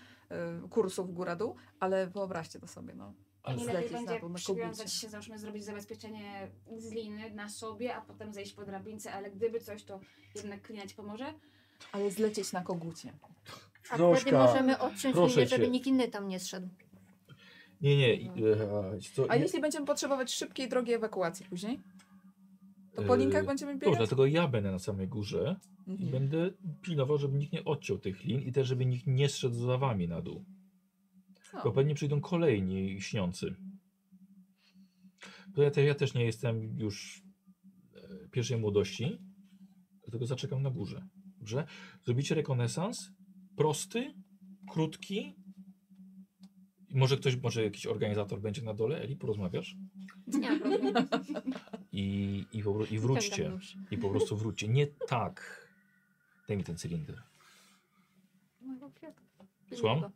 y, 0.64 0.68
kursów 0.68 1.14
góra-dół, 1.14 1.54
ale 1.80 2.06
wyobraźcie 2.06 2.58
to 2.60 2.68
sobie, 2.68 2.94
no. 2.94 3.14
Ale 3.44 3.64
lepiej 3.64 3.90
będzie 3.90 4.20
na 4.28 4.34
przywiązać 4.34 4.92
się, 4.92 5.08
załóżmy 5.08 5.38
zrobić 5.38 5.64
zabezpieczenie 5.64 6.48
z 6.78 6.92
liny 6.92 7.30
na 7.34 7.48
sobie, 7.48 7.94
a 7.96 8.00
potem 8.00 8.32
zejść 8.34 8.52
po 8.52 8.64
drabince, 8.64 9.12
ale 9.12 9.30
gdyby 9.30 9.60
coś, 9.60 9.84
to 9.84 10.00
jednak 10.34 10.62
klina 10.62 10.86
ci 10.86 10.94
pomoże. 10.94 11.34
Ale 11.92 12.10
zlecieć 12.10 12.52
na 12.52 12.62
kogucie. 12.62 13.12
A 13.90 13.98
Zośka, 13.98 14.20
wtedy 14.20 14.36
możemy 14.36 14.78
odciąć 14.78 15.16
linię, 15.16 15.46
żeby 15.48 15.64
cię. 15.64 15.70
nikt 15.70 15.86
inny 15.86 16.08
tam 16.08 16.28
nie 16.28 16.40
zszedł. 16.40 16.68
Nie, 17.80 17.96
nie. 17.96 18.14
i- 18.14 18.28
e, 18.28 18.98
co, 19.14 19.30
A 19.30 19.36
nie- 19.36 19.42
jeśli 19.42 19.60
będziemy 19.60 19.86
potrzebować 19.86 20.32
szybkiej, 20.32 20.68
drogiej 20.68 20.94
ewakuacji 20.94 21.46
później? 21.46 21.80
To 22.94 23.02
po 23.02 23.14
Yy, 23.14 23.20
linkach 23.20 23.46
będziemy 23.46 23.72
Dobrze, 23.72 23.86
biegać? 23.86 23.98
dlatego 23.98 24.26
ja 24.26 24.48
będę 24.48 24.70
na 24.72 24.78
samej 24.78 25.08
górze 25.08 25.56
i 25.86 25.90
Mhm. 25.90 26.10
będę 26.10 26.50
pilnował, 26.82 27.18
żeby 27.18 27.38
nikt 27.38 27.52
nie 27.52 27.64
odciął 27.64 27.98
tych 27.98 28.24
lin 28.24 28.40
i 28.42 28.52
też, 28.52 28.68
żeby 28.68 28.86
nikt 28.86 29.06
nie 29.06 29.28
zszedł 29.28 29.54
za 29.66 29.78
wami 29.78 30.08
na 30.08 30.20
dół. 30.20 30.44
No. 31.54 31.60
Bo 31.64 31.72
pewnie 31.72 31.94
przyjdą 31.94 32.20
kolejni 32.20 33.00
śniący. 33.00 33.54
Bo 35.48 35.62
ja, 35.62 35.70
te, 35.70 35.84
ja 35.84 35.94
też 35.94 36.14
nie 36.14 36.24
jestem 36.24 36.78
już 36.78 37.22
e, 37.94 38.28
pierwszej 38.28 38.58
młodości, 38.58 39.18
dlatego 40.02 40.26
zaczekam 40.26 40.62
na 40.62 40.70
górze. 40.70 41.06
Dobrze? 41.38 41.66
Zrobicie 42.04 42.34
rekonesans, 42.34 43.10
prosty, 43.56 44.14
krótki. 44.70 45.34
Może 46.90 47.16
ktoś, 47.16 47.36
może 47.36 47.64
jakiś 47.64 47.86
organizator 47.86 48.40
będzie 48.40 48.62
na 48.62 48.74
dole, 48.74 49.02
Eli, 49.02 49.16
porozmawiasz? 49.16 49.76
Nie. 50.26 50.60
I, 51.92 52.44
i, 52.52 52.62
po, 52.62 52.84
i 52.84 52.98
wróćcie. 52.98 53.58
I 53.90 53.98
po 53.98 54.10
prostu 54.10 54.36
wróćcie. 54.36 54.68
Nie 54.68 54.86
tak. 54.86 55.68
Daj 56.48 56.56
mi 56.56 56.64
ten 56.64 56.76
cylinder. 56.76 57.22
Słucham? 59.74 60.10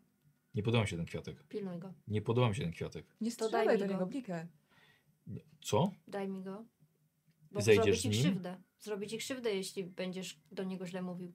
Nie 0.59 0.63
podoba 0.63 0.83
mi 0.83 0.89
się 0.89 0.97
ten 0.97 1.07
kwiatek. 1.07 1.43
Pilnuj 1.49 1.79
go. 1.79 1.95
Nie 2.09 2.23
podoba 2.23 2.49
mi 2.49 2.55
się 2.55 2.63
ten 2.63 2.73
kwiatek. 2.73 3.07
Nie 3.21 3.33
To 3.33 3.49
daj 3.49 3.49
strzelaj 3.49 3.77
mi 3.77 3.81
do 3.81 3.87
go. 3.87 3.93
niego 3.93 4.07
blikę. 4.07 4.49
Nie. 5.27 5.41
Co? 5.61 5.93
Daj 6.09 6.29
mi 6.29 6.43
go. 6.43 6.65
Bo 7.53 7.61
Zejdziesz 7.61 7.85
zrobi 7.85 7.99
z 7.99 8.03
ci 8.03 8.09
nim? 8.09 8.19
krzywdę. 8.19 8.63
Zrobi 8.79 9.07
ci 9.07 9.19
krzywdę, 9.19 9.55
jeśli 9.55 9.85
będziesz 9.85 10.41
do 10.53 10.65
niego 10.65 10.87
źle 10.87 11.03
mówił. 11.03 11.33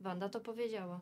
Wanda 0.00 0.28
to 0.28 0.40
powiedziała. 0.40 1.00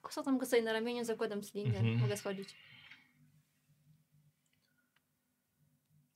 Kosatam 0.00 0.38
go 0.38 0.46
sobie 0.46 0.62
na 0.62 0.72
ramieniu, 0.72 1.04
zakładam 1.04 1.42
cylinder. 1.42 1.76
Mhm. 1.80 1.98
Mogę 2.00 2.16
schodzić. 2.16 2.56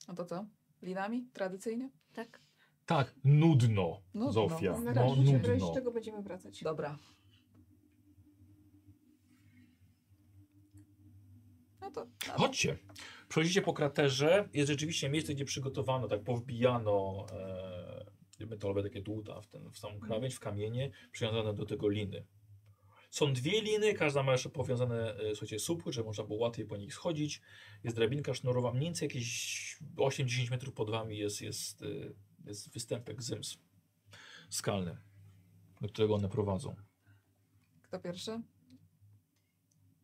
No 0.07 0.15
to 0.15 0.25
co? 0.25 0.45
Linami? 0.81 1.29
Tradycyjnie? 1.33 1.89
Tak? 2.13 2.41
Tak, 2.85 3.15
nudno, 3.23 4.01
Nudno. 4.13 4.31
Zofia. 4.31 4.71
Na 4.79 4.93
No, 4.93 4.93
razie 4.93 5.37
razie 5.37 5.53
nudno. 5.53 5.73
czego 5.73 5.91
będziemy 5.91 6.21
wracać. 6.21 6.63
Dobra. 6.63 6.97
No 11.85 11.91
to... 11.91 12.07
Chodźcie. 12.31 12.77
Przechodzicie 13.29 13.61
po 13.61 13.73
kraterze. 13.73 14.49
Jest 14.53 14.69
rzeczywiście 14.69 15.09
miejsce, 15.09 15.33
gdzie 15.33 15.45
przygotowano, 15.45 16.07
tak 16.07 16.23
powbijano 16.23 17.25
e, 18.39 18.45
metalowe 18.45 18.83
takie 18.83 19.01
dłuta 19.01 19.41
w, 19.41 19.47
ten, 19.47 19.71
w 19.71 19.77
samą 19.77 19.99
krawędź, 19.99 20.35
w 20.35 20.39
kamienie, 20.39 20.91
przywiązane 21.11 21.53
do 21.53 21.65
tego 21.65 21.89
liny. 21.89 22.25
Są 23.09 23.33
dwie 23.33 23.61
liny, 23.61 23.93
każda 23.93 24.23
ma 24.23 24.31
jeszcze 24.31 24.49
powiązane, 24.49 25.15
e, 25.15 25.35
słuchajcie, 25.35 25.59
supły, 25.59 25.93
żeby 25.93 26.05
można 26.05 26.23
było 26.23 26.39
łatwiej 26.39 26.65
po 26.65 26.77
nich 26.77 26.93
schodzić. 26.93 27.41
Jest 27.83 27.95
drabinka 27.95 28.33
sznurowa, 28.33 28.71
mniej 28.71 28.83
więcej 28.83 29.05
jakieś 29.05 29.77
8-10 29.97 30.49
metrów 30.49 30.73
pod 30.73 30.89
wami 30.89 31.17
jest, 31.17 31.41
jest, 31.41 31.81
e, 31.81 31.85
jest 32.45 32.73
występek 32.73 33.23
Zyms 33.23 33.57
skalny, 34.49 34.97
do 35.81 35.87
którego 35.87 36.15
one 36.15 36.29
prowadzą. 36.29 36.75
Kto 37.81 37.99
pierwszy? 37.99 38.41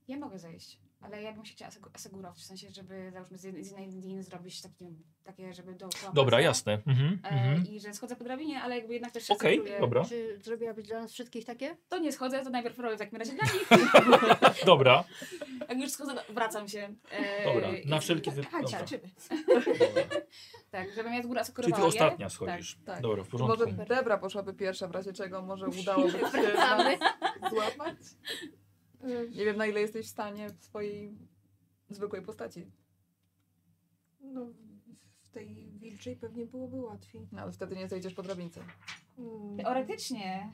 Ja 0.07 0.17
mogę 0.17 0.39
zejść, 0.39 0.79
ale 1.01 1.21
ja 1.23 1.33
bym 1.33 1.45
się 1.45 1.53
chciała 1.53 1.71
asegu- 1.71 1.89
asegurować, 1.93 2.37
w 2.39 2.43
sensie, 2.43 2.69
żeby 2.69 3.11
załóżmy 3.13 3.37
z 3.37 3.43
jednej, 3.43 3.87
liny 3.87 4.23
zrobić 4.23 4.61
takie, 4.61 4.85
takie 5.23 5.53
żeby 5.53 5.73
dookoła. 5.75 6.11
Dobra, 6.13 6.41
jasne. 6.41 6.73
Mhm, 6.87 7.19
E, 7.23 7.29
mhm. 7.29 7.67
I 7.67 7.79
że 7.79 7.93
schodzę 7.93 8.15
po 8.15 8.23
drabinie, 8.23 8.61
ale 8.61 8.77
jakby 8.77 8.93
jednak 8.93 9.11
też 9.11 9.27
się 9.27 9.33
Okej, 9.33 9.51
aseguruję. 9.53 9.79
dobra. 9.79 10.05
Czy 10.05 10.39
zrobiłabyś 10.43 10.87
dla 10.87 11.01
nas 11.01 11.11
wszystkich 11.13 11.45
takie? 11.45 11.77
To 11.89 11.97
nie 11.97 12.11
schodzę, 12.11 12.43
to 12.43 12.49
najpierw 12.49 12.79
robię 12.79 12.95
w 12.95 12.99
takim 12.99 13.19
razie 13.19 13.31
dla 13.33 13.43
nich. 13.53 13.69
Dobra, 14.65 15.03
Jak 15.69 15.79
już 15.79 15.91
schodzę, 15.91 16.13
wracam 16.29 16.67
się. 16.67 16.93
E, 17.11 17.43
dobra. 17.53 17.67
Na 17.85 17.97
i- 17.97 17.99
wszelki 17.99 18.31
wy... 18.31 18.43
Chodź, 18.43 18.71
Dobra. 18.71 18.85
ciebie. 18.85 19.09
Dobra. 19.47 20.03
Tak, 20.71 20.93
żebym 20.95 21.13
ja 21.13 21.21
z 21.23 21.27
góry 21.27 21.39
Czyli 21.39 21.41
asekurowała 21.41 21.77
ty 21.91 21.97
je. 21.97 22.03
ostatnia 22.03 22.29
schodzisz. 22.29 22.77
tak. 22.85 23.01
Dobra, 23.01 23.23
w 23.23 23.27
porządku. 23.27 23.57
Może 23.59 23.85
Debra 23.85 24.17
poszłaby 24.17 24.53
pierwsza, 24.53 24.87
w 24.87 24.91
razie 24.91 25.13
czego 25.13 25.41
może 25.41 25.67
udałoby 25.67 26.11
się 26.31 26.97
złapać? 27.49 27.97
Nie 29.31 29.45
wiem, 29.45 29.57
na 29.57 29.65
ile 29.65 29.81
jesteś 29.81 30.05
w 30.07 30.09
stanie 30.09 30.49
w 30.49 30.63
swojej 30.63 31.17
zwykłej 31.89 32.21
postaci. 32.21 32.71
No, 34.21 34.45
w 35.23 35.29
tej 35.31 35.71
wilczej 35.79 36.15
pewnie 36.15 36.45
byłoby 36.45 36.77
łatwiej. 36.81 37.27
No, 37.31 37.41
ale 37.41 37.51
wtedy 37.51 37.75
nie 37.75 37.87
zejdziesz 37.89 38.13
po 38.13 38.23
drabince. 38.23 38.61
Mm, 39.17 39.57
Teoretycznie, 39.57 40.51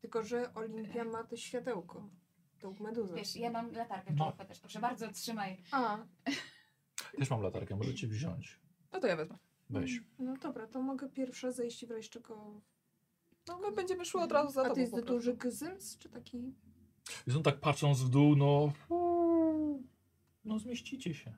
Tylko, 0.00 0.22
że 0.22 0.54
Olimpia 0.54 1.04
ma 1.04 1.24
to 1.24 1.36
światełko. 1.36 2.08
Tą 2.58 2.74
meduzę. 2.80 3.14
wiesz, 3.16 3.36
ja 3.36 3.50
mam 3.50 3.72
latarkę 3.72 4.12
No. 4.16 4.32
też. 4.32 4.60
Proszę 4.60 4.80
bardzo, 4.80 5.12
trzymaj. 5.12 5.62
A, 5.72 5.98
Też 7.18 7.30
mam 7.30 7.42
latarkę, 7.42 7.76
możecie 7.76 8.06
wziąć. 8.08 8.60
No 8.92 9.00
to 9.00 9.06
ja 9.06 9.16
wezmę. 9.16 9.38
Weź. 9.70 10.00
no 10.18 10.36
dobra, 10.36 10.66
to 10.66 10.82
mogę 10.82 11.08
pierwsza 11.08 11.52
zejść 11.52 11.86
w 11.86 11.90
razie 11.90 12.08
czego... 12.08 12.60
No 13.48 13.58
my 13.58 13.72
będziemy 13.72 14.04
szły 14.04 14.20
od 14.22 14.32
razu 14.32 14.52
za 14.52 14.60
A 14.60 14.64
tobą 14.64 14.74
to 14.74 14.80
jest 14.80 14.92
po 14.92 14.96
prostu. 14.96 15.14
duży 15.14 15.34
gzyms, 15.36 15.98
czy 15.98 16.08
taki... 16.10 16.54
I 17.26 17.30
są 17.30 17.42
tak 17.42 17.60
patrząc 17.60 18.02
w 18.02 18.08
dół, 18.08 18.36
no... 18.36 18.72
No 20.44 20.58
zmieścicie 20.58 21.14
się. 21.14 21.34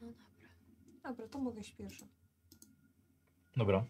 No 0.00 0.12
dobra. 0.12 0.48
Dobra, 1.04 1.28
to 1.28 1.38
mogę 1.38 1.60
iść 1.60 1.72
pierwsza. 1.74 2.06
Dobra. 3.56 3.84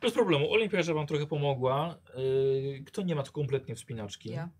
Bez 0.00 0.12
problemu. 0.12 0.52
Olimpia, 0.52 0.82
że 0.82 0.94
wam 0.94 1.06
trochę 1.06 1.26
pomogła. 1.26 1.98
Yy, 2.16 2.84
kto 2.86 3.02
nie 3.02 3.14
ma 3.14 3.22
tu 3.22 3.32
kompletnie 3.32 3.74
wspinaczki? 3.74 4.30
Ja. 4.30 4.50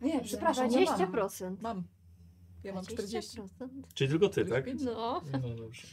Nie, 0.00 0.20
przepraszam, 0.20 0.70
ja 0.70 0.80
mam. 0.80 1.12
20%. 1.12 1.56
Mam. 1.60 1.84
Ja 2.64 2.74
mam 2.74 2.84
40. 2.84 3.40
20%. 3.40 3.48
Czyli 3.94 4.10
tylko 4.10 4.28
ty, 4.28 4.44
tak? 4.44 4.64
45. 4.64 4.82
No. 4.82 5.22
No 5.42 5.54
dobrze. 5.54 5.86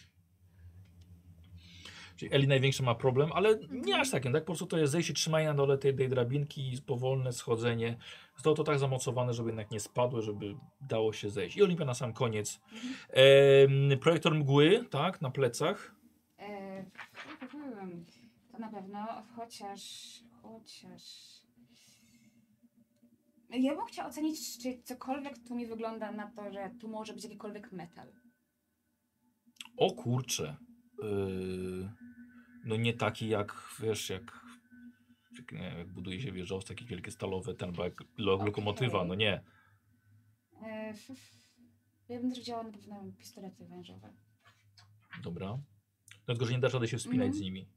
Czyli 2.17 2.33
Eli 2.33 2.47
największy 2.47 2.83
ma 2.83 2.95
problem, 2.95 3.31
ale 3.33 3.59
nie 3.69 3.99
aż 3.99 4.11
takim, 4.11 4.33
tak? 4.33 4.43
Po 4.43 4.45
prostu 4.45 4.65
to 4.65 4.77
jest 4.77 4.91
zejście, 4.91 5.13
trzymanie 5.13 5.47
na 5.47 5.53
dole 5.53 5.77
tej, 5.77 5.95
tej 5.95 6.09
drabinki 6.09 6.73
i 6.73 6.81
powolne 6.81 7.33
schodzenie. 7.33 7.97
Zostało 8.35 8.55
to 8.55 8.63
tak 8.63 8.79
zamocowane, 8.79 9.33
żeby 9.33 9.49
jednak 9.49 9.71
nie 9.71 9.79
spadły, 9.79 10.21
żeby 10.21 10.55
dało 10.81 11.13
się 11.13 11.29
zejść. 11.29 11.57
I 11.57 11.63
Olimpia 11.63 11.85
na 11.85 11.93
sam 11.93 12.13
koniec. 12.13 12.59
Em, 13.09 13.99
projektor 13.99 14.35
mgły, 14.35 14.85
tak? 14.89 15.21
Na 15.21 15.31
plecach. 15.31 15.95
E, 16.39 16.85
hmm, 17.51 18.05
to 18.51 18.57
na 18.57 18.69
pewno, 18.69 19.23
chociaż, 19.35 20.13
chociaż... 20.41 21.03
Ja 23.49 23.75
bym 23.75 23.85
chciała 23.85 24.09
ocenić, 24.09 24.63
czy 24.63 24.83
cokolwiek 24.83 25.33
tu 25.47 25.55
mi 25.55 25.67
wygląda 25.67 26.11
na 26.11 26.31
to, 26.31 26.51
że 26.51 26.71
tu 26.81 26.87
może 26.87 27.13
być 27.13 27.23
jakikolwiek 27.23 27.71
metal. 27.71 28.07
O 29.77 29.91
kurcze. 29.91 30.57
Yy, 31.03 31.89
no 32.65 32.75
nie 32.75 32.93
taki 32.93 33.27
jak, 33.29 33.67
wiesz, 33.79 34.09
jak, 34.09 34.45
jak, 35.37 35.51
nie, 35.51 35.75
jak 35.77 35.87
buduje 35.93 36.21
się 36.21 36.31
wieżowce, 36.31 36.67
takie 36.75 36.85
wielkie 36.85 37.11
stalowe, 37.11 37.53
ten, 37.53 37.71
bo 37.71 37.83
jak 37.83 37.93
lo, 38.17 38.45
lokomotywa, 38.45 39.05
no 39.05 39.15
nie. 39.15 39.43
E, 40.63 40.89
f- 40.89 41.09
ja 42.09 42.19
bym 42.19 42.29
też 42.29 42.39
wzięła 42.39 42.63
na 42.63 42.71
pewno 42.71 43.03
pistolety 43.17 43.65
wężowe. 43.65 44.13
Dobra. 45.23 45.59
Dlatego, 46.25 46.45
że 46.45 46.51
nie 46.53 46.59
dasz 46.59 46.73
rady 46.73 46.87
się 46.87 46.97
wspinać 46.97 47.25
Mhm. 47.25 47.33
z 47.33 47.39
nimi. 47.41 47.67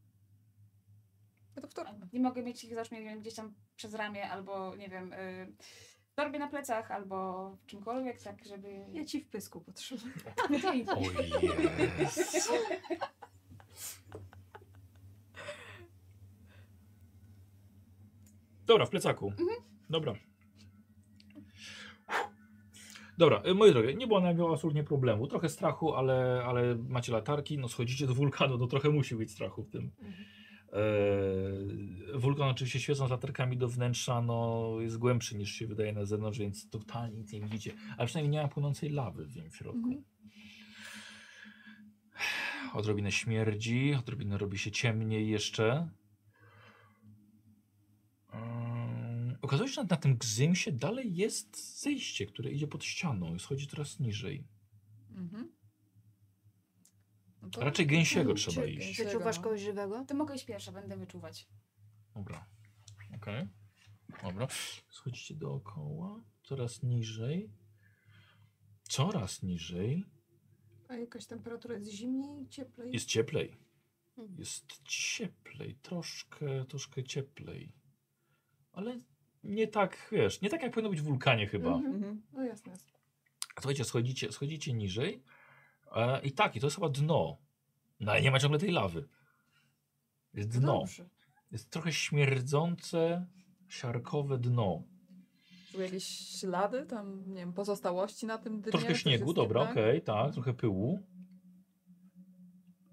Wtorek. 1.70 1.94
Nie 2.12 2.20
mogę 2.20 2.42
mieć 2.42 2.64
ich 2.64 2.74
załóżmy 2.74 2.98
nie 2.98 3.04
wiem, 3.04 3.20
gdzieś 3.20 3.34
tam 3.34 3.54
przez 3.76 3.94
ramię, 3.94 4.30
albo 4.30 4.76
nie 4.76 4.88
wiem, 4.88 5.12
y, 5.12 5.52
torbie 6.22 6.38
na 6.38 6.48
plecach, 6.48 6.90
albo 6.90 7.50
w 7.62 7.66
czymkolwiek, 7.66 8.22
tak 8.22 8.44
żeby... 8.44 8.68
Ja 8.92 9.04
ci 9.04 9.20
w 9.20 9.28
pysku 9.28 9.60
potrzebuję. 9.60 10.12
To 10.62 10.72
i- 10.72 10.86
O. 10.88 10.96
Dobra, 18.66 18.86
w 18.86 18.90
plecaku. 18.90 19.32
Dobra. 19.90 20.14
Dobra, 23.18 23.42
y, 23.46 23.54
moi 23.54 23.70
drogie, 23.72 23.94
nie 23.94 24.06
było 24.06 24.20
na 24.20 24.34
miało 24.34 24.52
absolutnie 24.54 24.84
problemu. 24.84 25.26
Trochę 25.26 25.48
strachu, 25.48 25.94
ale, 25.94 26.42
ale 26.46 26.76
macie 26.88 27.12
latarki, 27.12 27.58
no 27.58 27.68
schodzicie 27.68 28.06
do 28.06 28.14
wulkanu, 28.14 28.58
no 28.58 28.66
trochę 28.66 28.88
musi 28.90 29.14
być 29.16 29.30
strachu 29.30 29.62
w 29.62 29.70
tym. 29.70 29.90
Mhm. 29.98 30.24
Eee, 30.72 32.18
wulkan 32.18 32.48
oczywiście 32.48 32.80
świecąc 32.80 33.10
latarkami 33.10 33.56
do 33.56 33.68
wnętrza, 33.68 34.22
no 34.22 34.70
jest 34.80 34.98
głębszy 34.98 35.36
niż 35.36 35.52
się 35.52 35.66
wydaje 35.66 35.92
na 35.92 36.04
zewnątrz, 36.04 36.38
więc 36.38 36.70
totalnie 36.70 37.18
nic 37.18 37.32
nie 37.32 37.40
widzicie. 37.40 37.72
Ale 37.96 38.06
przynajmniej 38.06 38.30
nie 38.30 38.42
ma 38.42 38.48
płynącej 38.48 38.90
lawy 38.90 39.26
w 39.26 39.36
nim 39.36 39.50
w 39.50 39.56
środku. 39.56 39.88
Mhm. 39.88 40.04
Odrobinę 42.74 43.12
śmierdzi, 43.12 43.94
odrobinę 43.94 44.38
robi 44.38 44.58
się 44.58 44.70
ciemniej 44.70 45.28
jeszcze. 45.28 45.90
Ym, 48.34 49.36
okazuje 49.42 49.68
się, 49.68 49.74
że 49.74 49.84
na 49.84 49.96
tym 49.96 50.16
gzymsie 50.16 50.72
dalej 50.72 51.16
jest 51.16 51.80
zejście, 51.82 52.26
które 52.26 52.50
idzie 52.50 52.66
pod 52.66 52.84
ścianą 52.84 53.34
i 53.34 53.40
schodzi 53.40 53.66
coraz 53.66 54.00
niżej. 54.00 54.44
Mhm. 55.16 55.59
To- 57.52 57.60
Raczej 57.60 57.86
gęsiego 57.86 58.30
Mhm, 58.30 58.36
trzeba 58.36 58.66
czy 58.66 58.70
iść. 58.72 59.02
Wyczuwasz 59.02 59.36
no. 59.36 59.42
kogoś 59.42 59.60
żywego? 59.60 60.04
To 60.08 60.14
mogę 60.14 60.34
iść 60.34 60.44
pierwsza, 60.44 60.72
będę 60.72 60.96
wyczuwać. 60.96 61.48
Dobra. 62.14 62.46
Okej. 63.16 63.48
Dobra. 64.22 64.48
Schodzicie 64.90 65.34
dookoła, 65.34 66.24
coraz 66.42 66.82
niżej. 66.82 67.50
Coraz 68.82 69.42
niżej. 69.42 70.04
A 70.88 70.94
jakaś 70.94 71.26
temperatura 71.26 71.74
jest 71.74 71.90
zimniej, 71.90 72.48
cieplej? 72.48 72.92
Jest 72.92 73.06
cieplej. 73.06 73.56
Mhm. 74.18 74.38
Jest 74.38 74.82
cieplej, 74.82 75.74
troszkę, 75.82 76.64
troszkę 76.64 77.04
cieplej. 77.04 77.72
Ale 78.72 78.98
nie 79.44 79.68
tak, 79.68 80.08
wiesz, 80.12 80.40
nie 80.40 80.50
tak 80.50 80.62
jak 80.62 80.72
powinno 80.72 80.90
być 80.90 81.00
w 81.00 81.04
wulkanie 81.04 81.46
chyba. 81.46 81.74
Mhm. 81.74 81.94
Mhm. 81.94 82.22
No 82.32 82.44
jasne. 82.44 82.72
jasne. 82.72 82.92
Słuchajcie, 83.54 83.84
schodzicie, 83.84 84.32
schodzicie 84.32 84.72
niżej 84.72 85.22
e, 85.96 86.20
i 86.20 86.32
tak, 86.32 86.56
i 86.56 86.60
to 86.60 86.66
jest 86.66 86.76
chyba 86.76 86.88
dno. 86.88 87.38
No 88.00 88.12
ale 88.12 88.22
nie 88.22 88.30
ma 88.30 88.38
ciągle 88.38 88.58
tej 88.58 88.70
lawy. 88.70 89.08
Jest 90.34 90.54
No 90.54 90.60
dno. 90.60 90.78
Dobrze. 90.78 91.08
Jest 91.50 91.70
trochę 91.70 91.92
śmierdzące, 91.92 93.26
siarkowe 93.68 94.38
dno. 94.38 94.82
Były 95.72 95.84
jakieś 95.84 96.04
ślady, 96.40 96.86
tam, 96.86 97.24
nie 97.26 97.40
wiem, 97.40 97.52
pozostałości 97.52 98.26
na 98.26 98.38
tym 98.38 98.60
dnie? 98.60 98.72
Troszkę 98.72 98.94
śniegu, 98.94 99.32
dobra, 99.32 99.60
tak? 99.60 99.70
okej, 99.70 100.02
tak, 100.02 100.32
trochę 100.32 100.54
pyłu. 100.54 101.02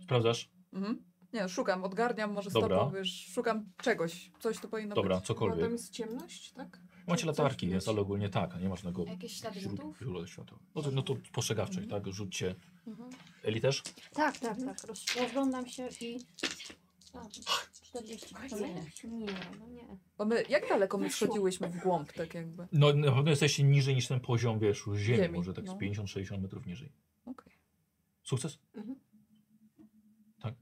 Sprawdzasz? 0.04 0.52
Mhm. 0.74 1.04
Nie, 1.34 1.42
no, 1.42 1.48
szukam, 1.50 1.84
odgarniam, 1.84 2.34
może 2.34 2.50
Dobra. 2.50 2.78
stopą, 2.78 2.92
wiesz, 2.92 3.26
szukam 3.34 3.72
czegoś, 3.78 4.32
coś 4.40 4.60
tu 4.60 4.70
powinno 4.70 4.96
Dobra, 4.96 5.16
być. 5.16 5.28
Tam 5.28 5.36
cokolwiek. 5.36 5.72
jest 5.72 5.94
ciemność, 5.94 6.54
tak? 6.54 6.80
Macie 7.08 7.26
latarki, 7.26 7.68
więc 7.68 7.88
ale 7.88 8.02
ogólnie 8.02 8.30
tak, 8.30 8.56
a 8.56 8.60
nie 8.60 8.70
masz 8.70 8.80
żadnego 8.82 9.06
Jakieś 9.06 9.40
ślady 9.40 9.60
rzutów? 9.60 9.98
źródła 10.00 10.28
światła. 10.28 10.60
No 10.76 10.82
to, 10.82 10.92
no 10.92 11.02
to 11.02 11.16
postrzegawczość, 11.34 11.90
tak? 11.90 12.08
Rzućcie. 12.08 12.56
Mhm. 12.88 13.10
Eli 13.44 13.62
też? 13.62 13.84
Tak, 14.14 14.38
tak, 14.38 14.58
tak. 14.66 14.84
Roz, 14.84 15.06
rozglądam 15.16 15.68
się 15.68 15.90
i... 16.02 16.20
A, 17.14 17.26
40 17.72 18.36
to 18.50 18.58
nie. 18.58 19.26
No 19.60 19.68
nie. 19.68 19.98
Bo 20.18 20.26
my, 20.26 20.44
jak 20.50 20.70
daleko 20.70 20.98
my 20.98 21.10
schodziłyśmy 21.10 21.70
w 21.70 21.78
głąb, 21.78 22.14
tak 22.14 22.34
jakby? 22.34 22.68
No 22.72 22.94
na 22.94 23.12
pewno 23.12 23.30
jesteście 23.30 23.64
niżej 23.64 23.96
niż 23.96 24.08
ten 24.08 24.20
poziom, 24.20 24.60
wiesz, 24.60 24.86
już 24.88 24.98
ziemi, 25.00 25.18
Ziemi, 25.24 25.38
może 25.38 25.54
tak 25.54 25.66
z 25.66 25.68
no. 25.68 25.78
50-60 25.78 26.42
metrów 26.42 26.66
niżej. 26.66 26.92
Okej. 27.26 27.54
Sukces? 28.24 28.60
Mhm. 28.76 28.96
Tak. 30.52 30.56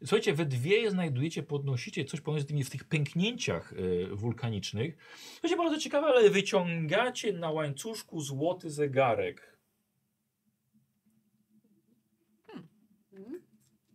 Słuchajcie, 0.00 0.34
we 0.34 0.44
dwie 0.46 0.90
znajdujecie, 0.90 1.42
podnosicie 1.42 2.04
coś 2.04 2.20
pomiędzy 2.20 2.46
tymi 2.46 2.64
w 2.64 2.70
tych 2.70 2.84
pęknięciach 2.84 3.72
y, 3.72 4.08
wulkanicznych. 4.12 4.96
To 5.42 5.48
się 5.48 5.56
bardzo 5.56 5.78
ciekawe, 5.78 6.06
ale 6.06 6.30
wyciągacie 6.30 7.32
na 7.32 7.50
łańcuszku 7.50 8.20
złoty 8.20 8.70
zegarek. 8.70 9.56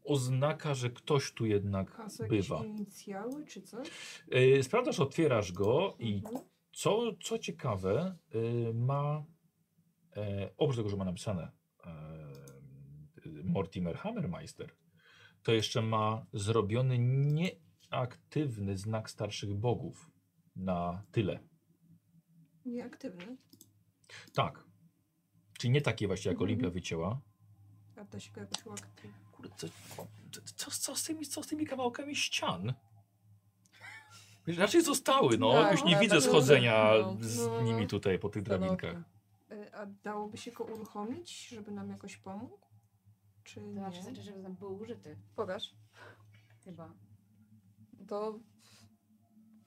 Oznaka, 0.04 0.74
że 0.74 0.90
ktoś 0.90 1.32
tu 1.32 1.46
jednak 1.46 2.00
A 2.00 2.10
są 2.10 2.24
jakieś 2.24 2.48
bywa. 2.50 2.66
inicjały 2.66 3.46
czy 3.46 3.62
coś? 3.62 3.88
Y, 4.36 4.64
sprawdzasz, 4.64 5.00
otwierasz 5.00 5.52
go 5.52 5.96
i 6.00 6.14
Mhm. 6.26 6.38
co, 6.74 7.02
co 7.24 7.40
ciekawe, 7.40 8.16
y, 8.36 8.74
ma 8.74 9.24
e, 10.16 10.50
oprócz 10.58 10.78
tego, 10.78 10.90
że 10.90 10.98
ma 10.98 11.06
napisane 11.06 11.52
e, 11.86 11.92
Mortimer 13.44 13.96
Hammermeister, 13.98 14.72
to 15.44 15.52
jeszcze 15.52 15.82
ma 15.82 16.26
zrobiony 16.34 16.98
nieaktywny 17.00 18.78
znak 18.78 19.10
starszych 19.10 19.54
bogów 19.54 20.12
na 20.56 21.04
tyle. 21.12 21.40
Nieaktywny. 22.66 23.38
Tak. 24.34 24.64
Czyli 25.58 25.72
nie 25.72 25.82
takie 25.82 26.08
właśnie 26.08 26.30
jak 26.30 26.36
Mhm. 26.36 26.48
Olimpia 26.50 26.70
wycięła. 26.70 27.22
A 27.96 28.04
da 28.04 28.20
się 28.20 28.32
go 28.32 28.42
jakoś 28.42 28.66
uaktywnić. 28.66 29.16
Kurde, 29.32 29.56
co, 29.60 29.72
co, 30.56 30.72
co, 30.72 30.96
z 30.96 31.04
tymi, 31.04 31.26
co 31.26 31.44
z 31.44 31.48
tymi 31.48 31.66
kawałkami 31.66 32.16
ścian? 32.16 32.74
Wiesz, 34.48 34.58
Raczej 34.58 34.82
zostały, 34.84 35.38
no. 35.38 35.52
Tak, 35.54 35.72
Już 35.72 35.84
nie 35.84 35.92
tak, 35.94 36.02
widzę 36.02 36.16
tak, 36.16 36.24
schodzenia 36.24 36.92
no. 37.02 37.18
z 37.20 37.38
No. 37.38 37.62
nimi 37.62 37.88
tutaj 37.88 38.20
po 38.20 38.30
tych 38.30 38.44
drabinkach. 38.44 38.96
E, 39.52 39.76
A 39.76 39.86
dałoby 39.86 40.38
się 40.38 40.52
go 40.52 40.64
uruchomić, 40.64 41.48
żeby 41.50 41.72
nam 41.72 41.90
jakoś 41.90 42.18
pomógł? 42.18 42.60
Czy 43.44 43.60
To 43.60 43.90
nie? 43.90 44.02
znaczy, 44.02 44.22
że 44.22 44.34
tam 44.34 44.56
był 44.56 44.78
użyty. 44.80 45.18
Pokaż. 45.36 45.76
Chyba. 46.64 46.94
To, 48.08 48.40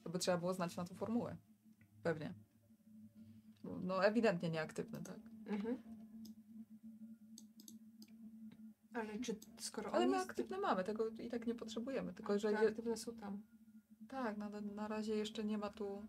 to 0.02 0.10
by 0.10 0.18
trzeba 0.18 0.38
było 0.38 0.54
znać 0.54 0.76
na 0.76 0.84
tą 0.84 0.94
formułę. 0.94 1.36
Pewnie. 2.02 2.34
No 3.64 4.04
ewidentnie 4.04 4.50
nieaktywny, 4.50 5.02
tak. 5.02 5.18
Mhm. 5.46 5.82
Ale 8.94 9.18
czy 9.18 9.36
skoro 9.60 9.90
Ale 9.94 10.04
on 10.04 10.10
my 10.10 10.16
jest... 10.16 10.30
aktywne 10.30 10.58
mamy, 10.58 10.84
tego 10.84 11.08
i 11.08 11.28
tak 11.28 11.46
nie 11.46 11.54
potrzebujemy. 11.54 12.14
Tylko, 12.14 12.38
że 12.38 12.52
je, 12.52 12.58
aktywne 12.58 12.96
są 12.96 13.16
tam. 13.16 13.42
tak, 14.08 14.36
na, 14.36 14.48
na 14.60 14.88
razie 14.88 15.16
jeszcze 15.16 15.44
nie 15.44 15.58
ma 15.58 15.70
tu 15.70 16.08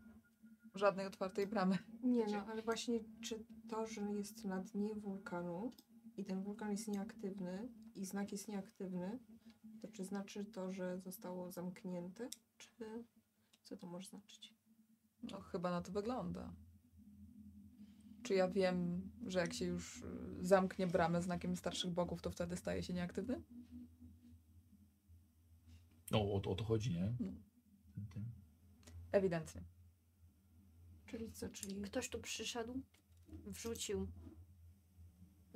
żadnej 0.75 1.05
otwartej 1.05 1.47
bramy. 1.47 1.77
Nie 2.03 2.25
no, 2.25 2.45
ale 2.45 2.61
właśnie 2.61 2.99
czy 3.21 3.45
to, 3.69 3.85
że 3.87 4.01
jest 4.01 4.45
na 4.45 4.59
dnie 4.61 4.95
wulkanu 4.95 5.71
i 6.17 6.25
ten 6.25 6.43
wulkan 6.43 6.71
jest 6.71 6.87
nieaktywny 6.87 7.69
i 7.95 8.05
znak 8.05 8.31
jest 8.31 8.47
nieaktywny, 8.47 9.19
to 9.81 9.87
czy 9.87 10.03
znaczy 10.05 10.45
to, 10.45 10.71
że 10.71 10.99
zostało 10.99 11.51
zamknięte? 11.51 12.29
Czy 12.57 12.69
co 13.63 13.77
to 13.77 13.87
może 13.87 14.09
znaczyć? 14.09 14.53
No 15.31 15.41
chyba 15.41 15.71
na 15.71 15.81
to 15.81 15.91
wygląda. 15.91 16.53
Czy 18.23 18.33
ja 18.33 18.47
wiem, 18.47 19.09
że 19.25 19.39
jak 19.39 19.53
się 19.53 19.65
już 19.65 20.01
y, 20.01 20.05
zamknie 20.41 20.87
bramę 20.87 21.21
znakiem 21.21 21.55
starszych 21.55 21.91
bogów, 21.91 22.21
to 22.21 22.31
wtedy 22.31 22.57
staje 22.57 22.83
się 22.83 22.93
nieaktywny? 22.93 23.41
No, 26.11 26.33
o, 26.33 26.39
to- 26.39 26.51
o 26.51 26.55
to 26.55 26.63
chodzi, 26.63 26.93
nie? 26.93 27.15
No. 27.19 27.33
Ewidentnie. 29.11 29.63
Czyli 31.05 31.31
co, 31.31 31.49
czyli 31.49 31.81
Ktoś 31.81 32.09
tu 32.09 32.19
przyszedł, 32.19 32.81
wrzucił 33.29 34.07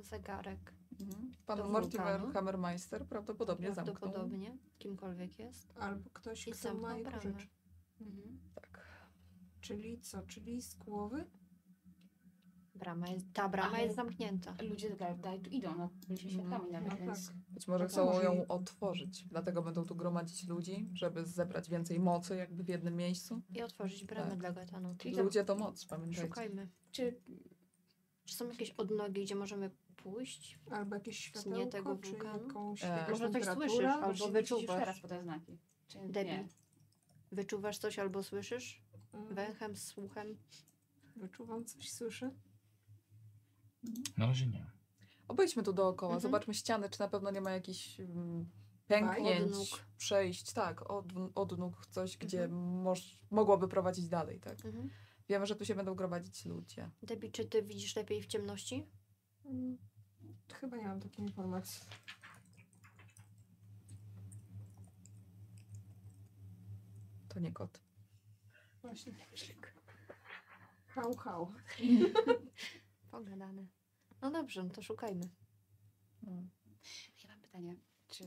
zegarek. 0.02 0.74
Mhm. 1.00 1.32
Pan 1.46 1.70
Mortimer? 1.70 2.20
Hammermeister 2.32 3.06
prawdopodobnie 3.06 3.74
zamknął. 3.74 3.96
Prawdopodobnie, 3.96 4.58
kimkolwiek 4.78 5.38
jest. 5.38 5.72
albo 5.78 6.10
ktoś, 6.10 6.48
I 6.48 6.50
kto 6.50 6.74
ma 6.74 6.88
zamknął 6.88 6.98
jego 6.98 7.10
rzecz. 7.10 7.48
Mhm. 8.00 8.40
Tak. 8.54 8.86
Czyli 9.60 10.00
co, 10.00 10.22
czyli 10.22 10.62
z 10.62 10.74
głowy? 10.74 11.24
Brama 12.74 13.08
jest, 13.08 13.26
ta 13.32 13.48
brama 13.48 13.68
Ale- 13.74 13.82
jest 13.84 13.96
zamknięta. 13.96 14.54
Ludzie 14.62 14.96
dalej 14.96 15.40
tu 15.40 15.50
idą, 15.50 15.74
no. 15.78 15.90
Byliśmy 16.08 16.30
świadkami 16.30 16.70
nawet, 16.72 16.88
No 16.90 16.96
tak. 16.96 17.06
więc... 17.06 17.32
Być 17.48 17.68
może 17.68 17.84
No 17.84 17.88
to 17.88 17.92
chcą 17.92 18.04
może 18.06 18.24
ją 18.24 18.34
i- 18.44 18.48
otworzyć. 18.48 19.24
Dlatego 19.28 19.62
będą 19.62 19.84
tu 19.84 19.96
gromadzić 19.96 20.48
ludzi, 20.48 20.88
żeby 20.94 21.24
zebrać 21.26 21.70
więcej 21.70 22.00
mocy 22.00 22.36
jakby 22.36 22.64
w 22.64 22.68
jednym 22.68 22.96
miejscu. 22.96 23.42
I 23.54 23.62
otworzyć 23.62 24.04
bramę 24.04 24.30
Tak. 24.30 24.38
dla 24.38 24.52
to- 25.14 25.22
Ludzie 25.22 25.44
to 25.44 25.56
moc, 25.56 25.84
pamiętajcie. 25.86 26.22
Szukajmy. 26.22 26.68
Czy 26.92 27.20
Czy 28.24 28.34
są 28.36 28.48
jakieś 28.48 28.70
odnogi, 28.70 29.22
gdzie 29.22 29.34
możemy 29.34 29.70
pójść? 30.02 30.58
Albo 30.70 30.94
jakieś 30.96 31.18
światełko, 31.18 31.66
tego 31.66 31.96
czy 31.96 32.10
wulkanu? 32.10 32.46
jakąś 32.46 32.84
E, 32.84 33.06
Może 33.10 33.30
coś 33.30 33.44
słyszysz, 33.44 33.84
albo 33.84 34.28
wyczuwasz. 34.28 34.62
jeszcze 34.62 34.84
raz 34.84 35.00
po 35.00 35.08
te 35.08 35.22
znaki. 35.22 35.58
Czy 35.88 35.98
Debbie. 35.98 36.24
nie? 36.24 36.48
Wyczuwasz 37.32 37.78
coś 37.78 37.98
albo 37.98 38.22
słyszysz? 38.22 38.82
Mm, 39.12 39.34
Węchem, 39.34 39.76
słuchem? 39.76 40.38
Wyczuwam 41.16 41.64
coś, 41.64 41.90
słyszę? 41.92 42.30
Na 44.16 44.26
razie 44.26 44.46
nie. 44.46 44.66
Obejdźmy 45.28 45.62
tu 45.62 45.72
dookoła, 45.72 46.14
Mhm. 46.14 46.20
zobaczmy 46.22 46.54
ściany, 46.54 46.90
czy 46.90 47.00
na 47.00 47.08
pewno 47.08 47.30
nie 47.30 47.40
ma 47.40 47.50
jakichś 47.50 48.00
mm, 48.00 48.48
pęknięć, 48.86 49.42
Odnóg. 49.52 49.66
przejść, 49.96 50.52
tak, 50.52 50.90
od, 50.90 51.06
odnóg, 51.34 51.86
coś, 51.86 52.16
gdzie 52.16 52.44
Mhm. 52.44 52.82
moż, 52.82 53.18
mogłoby 53.30 53.68
prowadzić 53.68 54.08
dalej, 54.08 54.40
tak. 54.40 54.64
Mhm. 54.64 54.90
Wiemy, 55.28 55.46
że 55.46 55.56
tu 55.56 55.64
się 55.64 55.74
będą 55.74 55.94
gromadzić 55.94 56.44
ludzie. 56.44 56.90
Debbie, 57.02 57.30
czy 57.30 57.44
ty 57.44 57.62
widzisz 57.62 57.96
lepiej 57.96 58.22
w 58.22 58.26
ciemności? 58.26 58.86
Mm, 59.50 59.78
Chyba 60.60 60.76
nie 60.76 60.84
mam 60.88 61.00
takiej 61.00 61.24
informacji. 61.24 61.80
To 67.28 67.40
nie 67.40 67.52
kot. 67.52 67.80
Właśnie. 68.82 69.12
Hał, 70.86 71.16
hał. 71.16 71.52
Pogadane. 73.10 73.66
No 74.22 74.30
dobrze, 74.30 74.62
no 74.64 74.70
to 74.70 74.82
szukajmy. 74.82 75.28
Ja 76.22 77.28
mam 77.28 77.40
pytanie. 77.40 77.76
Czy 78.08 78.24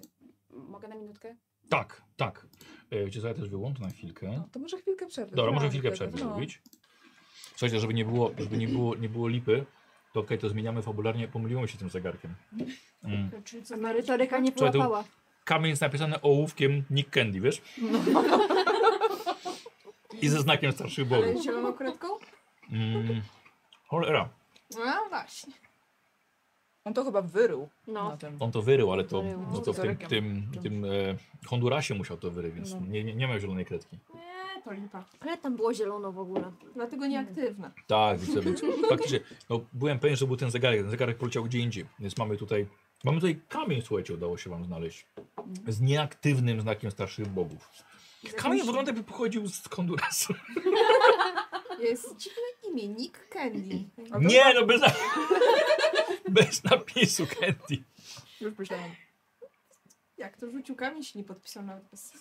mogę 0.50 0.88
na 0.88 0.96
minutkę? 0.96 1.36
Tak, 1.70 2.02
tak. 2.18 2.48
E, 2.90 3.22
co, 3.22 3.28
ja 3.28 3.34
też 3.34 3.50
wyłączę 3.50 3.82
na 3.82 3.90
chwilkę. 3.90 4.32
No, 4.38 4.50
to 4.52 4.60
może 4.60 4.78
chwilkę 4.78 5.08
przerwy. 5.08 5.36
Dobra, 5.36 5.52
Tak, 5.52 5.56
może 5.56 5.70
chwilkę 5.70 5.88
tak, 5.90 5.96
przerwy 5.96 6.20
no. 6.20 6.26
zrobić. 6.26 6.62
Słuchajcie, 7.52 7.80
żeby 7.80 7.94
nie 7.94 8.06
było, 8.06 8.32
żeby 8.38 8.58
nie 8.58 8.68
było, 8.68 8.96
nie 8.96 9.10
było 9.10 9.28
lipy, 9.28 9.66
to 10.14 10.20
okej, 10.20 10.38
to 10.38 10.50
zmieniamy 10.50 10.82
fabularnie, 10.82 11.28
pomyliłem 11.28 11.68
się 11.68 11.78
tym 11.78 11.90
zegarkiem. 11.90 12.36
Mm. 13.04 13.32
Czyli 13.44 13.64
co, 13.64 13.78
Merytoryka 13.78 14.40
nie 14.40 14.52
Słuchaj, 14.52 14.72
to- 14.72 14.78
połapała. 14.80 15.04
Kamień 15.46 15.70
jest 15.70 15.82
napisany 15.82 16.22
ołówkiem 16.22 16.84
Nick 16.90 17.10
Candy, 17.10 17.40
wiesz? 17.42 17.62
I 20.22 20.30
ze 20.30 20.40
znakiem 20.42 20.72
starszych 20.72 21.08
bogów. 21.08 21.26
Ale 21.26 21.42
zieloną 21.44 21.74
kredką? 21.74 22.08
Mm. 22.72 23.22
Cholera, 23.88 24.30
No 24.76 24.82
właśnie. 25.10 25.54
On 26.86 26.94
to 26.94 27.04
chyba 27.04 27.22
wyrył 27.22 27.70
No. 27.88 28.10
na 28.10 28.18
tym. 28.18 28.38
on 28.40 28.52
to 28.52 28.62
wyrył, 28.62 28.92
ale 28.94 29.04
to, 29.04 29.22
Wyrył. 29.22 29.46
no 29.52 29.60
to 29.62 29.74
w 29.74 29.80
tym, 29.80 29.98
tym, 29.98 30.52
tym 30.64 30.86
e, 30.86 30.90
Hondurasie 31.46 31.96
musiał 31.96 32.18
to 32.18 32.32
wyryć, 32.32 32.54
więc 32.56 32.74
No. 32.74 32.80
nie, 32.88 33.04
nie, 33.04 33.16
nie 33.16 33.28
miał 33.28 33.40
zielonej 33.40 33.66
kredki. 33.66 33.98
Nie, 34.14 34.22
to 34.64 34.72
lipa. 34.72 35.06
Ale 35.20 35.38
tam 35.38 35.56
było 35.56 35.74
zielono 35.74 36.12
w 36.12 36.20
ogóle. 36.20 36.52
Dlatego 36.76 37.08
nieaktywna. 37.08 37.72
Tak, 37.88 38.20
widzę, 38.20 38.42
więc 38.42 38.62
faktycznie, 38.90 39.20
no, 39.50 39.60
byłem 39.74 40.00
pewien, 40.00 40.18
że 40.18 40.28
był 40.28 40.38
ten 40.38 40.52
zegarek, 40.52 40.82
ten 40.82 40.90
zegarek 40.90 41.18
poleciał 41.18 41.44
gdzie 41.44 41.60
indziej, 41.60 41.86
więc 42.00 42.18
mamy 42.18 42.38
tutaj, 42.38 42.68
mamy 43.04 43.18
tutaj 43.18 43.42
kamień, 43.50 43.82
słuchajcie, 43.82 44.14
udało 44.14 44.38
się 44.38 44.50
wam 44.50 44.66
znaleźć, 44.66 45.08
z 45.68 45.82
nieaktywnym 45.82 46.62
znakiem 46.62 46.92
starszych 46.92 47.28
bogów. 47.28 47.70
Kamień 48.36 48.66
wygląda 48.66 48.92
jakby 48.92 49.04
pochodził 49.04 49.48
z 49.48 49.70
Hondurasu. 49.70 50.34
Jest 51.80 52.18
dziwne 52.18 52.70
imię, 52.70 52.88
Nick 52.88 53.30
Candy. 53.30 53.84
Nie, 54.30 54.54
no 54.54 54.66
bez, 54.66 54.82
na... 54.82 54.88
bez 56.30 56.64
napisu 56.64 57.28
Candy. 57.28 57.84
Już 58.42 58.58
myślałam. 58.58 58.92
Jak 60.18 60.38
to 60.38 60.52
rzucił 60.52 60.76
kamień, 60.76 61.04
się 61.04 61.20
nie 61.20 61.26
podpisał 61.26 61.64
nawet 61.64 61.84
bez... 61.92 62.12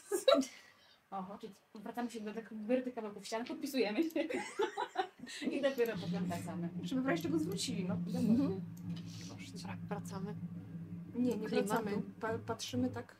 Oho, 1.12 1.38
czyli 1.38 1.52
wracamy 1.74 2.10
się 2.10 2.20
do 2.20 2.34
tych 2.34 2.52
wyrytych 2.52 2.94
kawałków 2.94 3.26
ścian, 3.26 3.44
podpisujemy 3.44 4.02
się. 4.10 4.20
I 5.50 5.62
dopiero 5.62 5.92
potem 6.04 6.24
wracamy. 6.26 6.68
Żeby 6.82 7.02
w 7.02 7.06
razie 7.06 7.22
czego 7.22 7.38
zwrócili, 7.38 7.84
no. 7.84 7.96
Tak, 9.66 9.78
wracamy. 9.88 10.34
Nie, 11.14 11.36
nie 11.36 11.46
Klimatu. 11.46 11.66
wracamy. 11.68 12.02
Pa 12.20 12.38
patrzymy 12.38 12.90
tak. 12.90 13.16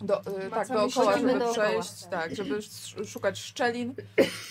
Do, 0.00 0.20
y, 0.20 0.50
tak, 0.50 0.68
dookoła, 0.68 1.18
żeby 1.18 1.38
dookoła. 1.38 1.52
przejść, 1.52 2.04
tak, 2.10 2.36
żeby 2.36 2.56
sz- 2.62 3.08
szukać 3.08 3.38
szczelin, 3.38 3.94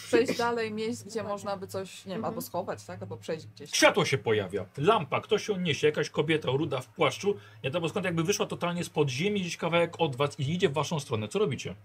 przejść 0.07 0.37
dalej, 0.37 0.71
miejsc, 0.73 1.03
gdzie 1.03 1.23
można 1.23 1.57
by 1.57 1.67
coś, 1.67 2.05
nie 2.05 2.09
wiem, 2.09 2.15
Mhm. 2.17 2.25
albo 2.33 2.41
schować, 2.41 2.85
tak, 2.85 3.01
albo 3.01 3.17
przejść 3.17 3.47
gdzieś. 3.47 3.71
Światło 3.71 4.05
się 4.05 4.17
pojawia, 4.17 4.65
lampa, 4.77 5.21
ktoś 5.21 5.47
ją 5.47 5.57
niesie, 5.59 5.87
jakaś 5.87 6.09
kobieta 6.09 6.51
ruda 6.51 6.81
w 6.81 6.87
płaszczu, 6.87 7.27
nie 7.33 7.63
wiadomo 7.63 7.89
skąd 7.89 8.05
jakby 8.05 8.23
wyszła 8.23 8.45
totalnie 8.45 8.83
z 8.83 8.89
podziemi, 8.89 9.41
gdzieś 9.41 9.57
kawałek 9.57 9.99
od 9.99 10.15
was 10.15 10.39
i 10.39 10.51
idzie 10.53 10.69
w 10.69 10.73
waszą 10.73 10.99
stronę. 10.99 11.27
Co 11.27 11.39
robicie? 11.39 11.75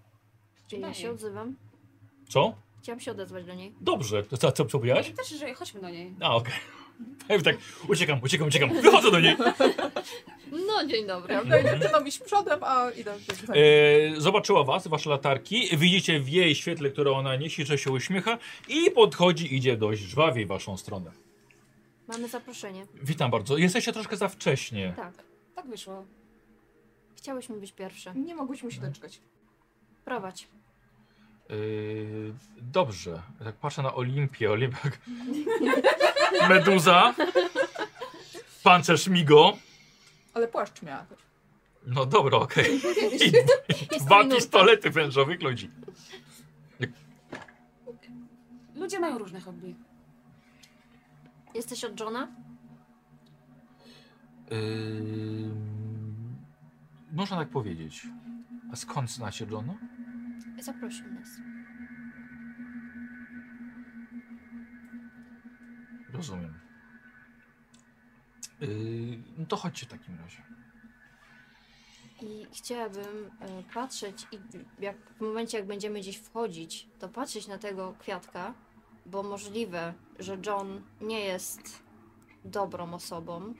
Czyli 0.67 0.81
ja 0.81 0.93
się 0.93 1.11
odzywam. 1.11 1.55
Co? 2.29 2.55
Chciałam 2.81 2.99
się 2.99 3.11
odezwać 3.11 3.45
do 3.45 3.53
niej. 3.53 3.73
Dobrze, 3.81 4.23
to 4.23 4.37
co, 4.37 4.51
co 4.51 4.65
powiedziałaś? 4.65 5.11
Też, 5.17 5.29
że 5.39 5.53
chodźmy 5.53 5.81
do 5.81 5.89
niej. 5.89 6.15
A, 6.21 6.35
okej. 6.35 6.53
Okay. 7.25 7.41
tak, 7.41 7.55
uciekam, 7.89 8.19
uciekam, 8.23 8.47
uciekam, 8.47 8.81
wychodzę 8.81 9.11
do 9.11 9.19
niej. 9.19 9.35
No, 10.67 10.85
dzień 10.87 11.07
dobry. 11.07 11.33
Ja 11.33 11.41
tutaj 11.41 11.63
zaczynam 11.63 12.07
iść 12.07 12.19
przodem, 12.19 12.59
a 12.63 12.91
idę. 12.91 13.13
E, 13.49 14.21
zobaczyła 14.21 14.63
was, 14.63 14.87
wasze 14.87 15.09
latarki, 15.09 15.77
widzicie 15.77 16.19
w 16.19 16.29
jej 16.29 16.55
świetle, 16.55 16.89
które 16.89 17.11
ona 17.11 17.35
niesie, 17.35 17.65
że 17.65 17.77
się 17.77 17.91
uśmiecha 17.91 18.37
i 18.67 18.91
podchodzi, 18.91 19.55
idzie 19.55 19.77
dość 19.77 20.01
żwawiej 20.01 20.45
w 20.45 20.47
waszą 20.47 20.77
stronę. 20.77 21.11
Mamy 22.07 22.27
zaproszenie. 22.27 22.85
Witam 23.03 23.31
bardzo, 23.31 23.57
jesteście 23.57 23.93
troszkę 23.93 24.17
za 24.17 24.27
wcześnie. 24.27 24.93
Tak. 24.95 25.23
Tak 25.55 25.67
wyszło. 25.67 26.05
Chciałyśmy 27.15 27.59
być 27.59 27.71
pierwsze. 27.71 28.13
Nie 28.15 28.35
mogłyśmy 28.35 28.71
się 28.71 28.81
doczekać. 28.81 29.21
Prowadź. 30.05 30.47
Yy, 31.49 32.33
dobrze, 32.61 33.21
tak 33.43 33.55
patrzę 33.55 33.81
na 33.81 33.93
Olimpię, 33.95 34.51
Olimpek. 34.51 34.99
Meduza, 36.49 37.13
pancerz 38.63 39.07
Migo. 39.07 39.57
Ale 40.33 40.47
płaszcz 40.47 40.81
miała 40.81 41.03
też. 41.05 41.19
No 41.87 42.05
dobra, 42.05 42.37
okej. 42.37 42.81
I 43.95 43.99
dwa 43.99 44.17
minuta. 44.19 44.35
pistolety 44.35 44.89
wężowych 44.89 45.41
ludzi. 45.41 45.69
Ludzie 48.75 48.99
mają 48.99 49.17
różne 49.17 49.39
hobby. 49.39 49.75
Jesteś 51.53 51.83
od 51.83 51.99
Johna? 51.99 52.27
Yy, 54.51 54.57
można 57.13 57.37
tak 57.37 57.49
powiedzieć. 57.49 58.07
A 58.73 58.75
skąd 58.75 59.11
znacie 59.11 59.45
Johna? 59.51 59.73
Zaprosił 60.59 61.11
nas. 61.13 61.27
Rozumiem. 66.13 66.59
Yy, 68.61 68.67
no 69.37 69.45
to 69.45 69.55
chodźcie 69.55 69.85
w 69.85 69.89
takim 69.89 70.17
razie. 70.19 70.43
I 72.21 72.45
chciałabym 72.53 73.31
e, 73.39 73.63
patrzeć 73.73 74.27
i 74.31 74.39
jak 74.83 74.97
w 75.17 75.21
momencie, 75.21 75.57
jak 75.57 75.67
będziemy 75.67 75.99
gdzieś 75.99 76.17
wchodzić, 76.17 76.87
to 76.99 77.09
patrzeć 77.09 77.47
na 77.47 77.57
tego 77.57 77.93
kwiatka, 77.99 78.53
bo 79.05 79.23
możliwe, 79.23 79.93
że 80.19 80.37
John 80.45 80.81
nie 81.01 81.19
jest 81.19 81.83
dobrą 82.45 82.93
osobą, 82.93 83.53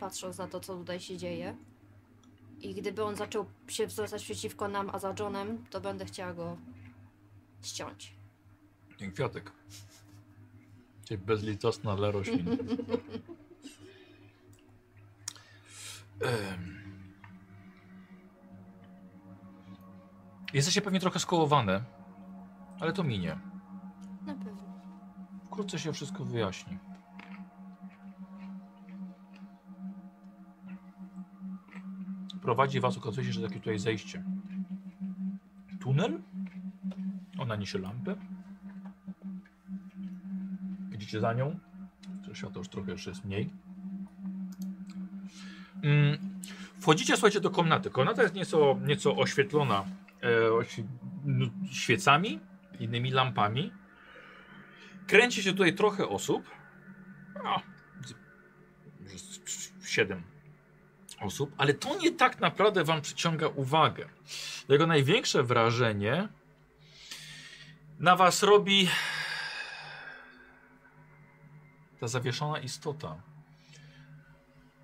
patrząc 0.00 0.38
na 0.38 0.48
to, 0.48 0.60
co 0.60 0.76
tutaj 0.76 1.00
się 1.00 1.16
dzieje. 1.16 1.56
I 2.60 2.74
gdyby 2.74 3.04
on 3.04 3.16
zaczął 3.16 3.46
się 3.68 3.86
wzrastać 3.86 4.24
przeciwko 4.24 4.68
nam, 4.68 4.90
a 4.92 4.98
za 4.98 5.14
Johnem, 5.18 5.66
to 5.70 5.80
będę 5.80 6.04
chciała 6.04 6.34
go 6.34 6.56
ściąć. 7.62 8.14
Ten 8.98 9.12
kwiatek. 9.12 9.52
Czyli 11.04 11.18
bezlitosna 11.18 11.96
dla 11.96 12.10
roślin. 12.10 12.46
Jesteście 20.54 20.82
pewnie 20.82 21.00
trochę 21.00 21.18
skołowane, 21.18 21.84
ale 22.80 22.92
to 22.92 23.04
minie. 23.04 23.38
Na 24.26 24.34
pewno. 24.34 24.62
Wkrótce 25.46 25.78
się 25.78 25.92
wszystko 25.92 26.24
wyjaśni. 26.24 26.78
Prowadzi 32.42 32.80
was, 32.80 32.96
okazuje 32.96 33.26
się, 33.26 33.32
że 33.32 33.42
takie 33.42 33.58
tutaj 33.60 33.78
zejście. 33.78 34.24
Tunel? 35.80 36.20
Ona 37.38 37.56
niesie 37.56 37.78
lampę. 37.78 38.16
Idziecie 40.94 41.20
za 41.20 41.32
nią. 41.32 41.58
To 42.26 42.34
światło 42.34 42.58
już 42.58 42.68
trochę 42.68 42.92
jeszcze 42.92 43.10
jest 43.10 43.24
mniej. 43.24 43.50
Mm, 45.82 46.40
wchodzicie, 46.80 47.16
słuchajcie, 47.16 47.40
do 47.40 47.50
komnaty. 47.50 47.90
Komnata 47.90 48.22
jest 48.22 48.34
nieco, 48.34 48.78
nieco 48.86 49.16
oświetlona 49.16 49.84
e, 50.22 50.50
oświe- 50.50 50.84
n- 51.26 51.50
świecami, 51.70 52.40
innymi 52.80 53.10
lampami. 53.10 53.72
Kręci 55.06 55.42
się 55.42 55.50
tutaj 55.52 55.74
trochę 55.74 56.08
osób. 56.08 56.50
Z- 59.06 59.88
siedem 59.88 60.22
osób, 61.20 61.52
ale 61.56 61.74
to 61.74 61.98
nie 61.98 62.12
tak 62.12 62.40
naprawdę 62.40 62.84
wam 62.84 63.00
przyciąga 63.00 63.48
uwagę. 63.48 64.08
Jego 64.68 64.86
największe 64.86 65.42
wrażenie 65.42 66.28
na 67.98 68.16
was 68.16 68.42
robi 68.42 68.88
ta 72.00 72.08
zawieszona 72.08 72.58
istota. 72.58 73.16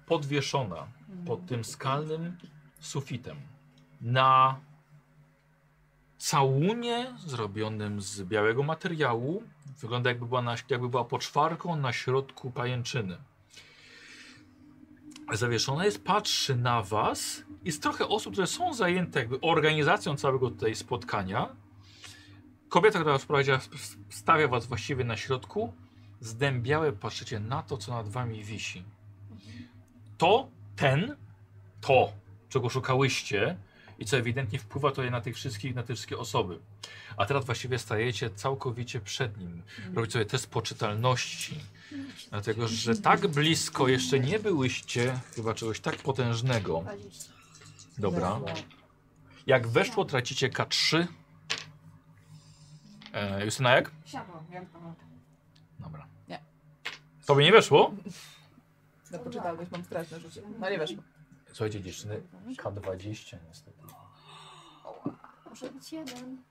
Podwieszona 0.07 0.87
pod 1.27 1.47
tym 1.47 1.65
skalnym 1.65 2.39
sufitem. 2.81 3.37
Na 4.01 4.61
całunie 6.19 7.15
zrobionym 7.27 8.01
z 8.01 8.23
białego 8.23 8.63
materiału. 8.63 9.43
Wygląda 9.81 10.11
jakby 10.11 10.27
była, 10.27 10.43
na, 10.43 10.57
jakby 10.71 10.89
była 10.89 11.05
poczwarką 11.05 11.77
na 11.77 11.93
środku 11.93 12.51
pajęczyny. 12.51 13.19
Zawieszona 15.33 15.85
jest, 15.85 16.05
patrzy 16.05 16.57
na 16.57 16.83
was. 16.83 17.45
Jest 17.65 17.83
trochę 17.83 18.09
osób, 18.09 18.33
które 18.33 18.47
są 18.47 18.75
zajęte 18.75 19.19
jakby 19.21 19.41
organizacją 19.41 20.17
całego 20.17 20.51
tutaj 20.51 20.75
spotkania. 20.75 21.49
Kobieta, 22.69 22.99
która 22.99 23.13
was 23.13 23.27
prowadziła, 23.27 23.57
sp- 23.73 23.99
stawia 24.11 24.49
was 24.49 24.67
właściwie 24.67 25.05
na 25.05 25.17
środku. 25.17 25.73
Zdębiałe 26.21 26.93
patrzycie 26.93 27.41
na 27.41 27.63
to, 27.63 27.77
co 27.77 27.93
nad 27.93 28.09
wami 28.09 28.45
wisi. 28.45 28.85
To, 30.19 30.49
ten, 30.77 31.17
to, 31.81 32.13
czego 32.49 32.69
szukałyście, 32.69 33.57
I 33.99 34.05
co 34.05 34.17
ewidentnie 34.17 34.59
wpływa 34.59 34.91
to 34.91 35.03
na 35.03 35.21
tych 35.21 35.37
wszystkich, 35.37 35.75
na 35.75 35.83
te 35.83 35.95
wszystkie 35.95 36.19
osoby. 36.19 36.59
A 37.17 37.27
teraz 37.27 37.45
właściwie 37.45 37.79
stajecie 37.79 38.31
całkowicie 38.31 39.01
przed 39.01 39.39
nim. 39.39 39.63
Robić 39.95 40.13
sobie 40.13 40.25
test 40.25 40.51
poczytalności. 40.51 41.61
Dlatego, 42.31 42.69
że 42.69 42.97
tak 42.97 43.27
blisko 43.27 43.89
jeszcze 43.89 44.21
nie 44.21 44.39
byłyście 44.39 45.21
chyba 45.37 45.55
czegoś 45.55 45.81
tak 45.81 45.97
potężnego. 45.97 46.81
20. 46.81 47.33
Dobra. 47.99 48.41
Jak 49.47 49.69
weszło, 49.69 50.05
tracicie 50.05 50.49
K3. 50.49 51.07
E, 53.13 53.45
Justyna 53.45 53.71
jak? 53.71 53.91
Siadło, 54.05 54.45
wyjątkowo. 54.49 54.95
Dobra. 55.79 56.07
Nie. 56.29 56.43
Tobie 57.27 57.45
nie 57.45 57.53
weszło? 57.53 57.95
Na 59.11 59.19
poczytalność 59.19 59.71
mam 59.71 59.85
straszne 59.85 60.21
rzucie. 60.21 60.43
No 60.61 60.71
nie 60.71 60.79
weszło. 60.79 61.03
Słuchajcie 61.55 61.81
dziewczyny, 61.81 62.23
K20 62.57 63.37
niestety. 63.49 63.79
Może 65.51 65.71
być 65.71 65.93
jeden. 65.93 66.43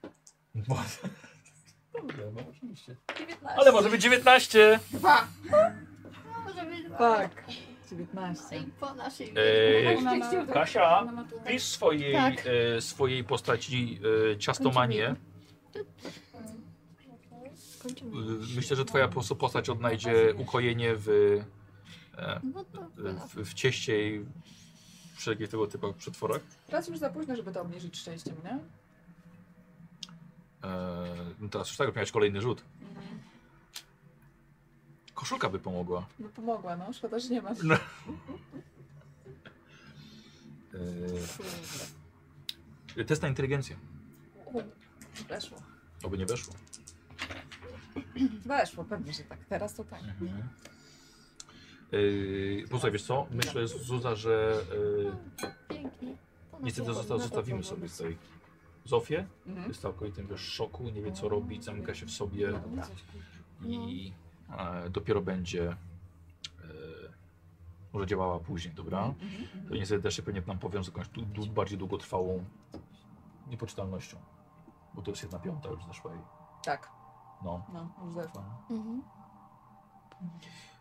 Bo... 0.54 0.74
Dobrze, 2.00 2.22
no 2.36 2.42
oczywiście. 2.50 2.96
19. 3.18 3.60
Ale 3.60 3.72
może 3.72 3.90
być 3.90 4.02
19! 4.02 4.80
Dwa! 4.92 5.28
Może 6.44 6.64
być 6.66 6.84
dwa. 6.84 6.98
Tak. 6.98 7.44
19. 7.90 8.58
I 8.58 8.64
po 8.64 8.94
naszej 8.94 9.32
Eee, 9.36 9.96
Ona 9.96 10.14
ma- 10.16 10.46
Kasia, 10.52 10.98
ona 11.00 11.12
ma 11.12 11.24
tu- 11.24 11.40
pisz 11.46 11.62
swojej, 11.62 12.12
Tak. 12.12 12.34
e, 12.76 12.80
swojej 12.80 13.24
postaci 13.24 14.00
e, 14.32 14.38
ciastomanię. 14.38 15.14
Kończymy. 17.82 18.10
E, 18.16 18.56
Myślę, 18.56 18.76
że 18.76 18.84
twoja 18.84 19.06
po 19.08 19.12
prostu 19.12 19.36
postać 19.36 19.68
odnajdzie 19.70 20.34
ukojenie 20.36 20.94
w, 20.96 21.08
e, 22.18 22.40
No 22.54 22.64
to 22.64 22.88
w, 23.28 23.34
w 23.50 23.54
cieście 23.54 24.08
i 24.08 24.24
wszelkich 25.14 25.48
tego 25.48 25.66
typu 25.66 25.92
przetworach. 25.92 26.40
Teraz 26.66 26.88
już 26.88 26.98
za 26.98 27.10
późno, 27.10 27.36
żeby 27.36 27.52
to 27.52 27.60
obniżyć 27.62 27.98
szczęściem, 27.98 28.34
nie? 28.44 28.58
E, 30.68 31.14
no 31.40 31.48
teraz 31.48 31.68
już 31.68 31.76
tak, 31.76 31.94
miałeś 31.96 32.12
kolejny 32.12 32.40
rzut. 32.40 32.62
Koszulka 35.14 35.48
by 35.48 35.58
pomogła. 35.58 36.06
No 36.18 36.28
pomogła, 36.28 36.76
no. 36.76 36.92
Szkoda, 36.92 37.18
że 37.18 37.28
nie 37.28 37.42
masz. 37.42 37.58
No. 37.62 37.76
E, 42.96 43.04
test 43.04 43.22
na 43.22 43.28
inteligencję. 43.28 43.76
Weszło. 45.28 45.58
Oby 46.02 46.18
nie 46.18 46.26
weszło. 46.26 46.54
Weszło, 48.44 48.84
pewnie, 48.84 49.12
że 49.12 49.22
tak. 49.22 49.38
Teraz 49.44 49.74
to 49.74 49.84
tak. 49.84 50.00
Mhm. 50.02 50.48
Yy, 51.92 52.64
posłuchaj, 52.64 52.90
wiesz 52.92 53.02
co? 53.06 53.26
Myślę, 53.30 53.68
Zuza, 53.68 54.14
że 54.14 54.56
yy, 54.98 55.12
Pięknie. 55.68 56.16
To 56.50 56.58
na 56.58 56.64
niestety 56.64 56.94
zosta, 56.94 57.14
na 57.14 57.20
zostawimy 57.20 57.64
sobie 57.64 57.88
tutaj 57.88 58.16
Zofię. 58.84 59.26
Mhm. 59.46 59.68
Jest 59.68 59.80
w 59.80 59.82
całkowitym 59.82 60.26
wiesz, 60.26 60.40
szoku, 60.40 60.90
nie 60.90 61.02
wie 61.02 61.12
co 61.12 61.28
robić, 61.28 61.64
zamyka 61.64 61.94
się 61.94 62.06
w 62.06 62.10
sobie 62.10 62.52
Dobra. 62.52 62.86
i 63.66 64.12
e, 64.58 64.90
dopiero 64.90 65.22
będzie 65.22 65.70
e, 65.70 65.76
może 67.92 68.06
działała 68.06 68.38
później, 68.40 68.74
dobra? 68.74 69.04
Mhm. 69.04 69.68
To 69.68 69.74
niestety 69.74 70.02
też 70.02 70.16
się 70.16 70.22
pewnie 70.22 70.42
nam 70.46 70.58
powiąże 70.58 70.90
z 70.90 70.94
jakąś 70.94 71.08
du, 71.08 71.22
du, 71.22 71.46
bardziej 71.46 71.78
długotrwałą 71.78 72.44
niepoczytalnością. 73.46 74.16
Bo 74.94 75.02
to 75.02 75.10
jest 75.10 75.22
jedna 75.22 75.38
piąta 75.38 75.68
już 75.68 75.84
zeszła 75.84 76.12
jej. 76.12 76.22
Tak, 76.64 76.90
No. 77.44 77.66
no, 77.72 77.94
już 78.04 78.14
zeszło. 78.14 78.44
Mhm. 78.70 79.02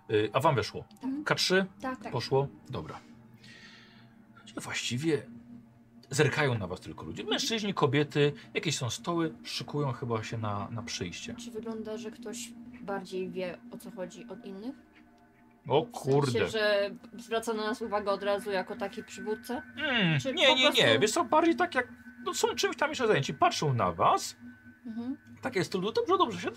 Yy, 0.10 0.30
a 0.34 0.40
wam 0.40 0.56
weszło? 0.56 0.86
K3? 1.26 1.66
Tak, 1.82 2.00
tak. 2.04 2.12
Poszło? 2.12 2.48
Dobra. 2.70 3.00
Właściwie 4.58 5.22
zerkają 6.10 6.58
na 6.58 6.68
was 6.68 6.80
tylko 6.80 7.06
ludzie. 7.06 7.24
Mężczyźni, 7.24 7.74
kobiety, 7.74 8.34
jakieś 8.54 8.78
są 8.78 8.90
stoły, 8.90 9.34
szykują 9.44 9.92
chyba 9.92 10.24
się 10.24 10.38
na, 10.38 10.68
na 10.72 10.84
przyjście. 10.84 11.36
Czy 11.36 11.52
wygląda, 11.52 11.98
że 11.98 12.12
ktoś 12.12 12.52
bardziej 12.82 13.30
wie 13.30 13.58
o 13.72 13.78
co 13.78 13.92
chodzi 13.92 14.26
od 14.30 14.46
innych? 14.46 14.76
O 15.68 15.86
W 15.86 15.92
kurde. 15.92 16.32
sensie, 16.32 16.48
że 16.48 16.90
zwraca 17.18 17.54
na 17.54 17.64
nas 17.66 17.82
uwagę 17.82 18.12
od 18.12 18.24
razu 18.24 18.52
jako 18.52 18.76
taki 18.76 19.04
przywódca? 19.04 19.62
Mm, 19.78 20.20
czy 20.20 20.34
nie, 20.34 20.48
po 20.48 20.56
nie, 20.56 20.64
nie. 20.70 20.72
prostu- 20.84 21.00
Wiesz 21.00 21.12
co, 21.12 21.26
bardziej 21.26 21.56
tak 21.56 21.76
jak 21.76 21.88
no, 22.26 22.34
są 22.34 22.56
czymś 22.56 22.78
tam 22.78 22.90
jeszcze 22.90 23.08
zajęci. 23.08 23.34
Patrzą 23.34 23.74
na 23.74 23.92
was. 23.92 24.36
Mhm. 24.86 25.18
Takie 25.42 25.60
jest 25.60 25.70
stylu, 25.72 25.92
dobrze, 25.92 26.18
dobrze. 26.18 26.40
Siad... 26.42 26.54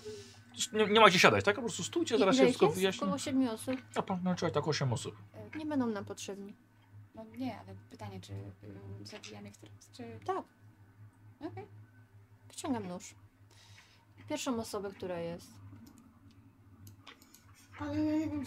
Nie, 0.73 0.85
nie 0.87 0.99
macie 0.99 1.19
siadać, 1.19 1.45
tak? 1.45 1.55
Po 1.55 1.61
prostu 1.61 1.83
stójcie, 1.83 2.15
I 2.15 2.19
zaraz 2.19 2.35
się 2.35 2.43
wszystko 2.43 2.69
wyjaśni. 2.69 3.03
Około 3.03 3.17
siedmiu 3.17 3.51
osób. 3.51 3.75
A 3.95 4.01
pan 4.01 4.19
no, 4.23 4.35
czekaj, 4.35 4.51
tak 4.53 4.67
8 4.67 4.93
osób. 4.93 5.15
Nie 5.55 5.65
będą 5.65 5.87
nam 5.87 6.05
potrzebni. 6.05 6.55
No 7.15 7.25
nie, 7.37 7.59
ale 7.59 7.75
pytanie, 7.89 8.21
czy 8.21 8.33
ym, 8.33 9.05
zabijamy 9.05 9.51
teraz, 9.61 9.91
czy... 9.91 10.19
Tak, 10.25 10.43
Okej. 11.51 11.67
wyciągam 12.49 12.87
nóż. 12.87 13.15
Pierwszą 14.29 14.59
osobę, 14.59 14.91
która 14.91 15.19
jest. 15.19 15.47
Ale 17.79 17.95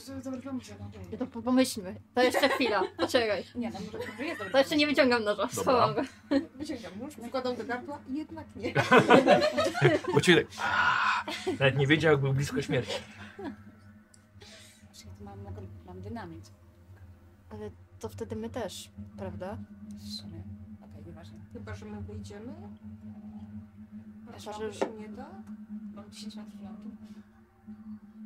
to 0.06 0.30
dobry 0.30 0.42
pomysł, 0.42 0.72
no, 0.80 0.90
No 1.12 1.18
to 1.18 1.26
po- 1.26 1.42
pomyślmy. 1.42 1.94
To 2.14 2.22
jeszcze 2.22 2.48
chwila. 2.48 2.82
Poczekaj. 2.96 3.44
Nie, 3.54 3.70
no 3.70 3.78
może 3.80 3.98
to 4.16 4.22
jest 4.22 4.38
dobry 4.38 4.52
To 4.52 4.58
jeszcze 4.58 4.76
nie 4.76 4.86
wyciągam 4.86 5.24
noża. 5.24 5.46
Dobra. 5.46 5.62
Schowam 5.62 5.94
go. 5.94 6.02
Wyciągam 6.54 6.92
nóż, 7.00 7.14
wkładam 7.14 7.56
do 7.56 7.64
gardła 7.64 7.98
i 8.10 8.14
jednak 8.14 8.46
nie. 8.56 8.72
Bo 10.14 10.20
ci 10.20 10.34
tak, 10.34 10.46
nawet 11.60 11.76
nie 11.78 11.86
wiedział, 11.86 12.12
jak 12.12 12.20
był 12.20 12.32
blisko 12.32 12.62
śmierci. 12.62 12.92
Czyli 14.92 15.10
mam, 15.20 15.42
mogę, 15.42 15.62
mam 15.86 16.00
dynamit. 16.02 16.50
Ale 17.50 17.70
to 18.00 18.08
wtedy 18.08 18.36
my 18.36 18.50
też, 18.50 18.90
prawda? 19.16 19.56
W 19.98 20.08
sumie. 20.08 20.42
Okej, 20.90 21.04
nieważne. 21.06 21.38
Chyba, 21.52 21.74
że 21.74 21.86
my 21.86 22.00
wyjdziemy. 22.00 22.52
Chyba, 24.26 24.38
Chyba, 24.38 24.52
że- 24.52 24.72
się 24.74 24.86
nie 25.00 25.08
da. 25.08 25.28
Mam 25.94 26.10
10 26.10 26.36
metrów 26.36 26.62
lotu. 26.62 26.90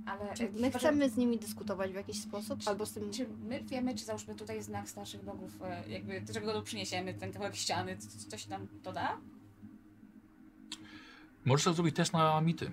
Ale 0.07 0.34
Czy 0.34 0.44
e, 0.44 0.50
my 0.52 0.70
chcemy 0.70 1.10
z 1.10 1.16
nimi 1.16 1.39
dyskutować 1.39 1.92
w 1.92 1.94
jakiś 1.94 2.20
sposób? 2.20 2.60
Albo 2.66 2.86
z 2.86 2.92
tym. 2.92 3.12
Czy 3.12 3.28
my 3.28 3.62
wiemy, 3.62 3.94
czy 3.94 4.05
załóżmy 4.05 4.34
tutaj 4.34 4.62
znak 4.62 4.89
starszych 4.89 5.24
bogów, 5.24 5.62
e, 5.62 5.89
jakby, 5.89 6.23
czego 6.33 6.47
go 6.47 6.52
tu 6.52 6.62
przyniesiemy, 6.62 7.15
ten 7.15 7.33
kawałek 7.33 7.55
ściany, 7.55 7.97
coś 8.28 8.47
nam 8.47 8.68
to 8.83 8.92
da? 8.92 9.18
Możesz 11.44 11.65
sobie 11.65 11.74
zrobić 11.74 11.97
test 11.97 12.12
na 12.12 12.41
mity. 12.41 12.70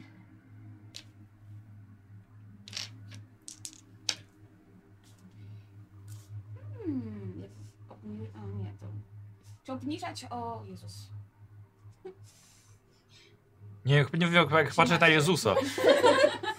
Hmm, 6.78 7.44
obni... 7.90 8.20
Nie, 8.64 8.74
to... 8.80 8.86
Czy 9.64 9.72
obniżać 9.72 10.26
o... 10.30 10.64
Jezus. 10.66 11.10
Nie, 13.86 14.06
nie 14.14 14.28
wiem, 14.28 14.34
jak, 14.34 14.52
jak 14.52 14.74
patrzę 14.74 15.00
na 15.00 15.08
Jezusa. 15.08 15.56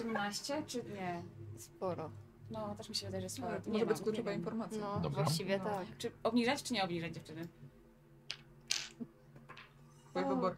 18 0.00 0.62
czy 0.66 0.84
nie? 0.84 1.22
Sporo. 1.58 2.10
No, 2.50 2.74
też 2.74 2.88
mi 2.88 2.94
się 2.94 3.06
wydaje, 3.06 3.22
że 3.22 3.28
sporo. 3.28 3.52
Tak, 3.56 3.66
Nie 3.66 3.72
może 3.72 3.84
mam, 3.84 3.94
być 3.94 4.02
kluczowa 4.02 4.22
nie 4.30 4.36
wiem. 4.36 4.40
informacja. 4.40 4.78
No, 4.80 5.00
Dobra. 5.00 5.22
właściwie 5.22 5.58
No. 5.58 5.64
tak. 5.64 5.86
Czy 5.98 6.10
obniżać, 6.22 6.62
czy 6.62 6.74
nie 6.74 6.84
obniżać 6.84 7.14
dziewczyny? 7.14 7.48
Twój 10.10 10.24
wybór. 10.24 10.56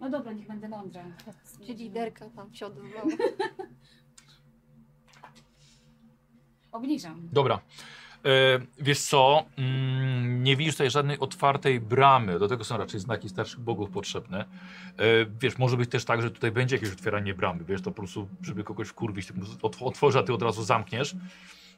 No 0.00 0.10
dobra, 0.10 0.32
niech 0.32 0.46
będę 0.48 0.68
mądra. 0.68 1.04
Czy 1.66 1.72
liderka 1.74 2.30
tam 2.30 2.54
się 2.54 2.66
odezwała? 2.66 3.04
Obniżam. 6.72 7.28
Dobra. 7.32 7.60
E, 8.24 8.60
wiesz 8.78 9.00
co, 9.00 9.44
mm, 9.58 10.42
nie 10.42 10.56
widzisz 10.56 10.74
tutaj 10.74 10.90
żadnej 10.90 11.18
otwartej 11.18 11.80
bramy, 11.80 12.38
do 12.38 12.48
tego 12.48 12.64
są 12.64 12.76
raczej 12.76 13.00
znaki 13.00 13.28
starszych 13.28 13.60
bogów 13.60 13.90
potrzebne. 13.90 14.38
E, 14.40 14.46
wiesz, 15.40 15.58
może 15.58 15.76
być 15.76 15.90
też 15.90 16.04
tak, 16.04 16.22
że 16.22 16.30
tutaj 16.30 16.52
będzie 16.52 16.76
jakieś 16.76 16.92
otwieranie 16.92 17.34
bramy, 17.34 17.64
wiesz, 17.64 17.82
to 17.82 17.90
po 17.90 17.96
prostu, 17.96 18.28
żeby 18.42 18.64
kogoś 18.64 18.88
wkurwić, 18.88 19.32
otworzy, 19.62 20.18
a 20.18 20.22
ty 20.22 20.32
od 20.32 20.42
razu 20.42 20.62
zamkniesz. 20.62 21.16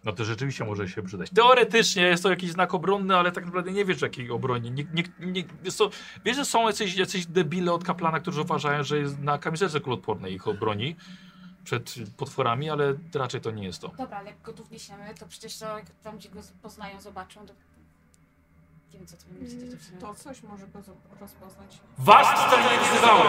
No 0.05 0.13
to 0.13 0.25
rzeczywiście 0.25 0.65
może 0.65 0.89
się 0.89 1.03
przydać. 1.03 1.31
Teoretycznie 1.31 2.03
jest 2.03 2.23
to 2.23 2.31
jakiś 2.31 2.51
znak 2.51 2.75
obronny, 2.75 3.17
ale 3.17 3.33
tak 3.33 3.45
naprawdę 3.45 3.73
nie 3.73 3.85
wiesz 3.85 4.03
jakiej 4.03 4.31
obroni. 4.31 4.71
Nie, 4.71 4.85
nie, 4.95 5.03
nie, 5.21 5.45
wiesz, 6.25 6.37
że 6.37 6.45
są 6.45 6.67
jacyś, 6.67 6.97
jacyś 6.97 7.27
debile 7.27 7.73
od 7.73 7.85
kaplana, 7.85 8.21
którzy 8.21 8.41
uważają, 8.41 8.83
że 8.83 8.99
jest 8.99 9.19
na 9.19 9.39
kamizelce 9.39 9.81
kuloodpornej 9.81 10.35
ich 10.35 10.49
obroni 10.49 10.97
przed 11.67 11.95
potworami, 12.17 12.71
ale 12.71 12.95
raczej 13.15 13.41
to 13.41 13.51
nie 13.51 13.65
jest 13.65 13.81
to. 13.81 13.89
Dobra, 13.89 14.19
ale 14.19 14.31
jak 14.31 14.43
go 14.43 14.53
tu 14.53 14.65
wniesiemy, 14.65 15.15
to 15.15 15.27
przecież 15.27 15.59
to, 15.59 15.79
jak 15.79 15.91
tam 16.03 16.17
gdzie 16.19 16.29
go 16.29 16.41
poznają, 16.63 17.01
zobaczą, 17.01 17.47
to... 17.47 17.55
Nie 18.93 18.99
wiem, 18.99 19.07
co 19.07 19.17
mi 19.33 19.41
myślicie, 19.41 19.69
dziewczyny. 19.69 20.01
To 20.01 20.15
coś 20.15 20.43
może 20.43 20.67
go 20.67 20.83
rozpoznać. 21.21 21.81
Was 21.99 22.45
tutaj 22.45 22.79
nie 22.79 22.85
wzywałem! 22.85 23.27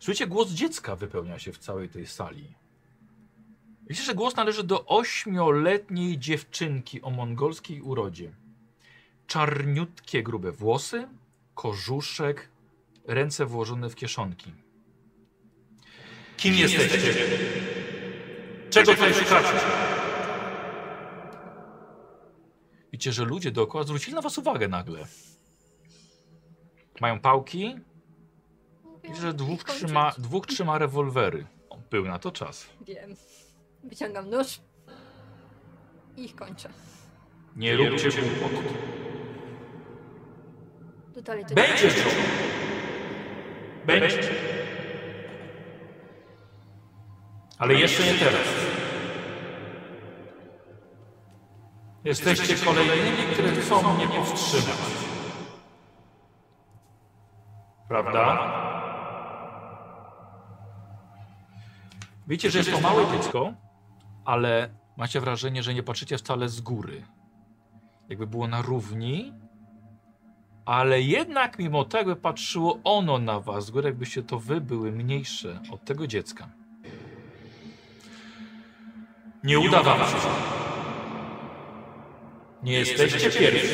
Słyszycie, 0.00 0.26
głos 0.26 0.50
dziecka 0.50 0.96
wypełnia 0.96 1.38
się 1.38 1.52
w 1.52 1.58
całej 1.58 1.88
tej 1.88 2.06
sali. 2.06 2.54
Widzicie, 3.88 4.06
że 4.06 4.14
głos 4.14 4.36
należy 4.36 4.64
do 4.64 4.86
ośmioletniej 4.86 6.18
dziewczynki 6.18 7.02
o 7.02 7.10
mongolskiej 7.10 7.82
urodzie. 7.82 8.32
Czarniutkie, 9.26 10.22
grube 10.22 10.52
włosy, 10.52 11.08
kożuszek, 11.54 12.48
ręce 13.06 13.46
włożone 13.46 13.90
w 13.90 13.94
kieszonki. 13.94 14.52
Kim, 16.38 16.54
jesteście? 16.54 17.14
Czego 18.70 18.92
tutaj 18.94 19.14
szukacie? 19.14 19.48
Widzicie, 22.92 23.12
że 23.12 23.24
ludzie 23.24 23.50
dookoła 23.50 23.84
zwrócili 23.84 24.14
na 24.14 24.20
was 24.20 24.38
uwagę 24.38 24.68
nagle. 24.68 25.04
Mają 27.00 27.20
pałki. 27.20 27.74
Widzicie, 29.02 29.20
że 29.20 29.34
dwóch 29.34 29.64
trzyma, 29.64 30.12
dwóch 30.18 30.46
trzyma 30.46 30.78
rewolwery. 30.78 31.46
O, 31.70 31.78
Był 31.90 32.04
na 32.04 32.18
to 32.18 32.32
czas. 32.32 32.66
Wiem. 32.86 33.16
Wyciągam 33.84 34.30
nóż 34.30 34.60
i 36.16 36.24
ich 36.24 36.34
kończę. 36.34 36.68
Nie 37.56 37.76
róbcie 37.76 38.08
głupot. 38.10 38.64
Tutaj 41.14 41.46
to 41.46 41.54
Będzie. 41.54 41.90
Będzie. 43.86 44.18
Ale 47.58 47.74
jeszcze 47.74 48.02
nie 48.04 48.14
teraz. 48.14 48.46
Jesteście 52.04 52.64
kolejnymi, 52.64 53.32
które 53.32 53.50
chcą 53.50 53.94
mnie 53.94 54.08
powstrzymać. 54.08 54.78
Prawda? 57.88 58.38
Wiecie, 62.28 62.50
że 62.50 62.58
jest 62.58 62.72
to 62.72 62.80
małe 62.80 63.06
dziecko, 63.12 63.52
ale 64.24 64.70
macie 64.96 65.20
wrażenie, 65.20 65.62
że 65.62 65.74
nie 65.74 65.82
patrzycie 65.82 66.18
wcale 66.18 66.48
z 66.48 66.60
góry. 66.60 67.02
Jakby 68.08 68.26
było 68.26 68.48
na 68.48 68.62
równi, 68.62 69.32
ale 70.64 71.00
jednak 71.00 71.58
mimo 71.58 71.84
tego 71.84 72.16
patrzyło 72.16 72.78
ono 72.84 73.18
na 73.18 73.40
was, 73.40 73.66
z 73.66 73.70
góry 73.70 73.88
jakbyście 73.88 74.22
to 74.22 74.38
wy 74.38 74.60
były 74.60 74.92
mniejsze 74.92 75.60
od 75.72 75.84
tego 75.84 76.06
dziecka. 76.06 76.48
Nie 79.44 79.58
uda 79.58 79.82
wam 79.82 79.98
się. 79.98 80.16
Nie 82.62 82.72
jesteście 82.72 83.30
pierwsi. 83.30 83.68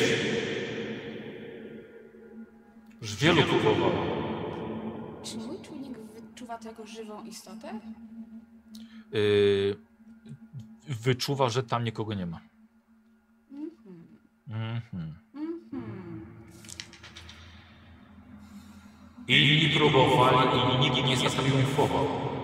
Już 3.01 3.15
wielu 3.15 3.43
próbowało. 3.43 4.05
Czy 5.23 5.37
mój 5.37 5.61
czujnik 5.61 5.97
wyczuwa 5.99 6.57
tego 6.57 6.87
żywą 6.87 7.23
istotę? 7.23 7.79
Yy, 9.11 9.75
wyczuwa, 10.87 11.49
że 11.49 11.63
tam 11.63 11.83
nikogo 11.83 12.13
nie 12.13 12.25
ma. 12.25 12.39
Mhm. 13.51 14.07
Mhm. 14.47 15.15
Mhm. 15.35 16.25
Inni 19.27 19.69
próbowali 19.69 20.75
i 20.75 20.79
nikt 20.79 21.07
nie 21.07 21.17
zatriumfował. 21.17 22.34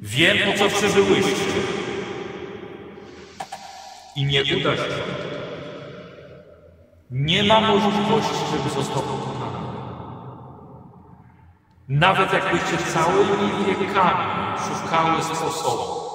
Wiem, 0.00 0.38
po 0.52 0.58
co 0.58 0.76
przybyłyście. 0.76 1.44
I 4.16 4.24
nie 4.24 4.42
uda 4.42 4.76
się. 4.76 4.82
Nie 7.10 7.42
ma 7.42 7.60
możliwości, 7.60 8.34
żeby 8.50 8.70
został 8.74 9.02
pokonany. 9.02 9.66
Nawet 11.88 12.32
jakbyście 12.32 12.76
całymi 12.92 13.64
wiekami 13.80 14.58
szukały 14.58 15.22
sposobu. 15.22 16.06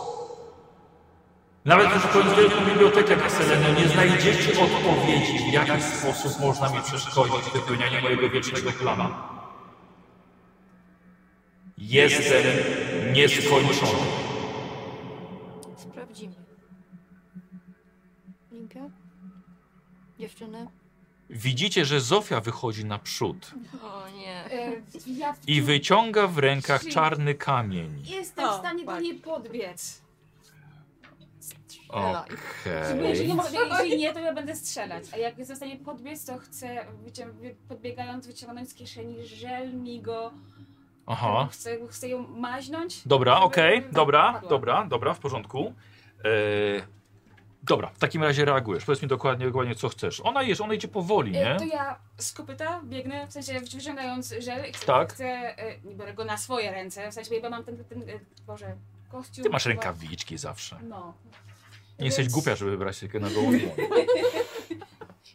Nawet 1.66 1.90
poszukując 1.90 2.34
wielką 2.34 2.66
bibliotekę 2.66 3.16
na 3.16 3.30
Selenie, 3.30 3.82
nie 3.82 3.88
znajdziecie 3.88 4.52
odpowiedzi, 4.62 5.50
w 5.50 5.54
jaki 5.54 5.82
sposób 5.82 6.40
można 6.40 6.70
mi 6.70 6.82
przeszkodzić 6.82 7.42
w 7.42 7.54
wypełnianiu 7.54 8.02
mojego 8.02 8.30
wiecznego 8.30 8.72
planu. 8.72 9.10
Jestem 11.78 12.44
nieskończony. 13.14 14.00
Sprawdzimy. 15.78 16.36
Limpia? 18.52 18.90
Dziewczyny? 20.20 20.68
Widzicie, 21.30 21.86
że 21.86 22.02
Zofia 22.02 22.42
wychodzi 22.42 22.86
naprzód 22.86 23.52
O 23.84 24.04
nie. 24.18 24.46
E, 24.52 24.72
ja 25.08 25.36
i 25.48 25.62
wyciąga 25.62 26.28
w 26.28 26.38
rękach 26.38 26.86
czarny 26.88 27.36
kamień. 27.36 28.04
jestem 28.06 28.46
O, 28.46 28.54
w 28.54 28.60
stanie 28.60 28.86
do 28.86 28.92
tak. 28.92 29.02
niej 29.04 29.14
podbiec. 29.16 30.02
Jeżeli 32.96 33.32
Okej. 33.32 33.50
jeżeli 33.70 33.98
nie, 33.98 34.14
to 34.14 34.20
ja 34.20 34.34
będę 34.34 34.56
strzelać. 34.56 35.04
A 35.14 35.18
jak 35.18 35.38
jestem 35.38 35.56
w 35.56 35.58
stanie 35.58 35.78
podbiec, 35.78 36.26
to 36.26 36.38
chcę, 36.38 36.86
wycią- 37.06 37.32
wy- 37.32 37.56
podbiegając, 37.68 38.28
wyciągnąć 38.28 38.70
z 38.70 38.74
kieszeni 38.74 39.26
żel, 39.28 39.74
migo. 39.76 40.32
Aha. 41.08 41.48
Chcę, 41.52 41.78
chcę 41.90 42.08
ją 42.10 42.28
maźnąć. 42.28 43.08
Dobra, 43.08 43.40
okej, 43.40 43.84
dobra, 43.92 44.34
padła. 44.34 44.50
dobra, 44.50 44.86
dobra, 44.86 45.14
w 45.14 45.20
porządku. 45.20 45.74
E, 46.20 46.28
dobra, 47.64 47.88
w 47.94 48.00
takim 48.00 48.24
razie 48.24 48.46
reagujesz. 48.46 48.86
Powiedz 48.86 49.02
mi 49.02 49.08
dokładnie, 49.08 49.46
dokładnie 49.46 49.76
co 49.76 49.90
chcesz. 49.90 50.22
Ona 50.24 50.42
jest, 50.44 50.62
ona 50.62 50.74
idzie 50.74 50.88
powoli, 50.88 51.38
E, 51.38 51.40
nie? 51.54 51.56
To 51.60 51.66
ja 51.66 51.96
z 52.18 52.34
kopyta 52.34 52.82
biegnę, 52.84 53.28
w 53.28 53.34
sensie 53.34 53.60
wyciągając 53.60 54.34
żel. 54.40 54.72
Chcę, 54.74 54.86
Tak. 54.86 55.14
Chcę, 55.14 55.26
e, 55.58 55.80
nie 55.84 55.96
biorę 55.96 56.14
go 56.14 56.26
na 56.26 56.38
swoje 56.38 56.72
ręce, 56.72 57.12
w 57.12 57.14
sensie, 57.14 57.42
bo 57.42 57.50
mam 57.50 57.64
ten, 57.64 57.78
ten, 57.78 58.02
ten 58.02 58.10
e, 58.10 58.20
Boże, 58.48 58.76
kościół. 59.12 59.44
Ty 59.44 59.50
masz 59.50 59.64
chyba- 59.64 59.74
rękawiczki 59.74 60.38
zawsze. 60.38 60.80
No. 60.84 61.14
Nie 62.00 62.06
jesteś 62.06 62.24
Więc- 62.26 62.34
głupia, 62.34 62.56
żeby 62.56 62.72
wybrać 62.72 62.98
się 62.98 63.08
na 63.20 63.30
gołą 63.30 63.52
dłoń. 63.60 63.62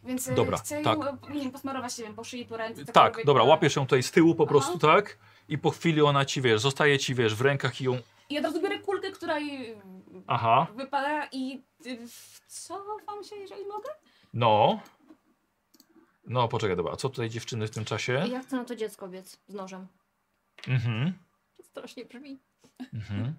Więc 0.04 0.28
e, 0.28 0.34
Dobra, 0.34 0.56
chcę 0.58 0.82
tak. 0.82 0.98
ją, 0.98 1.04
e, 1.04 1.34
nie 1.34 1.40
wiem, 1.40 1.50
posmarować, 1.50 1.98
nie 1.98 2.04
wiem, 2.04 2.14
po 2.14 2.24
szyi, 2.24 2.44
po 2.44 2.56
ręce. 2.56 2.84
Tak, 2.84 2.94
cokolwiek, 2.94 3.26
dobra, 3.26 3.42
łapiesz 3.42 3.76
ją 3.76 3.82
tutaj 3.82 4.02
z 4.02 4.10
tyłu 4.10 4.34
po 4.34 4.42
Aha. 4.44 4.48
prostu, 4.48 4.78
tak? 4.78 5.18
I 5.48 5.58
po 5.58 5.70
chwili 5.70 6.02
ona 6.02 6.24
ci, 6.24 6.42
wiesz, 6.42 6.60
zostaje 6.60 6.98
ci, 6.98 7.14
wiesz, 7.14 7.34
w 7.34 7.40
rękach 7.40 7.80
i 7.80 7.84
ją... 7.84 7.98
I 8.28 8.38
od 8.38 8.44
razu 8.44 8.62
biorę 8.62 8.78
kulkę, 8.78 9.10
która 9.10 9.38
jej 9.38 9.76
Aha, 10.26 10.66
wypada 10.76 11.28
i 11.32 11.62
y, 11.86 11.98
co 12.48 12.84
wam 13.06 13.24
się, 13.24 13.36
jeżeli 13.36 13.66
mogę? 13.66 13.88
no. 14.34 14.80
No, 16.28 16.48
poczekaj, 16.48 16.76
dobra, 16.76 16.92
a 16.92 16.96
co 16.96 17.08
tutaj 17.08 17.30
dziewczyny 17.30 17.66
w 17.66 17.70
tym 17.70 17.84
czasie? 17.84 18.12
Ja 18.30 18.40
chcę 18.42 18.56
na 18.56 18.64
to 18.64 18.76
dziecko 18.76 19.08
biec 19.08 19.38
z 19.48 19.54
nożem. 19.54 19.86
Mhm, 20.68 21.12
To 21.56 21.62
strasznie 21.62 22.04
brzmi. 22.04 22.38
mhm. 22.94 23.34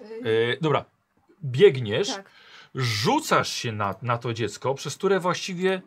Y, 0.00 0.52
E, 0.54 0.60
dobra, 0.60 0.84
biegniesz, 1.44 2.08
Tak. 2.08 2.30
rzucasz 2.74 3.52
się 3.52 3.72
na, 3.72 3.94
na 4.02 4.18
to 4.18 4.34
dziecko, 4.34 4.74
przez 4.74 4.94
które 4.96 5.20
właściwie 5.20 5.82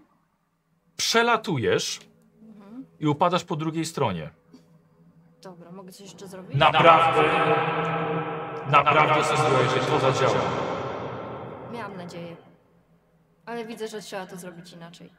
przelatujesz 0.98 2.00
Mhm. 2.42 2.85
i 3.00 3.08
upadasz 3.08 3.44
po 3.44 3.56
drugiej 3.56 3.85
stronie. 3.85 4.30
Dobra, 5.45 5.72
mogę 5.72 5.91
coś 5.91 6.01
jeszcze 6.01 6.27
zrobić? 6.27 6.57
Naprawdę, 6.57 7.24
naprawdę 8.72 9.24
sobie 9.24 9.69
że 9.69 9.88
to 9.88 9.99
zadziała. 9.99 10.41
Miałam 11.74 11.98
nadzieję. 11.98 12.35
Ale 13.45 13.65
widzę, 13.65 13.88
że 13.88 14.01
trzeba 14.01 14.25
to 14.25 14.38
zrobić 14.38 14.74
inaczej. 14.74 15.09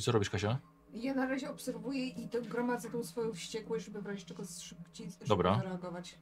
Co 0.00 0.12
robisz, 0.12 0.30
Kasia? 0.30 0.58
Ja 0.92 1.14
na 1.14 1.26
razie 1.26 1.50
obserwuję 1.50 2.06
i 2.06 2.28
to 2.28 2.42
gromadzę 2.42 2.90
tą 2.90 3.04
swoją 3.04 3.32
wściekłość, 3.32 3.84
żeby 3.84 4.02
w 4.02 4.06
razie 4.06 4.24
czego 4.24 4.42
szybciej 4.44 5.10
szybko 5.10 5.26
Dobra. 5.26 5.54
zareagować. 5.54 6.18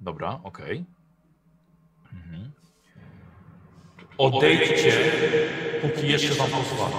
Dobra, 0.00 0.40
okej. 0.44 0.84
Mhm. 2.12 2.52
Odejdźcie, 4.18 5.12
póki 5.82 6.08
jeszcze 6.08 6.34
wam 6.34 6.50
pozwala. 6.50 6.96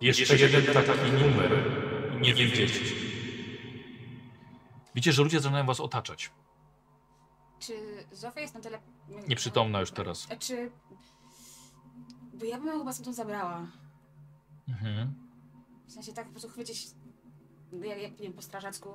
Jeszcze 0.00 0.36
jeden 0.36 0.64
taki 0.64 1.12
numer 1.12 1.52
i 2.16 2.20
nie 2.20 2.34
wyjdziecie. 2.34 3.05
Widzicie, 4.96 5.12
że 5.12 5.22
ludzie 5.22 5.40
zaczynają 5.40 5.66
was 5.66 5.80
otaczać. 5.80 6.30
Czy 7.58 7.72
Zofia 8.12 8.40
jest 8.40 8.54
na 8.54 8.60
tyle... 8.60 8.78
Nieprzytomna 9.28 9.80
już 9.80 9.90
teraz. 9.90 10.26
A 10.32 10.36
Czy... 10.36 10.70
Bo 12.34 12.44
ja 12.44 12.58
bym 12.58 12.66
ją 12.66 12.78
chyba 12.78 12.92
stąd 12.92 13.16
zabrała. 13.16 13.66
Mhm. 14.68 15.14
W 15.86 15.92
sensie 15.92 16.12
tak 16.12 16.24
po 16.24 16.30
prostu 16.30 16.48
chwycić, 16.48 16.86
jak, 17.72 17.98
jak 18.02 18.12
nie 18.12 18.18
wiem, 18.26 18.32
po 18.32 18.42
strażacku, 18.42 18.88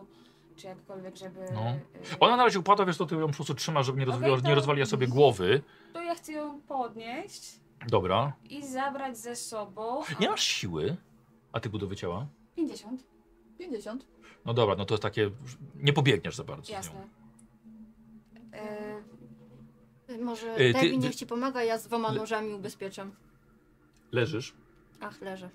czy 0.55 0.67
jakkolwiek, 0.67 1.17
żeby... 1.17 1.39
No. 1.53 1.69
y, 2.13 2.19
Ona 2.19 2.37
na 2.37 2.43
razie 2.43 2.59
upada, 2.59 2.85
wiesz, 2.85 2.97
to 2.97 3.05
ty 3.05 3.15
ją 3.15 3.27
po 3.27 3.33
prostu 3.33 3.53
trzymasz, 3.55 3.85
żeby 3.85 3.99
nie, 3.99 4.05
rozwi- 4.05 4.17
Okej, 4.31 4.41
to- 4.41 4.47
nie 4.49 4.55
rozwaliła 4.55 4.85
sobie 4.85 5.07
głowy. 5.07 5.61
To 5.93 6.01
ja 6.01 6.15
chcę 6.15 6.31
ją 6.31 6.61
podnieść 6.61 7.59
Dobra. 7.87 8.33
i 8.49 8.67
zabrać 8.67 9.17
ze 9.17 9.35
sobą... 9.35 10.01
Nie 10.19 10.29
masz 10.29 10.41
siły. 10.43 10.97
A 11.53 11.59
ty 11.59 11.69
budowy 11.69 11.95
ciała? 11.95 12.27
50, 12.55 13.03
50. 13.65 14.05
No 14.45 14.53
dobra, 14.53 14.75
no 14.75 14.85
to 14.85 14.93
jest 14.93 15.03
takie... 15.03 15.31
Nie 15.75 15.93
pobiegniesz 15.93 16.35
za 16.35 16.43
bardzo 16.43 16.65
z 16.65 16.69
nią. 16.69 16.75
jasne. 16.75 17.07
E, 18.53 19.01
Może 20.21 20.53
Y, 20.53 20.57
ty- 20.57 20.73
Debbie 20.73 20.97
niech 20.97 21.15
ci 21.15 21.25
pomaga, 21.27 21.63
ja 21.63 21.77
z 21.77 21.87
dwoma 21.87 22.11
Le- 22.11 22.17
nożami 22.19 22.53
ubezpieczam. 22.53 23.11
Leżysz. 24.11 24.53
Ach, 25.01 25.21
leżę. 25.21 25.49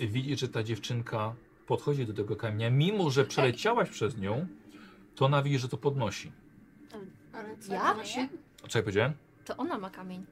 E, 0.00 0.06
widzisz, 0.06 0.40
że 0.40 0.48
ta 0.48 0.62
dziewczynka 0.62 1.34
podchodzi 1.66 2.06
do 2.06 2.12
tego 2.14 2.36
kamienia, 2.36 2.70
mimo 2.70 3.10
że 3.10 3.24
przeleciałaś 3.24 3.90
przez 3.90 4.16
nią, 4.18 4.46
to 5.14 5.24
ona 5.24 5.42
widzi, 5.42 5.58
że 5.58 5.68
to 5.68 5.76
podnosi. 5.76 6.32
Ale 7.32 7.56
co? 7.58 7.72
Ja? 7.72 8.04
Się... 8.04 8.28
A 8.64 8.68
co 8.68 8.78
ja 8.78 8.82
powiedziałem? 8.82 9.12
To 9.44 9.56
ona 9.56 9.78
ma 9.78 9.90
kamień. 9.90 10.26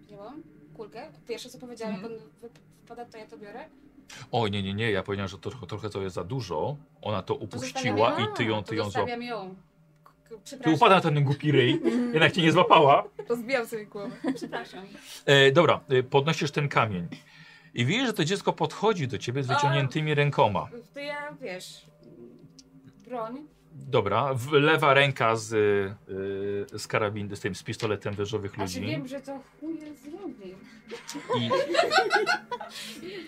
wzięłam 0.00 0.42
kulkę. 0.74 1.12
Pierwsze 1.28 1.48
co 1.50 1.58
powiedziałam, 1.58 1.94
Mhm. 1.94 2.12
jak 2.12 2.22
on 2.22 2.28
wy- 2.40 2.48
wpada, 2.84 3.04
to 3.04 3.18
ja 3.18 3.26
to 3.26 3.38
biorę. 3.38 3.68
O, 4.32 4.48
nie, 4.48 4.62
nie, 4.62 4.74
nie, 4.74 4.90
ja 4.90 5.02
powiedziałem, 5.02 5.28
że 5.28 5.38
to 5.38 5.50
trochę, 5.50 5.66
trochę 5.66 5.90
to 5.90 6.02
jest 6.02 6.14
za 6.14 6.24
dużo. 6.24 6.76
Ona 7.02 7.22
to 7.22 7.34
upuściła 7.34 8.20
i 8.20 8.36
ty 8.36 8.44
ją, 8.44 8.62
ty 8.62 8.76
ją 8.76 8.82
złap... 8.82 8.92
zostawiam 8.92 9.22
ją. 9.22 9.54
Ty 10.28 10.34
przepraszam. 10.44 10.74
upada 10.74 10.94
na 10.94 11.00
ten 11.00 11.24
głupi 11.24 11.52
ryj, 11.52 11.80
jednak 12.12 12.32
cię 12.32 12.42
nie 12.42 12.52
złapała. 12.52 13.04
Rozbijam 13.28 13.66
sobie 13.66 13.86
głowę. 13.86 14.16
Przepraszam. 14.34 14.84
E, 15.26 15.52
dobra, 15.52 15.80
e, 15.88 16.02
podnosisz 16.02 16.50
ten 16.50 16.68
kamień. 16.68 17.08
I 17.74 17.84
widzisz, 17.84 18.06
że 18.06 18.12
to 18.12 18.24
dziecko 18.24 18.52
podchodzi 18.52 19.08
do 19.08 19.18
ciebie 19.18 19.42
z 19.42 19.46
wyciągniętymi 19.46 20.14
rękoma. 20.14 20.68
To 20.94 21.00
ja, 21.00 21.32
wiesz, 21.40 21.86
broń. 23.08 23.46
Dobra, 23.72 24.34
w, 24.34 24.52
lewa 24.52 24.94
ręka 24.94 25.36
z, 25.36 25.52
y, 25.52 26.78
z 26.78 26.86
karabin, 26.86 27.36
z 27.36 27.40
tym, 27.40 27.54
z 27.54 27.62
pistoletem 27.62 28.14
wężowych 28.14 28.52
A 28.52 28.54
czy 28.56 28.60
ludzi. 28.62 28.80
wiem, 28.80 29.08
że 29.08 29.20
to 29.20 29.40
chuj 29.60 29.78
zrobi. 29.78 30.54
I, 31.36 31.50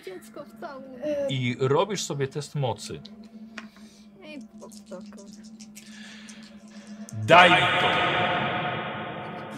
Dziecko 0.05 0.43
w 0.45 0.59
całym. 0.59 0.85
I 1.29 1.55
robisz 1.59 2.03
sobie 2.03 2.27
test 2.27 2.55
mocy. 2.55 2.99
Ej, 4.23 4.39
poptoko. 4.61 5.25
Daj 7.13 7.49
mi 7.51 7.57
to! 7.57 7.87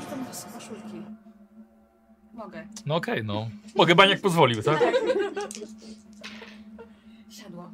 Rzucam 0.02 0.26
was 0.26 0.46
koszulki. 0.54 1.06
Mogę. 2.34 2.68
No 2.86 2.96
okej, 2.96 3.24
no. 3.24 3.50
Mogę 3.76 3.96
baniak 3.96 4.22
pozwolił, 4.22 4.64
tak? 4.64 4.80
Siadło. 7.30 7.72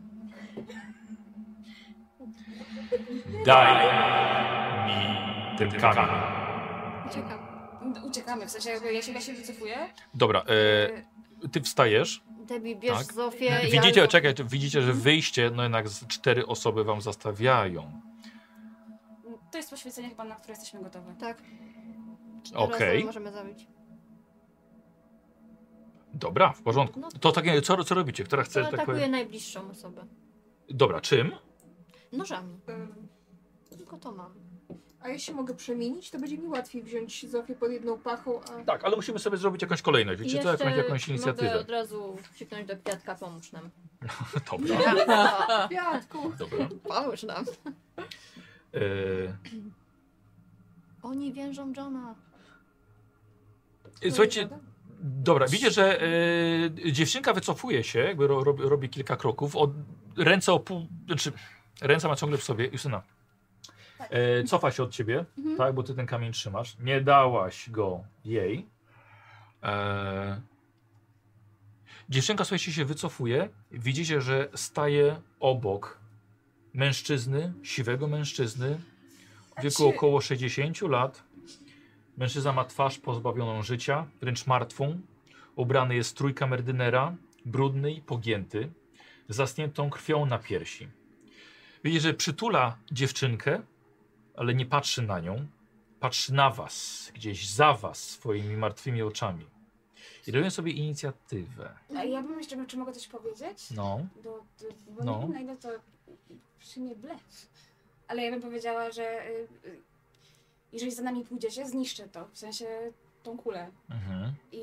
Daj 3.45 3.75
mi 4.87 5.17
ten 5.57 5.71
kamień. 5.71 6.05
Uciekam. 7.09 7.46
Uciekamy, 8.05 8.47
w 8.47 8.51
sensie 8.51 8.69
ja 8.69 9.01
się, 9.01 9.11
ja 9.11 9.21
się 9.21 9.33
wycofuję. 9.33 9.89
Dobra, 10.13 10.43
e, 11.43 11.47
ty 11.51 11.61
wstajesz. 11.61 12.23
Debbie, 12.45 12.75
bierz 12.75 12.97
Tak. 12.97 13.13
Zofię. 13.13 13.59
Widzicie, 13.63 14.01
ja... 14.01 14.07
czekaj, 14.07 14.33
widzicie, 14.45 14.81
że 14.81 14.93
wyjście, 14.93 15.51
no 15.55 15.63
jednak 15.63 15.85
cztery 16.07 16.45
osoby 16.45 16.83
wam 16.83 17.01
zastawiają. 17.01 18.01
To 19.51 19.57
jest 19.57 19.69
poświęcenie 19.69 20.09
chyba, 20.09 20.23
na 20.23 20.35
które 20.35 20.51
jesteśmy 20.53 20.83
gotowi. 20.83 21.15
Tak. 21.19 21.43
Okej. 22.55 22.97
osoby 22.97 23.05
możemy 23.05 23.31
zabić. 23.31 23.67
Dobra, 26.13 26.53
w 26.53 26.61
porządku. 26.61 26.99
No. 26.99 27.09
To 27.19 27.31
tak, 27.31 27.45
co, 27.63 27.83
co 27.83 27.95
robicie? 27.95 28.23
Która 28.23 28.43
chce, 28.43 28.59
To 28.59 28.65
tak 28.65 28.73
atakuje 28.73 28.97
powiem... 28.97 29.11
najbliższą 29.11 29.69
osobę. 29.69 30.05
Dobra, 30.69 31.01
czym? 31.01 31.31
Nożami. 32.11 32.59
Tylko 33.77 33.97
to 33.97 34.11
mam. 34.11 34.46
A 35.01 35.09
jeśli 35.09 35.33
mogę 35.33 35.55
przemienić, 35.55 36.11
to 36.11 36.19
będzie 36.19 36.37
mi 36.37 36.47
łatwiej 36.47 36.83
wziąć 36.83 37.29
Zofię 37.29 37.55
pod 37.55 37.71
jedną 37.71 37.97
pachą, 37.99 38.39
a 38.43 38.63
Tak, 38.65 38.83
ale 38.83 38.95
musimy 38.95 39.19
sobie 39.19 39.37
zrobić 39.37 39.61
jakąś 39.61 39.81
kolejność. 39.81 40.21
Wiecie 40.21 40.43
co? 40.43 40.51
Jakąś, 40.51 40.77
jakąś 40.77 41.01
Mogę 41.07 41.13
inicjatywę. 41.13 41.59
od 41.59 41.69
razu 41.69 42.17
krzyknąć 42.33 42.67
do 42.67 42.77
kwiatka, 42.77 43.15
pomóż 43.15 43.51
nam. 43.51 43.69
Dobra, 44.51 45.37
Kwiatku! 45.69 46.31
dobra. 46.39 46.69
pomóż 46.83 47.23
nam. 47.23 47.45
E, 48.73 48.79
Oni 51.03 51.33
więżą 51.33 51.73
Johna. 51.77 52.15
słuchajcie, 54.09 54.49
dobra, 54.99 55.45
widzicie, 55.47 55.71
że 55.71 56.01
e, 56.01 56.91
dziewczynka 56.91 57.33
wycofuje 57.33 57.83
się, 57.83 57.99
jakby 57.99 58.27
ro, 58.27 58.43
robi, 58.43 58.63
robi 58.63 58.89
kilka 58.89 59.15
kroków. 59.15 59.55
Od, 59.55 59.71
ręce 60.17 60.53
o 60.53 60.59
pół, 60.59 60.87
znaczy 61.07 61.31
ręce 61.81 62.07
ma 62.07 62.15
ciągle 62.15 62.37
w 62.37 62.43
sobie. 62.43 62.67
Justyna, 62.67 63.01
e, 63.99 64.43
cofa 64.43 64.71
się 64.71 64.83
od 64.83 64.91
ciebie, 64.91 65.25
tak, 65.57 65.73
bo 65.75 65.83
ty 65.83 65.93
ten 65.95 66.05
kamień 66.05 66.31
trzymasz. 66.31 66.77
Nie 66.79 67.01
dałaś 67.01 67.69
go 67.69 68.03
jej. 68.25 68.65
E, 69.63 70.41
dziewczynka, 72.09 72.43
słuchajcie, 72.43 72.71
się 72.71 72.85
wycofuje. 72.85 73.49
Widzicie, 73.71 74.21
że 74.21 74.49
staje 74.55 75.21
obok 75.39 75.99
mężczyzny, 76.73 77.53
siwego 77.63 78.07
mężczyzny, 78.07 78.79
w 79.57 79.61
wieku 79.63 79.75
Znaczy- 79.77 79.95
około 79.95 80.21
60 80.21 80.81
lat. 80.81 81.23
Mężczyzna 82.17 82.53
ma 82.53 82.65
twarz 82.65 82.99
pozbawioną 82.99 83.63
życia, 83.63 84.05
wręcz 84.21 84.47
martwą. 84.47 84.99
Ubrany 85.55 85.95
jest 85.95 86.09
w 86.09 86.11
strój 86.11 86.33
kamerdynera, 86.33 87.15
brudny 87.45 87.91
i 87.91 88.01
pogięty, 88.01 88.69
zasniętą 89.29 89.89
krwią 89.89 90.25
na 90.25 90.37
piersi. 90.39 90.87
Widzi, 91.83 91.99
że 91.99 92.13
przytula 92.13 92.77
dziewczynkę, 92.91 93.61
ale 94.37 94.55
nie 94.55 94.65
patrzy 94.65 95.01
na 95.01 95.19
nią. 95.19 95.47
Patrzy 95.99 96.33
na 96.33 96.49
was, 96.49 97.11
gdzieś 97.15 97.49
za 97.49 97.73
was, 97.73 98.03
swoimi 98.09 98.57
martwymi 98.57 99.01
oczami. 99.01 99.45
I 100.27 100.31
robią 100.31 100.49
sobie 100.49 100.71
inicjatywę. 100.71 101.73
A 101.97 102.03
ja 102.03 102.21
bym 102.21 102.37
jeszcze, 102.39 102.65
czy 102.65 102.77
mogę 102.77 102.93
coś 102.93 103.07
powiedzieć? 103.07 103.71
No, 103.71 103.99
Do, 104.23 104.29
do, 104.59 104.65
bo 104.89 105.03
No. 105.03 105.15
nie 105.15 105.21
wiem 105.21 105.33
na 105.33 105.39
ile 105.39 105.57
to 105.57 105.69
przyjmie 106.59 106.95
blef. 106.95 107.49
Ale 108.07 108.23
ja 108.23 108.31
bym 108.31 108.41
powiedziała, 108.41 108.91
że 108.91 109.27
y, 109.29 109.47
y, 109.65 109.79
jeżeli 110.73 110.91
za 110.91 111.03
nami 111.03 111.25
pójdziecie, 111.25 111.67
zniszczę 111.67 112.07
to. 112.09 112.27
W 112.27 112.37
sensie 112.37 112.65
tą 113.23 113.37
kulę. 113.37 113.71
mhm. 113.89 114.33
I... 114.51 114.61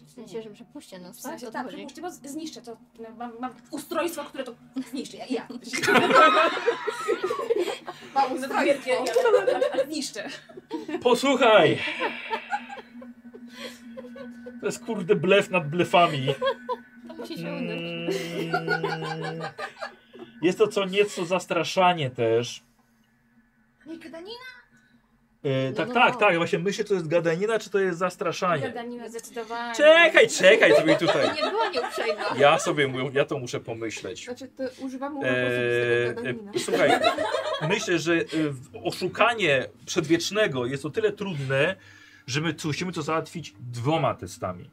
Umierzyć. 0.00 0.08
W 0.08 0.14
sensie, 0.14 0.42
że 0.42 0.50
przepuśćcie 0.50 0.98
nas, 0.98 1.18
W 1.18 1.22
tak? 1.22 1.30
sensie, 1.32 1.52
tak, 1.52 1.68
przepuśćcie, 1.68 2.02
bo 2.02 2.10
z- 2.10 2.20
zniszczę 2.22 2.62
to. 2.62 2.76
Mam, 3.16 3.32
mam 3.40 3.54
ustrojstwo, 3.70 4.24
które 4.24 4.44
to 4.44 4.54
zniszczy. 4.90 5.16
Ja. 5.16 5.24
ja. 5.30 5.48
Mam 8.14 8.38
Za 8.40 8.64
wielkie, 8.64 8.98
ale, 8.98 9.12
ale, 9.42 9.70
ale 9.72 9.84
zniszczę. 9.84 10.28
Posłuchaj! 11.02 11.78
To 14.60 14.66
jest 14.66 14.84
kurde 14.84 15.14
blef 15.16 15.50
nad 15.50 15.68
blefami. 15.68 16.26
To 17.08 17.14
musi 17.14 17.38
się 17.38 17.52
udać. 17.52 17.78
Mm. 17.78 19.42
Jest 20.42 20.58
to 20.58 20.68
co 20.68 20.84
nieco 20.84 21.24
zastraszanie 21.24 22.10
też. 22.10 22.62
Nie, 23.86 23.98
gadanina? 23.98 24.38
E, 25.44 25.72
tak, 25.72 25.88
no, 25.88 25.94
tak, 25.94 26.14
no. 26.14 26.20
tak. 26.20 26.36
Właśnie 26.36 26.58
myślę, 26.58 26.84
to 26.84 26.94
jest 26.94 27.08
gadanina, 27.08 27.58
czy 27.58 27.70
to 27.70 27.78
jest 27.78 27.98
zastraszanie. 27.98 28.62
Gadanina 28.62 29.08
zdecydowanie. 29.08 29.74
Czekaj, 29.74 30.28
czekaj 30.28 30.76
sobie 30.76 30.96
tutaj. 30.96 31.34
Nie 31.34 31.50
była 31.50 31.68
nieuprzejma. 31.68 32.22
Ja 32.38 32.58
sobie, 32.58 32.92
ja 33.12 33.24
to 33.24 33.38
muszę 33.38 33.60
pomyśleć. 33.60 34.24
Znaczy, 34.24 34.48
to 34.48 34.62
gadanina. 36.14 36.52
e, 36.54 36.58
słuchaj, 36.58 36.90
myślę, 37.68 37.98
że 37.98 38.14
e, 38.14 38.24
oszukanie 38.84 39.66
przedwiecznego 39.86 40.66
jest 40.66 40.86
o 40.86 40.90
tyle 40.90 41.12
trudne, 41.12 41.76
że 42.26 42.40
my 42.40 42.54
musimy 42.64 42.92
to 42.92 43.02
załatwić 43.02 43.54
dwoma 43.60 44.14
testami. 44.14 44.70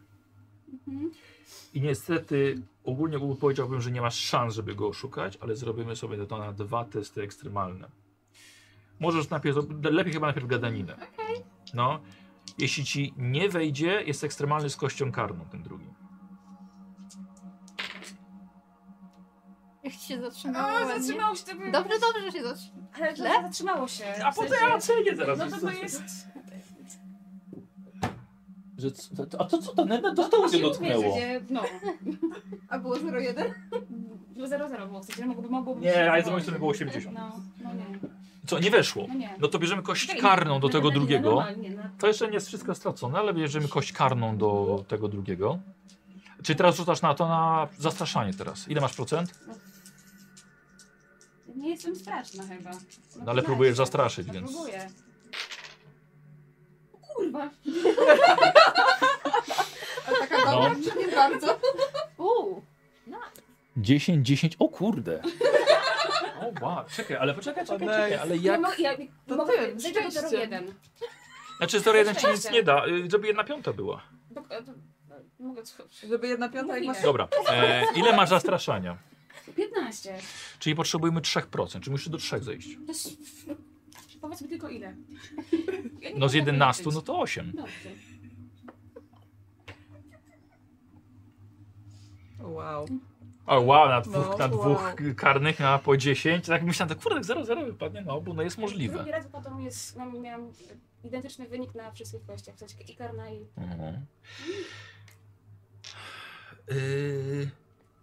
Mhm. 0.88 1.11
I 1.74 1.82
niestety 1.82 2.61
ogólnie 2.83 3.19
powiedziałbym, 3.40 3.82
że 3.82 3.91
nie 3.91 4.01
masz 4.01 4.16
szans, 4.16 4.56
żeby 4.56 4.75
go 4.75 4.88
oszukać, 4.88 5.38
ale 5.41 5.56
zrobimy 5.56 5.95
sobie 5.95 6.25
to 6.25 6.38
na 6.38 6.53
dwa 6.53 6.85
testy 6.85 7.22
ekstremalne. 7.22 8.01
Możesz 9.02 9.30
najpierw, 9.30 9.58
lepiej 9.84 10.14
chyba 10.14 10.28
najpierw 10.28 10.48
gadaninę. 10.48 10.96
No, 11.74 12.00
jeśli 12.58 12.86
ci 12.86 13.14
nie 13.18 13.50
wejdzie, 13.50 14.04
jest 14.04 14.24
ekstremalny 14.24 14.70
z 14.70 14.76
kością 14.78 15.12
karną 15.12 15.46
ten 15.46 15.64
drugi. 15.64 15.86
Jak 19.84 19.94
ci 19.94 20.00
się 20.08 20.22
zatrzymało 20.22 20.68
O, 20.68 20.74
ładnie. 20.74 21.00
zatrzymało 21.02 21.36
się 21.36 21.44
to 21.46 21.56
by... 21.56 21.72
Dobrze, 21.72 22.00
dobrze, 22.00 22.22
że 22.26 22.32
się 22.32 22.44
zatrzymało. 22.44 22.88
Ale 22.96 23.14
to 23.14 23.24
zatrzymało 23.24 23.88
się. 23.88 24.06
A 24.26 24.32
w 24.32 24.36
potem 24.36 24.52
sensie- 24.52 24.66
ja 24.66 24.76
ocenię 24.76 25.16
zaraz. 25.16 25.40
No 25.40 25.48
to 25.50 25.60
to 25.60 25.72
jest... 25.72 26.04
Że, 28.78 28.92
co- 28.92 29.42
a 29.42 29.46
to 29.46 29.58
co 29.58 29.76
to? 29.76 29.86
No, 29.86 30.16
to, 30.16 30.30
to 30.30 30.38
Właśnie 30.38 30.60
mnie 30.60 30.68
dotknęło. 30.68 31.04
mówię, 31.04 31.42
No. 31.50 31.62
A 32.70 32.80
było 32.80 32.96
0,1? 32.96 33.54
0-0 34.38 34.88
było 34.88 35.00
w 35.00 35.06
sensie, 35.06 35.26
mogłoby, 35.26 35.50
mogłoby 35.50 35.82
Nie, 35.82 36.12
ale 36.12 36.24
z 36.24 36.26
mojej 36.28 36.42
strony 36.42 36.60
było 36.60 36.72
80. 36.72 37.16
No, 37.18 37.32
no 37.64 37.74
nie. 37.74 38.00
Co, 38.48 38.60
nie 38.60 38.72
weszło? 38.72 39.06
No 39.08 39.14
nie. 39.14 39.36
No 39.40 39.48
to 39.48 39.60
bierzemy 39.60 39.82
kość 39.84 40.10
Okej, 40.10 40.22
karną 40.22 40.60
do 40.60 40.68
na 40.68 40.74
tego 40.74 40.92
drugiego. 40.92 41.36
no. 41.36 41.84
To 42.00 42.08
jeszcze 42.08 42.28
nie 42.28 42.34
jest 42.34 42.48
wszystko 42.48 42.76
stracone, 42.76 43.20
ale 43.20 43.34
bierzemy 43.34 43.68
kość 43.68 43.94
karną 43.94 44.38
do 44.38 44.84
tego 44.88 45.08
drugiego. 45.08 45.60
Czyli 46.44 46.58
teraz 46.58 46.76
rzucasz 46.76 47.02
na 47.02 47.14
to 47.16 47.28
na 47.28 47.68
zastraszanie 47.78 48.34
teraz. 48.34 48.68
Ile 48.70 48.82
masz 48.82 48.94
procent? 48.94 49.40
Nie 51.56 51.70
jestem 51.70 51.95
straszna 51.95 52.44
chyba. 52.48 52.72
No 53.26 53.32
ale 53.32 53.42
próbujesz 53.44 53.76
zastraszyć, 53.78 54.28
no, 54.28 54.34
więc- 54.34 54.52
Próbuję. 54.52 54.90
O 56.94 56.98
Kurwa. 56.98 57.50
Ale 60.08 60.18
taka 60.20 60.38
dobra, 60.52 60.70
No. 60.70 60.76
czy 60.92 61.00
nie 61.00 61.08
bardzo? 61.16 61.60
Uuu. 62.18 62.61
10, 63.78 64.28
10. 64.28 64.56
O 64.60 64.68
kurde. 64.70 65.22
O 66.42 66.66
wow, 66.66 66.86
czekaj, 66.95 67.18
ale 67.18 67.34
poczekaj, 67.34 67.66
czekaj, 67.66 67.88
czekaj, 67.88 68.16
ale 68.16 68.38
Ja, 68.38 68.52
jak... 68.52 68.61
mo 68.61 68.68
ja, 68.80 68.92
To 69.28 69.36
mogę, 69.36 69.53
ty, 69.53 69.80
zejdę 69.80 70.02
do 70.03 70.11
szczęście. 70.11 70.48
0-1. 70.48 70.64
Znaczy 71.58 71.80
0,1 71.82 72.16
ci 72.22 72.28
nic 72.28 72.52
nie 72.52 72.64
da, 72.64 72.88
y, 72.88 73.10
żeby 73.11 73.28
jedna 73.28 73.44
piąta 73.44 73.74
była. 73.74 74.02
E, 74.50 74.61
do- 74.64 74.74
Mogę 75.40 75.61
Żeby 76.10 76.28
jedna 76.28 76.50
piąta 76.50 76.78
jak 76.78 76.86
masz... 76.88 77.02
Dobra, 77.03 77.28
e, 77.50 77.84
ile 77.95 78.16
masz 78.16 78.30
zastraszania? 78.30 78.98
15. 79.56 80.18
Czyli 80.60 80.76
potrzebujemy 80.76 81.22
3%, 81.22 81.80
czyli 81.80 81.92
musisz 81.92 82.10
do 82.10 82.18
3 82.18 82.40
zejść. 82.40 82.76
To 82.86 82.92
jest... 82.92 83.10
Powiedz 84.22 84.42
mi 84.42 84.50
tylko 84.50 84.70
ile. 84.70 84.95
Ja 86.02 86.10
nie 86.10 86.16
No 86.20 86.30
z 86.30 86.32
potrafię 86.32 86.38
11 86.38 86.84
liczyć. 86.84 86.95
no 86.95 87.02
to 87.02 87.20
8. 87.20 87.52
Dobrze. 87.56 87.90
Wow. 92.40 92.86
O 93.45 93.61
wow, 93.61 93.90
na 93.90 94.02
dwóch, 94.02 94.30
No, 94.30 94.38
na 94.38 94.48
dwóch 94.48 94.66
wow. 94.66 94.95
karnych 95.16 95.60
miała 95.60 95.80
po 95.80 95.98
10. 95.98 96.45
Tak 96.45 96.64
myślałem, 96.64 96.95
tak 96.95 97.03
kurde, 97.03 97.22
0-0 97.22 97.66
wypadnie 97.66 98.02
na 98.02 98.14
obu, 98.14 98.34
no 98.34 98.42
jest 98.44 98.58
możliwe. 98.58 98.95
Drugi 98.95 99.11
raz 99.11 99.28
potem 99.28 99.61
jest, 99.61 99.98
mam, 99.98 100.22
miałam 100.22 100.52
identyczny 101.03 101.48
wynik 101.48 101.76
na 101.76 101.92
wszystkich 101.92 102.26
kościach. 102.26 102.56
W 102.56 102.60
sensie 102.60 102.76
i 102.88 102.95
karna 102.95 103.30
i... 103.30 103.45
Mhm. 103.58 104.06
Yy, 106.68 107.50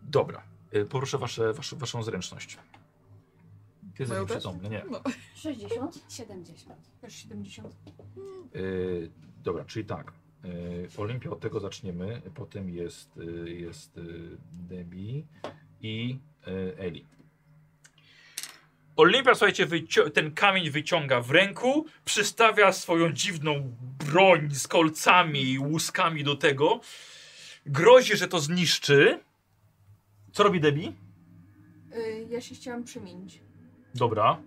dobra, 0.03 0.43
yy, 0.73 0.85
poproszę 0.85 1.19
wasze, 1.19 1.53
wasze, 1.53 1.77
waszą 1.77 2.03
zręczność. 2.03 2.59
Kiedy 3.99 4.15
jest 4.15 4.27
przytomny, 4.27 4.69
nie. 4.69 4.85
No. 4.91 5.01
60. 5.35 6.05
70. 6.09 6.75
Też 7.01 7.15
70. 7.15 7.75
Yy, 8.55 9.11
dobra, 9.45 9.65
czyli 9.65 9.85
tak. 9.85 10.13
Yy, 10.45 10.89
Olimpia 10.97 11.31
od 11.31 11.41
tego 11.41 11.61
zaczniemy. 11.61 12.23
Potem 12.35 12.71
jest, 12.71 13.17
yy, 13.17 13.51
jest 13.51 13.97
yy, 13.97 14.37
Debbie 14.53 15.23
i 15.83 16.19
Eli. 16.79 17.05
Olimpia, 18.97 19.35
słuchajcie, 19.35 19.67
ten 20.15 20.35
kamień 20.35 20.71
wyciąga 20.71 21.21
w 21.21 21.31
ręku, 21.31 21.87
przystawia 22.05 22.73
swoją 22.73 23.13
dziwną 23.13 23.73
broń 24.07 24.51
z 24.51 24.69
kolcami 24.69 25.53
i 25.53 25.59
łuskami 25.59 26.25
do 26.25 26.37
tego. 26.37 26.81
Grozi, 27.67 28.17
że 28.17 28.29
to 28.29 28.41
zniszczy. 28.41 29.21
Co 30.33 30.43
robi 30.43 30.61
Debbie? 30.61 30.93
Y, 31.97 32.27
ja 32.31 32.41
się 32.41 32.55
chciałam 32.55 32.85
przemienić. 32.85 33.41
Dobra. 33.95 34.39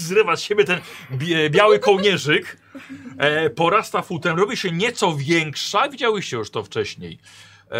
Zrywa 0.00 0.36
z 0.36 0.40
siebie 0.42 0.64
ten 0.64 0.80
bie- 1.12 1.50
biały 1.50 1.78
kołnierzyk. 1.78 2.56
E, 3.18 3.50
porasta 3.50 4.02
futem, 4.02 4.38
robi 4.38 4.56
się 4.56 4.72
nieco 4.72 5.16
większa. 5.16 5.88
Widziałyście 5.88 6.36
już 6.36 6.50
to 6.50 6.64
wcześniej. 6.64 7.18
E, 7.70 7.76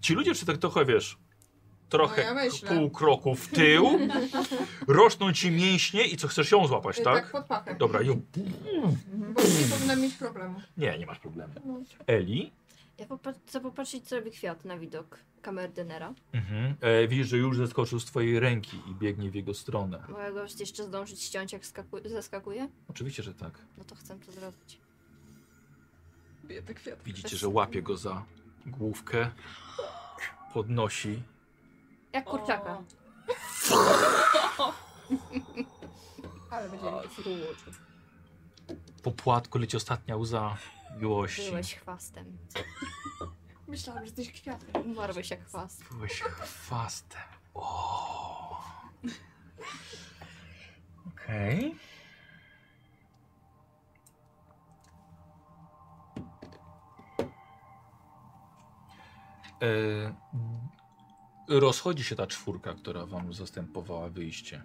ci 0.00 0.14
ludzie, 0.14 0.34
czy 0.34 0.46
tak 0.46 0.56
trochę 0.58 0.84
wiesz, 0.84 1.16
trochę 1.88 2.34
No 2.34 2.44
ja 2.44 2.50
pół 2.68 2.90
kroku 2.90 3.34
w 3.34 3.48
tył. 3.48 3.98
Rosną 4.88 5.32
ci 5.32 5.50
mięśnie 5.50 6.04
i 6.04 6.16
co, 6.16 6.28
chcesz 6.28 6.50
ją 6.50 6.66
złapać, 6.66 6.98
Y, 6.98 7.02
tak? 7.02 7.30
pod 7.32 7.44
pachę. 7.46 7.74
Dobra, 7.78 8.02
ją. 8.02 8.20
Bo 9.14 9.42
nie 9.42 9.66
powinna 9.70 9.96
mieć 9.96 10.14
problemu. 10.14 10.60
Nie, 10.76 10.98
nie 10.98 11.06
masz 11.06 11.18
problemu. 11.18 11.52
No. 11.64 11.80
Eli. 12.06 12.52
Ja 13.00 13.06
chcę 13.46 13.60
popatrzeć, 13.60 14.08
co 14.08 14.16
robi 14.16 14.30
kwiat 14.30 14.64
na 14.64 14.78
widok 14.78 15.18
kamerdynera. 15.42 16.14
Mhm. 16.32 16.74
E, 16.80 17.08
widzisz, 17.08 17.28
że 17.28 17.36
już 17.38 17.56
zeskoczył 17.56 18.00
z 18.00 18.04
twojej 18.04 18.40
ręki 18.40 18.76
i 18.90 18.94
biegnie 18.94 19.30
w 19.30 19.34
jego 19.34 19.54
stronę. 19.54 20.02
Mogę 20.08 20.32
go 20.32 20.42
jeszcze 20.60 20.84
zdążyć 20.84 21.22
ściąć, 21.22 21.52
jak 21.52 21.62
skaku- 21.62 22.08
zeskakuje? 22.08 22.68
Oczywiście, 22.88 23.22
że 23.22 23.34
tak. 23.34 23.58
No 23.78 23.84
to 23.84 23.94
chcę 23.94 24.18
to 24.18 24.32
zrobić. 24.32 24.78
Biedny 26.44 26.74
kwiat. 26.74 27.02
Widzicie, 27.02 27.36
że 27.36 27.48
łapie 27.48 27.82
go 27.82 27.96
za 27.96 28.24
główkę, 28.66 29.30
podnosi. 30.54 31.22
Jak 32.12 32.24
kurczaka. 32.24 32.82
Ale 36.50 36.68
będzie 36.68 36.86
Po 39.02 39.10
płatku 39.10 39.58
leci 39.58 39.76
ostatnia 39.76 40.16
łza 40.16 40.56
miłości. 40.98 41.50
Byłeś 41.50 41.74
chwastem. 41.74 42.38
Myślałam, 43.68 44.02
że 44.02 44.06
jesteś 44.06 44.32
kwiatem. 44.32 44.82
Umarłeś 44.90 45.30
jak 45.30 45.44
chwast. 45.46 45.84
Byłeś 45.94 46.20
chwastem. 46.20 47.20
O. 47.54 48.64
Okej. 51.08 51.74
E, 59.62 60.14
Rozchodzi 61.48 62.04
się 62.04 62.16
ta 62.16 62.26
czwórka, 62.26 62.74
która 62.74 63.06
wam 63.06 63.32
zastępowała 63.32 64.08
wyjście. 64.08 64.62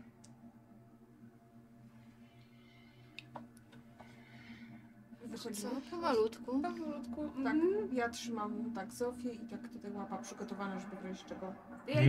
Wychodzimy. 5.36 5.70
Co? 5.70 5.92
Pomalutku. 5.92 6.62
Powolutku. 6.62 7.32
Tak, 7.44 7.56
ja 7.94 8.10
trzymam 8.10 8.72
tak 8.76 8.94
Zofię 8.94 9.34
i 9.34 9.40
tak 9.50 9.70
tutaj 9.70 9.92
łapa 9.92 10.18
przygotowana, 10.18 10.80
żeby 10.80 10.96
w 11.02 11.06
razie 11.06 11.24
czego 11.30 11.54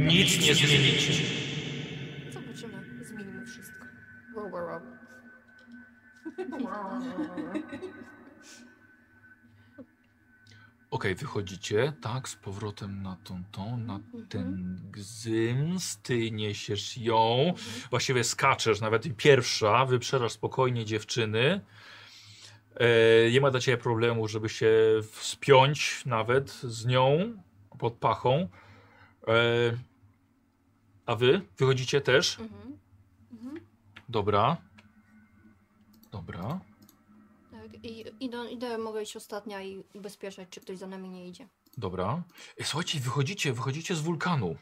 Nic 0.07 0.47
nie 0.47 0.55
zmienicie. 0.55 1.13
Zobaczymy. 2.33 3.05
zmienimy 3.05 3.47
wszystko. 3.47 3.87
Wow, 4.37 4.53
wow, 4.53 4.67
wow. 4.67 4.81
Okej, 10.91 11.15
wychodzicie, 11.15 11.93
tak, 12.01 12.29
z 12.29 12.37
powrotem 12.37 13.03
na 13.03 13.17
tą, 13.25 13.43
tą, 13.53 13.77
na 13.77 13.95
Mhm. 13.95 14.27
ten 14.29 14.81
gzyms, 14.93 15.99
ty 16.03 16.31
niesiesz 16.31 16.99
ją, 16.99 17.55
właściwie 17.91 18.25
skaczesz, 18.25 18.81
nawet 18.81 19.07
i 19.07 19.11
pierwsza, 19.11 19.85
wyprzedzasz 19.87 20.33
spokojnie 20.33 20.85
dziewczyny. 20.85 21.61
E, 22.77 23.31
nie 23.31 23.41
ma 23.41 23.51
dla 23.51 23.61
ciebie 23.61 23.79
problemu, 23.79 24.29
żeby 24.29 24.49
się 24.49 24.71
wspiąć 25.13 26.03
nawet 26.07 26.51
z 26.51 26.87
nią 26.87 27.35
pod 27.79 27.95
pachą. 27.95 28.49
E, 29.29 29.33
a 31.07 31.17
wy 31.17 31.41
wychodzicie 31.59 32.01
też? 32.01 32.39
Mhm. 32.41 33.61
Dobra. 34.09 34.57
Dobra. 36.13 36.61
Tak, 37.51 37.85
i 37.85 38.05
idę, 38.21 38.51
idę, 38.51 38.79
mogę 38.79 39.03
iść 39.03 39.17
ostatnia 39.17 39.63
i 39.63 39.85
ubezpieczać, 39.95 40.49
czy 40.51 40.61
ktoś 40.61 40.79
za 40.79 40.87
nami 40.87 41.09
nie 41.09 41.29
idzie. 41.29 41.49
Dobra. 41.77 42.23
E, 42.61 42.65
Słuchajcie, 42.65 43.01
wychodzicie, 43.01 43.53
wychodzicie 43.53 43.95
z 43.95 44.01
wulkanu. 44.01 44.57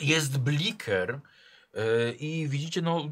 Jest 0.00 0.38
bliker 0.38 1.20
i 2.18 2.48
widzicie 2.48 2.82
no 2.82 3.08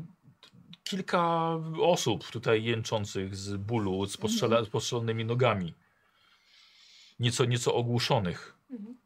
kilka 0.84 1.50
osób 1.82 2.30
tutaj 2.30 2.64
jęczących 2.64 3.36
z 3.36 3.56
bólu, 3.56 4.06
z, 4.06 4.16
postrzela, 4.16 4.64
z 4.64 4.68
postrzelonymi 4.68 5.24
nogami. 5.24 5.74
Nieco, 7.20 7.44
nieco 7.44 7.74
ogłuszonych. 7.74 8.56
Mhm. 8.70 8.96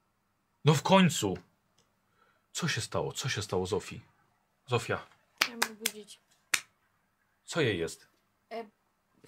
No 0.64 0.74
w 0.74 0.82
końcu! 0.82 1.38
Co 2.52 2.68
się 2.68 2.80
stało? 2.80 3.12
Co 3.12 3.28
się 3.28 3.42
stało 3.42 3.66
Zofii? 3.66 4.00
Zofia, 4.66 5.06
Chciałam 5.42 5.60
obudzić. 5.72 6.20
co 7.44 7.60
jej 7.60 7.78
jest? 7.78 8.08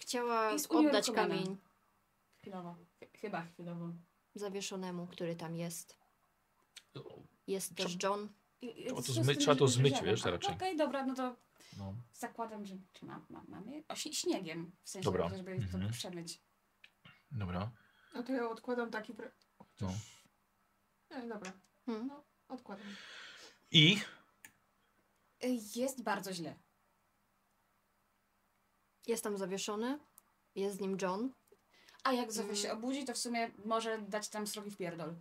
Chciała 0.01 0.53
Jest 0.53 0.71
oddać 0.73 1.11
kamień 1.11 1.57
Chwilowo. 2.41 2.75
Ch- 3.01 3.21
Chyba 3.21 3.43
chwilowo. 3.43 3.89
zawieszonemu, 4.35 5.07
który 5.07 5.37
tam 5.37 5.57
jest. 5.57 5.97
Jest 7.47 7.75
też 7.77 7.97
John. 8.03 8.29
I- 8.63 8.67
i- 8.81 8.85
Trzeba 8.85 8.97
to 9.03 9.03
z- 9.03 9.07
z 9.07 9.19
zmyć- 9.19 9.27
tym, 9.27 9.37
trzeba 9.39 9.57
to 9.57 9.67
że- 9.67 9.73
zmyć, 9.73 9.97
że- 9.97 10.03
wiesz, 10.03 10.25
no, 10.25 10.31
raczej. 10.31 10.55
Okej, 10.55 10.77
dobra, 10.77 11.07
no 11.07 11.15
to 11.15 11.37
No. 11.79 11.95
zakładam, 12.13 12.65
że 12.67 12.75
czy 12.93 13.05
mam, 13.07 13.27
mam, 13.31 13.45
mamy? 13.49 13.85
O, 13.89 13.95
śniegiem. 13.97 14.73
W 14.83 14.89
sensie, 14.91 15.05
Dobra. 15.05 15.29
żeby 15.37 15.51
Mhm. 15.51 15.87
to 15.89 15.93
przemyć. 15.93 16.41
Dobra. 17.31 17.71
No 18.15 18.23
to 18.23 18.33
ja 18.33 18.49
odkładam 18.51 18.91
taki. 18.91 19.15
Pre... 19.15 19.31
No. 19.81 19.89
Nie, 21.11 21.29
dobra, 21.29 21.53
Hmm. 21.87 22.11
odkładam. 22.49 22.87
I 23.71 24.01
Jest 25.77 26.03
bardzo 26.03 26.33
źle. 26.33 26.55
Jest 29.07 29.25
tam 29.25 29.39
zawieszony. 29.39 29.99
Jest 30.55 30.77
z 30.77 30.81
nim 30.81 30.97
John. 31.03 31.33
A 32.05 32.13
jak 32.13 32.33
Zofia 32.33 32.55
się 32.55 32.69
Mm. 32.71 32.79
obudzi, 32.79 33.05
to 33.05 33.15
w 33.15 33.19
sumie 33.19 33.51
może 33.65 33.99
dać 34.03 34.29
tam 34.29 34.47
srogi 34.47 34.71
w 34.71 34.77
pierdol. 34.77 35.15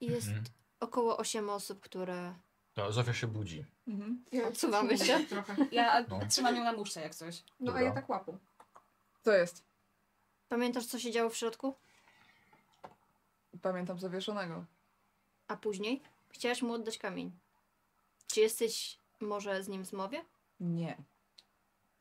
I 0.00 0.06
jest 0.06 0.26
Mhm. 0.28 0.44
około 0.80 1.16
8 1.16 1.50
osób, 1.50 1.80
które... 1.80 2.34
no, 2.76 2.92
Zofia 2.92 3.14
się 3.14 3.26
budzi. 3.26 3.64
Mhm. 3.88 4.24
Ja 4.32 4.48
Odsuwamy 4.48 4.98
się. 4.98 5.20
Trochę. 5.28 5.56
Ja 5.72 6.04
No. 6.08 6.20
trzymam 6.30 6.56
ją 6.56 6.64
na 6.64 6.72
muszce 6.72 7.00
jak 7.00 7.14
coś. 7.14 7.42
No 7.60 7.66
Dobra. 7.66 7.80
a 7.80 7.84
ja 7.84 7.92
tak 7.92 8.08
łapu. 8.08 8.38
To 9.22 9.32
jest. 9.32 9.64
Pamiętasz, 10.48 10.86
co 10.86 10.98
się 10.98 11.10
działo 11.12 11.30
w 11.30 11.36
środku? 11.36 11.74
Pamiętam 13.62 13.98
zawieszonego. 13.98 14.64
A 15.48 15.56
później? 15.56 16.02
Chciałaś 16.32 16.62
mu 16.62 16.72
oddać 16.72 16.98
kamień. 16.98 17.32
Czy 18.26 18.40
jesteś 18.40 18.98
może 19.20 19.62
z 19.62 19.68
nim 19.68 19.82
w 19.82 19.86
zmowie? 19.86 20.24
Nie. 20.60 20.96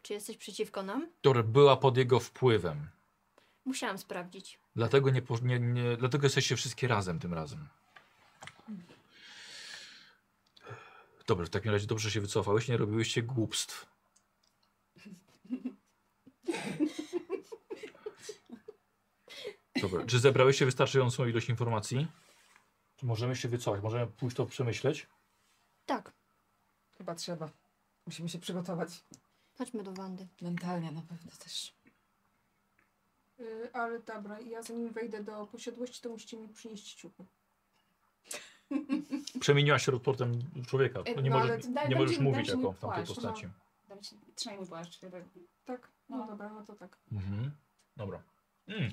Czy 0.02 0.14
jesteś 0.14 0.38
przeciwko 0.38 0.84
nam? 0.84 1.08
Która 1.20 1.44
była 1.44 1.78
pod 1.78 1.98
jego 1.98 2.20
wpływem. 2.20 2.90
Musiałam 3.66 3.98
sprawdzić. 3.98 4.60
Dlatego, 4.76 5.10
nie, 5.10 5.22
po- 5.22 5.38
nie, 5.38 5.60
nie, 5.60 5.98
dlatego 5.98 6.26
jesteście 6.26 6.56
wszystkie 6.56 6.88
razem 6.88 7.20
tym 7.20 7.34
razem. 7.34 7.68
Dobra, 11.28 11.46
w 11.46 11.50
takim 11.50 11.72
razie 11.72 11.88
dobrze 11.88 12.12
się 12.12 12.22
wycofałeś, 12.22 12.68
nie 12.68 12.78
robiłyście 12.78 13.24
głupstw. 13.24 13.86
Dobra, 19.82 20.06
czy 20.06 20.20
zebrałyście 20.20 20.66
wystarczającą 20.66 21.26
ilość 21.26 21.50
informacji? 21.50 22.08
Czy 22.98 23.06
możemy 23.06 23.36
się 23.36 23.48
wycofać? 23.48 23.84
Możemy 23.84 24.08
pójść 24.08 24.36
to 24.38 24.46
przemyśleć? 24.46 25.08
Tak, 25.86 26.14
Chyba 26.98 27.16
trzeba. 27.16 27.50
Musimy 28.06 28.30
się 28.30 28.40
przygotować. 28.40 28.90
chodźmy 29.58 29.84
do 29.84 29.94
Wandy. 29.94 30.28
Mentalnie 30.42 30.92
na 30.92 31.02
pewno 31.02 31.32
też. 31.40 31.74
Y, 33.40 33.70
ale 33.74 34.00
dobra, 34.00 34.40
ja 34.40 34.62
zanim 34.64 34.94
wejdę 34.94 35.24
do 35.24 35.48
posiadłości, 35.48 36.02
to 36.02 36.10
musicie 36.10 36.38
mi 36.38 36.48
przynieść 36.50 36.94
ciuchy. 36.94 37.26
przemieniłaś 39.44 39.86
się 39.86 39.92
rozportem 39.92 40.32
człowieka. 40.68 41.00
E, 41.00 41.16
No 41.16 41.22
nie 41.22 41.30
no, 41.30 41.40
możesz, 41.40 41.66
ale 41.66 41.74
daj- 41.74 41.90
nie 41.90 41.96
możesz 41.96 42.20
mówić 42.20 42.48
jako 42.48 42.72
w 42.72 42.80
tamtej 42.80 43.06
płaszcz, 43.06 43.16
postaci. 43.16 43.48
Ci- 44.02 44.16
Trzymaj 44.36 44.58
mój 44.58 44.68
płaszcz. 44.68 45.02
żeby- 45.02 45.24
Tak? 45.66 45.88
No, 46.10 46.18
No. 46.18 46.28
dobra, 46.28 46.50
no 46.50 46.66
to 46.66 46.74
tak. 46.76 46.98
Mhm. 47.12 47.52
Dobra. 47.98 48.22
Mm. 48.68 48.92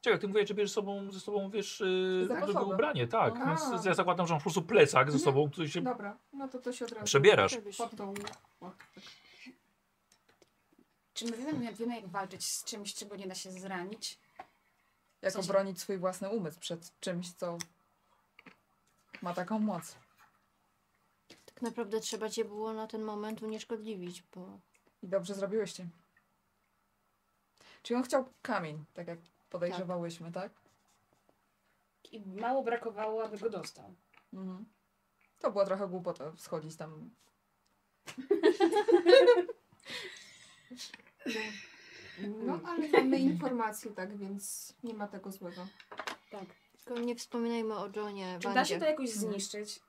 Czekaj, 0.00 0.20
ty 0.20 0.28
mówisz, 0.28 0.48
że 0.48 0.54
bierzesz 0.54 0.72
sobą, 0.72 1.12
ze 1.12 1.20
sobą, 1.20 1.50
wiesz, 1.50 1.80
yy, 1.80 2.46
żeby 2.46 2.64
ubranie, 2.64 3.06
tak. 3.08 3.34
Więc 3.46 3.84
ja 3.84 3.94
zakładam, 3.94 4.26
że 4.26 4.34
masz 4.34 4.42
po 4.42 4.50
prostu 4.50 4.62
plecak 4.62 5.12
ze 5.12 5.18
sobą, 5.18 5.50
który 5.50 5.68
się 5.68 5.80
Dobra, 5.80 6.16
no 6.32 6.48
to 6.48 6.58
to 6.58 6.72
się 6.72 6.84
od 6.84 6.92
razu 6.92 7.04
przebierasz. 7.04 7.58
Pod 7.78 7.96
tą. 7.96 8.14
Czy 11.14 11.24
my 11.24 11.36
wiemy, 11.36 11.74
wiemy, 11.74 11.94
jak 11.96 12.06
walczyć 12.08 12.44
z 12.46 12.64
czymś, 12.64 12.94
czego 12.94 13.16
nie 13.16 13.26
da 13.26 13.34
się 13.34 13.50
zranić? 13.50 14.18
Jak 15.22 15.36
obronić 15.36 15.80
swój 15.80 15.98
własny 15.98 16.28
umysł 16.30 16.60
przed 16.60 17.00
czymś, 17.00 17.32
co 17.32 17.58
ma 19.22 19.34
taką 19.34 19.58
moc. 19.58 19.96
Tak 21.44 21.62
naprawdę 21.62 22.00
trzeba 22.00 22.28
cię 22.28 22.44
było 22.44 22.72
na 22.72 22.86
ten 22.86 23.02
moment 23.02 23.42
unieszkodliwić, 23.42 24.22
bo 24.22 24.60
I 25.02 25.08
dobrze 25.08 25.34
zrobiłyście. 25.34 25.88
Czyli 27.82 27.96
on 27.96 28.02
chciał 28.02 28.32
kamień, 28.42 28.84
tak 28.94 29.06
jak 29.06 29.18
podejrzewałyśmy, 29.50 30.32
tak? 30.32 30.52
I 32.12 32.20
mało 32.20 32.62
brakowało, 32.62 33.24
aby 33.24 33.38
go 33.38 33.50
dostał. 33.50 33.94
Mhm. 34.32 34.66
To 35.38 35.50
była 35.50 35.64
trochę 35.64 35.88
głupota 35.88 36.32
schodzić 36.36 36.76
tam. 36.76 37.10
No, 42.18 42.60
ale 42.64 42.88
mamy 42.88 43.18
informacje, 43.18 43.90
tak, 43.90 44.16
więc 44.16 44.74
nie 44.82 44.94
ma 44.94 45.08
tego 45.08 45.32
złego. 45.32 45.66
Tak. 46.30 46.44
Tylko 46.86 47.00
nie 47.02 47.16
wspominajmy 47.16 47.74
o 47.74 47.88
Johnie 47.96 48.38
Czy 48.42 48.48
da 48.54 48.64
się 48.64 48.78
to 48.78 48.84
jakoś 48.84 49.10
Mhm. 49.14 49.30
zniszczyć? 49.32 49.80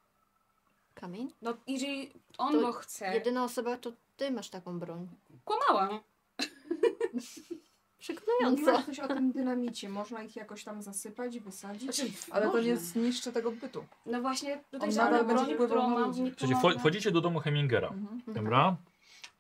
Kamień? 0.93 1.32
No, 1.42 1.53
jeżeli 1.67 2.11
on 2.38 2.53
To 2.53 2.59
go 2.61 2.74
chce. 2.74 3.14
Jedyna 3.14 3.43
osoba 3.43 3.77
to 3.77 3.92
ty 4.17 4.32
masz 4.32 4.50
taką 4.50 4.80
broń. 4.80 5.08
Kłamałam. 5.45 6.00
Przekonująco. 8.00 8.61
Mówiłaś 8.61 8.85
coś 8.85 9.00
o 9.00 9.08
tym 9.08 9.32
dynamicie. 9.32 9.90
Można 9.90 10.24
ich 10.24 10.35
jakoś 10.35 10.64
tam 10.64 10.82
zasypać, 10.82 11.40
wysadzić? 11.40 11.95
Znaczy, 11.95 12.11
Ale 12.32 12.45
to 12.45 12.51
można. 12.51 12.67
nie 12.67 12.77
zniszczy 12.77 13.32
tego 13.32 13.51
bytu. 13.51 13.85
No 14.06 14.22
właśnie, 14.22 14.64
tutaj 14.72 14.90
On 14.90 14.95
żadna 14.95 15.11
nadal 15.11 15.26
będzie 15.27 15.43
broń, 15.43 15.56
wpływał 15.56 15.77
którą 15.77 15.90
na 15.90 16.00
mam, 16.00 16.08
ludzi. 16.09 16.22
nie 16.24 16.32
Słuchajcie, 16.38 16.56
wcho- 16.56 16.80
wchodzicie 16.80 17.11
do 17.11 17.22
domu 17.22 17.40
Hemingera. 17.40 17.88
Mhm. 17.88 18.22
Dobra. 18.27 18.76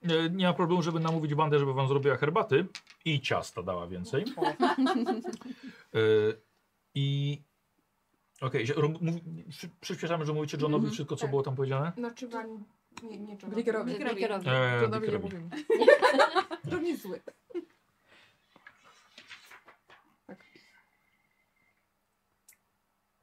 E, 0.03 0.29
Nie 0.29 0.45
ma 0.47 0.53
problemu, 0.53 0.81
żeby 0.83 0.99
namówić 0.99 1.35
bandę, 1.35 1.59
żeby 1.59 1.73
wam 1.73 1.87
zrobiła 1.87 2.17
herbaty 2.17 2.65
i 3.05 3.21
ciasta 3.21 3.63
dała 3.63 3.87
więcej. 3.87 4.25
E, 5.93 5.99
I 6.97 7.41
okej, 8.41 8.71
okay, 8.73 8.99
przy, 9.49 9.69
przyspieszamy, 9.81 10.25
że 10.25 10.33
mówicie 10.33 10.57
Johnowi 10.61 10.83
Mhm, 10.83 10.93
wszystko, 10.93 11.15
co 11.15 11.21
tak. 11.21 11.29
było 11.29 11.43
tam 11.43 11.55
powiedziane? 11.55 11.91
Znaczy 11.97 12.27
wam... 12.27 12.65
Nie, 13.03 13.19
nie 13.19 13.33
Johnowi. 13.33 13.53
Blickerowi. 13.53 13.91
Blickerowi. 13.91 14.15
Blickerowi. 14.15 14.49
E, 14.49 14.81
Johnowi 14.81 15.11
nie 15.11 15.19
mówimy. 15.19 15.49
To 16.69 16.77
nie 16.77 16.97
zły. 16.97 17.21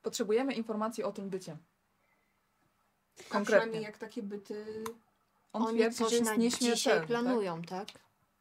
Potrzebujemy 0.03 0.55
informacji 0.55 1.05
o 1.05 1.13
tym 1.13 1.31
bycie. 1.31 1.57
Konkretnie. 3.17 3.45
przynajmniej 3.45 3.83
jak 3.83 3.99
takie 3.99 4.23
byty... 4.23 4.85
On 5.53 5.63
Oni 5.63 5.79
twierdzi, 5.79 5.97
coś 5.99 6.11
że 6.11 6.17
jest 6.17 6.31
na 6.31 6.37
nieśmiertelny. 6.37 6.77
dzisiaj 6.77 6.99
tak? 6.99 7.07
planują, 7.07 7.63
tak? 7.63 7.89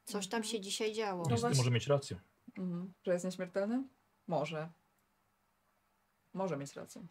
Coś 0.06 0.28
tam 0.28 0.44
się 0.44 0.62
dzisiaj 0.62 0.94
działo. 0.94 1.18
Niestety 1.18 1.42
właśnie- 1.42 1.58
może 1.58 1.72
mieć 1.72 1.88
rację. 1.88 2.20
Mhm. 2.58 2.94
Że 3.04 3.14
jest 3.14 3.26
nieśmiertelny? 3.26 3.84
Może. 4.28 4.70
Może 6.34 6.58
mieć 6.58 6.74
rację. 6.76 7.02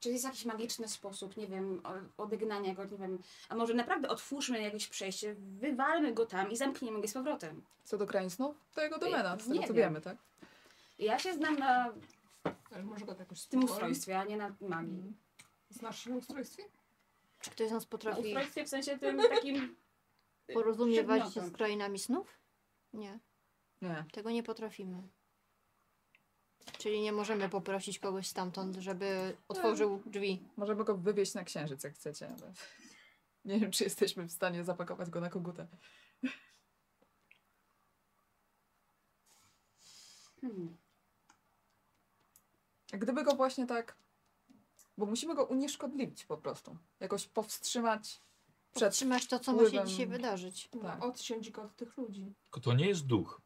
Czy 0.00 0.10
jest 0.10 0.24
jakiś 0.24 0.44
magiczny 0.44 0.88
sposób, 0.88 1.36
nie 1.36 1.46
wiem, 1.46 1.82
odegnania 2.16 2.74
go, 2.74 2.84
nie 2.84 2.98
wiem. 2.98 3.18
A 3.48 3.54
może 3.54 3.74
naprawdę 3.74 4.08
otwórzmy 4.08 4.62
jakieś 4.62 4.88
przejście, 4.88 5.34
wywalmy 5.38 6.12
go 6.14 6.26
tam 6.26 6.50
i 6.50 6.56
zamkniemy 6.56 7.00
go 7.00 7.08
z 7.08 7.12
powrotem. 7.12 7.62
Co 7.84 7.98
do 7.98 8.06
krain 8.06 8.30
snów, 8.30 8.56
to 8.74 8.82
jego 8.82 8.98
domena, 8.98 9.36
z 9.36 9.38
tego 9.38 9.54
nie 9.54 9.60
co 9.66 9.74
wiem. 9.74 9.76
wiemy, 9.76 10.00
tak? 10.00 10.16
Ja 10.98 11.18
się 11.18 11.34
znam 11.34 11.58
na 11.58 11.92
Ale 12.74 12.82
może 12.82 13.06
go 13.06 13.14
jakoś 13.18 13.44
tym 13.44 13.64
ustrojstwie, 13.64 14.18
a 14.18 14.24
nie 14.24 14.36
na 14.36 14.54
magii. 14.60 15.12
Znasz 15.70 16.04
się 16.04 16.10
na 16.10 16.16
ustrojstwie? 16.16 16.62
Czy 17.40 17.50
ktoś 17.50 17.68
z 17.68 17.72
nas 17.72 17.82
Na 17.84 17.88
potrafi 17.90 18.20
ustrojstwie 18.20 18.64
w 18.64 18.68
sensie 18.68 18.98
tym 18.98 19.18
takim... 19.28 19.76
porozumiewać 20.54 21.34
się 21.34 21.40
z 21.46 21.52
krainami 21.52 21.98
snów? 21.98 22.38
Nie, 22.92 23.18
Nie. 23.82 24.04
tego 24.12 24.30
nie 24.30 24.42
potrafimy. 24.42 25.02
Czyli 26.78 27.00
nie 27.00 27.12
możemy 27.12 27.48
poprosić 27.48 27.98
kogoś 27.98 28.26
stamtąd, 28.26 28.76
żeby 28.76 29.36
otworzył 29.48 30.02
drzwi. 30.06 30.42
Możemy 30.56 30.84
go 30.84 30.96
wywieźć 30.96 31.34
na 31.34 31.44
księżyc, 31.44 31.84
jak 31.84 31.94
chcecie, 31.94 32.28
ale 32.28 32.52
nie 33.44 33.60
wiem, 33.60 33.70
czy 33.70 33.84
jesteśmy 33.84 34.24
w 34.28 34.32
stanie 34.32 34.64
zapakować 34.64 35.10
go 35.10 35.20
na 35.20 35.30
kogutę. 35.30 35.66
Hmm. 40.40 40.76
Gdyby 42.92 43.24
go 43.24 43.34
właśnie 43.34 43.66
tak... 43.66 43.96
Bo 44.98 45.06
musimy 45.06 45.34
go 45.34 45.44
unieszkodliwić 45.44 46.24
po 46.24 46.36
prostu. 46.36 46.76
Jakoś 47.00 47.26
powstrzymać 47.26 48.20
przed... 48.74 48.88
Powstrzymać 48.88 49.26
to, 49.26 49.38
co 49.38 49.52
ma 49.52 49.58
się 49.58 49.68
wpływem- 49.68 49.86
dzisiaj 49.86 50.06
wydarzyć. 50.06 50.68
Tak. 50.82 51.04
Odciąć 51.04 51.50
go 51.50 51.62
od 51.62 51.76
tych 51.76 51.96
ludzi. 51.96 52.34
Tylko 52.44 52.60
to 52.60 52.72
nie 52.72 52.88
jest 52.88 53.06
duch. 53.06 53.40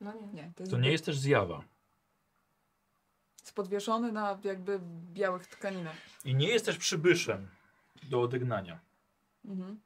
No 0.00 0.12
nie. 0.12 0.26
Nie, 0.26 0.52
to 0.56 0.62
jest, 0.62 0.70
To 0.72 0.78
nie 0.78 0.92
jest 0.92 1.04
też 1.04 1.18
zjawa. 1.18 1.64
jest 3.40 3.54
podwieszony 3.54 4.12
na 4.12 4.40
jakby 4.44 4.80
białych 5.12 5.46
tkaninach. 5.46 5.96
I 6.24 6.34
nie 6.34 6.48
jest 6.48 6.64
też 6.64 6.78
przybyszem 6.78 7.48
do 8.02 8.20
odegnania. 8.22 8.80
Mhm. 9.44 9.80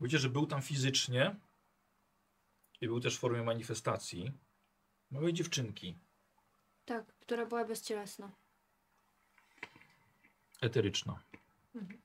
Wiecie, 0.00 0.18
że 0.18 0.28
był 0.28 0.46
tam 0.46 0.62
fizycznie 0.62 1.36
i 2.80 2.86
był 2.86 3.00
też 3.00 3.16
w 3.16 3.20
formie 3.20 3.42
manifestacji 3.42 4.32
małej 5.10 5.32
dziewczynki 5.32 5.98
Tak, 6.84 7.06
która 7.20 7.46
była 7.46 7.64
bezcielesna. 7.64 8.32
eteryczna. 10.60 11.22
Mhm. 11.74 12.02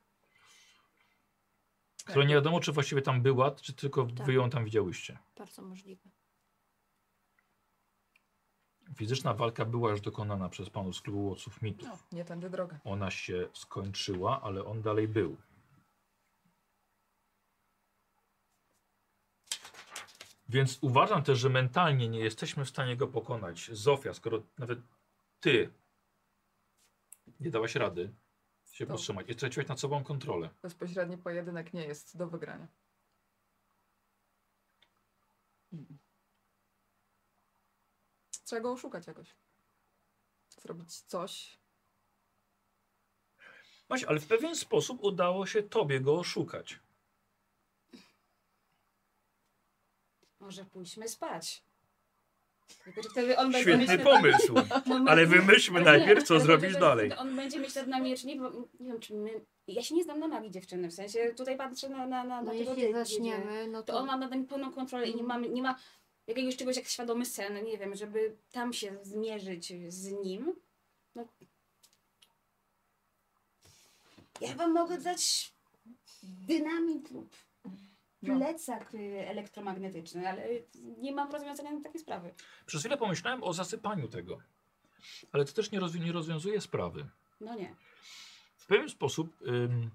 Która 2.08 2.24
nie 2.24 2.34
wiadomo, 2.34 2.60
czy 2.60 2.72
właściwie 2.72 3.02
tam 3.02 3.22
była, 3.22 3.50
czy 3.50 3.72
tylko 3.72 4.06
Tak. 4.06 4.26
wy 4.26 4.32
ją 4.32 4.50
tam 4.50 4.64
widziałyście. 4.64 5.18
Bardzo 5.38 5.62
możliwe. 5.62 6.10
Fizyczna 8.96 9.34
walka 9.34 9.64
była 9.64 9.90
już 9.90 10.00
dokonana 10.00 10.48
przez 10.48 10.70
panów 10.70 10.96
z 10.96 11.00
klubu 11.00 11.26
łowców 11.26 11.62
mitów. 11.62 11.88
No, 11.88 11.98
nie 12.12 12.24
tędy 12.24 12.50
droga. 12.50 12.80
Ona 12.84 13.10
się 13.10 13.48
skończyła, 13.52 14.42
ale 14.42 14.64
on 14.64 14.82
dalej 14.82 15.08
był. 15.08 15.36
Więc 20.48 20.78
uważam 20.80 21.22
też, 21.22 21.38
że 21.38 21.48
mentalnie 21.48 22.08
nie 22.08 22.20
jesteśmy 22.20 22.64
w 22.64 22.68
stanie 22.68 22.96
go 22.96 23.08
pokonać. 23.08 23.70
Zofia, 23.72 24.14
skoro 24.14 24.42
nawet 24.58 24.78
ty 25.40 25.72
nie 27.40 27.50
dałaś 27.50 27.74
rady 27.74 28.12
się 28.78 28.86
To- 28.86 28.92
powstrzymać 28.92 29.28
i 29.28 29.34
straciłaś 29.34 29.68
nad 29.68 29.80
sobą 29.80 30.04
kontrolę. 30.04 30.50
Bezpośredni 30.62 31.18
pojedynek 31.18 31.72
nie 31.74 31.86
jest 31.86 32.16
do 32.16 32.26
wygrania. 32.26 32.68
Trzeba 38.44 38.62
go 38.62 38.72
oszukać 38.72 39.06
jakoś. 39.06 39.34
Zrobić 40.62 41.00
coś. 41.00 41.58
Właśnie, 43.88 44.08
ale 44.08 44.20
w 44.20 44.26
pewien 44.26 44.56
sposób 44.56 45.02
udało 45.02 45.46
się 45.46 45.62
tobie 45.62 46.00
go 46.00 46.18
oszukać. 46.18 46.80
Może 50.40 50.64
pójdźmy 50.64 51.08
spać. 51.08 51.62
Wtedy 53.10 53.36
on 53.38 53.52
będzie 53.52 53.76
Świetny 53.86 53.98
pomysł. 53.98 54.54
Moment- 54.86 55.08
Ale 55.10 55.26
wymyślmy 55.26 55.80
najpierw, 55.80 56.24
co 56.24 56.40
zrobisz 56.40 56.76
dalej. 56.76 57.10
On 57.18 57.36
będzie 57.36 57.58
myśleć 57.58 57.74
nad 57.76 57.86
nami, 57.86 58.16
czy 58.16 58.26
nie, 58.26 58.36
bo 58.36 58.50
nie 58.80 58.88
wiem, 58.92 59.00
czy 59.00 59.14
my... 59.14 59.40
Ja 59.66 59.82
się 59.82 59.94
nie 59.94 60.04
znam 60.04 60.18
na 60.20 60.28
magii 60.28 60.50
dziewczyny, 60.50 60.88
w 60.88 60.94
sensie 60.94 61.34
tutaj 61.36 61.56
patrzę 61.56 61.88
na, 61.88 62.06
na, 62.06 62.24
na, 62.24 62.42
No 62.42 62.52
na 62.52 62.58
tego 62.58 62.74
jeśli 62.74 62.92
zaczniemy, 62.92 63.68
no 63.68 63.82
To 63.82 63.92
to 63.92 63.98
on 63.98 64.06
ma 64.06 64.16
nad 64.16 64.30
nami 64.30 64.44
pełną 64.44 64.72
kontrolę 64.72 65.06
i 65.06 65.14
nie, 65.14 65.22
Mhm. 65.22 65.40
mamy, 65.40 65.54
nie 65.54 65.62
ma 65.62 65.78
jakiegoś 66.26 66.56
czegoś 66.56 66.76
jak 66.76 66.88
świadomy 66.88 67.26
sen, 67.26 67.64
nie 67.64 67.78
wiem, 67.78 67.94
żeby 67.94 68.36
tam 68.52 68.72
się 68.72 68.96
zmierzyć 69.02 69.72
z 69.88 70.10
nim. 70.10 70.52
No. 71.14 71.24
Ja 74.40 74.54
wam 74.54 74.72
mogę 74.72 74.98
dać 74.98 75.52
dynamit 76.22 77.10
lub 77.10 77.30
No. 77.32 77.47
Plecak 78.20 78.94
y, 78.94 79.28
elektromagnetyczny, 79.28 80.28
ale 80.28 80.46
nie 80.98 81.12
mam 81.12 81.30
rozwiązania 81.32 81.72
na 81.72 81.80
takie 81.82 81.98
sprawy. 81.98 82.34
Przez 82.66 82.80
chwilę 82.80 82.96
pomyślałem 82.96 83.42
o 83.42 83.52
zasypaniu 83.52 84.08
tego. 84.08 84.38
Ale 85.32 85.44
to 85.44 85.52
też 85.52 85.70
nie, 85.70 85.80
rozwi- 85.80 86.04
nie 86.04 86.12
rozwiązuje 86.12 86.60
sprawy. 86.60 87.08
No 87.40 87.54
nie. 87.54 87.74
W 88.56 88.66
pewien 88.66 88.88
sposób 88.88 89.42
ym, 89.46 89.90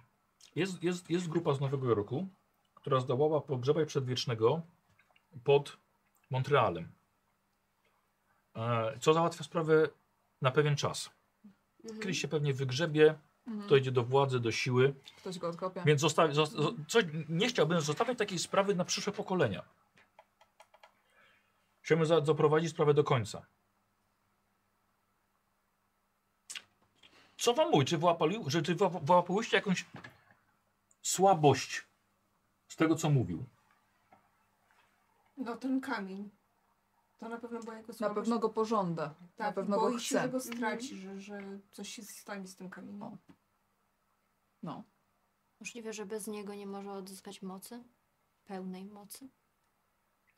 jest, 0.55 0.83
jest, 0.83 1.09
jest 1.09 1.27
grupa 1.29 1.53
z 1.53 1.61
Nowego 1.61 1.87
Jorku, 1.87 2.27
która 2.75 2.99
zdołała 2.99 3.41
pogrzebać 3.41 3.87
przedwiecznego 3.87 4.61
pod 5.43 5.77
Montrealem. 6.29 6.91
E, 8.55 8.97
co 8.99 9.13
załatwia 9.13 9.43
sprawę 9.43 9.89
na 10.41 10.51
pewien 10.51 10.75
czas. 10.75 11.09
Mhm. 11.83 12.01
Kiedyś 12.01 12.21
się 12.21 12.27
pewnie 12.27 12.53
wygrzebie, 12.53 13.15
Mhm. 13.47 13.67
dojdzie 13.69 13.91
do 13.91 14.03
władzy, 14.03 14.39
do 14.39 14.51
siły, 14.51 14.93
Ktoś 15.17 15.39
go 15.39 15.47
odkopie. 15.49 15.83
więc 15.85 16.01
zostawi, 16.01 16.33
zosta, 16.33 16.57
zo- 16.57 16.75
coś, 16.87 17.05
nie 17.29 17.47
chciałbym 17.47 17.81
zostawiać 17.81 18.17
takiej 18.17 18.39
sprawy 18.39 18.75
na 18.75 18.85
przyszłe 18.85 19.13
pokolenia. 19.13 19.63
Chciałbym 21.81 22.05
za, 22.07 22.21
doprowadzić 22.21 22.69
sprawę 22.71 22.93
do 22.93 23.03
końca. 23.03 23.45
Co 27.37 27.53
wam 27.53 27.71
mówi? 27.71 27.85
Czy, 27.85 27.97
wyłapali, 27.97 28.39
że, 28.47 28.61
czy 28.61 28.75
wyła- 28.75 29.05
wyłapałyście 29.05 29.57
jakąś 29.57 29.85
słabość 31.01 31.83
z 32.67 32.75
tego, 32.75 32.95
co 32.95 33.09
mówił? 33.09 33.45
No 35.37 35.55
ten 35.57 35.81
kamień. 35.81 36.29
To 37.23 37.29
na 37.29 37.37
pewno 37.37 37.59
była 37.59 37.75
jego 37.77 37.87
Na 37.87 37.93
słabość. 37.93 38.15
pewno 38.15 38.39
go 38.39 38.49
pożąda. 38.49 39.13
tak, 39.35 39.47
na 39.47 39.53
pewno 39.53 39.79
go 39.79 39.99
się, 39.99 40.05
chce. 40.15 40.21
że 40.21 40.29
go 40.29 40.39
straci, 40.39 40.97
że, 40.97 41.19
że 41.21 41.59
coś 41.71 41.89
się 41.89 42.03
stanie 42.03 42.47
z 42.47 42.55
tym 42.55 42.69
kamieniem. 42.69 43.03
O. 43.03 43.17
No. 44.63 44.83
Możliwe, 45.59 45.93
że 45.93 46.05
bez 46.05 46.27
niego 46.27 46.55
nie 46.55 46.67
może 46.67 46.91
odzyskać 46.91 47.41
mocy? 47.41 47.83
Pełnej 48.45 48.85
mocy? 48.85 49.29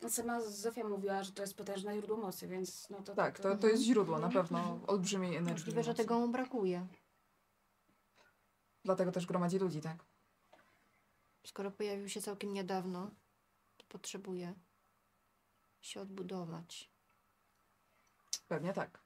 Sama 0.10 0.42
Zofia 0.42 0.84
mówiła, 0.88 1.24
że 1.24 1.32
to 1.32 1.42
jest 1.42 1.58
potężne 1.58 1.96
źródło 1.96 2.18
mocy, 2.18 2.48
więc 2.48 2.90
no 2.90 3.02
to... 3.02 3.16
Tak, 3.16 3.40
to, 3.40 3.58
to 3.58 3.68
jest 3.68 3.84
źródło 3.84 4.20
na 4.20 4.30
pewno 4.30 4.80
olbrzymiej 4.88 5.36
energii. 5.36 5.54
Możliwe, 5.64 5.84
że 5.84 5.92
mocy. 5.92 6.04
tego 6.04 6.20
mu 6.20 6.28
brakuje. 6.28 6.88
Dlatego 8.84 9.12
też 9.12 9.26
gromadzi 9.26 9.60
ludzi, 9.60 9.82
tak? 9.82 10.06
Skoro 11.46 11.72
pojawił 11.72 12.10
się 12.10 12.22
całkiem 12.22 12.54
niedawno, 12.54 13.12
to 13.78 13.86
potrzebuje 13.90 14.54
się 15.86 16.02
odbudować. 16.02 16.90
Pewnie 18.48 18.74
tak. 18.74 19.00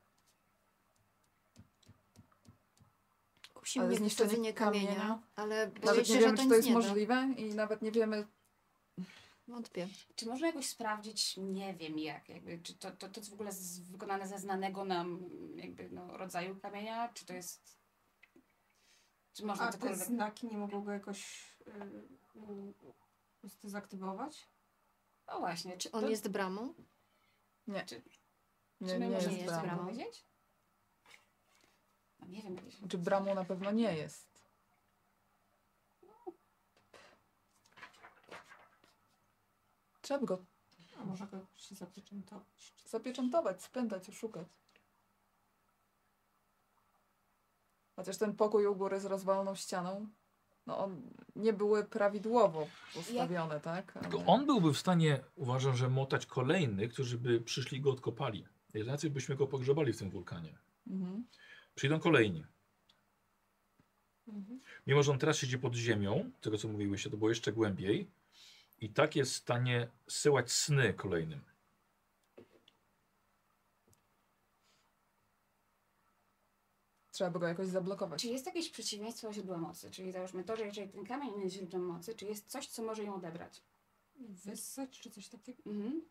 Kusi 3.54 3.80
Ale 3.80 3.88
mnie 3.88 3.98
zniszczenie 3.98 4.54
kamienia, 4.54 4.88
kamienia? 4.88 5.22
ale 5.36 5.72
Nawet 5.84 6.08
się, 6.08 6.14
nie 6.14 6.20
że 6.20 6.26
wiemy, 6.26 6.38
to 6.38 6.44
czy 6.44 6.50
to 6.50 6.56
jest 6.56 6.68
nie 6.68 6.74
możliwe 6.74 7.34
i 7.38 7.56
nawet 7.56 7.82
nie 7.82 7.92
wiemy. 7.92 8.28
Wątpię. 9.48 9.88
Czy 10.16 10.26
można 10.26 10.48
jakoś 10.48 10.66
sprawdzić, 10.66 11.38
nie 11.38 11.74
wiem 11.74 12.00
jak, 12.00 12.30
jakby, 12.30 12.60
czy 12.64 12.74
to, 12.74 12.92
to, 12.92 13.10
to 13.10 13.20
jest 13.20 13.30
w 13.30 13.34
ogóle 13.34 13.52
z, 13.52 13.80
wykonane 13.80 14.28
ze 14.28 14.40
znanego 14.40 14.86
nam 14.86 15.30
jakby 15.56 15.90
no, 15.90 16.18
rodzaju 16.18 16.56
kamienia, 16.56 17.10
czy 17.14 17.26
to 17.26 17.34
jest... 17.34 17.80
Czy 19.34 19.46
można 19.46 19.68
A 19.68 19.74
te 19.74 19.96
znaki 19.96 20.48
nie 20.48 20.58
mogą 20.58 20.84
go 20.84 20.92
jakoś 20.92 21.52
y, 21.68 21.72
y, 22.36 22.74
po 22.74 22.94
prostu 23.42 23.70
zaktywować? 25.30 25.38
O 25.38 25.40
właśnie, 25.40 25.78
czy 25.78 25.92
On 25.92 26.02
to, 26.02 26.10
jest 26.10 26.28
bramą? 26.30 26.74
nie, 27.68 27.86
Czy 27.86 28.02
nie, 28.82 29.00
my 29.00 29.08
nie 29.08 29.16
możemy 29.16 29.34
jest 29.38 29.46
bramą. 29.46 29.64
bramą. 29.64 29.84
powiedzieć? 29.84 30.26
No 32.20 32.28
nie 32.28 32.42
wiem. 32.42 32.58
Czy 32.90 32.98
bramą 32.98 33.36
na 33.36 33.46
pewno 33.46 33.72
nie 33.72 33.98
jest. 33.98 34.30
Trzeba 40.02 40.20
by 40.20 40.26
go 40.26 40.46
A 40.98 41.06
może 41.06 41.28
go 41.28 41.38
się 41.56 41.76
zapieczętować? 41.76 42.74
zapieczętować, 42.86 43.64
spętać, 43.64 44.10
oszukać. 44.10 44.48
Chociaż 47.96 48.18
ten 48.18 48.36
pokój 48.36 48.66
u 48.68 48.76
góry 48.76 49.00
z 49.00 49.06
rozwaloną 49.06 49.56
ścianą, 49.56 50.08
no 50.70 50.78
on 50.78 51.02
nie 51.36 51.54
były 51.54 51.84
prawidłowo 51.84 52.68
postawione, 52.94 53.60
tak? 53.60 53.98
Ale... 53.98 54.04
Tylko 54.04 54.26
on 54.26 54.46
byłby 54.46 54.74
w 54.74 54.78
stanie, 54.78 55.20
uważam, 55.36 55.76
że 55.76 55.90
motać 55.90 56.26
kolejnych, 56.26 56.94
którzy 56.94 57.18
by 57.18 57.42
przyszli 57.42 57.78
i 57.78 57.82
go 57.82 57.92
odkopali. 57.92 58.46
Jacy 58.74 59.10
byśmy 59.10 59.36
go 59.36 59.48
pogrzebali 59.48 59.94
w 59.94 59.98
tym 59.98 60.10
wulkanie. 60.10 60.58
Mhm. 60.88 61.24
Przyjdą 61.76 62.00
kolejni. 62.00 62.46
Mhm. 64.28 64.60
Mimo, 64.88 65.04
że 65.04 65.12
on 65.12 65.20
teraz 65.20 65.38
siedzi 65.38 65.58
pod 65.58 65.76
ziemią, 65.76 66.32
tego 66.42 66.58
co 66.58 66.68
mówiłyście, 66.68 67.10
to 67.10 67.18
było 67.18 67.30
jeszcze 67.30 67.54
głębiej. 67.54 68.08
I 68.82 68.90
tak 68.90 69.16
jest 69.16 69.34
w 69.34 69.36
stanie 69.36 69.88
zsyłać 70.08 70.52
sny 70.52 70.94
kolejnym. 70.94 71.42
Trzeba 77.20 77.32
by 77.32 77.40
go 77.40 77.48
jakoś 77.48 77.68
zablokować. 77.68 78.22
Czy 78.22 78.28
jest 78.28 78.46
jakieś 78.46 78.70
przeciwieństwo 78.70 79.34
źródła 79.34 79.58
mocy? 79.58 79.92
Czyli 79.92 80.12
załóżmy 80.12 80.44
to, 80.44 80.56
że 80.56 80.66
jeżeli 80.66 80.90
ten 80.90 81.06
kamień 81.06 81.42
jest 81.42 81.56
źródłem 81.56 81.86
mocy, 81.86 82.16
czy 82.16 82.26
jest 82.26 82.48
coś, 82.48 82.68
co 82.68 82.84
może 82.84 83.04
ją 83.04 83.16
odebrać? 83.16 83.62
Wyssać 84.16 85.00
czy 85.00 85.12
coś 85.12 85.28
takiego? 85.28 85.62
Mhm. 85.66 86.02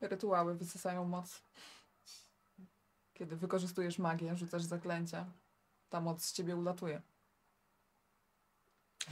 Rytuały 0.00 0.54
wysysają 0.54 1.04
moc. 1.04 1.42
Kiedy 3.14 3.36
wykorzystujesz 3.36 3.98
magię, 3.98 4.36
rzucasz 4.36 4.62
zaklęcia, 4.62 5.32
ta 5.90 6.00
moc 6.00 6.24
z 6.24 6.32
ciebie 6.32 6.56
ulatuje. 6.56 7.02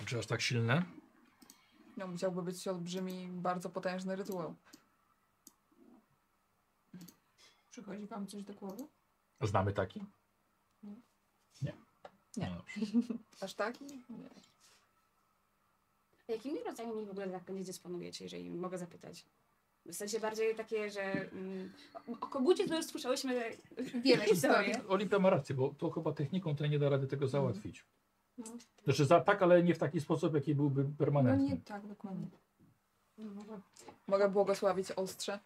Czy 0.06 0.18
aż 0.18 0.26
tak 0.26 0.40
silne? 0.40 0.82
No, 1.96 2.06
musiałby 2.06 2.42
być 2.42 2.68
olbrzymi, 2.68 3.28
bardzo 3.28 3.70
potężny 3.70 4.16
rytuał. 4.16 4.54
Przychodzi 7.72 8.06
wam 8.06 8.26
coś 8.26 8.42
do 8.42 8.54
głowy? 8.54 8.86
Znamy 9.40 9.72
taki? 9.72 10.04
Nie. 10.82 10.96
Nie. 11.62 11.72
Nie. 12.36 12.50
No 12.50 12.56
dobrze. 12.56 13.00
Aż 13.40 13.54
tak? 13.54 13.80
Nie. 13.80 13.98
A 16.28 16.32
Jakimi 16.32 16.64
rodzajami 16.64 17.06
w 17.06 17.10
ogóle 17.10 17.30
zaklęć 17.30 17.66
dysponujecie, 17.66 18.24
jeżeli 18.24 18.50
mogę 18.50 18.78
zapytać? 18.78 19.24
W 19.86 19.94
sensie 19.94 20.20
bardziej 20.20 20.54
takie, 20.54 20.90
że 20.90 21.02
mm, 21.02 21.72
o, 22.08 22.16
kogucie 22.16 22.68
to 22.68 22.76
już 22.76 22.86
słyszałyśmy 22.86 23.56
Wiele 24.04 24.24
historii. 24.24 24.74
Olimpia 24.88 25.18
ma 25.18 25.30
rację, 25.30 25.54
bo 25.54 25.74
to 25.74 25.90
chyba 25.90 26.12
techniką 26.12 26.56
to 26.56 26.66
nie 26.66 26.78
da 26.78 26.88
rady 26.88 27.06
tego 27.06 27.28
załatwić. 27.28 27.84
No. 28.38 28.44
Znaczy 28.84 29.04
za, 29.04 29.20
tak, 29.20 29.42
ale 29.42 29.62
nie 29.62 29.74
w 29.74 29.78
taki 29.78 30.00
sposób, 30.00 30.34
jaki 30.34 30.54
byłby 30.54 30.84
no 30.84 30.90
permanentny. 30.98 31.48
nie 31.48 31.56
tak 31.56 31.86
dokładnie. 31.86 32.26
Mogę 34.06 34.28
błogosławić 34.28 34.92
ostrze. 34.92 35.38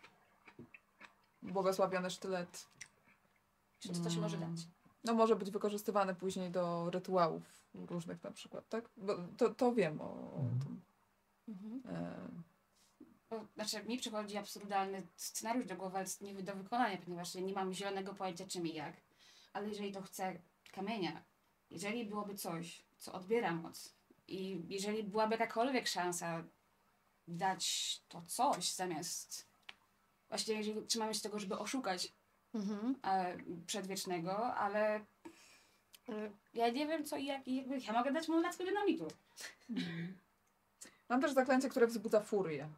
Błogosławiony 1.47 2.11
sztylet. 2.11 2.67
Czy 3.79 3.89
to 3.89 4.01
coś 4.01 4.17
może 4.17 4.37
dać? 4.39 4.67
No 5.05 5.15
może 5.15 5.37
być 5.37 5.51
wykorzystywany 5.51 6.15
później 6.15 6.51
do 6.51 6.91
rytuałów 6.91 7.43
różnych 7.75 8.25
na 8.25 8.31
przykład, 8.31 8.69
tak? 8.69 8.89
Bo 8.97 9.15
to, 9.37 9.55
to 9.55 9.73
wiem 9.75 10.01
o, 10.01 10.05
o 10.33 10.41
Mhm. 10.41 10.61
tym. 10.61 10.81
Mhm. 11.49 11.83
E, 11.97 12.29
Bo, 13.31 13.47
znaczy 13.55 13.85
mi 13.85 13.99
przychodzi 13.99 14.37
absurdalny 14.37 15.03
scenariusz 15.17 15.67
do 15.67 15.77
głowy, 15.77 15.97
ale 15.99 16.07
nie 16.21 16.35
do 16.43 16.55
wykonania, 16.55 16.97
ponieważ 16.99 17.35
ja 17.35 17.41
nie 17.41 17.53
mam 17.53 17.73
zielonego 17.73 18.15
pojęcia 18.15 18.47
czym 18.47 18.67
i 18.67 18.75
jak. 18.75 18.97
Ale 19.53 19.69
jeżeli 19.69 19.93
to 19.93 20.03
chce 20.03 20.39
kamienia, 20.73 21.25
jeżeli 21.71 22.05
byłoby 22.05 22.35
coś, 22.35 22.83
co 22.99 23.13
odbiera 23.13 23.53
moc 23.53 23.95
i 24.29 24.65
jeżeli 24.69 25.03
byłaby 25.05 25.33
jakakolwiek 25.35 25.87
szansa 25.89 26.45
dać 27.29 27.65
to 28.09 28.23
coś 28.23 28.73
zamiast 28.73 29.47
właśnie 30.29 30.55
jeżeli 30.55 30.87
trzymamy 30.87 31.15
się 31.15 31.21
tego, 31.21 31.39
żeby 31.39 31.59
oszukać 31.59 32.13
Mhm. 32.55 32.97
e, 33.05 33.37
przedwiecznego, 33.67 34.55
ale 34.55 35.05
Ale 36.09 36.31
ja 36.55 36.69
nie 36.71 36.87
wiem 36.87 37.05
co 37.05 37.17
i 37.17 37.25
jak, 37.27 37.49
i 37.49 37.57
jakby 37.57 37.79
ja 37.79 37.93
mogę 37.93 38.13
dać 38.13 38.29
mu 38.29 38.41
lackę 38.41 38.65
dynamitu. 38.65 39.09
Mam 41.09 41.21
też 41.21 41.33
zaklęcie, 41.33 41.69
które 41.69 41.87
wzbudza 41.87 42.21
furię. 42.21 42.69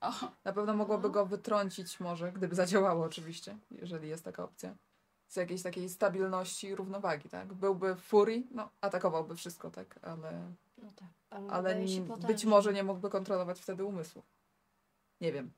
O, 0.00 0.12
Na 0.44 0.52
pewno 0.52 0.74
mogłoby 0.76 1.10
go 1.10 1.26
wytrącić 1.26 2.00
może, 2.00 2.32
gdyby 2.32 2.54
zadziałało 2.54 3.04
oczywiście, 3.04 3.58
jeżeli 3.70 4.08
jest 4.08 4.24
taka 4.24 4.44
opcja. 4.44 4.74
Z 5.28 5.36
jakiejś 5.36 5.62
takiej 5.62 5.88
stabilności 5.88 6.66
i 6.66 6.74
równowagi, 6.74 7.28
tak? 7.28 7.52
Byłby 7.54 7.94
w 7.94 8.00
furii, 8.00 8.46
no 8.50 8.70
atakowałby 8.80 9.36
wszystko, 9.36 9.70
tak? 9.70 9.98
Ale, 10.02 10.52
No 10.78 10.90
tak. 10.96 11.08
Ale, 11.30 11.50
ale 11.50 11.76
być 12.26 12.44
może 12.44 12.72
nie 12.72 12.84
mógłby 12.84 13.10
kontrolować 13.10 13.60
wtedy 13.60 13.84
umysłu. 13.84 14.22
Nie 15.20 15.32
wiem. 15.32 15.52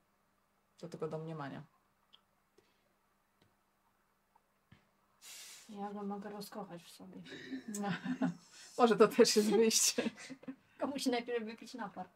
To 0.79 0.89
tylko 0.89 1.09
domniemania. 1.09 1.63
Ja 5.69 5.93
go 5.93 6.03
mogę 6.03 6.31
rozkochać 6.31 6.83
w 6.83 6.91
sobie. 6.91 7.23
Może 8.79 8.97
to 8.97 9.09
też 9.09 9.37
jest 9.37 9.51
wyjście. 9.51 10.11
Musi 10.95 11.11
najpierw 11.11 11.45
wypić 11.45 11.75
napar. 11.75 12.09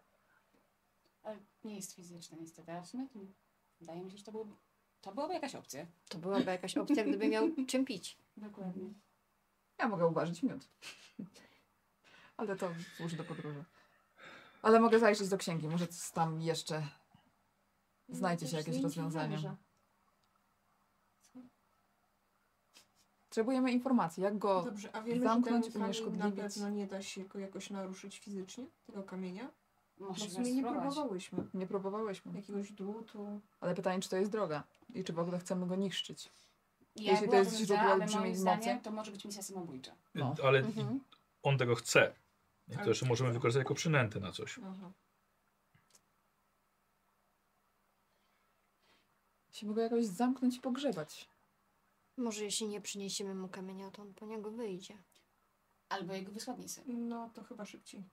ale 1.23 1.39
nie 1.65 1.77
jest 1.77 1.95
fizyczne 1.95 2.39
niestety, 2.41 2.73
ale 2.73 2.83
w 2.83 2.87
sumie 2.87 3.09
to 3.09 3.19
wydaje 3.81 4.03
mi 4.03 4.11
się, 4.11 4.19
że 4.19 4.25
to, 4.25 4.33
byłoby, 4.33 4.55
to 5.01 5.12
byłaby 5.12 5.35
jakaś 5.35 5.55
opcja. 5.55 5.87
To 6.09 6.19
byłaby 6.19 6.45
jakaś 6.45 6.77
opcja, 6.77 7.05
gdyby 7.05 7.28
miał 7.28 7.49
czym 7.69 7.85
pić. 7.85 8.19
Dokładnie. 8.37 8.93
Ja 9.78 9.89
mogę 9.89 10.07
uważać 10.07 10.43
miód. 10.43 10.69
Ale 12.37 12.57
to 12.57 12.70
służy 12.97 13.17
do 13.17 13.25
podróży. 13.25 13.65
Ale 14.62 14.81
mogę 14.81 14.99
zajrzeć 14.99 15.28
do 15.28 15.39
księgi. 15.39 15.69
Może 15.69 15.89
coś 15.89 16.11
tam 16.11 16.41
jeszcze 16.41 16.89
znajdzie 18.09 18.49
się 18.49 18.57
jakieś 18.57 18.77
nie 18.77 18.83
rozwiązanie. 18.83 19.39
Potrzebujemy 23.28 23.73
informacji, 23.73 24.23
jak 24.23 24.39
go 24.39 24.62
Dobrze, 24.62 24.97
a 24.97 25.03
wiemy, 25.03 25.20
zamknąć, 25.23 25.67
że 25.67 25.73
ten 25.73 25.83
kamień 25.83 26.17
na 26.19 26.31
pewno 26.31 26.70
nie 26.70 26.87
da 26.87 27.03
się 27.03 27.25
go 27.25 27.39
jakoś 27.39 27.70
naruszyć 27.70 28.19
fizycznie, 28.19 28.67
tego 28.87 29.03
kamienia? 29.03 29.51
No 30.01 30.12
w 30.12 30.19
sumie 30.19 30.53
nie 30.55 30.62
próbowałyśmy. 30.62 31.45
Nie 31.55 31.67
próbowałyśmy. 31.67 32.33
Jakiegoś 32.37 32.73
drutu. 32.73 33.41
Ale 33.61 33.75
pytanie, 33.75 34.01
czy 34.03 34.09
to 34.09 34.17
jest 34.17 34.31
droga 34.31 34.62
i 34.95 35.05
czy 35.05 35.12
w 35.12 35.19
ogóle 35.19 35.39
chcemy 35.39 35.67
go 35.67 35.77
niszczyć. 35.77 36.31
Ja 36.97 37.12
Jeśli 37.12 37.28
to 37.28 37.37
jest 37.37 37.57
źródło 37.57 37.91
olbrzymiej 37.93 38.31
mocy. 38.31 38.41
zdaniem 38.41 38.81
to 38.81 38.91
może 38.91 39.12
być 39.12 39.25
misja 39.25 39.43
samobójcza. 39.43 39.93
No. 40.15 40.35
Ale 40.45 40.59
Mhm. 40.59 41.01
on 41.43 41.59
tego 41.59 41.75
chce. 41.75 42.15
I 42.69 42.77
to 42.77 42.89
jeszcze 42.89 43.07
możemy 43.07 43.33
wykorzystać 43.33 43.61
jako 43.61 43.75
przynętę 43.75 44.20
na 44.20 44.33
coś. 44.33 44.59
Aha. 44.67 44.91
Się 49.59 49.67
mogę 49.67 49.83
jakoś 49.83 50.05
zamknąć 50.07 50.57
i 50.57 50.61
pogrzebać. 50.61 51.28
Może 52.17 52.45
jeśli 52.45 52.69
nie 52.69 52.81
przyniesiemy 52.81 53.35
mu 53.35 53.49
kamienia, 53.49 53.91
to 53.91 54.03
on 54.03 54.15
po 54.15 54.27
niego 54.27 54.51
wyjdzie. 54.51 54.99
Albo 55.89 56.15
jego 56.15 56.33
wysłannicy. 56.33 56.83
No 56.87 57.31
to 57.35 57.45
chyba 57.45 57.65
szybciej. 57.67 58.05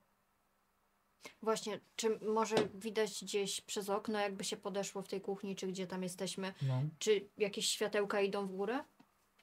Właśnie, 1.41 1.79
czy 1.95 2.19
może 2.19 2.55
widać 2.75 3.23
gdzieś 3.23 3.61
przez 3.61 3.89
okno, 3.89 4.19
jakby 4.19 4.43
się 4.43 4.57
podeszło 4.57 5.01
w 5.01 5.07
tej 5.07 5.21
kuchni, 5.21 5.55
czy 5.55 5.67
gdzie 5.67 5.87
tam 5.87 6.03
jesteśmy, 6.03 6.53
No. 6.61 6.81
czy 6.99 7.29
jakieś 7.37 7.67
światełka 7.69 8.21
idą 8.21 8.47
w 8.47 8.51
górę, 8.55 8.83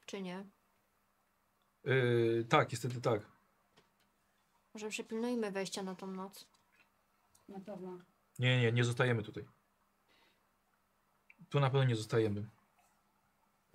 czy 0.06 0.22
nie? 0.22 0.46
Yy, 1.84 2.46
tak, 2.48 2.72
niestety 2.72 3.00
tak. 3.00 3.26
Może 4.74 4.88
przypilnujmy 4.88 5.50
wejścia 5.50 5.82
na 5.82 5.94
tą 5.94 6.06
noc. 6.06 6.46
Na 7.48 7.60
pewno. 7.60 7.98
Nie, 8.38 8.60
nie, 8.60 8.72
nie 8.72 8.84
zostajemy 8.84 9.22
tutaj. 9.22 9.44
Tu 11.52 11.60
na 11.60 11.70
pewno 11.70 11.84
nie 11.84 11.96
zostajemy. 11.96 12.44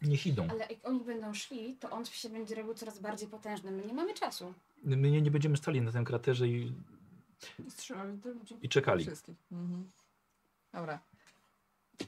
Niech 0.01 0.27
idą. 0.27 0.47
Ale 0.51 0.59
jak 0.59 0.79
oni 0.83 0.99
będą 0.99 1.33
szli, 1.33 1.75
to 1.79 1.89
on 1.89 2.05
się 2.05 2.29
będzie 2.29 2.55
robił 2.55 2.73
coraz 2.73 2.99
bardziej 2.99 3.27
potężny. 3.29 3.71
My 3.71 3.85
nie 3.85 3.93
mamy 3.93 4.13
czasu. 4.13 4.53
My 4.83 5.11
nie, 5.11 5.21
nie 5.21 5.31
będziemy 5.31 5.57
stali 5.57 5.81
na 5.81 5.91
tym 5.91 6.05
kraterze 6.05 6.47
i, 6.47 6.73
I 7.67 7.71
strzelali 7.71 8.17
do 8.17 8.29
ludzi. 8.29 8.57
i 8.61 8.69
czekali. 8.69 9.05
Wszystkich. 9.05 9.35
Mhm. 9.51 9.91
Dobra. 10.73 10.99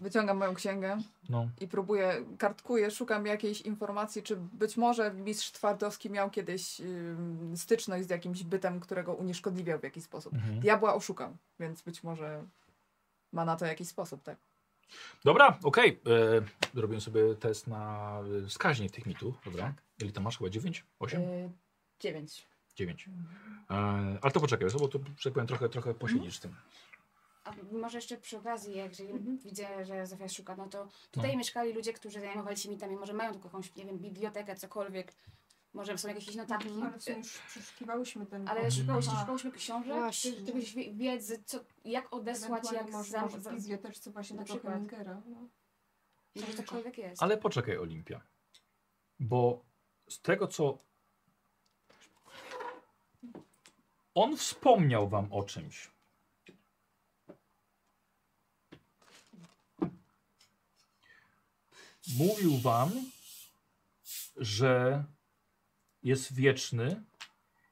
Wyciągam 0.01 0.37
moją 0.37 0.53
księgę 0.53 0.97
No. 1.29 1.49
i 1.61 1.67
próbuję, 1.67 2.25
kartkuję, 2.37 2.91
szukam 2.91 3.25
jakiejś 3.25 3.61
informacji, 3.61 4.23
czy 4.23 4.35
być 4.35 4.77
może 4.77 5.13
mistrz 5.13 5.51
Twardowski 5.51 6.09
miał 6.09 6.29
kiedyś 6.29 6.79
ym, 6.81 7.53
styczność 7.57 8.07
z 8.07 8.09
jakimś 8.09 8.43
bytem, 8.43 8.79
którego 8.79 9.13
unieszkodliwiał 9.13 9.79
w 9.79 9.83
jakiś 9.83 10.03
sposób. 10.03 10.33
Mhm. 10.33 10.59
Diabła 10.59 10.93
oszukał, 10.93 11.37
więc 11.59 11.81
być 11.81 12.03
może 12.03 12.43
ma 13.31 13.45
na 13.45 13.55
to 13.55 13.65
jakiś 13.65 13.87
sposób, 13.87 14.23
tak? 14.23 14.37
Dobra, 15.23 15.59
okej. 15.63 15.99
Okay. 16.01 16.81
Robię 16.81 17.01
sobie 17.01 17.35
test 17.35 17.67
na 17.67 18.13
e, 18.43 18.47
wskaźnik 18.47 18.91
tych 18.91 19.05
mitów. 19.05 19.35
Dobra. 19.45 19.73
Ile 20.01 20.11
tam 20.11 20.23
masz? 20.23 20.37
Chyba 20.37 20.49
9? 20.49 20.85
8? 20.99 21.21
Yy, 21.21 21.49
dziewięć. 21.99 22.47
9. 22.75 23.09
E, 23.69 23.73
ale 24.21 24.31
to 24.31 24.39
poczekaj, 24.39 24.69
bo 24.79 24.87
to, 24.87 24.99
że 25.17 25.23
tak 25.23 25.33
powiem, 25.33 25.47
trochę, 25.47 25.69
trochę 25.69 25.93
posiedzisz 25.93 26.37
z 26.37 26.39
tym. 26.39 26.55
A 27.43 27.53
może 27.71 27.97
jeszcze 27.97 28.17
przy 28.17 28.37
okazji, 28.37 28.77
jak 28.77 28.89
jeżeli 28.89 29.11
Mhm. 29.11 29.37
widzę, 29.37 29.85
że 29.85 30.07
Zofia 30.07 30.29
szuka, 30.29 30.55
no 30.55 30.67
to 30.67 30.87
tutaj 31.11 31.31
No. 31.31 31.37
mieszkali 31.37 31.73
ludzie, 31.73 31.93
którzy 31.93 32.19
zajmowali 32.19 32.57
się 32.57 32.69
mitami. 32.69 32.95
Może 32.95 33.13
mają 33.13 33.33
tu 33.33 33.39
jakąś, 33.43 33.75
nie 33.75 33.85
wiem, 33.85 33.97
bibliotekę, 33.97 34.55
cokolwiek. 34.55 35.13
Może 35.73 35.97
są 35.97 36.07
jakieś 36.07 36.35
notatki. 36.35 36.69
Ale 36.81 36.97
w 36.99 37.03
sumie 37.03 37.17
już 37.17 37.37
przeszukiwałyśmy 37.37 38.25
ten 38.25 38.47
Ale 38.47 38.71
szukałyśmy, 38.71 39.51
książek, 39.51 39.93
Właśnie. 39.93 40.33
czy 40.33 40.45
czegoś 40.45 40.73
wie- 40.73 40.93
wiedzy, 40.93 41.43
co, 41.45 41.59
jak 41.85 42.13
odesłać, 42.13 42.71
jak 42.71 42.91
może, 42.91 43.11
zam, 43.11 43.21
może 43.21 43.41
za, 43.41 43.51
w 43.51 43.55
biblioteczce 43.55 44.11
właśnie 44.11 44.37
na 44.37 44.43
tego. 44.45 44.69
Hemingera. 44.69 45.21
No. 45.25 45.47
może 46.35 46.53
cokolwiek 46.53 46.97
jest. 46.97 47.23
Ale 47.23 47.37
poczekaj, 47.37 47.77
Olimpia. 47.77 48.21
Bo 49.19 49.65
z 50.09 50.21
tego, 50.21 50.47
co. 50.47 50.77
On 54.15 54.37
wspomniał 54.37 55.09
wam 55.09 55.33
o 55.33 55.43
czymś. 55.43 55.91
Mówił 62.17 62.57
wam, 62.57 62.91
że 64.37 65.03
jest 66.03 66.33
wieczny 66.33 67.03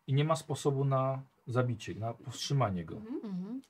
i 0.07 0.13
nie 0.13 0.23
ma 0.23 0.35
sposobu 0.35 0.85
na 0.85 1.21
zabicie, 1.47 1.95
na 1.95 2.13
powstrzymanie 2.13 2.85
go. 2.85 2.95
Mhm. 2.95 3.25
Mhm. 3.25 3.61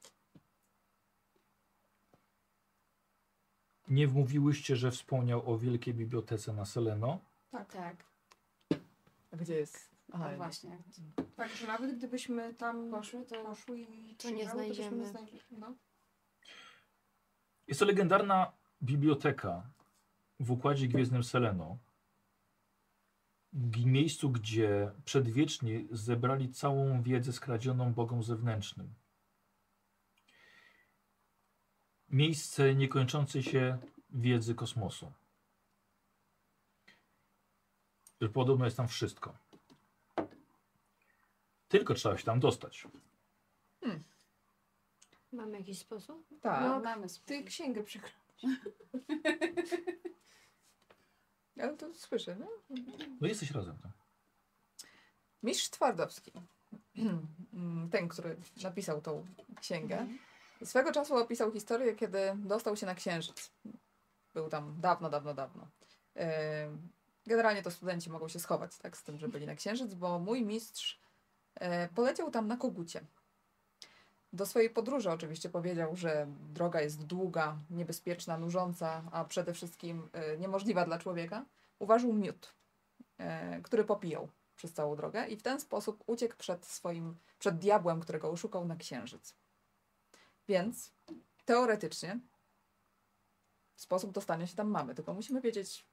Nie 3.87 4.07
wmówiłyście, 4.07 4.75
że 4.75 4.91
wspomniał 4.91 5.51
o 5.51 5.57
wielkiej 5.57 5.93
bibliotece 5.93 6.53
na 6.53 6.65
Seleno? 6.65 7.19
Tak, 7.51 8.05
A 9.31 9.37
gdzie 9.37 9.55
jest? 9.55 9.89
Aha, 10.11 10.31
no 10.31 10.37
właśnie. 10.37 10.77
Także 11.35 11.67
nawet 11.67 11.97
gdybyśmy 11.97 12.53
tam 12.53 12.91
Poszły, 12.91 13.25
to 13.25 13.43
poszły 13.43 13.79
i 13.79 14.15
To 14.15 14.29
nie 14.29 14.35
przyjrzały, 14.35 14.67
byśmy 14.67 15.05
znajdziemy. 15.05 15.41
No. 15.51 15.73
Jest 17.67 17.79
to 17.79 17.85
legendarna 17.85 18.51
biblioteka 18.83 19.69
w 20.39 20.51
układzie 20.51 20.87
gwiezdnym 20.87 21.23
Seleno. 21.23 21.77
W 23.57 23.85
miejscu, 23.85 24.29
gdzie 24.29 24.91
przedwieczni 25.05 25.87
zebrali 25.91 26.49
całą 26.51 27.01
wiedzę 27.03 27.33
skradzioną 27.33 27.93
bogom 27.93 28.23
zewnętrznym. 28.23 28.93
Miejsce 32.09 32.75
niekończącej 32.75 33.43
się 33.43 33.77
wiedzy 34.09 34.55
kosmosu. 34.55 35.11
Że 38.21 38.29
Podobno 38.29 38.65
jest 38.65 38.77
tam 38.77 38.87
wszystko. 38.87 39.37
Tylko 41.67 41.93
trzeba 41.93 42.17
się 42.17 42.23
tam 42.23 42.39
dostać. 42.39 42.87
Mamy 45.31 45.57
jakiś 45.57 45.79
sposób? 45.79 46.27
Tak, 46.41 46.61
No, 46.61 46.79
mamy 46.79 47.01
Ty 47.03 47.09
spokój. 47.09 47.45
księgę 47.45 47.83
przykrył. 47.83 48.13
ale 51.61 51.77
to 51.77 51.93
słyszę, 51.93 52.35
no. 52.39 52.47
No 53.21 53.27
jesteś 53.27 53.51
razem. 53.51 53.77
Tak? 53.77 53.91
Mistrz 55.43 55.69
Twardowski, 55.69 56.31
ten, 57.91 58.07
który 58.07 58.35
napisał 58.63 59.01
tą 59.01 59.25
księgę, 59.61 60.07
swego 60.63 60.91
czasu 60.91 61.15
opisał 61.15 61.51
historię, 61.51 61.95
kiedy 61.95 62.19
dostał 62.35 62.75
się 62.75 62.85
na 62.85 62.95
Księżyc. 62.95 63.51
Był 64.33 64.49
tam 64.49 64.81
dawno, 64.81 65.09
dawno, 65.09 65.33
dawno. 65.33 65.67
Generalnie 67.27 67.63
to 67.63 67.71
studenci 67.71 68.09
mogą 68.09 68.27
się 68.27 68.39
schować 68.39 68.77
tak, 68.77 68.97
z 68.97 69.03
tym, 69.03 69.17
że 69.17 69.27
byli 69.27 69.45
na 69.45 69.55
Księżyc, 69.55 69.93
bo 69.93 70.19
mój 70.19 70.43
mistrz 70.43 70.99
e, 71.55 71.89
poleciał 71.89 72.31
tam 72.31 72.47
na 72.47 72.57
kogucie. 72.57 73.01
Do 74.33 74.45
swojej 74.45 74.69
podróży 74.69 75.11
oczywiście 75.11 75.49
powiedział, 75.49 75.95
że 75.95 76.27
droga 76.53 76.81
jest 76.81 77.05
długa, 77.05 77.57
niebezpieczna, 77.69 78.37
nużąca, 78.37 79.03
a 79.11 79.25
przede 79.25 79.53
wszystkim 79.53 80.09
e, 80.13 80.37
niemożliwa 80.37 80.85
dla 80.85 80.99
człowieka. 80.99 81.45
Uważał 81.79 82.13
miód, 82.13 82.53
e, 83.17 83.61
który 83.61 83.83
popijał 83.83 84.29
przez 84.55 84.73
całą 84.73 84.95
drogę 84.95 85.27
i 85.27 85.37
w 85.37 85.43
ten 85.43 85.59
sposób 85.59 86.03
uciekł 86.07 86.35
przed 86.37 86.65
swoim, 86.65 87.15
przed 87.39 87.57
diabłem, 87.57 87.99
którego 88.01 88.29
oszukał 88.29 88.65
na 88.65 88.75
księżyc. 88.75 89.35
Więc 90.47 90.91
teoretycznie 91.45 92.19
sposób 93.75 94.11
dostania 94.11 94.47
się 94.47 94.55
tam 94.55 94.69
mamy, 94.69 94.95
tylko 94.95 95.13
musimy 95.13 95.41
wiedzieć 95.41 95.85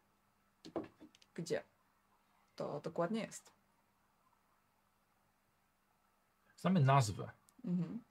gdzie 1.35 1.63
to 2.57 2.81
dokładnie 2.81 3.21
jest. 3.21 3.53
Znamy 6.57 6.81
nazwę. 6.81 7.31
Mhm. 7.65 8.05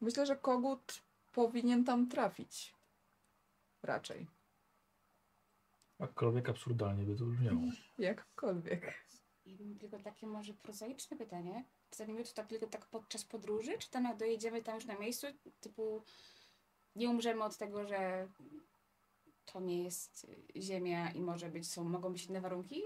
Myślę, 0.00 0.26
że 0.26 0.36
kogut 0.36 1.02
powinien 1.32 1.84
tam 1.84 2.08
trafić. 2.08 2.74
Raczej. 3.82 4.26
Jakkolwiek 5.98 6.48
absurdalnie 6.48 7.04
by 7.04 7.16
to 7.16 7.24
brzmiało. 7.24 7.60
Jakkolwiek. 7.98 8.94
I 9.44 9.76
tylko 9.80 9.98
takie 9.98 10.26
może 10.26 10.54
prozaiczne 10.54 11.16
pytanie. 11.16 11.64
Czy 11.90 11.98
zajmiemy 11.98 12.24
to 12.24 12.32
tak 12.32 12.46
tylko 12.46 12.66
tak 12.66 12.86
podczas 12.86 13.24
podróży, 13.24 13.78
czy 13.78 13.90
tam 13.90 14.04
jak 14.04 14.16
dojedziemy 14.16 14.62
tam 14.62 14.74
już 14.74 14.84
na 14.84 14.98
miejscu, 14.98 15.26
typu 15.60 16.02
nie 16.96 17.10
umrzemy 17.10 17.44
od 17.44 17.56
tego, 17.56 17.86
że 17.86 18.28
to 19.44 19.60
nie 19.60 19.82
jest 19.84 20.26
y, 20.56 20.62
ziemia 20.62 21.10
i 21.10 21.20
może 21.20 21.48
być, 21.48 21.70
są, 21.70 21.84
mogą 21.84 22.12
być 22.12 22.26
inne 22.26 22.40
warunki 22.40 22.82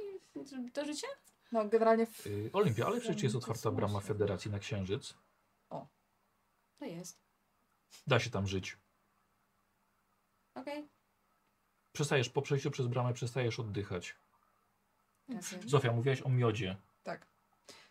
do 0.74 0.84
życia? 0.84 1.06
No, 1.52 1.68
generalnie 1.68 2.06
w, 2.06 2.26
Yy, 2.26 2.50
Olimpia, 2.52 2.86
ale 2.86 3.00
przecież 3.00 3.22
jest 3.22 3.36
otwarta 3.36 3.70
brama 3.70 4.00
Federacji 4.00 4.50
na 4.50 4.58
Księżyc. 4.58 5.14
To 6.84 6.88
jest. 6.88 7.18
Da 8.06 8.20
się 8.20 8.30
tam 8.30 8.46
żyć. 8.46 8.76
Okej. 10.54 10.88
Przestajesz 11.92 12.28
po 12.28 12.42
przejściu 12.42 12.70
przez 12.70 12.86
bramę, 12.86 13.12
przestajesz 13.14 13.60
oddychać. 13.60 14.16
Okay. 15.28 15.42
Zofia, 15.66 15.92
mówiłaś 15.92 16.22
o 16.22 16.28
miodzie. 16.28 16.76
Tak. 17.02 17.26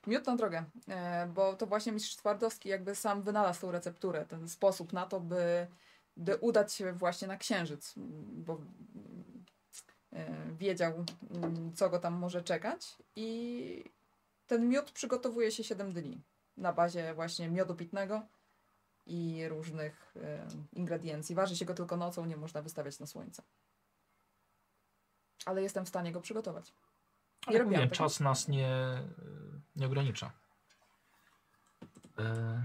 Miód 0.07 0.27
na 0.27 0.35
drogę, 0.35 0.65
e, 0.88 1.27
bo 1.27 1.53
to 1.53 1.65
właśnie 1.67 1.91
mistrz 1.91 2.15
Twardowski 2.15 2.69
jakby 2.69 2.95
sam 2.95 3.22
wynalazł 3.22 3.61
tą 3.61 3.72
recepturę, 3.72 4.25
ten 4.25 4.49
sposób 4.49 4.93
na 4.93 5.05
to, 5.05 5.19
by, 5.19 5.67
by 6.17 6.35
udać 6.35 6.73
się 6.73 6.93
właśnie 6.93 7.27
na 7.27 7.38
księżyc, 7.38 7.93
bo 8.45 8.61
e, 10.13 10.51
wiedział, 10.57 11.05
co 11.75 11.89
go 11.89 11.99
tam 11.99 12.13
może 12.13 12.43
czekać 12.43 12.97
i 13.15 13.91
ten 14.47 14.69
miód 14.69 14.91
przygotowuje 14.91 15.51
się 15.51 15.63
7 15.63 15.93
dni 15.93 16.22
na 16.57 16.73
bazie 16.73 17.13
właśnie 17.13 17.49
miodu 17.49 17.75
pitnego 17.75 18.27
i 19.06 19.48
różnych 19.48 20.15
e, 20.15 20.48
ingrediencji. 20.73 21.35
Waży 21.35 21.57
się 21.57 21.65
go 21.65 21.73
tylko 21.73 21.98
nocą, 21.98 22.25
nie 22.25 22.38
można 22.38 22.61
wystawiać 22.61 22.99
na 22.99 23.07
słońce. 23.07 23.43
Ale 25.45 25.61
jestem 25.61 25.85
w 25.85 25.90
stanie 25.90 26.11
go 26.11 26.22
przygotować. 26.22 26.73
Ale 27.45 27.64
mówiłem, 27.64 27.83
tego. 27.83 27.95
czas 27.95 28.19
nas 28.19 28.48
nie, 28.48 28.69
nie 29.75 29.85
ogranicza. 29.85 30.32
E, 32.19 32.64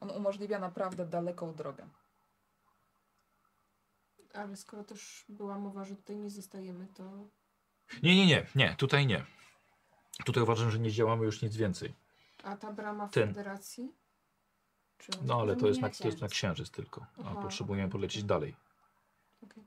On 0.00 0.10
umożliwia 0.10 0.58
naprawdę 0.58 1.06
daleką 1.06 1.54
drogę. 1.54 1.88
Ale 4.34 4.56
skoro 4.56 4.84
też 4.84 5.24
była 5.28 5.58
mowa, 5.58 5.84
że 5.84 5.96
tutaj 5.96 6.16
nie 6.16 6.30
zostajemy, 6.30 6.86
to 6.94 7.28
nie, 8.02 8.16
nie, 8.16 8.26
nie, 8.26 8.46
nie, 8.54 8.76
tutaj 8.76 9.06
nie. 9.06 9.26
Tutaj 10.24 10.42
uważam, 10.42 10.70
że 10.70 10.78
nie 10.78 10.90
działamy 10.92 11.24
już 11.24 11.42
nic 11.42 11.56
więcej. 11.56 11.94
a 12.44 12.56
ta 12.56 12.72
brama 12.72 13.08
Ten. 13.08 13.28
federacji? 13.28 13.92
Czy... 14.98 15.12
No 15.22 15.40
ale 15.40 15.56
to 15.56 15.66
jest 15.66 15.80
na, 15.80 15.90
to 15.90 16.06
jest 16.08 16.20
na 16.20 16.28
księżyc. 16.28 16.70
tylko, 16.70 17.06
a 17.18 17.20
Aha, 17.30 17.42
potrzebujemy 17.42 17.84
okej, 17.84 17.92
polecieć 17.92 18.24
dalej. 18.24 18.56
Okej. 19.42 19.64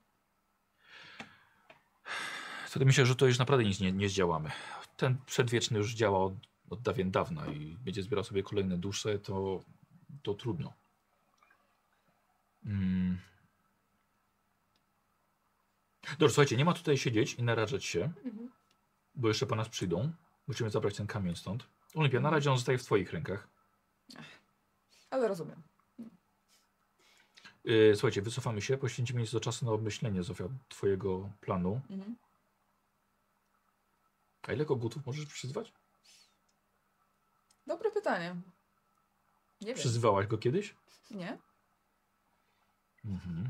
Wtedy 2.67 2.85
myślę, 2.85 3.05
że 3.05 3.15
to 3.15 3.25
już 3.25 3.39
naprawdę 3.39 3.63
nic 3.65 3.79
nie, 3.79 3.91
nie 3.91 4.09
zdziałamy. 4.09 4.51
Ten 4.97 5.17
przedwieczny 5.25 5.77
już 5.77 5.93
działa 5.93 6.19
od, 6.19 6.33
od 6.69 6.81
dawien 6.81 7.11
dawna 7.11 7.45
i 7.47 7.77
będzie 7.79 8.03
zbierał 8.03 8.23
sobie 8.23 8.43
kolejne 8.43 8.77
dusze, 8.77 9.19
to, 9.19 9.63
to 10.23 10.33
trudno. 10.33 10.73
Mm. 12.65 13.19
Dobrze, 16.19 16.33
słuchajcie, 16.33 16.57
nie 16.57 16.65
ma 16.65 16.73
tutaj 16.73 16.97
siedzieć 16.97 17.33
i 17.33 17.43
narażać 17.43 17.85
się, 17.85 18.01
Mhm. 18.25 18.51
bo 19.15 19.27
jeszcze 19.27 19.45
po 19.45 19.55
nas 19.55 19.69
przyjdą. 19.69 20.11
Musimy 20.47 20.69
zabrać 20.69 20.95
ten 20.95 21.07
kamień 21.07 21.35
stąd. 21.35 21.63
Olimpia, 21.95 22.19
na 22.19 22.29
razie 22.29 22.51
on 22.51 22.57
zostaje 22.57 22.77
w 22.77 22.83
twoich 22.83 23.11
rękach. 23.11 23.47
Ale 25.09 25.27
rozumiem. 25.27 25.63
Yy, 27.63 27.95
słuchajcie, 27.95 28.21
wycofamy 28.21 28.61
się, 28.61 28.77
poświęcimy 28.77 29.21
nieco 29.21 29.39
czasu 29.39 29.65
na 29.65 29.71
obmyślenie, 29.71 30.23
Zofia, 30.23 30.45
twojego 30.69 31.29
planu. 31.41 31.81
Mhm. 31.89 32.15
A 34.41 34.53
ile 34.53 34.65
kogutów 34.65 35.05
możesz 35.05 35.25
przyzwać? 35.25 35.73
Dobre 37.67 37.91
pytanie. 37.91 38.35
Nie. 39.61 39.73
Przyzywałaś 39.73 40.27
go 40.27 40.37
kiedyś? 40.37 40.75
Nie? 41.11 41.37
Mhm. 43.05 43.49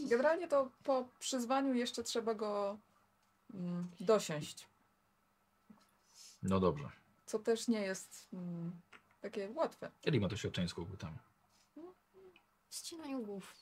Generalnie 0.00 0.48
to 0.48 0.70
po 0.84 1.08
przyzwaniu 1.18 1.74
jeszcze 1.74 2.02
trzeba 2.02 2.34
go 2.34 2.78
mm, 3.54 3.90
dosiąść. 4.00 4.69
No 6.42 6.60
dobrze. 6.60 6.90
Co 7.26 7.38
też 7.38 7.68
nie 7.68 7.80
jest 7.80 8.28
mm, 8.32 8.80
takie 9.20 9.50
łatwe. 9.50 9.90
Kiedy 10.00 10.20
ma 10.20 10.28
doświadczenie 10.28 10.68
z 10.68 10.74
kogutami? 10.74 11.18
Ścinaniu 12.70 13.22
głów. 13.22 13.54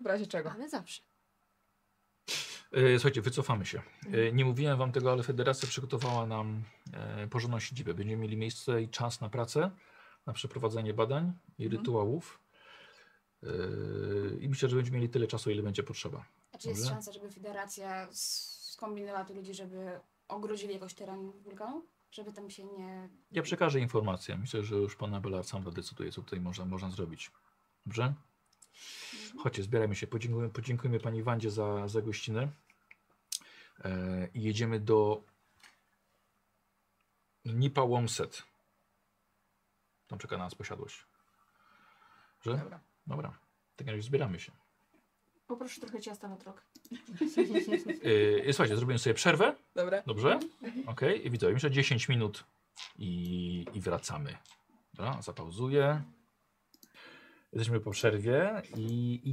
W 0.00 0.06
razie 0.06 0.26
czego? 0.26 0.52
Ale 0.52 0.68
zawsze. 0.68 1.02
E, 2.72 2.98
słuchajcie, 2.98 3.22
wycofamy 3.22 3.66
się. 3.66 3.82
E, 4.12 4.32
nie 4.32 4.44
mówiłem 4.44 4.78
wam 4.78 4.92
tego, 4.92 5.12
ale 5.12 5.22
Federacja 5.22 5.68
przygotowała 5.68 6.26
nam 6.26 6.62
e, 6.92 7.28
porządną 7.28 7.60
siedzibę. 7.60 7.94
Będziemy 7.94 8.22
mieli 8.22 8.36
miejsce 8.36 8.82
i 8.82 8.88
czas 8.88 9.20
na 9.20 9.28
pracę, 9.28 9.70
na 10.26 10.32
przeprowadzenie 10.32 10.94
badań 10.94 11.32
i 11.58 11.64
Mhm. 11.64 11.80
rytuałów. 11.80 12.40
E, 13.42 13.46
I 14.40 14.48
myślę, 14.48 14.68
że 14.68 14.76
będziemy 14.76 14.96
mieli 14.98 15.08
tyle 15.08 15.26
czasu, 15.26 15.50
ile 15.50 15.62
będzie 15.62 15.82
potrzeba. 15.82 16.24
A 16.52 16.58
czy 16.58 16.68
jest 16.68 16.80
Dobrze. 16.80 16.94
szansa, 16.94 17.12
żeby 17.12 17.30
Federacja 17.30 18.08
s- 18.08 18.68
skombinowała 18.72 19.24
tu 19.24 19.34
ludzi, 19.34 19.54
żeby 19.54 20.00
ogrodzili 20.34 20.74
jakoś 20.74 20.94
teren 20.94 21.32
wulkanu? 21.32 21.86
Żeby 22.10 22.32
tam 22.32 22.50
się 22.50 22.64
nie... 22.64 23.08
Ja 23.30 23.42
przekażę 23.42 23.80
informacje. 23.80 24.36
Myślę, 24.36 24.62
że 24.62 24.76
już 24.76 24.96
pan 24.96 25.14
Abelard 25.14 25.48
sam 25.48 25.64
zadecyduje, 25.64 26.12
co 26.12 26.22
tutaj 26.22 26.40
można, 26.40 26.64
można 26.64 26.90
zrobić. 26.90 27.30
Dobrze? 27.86 28.14
Chodźcie, 29.38 29.62
zbierajmy 29.62 29.94
się. 29.94 30.06
Podziękujemy, 30.06 30.50
podziękujemy 30.52 31.00
pani 31.00 31.22
Wandzie 31.22 31.50
za, 31.50 31.88
za 31.88 32.02
gościnę. 32.02 32.48
E, 33.84 34.28
I 34.34 34.42
jedziemy 34.42 34.80
do 34.80 35.22
Nipa 37.44 37.82
Łomset. 37.82 38.42
Tam 40.06 40.18
czeka 40.18 40.38
na 40.38 40.44
nas 40.44 40.54
posiadłość. 40.54 41.06
Że? 42.42 42.56
Dobra. 42.56 42.80
Dobra. 43.06 43.38
W 43.74 43.76
takim 43.76 43.90
razie 43.90 44.02
zbieramy 44.02 44.40
się. 44.40 44.52
Poproszę 45.46 45.80
trochę 45.80 46.00
ciasta 46.00 46.28
na 46.28 46.36
trok. 46.36 46.64
E, 48.46 48.52
słuchajcie, 48.52 48.76
zrobimy 48.76 48.98
sobie 48.98 49.14
przerwę. 49.14 49.56
Dobra. 49.74 50.02
Dobrze? 50.06 50.38
Okej. 50.86 51.26
I 51.26 51.30
widzę, 51.30 51.52
myślę 51.52 51.70
10 51.70 52.08
minut 52.08 52.44
i, 52.98 53.66
i 53.74 53.80
wracamy. 53.80 54.36
Dobra, 54.94 55.22
zapauzuję. 55.22 56.02
Jesteśmy 57.52 57.80
po 57.80 57.90
przerwie 57.90 58.62
i, 58.76 59.20
i 59.24 59.30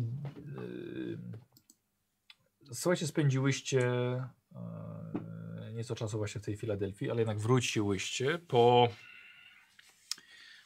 yy, 0.62 1.18
słuchajcie, 2.74 3.08
spędziłyście 3.08 3.80
yy, 4.52 5.74
nieco 5.74 5.96
czasu 5.96 6.18
właśnie 6.18 6.42
w 6.42 6.46
tej 6.46 6.58
Filadelfii, 6.58 7.12
ale 7.12 7.22
jednak 7.22 7.40
wróciłyście 7.40 8.40
po, 8.40 8.88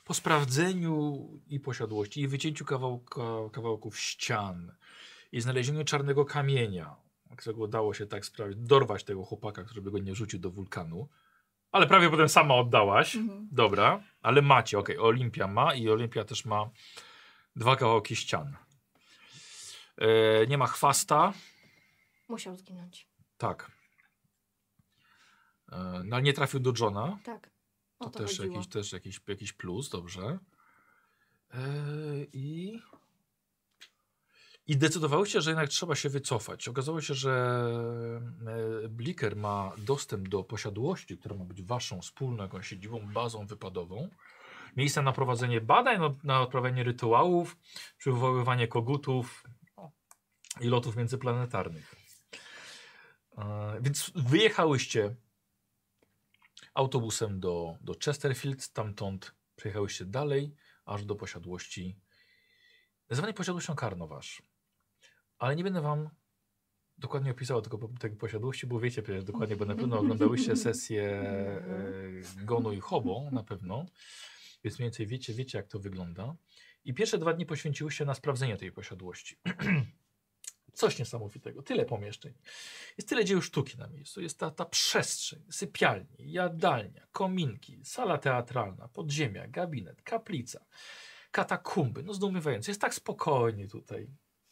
po 0.04 0.14
sprawdzeniu 0.14 1.28
i 1.48 1.60
posiadłości, 1.60 2.22
i 2.22 2.28
wycięciu 2.28 2.66
kawałka, 2.66 3.22
kawałków 3.52 4.00
ścian, 4.00 4.72
i 5.36 5.42
znalezieniu 5.42 5.84
czarnego 5.86 6.26
kamienia, 6.26 6.96
którego 7.38 7.64
udało 7.64 7.94
się 7.94 8.06
tak 8.08 8.26
sprawić, 8.26 8.58
dorwać 8.58 9.04
tego 9.04 9.24
chłopaka, 9.26 9.64
który 9.64 9.82
by 9.82 9.92
go 9.92 10.00
nie 10.00 10.16
rzucił 10.16 10.40
do 10.40 10.50
wulkanu. 10.52 11.10
Ale 11.72 11.88
prawie 11.88 12.10
potem 12.10 12.30
sama 12.30 12.56
oddałaś. 12.56 13.16
Mhm. 13.16 13.48
Dobra, 13.52 14.04
ale 14.22 14.42
macie, 14.42 14.80
okej, 14.80 14.98
Olimpia 15.00 15.48
ma 15.48 15.74
i 15.74 15.90
Olimpia 15.90 16.24
też 16.24 16.46
ma 16.46 16.70
dwa 17.56 17.76
kawałki 17.76 18.16
ścian. 18.16 18.56
E, 19.98 20.48
nie 20.48 20.58
ma 20.58 20.68
chwasta, 20.68 21.34
Musiał 22.28 22.58
zginąć. 22.58 23.08
tak. 23.38 23.72
E, 25.72 26.02
no 26.06 26.16
ale 26.16 26.24
nie 26.24 26.34
trafił 26.34 26.60
do 26.60 26.74
Johna, 26.80 27.20
Tak. 27.24 27.50
O 28.00 28.06
to, 28.06 28.12
to, 28.12 28.20
też, 28.20 28.38
chodziło. 28.38 28.56
jakiś, 28.56 28.72
też 28.72 28.92
jakiś, 28.94 29.22
jakiś 29.28 29.54
plus, 29.54 29.90
dobrze. 29.90 30.40
E, 31.54 31.60
I 32.34 32.80
i 34.68 34.78
decydowałyście, 34.78 35.42
że 35.42 35.50
jednak 35.50 35.70
trzeba 35.70 35.96
się 35.96 36.10
wycofać. 36.10 36.68
Okazało 36.68 37.02
się, 37.02 37.14
że 37.14 37.66
e, 38.84 38.90
Bliker 38.90 39.36
ma 39.36 39.72
dostęp 39.78 40.30
do 40.30 40.44
posiadłości, 40.44 41.18
która 41.18 41.36
ma 41.36 41.46
być 41.46 41.62
waszą 41.62 42.02
wspólną 42.02 42.44
jakąś 42.44 42.68
siedzibą, 42.68 43.00
bazą 43.14 43.46
wypadową. 43.46 44.10
Miejsce 44.76 45.02
na 45.02 45.12
prowadzenie 45.12 45.62
badań, 45.62 46.00
no, 46.00 46.16
na 46.24 46.42
odprawianie 46.42 46.84
rytuałów, 46.84 47.58
przywoływanie 47.98 48.68
kogutów 48.68 49.44
i 50.62 50.68
lotów 50.68 50.96
międzyplanetarnych. 50.96 51.96
E, 53.38 53.78
więc 53.82 54.12
wyjechałyście 54.16 55.16
autobusem 56.74 57.40
do, 57.40 57.78
do 57.82 57.94
Chesterfield, 58.06 58.64
stamtąd 58.64 59.36
przejechałyście 59.56 60.06
dalej, 60.06 60.56
aż 60.86 61.06
do 61.06 61.16
posiadłości, 61.16 62.00
nazywanej 63.10 63.34
posiadłością 63.34 63.76
Karnowasz. 63.76 64.42
Ale 65.38 65.56
nie 65.56 65.64
będę 65.64 65.82
wam 65.82 66.10
dokładnie 66.98 67.32
opisał 67.32 67.62
tego, 67.62 67.90
tego 68.00 68.16
posiadłości, 68.16 68.68
bo 68.68 68.80
wiecie 68.80 69.02
przecież 69.02 69.24
dokładnie, 69.24 69.56
bo 69.56 69.66
na 69.66 69.76
pewno 69.76 70.00
oglądałyście 70.00 70.56
sesję 70.70 71.04
e, 71.04 72.46
Gonu 72.46 72.74
i 72.74 72.80
Hobo, 72.80 73.30
na 73.32 73.44
pewno, 73.44 73.86
więc 74.64 74.80
mniej 74.80 74.86
więcej 74.86 75.08
wiecie, 75.08 75.34
wiecie 75.34 75.58
jak 75.58 75.68
to 75.68 75.80
wygląda. 75.80 76.36
I 76.86 76.94
pierwsze 76.94 77.18
dwa 77.18 77.34
dni 77.34 77.46
poświęciłyście 77.46 78.06
na 78.06 78.14
sprawdzenie 78.14 78.58
tej 78.58 78.72
posiadłości. 78.72 79.38
Coś 80.74 81.00
niesamowitego, 81.00 81.64
tyle 81.64 81.86
pomieszczeń. 81.86 82.34
Jest 82.98 83.10
tyle 83.10 83.26
dzieł 83.26 83.42
sztuki 83.42 83.78
na 83.78 83.88
miejscu. 83.88 84.22
Jest 84.22 84.40
ta, 84.40 84.52
ta 84.52 84.66
przestrzeń, 84.66 85.44
sypialni, 85.52 86.32
jadalnia, 86.32 87.08
kominki, 87.12 87.86
sala 87.86 88.18
teatralna, 88.18 88.88
podziemia, 88.88 89.48
gabinet, 89.48 90.02
kaplica, 90.02 90.66
katakumby. 91.32 92.04
No 92.04 92.14
zdumiewające. 92.14 92.72
Jest 92.72 92.82
tak 92.82 92.94
spokojnie 92.94 93.68
tutaj. 93.68 94.08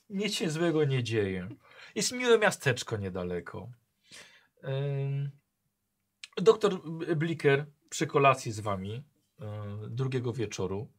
Nic 0.09 0.33
się 0.33 0.49
złego 0.49 0.85
nie 0.85 1.03
dzieje. 1.03 1.49
Jest 1.95 2.11
miłe 2.11 2.38
miasteczko 2.38 2.98
niedaleko. 2.98 3.69
Doktor 6.38 6.82
Bliker 7.17 7.65
przy 7.90 8.07
kolacji 8.07 8.51
z 8.51 8.59
wami 8.59 9.03
y, 9.40 9.43
drugiego 9.90 10.33
wieczoru 10.33 10.91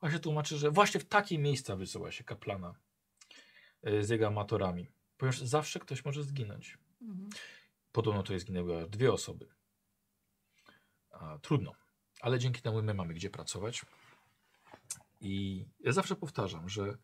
właśnie 0.00 0.18
tłumaczy, 0.18 0.56
że 0.56 0.70
właśnie 0.70 1.00
w 1.00 1.04
takie 1.04 1.38
miejsca 1.38 1.76
wysyła 1.76 2.12
się 2.12 2.24
kaplana 2.24 2.74
y, 3.88 4.04
z 4.04 4.08
jego 4.08 4.26
amatorami. 4.26 4.88
Ponieważ 5.16 5.40
zawsze 5.40 5.80
ktoś 5.80 6.04
może 6.04 6.24
zginąć. 6.24 6.78
Mhm. 7.02 7.30
Podobno 7.92 8.22
to 8.22 8.38
zginęły 8.38 8.82
aż 8.82 8.88
dwie 8.88 9.12
osoby. 9.12 9.48
A, 11.10 11.38
trudno, 11.38 11.72
ale 12.20 12.38
dzięki 12.38 12.62
temu 12.62 12.82
my 12.82 12.94
mamy 12.94 13.14
gdzie 13.14 13.30
pracować. 13.30 13.82
I 15.20 15.64
ja 15.80 15.92
zawsze 15.92 16.16
powtarzam, 16.16 16.68
że 16.68 16.82
e, 16.82 16.96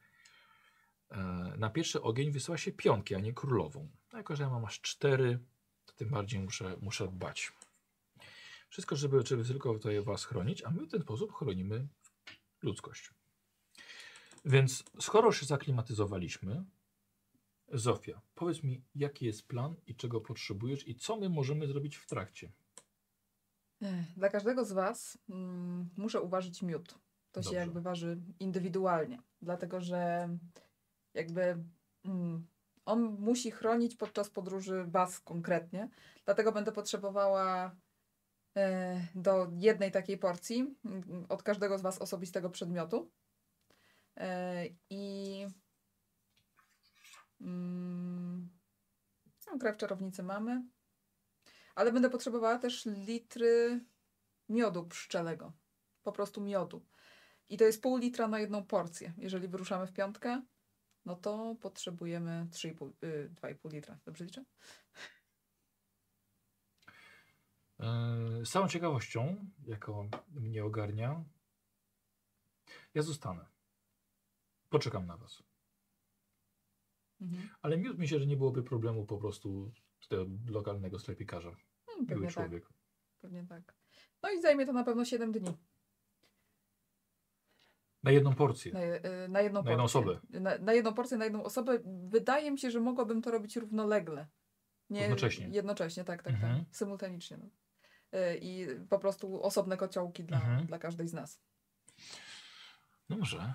na 1.56 1.70
pierwszy 1.70 2.02
ogień 2.02 2.30
wysyła 2.30 2.58
się 2.58 2.72
pionki, 2.72 3.14
a 3.14 3.20
nie 3.20 3.32
królową. 3.32 3.90
A 4.12 4.16
jako, 4.16 4.36
że 4.36 4.42
ja 4.42 4.50
mam 4.50 4.64
aż 4.64 4.80
cztery, 4.80 5.38
to 5.86 5.94
tym 5.94 6.08
bardziej 6.08 6.40
muszę, 6.40 6.76
muszę 6.80 7.08
dbać. 7.08 7.52
Wszystko, 8.68 8.96
żeby, 8.96 9.22
żeby 9.26 9.44
tylko 9.44 9.72
tutaj 9.72 10.02
was 10.02 10.24
chronić, 10.24 10.62
a 10.64 10.70
my 10.70 10.86
w 10.86 10.90
ten 10.90 11.02
sposób 11.02 11.32
chronimy 11.32 11.88
ludzkość. 12.62 13.10
Więc 14.44 14.84
skoro 15.00 15.32
się 15.32 15.46
zaklimatyzowaliśmy, 15.46 16.64
Zofia, 17.72 18.20
powiedz 18.34 18.62
mi, 18.62 18.82
jaki 18.94 19.26
jest 19.26 19.48
plan 19.48 19.74
i 19.86 19.94
czego 19.94 20.20
potrzebujesz 20.20 20.88
i 20.88 20.94
co 20.94 21.16
my 21.16 21.28
możemy 21.28 21.66
zrobić 21.66 21.96
w 21.96 22.06
trakcie. 22.06 22.52
Ech, 23.82 24.12
Dla 24.16 24.28
każdego 24.28 24.64
z 24.64 24.72
Was 24.72 25.18
mm, 25.28 25.88
muszę 25.96 26.20
uważać 26.20 26.62
miód. 26.62 26.98
To 27.32 27.42
się 27.42 27.44
Dobrze. 27.44 27.60
jakby 27.60 27.80
waży 27.80 28.20
indywidualnie, 28.40 29.22
dlatego 29.42 29.80
że 29.80 30.28
jakby 31.16 31.64
mm, 32.04 32.46
on 32.84 33.02
musi 33.02 33.50
chronić 33.50 33.96
podczas 33.96 34.30
podróży 34.30 34.84
Was 34.88 35.20
konkretnie. 35.20 35.88
Dlatego 36.24 36.52
będę 36.52 36.72
potrzebowała 36.72 37.76
e, 38.56 39.00
do 39.14 39.48
jednej 39.58 39.92
takiej 39.92 40.18
porcji 40.18 40.74
mm, 40.84 41.26
od 41.28 41.42
każdego 41.42 41.78
z 41.78 41.82
Was 41.82 41.98
osobistego 41.98 42.50
przedmiotu. 42.50 43.10
E, 44.16 44.64
I 44.90 45.46
no, 49.46 49.58
krew 49.60 49.76
czarownicy 49.76 50.22
mamy. 50.22 50.62
Ale 51.74 51.92
będę 51.92 52.10
potrzebowała 52.10 52.58
też 52.58 52.86
litry 52.86 53.84
miodu 54.48 54.84
pszczelego. 54.86 55.52
Po 56.02 56.12
prostu 56.12 56.40
miodu. 56.40 56.86
I 57.48 57.56
to 57.56 57.64
jest 57.64 57.82
pół 57.82 57.96
litra 57.96 58.28
na 58.28 58.40
jedną 58.40 58.64
porcję. 58.64 59.12
Jeżeli 59.18 59.48
wyruszamy 59.48 59.86
w 59.86 59.92
piątkę, 59.92 60.42
no 61.06 61.16
to 61.16 61.56
potrzebujemy 61.60 62.46
3,5, 62.50 62.90
y, 63.04 63.30
2,5 63.34 63.72
litra. 63.72 63.98
Dobrze 64.04 64.24
liczę? 64.24 64.44
Yy, 67.78 68.46
z 68.46 68.50
całą 68.50 68.68
ciekawością, 68.68 69.50
jako 69.66 70.08
mnie 70.30 70.64
ogarnia, 70.64 71.24
ja 72.94 73.02
zostanę. 73.02 73.46
Poczekam 74.68 75.06
na 75.06 75.16
was. 75.16 75.42
Mhm. 77.20 77.48
Ale 77.62 77.78
miód 77.78 77.98
myślę, 77.98 78.18
że 78.18 78.26
nie 78.26 78.36
byłoby 78.36 78.62
problemu 78.62 79.06
po 79.06 79.18
prostu 79.18 79.72
tego 80.08 80.26
lokalnego 80.48 80.98
sklepikarza. 80.98 81.56
Hmm, 81.86 82.06
pewnie 82.06 82.26
tak. 82.26 82.34
człowiek. 82.34 82.68
Pewnie 83.20 83.46
tak. 83.46 83.74
No 84.22 84.30
i 84.30 84.40
zajmie 84.42 84.66
to 84.66 84.72
na 84.72 84.84
pewno 84.84 85.04
7 85.04 85.32
dni. 85.32 85.52
Na 88.06 88.12
jedną 88.12 88.34
porcję. 88.34 88.72
Na, 88.72 88.80
y, 88.80 89.28
na 89.28 89.40
jedną 89.40 89.62
Na 89.62 89.70
jedną 89.70 89.84
porcję. 89.84 90.00
osobę. 90.00 90.20
Na, 90.40 90.58
na 90.58 90.72
jedną 90.72 90.94
porcję, 90.94 91.16
na 91.18 91.24
jedną 91.24 91.44
osobę. 91.44 91.78
Wydaje 92.08 92.50
mi 92.50 92.58
się, 92.58 92.70
że 92.70 92.80
mogłabym 92.80 93.22
to 93.22 93.30
robić 93.30 93.56
równolegle. 93.56 94.26
Nie, 94.90 95.00
Jednocześnie. 95.00 95.48
Jednocześnie, 95.48 96.04
tak, 96.04 96.22
tak, 96.22 96.32
Mhm. 96.34 96.64
tak. 96.64 96.76
Symultanicznie. 96.76 97.36
No. 97.38 97.46
Y, 98.18 98.38
I 98.42 98.66
po 98.88 98.98
prostu 98.98 99.42
osobne 99.42 99.76
kociołki 99.76 100.24
dla, 100.24 100.36
Mhm. 100.36 100.66
dla 100.66 100.78
każdej 100.78 101.08
z 101.08 101.12
nas. 101.12 101.40
Dobrze. 103.10 103.54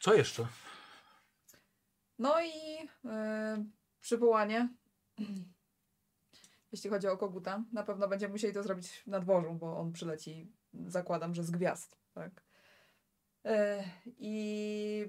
Co 0.00 0.14
jeszcze? 0.14 0.46
No 2.18 2.42
i 2.42 2.82
y, 2.84 3.64
przywołanie. 4.00 4.68
Jeśli 6.72 6.90
chodzi 6.90 7.06
o 7.08 7.16
koguta, 7.16 7.64
na 7.72 7.82
pewno 7.82 8.08
będziemy 8.08 8.32
musieli 8.32 8.54
to 8.54 8.62
zrobić 8.62 9.02
na 9.06 9.20
dworzu, 9.20 9.54
bo 9.54 9.78
on 9.78 9.92
przyleci, 9.92 10.52
zakładam, 10.86 11.34
że 11.34 11.44
z 11.44 11.50
gwiazd. 11.50 11.96
Tak. 12.14 12.42
Y, 13.46 13.50
I 14.18 15.04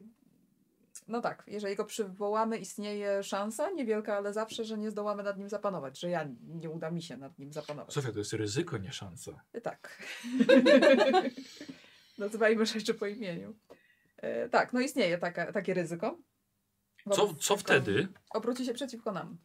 no 1.08 1.22
tak, 1.22 1.44
jeżeli 1.48 1.76
go 1.76 1.86
przywołamy, 1.86 2.58
istnieje 2.58 3.24
szansa, 3.24 3.70
niewielka, 3.72 4.18
ale 4.18 4.34
zawsze, 4.34 4.64
że 4.66 4.78
nie 4.78 4.92
zdołamy 4.92 5.24
nad 5.24 5.38
nim 5.38 5.50
zapanować, 5.50 6.00
że 6.00 6.10
ja 6.10 6.28
nie 6.48 6.70
uda 6.70 6.92
mi 6.92 7.02
się 7.02 7.18
nad 7.18 7.40
nim 7.40 7.54
zapanować. 7.54 7.94
Sofia, 7.94 8.12
to 8.12 8.20
jest 8.20 8.34
ryzyko, 8.34 8.78
nie 8.78 8.92
szansa. 8.92 9.32
Y, 9.56 9.62
Tak. 9.62 9.98
Nazywajmy 12.18 12.66
rzeczy 12.66 12.94
po 12.94 13.06
imieniu. 13.08 13.56
Y, 14.46 14.50
tak, 14.50 14.74
no 14.74 14.80
istnieje 14.82 15.18
taka, 15.18 15.52
takie 15.54 15.74
ryzyko. 15.74 16.18
Co, 17.12 17.34
co 17.34 17.58
wtedy? 17.58 18.08
Obróci 18.30 18.66
się 18.66 18.74
przeciwko 18.74 19.12
nam. 19.12 19.38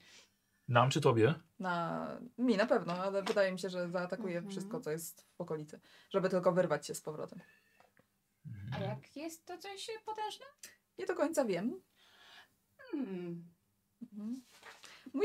Nam 0.69 0.91
czy 0.91 1.01
tobie? 1.01 1.35
Na, 1.59 2.09
mi 2.39 2.57
na 2.57 2.67
pewno, 2.67 2.93
ale 2.93 3.23
wydaje 3.23 3.53
mi 3.53 3.59
się, 3.59 3.71
że 3.71 3.89
zaatakuje 3.89 4.37
Mhm. 4.37 4.51
wszystko, 4.51 4.81
co 4.81 4.91
jest 4.91 5.27
w 5.37 5.41
okolicy, 5.41 5.81
żeby 6.11 6.29
tylko 6.29 6.53
wyrwać 6.53 6.87
się 6.87 6.95
z 6.95 7.01
powrotem. 7.01 7.39
A 8.73 8.79
jak 8.79 9.17
jest 9.17 9.45
to 9.47 9.59
coś 9.59 9.91
potężne? 10.05 10.47
Nie 10.99 11.07
do 11.07 11.15
końca 11.15 11.45
wiem. 11.45 11.83
Hmm. 12.79 13.45
Mhm. 14.03 14.43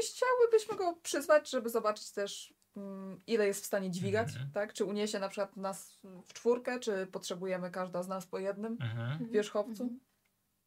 Chciałybyśmy 0.02 0.76
go 0.76 0.94
przyzwać, 0.96 1.50
żeby 1.50 1.70
zobaczyć 1.70 2.12
też, 2.12 2.54
mm, 2.76 3.22
ile 3.28 3.48
jest 3.48 3.64
w 3.64 3.66
stanie 3.66 3.92
dźwigać, 3.92 4.28
Mhm. 4.28 4.52
tak? 4.52 4.74
Czy 4.74 4.86
uniesie 4.86 5.20
na 5.20 5.30
przykład 5.30 5.58
nas 5.58 6.00
w 6.26 6.34
czwórkę, 6.34 6.80
czy 6.80 7.08
potrzebujemy 7.08 7.72
każda 7.72 8.04
z 8.04 8.08
nas 8.08 8.28
po 8.28 8.40
jednym 8.40 8.78
Mhm. 8.82 9.30
wierzchowcu. 9.32 9.84
Mhm. 9.84 10.00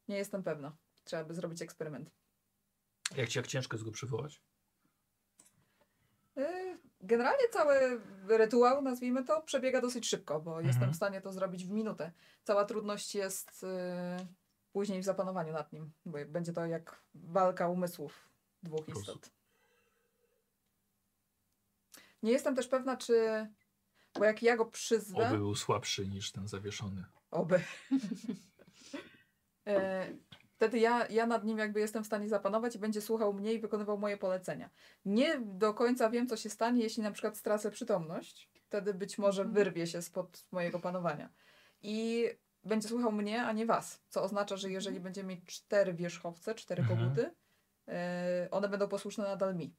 Nie 0.07 0.17
jestem 0.17 0.43
pewna. 0.43 0.77
Trzeba 1.03 1.23
by 1.23 1.33
zrobić 1.33 1.61
eksperyment. 1.61 2.11
Jak, 3.15 3.29
ci- 3.29 3.39
jak 3.39 3.47
ciężko 3.47 3.75
jest 3.77 3.85
go 3.85 3.91
przywołać? 3.91 4.41
Generalnie 7.05 7.49
cały 7.51 8.01
rytuał, 8.27 8.81
nazwijmy 8.81 9.23
to, 9.23 9.41
przebiega 9.41 9.81
dosyć 9.81 10.07
szybko, 10.07 10.39
bo 10.39 10.51
Mhm. 10.51 10.67
jestem 10.67 10.93
w 10.93 10.95
stanie 10.95 11.21
to 11.21 11.31
zrobić 11.33 11.65
w 11.65 11.69
minutę. 11.71 12.11
Cała 12.43 12.65
trudność 12.65 13.15
jest 13.15 13.63
y, 13.63 13.67
później 14.73 15.01
w 15.01 15.05
zapanowaniu 15.05 15.53
nad 15.53 15.73
nim, 15.73 15.91
bo 16.05 16.17
będzie 16.27 16.53
to 16.53 16.65
jak 16.65 17.01
walka 17.15 17.69
umysłów 17.69 18.29
dwóch 18.63 18.87
istot. 18.89 19.29
Nie 22.23 22.31
jestem 22.31 22.55
też 22.55 22.67
pewna, 22.67 22.97
czy. 22.97 23.47
Bo 24.19 24.25
jak 24.25 24.43
ja 24.43 24.57
go 24.57 24.65
przyzwę. 24.65 25.27
Oby 25.27 25.37
był 25.37 25.55
słabszy 25.55 26.07
niż 26.07 26.31
ten 26.31 26.47
zawieszony. 26.47 27.05
Oby. 27.31 27.59
E, 29.67 30.07
Wtedy 30.55 30.79
ja, 30.79 31.07
ja 31.07 31.25
nad 31.25 31.43
nim 31.43 31.57
jakby 31.57 31.79
jestem 31.79 32.03
w 32.03 32.07
stanie 32.07 32.29
zapanować 32.29 32.75
i 32.75 32.79
będzie 32.79 33.01
słuchał 33.01 33.33
mnie 33.33 33.53
i 33.53 33.59
wykonywał 33.59 33.97
moje 33.97 34.17
polecenia. 34.17 34.69
Nie 35.05 35.39
do 35.39 35.73
końca 35.73 36.09
wiem, 36.09 36.27
co 36.27 36.37
się 36.37 36.49
stanie, 36.49 36.83
jeśli 36.83 37.03
na 37.03 37.11
przykład 37.11 37.37
stracę 37.37 37.71
przytomność. 37.71 38.49
Wtedy 38.65 38.93
być 38.93 39.17
może 39.17 39.41
Mhm. 39.41 39.53
wyrwie 39.53 39.87
się 39.87 40.01
spod 40.01 40.43
mojego 40.51 40.79
panowania. 40.79 41.29
I 41.81 42.25
będzie 42.63 42.87
słuchał 42.87 43.11
mnie, 43.11 43.43
a 43.45 43.51
nie 43.51 43.65
was. 43.65 44.01
Co 44.09 44.23
oznacza, 44.23 44.57
że 44.57 44.69
jeżeli 44.71 44.99
będziemy 44.99 45.29
mieć 45.35 45.45
cztery 45.45 45.93
wierzchowce, 45.93 46.55
cztery 46.55 46.81
Mhm. 46.81 46.99
koguty, 46.99 47.31
e, 47.87 48.47
one 48.51 48.69
będą 48.69 48.87
posłuszne 48.87 49.23
nadal 49.23 49.55
mi. 49.55 49.75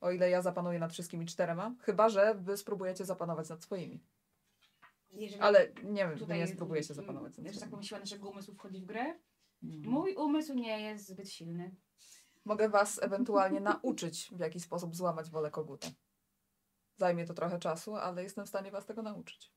O 0.00 0.10
ile 0.10 0.30
ja 0.30 0.42
zapanuję 0.42 0.78
nad 0.78 0.92
wszystkimi 0.92 1.26
czterema. 1.26 1.74
Chyba, 1.82 2.08
że 2.08 2.34
wy 2.34 2.56
spróbujecie 2.56 3.04
zapanować 3.04 3.48
nad 3.48 3.62
swoimi. 3.62 4.04
Jeżeli 5.10 5.42
Ale 5.42 5.72
nie 5.84 6.08
wiem, 6.08 6.18
tutaj, 6.18 6.38
nie 6.38 6.46
spróbuję 6.46 6.82
się 6.82 6.94
zapanować 6.94 7.36
tak 7.36 7.46
swoimi. 7.54 7.70
powiem, 7.70 7.82
siła 7.84 8.00
naszego 8.00 8.28
umysłu 8.30 8.54
wchodzi 8.54 8.80
w 8.80 8.84
grę. 8.84 9.18
Mm. 9.62 9.82
Mój 9.90 10.14
umysł 10.14 10.54
nie 10.54 10.80
jest 10.80 11.06
zbyt 11.08 11.30
silny. 11.32 11.76
Mogę 12.44 12.68
was 12.68 13.02
ewentualnie 13.02 13.60
nauczyć, 13.70 14.30
w 14.32 14.40
jaki 14.40 14.60
sposób 14.60 14.96
złamać 14.96 15.30
wolę 15.30 15.50
koguta. 15.50 15.88
Zajmie 16.96 17.26
to 17.26 17.34
trochę 17.34 17.58
czasu, 17.58 17.96
ale 17.96 18.22
jestem 18.22 18.44
w 18.46 18.48
stanie 18.48 18.70
was 18.70 18.86
tego 18.86 19.02
nauczyć. 19.02 19.52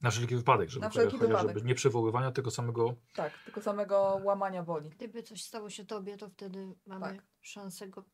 Na 0.00 0.10
wszelki 0.10 0.36
wypadek, 0.36 0.70
żeby 0.70 0.84
Na 0.86 0.90
wszelki 0.90 1.16
chociaż 1.16 1.28
wypadek. 1.28 1.56
żeby 1.56 1.68
nie 1.68 1.74
przywoływania 1.74 2.32
tego 2.32 2.50
samego. 2.50 2.94
Tak, 3.14 3.32
tylko 3.44 3.62
samego 3.62 4.20
łamania 4.24 4.62
woli. 4.62 4.90
Gdyby 4.90 5.22
coś 5.22 5.42
stało 5.44 5.70
się 5.70 5.86
tobie, 5.86 6.16
to 6.16 6.28
wtedy 6.30 6.74
mamy 6.86 7.06
Tak. 7.16 7.26
szansę 7.40 7.88
go 7.88 8.04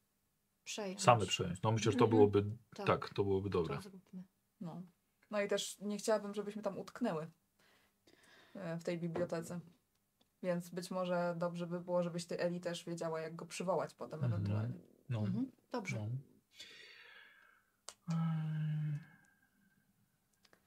przejąć. 0.65 1.03
Same 1.03 1.27
przejąć. 1.27 1.63
No 1.63 1.73
myślę, 1.73 1.93
że 1.93 1.99
to 1.99 2.05
Mhm. 2.05 2.11
byłoby. 2.19 2.57
Tak. 2.77 2.87
Tak, 2.87 3.15
to 3.15 3.25
byłoby 3.25 3.51
dobre. 3.51 3.77
To 3.77 3.83
zróbmy. 3.83 4.25
No. 4.61 4.83
No 5.35 5.41
i 5.43 5.49
też 5.49 5.81
nie 5.81 5.99
chciałabym, 5.99 6.35
żebyśmy 6.35 6.63
tam 6.63 6.79
utknęły 6.79 7.31
e, 8.55 8.77
w 8.79 8.85
tej 8.85 8.99
bibliotece. 8.99 9.61
Więc 10.43 10.69
być 10.71 10.91
może 10.91 11.35
dobrze 11.39 11.67
by 11.67 11.81
było, 11.81 12.03
żebyś 12.03 12.27
ty, 12.27 12.41
Eli, 12.41 12.61
też 12.61 12.85
wiedziała, 12.85 13.21
jak 13.21 13.37
go 13.37 13.47
przywołać 13.47 13.95
potem 13.95 14.25
Mhm. 14.25 14.33
ewentualnie. 14.33 14.75
No. 15.09 15.19
Mhm. 15.19 15.51
Dobrze. 15.73 15.99
No. 18.09 18.17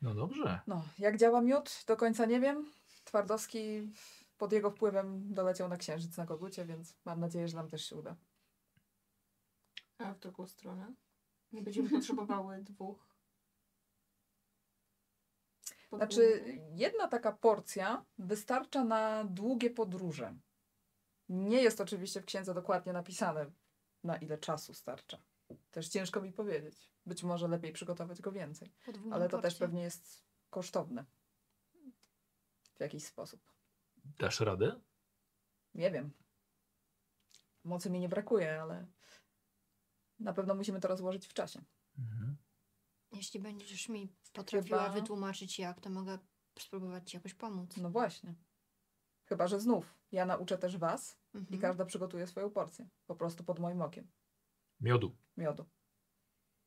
No 0.01 0.13
dobrze. 0.13 0.59
No, 0.67 0.83
jak 0.99 1.17
działa 1.17 1.41
miód, 1.41 1.83
do 1.87 1.97
końca 1.97 2.25
nie 2.25 2.39
wiem. 2.39 2.71
Twardowski 3.03 3.91
pod 4.37 4.51
jego 4.51 4.71
wpływem 4.71 5.33
doleciał 5.33 5.69
na 5.69 5.77
księżyc 5.77 6.17
na 6.17 6.25
kogucie, 6.25 6.65
więc 6.65 6.95
mam 7.05 7.19
nadzieję, 7.19 7.47
że 7.47 7.55
nam 7.55 7.69
też 7.69 7.89
się 7.89 7.95
uda. 7.95 8.15
A 9.97 10.13
w 10.13 10.19
drugą 10.19 10.47
stronę? 10.47 10.93
Nie 11.51 11.61
będziemy 11.61 11.89
potrzebowały 11.89 12.63
dwóch. 12.71 13.16
Znaczy, 15.91 16.43
jedna 16.75 17.07
taka 17.07 17.32
porcja 17.32 18.06
wystarcza 18.17 18.83
na 18.83 19.24
długie 19.24 19.69
podróże. 19.69 20.35
Nie 21.30 21.61
jest 21.61 21.82
oczywiście 21.82 22.22
w 22.22 22.25
księdze 22.25 22.53
dokładnie 22.53 22.93
napisane, 22.93 23.51
na 24.03 24.17
ile 24.17 24.38
czasu 24.38 24.74
starcza. 24.74 25.17
Też 25.72 25.90
ciężko 25.90 26.22
mi 26.22 26.33
powiedzieć. 26.33 26.91
Być 27.06 27.24
może 27.24 27.48
lepiej 27.48 27.74
przygotować 27.74 28.22
go 28.22 28.32
więcej. 28.32 28.74
Ale 29.11 29.30
to 29.30 29.41
też 29.41 29.53
porcję. 29.53 29.67
pewnie 29.67 29.82
jest 29.82 30.24
kosztowne. 30.49 31.06
W 32.75 32.80
jakiś 32.80 33.06
sposób. 33.06 33.51
Dasz 34.06 34.40
radę? 34.40 34.82
Nie 35.74 35.91
wiem. 35.91 36.11
Mocy 37.64 37.90
mi 37.90 37.99
nie 37.99 38.09
brakuje, 38.09 38.61
ale 38.61 38.88
na 40.19 40.33
pewno 40.33 40.56
musimy 40.56 40.80
to 40.80 40.88
rozłożyć 40.88 41.27
w 41.27 41.33
czasie. 41.33 41.64
Mhm. 41.99 42.38
Jeśli 43.11 43.40
będziesz 43.40 43.90
mi 43.90 44.14
potrafiła 44.34 44.84
Chyba- 44.84 44.94
wytłumaczyć 44.94 45.60
jak, 45.60 45.82
to 45.82 45.90
mogę 45.90 46.18
spróbować 46.60 47.10
ci 47.11 47.18
jakoś 47.18 47.34
pomóc. 47.34 47.77
No 47.77 47.90
właśnie. 47.90 48.36
Chyba, 49.26 49.48
że 49.48 49.60
znów 49.60 49.94
ja 50.11 50.26
nauczę 50.26 50.58
też 50.58 50.77
was 50.77 51.18
i 51.34 51.38
Mhm. 51.38 51.61
każda 51.61 51.86
przygotuje 51.86 52.27
swoją 52.27 52.50
porcję. 52.50 52.90
Po 53.08 53.16
prostu 53.16 53.44
pod 53.44 53.60
moim 53.60 53.82
okiem. 53.82 54.08
Miodu. 54.82 55.16
Miodu. 55.38 55.66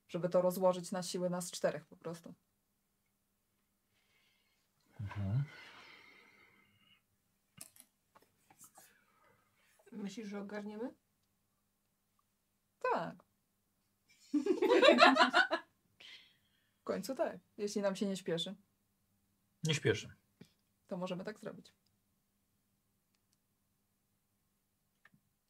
Żeby 0.08 0.28
to 0.28 0.42
rozłożyć 0.42 0.92
na 0.92 1.02
siłę 1.02 1.30
nas 1.30 1.50
czterech 1.50 1.86
po 1.86 1.96
prostu. 1.96 2.34
Mhm. 5.00 5.44
Myślisz, 9.92 10.28
że 10.28 10.40
ogarniemy? 10.40 10.94
Tak. 12.92 13.24
w 16.90 16.92
końcu 16.92 17.14
tak. 17.14 17.40
Jeśli 17.56 17.82
nam 17.82 17.96
się 17.96 18.06
nie 18.06 18.16
śpieszy, 18.16 18.54
Nie 19.64 19.74
śpieszy. 19.74 20.14
to 20.86 20.96
możemy 20.96 21.24
tak 21.24 21.40
zrobić. 21.40 21.74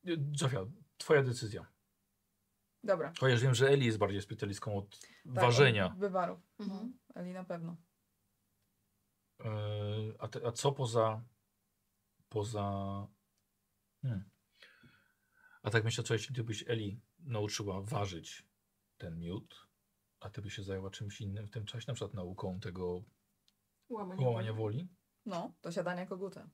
Y, 0.09 0.17
Zofia, 0.37 0.67
twoja 0.99 1.23
decyzja. 1.23 1.67
Dobra. 2.85 3.13
Chociaż 3.21 3.43
wiem, 3.43 3.55
że 3.55 3.69
Eli 3.69 3.87
jest 3.87 3.99
bardziej 3.99 4.23
specjalistką 4.23 4.77
od 4.77 5.01
Tak, 5.01 5.11
ważenia. 5.25 5.87
od 5.87 5.99
Wywarów. 5.99 6.41
Mhm. 6.59 6.99
No, 7.09 7.21
Eli 7.21 7.33
na 7.33 7.45
pewno. 7.45 7.77
E, 9.41 9.51
a, 10.19 10.29
te, 10.29 10.47
a 10.47 10.53
co 10.53 10.73
poza. 10.73 11.25
Poza. 12.29 12.63
Hmm. 14.03 14.31
A 15.63 15.71
tak 15.71 15.85
myślę, 15.85 16.05
co 16.05 16.15
jeśli 16.15 16.35
ty 16.35 16.45
byś 16.45 16.65
Eli 16.69 17.01
nauczyła 17.19 17.83
ważyć 17.83 18.47
ten 18.97 19.19
miód, 19.19 19.70
a 20.21 20.31
ty 20.31 20.43
byś 20.43 20.55
się 20.55 20.63
zajęła 20.63 20.91
czymś 20.91 21.21
innym 21.21 21.47
w 21.47 21.51
tym 21.51 21.65
czasie, 21.67 21.85
na 21.89 21.95
przykład 21.95 22.15
nauką 22.15 22.61
tego 22.61 23.03
Łamanie 23.89 24.27
łamania 24.27 24.53
woli. 24.53 24.89
No, 25.27 25.53
do 25.63 25.73
siadania 25.73 26.07
koguta. 26.07 26.49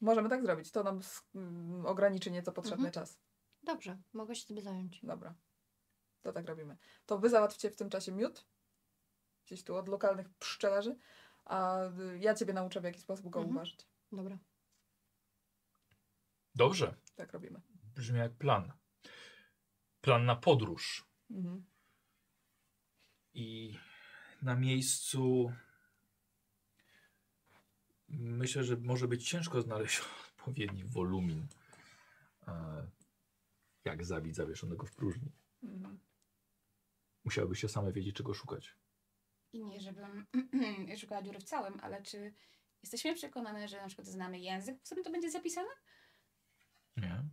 Możemy 0.00 0.28
tak 0.28 0.42
zrobić. 0.42 0.70
To 0.70 0.82
nam 0.82 1.00
mm, 1.34 1.86
ograniczy 1.86 2.30
nieco 2.30 2.52
potrzebny 2.52 2.86
Mhm. 2.86 2.92
czas. 2.92 3.18
Dobrze, 3.62 3.98
mogę 4.12 4.34
się 4.34 4.46
sobie 4.46 4.62
zająć. 4.62 5.00
Dobra. 5.02 5.34
To 6.22 6.32
tak 6.32 6.46
robimy. 6.46 6.76
To 7.06 7.18
wy 7.18 7.30
załatwcie 7.30 7.70
w 7.70 7.76
tym 7.76 7.90
czasie 7.90 8.12
miód. 8.12 8.46
Gdzieś 9.46 9.64
tu 9.64 9.76
od 9.76 9.88
lokalnych 9.88 10.28
pszczelarzy. 10.28 10.96
A 11.44 11.84
y, 11.84 12.18
ja 12.18 12.34
ciebie 12.34 12.52
nauczę, 12.52 12.80
w 12.80 12.84
jaki 12.84 13.00
sposób 13.00 13.28
go 13.28 13.38
Mhm. 13.38 13.56
uważać. 13.56 13.88
Dobra. 14.12 14.38
Dobrze. 16.54 16.94
Tak 17.14 17.32
robimy. 17.32 17.60
Brzmi 17.94 18.18
jak 18.18 18.32
plan. 18.32 18.72
Plan 20.00 20.24
na 20.24 20.36
podróż. 20.36 21.09
Mhm. 21.30 21.64
I 23.34 23.78
na 24.42 24.54
miejscu 24.56 25.52
myślę, 28.08 28.64
że 28.64 28.76
może 28.76 29.08
być 29.08 29.28
ciężko 29.28 29.62
znaleźć 29.62 30.00
odpowiedni 30.28 30.84
wolumin. 30.84 31.46
e, 32.48 32.86
Jak 33.84 34.04
zabić 34.04 34.36
zawieszonego 34.36 34.86
w 34.86 34.92
próżni. 34.92 35.32
Mhm. 35.62 35.98
Musiałybyście 37.24 37.68
same 37.68 37.92
wiedzieć, 37.92 38.16
czego 38.16 38.34
szukać. 38.34 38.74
I 39.52 39.64
nie, 39.64 39.80
żebym 39.80 40.26
szukała 41.00 41.22
dziury 41.22 41.38
w 41.38 41.44
całym, 41.44 41.80
ale 41.82 42.02
czy 42.02 42.34
jesteśmy 42.82 43.14
przekonane, 43.14 43.68
że 43.68 43.76
na 43.76 43.86
przykład 43.86 44.06
znamy 44.06 44.40
język, 44.40 44.78
w 44.78 44.82
którym 44.82 45.04
to 45.04 45.10
będzie 45.10 45.30
zapisane? 45.30 45.68
Nie? 46.96 47.24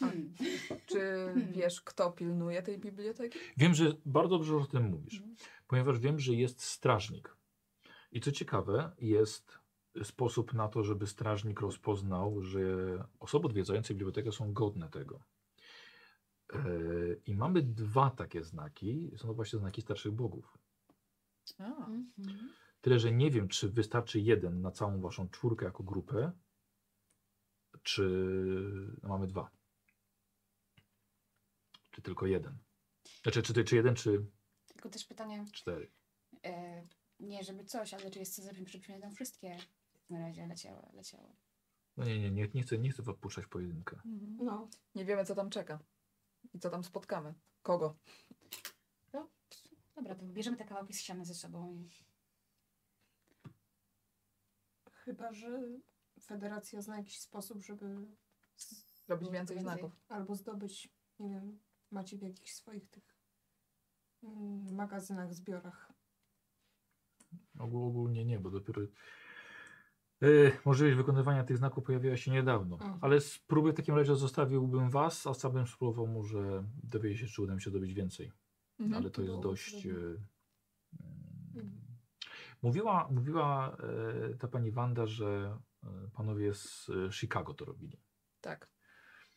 Hmm. 0.00 0.34
Czy 0.86 1.00
wiesz, 1.52 1.80
kto 1.80 2.12
pilnuje 2.12 2.62
tej 2.62 2.78
biblioteki? 2.78 3.38
Wiem, 3.56 3.74
że 3.74 3.92
bardzo 4.06 4.38
dobrze 4.38 4.56
o 4.56 4.66
tym 4.66 4.82
mówisz, 4.84 5.14
Mhm. 5.18 5.36
ponieważ 5.66 5.98
wiem, 5.98 6.18
że 6.20 6.34
jest 6.34 6.62
strażnik. 6.62 7.36
I 8.12 8.20
co 8.20 8.32
ciekawe, 8.32 8.92
jest 8.98 9.58
sposób 10.02 10.52
na 10.54 10.68
to, 10.68 10.82
żeby 10.84 11.06
strażnik 11.06 11.60
rozpoznał, 11.60 12.42
że 12.42 12.64
osoby 13.20 13.46
odwiedzające 13.46 13.94
bibliotekę 13.94 14.32
są 14.32 14.52
godne 14.52 14.88
tego. 14.88 15.20
E, 16.52 16.58
I 17.26 17.34
mamy 17.34 17.62
dwa 17.62 18.10
takie 18.10 18.44
znaki. 18.44 19.12
Są 19.16 19.28
to 19.28 19.34
właśnie 19.34 19.58
znaki 19.58 19.82
starszych 19.82 20.12
bogów. 20.12 20.58
A, 21.58 21.64
Mhm. 21.86 22.50
Tyle, 22.80 22.98
że 22.98 23.12
nie 23.12 23.30
wiem, 23.30 23.48
czy 23.48 23.68
wystarczy 23.68 24.20
jeden 24.20 24.60
na 24.60 24.70
całą 24.70 25.00
waszą 25.00 25.28
czwórkę 25.28 25.64
jako 25.66 25.82
grupę, 25.82 26.32
czy 27.82 28.10
mamy 29.02 29.26
dwa. 29.26 29.50
Czy 32.00 32.04
tylko 32.04 32.26
jeden. 32.26 32.58
Znaczy, 33.22 33.42
czy, 33.42 33.64
czy 33.64 33.76
jeden, 33.76 33.94
czy 33.94 34.26
Tylko 34.66 34.88
też 34.88 35.04
pytanie, 35.04 35.44
cztery. 35.52 35.90
e, 36.44 36.86
nie 37.20 37.44
żeby 37.44 37.64
coś, 37.64 37.94
ale 37.94 38.10
czy 38.10 38.18
jest 38.18 38.34
co 38.36 38.42
zrobić, 38.42 38.72
żebyśmy 38.72 39.00
tam 39.00 39.14
wszystkie 39.14 39.58
takim 39.92 40.16
razie 40.16 40.46
leciały, 40.46 40.82
leciały. 40.92 41.32
No 41.96 42.04
nie, 42.04 42.18
nie, 42.20 42.30
nie, 42.30 42.48
nie 42.54 42.62
chcę, 42.62 42.78
nie 42.78 42.90
chcę 42.90 43.02
podpuszczać 43.02 43.46
pojedynkę. 43.46 43.96
mhm. 44.04 44.36
No, 44.42 44.68
Nie 44.94 45.04
wiemy, 45.04 45.24
co 45.24 45.34
tam 45.34 45.50
czeka. 45.50 45.78
I 46.54 46.58
co 46.58 46.70
tam 46.70 46.84
spotkamy. 46.84 47.34
Kogo? 47.62 47.96
Dobra, 49.94 50.14
to 50.14 50.24
bierzemy 50.24 50.56
te 50.56 50.64
kawałki 50.64 50.92
z 50.94 51.00
ściany 51.00 51.24
ze 51.24 51.34
sobą 51.34 51.72
i 51.74 51.90
chyba, 54.92 55.32
że 55.32 55.62
federacja 56.20 56.82
zna 56.82 56.96
jakiś 56.98 57.20
sposób, 57.20 57.62
żeby 57.62 58.06
Robić 59.08 59.30
więcej 59.30 59.56
Więcej. 59.56 59.60
znaków. 59.74 59.92
albo 60.08 60.34
zdobyć, 60.34 60.88
nie 61.18 61.30
wiem, 61.30 61.60
macie 61.90 62.18
w 62.18 62.22
jakichś 62.22 62.52
swoich 62.52 62.90
tych 62.90 63.16
mm, 64.22 64.74
magazynach, 64.74 65.34
zbiorach. 65.34 65.92
Ogól, 67.58 67.82
ogólnie 67.82 68.24
nie, 68.24 68.38
bo 68.38 68.50
dopiero 68.50 68.82
yy, 70.20 70.52
możliwość 70.64 70.96
wykonywania 70.96 71.44
tych 71.44 71.56
znaków 71.56 71.84
pojawiła 71.84 72.16
się 72.16 72.30
niedawno. 72.30 72.76
Mhm. 72.76 72.98
Ale 73.00 73.20
z 73.20 73.38
próby 73.38 73.72
w 73.72 73.76
takim 73.76 73.94
razie 73.94 74.16
zostawiłbym 74.16 74.90
was, 74.90 75.26
a 75.26 75.34
sam 75.34 75.52
bym 75.52 75.66
spróbował 75.66 76.06
może 76.06 76.64
dowiedzieć 76.82 77.20
się, 77.20 77.26
czy 77.26 77.42
uda 77.42 77.54
mi 77.54 77.62
się 77.62 77.70
dobyć 77.70 77.94
więcej. 77.94 78.32
Mhm. 78.78 79.02
Ale 79.02 79.10
to 79.10 79.22
jest 79.22 79.40
dość... 79.40 79.84
Yy, 79.84 80.20
Mhm. 81.54 81.80
Mówiła, 82.62 83.08
mówiła 83.10 83.76
e, 84.30 84.34
ta 84.34 84.48
pani 84.48 84.70
Wanda, 84.70 85.06
że 85.06 85.58
e, 85.84 85.88
panowie 86.12 86.54
z 86.54 86.90
e, 86.90 87.12
Chicago 87.12 87.54
to 87.54 87.64
robili. 87.64 88.00
Tak. 88.40 88.70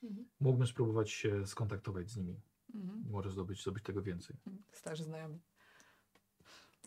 Mhm. 0.03 0.29
Mógłbym 0.39 0.67
spróbować 0.67 1.11
się 1.11 1.47
skontaktować 1.47 2.09
z 2.09 2.17
nimi. 2.17 2.41
Mhm. 2.75 3.03
Może 3.09 3.31
zdobyć, 3.31 3.61
zdobyć 3.61 3.83
tego 3.83 4.01
więcej. 4.01 4.35
Starzy 4.71 5.03
znajomi. 5.03 5.41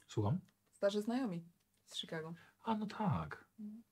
Słucham? 0.07 0.41
Starzy 0.73 1.03
znajomi 1.03 1.45
z 1.87 1.97
Chicago. 1.97 2.35
A 2.65 2.75
no 2.75 2.87
tak. 2.87 3.45
Mhm. 3.61 3.83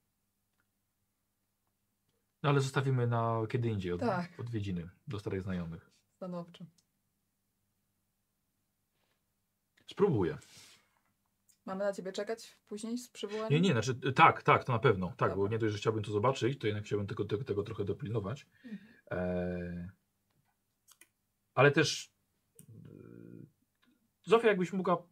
No 2.43 2.51
ale 2.51 2.61
zostawimy 2.61 3.07
na 3.07 3.43
kiedy 3.51 3.69
indziej 3.69 3.93
od, 3.93 4.01
Tak. 4.01 4.41
odwiedziny 4.41 4.91
do 5.07 5.19
starych 5.19 5.43
znajomych. 5.43 5.91
Stanowczo. 6.11 6.65
Spróbuję. 9.87 10.39
Mamy 11.67 11.85
na 11.85 11.93
ciebie 11.93 12.13
czekać 12.13 12.59
później 12.67 12.99
z 12.99 13.09
przywołaniem? 13.09 13.53
Nie, 13.53 13.61
nie, 13.61 13.73
znaczy 13.73 14.13
tak, 14.13 14.43
tak, 14.43 14.65
to 14.65 14.73
na 14.73 14.79
pewno. 14.79 15.13
Tak, 15.17 15.31
bo 15.31 15.37
Dobra. 15.37 15.53
nie 15.53 15.59
dość, 15.59 15.73
że 15.73 15.79
chciałbym 15.79 16.03
to 16.03 16.13
zobaczyć, 16.13 16.59
to 16.59 16.67
jednak 16.67 16.85
chciałbym 16.85 17.07
tego, 17.07 17.25
tego, 17.25 17.45
tego 17.45 17.63
trochę 17.63 17.85
dopilnować. 17.85 18.47
Mhm. 18.65 18.94
E, 19.15 19.91
ale 21.55 21.71
też 21.71 22.13
e, 22.61 22.65
Zofia, 24.25 24.49
jakbyś 24.49 24.73
mogła 24.73 25.07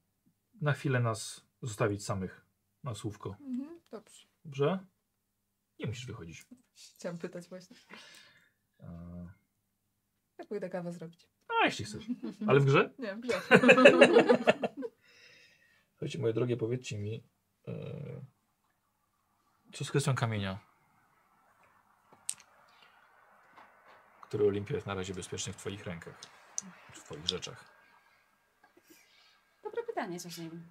na 0.60 0.72
chwilę 0.72 1.00
nas 1.00 1.46
zostawić 1.62 2.04
samych 2.04 2.46
na 2.84 2.94
słówko. 2.94 3.36
Mhm, 3.40 3.80
dobrze. 3.90 4.26
Dobrze? 4.44 4.86
Nie 5.78 5.86
musisz 5.86 6.06
wychodzić. 6.06 6.46
Chciałam 6.74 7.18
pytać 7.18 7.48
właśnie. 7.48 7.76
E, 8.80 9.28
Ja 10.38 10.44
pójdę 10.44 10.70
kawę 10.70 10.92
zrobić. 10.92 11.28
a 11.62 11.66
jeśli 11.66 11.84
chcesz. 11.84 12.04
Ale 12.48 12.60
w 12.60 12.64
grze? 12.64 12.90
Nie, 12.98 13.16
grze. 13.16 13.40
Słuchajcie, 15.92 16.18
moje 16.18 16.32
drogie, 16.32 16.56
powiedzcie 16.56 16.98
mi, 16.98 17.24
e, 17.68 17.72
co 19.72 19.84
z 19.84 19.90
kwestią 19.90 20.14
kamienia? 20.14 20.58
Który 24.32 24.46
Olimpia 24.46 24.74
jest 24.74 24.86
na 24.86 24.94
razie 24.94 25.14
bezpieczny 25.14 25.52
w 25.52 25.56
Twoich 25.56 25.84
rękach, 25.84 26.14
w 26.92 27.00
Twoich 27.04 27.26
rzeczach. 27.28 27.64
dobre 29.62 29.82
pytanie, 29.82 30.20
co 30.20 30.30
z 30.30 30.38
nim. 30.38 30.70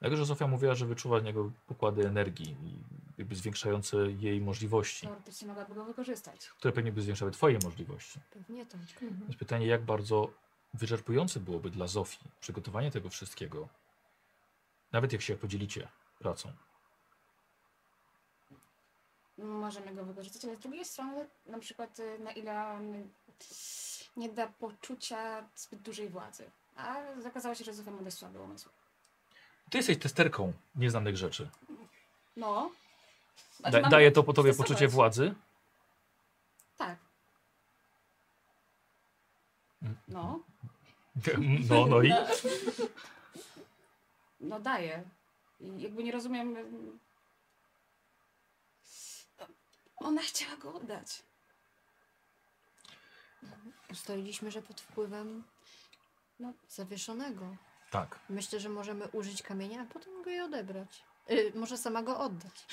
Dlatego, 0.00 0.16
że 0.16 0.26
Sofia 0.26 0.46
mówiła, 0.46 0.74
że 0.74 0.86
wyczuwa 0.86 1.20
z 1.20 1.24
niego 1.24 1.50
pokłady 1.66 2.06
energii, 2.06 2.56
i 2.62 2.78
jakby 3.18 3.34
zwiększające 3.36 3.96
jej 3.96 4.40
możliwości, 4.40 5.06
Teoretycznie 5.06 5.48
mogłaby 5.48 5.74
go 5.74 5.84
wykorzystać. 5.84 6.48
które 6.48 6.72
pewnie 6.72 6.92
by 6.92 7.02
zwiększały 7.02 7.30
Twoje 7.30 7.58
możliwości. 7.64 8.20
Pewnie 8.30 8.66
tak. 8.66 8.80
Więc 9.00 9.36
pytanie, 9.36 9.66
jak 9.66 9.84
bardzo 9.84 10.30
wyczerpujące 10.74 11.40
byłoby 11.40 11.70
dla 11.70 11.86
Zofii 11.86 12.24
przygotowanie 12.40 12.90
tego 12.90 13.08
wszystkiego, 13.08 13.68
nawet 14.92 15.12
jak 15.12 15.22
się 15.22 15.36
podzielicie 15.36 15.88
pracą. 16.18 16.52
Możemy 19.38 19.94
go 19.94 20.04
wykorzystać, 20.04 20.44
ale 20.44 20.56
z 20.56 20.60
drugiej 20.60 20.84
strony 20.84 21.28
na 21.46 21.58
przykład 21.58 21.98
y, 21.98 22.18
na 22.18 22.32
ile 22.32 22.66
on 22.68 23.08
nie 24.16 24.28
da 24.28 24.46
poczucia 24.46 25.48
zbyt 25.56 25.80
dużej 25.80 26.08
władzy. 26.08 26.50
A 26.76 26.96
okazało 27.28 27.54
się, 27.54 27.64
że 27.64 27.74
Zofia 27.74 27.90
ma 27.90 28.02
dość 28.02 28.16
słaby 28.16 28.40
umysł. 28.40 28.68
Ty 29.70 29.78
jesteś 29.78 29.98
testerką 29.98 30.52
nieznanych 30.76 31.16
rzeczy. 31.16 31.48
No. 32.36 32.70
Znaczy, 33.56 33.82
Da, 33.82 33.88
daje 33.88 34.12
to 34.12 34.22
po 34.22 34.32
tobie 34.32 34.50
testować. 34.50 34.68
poczucie 34.68 34.88
władzy? 34.88 35.34
Tak. 36.78 36.98
No. 40.08 40.40
No, 41.70 41.86
no 41.86 42.02
i? 42.02 42.12
No 44.40 44.60
daje. 44.60 45.02
I 45.60 45.80
jakby 45.82 46.04
nie 46.04 46.12
rozumiem. 46.12 46.56
ym, 46.56 46.98
Ona 50.04 50.22
chciała 50.22 50.56
go 50.56 50.74
oddać. 50.74 51.22
Ustaliliśmy, 53.90 54.50
że 54.50 54.62
pod 54.62 54.80
wpływem 54.80 55.44
No. 56.40 56.52
zawieszonego. 56.68 57.56
Tak. 57.90 58.18
Myślę, 58.28 58.60
że 58.60 58.68
możemy 58.68 59.08
użyć 59.08 59.42
kamienia, 59.42 59.82
a 59.82 59.84
potem 59.92 60.22
go 60.22 60.30
jej 60.30 60.40
odebrać. 60.40 61.02
Y, 61.30 61.52
może 61.54 61.78
sama 61.78 62.02
go 62.02 62.18
oddać. 62.18 62.66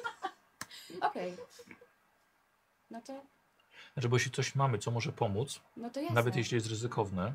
Okej. 1.00 1.36
No 2.90 3.00
to. 3.02 3.22
Znaczy, 3.94 4.08
bo 4.08 4.16
jeśli 4.16 4.30
coś 4.30 4.54
mamy, 4.54 4.78
co 4.78 4.90
może 4.90 5.12
pomóc, 5.12 5.60
No 5.76 5.90
to 5.90 6.00
jasne. 6.00 6.14
nawet 6.14 6.36
jeśli 6.36 6.54
jest 6.54 6.66
ryzykowne, 6.66 7.34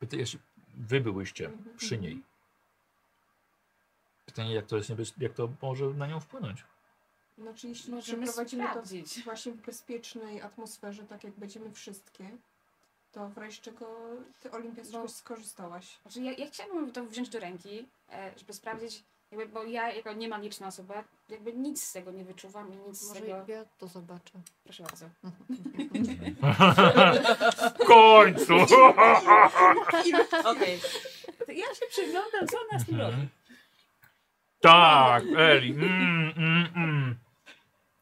pyta- 0.00 0.16
jeśli 0.18 0.38
wy 0.74 1.00
byłyście 1.00 1.46
Mhm. 1.46 1.76
przy 1.76 1.98
niej. 1.98 2.22
Pytanie, 4.26 4.54
jak 4.54 4.66
to, 4.66 4.76
jest 4.76 4.88
niebez... 4.88 5.12
jak 5.18 5.32
to 5.34 5.48
może 5.62 5.84
na 5.86 6.06
nią 6.06 6.20
wpłynąć? 6.20 6.64
Znaczy, 7.38 7.68
jeśli 7.68 7.92
Możemy 7.94 8.22
przeprowadzimy 8.26 8.64
to 8.64 8.70
sprawdzić. 8.70 9.24
właśnie 9.24 9.52
w 9.52 9.56
bezpiecznej 9.56 10.42
atmosferze, 10.42 11.02
tak 11.04 11.24
jak 11.24 11.32
będziemy 11.32 11.72
wszystkie, 11.72 12.30
to 13.12 13.28
w 13.28 13.38
razie 13.38 13.62
czego 13.62 13.86
ty, 14.40 14.50
Olimpia, 14.50 14.84
z 14.84 14.92
No. 14.92 15.08
skorzystałaś. 15.08 15.98
Znaczy, 16.02 16.20
ja, 16.20 16.32
ja 16.32 16.46
chciałabym 16.46 16.92
to 16.92 17.04
wziąć 17.04 17.28
do 17.28 17.40
ręki, 17.40 17.86
e, 18.12 18.32
żeby 18.36 18.52
sprawdzić, 18.52 19.02
jakby, 19.30 19.46
bo 19.48 19.64
ja 19.64 19.92
jako 19.92 20.12
niemagiczna 20.12 20.66
osoba, 20.66 21.04
jakby 21.28 21.52
nic 21.52 21.84
z 21.84 21.92
tego 21.92 22.10
nie 22.10 22.24
wyczuwam 22.24 22.72
i 22.74 22.76
nic 22.88 22.98
z 22.98 23.08
Może 23.08 23.20
tego. 23.20 23.44
ja 23.52 23.64
to 23.78 23.86
zobaczę. 23.88 24.32
Proszę 24.64 24.82
bardzo. 24.82 25.06
W 27.80 27.86
końcu! 27.86 28.54
Okej. 30.52 30.80
Ja 31.48 31.74
się 31.74 31.86
przyglądam, 31.90 32.46
co 32.48 32.56
ona 32.70 32.78
z 32.78 32.86
tym 32.86 33.00
robi. 33.00 33.28
Tak, 34.62 35.24
Eli. 35.36 35.72
Mm, 35.72 36.32
mm, 36.36 36.68
mm. 36.76 37.16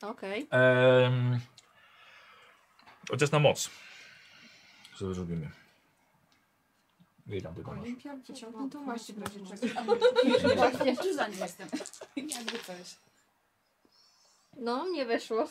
Okej. 0.02 0.48
Ehm, 0.50 1.38
chociaż 3.10 3.30
na 3.30 3.38
moc. 3.38 3.70
Co 4.98 5.14
zrobimy? 5.14 5.50
Ile 7.26 7.40
tam 7.40 7.54
tylko 7.54 7.70
masz? 7.70 7.80
Olimpia, 7.80 8.16
wyciągnij 8.16 8.70
tą 8.70 8.84
maść 8.84 9.12
w 9.12 9.18
razie 9.18 9.40
no, 9.40 9.50
czego. 9.56 9.96
Właśnie, 10.54 10.96
tu 10.96 11.14
za 11.16 11.28
nim 11.28 11.38
jestem. 11.38 11.68
Jakby 12.36 12.58
coś. 12.58 12.96
No, 14.56 14.88
nie 14.88 15.06
weszło. 15.06 15.48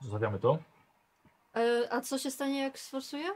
Zostawiamy 0.00 0.38
to. 0.38 0.58
E, 1.56 1.92
a 1.92 2.00
co 2.00 2.18
się 2.18 2.30
stanie, 2.30 2.60
jak 2.62 2.78
sforsuję? 2.78 3.28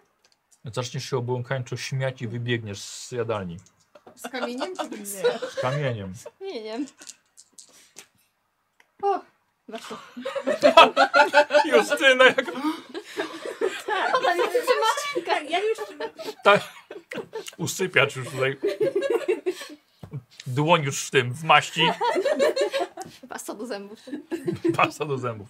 Zaczniesz 0.65 1.05
się 1.05 1.17
obłąkańczo 1.17 1.77
śmiać 1.77 2.23
i 2.23 2.29
wybiegniesz 2.29 2.81
z 2.81 3.13
jadalni. 3.13 3.57
Z 4.17 4.29
kamieniem 4.29 4.77
czy 4.77 4.89
bez? 4.89 5.09
Z 5.53 5.61
kamieniem. 5.61 6.15
Nie 6.41 6.63
wiem. 6.63 6.87
O, 9.03 9.21
weszło. 9.69 9.97
Justyna, 11.65 12.25
jak 12.25 12.45
Ona 14.15 14.35
nie 14.35 14.43
trzyma. 14.49 14.87
Tak, 15.27 15.51
ja 15.51 15.59
już 15.59 15.79
tak. 16.45 16.61
Usypiacz 17.57 18.17
już 18.17 18.29
tutaj. 18.29 18.57
Dłoń 20.47 20.83
już 20.83 21.07
w 21.07 21.11
tym, 21.11 21.33
w 21.33 21.45
maści. 21.45 21.83
Pasta 23.29 23.55
do 23.55 23.67
zębów. 23.67 23.99
Pasta 24.77 25.05
do 25.05 25.19
zębów. 25.19 25.49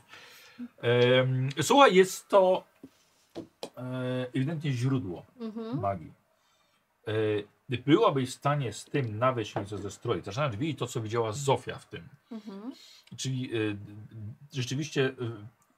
Słuchaj, 1.63 1.95
jest 1.95 2.29
to 2.29 2.65
e, 3.77 4.27
ewidentnie 4.35 4.73
źródło 4.73 5.27
Mhm. 5.41 5.81
magii. 5.81 6.13
E, 7.11 7.79
byłabyś 7.87 8.31
w 8.31 8.35
stanie 8.35 8.73
z 8.73 8.85
tym 8.85 9.19
nawet 9.19 9.49
się 9.49 9.67
zestroić. 9.67 10.25
Zaczynając 10.25 10.57
widzieć 10.57 10.79
to, 10.79 10.87
co 10.87 11.01
widziała 11.01 11.33
Zofia 11.33 11.79
w 11.79 11.87
tym. 11.87 12.09
Mhm. 12.33 12.73
Czyli 13.17 13.57
y, 13.57 13.77
rzeczywiście 14.53 15.05
y, 15.07 15.15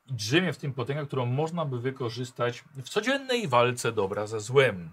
drzemie 0.07 0.52
w 0.52 0.59
tym 0.59 0.73
potęga, 0.73 1.07
którą 1.07 1.27
można 1.27 1.65
by 1.65 1.81
wykorzystać 1.81 2.65
w 2.77 2.89
codziennej 2.89 3.49
walce 3.49 3.93
dobra 3.93 4.27
ze 4.27 4.41
złem. 4.41 4.91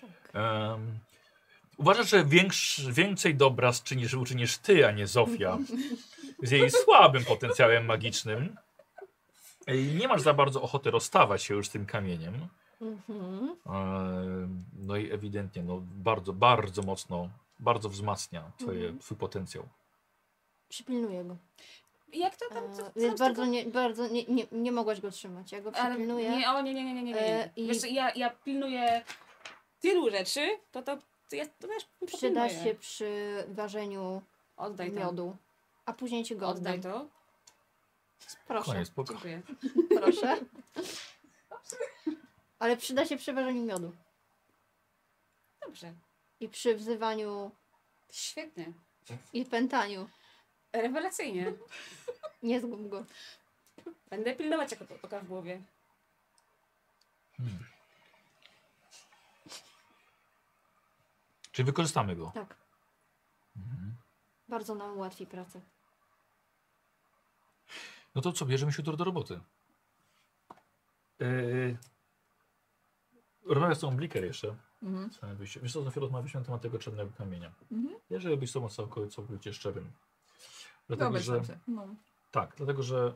Tak. 0.00 0.42
Um, 0.42 0.98
uważasz, 1.76 2.10
że 2.10 2.24
większ, 2.24 2.80
więcej 2.86 3.34
dobra 3.34 3.72
czynisz, 3.84 4.14
uczynisz 4.14 4.58
ty, 4.58 4.86
a 4.86 4.90
nie 4.90 5.06
Zofia, 5.06 5.58
z 6.42 6.50
jej 6.50 6.70
słabym 6.70 7.24
potencjałem 7.24 7.84
magicznym. 7.84 8.56
Nie 9.98 10.08
masz 10.08 10.20
za 10.20 10.34
bardzo 10.34 10.62
ochoty 10.62 10.90
rozstawać 10.90 11.42
się 11.42 11.54
już 11.54 11.66
z 11.66 11.70
tym 11.70 11.86
kamieniem. 11.86 12.48
Mhm. 12.80 13.56
No 14.78 14.96
i 14.96 15.12
ewidentnie 15.12 15.62
no, 15.62 15.80
bardzo, 15.82 16.32
bardzo 16.32 16.82
mocno, 16.82 17.28
bardzo 17.58 17.88
wzmacnia 17.88 18.50
twoje, 18.58 18.80
Mhm. 18.80 18.98
twój 18.98 19.16
potencjał. 19.16 19.64
Przypilnuję 20.68 21.24
go. 21.24 21.36
Jak 22.12 22.36
to 22.36 22.48
tam? 22.48 22.64
E, 22.64 22.72
Co, 22.76 22.82
co 22.82 23.00
więc 23.00 23.18
bardzo, 23.20 23.46
nie, 23.46 23.64
bardzo 23.66 24.08
nie, 24.08 24.24
nie, 24.24 24.46
nie 24.52 24.72
mogłaś 24.72 25.00
go 25.00 25.10
trzymać. 25.10 25.52
Ja 25.52 25.60
go 25.60 25.72
Ale 25.76 25.90
przypilnuję. 25.90 26.30
nie, 26.36 26.50
o 26.50 26.62
nie, 26.62 26.74
nie, 26.74 26.84
nie, 26.84 26.94
nie, 26.94 27.02
nie, 27.02 27.12
nie. 27.12 27.44
E, 27.44 27.50
i- 27.56 27.66
Wiesz, 27.66 27.90
ja, 27.90 28.10
ja 28.14 28.30
pilnuję 28.30 29.04
tylu 29.80 30.10
rzeczy, 30.10 30.58
to 30.72 30.82
to, 30.82 30.96
to 31.30 31.36
ja 31.36 31.44
to 31.46 31.68
też 31.68 31.86
Przyda 32.06 32.48
się 32.48 32.74
przy 32.74 33.44
ważeniu 33.48 34.22
Oddaj 34.56 34.92
miodu. 34.92 35.36
A 35.86 35.92
później 35.92 36.24
ci 36.24 36.36
go 36.36 36.48
Oddaj 36.48 36.74
oddam. 36.78 36.92
to. 36.92 37.06
Proszę, 38.46 38.72
Koniec. 38.72 38.92
Dziękuję. 39.08 39.42
proszę. 40.00 40.36
Ale 42.60 42.76
przyda 42.76 43.06
się 43.06 43.16
przy 43.16 43.32
ważeniu 43.32 43.64
miodu. 43.64 43.92
Dobrze. 45.66 45.94
I 46.40 46.48
przy 46.48 46.74
wzywaniu 46.74 47.50
Świetnie. 48.12 48.72
i 49.32 49.44
pętaniu. 49.44 50.08
Rewelacyjnie. 50.72 51.52
Nie 52.42 52.60
zgub 52.60 52.88
go. 52.88 53.04
Będę 54.10 54.36
pilnować 54.36 54.70
jako 54.70 54.84
oka 55.02 55.20
w 55.20 55.26
głowie. 55.26 55.62
Hmm. 57.36 57.58
Czyli 61.52 61.66
wykorzystamy 61.66 62.16
go. 62.16 62.30
Tak. 62.34 62.56
Mhm. 63.56 63.96
Bardzo 64.48 64.74
nam 64.74 64.96
ułatwi 64.96 65.26
pracę. 65.26 65.60
No 68.14 68.22
to 68.22 68.32
co, 68.32 68.46
bierzemy 68.46 68.72
się 68.72 68.82
jutro 68.82 68.96
do 68.96 69.04
roboty. 69.04 69.40
Yy... 71.18 71.76
Rozmawiam 73.46 73.74
z 73.74 73.80
tą 73.80 73.96
Bliker 73.96 74.24
jeszcze. 74.24 74.56
Mhm. 74.82 75.10
Wiesz 75.62 75.72
co, 75.72 75.82
dopiero 75.82 76.00
rozmawialiśmy 76.00 76.40
na 76.40 76.46
temat 76.46 76.62
tego 76.62 76.78
czarnego 76.78 77.10
kamienia. 77.18 77.52
Mhm. 77.72 78.00
Ja 78.10 78.20
żeby 78.20 78.36
być 78.36 78.50
z 78.50 78.52
tobą 78.52 78.68
całkowicie, 78.68 79.14
całkowicie 79.16 79.52
szczerym. 79.52 79.90
Dlatego, 80.88 81.18
że... 81.18 81.42
No. 81.68 81.86
Tak, 82.30 82.54
dlatego 82.56 82.82
że 82.82 83.14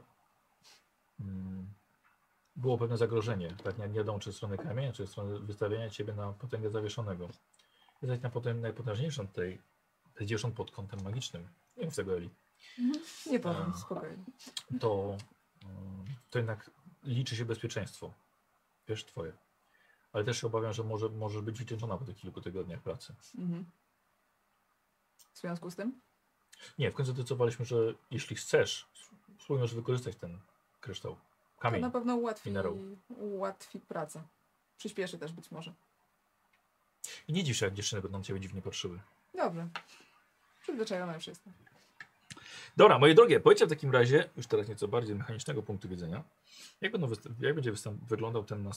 mm, 1.20 1.66
było 2.56 2.78
pewne 2.78 2.96
zagrożenie. 2.96 3.56
Tak, 3.64 3.78
nie, 3.78 3.88
nie 3.88 3.94
wiadomo 3.94 4.18
czy 4.18 4.32
strony 4.32 4.58
kamienia, 4.58 4.92
czy 4.92 5.06
strony 5.06 5.38
wystawienia 5.38 5.90
ciebie 5.90 6.14
na 6.14 6.32
potęgę 6.32 6.70
zawieszonego. 6.70 7.28
Jesteś 8.02 8.22
na 8.22 8.30
potem 8.30 8.60
najpotężniejszą 8.60 9.26
tej, 9.26 9.60
tej 10.14 10.26
dziewcząt 10.26 10.54
pod 10.54 10.70
kątem 10.70 11.02
magicznym. 11.02 11.48
Nie 11.76 11.84
mów 11.84 11.96
tego 11.96 12.16
Eli. 12.16 12.30
Nie 13.26 13.40
powiem, 13.40 13.72
A. 13.74 13.76
spokojnie. 13.76 14.24
To, 14.80 15.16
mm, 15.64 16.04
to 16.30 16.38
jednak 16.38 16.70
liczy 17.04 17.36
się 17.36 17.44
bezpieczeństwo. 17.44 18.12
Wiesz, 18.88 19.04
twoje. 19.04 19.32
Ale 20.14 20.24
też 20.24 20.40
się 20.40 20.46
obawiam, 20.46 20.72
że 20.72 20.84
może, 20.84 21.08
może 21.08 21.42
być 21.42 21.58
wycieńczona 21.58 21.98
po 21.98 22.04
tych 22.04 22.16
kilku 22.16 22.40
tygodniach 22.40 22.80
pracy. 22.80 23.14
Mhm. 23.38 23.64
W 25.32 25.38
związku 25.38 25.70
z 25.70 25.76
tym? 25.76 26.00
Nie, 26.78 26.90
w 26.90 26.94
końcu 26.94 27.12
zdecydowaliśmy, 27.12 27.64
że 27.64 27.76
jeśli 28.10 28.36
chcesz, 28.36 28.88
spróbujesz 29.40 29.74
wykorzystać 29.74 30.16
ten 30.16 30.38
kryształ. 30.80 31.14
To 31.14 31.60
Kamień. 31.60 31.82
na 31.82 31.90
pewno 31.90 32.16
ułatwi, 32.16 32.48
minerał. 32.50 32.78
ułatwi 33.08 33.80
pracę. 33.80 34.22
Przyspieszy 34.78 35.18
też 35.18 35.32
być 35.32 35.50
może. 35.50 35.72
I 37.28 37.32
nie 37.32 37.54
się, 37.54 37.66
jak 37.66 37.74
dziewczyny 37.74 38.02
będą 38.02 38.22
ciebie 38.22 38.40
dziwnie 38.40 38.62
patrzyły. 38.62 39.00
Dobrze. 39.34 39.68
Przyzwyczajona 40.62 41.14
już 41.14 41.26
jestem. 41.26 41.52
Dobra, 42.76 42.98
moje 42.98 43.14
drogie, 43.14 43.40
powiedzcie 43.40 43.66
w 43.66 43.68
takim 43.68 43.92
razie, 43.92 44.28
już 44.36 44.46
teraz 44.46 44.68
nieco 44.68 44.88
bardziej 44.88 45.14
mechanicznego 45.16 45.62
punktu 45.62 45.88
widzenia, 45.88 46.22
jak, 46.80 46.92
jak 47.40 47.54
będzie 47.54 47.72
wyglądał 48.08 48.44
ten, 48.44 48.70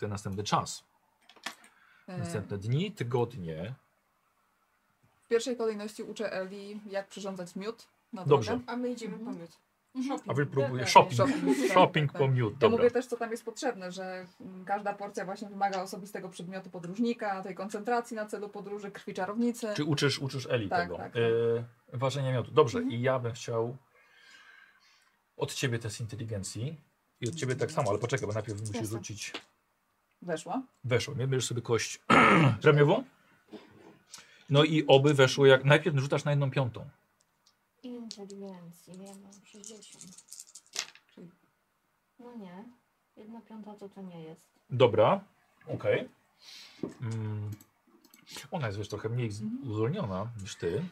ten 0.00 0.10
następny 0.10 0.44
czas? 0.44 0.84
E, 2.08 2.18
Następne 2.18 2.58
dni, 2.58 2.92
tygodnie. 2.92 3.74
W 5.24 5.28
pierwszej 5.28 5.56
kolejności 5.56 6.02
uczę 6.02 6.32
Eli, 6.32 6.80
jak 6.90 7.08
przyrządzać 7.08 7.56
miód, 7.56 7.86
na 8.12 8.24
Dobrze. 8.24 8.50
drogę. 8.50 8.64
A 8.66 8.76
my 8.76 8.90
idziemy 8.90 9.18
po 9.18 9.32
miód. 9.32 9.50
Shopping. 9.96 10.22
A 10.30 10.34
wy 10.34 10.46
próbujecie 10.46 10.78
Tak, 10.84 10.92
shopping. 10.92 11.14
Shopping, 11.14 11.58
tak, 11.58 11.70
Shopping 11.72 12.12
tak. 12.12 12.20
po 12.22 12.28
miód, 12.28 12.52
Ja 12.52 12.58
dobra. 12.58 12.78
mówię 12.78 12.90
też, 12.90 13.06
co 13.06 13.16
tam 13.16 13.30
jest 13.30 13.44
potrzebne, 13.44 13.92
że 13.92 14.26
każda 14.66 14.94
porcja 14.94 15.24
właśnie 15.24 15.48
wymaga 15.48 15.82
osobistego 15.82 16.28
przedmiotu 16.28 16.70
podróżnika, 16.70 17.42
tej 17.42 17.54
koncentracji 17.54 18.16
na 18.16 18.26
celu 18.26 18.48
podróży, 18.48 18.90
krwi 18.90 19.14
czarownicy. 19.14 19.66
Czy 19.76 19.84
uczysz, 19.84 20.18
uczysz 20.18 20.46
Eli 20.50 20.68
Tak, 20.68 20.82
tego? 20.82 20.96
tak, 20.96 21.12
tak. 21.12 21.22
E, 21.92 21.98
ważenia 21.98 22.32
miodu. 22.32 22.50
Dobrze, 22.50 22.78
Mhm. 22.78 22.98
i 22.98 23.02
ja 23.02 23.18
bym 23.18 23.32
chciał 23.32 23.76
od 25.36 25.54
ciebie 25.54 25.78
test 25.78 26.00
inteligencji 26.00 26.80
i 27.20 27.28
od 27.28 27.34
ciebie 27.34 27.56
tak 27.56 27.70
samo, 27.70 27.90
ale 27.90 27.98
poczekaj, 27.98 28.26
bo 28.26 28.32
najpierw 28.32 28.60
musisz 28.60 28.74
Jasne. 28.74 28.90
rzucić. 28.98 29.32
Weszła. 30.22 30.62
Weszło, 30.84 31.14
nie? 31.14 31.26
Bierzesz 31.26 31.48
sobie 31.48 31.62
kość 31.62 32.00
ramiową. 32.64 33.04
No 34.50 34.64
i 34.64 34.84
oby 34.86 35.14
weszło 35.14 35.46
jak... 35.46 35.64
Najpierw 35.64 35.98
rzucasz 35.98 36.24
na 36.24 36.30
jedną 36.30 36.50
piątą. 36.50 36.84
Inteligencji, 38.10 38.92
ja 39.04 39.12
mam 39.14 39.32
60. 39.44 40.04
No 42.18 42.34
nie, 42.36 42.64
jedna 43.16 43.40
piąta 43.40 43.74
to 43.74 43.88
to 43.88 44.02
nie 44.02 44.22
jest. 44.22 44.50
Dobra, 44.70 45.20
okej. 45.66 46.08
Mm. 47.02 47.50
Ona 48.50 48.66
jest 48.66 48.78
wiesz 48.78 48.88
trochę 48.88 49.08
mniej 49.08 49.30
z- 49.30 49.42
Mhm. 49.42 49.70
uzdolniona 49.70 50.30
niż 50.42 50.56
ty. 50.56 50.82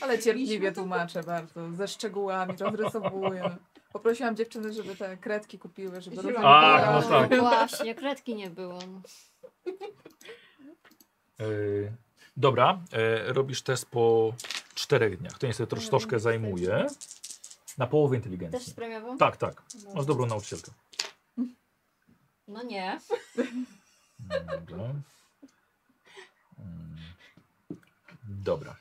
Ale 0.00 0.18
cierpliwie 0.18 0.72
tłumaczę 0.72 1.22
bardzo, 1.22 1.72
ze 1.72 1.88
szczegółami, 1.88 2.54
rozrysowuję. 2.58 3.56
Poprosiłam 3.92 4.36
dziewczyny, 4.36 4.72
żeby 4.72 4.96
te 4.96 5.16
kredki 5.16 5.58
kupiły, 5.58 6.00
żeby 6.00 6.16
Zielone. 6.16 6.38
Ach, 6.48 7.02
no 7.04 7.08
tak. 7.08 7.40
Właśnie, 7.40 7.94
kredki 7.94 8.34
nie 8.34 8.50
było. 8.50 8.78
E, 11.40 11.44
dobra, 12.36 12.80
e, 12.92 13.32
robisz 13.32 13.62
test 13.62 13.86
po 13.90 14.34
czterech 14.74 15.18
dniach. 15.18 15.38
To 15.38 15.46
niestety 15.46 15.70
trosz, 15.70 15.88
troszkę 15.88 16.20
zajmuje. 16.20 16.86
Na 17.78 17.86
połowę 17.86 18.16
Też 18.16 18.22
z 18.22 18.26
inteligencji. 18.26 18.74
premiową? 18.74 19.18
Tak, 19.18 19.36
tak. 19.36 19.62
Masz 19.94 20.06
dobrą 20.06 20.26
nauczycielkę. 20.26 20.72
No 22.48 22.62
nie. 22.62 23.00
Dobra. 24.18 24.76
Mm. 26.58 26.96
Dobra. 28.24 28.76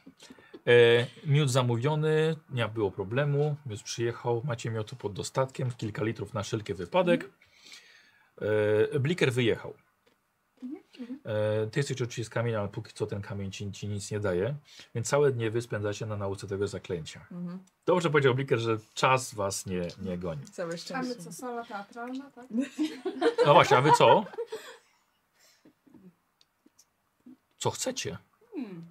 E, 0.67 1.07
miód 1.25 1.51
zamówiony, 1.51 2.35
nie 2.49 2.67
było 2.67 2.91
problemu. 2.91 3.55
Miód 3.65 3.83
przyjechał, 3.83 4.41
macie 4.45 4.71
miotu 4.71 4.95
pod 4.95 5.13
dostatkiem, 5.13 5.71
kilka 5.71 6.03
litrów 6.03 6.33
na 6.33 6.43
wszelki 6.43 6.73
wypadek. 6.73 7.29
E, 8.93 8.99
bliker 8.99 9.33
wyjechał. 9.33 9.73
E, 10.99 11.67
ty 11.67 11.79
jesteś 11.79 12.01
oczywiście 12.01 12.25
z 12.25 12.29
kamienia, 12.29 12.59
ale 12.59 12.69
póki 12.69 12.93
co 12.93 13.05
ten 13.05 13.21
kamień 13.21 13.51
ci, 13.51 13.71
ci 13.71 13.87
nic 13.87 14.11
nie 14.11 14.19
daje. 14.19 14.55
Więc 14.95 15.07
całe 15.07 15.31
dnie 15.31 15.51
wy 15.51 15.61
spędzacie 15.61 16.05
na 16.05 16.17
nauce 16.17 16.47
tego 16.47 16.67
zaklęcia. 16.67 17.25
Mhm. 17.31 17.59
Dobrze 17.85 18.09
powiedział 18.09 18.35
Bliker, 18.35 18.59
że 18.59 18.77
czas 18.93 19.33
was 19.33 19.65
nie, 19.65 19.87
nie 20.01 20.17
goni. 20.17 20.43
Całe 20.45 20.69
A 20.69 20.71
my 20.71 20.77
szczęście. 20.77 21.15
co, 21.15 21.33
sala 21.33 21.65
teatralna, 21.65 22.31
tak? 22.31 22.45
No 23.45 23.53
właśnie, 23.53 23.77
a 23.77 23.81
wy 23.81 23.91
co? 23.97 24.25
Co 27.57 27.71
chcecie? 27.71 28.17
Hmm. 28.55 28.85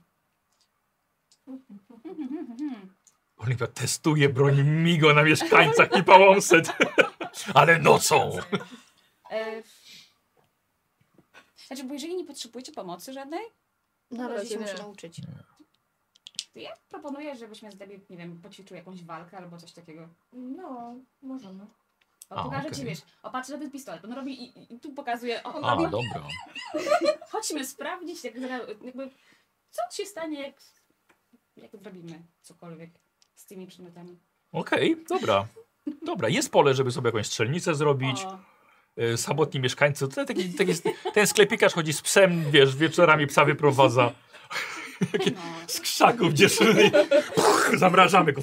Oliwia 3.37 3.67
testuje 3.67 4.29
broń 4.29 4.63
Migo 4.63 5.15
na 5.15 5.23
mieszkańcach 5.23 5.97
i 5.99 6.05
pałąset. 6.05 6.73
Ale 7.55 7.79
nocą. 7.79 8.31
E, 9.31 9.63
Znaczy, 11.71 11.85
bo 11.85 11.95
jeżeli 11.95 12.17
nie 12.17 12.25
potrzebujecie 12.25 12.73
pomocy 12.73 13.13
żadnej, 13.13 13.41
Na 14.11 14.29
razie 14.29 14.49
się 14.49 14.59
muszę 14.61 14.75
nauczyć. 14.79 15.21
to 16.53 16.59
ja 16.61 16.71
proponuję, 16.89 17.37
żebyśmy 17.37 17.73
z 17.73 17.77
Debbie, 17.77 18.01
nie 18.11 18.17
wiem, 18.17 18.41
poćwiczyły 18.43 18.79
jakąś 18.79 19.05
walkę 19.05 19.37
albo 19.37 19.57
coś 19.59 19.73
takiego. 19.73 20.09
No, 20.33 20.95
możemy. 21.23 21.67
O, 22.31 22.37
A, 22.37 22.45
pokażę 22.45 22.69
okej. 22.69 22.79
ci, 22.79 22.85
wiesz, 22.85 22.99
opatrzę 23.23 23.53
na 23.53 23.59
ten 23.59 23.71
pistolet. 23.71 24.05
On 24.05 24.13
robi 24.13 24.43
i, 24.45 24.59
i, 24.59 24.75
i 24.75 24.81
tu 24.81 24.93
pokazuje, 24.93 25.43
o, 25.43 25.55
on 25.55 25.65
A, 25.65 25.75
robi, 25.75 25.83
dobra. 25.91 26.27
chodźmy 27.33 27.67
sprawdzić, 27.67 28.25
jak, 28.25 28.35
zra- 28.39 28.85
jakby, 28.85 29.11
co 29.71 29.83
się 29.97 30.07
stanie, 30.07 30.41
jak, 30.43 30.63
jak 31.57 31.77
zrobimy 31.77 32.23
cokolwiek 32.43 32.91
z 33.35 33.47
tymi 33.47 33.67
przedmiotami. 33.67 34.19
Okej, 34.53 35.05
dobra. 35.09 35.47
Dobra, 36.03 36.29
jest 36.29 36.51
pole, 36.51 36.75
żeby 36.75 36.93
sobie 36.93 37.09
jakąś 37.09 37.27
strzelnicę 37.27 37.75
zrobić. 37.75 38.25
O, 38.25 38.39
Samotni 39.17 39.61
mieszkańcy. 39.61 40.09
Tutaj 40.09 40.27
taki, 40.27 40.53
taki, 40.55 40.73
ten 41.15 41.27
sklepikarz 41.27 41.73
chodzi 41.75 41.93
z 41.93 42.03
psem, 42.03 42.51
wiesz, 42.51 42.77
wieczorami 42.77 43.27
psa 43.27 43.45
wyprowadza 43.45 44.13
no. 45.13 45.43
z 45.67 45.81
krzaków 45.81 46.33
dziewczyny. 46.33 46.91
Zamrażamy 47.77 48.33
go. 48.33 48.43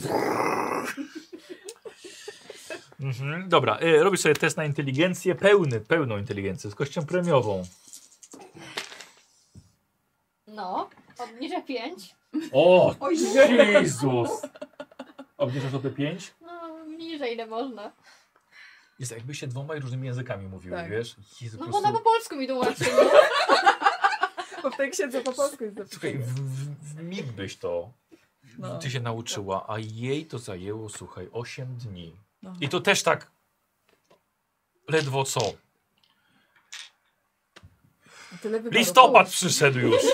Mhm, 3.00 3.50
dobra, 3.50 3.80
y, 3.82 4.04
robisz 4.04 4.20
sobie 4.22 4.36
test 4.36 4.58
na 4.58 4.66
inteligencję, 4.66 5.36
pełny, 5.36 5.80
pełną 5.80 6.18
inteligencję, 6.18 6.70
z 6.70 6.76
kością 6.76 7.06
premiową. 7.06 7.64
No, 10.48 10.90
obniżę 11.18 11.62
5. 11.62 12.16
O, 12.52 12.96
Jezus! 13.74 14.30
Obniżasz 15.38 15.74
o 15.74 15.80
te 15.80 15.90
pięć? 15.90 16.34
No, 16.42 16.86
niżej 16.86 17.34
ile 17.34 17.46
można. 17.48 17.92
Jest 19.00 19.12
jakbyście 19.12 19.48
dwoma 19.48 19.76
różnymi 19.76 20.08
językami 20.08 20.48
mówiły, 20.48 20.78
Tak. 20.78 20.90
wiesz? 20.90 21.16
Jezu, 21.42 21.58
No 21.60 21.66
po 21.66 21.72
bo 21.72 21.78
prostu... 21.80 21.92
na 21.94 22.00
po 22.00 22.04
polsku 22.04 22.36
mi 22.36 22.48
tłumaczy. 22.48 22.86
No. 22.98 23.12
Bo 24.64 24.72
w 24.72 24.78
tej 24.78 24.92
księdze 24.92 25.22
po 25.22 25.34
polsku 25.34 25.64
jest 25.64 25.78
Słuchaj, 25.92 26.14
zapisane. 26.14 26.34
w, 26.36 26.40
w, 26.40 26.96
w 26.96 27.04
mig 27.04 27.26
byś 27.32 27.58
to 27.58 27.92
No. 28.58 28.80
ty 28.80 28.92
się 28.92 29.00
nauczyła, 29.00 29.66
a 29.70 29.80
jej 29.80 30.26
to 30.26 30.40
zajęło, 30.40 30.90
słuchaj, 30.90 31.30
8 31.32 31.78
dni. 31.78 32.16
No. 32.42 32.54
I 32.62 32.70
to 32.70 32.80
też 32.82 33.04
tak 33.04 33.32
ledwo 34.90 35.24
co. 35.24 35.54
Listopad 38.72 39.30
przyszedł 39.30 39.80
już. 39.80 40.02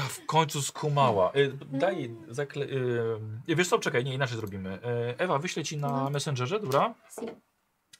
Ta 0.00 0.06
w 0.08 0.26
końcu 0.26 0.62
skumała. 0.62 1.32
Y, 1.36 1.52
daj, 1.72 2.16
zakle... 2.28 2.64
Y, 2.66 3.56
wiesz 3.56 3.68
co, 3.68 3.78
czekaj, 3.78 4.04
nie, 4.04 4.14
inaczej 4.14 4.36
zrobimy. 4.36 4.74
Y, 5.10 5.18
Ewa, 5.18 5.38
wyślę 5.38 5.64
ci 5.64 5.76
na 5.76 5.88
Mhm. 5.88 6.12
Messengerze, 6.12 6.60
dobra? 6.60 6.94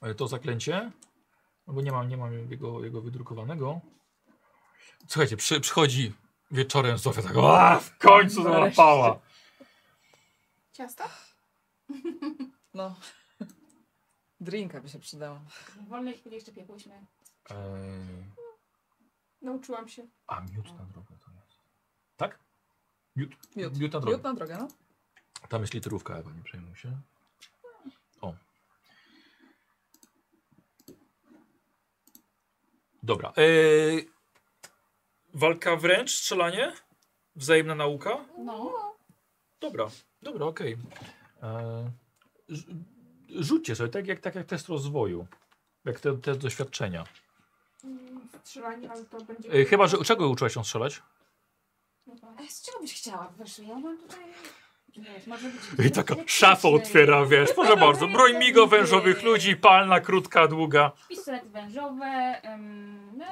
Y, 0.07 0.15
to 0.15 0.29
zaklęcie. 0.29 0.93
No 1.67 1.73
bo 1.75 1.81
nie 1.83 1.93
mam, 1.93 2.09
nie 2.09 2.17
mam 2.17 2.51
jego, 2.51 2.85
jego 2.85 3.01
wydrukowanego. 3.01 3.81
Słuchajcie, 5.09 5.37
przy, 5.37 5.61
przychodzi 5.61 6.13
wieczorem 6.51 6.99
Zofia 6.99 7.23
tak, 7.23 7.37
a 7.37 7.79
w 7.79 7.99
końcu 7.99 8.43
Nareszcie. 8.45 8.75
załapała. 8.77 9.21
ciasta? 10.73 11.05
No. 12.75 12.97
Drinka 14.41 14.81
by 14.81 14.89
się 14.89 14.99
przydała. 14.99 15.41
W 15.81 15.89
wolnej 15.89 16.15
chwili 16.19 16.35
jeszcze 16.37 16.53
piekłyśmy. 16.53 17.07
Ej, 17.51 17.57
Nauczyłam 19.43 19.89
się. 19.89 20.07
a 20.27 20.41
miód 20.41 20.67
na 20.79 20.85
drogę 20.85 21.15
to 21.25 21.30
jest. 21.30 21.30
Tak? 22.21 22.39
Miód, 23.17 23.31
Miód. 23.57 23.79
miód 23.79 23.93
na 23.93 24.01
drogę. 24.01 24.17
Miód 24.17 24.25
na 24.25 24.35
drogę, 24.35 24.57
no. 24.61 24.69
Tam 25.49 25.61
jest 25.61 25.75
litrówka, 25.75 26.17
Ewa, 26.17 26.31
nie 26.33 26.43
przejmuj 26.43 26.77
się. 26.77 27.01
O. 28.21 28.35
Dobra. 33.03 33.33
Eee, 33.37 34.09
walka 35.35 35.77
wręcz, 35.77 36.11
strzelanie? 36.15 36.73
Wzajemna 37.37 37.75
nauka? 37.75 38.25
No. 38.39 38.73
Dobra, 39.61 39.87
dobra, 40.23 40.47
okej. 40.47 40.73
Eee, 41.43 41.91
rz- 42.51 42.75
Rzućcie 43.29 43.77
sobie, 43.77 43.89
tak 43.91 44.07
jak, 44.07 44.21
tak 44.21 44.35
jak 44.35 44.47
test 44.47 44.69
rozwoju. 44.69 45.27
Jak 45.85 46.01
te, 46.01 46.17
te 46.19 46.35
doświadczenia. 46.37 47.05
Mm, 47.85 48.29
Strzelanie, 48.45 48.91
ale 48.91 49.05
to 49.05 49.21
będzie... 49.25 49.53
Eee, 49.53 49.65
chyba, 49.67 49.87
że 49.87 49.99
czego 50.05 50.29
uczyłaś 50.29 50.55
się 50.55 50.65
strzelać? 50.65 51.03
A 52.39 52.49
z 52.49 52.63
czego 52.63 52.81
byś 52.81 52.95
chciała? 52.95 53.33
Wiesz, 53.39 53.59
ja 53.59 53.79
mam 53.79 53.99
tutaj... 53.99 54.19
Wiesz, 54.97 55.27
może 55.27 55.49
być... 55.49 55.87
I 55.87 55.91
taka 55.91 56.15
szafa 56.27 56.69
otwiera, 56.69 57.27
wiesz, 57.27 57.53
proszę 57.55 57.77
bardzo, 57.77 58.09
broń 58.09 58.37
migo 58.39 58.67
wężowych 58.67 59.23
ludzi, 59.23 59.57
palna, 59.57 60.01
krótka, 60.01 60.49
długa. 60.49 60.93
Pistolety 61.09 61.49
wężowe, 61.49 62.41
ym, 62.55 63.11
no, 63.19 63.25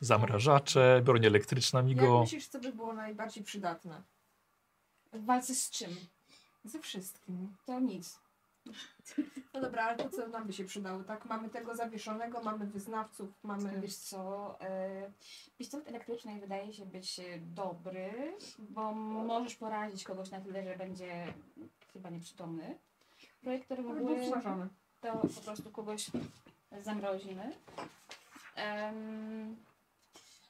Zamrażacze, 0.00 1.00
broń 1.04 1.24
elektryczna 1.26 1.78
Jak 1.80 1.88
migo. 1.88 2.20
myślisz, 2.20 2.48
co 2.48 2.60
by 2.60 2.72
było 2.72 2.92
najbardziej 2.92 3.44
przydatne? 3.44 4.02
w 5.12 5.24
walce 5.24 5.54
z 5.54 5.70
czym? 5.70 5.96
Ze 6.64 6.78
wszystkim. 6.80 7.56
To 7.66 7.80
nic. 7.80 8.18
No 9.54 9.60
dobra, 9.60 9.84
ale 9.84 9.96
to 9.96 10.08
co 10.08 10.28
nam 10.28 10.46
by 10.46 10.52
się 10.52 10.64
przydało, 10.64 11.04
tak? 11.04 11.24
Mamy 11.24 11.48
tego 11.48 11.76
zawieszonego, 11.76 12.42
mamy 12.42 12.66
wyznawców, 12.66 13.44
mamy... 13.44 13.80
Wiesz 13.80 13.96
co, 13.96 14.60
e, 14.60 15.10
pistolet 15.58 15.88
elektryczny 15.88 16.40
wydaje 16.40 16.72
się 16.72 16.86
być 16.86 17.20
e, 17.20 17.38
dobry, 17.38 18.36
bo 18.58 18.92
możesz 18.94 19.54
porazić 19.54 20.04
kogoś 20.04 20.30
na 20.30 20.40
tyle, 20.40 20.64
że 20.64 20.76
będzie 20.76 21.34
chyba 21.92 22.10
nieprzytomny. 22.10 22.78
Projektor 23.40 23.82
mgły 23.82 24.20
wzmażony. 24.20 24.68
to 25.00 25.12
po 25.12 25.40
prostu 25.40 25.70
kogoś 25.70 26.10
zamrozimy. 26.80 27.52
Um, 28.56 29.56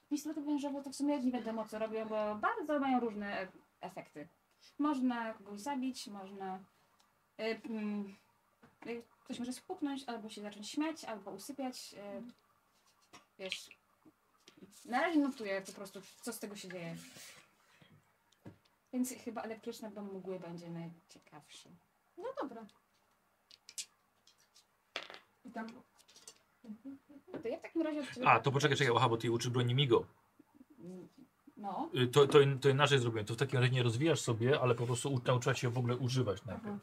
pistolety 0.08 0.40
wężowe 0.40 0.82
to 0.82 0.90
w 0.90 0.96
sumie 0.96 1.20
nie 1.20 1.32
wiadomo 1.32 1.64
co 1.64 1.78
robią, 1.78 2.08
bo 2.08 2.34
bardzo 2.34 2.80
mają 2.80 3.00
różne 3.00 3.48
efekty. 3.80 4.28
Można 4.78 5.34
kogoś 5.34 5.60
zabić, 5.60 6.06
można. 6.06 6.58
Y, 7.40 7.60
mm, 7.68 8.16
y, 8.86 9.02
ktoś 9.24 9.38
może 9.38 9.52
spuknąć, 9.52 10.04
albo 10.06 10.28
się 10.28 10.42
zacząć 10.42 10.70
śmiać, 10.70 11.04
albo 11.04 11.30
usypiać. 11.30 11.94
Y, 11.94 12.22
wiesz. 13.38 13.70
Na 14.84 15.00
razie 15.00 15.18
notuję 15.18 15.62
po 15.66 15.72
prostu, 15.72 16.00
co 16.22 16.32
z 16.32 16.38
tego 16.38 16.56
się 16.56 16.68
dzieje. 16.68 16.96
Więc 18.92 19.12
chyba 19.24 19.42
elektryczna 19.42 19.90
dom 19.90 20.14
mgły 20.14 20.40
będzie 20.40 20.70
najciekawszy. 20.70 21.68
No 22.16 22.24
dobra. 22.42 22.66
I 25.44 25.50
tam 25.50 25.66
To 27.42 27.48
ja 27.48 27.58
w 27.58 27.62
takim 27.62 27.82
razie 27.82 28.02
A, 28.24 28.40
to 28.40 28.52
poczekaj, 28.52 28.76
czekaj, 28.76 28.94
aha, 28.96 29.08
bo 29.08 29.16
ty 29.16 29.30
uczysz 29.30 29.50
broni 29.50 29.74
Migo. 29.74 30.06
No. 31.56 31.90
Y, 31.94 32.06
To, 32.06 32.26
to, 32.26 32.38
to 32.60 32.68
inaczej 32.68 32.98
zrobiłem. 32.98 33.26
To 33.26 33.34
w 33.34 33.36
takim 33.36 33.58
razie 33.60 33.72
nie 33.72 33.82
rozwijasz 33.82 34.20
sobie, 34.20 34.60
ale 34.60 34.74
po 34.74 34.86
prostu 34.86 35.22
nauczyłaś 35.26 35.60
się 35.60 35.70
w 35.70 35.78
ogóle 35.78 35.96
używać 35.96 36.44
najpierw. 36.44 36.76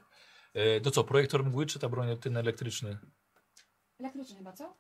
E, 0.54 0.82
to 0.82 0.92
co, 0.92 1.04
projektor 1.04 1.46
mgły 1.46 1.66
czy 1.66 1.80
ta 1.80 1.90
broń 1.90 2.18
ten 2.18 2.38
elektryczny? 2.38 2.98
Elektryczny 4.00 4.38
chyba, 4.38 4.54
co? 4.54 4.76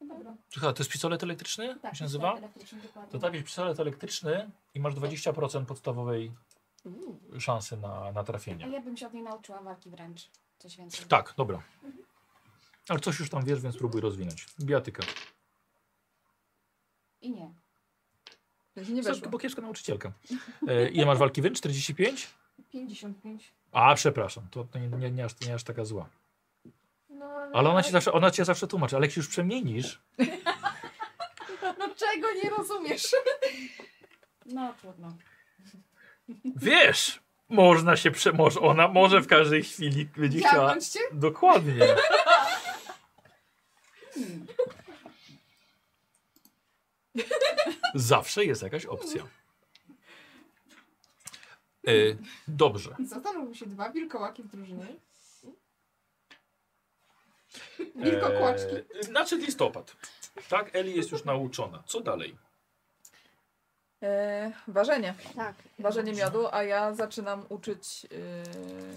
No 0.00 0.06
Dobra. 0.06 0.36
Czekaj, 0.48 0.74
to 0.74 0.80
jest 0.82 0.90
pistolet 0.92 1.22
elektryczny? 1.22 1.78
Tak, 1.82 1.96
się 1.96 2.04
nazywa? 2.04 2.36
Elektryczny, 2.36 2.80
dokładnie. 2.80 3.12
To 3.12 3.18
tak 3.18 3.34
jest 3.34 3.46
pistolet 3.46 3.80
elektryczny 3.80 4.50
i 4.74 4.80
masz 4.80 4.94
20% 4.94 5.64
podstawowej 5.64 6.32
szansy 7.38 7.76
na, 7.76 8.12
na 8.12 8.24
trafienie. 8.24 8.64
Ale 8.64 8.74
ja 8.74 8.80
bym 8.80 8.96
się 8.96 9.06
od 9.06 9.14
niej 9.14 9.22
nauczyła 9.22 9.62
walki 9.62 9.90
wręcz. 9.90 10.30
Coś 10.58 10.76
więcej. 10.76 11.06
Tak, 11.06 11.34
dobra. 11.36 11.62
Ale 12.88 13.00
coś 13.00 13.20
już 13.20 13.30
tam 13.30 13.44
wiesz, 13.44 13.60
więc 13.60 13.74
spróbuj 13.74 14.00
rozwinąć. 14.00 14.46
Biatyka. 14.60 15.02
I 17.20 17.30
nie. 17.30 17.54
Nie 18.88 19.02
weszło. 19.02 19.28
bo 19.30 19.38
kiepska 19.38 19.62
nauczycielka. 19.62 20.12
E, 20.68 20.88
ile 20.88 21.06
masz 21.06 21.18
walki 21.18 21.42
wręcz? 21.42 21.58
45? 21.58 22.28
55. 22.72 23.52
A, 23.76 23.94
przepraszam, 23.94 24.48
to 24.50 24.66
nie, 24.74 24.88
nie, 24.88 25.10
nie, 25.10 25.24
aż, 25.24 25.40
nie 25.40 25.54
aż 25.54 25.64
taka 25.64 25.84
zła. 25.84 26.08
No, 27.08 27.26
Ale 27.52 27.70
ona 27.70 27.82
ci 27.82 27.90
zawsze, 27.92 28.12
ona 28.12 28.30
cię 28.30 28.44
zawsze 28.44 28.66
tłumaczy, 28.66 28.96
ale 28.96 29.06
jak 29.06 29.14
się 29.14 29.20
już 29.20 29.28
przemienisz, 29.28 30.00
No 31.78 31.88
czego 31.94 32.32
nie 32.44 32.50
rozumiesz? 32.50 33.06
No 34.46 34.74
trudno. 34.80 35.16
wiesz, 36.56 37.20
można 37.48 37.96
się 37.96 38.10
prze... 38.10 38.32
Może, 38.32 38.60
ona 38.60 38.88
może 38.88 39.20
w 39.20 39.26
każdej 39.26 39.62
chwili 39.62 40.08
będzie 40.16 40.38
chciała... 40.38 40.80
Cię? 40.80 41.00
Dokładnie. 41.12 41.86
Zawsze 47.94 48.44
jest 48.44 48.62
jakaś 48.62 48.86
opcja. 48.86 49.26
E, 51.86 51.92
dobrze. 52.48 52.96
Zastanówmy 53.04 53.54
się, 53.54 53.66
dwa 53.66 53.90
wilkołaki 53.90 54.42
w 54.42 54.48
drużynie. 54.48 54.86
Wilkokłaczki. 57.96 58.74
E, 59.00 59.02
znaczy 59.02 59.36
listopad. 59.36 59.96
Tak, 60.48 60.70
Eli 60.76 60.96
jest 60.96 61.12
już 61.12 61.24
nauczona. 61.24 61.82
Co 61.86 62.00
dalej? 62.00 62.36
E, 64.02 64.52
ważenie. 64.68 65.14
Tak. 65.36 65.54
Ważenie 65.78 66.12
miodu, 66.12 66.46
a 66.52 66.62
ja 66.62 66.94
zaczynam 66.94 67.42
uczyć 67.48 68.06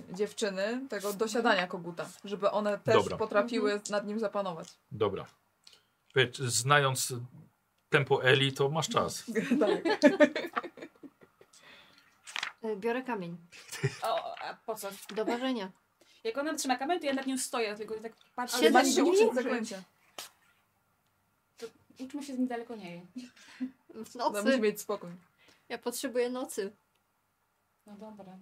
e, 0.09 0.14
dziewczyny 0.14 0.82
tego 0.90 1.14
dosiadania 1.14 1.68
koguta, 1.68 2.09
żeby 2.26 2.51
one 2.51 2.77
też 2.77 2.95
Dobra. 2.95 3.18
potrafiły 3.18 3.82
nad 3.90 4.08
nim 4.08 4.19
zapanować. 4.19 4.68
Dobra. 4.92 5.26
Znając 6.40 7.14
tempo 7.90 8.24
Eli, 8.24 8.53
to 8.53 8.69
masz 8.69 8.90
czas. 8.90 9.24
tak. 9.59 10.00
Y, 12.66 12.76
Biorę 12.78 13.02
kamień. 13.04 13.38
O, 14.04 14.38
a 14.42 14.54
po 14.54 14.76
co? 14.76 14.88
Do 15.16 15.26
ważenia. 15.26 15.72
Jak 16.24 16.38
ona 16.38 16.54
trzyma 16.54 16.78
kamień, 16.78 17.00
to 17.00 17.06
ja 17.06 17.14
nad 17.14 17.28
nią 17.28 17.38
stoję, 17.38 17.76
tylko 17.76 17.96
tak 17.96 18.12
patrzę. 18.36 18.58
Ale 18.58 18.70
masz 18.72 18.88
się 18.88 19.02
dni 19.02 19.12
uczyć 19.12 19.34
zaklęcia. 19.34 19.84
Uczmy 22.00 22.24
się 22.24 22.36
z 22.36 22.38
nim 22.40 22.48
daleko 22.48 22.76
nie. 22.76 23.02
W 23.90 24.16
No, 24.16 24.30
musi 24.30 24.44
nocy. 24.46 24.60
mieć 24.60 24.82
spokój. 24.82 25.10
Ja 25.70 25.78
potrzebuję 25.78 26.30
nocy. 26.30 26.72
No 27.86 27.94
dobra. 27.96 28.38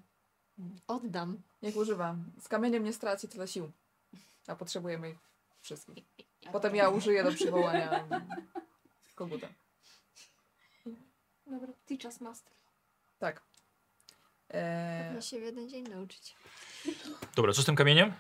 Oddam. 0.88 1.42
Niech 1.62 1.76
używa. 1.78 2.16
Z 2.42 2.48
kamieniem 2.48 2.84
nie 2.84 2.94
straci 2.94 3.28
tyle 3.28 3.48
sił. 3.48 3.72
A 4.48 4.56
potrzebujemy 4.56 5.10
ich 5.10 5.18
wszystkich. 5.62 6.04
Potem 6.52 6.76
ja 6.76 6.90
użyję 6.90 7.24
do 7.24 7.32
przywołania 7.32 8.08
koguta. 9.16 9.48
Dobra, 11.48 11.68
teach 11.86 12.06
us 12.06 12.22
master. 12.22 12.54
Tak. 13.20 13.42
E, 14.50 15.04
Można 15.06 15.22
się 15.22 15.40
w 15.40 15.44
jeden 15.44 15.70
dzień 15.70 15.84
nauczyć. 15.84 16.36
Dobra, 17.36 17.54
co 17.54 17.62
z 17.62 17.66
tym 17.66 17.76
kamieniem? 17.76 18.14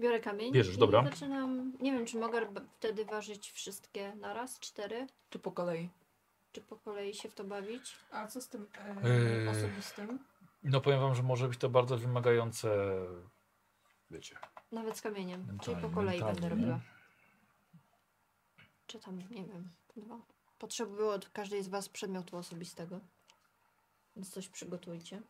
Biorę 0.00 0.20
kamień. 0.20 0.52
Bierzesz, 0.52 0.74
i 0.74 0.78
dobra. 0.78 1.04
Zaczynam. 1.04 1.72
Nie 1.80 1.92
wiem, 1.92 2.06
czy 2.06 2.18
mogę 2.18 2.46
wtedy 2.78 3.04
ważyć 3.04 3.50
wszystkie 3.50 4.14
naraz, 4.16 4.58
cztery, 4.58 5.06
czy 5.30 5.38
po 5.38 5.52
kolei? 5.52 5.90
czy 6.52 6.60
po 6.60 6.76
kolei 6.76 7.14
się 7.14 7.28
w 7.28 7.34
to 7.34 7.44
bawić. 7.44 7.96
A 8.10 8.26
co 8.26 8.40
z 8.40 8.48
tym 8.48 8.66
e, 8.78 9.04
Eee. 9.04 9.48
osobistym? 9.48 10.18
No 10.62 10.80
powiem 10.80 11.00
wam, 11.00 11.14
że 11.14 11.22
może 11.22 11.48
być 11.48 11.58
to 11.58 11.68
bardzo 11.68 11.98
wymagające, 11.98 12.68
wiecie, 14.10 14.38
Nawet 14.72 14.96
z 14.96 15.00
kamieniem. 15.02 15.40
Czyli 15.40 15.52
Mentalnie, 15.56 15.82
po 15.82 15.88
kolei 15.90 16.20
mentalnie, 16.20 16.40
będę 16.40 16.56
nie? 16.56 16.62
robiła. 16.62 16.80
Czy 18.86 18.98
tam, 18.98 19.18
nie 19.30 19.44
wiem, 19.44 19.70
dwa. 19.96 20.18
Potrzebuję 20.58 21.06
od 21.08 21.28
każdej 21.30 21.62
z 21.62 21.68
Was 21.68 21.88
przedmiotu 21.88 22.36
osobistego. 22.36 23.00
Więc 24.18 24.30
coś 24.30 24.48
przygotujcie. 24.48 25.22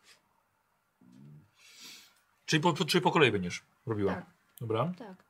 Czyli 2.45 2.61
po, 2.61 2.73
czyli 2.73 3.01
po 3.01 3.11
kolei 3.11 3.31
będziesz 3.31 3.63
robiła. 3.85 4.13
Tak. 4.15 4.25
Dobra. 4.61 4.93
Tak. 4.97 5.23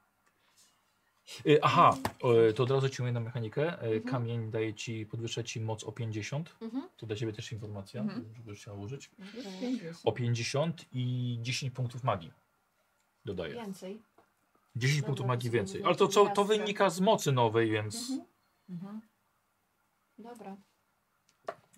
Y, 1.46 1.60
aha, 1.64 1.98
y, 2.50 2.54
to 2.54 2.64
od 2.64 2.72
razu 2.72 2.90
ci 2.90 3.02
mówię 3.02 3.12
na 3.12 3.20
mechanikę. 3.20 3.74
Y, 3.74 3.86
Mhm. 3.86 4.04
Kamień 4.04 4.52
daje 4.52 4.74
ci, 4.74 5.06
podwyższa 5.06 5.44
ci 5.44 5.62
moc 5.62 5.84
o 5.84 5.92
50. 5.92 6.56
Mhm. 6.62 6.90
To 6.98 7.06
dla 7.06 7.16
ciebie 7.16 7.34
też 7.34 7.52
informacja, 7.52 8.02
Mhm. 8.02 8.34
żebyś 8.36 8.62
chciała 8.62 8.78
użyć. 8.78 9.10
50. 9.62 10.02
O 10.04 10.12
50 10.12 10.86
i 10.92 11.38
10 11.42 11.74
punktów 11.74 12.04
magii 12.04 12.32
dodaje. 13.26 13.54
Więcej. 13.54 14.02
10 14.76 14.98
Dobra, 15.02 15.08
punktów 15.08 15.24
to 15.24 15.28
magii 15.28 15.50
więcej. 15.50 15.84
Ale 15.84 15.96
to, 15.96 16.08
co, 16.08 16.30
to 16.30 16.46
wynika 16.46 16.90
z 16.90 17.00
mocy 17.00 17.32
nowej, 17.32 17.72
więc 17.72 17.96
Mhm. 18.10 18.22
Mhm. 18.70 19.02
Dobra, 20.18 20.58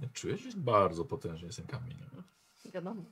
czujesz, 0.09 0.45
jest 0.45 0.59
bardzo 0.59 1.05
potężny 1.05 1.45
jest 1.45 1.57
ten 1.57 1.67
kamień. 1.67 1.97
wiadomo. 2.65 3.03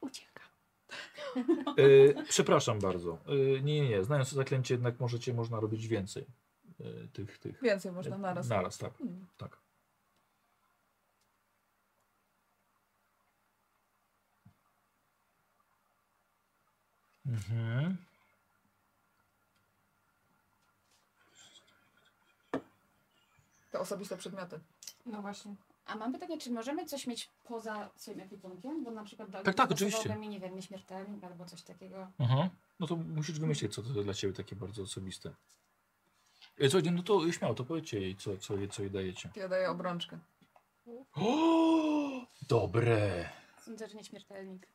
Ucieka. 0.00 0.40
Y, 1.78 2.14
przepraszam 2.28 2.78
bardzo. 2.78 3.18
Y, 3.28 3.62
nie, 3.62 3.80
nie, 3.80 3.88
nie. 3.88 4.04
Znając 4.04 4.30
to 4.30 4.36
zaklęcie, 4.36 4.74
jednak 4.74 5.00
możecie, 5.00 5.34
można 5.34 5.60
robić 5.60 5.88
więcej 5.88 6.26
y, 6.80 7.08
tych, 7.12 7.38
tych. 7.38 7.62
Więcej 7.62 7.92
można 7.92 8.18
naraz. 8.18 8.48
Naraz, 8.48 8.78
tak. 8.78 8.98
Hmm. 8.98 9.26
tak. 9.36 9.58
Mhm. 17.26 17.96
To 23.72 23.80
osobiste 23.80 24.16
przedmioty. 24.16 24.60
No 25.06 25.22
właśnie. 25.22 25.54
A 25.86 25.94
mam 25.96 26.12
pytanie, 26.12 26.38
czy 26.38 26.50
możemy 26.50 26.86
coś 26.86 27.06
mieć 27.06 27.30
poza 27.44 27.90
swoim 27.96 28.20
ekwipunkiem? 28.20 28.84
Bo 28.84 28.90
na 28.90 29.04
przykład 29.04 29.30
Tak, 29.44 29.54
tak, 29.54 29.70
oczywiście. 29.70 30.16
mi, 30.16 30.28
nie 30.28 30.40
wiem, 30.40 30.54
nieśmiertelnik 30.54 31.24
albo 31.24 31.44
coś 31.44 31.62
takiego. 31.62 32.08
Aha. 32.18 32.48
No 32.80 32.86
to 32.86 32.96
musisz 32.96 33.40
wymyślić, 33.40 33.74
co 33.74 33.82
to 33.82 33.88
dla 34.02 34.14
ciebie 34.14 34.32
takie 34.34 34.56
bardzo 34.56 34.82
osobiste. 34.82 35.34
E, 36.60 36.68
Co, 36.68 36.78
no 36.92 37.02
to 37.02 37.32
śmiało, 37.32 37.54
to 37.54 37.64
powiedzcie 37.64 38.00
jej, 38.00 38.16
co, 38.16 38.36
co, 38.38 38.56
jej- 38.56 38.68
co 38.68 38.82
jej 38.82 38.90
dajecie. 38.90 39.30
Ja 39.36 39.48
daję 39.48 39.70
obrączkę. 39.70 40.18
O, 41.14 42.26
dobre. 42.48 43.28
Sądzę, 43.64 43.88
że 43.88 43.96
nieśmiertelnik. 43.96 44.66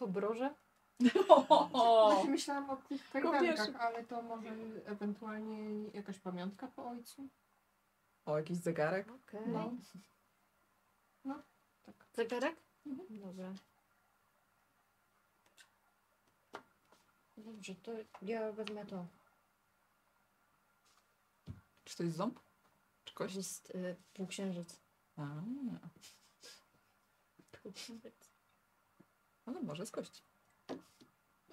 Obroże? 0.00 0.54
Właśnie 1.70 2.30
myślałam 2.30 2.70
o 2.70 2.76
tych 2.76 3.10
kajdankach, 3.10 3.74
ale 3.76 4.04
to 4.04 4.22
może 4.22 4.48
ewentualnie 4.84 5.88
jakaś 5.94 6.18
pamiątka 6.18 6.66
po 6.68 6.86
ojcu? 6.88 7.28
O, 8.26 8.38
jakiś 8.38 8.56
zegarek. 8.58 9.10
Okej. 9.12 9.48
No. 9.48 9.72
No, 11.24 11.42
tak. 11.82 11.94
Zegarek? 12.14 12.56
Dobra. 13.10 13.54
Dobrze, 17.36 17.74
to 17.74 17.92
ja 18.22 18.52
wezmę 18.52 18.86
to. 18.86 19.06
Czy 21.84 21.96
to 21.96 22.02
jest 22.02 22.16
ząb? 22.16 22.40
Czy 23.04 23.14
To 23.14 23.18
kość? 23.18 23.34
jest 23.36 23.70
y, 23.70 23.96
półksiężyc. 24.14 24.80
A, 25.16 25.22
Półksiężyc. 27.62 28.14
ale 29.46 29.60
może 29.62 29.86
z 29.86 29.90
kości. 29.90 30.22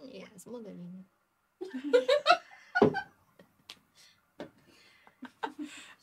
Nie, 0.03 0.27
z 0.39 0.45
modeliny. 0.45 1.03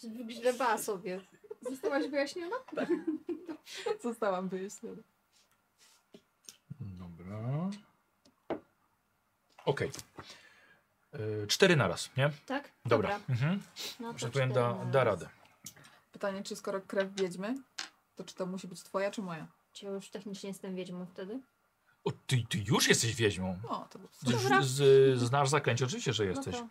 Wygrzebała 0.02 0.78
sobie. 0.78 1.20
Zostałaś 1.70 2.06
wyjaśniona? 2.08 2.56
Zostałam 4.02 4.48
wyjaśniona. 4.48 5.02
Dobra. 6.80 7.70
Okej. 9.64 9.90
Y, 11.14 11.46
Cztery 11.46 11.76
naraz, 11.76 12.10
nie? 12.16 12.30
Tak? 12.46 12.72
Dobra. 12.84 13.20
Mhm. 13.28 13.62
No 14.00 14.12
to 14.12 14.18
Że 14.18 14.30
powiem, 14.30 14.52
da, 14.52 14.84
da 14.84 15.04
radę. 15.04 15.28
Pytanie, 16.12 16.42
czy 16.42 16.56
skoro 16.56 16.80
krew 16.80 17.14
wiedźmy, 17.14 17.54
to 18.16 18.24
czy 18.24 18.34
to 18.34 18.46
musi 18.46 18.68
być 18.68 18.82
twoja, 18.82 19.10
czy 19.10 19.22
moja? 19.22 19.46
Czy 19.72 19.84
ja 19.86 19.90
już 19.92 20.10
technicznie 20.10 20.48
jestem 20.48 20.74
wiedźmą 20.76 21.06
wtedy? 21.06 21.40
O, 22.04 22.10
ty, 22.26 22.42
ty 22.48 22.58
już 22.58 22.88
jesteś 22.88 23.14
wiedźmą. 23.14 23.58
O, 23.68 23.86
to 23.90 23.98
Dobra. 24.22 24.62
z, 24.62 24.66
z, 24.66 25.18
znasz 25.18 25.48
zaklęcie, 25.48 25.84
oczywiście, 25.84 26.12
że 26.12 26.26
jesteś. 26.26 26.54
No 26.56 26.68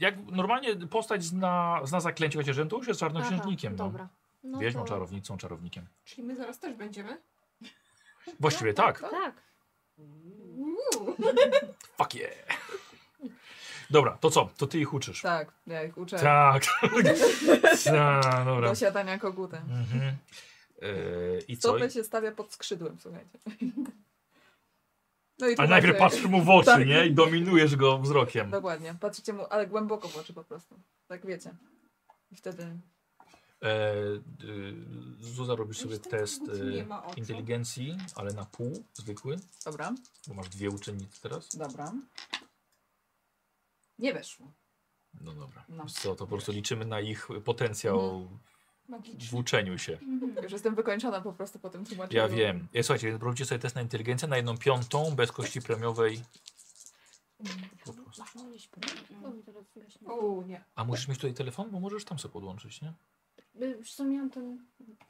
Jak 0.00 0.14
normalnie 0.26 0.76
postać 0.76 1.24
zna, 1.24 1.80
zna 1.84 2.00
zaklęcie, 2.00 2.38
chociaż 2.38 2.56
to 2.70 2.76
już 2.76 2.88
jest 2.88 3.00
to, 3.00 3.06
aha, 3.06 3.14
czarnoksiężnikiem. 3.14 3.76
No. 3.76 3.84
dobra. 3.84 4.08
No 4.44 4.58
Wiedźmą, 4.58 4.82
to- 4.82 4.88
czarownicą, 4.88 5.36
czarownikiem. 5.38 5.86
Czyli 6.04 6.22
my 6.22 6.36
zaraz 6.36 6.58
też 6.58 6.74
będziemy? 6.74 7.20
Właściwie 8.40 8.74
tak. 8.74 9.00
Tak. 9.00 9.34
Uuu. 9.98 11.16
Fuck 11.98 12.14
yeah. 12.14 12.32
Dobra, 13.90 14.18
to 14.20 14.30
co? 14.30 14.48
To 14.56 14.66
ty 14.66 14.78
ich 14.78 14.94
uczysz. 14.94 15.22
Tak, 15.22 15.52
ja 15.66 15.84
ich 15.84 15.98
uczę 15.98 16.18
Tak. 16.18 16.64
Tak, 17.84 18.44
dobra. 18.44 18.68
do 18.68 18.74
siadania 18.74 19.18
kogutem. 19.18 19.62
Mhm. 19.62 20.16
E, 20.82 20.86
I 21.48 21.56
co? 21.56 21.68
Stopę 21.68 21.90
się 21.90 22.04
stawia 22.04 22.32
pod 22.32 22.52
skrzydłem, 22.52 22.96
słuchajcie. 23.00 23.38
No 25.38 25.48
i 25.48 25.52
A 25.52 25.56
tłumaczę, 25.56 25.70
najpierw 25.70 25.98
patrzysz 25.98 26.26
mu 26.26 26.42
w 26.42 26.50
oczy, 26.50 26.66
Tak. 26.66 26.86
nie? 26.86 27.06
I 27.06 27.14
dominujesz 27.14 27.76
go 27.76 27.98
wzrokiem. 27.98 28.50
Dokładnie. 28.50 28.94
Patrzycie 29.00 29.32
mu, 29.32 29.46
ale 29.50 29.66
głęboko 29.66 30.08
w 30.08 30.16
oczy 30.16 30.32
po 30.34 30.44
prostu. 30.44 30.80
Tak 31.06 31.26
wiecie. 31.26 31.54
I 32.30 32.36
wtedy 32.36 32.78
E, 33.62 33.92
y, 34.44 34.74
Zuza, 35.20 35.54
robisz 35.54 35.78
sobie 35.78 35.98
test 35.98 36.42
e, 36.48 37.16
inteligencji, 37.16 37.96
ale 38.14 38.32
na 38.32 38.44
pół, 38.44 38.84
zwykły, 38.94 39.36
Dobra, 39.64 39.94
bo 40.26 40.34
masz 40.34 40.48
dwie 40.48 40.70
uczennice 40.70 41.18
teraz. 41.22 41.56
dobra. 41.56 41.92
Nie 43.98 44.12
weszło. 44.14 44.52
No 45.20 45.34
dobra. 45.34 45.64
No. 45.68 45.84
Co, 45.86 46.08
to 46.14 46.16
po 46.16 46.26
prostu 46.26 46.52
liczymy 46.52 46.84
na 46.84 47.00
ich 47.00 47.28
potencjał 47.44 48.28
w 48.84 48.88
Magiczny. 48.88 49.38
uczeniu 49.38 49.78
się. 49.78 49.98
Już 50.42 50.52
jestem 50.52 50.74
wykończona 50.74 51.20
po 51.20 51.32
prostu 51.32 51.58
po 51.58 51.70
tym 51.70 51.84
tłumaczeniu. 51.84 52.20
Ja 52.20 52.28
wiem. 52.28 52.68
E, 52.74 52.82
Słuchajcie, 52.82 53.08
więc 53.08 53.22
robicie 53.22 53.44
sobie 53.46 53.58
test 53.58 53.74
na 53.74 53.82
inteligencję 53.82 54.28
na 54.28 54.36
jedną 54.36 54.58
piątą, 54.58 55.14
bez 55.14 55.32
kości 55.32 55.62
premiowej. 55.62 56.20
O, 60.06 60.42
nie. 60.46 60.64
A 60.74 60.84
musisz 60.84 61.08
mieć 61.08 61.18
tutaj 61.18 61.34
telefon, 61.34 61.70
bo 61.70 61.80
możesz 61.80 62.04
tam 62.04 62.18
sobie 62.18 62.32
podłączyć, 62.32 62.82
nie? 62.82 62.92
Już 63.54 63.94
co 63.94 64.04
miałam 64.04 64.30
ten 64.30 64.66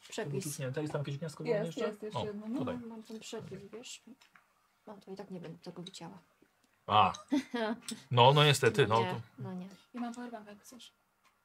przepis. 0.08 0.58
Nie, 0.58 0.64
jest 0.76 0.92
tam 0.92 1.00
jakieś 1.00 1.18
gniazdko 1.18 1.44
Jest, 1.44 1.66
jeszcze? 1.66 1.86
jest 1.86 2.02
jeszcze 2.02 2.18
O, 2.18 2.24
jedno. 2.24 2.46
No, 2.48 2.58
Tutaj. 2.58 2.78
mam 2.88 3.02
ten 3.02 3.20
przepis, 3.20 3.58
wiesz? 3.72 4.02
No 4.86 4.96
to 5.04 5.12
i 5.12 5.16
tak 5.16 5.30
nie 5.30 5.40
będę 5.40 5.58
tego 5.58 5.82
wycięła. 5.82 6.18
A. 6.86 7.12
No, 8.10 8.32
no 8.32 8.44
niestety, 8.44 8.86
no 8.86 9.00
nie, 9.00 9.10
to, 9.10 9.20
no 9.38 9.52
nie. 9.54 9.68
Ja 9.94 10.00
mam 10.00 10.14
powerbank, 10.14 10.46
jak 10.46 10.60
chcesz. 10.60 10.92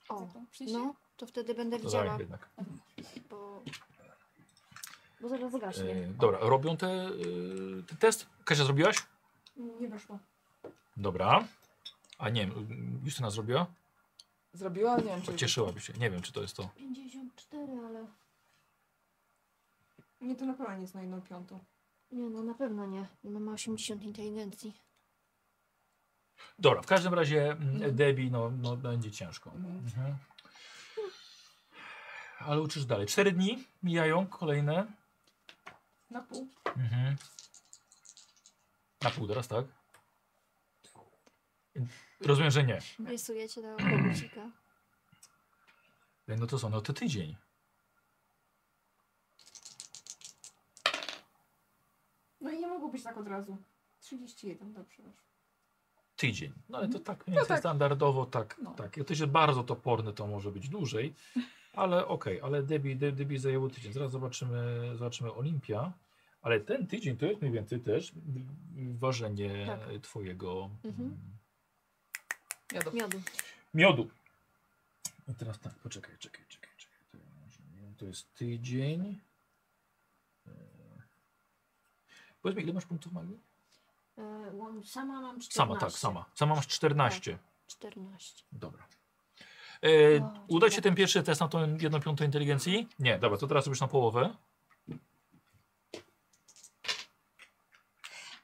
O, 0.09 0.27
no 0.73 0.95
to 1.19 1.25
wtedy 1.25 1.53
będę 1.53 1.77
to 1.77 1.83
widziała, 1.83 2.17
jednak. 2.19 2.49
bo, 3.29 3.63
bo 5.21 5.29
zaraz 5.29 5.51
zagaśnie. 5.51 5.91
E, 5.91 6.07
dobra, 6.07 6.39
robią 6.41 6.77
te, 6.77 6.87
e, 6.87 7.09
ten 7.87 7.97
test. 7.99 8.27
Kasia, 8.45 8.63
zrobiłaś? 8.63 8.97
Nie 9.57 9.87
weszło. 9.87 10.19
Dobra. 10.97 11.47
A 12.17 12.29
nie 12.29 12.47
wiem, 12.47 12.99
Justyna 13.05 13.29
zrobiła? 13.29 13.65
Zrobiła? 14.53 14.97
Nie 14.97 15.03
wiem, 15.03 15.21
czy... 15.21 15.35
Cieszyłaby 15.35 15.79
się. 15.79 15.93
Nie 15.93 16.09
wiem, 16.09 16.21
czy 16.21 16.31
to 16.31 16.41
jest 16.41 16.55
to. 16.55 16.69
54, 16.77 17.63
ale 17.87 18.05
Nie, 20.21 20.35
to 20.35 20.45
na 20.45 20.53
pewno 20.53 20.75
nie 20.75 20.81
jest 20.81 20.95
na 20.95 21.01
jedną 21.01 21.21
piątą. 21.21 21.59
nie, 22.11 22.29
no 22.29 22.43
na 22.43 22.53
pewno 22.53 22.85
nie. 22.85 23.07
Ona 23.27 23.39
ma 23.39 23.51
80 23.51 24.03
inteligencji. 24.03 24.73
Dobra, 26.59 26.81
w 26.81 26.85
każdym 26.85 27.13
razie 27.13 27.51
mm, 27.51 27.75
Mhm. 27.75 27.95
Debbie, 27.95 28.31
no, 28.31 28.51
no 28.61 28.77
będzie 28.77 29.11
ciężko. 29.11 29.51
Mhm. 29.51 29.77
Mhm. 29.77 30.15
Ale 32.39 32.61
uczysz 32.61 32.85
dalej. 32.85 33.07
Cztery 33.07 33.31
dni 33.31 33.63
mijają, 33.83 34.27
kolejne. 34.27 34.85
Na 36.09 36.21
pół. 36.21 36.47
Mhm. 36.77 37.15
Na 39.01 39.09
pół 39.11 39.27
teraz, 39.27 39.47
tak? 39.47 39.65
Rozumiem, 42.21 42.51
że 42.51 42.63
nie. 42.63 42.79
Rysujecie 43.05 43.61
tego 43.61 43.77
kogucika. 43.77 44.41
No 46.27 46.47
to 46.47 46.59
co, 46.59 46.69
no 46.69 46.81
to 46.81 46.93
tydzień. 46.93 47.35
No 52.41 52.49
i 52.51 52.59
nie 52.59 52.67
mogło 52.67 52.89
być 52.89 53.03
tak 53.03 53.17
od 53.17 53.27
razu. 53.27 53.57
31, 54.01 54.73
dobrze. 54.73 55.03
Tydzień. 56.15 56.53
No 56.69 56.77
ale 56.77 56.87
to 56.87 56.97
Mhm. 56.97 57.03
tak, 57.17 57.25
więcej 57.27 57.47
tak. 57.47 57.59
standardowo 57.59 58.25
tak. 58.25 58.55
No. 58.63 58.73
tak. 58.73 58.97
Jak 58.97 59.05
ktoś 59.05 59.19
jest 59.19 59.31
bardzo 59.31 59.63
toporny, 59.63 60.13
to 60.13 60.27
może 60.27 60.51
być 60.51 60.69
dłużej. 60.69 61.15
Ale 61.73 62.07
okej, 62.07 62.41
ale 62.41 62.63
Debbie, 62.63 62.95
De- 62.95 63.11
Debbie 63.11 63.39
zajęło 63.39 63.69
tydzień. 63.69 63.93
Zaraz 63.93 64.11
zobaczymy, 64.11 64.91
zobaczymy 64.97 65.33
Olimpia. 65.33 65.93
Ale 66.41 66.59
ten 66.59 66.87
tydzień 66.87 67.17
to 67.17 67.25
jest 67.25 67.41
mniej 67.41 67.53
więcej 67.53 67.79
też 67.79 68.11
ważenie 68.93 69.65
Tak. 69.65 70.01
twojego 70.01 70.69
Mhm. 70.83 71.07
mm, 71.07 71.19
Jadł. 72.73 72.91
Miodu. 72.95 73.21
miodu. 73.73 74.09
I 75.27 75.35
teraz 75.35 75.59
tak, 75.59 75.73
poczekaj, 75.73 76.15
czekaj, 76.19 76.45
czekaj, 76.49 76.69
czekaj. 76.77 76.99
To, 77.97 78.05
jest 78.05 78.33
tydzień. 78.33 79.19
E, 80.47 80.51
Powiedz 82.41 82.57
mi, 82.57 82.63
ile 82.63 82.73
masz 82.73 82.85
punktów 82.85 83.11
magii? 83.13 83.39
E, 84.17 84.23
sama 84.85 85.21
mam 85.21 85.39
14. 85.39 85.51
Sama, 85.53 85.75
tak, 85.79 85.91
sama. 85.91 86.25
Sama 86.35 86.55
masz 86.55 86.67
14. 86.67 87.37
14. 87.67 88.43
Dobra. 88.51 88.87
E, 89.83 89.89
uda 90.47 90.71
się 90.71 90.81
ten 90.81 90.95
pierwszy 90.95 91.23
test 91.23 91.41
na 91.41 91.47
tą 91.47 91.77
jedną 91.77 92.01
piątą 92.01 92.25
inteligencji? 92.25 92.87
Nie, 92.99 93.19
dobra, 93.19 93.37
to 93.37 93.47
teraz 93.47 93.65
robisz 93.65 93.81
na 93.81 93.87
połowę. 93.87 94.35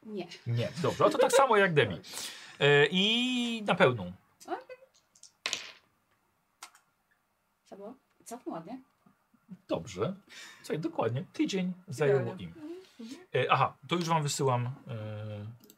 Nie. 0.04 0.28
Nie, 0.48 0.72
dobrze, 0.82 1.06
a 1.06 1.10
to 1.10 1.18
tak 1.18 1.32
samo 1.32 1.58
jak 1.58 1.74
Demi. 1.74 2.00
E, 2.60 2.86
I 2.92 3.64
na 3.66 3.76
pełną. 3.76 4.14
Co 7.66 7.76
było? 7.76 7.96
Całkiem 8.26 8.54
ładnie. 8.54 8.82
Dobrze. 9.68 10.16
Słuchaj, 10.64 10.80
dokładnie. 10.80 11.26
Tydzień 11.34 11.74
zajęło 11.88 12.36
im. 12.40 12.54
E, 13.36 13.52
aha, 13.52 13.78
to 13.88 13.96
już 13.96 14.06
wam 14.06 14.24
wysyłam 14.24 14.66
e, 14.66 14.72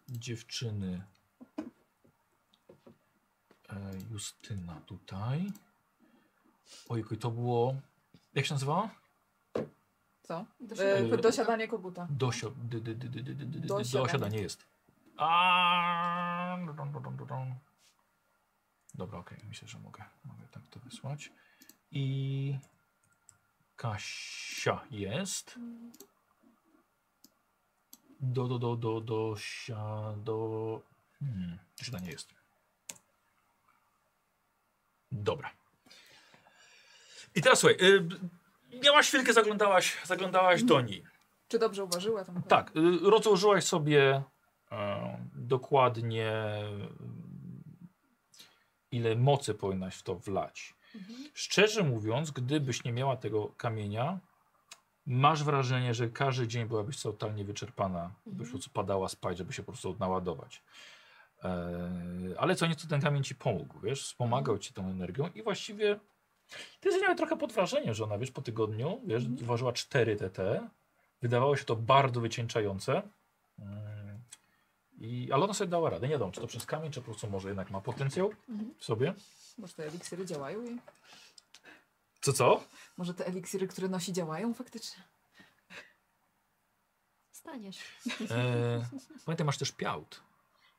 dziewczyny. 0.09 1.01
E, 3.69 3.91
Justyna 4.11 4.81
tutaj. 4.85 5.51
Ojku, 6.89 7.15
to 7.15 7.31
było. 7.31 7.75
Jak 8.35 8.45
się 8.45 8.53
nazywała? 8.53 8.89
Co? 10.23 10.45
Dosiadanie, 10.59 11.13
e, 11.13 11.17
dosiadanie 11.17 11.67
kobuta. 11.67 12.07
Dosio, 12.09 12.51
dy, 12.57 12.81
dy, 12.81 12.95
dosiadanie. 13.91 14.41
jest. 14.41 14.65
Dobra, 18.93 19.19
okej, 19.19 19.37
myślę, 19.47 19.67
że 19.67 19.79
mogę, 19.79 20.03
mogę 20.25 20.47
tak 20.51 20.67
to 20.67 20.79
wysłać. 20.79 21.31
I 21.91 22.57
Kasia 23.75 24.85
jest. 24.91 25.59
Do, 28.19 28.47
do, 28.47 28.59
do, 28.59 28.75
do, 28.75 29.01
do, 29.01 29.35
do, 29.67 30.15
do... 30.23 30.81
Hmm, 31.19 31.57
czytanie 31.75 32.11
jest. 32.11 32.36
Dobra. 35.23 35.51
I 37.35 37.41
teraz 37.41 37.59
słuchaj, 37.59 37.77
y, 37.81 38.07
miałaś 38.83 39.07
chwilkę, 39.07 39.33
zaglądałaś, 39.33 39.97
zaglądałaś 40.05 40.63
do 40.63 40.81
niej. 40.81 41.03
Czy 41.47 41.59
dobrze 41.59 41.83
uważyła? 41.83 42.25
Tam 42.25 42.43
Tak, 42.43 42.71
y, 42.75 43.09
rozłożyłaś 43.09 43.63
sobie 43.63 44.23
e, 44.71 45.17
dokładnie 45.35 46.33
ile 48.91 49.15
mocy 49.15 49.53
powinnaś 49.53 49.95
w 49.95 50.03
to 50.03 50.15
wlać. 50.15 50.73
Mhm. 50.95 51.29
Szczerze 51.33 51.83
mówiąc, 51.83 52.31
gdybyś 52.31 52.83
nie 52.83 52.93
miała 52.93 53.17
tego 53.17 53.47
kamienia, 53.57 54.19
masz 55.05 55.43
wrażenie, 55.43 55.93
że 55.93 56.09
każdy 56.09 56.47
dzień 56.47 56.65
byłabyś 56.65 57.01
totalnie 57.01 57.43
wyczerpana, 57.43 58.11
byś 58.25 58.47
po 58.47 58.51
prostu 58.51 58.69
padała 58.69 59.09
spać, 59.09 59.37
żeby 59.37 59.53
się 59.53 59.63
po 59.63 59.71
prostu 59.71 59.89
odnaładować. 59.89 60.63
E, 61.43 62.35
ale 62.37 62.55
co 62.55 62.67
nieco 62.67 62.87
ten 62.87 63.01
kamień 63.01 63.23
ci 63.23 63.35
pomógł, 63.35 63.79
wiesz, 63.79 64.03
wspomagał 64.03 64.57
ci 64.59 64.73
tą 64.73 64.89
energią 64.89 65.29
i 65.35 65.43
właściwie 65.43 65.99
ty 66.79 66.89
jesteś 66.89 67.01
nawet 67.01 67.17
trochę 67.17 67.37
pod 67.37 67.53
wrażeniem, 67.53 67.93
że 67.93 68.03
ona, 68.03 68.17
wiesz, 68.17 68.31
po 68.31 68.41
tygodniu, 68.41 69.01
wiesz, 69.05 69.27
ważyła 69.29 69.73
4 69.73 70.15
TT, 70.15 70.39
Wydawało 71.21 71.57
się 71.57 71.65
to 71.65 71.75
bardzo 71.75 72.21
wycieńczające. 72.21 73.01
Mm, 73.59 74.19
I, 74.97 75.29
ale 75.31 75.43
ona 75.43 75.53
sobie 75.53 75.71
dała 75.71 75.89
radę. 75.89 76.07
Nie 76.07 76.13
wiadomo, 76.13 76.31
czy 76.31 76.41
to 76.41 76.47
przez 76.47 76.65
kamień, 76.65 76.91
czy 76.91 76.99
po 77.01 77.05
prostu 77.05 77.29
może 77.29 77.47
jednak 77.47 77.71
ma 77.71 77.81
potencjał 77.81 78.31
Mhm. 78.49 78.73
w 78.77 78.85
sobie. 78.85 79.13
Może 79.57 79.73
te 79.73 79.87
eliksiry 79.87 80.25
działają 80.25 80.63
i... 80.65 80.77
Co, 82.21 82.33
co? 82.33 82.63
Może 82.97 83.13
te 83.13 83.25
eliksiry, 83.25 83.67
które 83.67 83.89
nosi, 83.89 84.13
działają 84.13 84.53
faktycznie? 84.53 85.03
Staniesz. 87.31 87.79
E, 88.31 88.85
pamiętaj, 89.25 89.45
masz 89.45 89.57
też 89.57 89.71
piałt. 89.71 90.21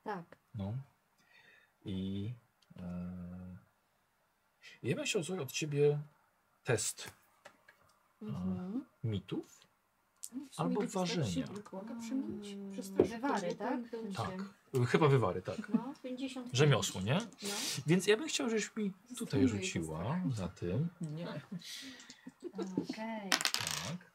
Tak. 0.05 0.38
No. 0.55 0.75
I 1.85 2.33
e, 2.77 3.57
ja 4.83 4.97
bym 4.97 5.05
chciał 5.05 5.23
od 5.43 5.53
ciebie 5.53 5.99
test 6.65 7.13
Mhm. 8.23 8.85
mitów. 9.05 9.61
Sumie 10.21 10.47
Albo 10.57 10.83
ważenia. 10.87 11.47
Mm, 11.47 12.73
Przestraszyć 12.73 13.13
Wywary, 13.13 13.55
tak? 13.55 13.81
Tak. 14.17 14.89
Chyba 14.89 15.09
wywary, 15.09 15.43
tak. 15.43 15.69
No, 15.75 15.95
50. 16.03 16.49
Rzemiosło, 16.53 17.01
nie? 17.01 17.15
No. 17.43 17.49
Więc 17.87 18.07
ja 18.07 18.17
bym 18.17 18.29
chciał, 18.29 18.49
żebyś 18.51 18.77
mi 18.77 18.93
tutaj 19.19 19.49
rzuciła 19.49 20.21
za 20.35 20.49
tym. 20.49 20.89
Nie. 21.01 21.27
Okej. 22.53 23.31
Tak. 23.31 24.13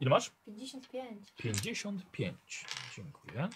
Ile 0.00 0.10
masz? 0.10 0.30
55. 0.46 1.32
55. 1.36 2.64
Dziękuję. 2.96 3.48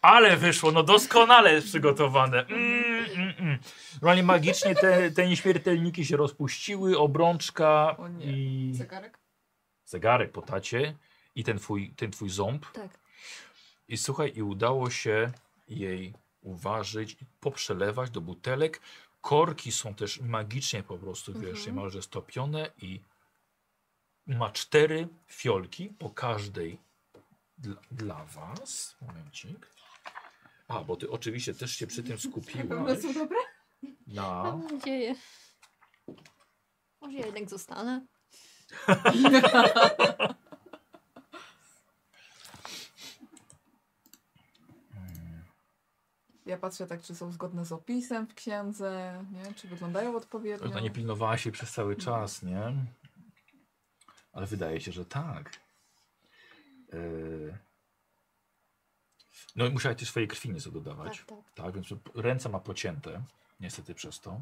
Ale 0.00 0.36
wyszło, 0.36 0.72
no 0.72 0.82
doskonale 0.82 1.52
jest 1.52 1.66
przygotowane. 1.66 2.46
Mm, 2.46 3.04
mm, 3.04 3.34
mm. 3.38 3.58
Normalnie 3.92 4.22
magicznie 4.22 4.74
te, 4.74 5.10
te 5.10 5.28
nieśmiertelniki 5.28 6.04
się 6.04 6.16
rozpuściły, 6.16 6.98
obrączka 6.98 7.96
O 7.96 8.08
nie. 8.08 8.24
i 8.26 8.74
Zegarek? 8.74 9.18
zegarek 9.84 10.32
po 10.32 10.42
tacie 10.42 10.94
i 11.34 11.44
ten 11.44 11.58
twój, 11.58 11.90
ten 11.96 12.10
twój 12.10 12.30
ząb. 12.30 12.66
Tak. 12.72 12.98
I 13.88 13.96
słuchaj, 13.96 14.32
i 14.36 14.42
udało 14.42 14.90
się 14.90 15.32
jej 15.68 16.14
uważyć, 16.42 17.12
i 17.12 17.26
poprzelewać 17.40 18.10
do 18.10 18.20
butelek. 18.20 18.80
Korki 19.20 19.72
są 19.72 19.94
też 19.94 20.20
magicznie 20.20 20.82
po 20.82 20.98
prostu, 20.98 21.32
wiesz, 21.32 21.48
Mhm. 21.58 21.66
niemalże 21.66 22.02
stopione 22.02 22.70
i 22.82 23.00
ma 24.26 24.50
cztery 24.50 25.08
fiolki 25.28 25.88
po 25.88 26.10
każdej 26.10 26.78
dla, 27.58 27.74
dla 27.90 28.24
was. 28.24 28.96
Momencik. 29.00 29.66
A, 30.68 30.84
bo 30.84 30.96
ty 30.96 31.10
oczywiście 31.10 31.54
też 31.54 31.76
się 31.76 31.86
przy 31.86 32.02
tym 32.02 32.18
skupiłaś 32.18 32.98
są 32.98 33.12
dobre? 33.14 33.38
na... 34.06 34.42
Mam 34.44 34.66
nadzieję. 34.66 35.14
Może 37.00 37.18
ja 37.18 37.26
jednak 37.26 37.50
zostanę. 37.50 38.06
Ja 46.46 46.58
patrzę 46.58 46.86
tak, 46.86 47.02
czy 47.02 47.14
są 47.14 47.32
zgodne 47.32 47.64
z 47.64 47.72
opisem 47.72 48.26
w 48.26 48.34
księdze, 48.34 49.24
nie? 49.32 49.54
czy 49.54 49.68
wyglądają 49.68 50.16
odpowiednio. 50.16 50.66
Ona 50.66 50.80
nie 50.80 50.90
pilnowała 50.90 51.38
się 51.38 51.52
przez 51.52 51.72
cały 51.72 51.96
czas, 51.96 52.42
nie? 52.42 52.72
Ale 54.32 54.46
wydaje 54.46 54.80
się, 54.80 54.92
że 54.92 55.04
tak. 55.04 55.60
Yy... 56.92 57.67
No 59.56 59.66
i 59.66 59.70
musiała 59.70 59.94
też 59.94 60.08
swojej 60.08 60.28
krwi 60.28 60.50
nieco 60.50 60.70
dodawać. 60.70 61.18
Tak, 61.18 61.26
tak. 61.26 61.52
Tak, 61.54 61.74
więc 61.74 61.86
ręce 62.14 62.48
ma 62.48 62.58
pocięte, 62.60 63.22
niestety 63.60 63.94
przez 63.94 64.20
to. 64.20 64.40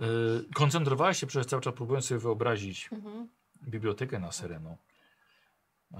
Yy, 0.00 0.48
koncentrowała 0.54 1.14
się 1.14 1.26
przez 1.26 1.46
cały 1.46 1.62
czas, 1.62 1.74
próbując 1.74 2.06
sobie 2.06 2.20
wyobrazić 2.20 2.88
Mhm. 2.92 3.28
bibliotekę 3.62 4.18
na 4.18 4.32
Sereno. 4.32 4.76
Yy, 5.90 5.98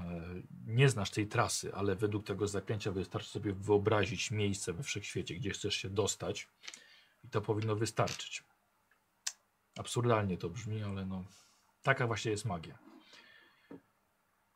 nie 0.67 0.89
znasz 0.89 1.11
tej 1.11 1.27
trasy, 1.27 1.75
ale 1.75 1.97
według 1.97 2.27
tego 2.27 2.49
zaklęcia 2.49 2.93
wystarczy 2.93 3.29
sobie 3.31 3.53
wyobrazić 3.53 4.31
miejsce 4.31 4.73
we 4.73 4.83
wszechświecie, 4.83 5.35
gdzie 5.35 5.51
chcesz 5.51 5.75
się 5.77 5.91
dostać 5.91 6.49
i 7.25 7.29
to 7.29 7.41
powinno 7.41 7.77
wystarczyć. 7.77 8.45
Absurdalnie 9.79 10.37
to 10.39 10.49
brzmi, 10.51 10.83
ale 10.83 11.07
no 11.07 11.25
taka 11.83 12.07
właśnie 12.07 12.31
jest 12.31 12.45
magia. 12.45 12.79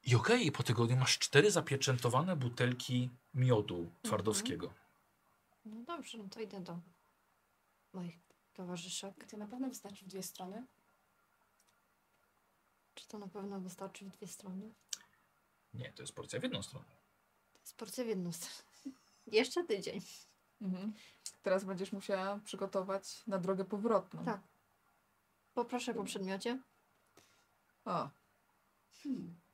I 0.09 0.15
okej, 0.15 0.47
i 0.47 0.53
po 0.53 0.63
tygodniu 0.63 0.97
masz 0.97 1.19
cztery 1.19 1.51
zapieczętowane 1.51 2.37
butelki 2.37 3.11
miodu 3.35 3.91
twardowskiego. 4.03 4.75
No 5.65 5.83
dobrze, 5.83 6.19
no 6.19 6.29
to 6.29 6.41
idę 6.41 6.61
do 6.61 6.79
moich 7.93 8.19
towarzyszek. 8.55 9.27
To 9.31 9.37
na 9.37 9.47
pewno 9.47 9.69
wystarczy 9.69 10.05
w 10.05 10.09
dwie 10.09 10.23
strony. 10.23 10.67
Czy 12.95 13.09
to 13.09 13.19
na 13.19 13.29
pewno 13.29 13.61
wystarczy 13.61 14.05
w 14.05 14.09
dwie 14.09 14.27
strony? 14.27 14.75
Nie, 15.75 15.93
to 15.93 16.03
jest 16.03 16.15
porcja 16.15 16.41
w 16.41 16.43
jedną 16.43 16.63
stronę. 16.63 16.87
To 17.55 17.61
jest 17.61 17.77
porcja 17.77 18.05
w 18.05 18.09
jedną 18.09 18.33
stronę. 18.33 18.63
Jeszcze 19.27 19.65
tydzień. 19.65 20.01
Mhm. 20.61 20.93
Teraz 21.43 21.65
będziesz 21.65 21.93
musiała 21.93 22.41
przygotować 22.45 23.27
na 23.27 23.39
drogę 23.39 23.65
powrotną. 23.65 24.25
Tak. 24.25 24.41
Poproszę 25.55 25.95
po 25.95 26.05
przedmiocie. 26.05 26.63
O, 27.85 28.11
Hmm. 29.03 29.48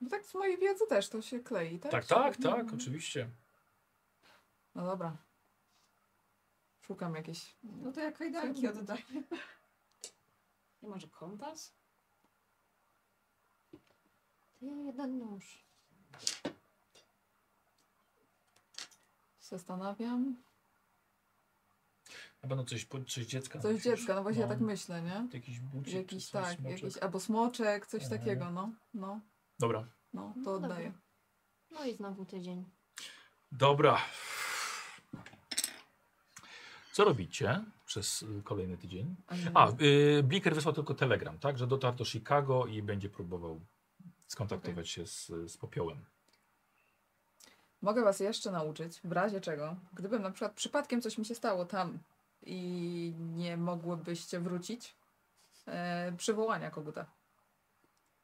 No 0.00 0.10
tak 0.10 0.24
z 0.26 0.34
mojej 0.34 0.58
wiedzy 0.58 0.86
też 0.86 1.08
to 1.08 1.22
się 1.22 1.40
klei, 1.40 1.78
tak? 1.78 1.92
Tak, 1.92 2.06
tak, 2.06 2.36
tak, 2.36 2.60
Mhm. 2.60 2.74
oczywiście. 2.74 3.30
No 4.74 4.86
dobra. 4.86 5.16
Szukam 6.80 7.14
jakieś... 7.14 7.56
No 7.62 7.92
to 7.92 8.00
jak 8.00 8.18
kajdanki 8.18 8.68
oddaj. 8.68 9.04
I 10.82 10.86
może 10.86 11.08
kompas? 11.08 11.72
Ty, 14.58 14.66
jeden 14.66 15.18
nóż. 15.18 15.64
Zastanawiam. 19.40 20.36
Na 22.42 22.48
pewno 22.48 22.64
coś, 22.64 22.86
coś 23.08 23.26
dziecka. 23.26 23.58
Coś 23.58 23.82
dziecka, 23.82 24.14
no 24.14 24.22
właśnie 24.22 24.42
ja 24.42 24.48
tak 24.48 24.60
myślę, 24.60 25.02
nie? 25.02 25.28
Jakiś 25.32 25.60
bucik, 25.60 25.94
Jakiś 25.94 26.30
tak, 26.30 26.46
smoczek. 26.58 26.82
jakiś 26.82 26.98
albo 26.98 27.20
smoczek, 27.20 27.86
coś 27.86 28.02
Mhm. 28.02 28.20
takiego, 28.20 28.50
no. 28.50 28.72
No, 28.94 29.20
Dobra. 29.60 29.84
no, 30.12 30.32
No 30.36 30.44
to 30.44 30.52
dobra. 30.52 30.68
oddaję. 30.68 30.92
No 31.70 31.84
i 31.84 31.94
znowu 31.94 32.24
tydzień. 32.24 32.64
Dobra. 33.52 33.98
Co 36.92 37.04
robicie 37.04 37.64
przez 37.86 38.22
y, 38.22 38.42
kolejny 38.44 38.76
tydzień? 38.76 39.16
A, 39.54 39.68
y, 39.70 40.22
Bliker 40.22 40.54
wysłał 40.54 40.74
tylko 40.74 40.94
telegram, 40.94 41.38
tak? 41.38 41.58
Że 41.58 41.66
dotarł 41.66 41.96
do 41.96 42.04
Chicago 42.04 42.66
i 42.66 42.82
będzie 42.82 43.08
próbował 43.08 43.60
skontaktować 44.26 44.88
się 44.88 45.06
z, 45.06 45.26
z 45.26 45.56
popiołem. 45.56 46.04
Mogę 47.82 48.02
was 48.02 48.20
jeszcze 48.20 48.50
nauczyć, 48.50 49.00
w 49.04 49.12
razie 49.12 49.40
czego, 49.40 49.76
gdybym 49.92 50.22
na 50.22 50.30
przykład 50.30 50.52
przypadkiem 50.52 51.02
coś 51.02 51.18
mi 51.18 51.24
się 51.24 51.34
stało 51.34 51.64
tam 51.64 51.98
i 52.42 53.12
nie 53.18 53.56
mogłybyście 53.56 54.40
wrócić, 54.40 54.94
e, 55.66 56.12
przywołania 56.16 56.70
koguta. 56.70 57.06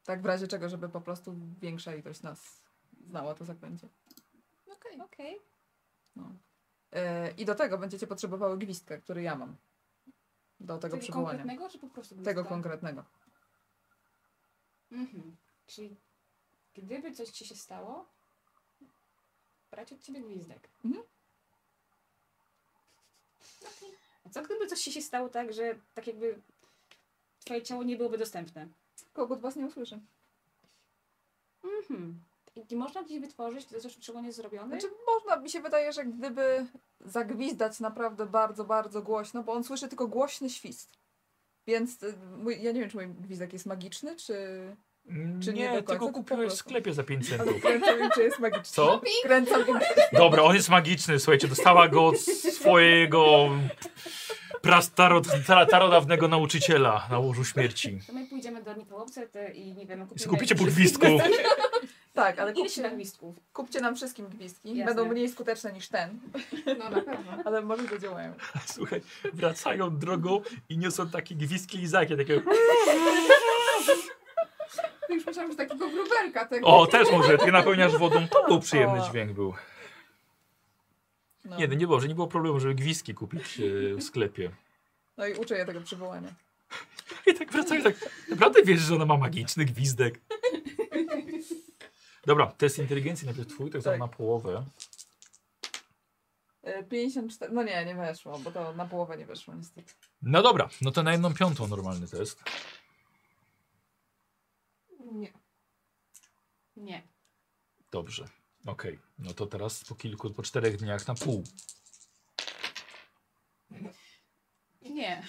Tak 0.06 0.22
w 0.22 0.26
razie 0.26 0.48
czego, 0.48 0.68
żeby 0.68 0.88
po 0.88 1.00
prostu 1.00 1.34
większa 1.60 1.94
ilość 1.94 2.22
nas 2.22 2.62
znała 3.08 3.34
to 3.34 3.44
zaklęcie. 3.44 3.88
Okej. 4.72 5.00
Okej. 5.00 5.38
No. 6.16 6.32
E, 6.92 7.30
I 7.30 7.44
do 7.44 7.54
tego 7.54 7.78
będziecie 7.78 8.06
potrzebowały 8.06 8.58
gwizdka, 8.58 8.98
który 8.98 9.22
ja 9.22 9.34
mam. 9.34 9.56
Do 10.60 10.78
tego 10.78 10.80
Tego 10.80 10.98
przywołania. 10.98 11.38
konkretnego, 11.38 11.68
czy 11.70 11.78
po 11.78 11.88
prostu 11.88 12.14
Tego 12.14 12.24
gwizdka? 12.24 12.48
konkretnego. 12.48 13.04
Mhm. 14.92 15.36
Czyli 15.66 15.96
gdyby 16.74 17.12
coś 17.12 17.28
ci 17.28 17.46
się 17.46 17.54
stało, 17.54 18.06
brać 19.70 19.92
od 19.92 20.00
ciebie 20.00 20.20
gwizdek. 20.20 20.68
Mhm. 20.84 21.04
A 24.24 24.28
co 24.28 24.42
gdyby 24.42 24.66
coś 24.66 24.80
ci 24.80 24.92
się 24.92 25.02
stało 25.02 25.28
tak, 25.28 25.52
że 25.52 25.74
tak 25.94 26.06
jakby 26.06 26.42
twoje 27.44 27.62
ciało 27.62 27.82
nie 27.82 27.96
byłoby 27.96 28.18
dostępne? 28.18 28.68
Kogut 29.16 29.40
was 29.40 29.56
nie 29.56 29.66
usłyszy. 29.66 30.00
Mhm. 31.64 32.20
I 32.56 32.64
nie 32.70 32.76
można 32.76 33.02
gdzieś 33.02 33.20
wytworzyć 33.20 33.66
coś, 33.66 33.98
czego 33.98 34.20
nie 34.20 34.26
jest 34.26 34.38
zrobione? 34.38 34.68
Znaczy 34.80 34.94
można, 35.06 35.36
mi 35.36 35.50
się 35.50 35.60
wydaje, 35.60 35.92
że 35.92 36.04
gdyby 36.04 36.66
zagwizdać 37.00 37.80
naprawdę 37.80 38.26
bardzo, 38.26 38.64
bardzo 38.64 39.02
głośno, 39.02 39.42
bo 39.42 39.52
on 39.52 39.64
słyszy 39.64 39.88
tylko 39.88 40.08
głośny 40.08 40.50
świst. 40.50 40.92
Więc 41.66 42.02
y, 42.02 42.14
mój, 42.38 42.62
ja 42.62 42.72
nie 42.72 42.80
wiem, 42.80 42.90
czy 42.90 42.96
mój 42.96 43.08
gwizdek 43.08 43.52
jest 43.52 43.66
magiczny, 43.66 44.16
czy... 44.16 44.36
Czy 45.42 45.52
nie 45.52 45.68
końca, 45.68 45.82
tylko 45.82 46.06
to 46.06 46.12
kupiłeś 46.12 46.52
w 46.52 46.56
sklepie 46.56 46.94
za 46.94 47.02
5 47.02 47.32
Ale 47.32 47.38
centów. 47.38 47.62
kręcam 47.62 48.00
im, 48.00 48.10
czy 48.14 48.22
jest 48.22 48.38
magiczny. 48.38 48.64
Co? 48.64 49.00
Kręcam 49.22 49.68
im. 49.68 49.78
Dobra, 50.12 50.42
on 50.42 50.54
jest 50.54 50.68
magiczny, 50.68 51.18
słuchajcie, 51.18 51.48
dostała 51.48 51.88
go 51.88 52.06
od 52.06 52.18
swojego 52.20 53.48
prastarod, 54.62 55.26
starodawnego 55.66 56.28
nauczyciela 56.28 57.06
na 57.10 57.18
łożu 57.18 57.44
śmierci. 57.44 57.98
To 58.06 58.12
my 58.12 58.26
pójdziemy 58.26 58.62
do 58.62 58.74
Nipołowcy 58.74 59.28
te 59.28 59.52
i 59.52 59.74
nie 59.74 59.86
wiem, 59.86 60.06
kupimy... 60.06 60.26
Kupicie 60.28 60.54
po 60.54 60.64
gwizdku. 60.64 61.06
Tak, 62.14 62.38
ale 62.38 62.52
kupcie, 62.52 62.90
gwizdków? 62.90 63.36
kupcie 63.52 63.80
nam 63.80 63.96
wszystkim 63.96 64.26
gwizdki. 64.26 64.76
Jasne. 64.76 64.94
Będą 64.94 65.12
mniej 65.12 65.28
skuteczne 65.28 65.72
niż 65.72 65.88
ten, 65.88 66.18
No 66.78 66.90
na 66.90 67.00
pewno. 67.02 67.32
ale 67.44 67.62
może 67.62 67.82
zadziałają. 67.86 68.32
Słuchaj, 68.66 69.00
wracają 69.32 69.98
drogą 69.98 70.40
i 70.68 70.78
niosą 70.78 71.08
takie 71.10 71.34
gwizdki 71.34 71.78
lizaki, 71.78 72.16
takie 72.16 72.42
Już 75.08 75.26
myślałam, 75.26 75.50
że 75.52 75.56
takiego 75.56 75.88
gruberka 75.88 76.44
tego. 76.46 76.66
O, 76.66 76.86
też 76.86 77.10
może, 77.10 77.38
ty 77.38 77.52
napełniasz 77.52 77.96
wodą, 77.96 78.28
to 78.28 78.46
był 78.48 78.60
przyjemny 78.60 79.02
O. 79.02 79.08
dźwięk 79.10 79.32
był. 79.32 79.54
No. 81.46 81.56
Nie, 81.56 81.68
no 81.68 81.74
nie 81.74 81.86
było, 81.86 82.00
że 82.00 82.08
nie 82.08 82.14
było 82.14 82.26
problemu, 82.26 82.60
żeby 82.60 82.74
gwizdki 82.74 83.14
kupić 83.14 83.60
e, 83.60 83.94
w 83.96 84.02
sklepie. 84.02 84.50
No 85.16 85.26
i 85.26 85.34
uczę 85.34 85.58
je 85.58 85.66
tego 85.66 85.80
przywołania. 85.80 86.34
I 87.26 87.34
tak 87.34 87.52
wracają 87.52 87.82
tak. 87.82 87.94
Naprawdę 88.28 88.62
wiesz, 88.62 88.80
że 88.80 88.94
ona 88.94 89.06
ma 89.06 89.16
magiczny 89.16 89.64
gwizdek. 89.64 90.20
Dobra, 92.26 92.46
test 92.46 92.78
inteligencji 92.78 93.26
najpierw 93.26 93.48
twój, 93.48 93.70
tak 93.70 93.82
samo 93.82 93.92
Tak. 93.92 94.00
na 94.00 94.08
połowę. 94.08 94.64
E, 96.62 96.84
54, 96.84 97.52
no 97.52 97.62
nie, 97.62 97.84
nie 97.84 97.94
weszło, 97.94 98.38
bo 98.38 98.50
to 98.50 98.72
na 98.72 98.86
połowę 98.86 99.16
nie 99.16 99.26
weszło 99.26 99.54
niestety. 99.54 99.94
No 100.22 100.42
dobra, 100.42 100.68
no 100.82 100.90
to 100.90 101.02
na 101.02 101.12
jedną 101.12 101.34
piątą 101.34 101.66
normalny 101.66 102.08
test. 102.08 102.42
Nie. 105.12 105.32
Nie. 106.76 107.02
Dobrze, 107.90 108.28
okej. 108.66 108.98
No 109.18 109.34
to 109.34 109.46
teraz 109.46 109.84
po 109.84 109.94
kilku, 109.94 110.30
po 110.30 110.42
czterech 110.42 110.76
dniach 110.76 111.08
na 111.08 111.14
pół. 111.14 111.44
Nie. 114.82 115.22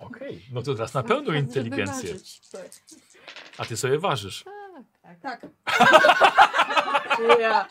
Okej, 0.00 0.44
no 0.52 0.62
to 0.62 0.74
teraz 0.74 0.94
na 0.94 1.02
pełną 1.02 1.32
inteligencję. 1.32 2.14
Tak. 2.52 2.70
A 3.58 3.64
ty 3.64 3.76
sobie 3.76 3.98
ważysz. 3.98 4.44
Tak. 5.02 5.20
Tak. 5.20 5.46
Ja. 7.40 7.68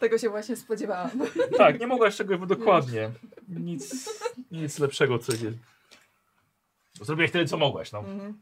Tego 0.00 0.18
się 0.18 0.28
właśnie 0.30 0.56
spodziewałam. 0.56 1.10
Tak, 1.58 1.80
nie 1.80 1.86
mogłaś 1.86 2.16
czegoś 2.16 2.38
dokładnie. 2.48 3.10
Nic, 3.48 4.10
nic 4.50 4.78
lepszego, 4.78 5.18
co 5.18 5.32
nie. 5.32 5.52
Zrobiłeś 7.00 7.30
tyle, 7.30 7.44
co 7.44 7.56
mogłaś, 7.56 7.92
no. 7.92 7.98
Mhm. 7.98 8.40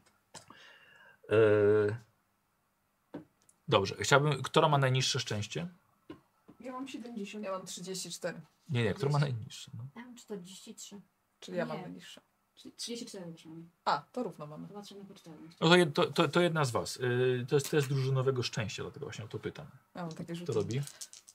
Eee, 1.29 1.95
Dobrze, 3.71 3.95
chciałbym. 3.99 4.41
Która 4.43 4.69
ma 4.69 4.77
najniższe 4.77 5.19
szczęście? 5.19 5.67
Ja 6.59 6.71
mam 6.71 6.87
70. 6.87 7.45
Ja 7.45 7.51
mam 7.51 7.65
34, 7.65 8.41
Nie, 8.69 8.83
nie, 8.83 8.93
która 8.93 9.11
ma 9.11 9.19
najniższe? 9.19 9.71
No. 9.77 9.83
Ja 9.95 10.01
mam 10.05 10.15
43. 10.15 11.01
czyli 11.39 11.57
ja 11.57 11.65
mam 11.65 11.77
Nie. 11.77 11.83
najniższe. 11.83 12.21
Czyli 12.55 12.73
34 12.77 13.31
już 13.31 13.45
mamy. 13.45 13.61
A, 13.85 14.03
to 14.11 14.23
równo 14.23 14.47
mamy. 14.47 14.67
Zobaczymy 14.67 15.05
po 15.05 15.13
4. 15.13 15.37
No 15.61 15.69
to, 15.69 15.75
jed- 15.75 15.91
to, 15.93 16.05
to, 16.11 16.27
to 16.27 16.41
jedna 16.41 16.65
z 16.65 16.71
was. 16.71 16.95
Yy, 16.95 17.45
to 17.49 17.55
jest 17.55 17.71
test 17.71 17.87
drużynowego 17.87 18.43
szczęścia, 18.43 18.83
dlatego 18.83 19.05
właśnie 19.05 19.25
o 19.25 19.27
to 19.27 19.39
pytam. 19.39 19.65
Ja 19.95 20.01
mam 20.01 20.11
takie 20.11 20.23
Kto 20.23 20.35
rzuty. 20.35 20.53
robi? 20.53 20.81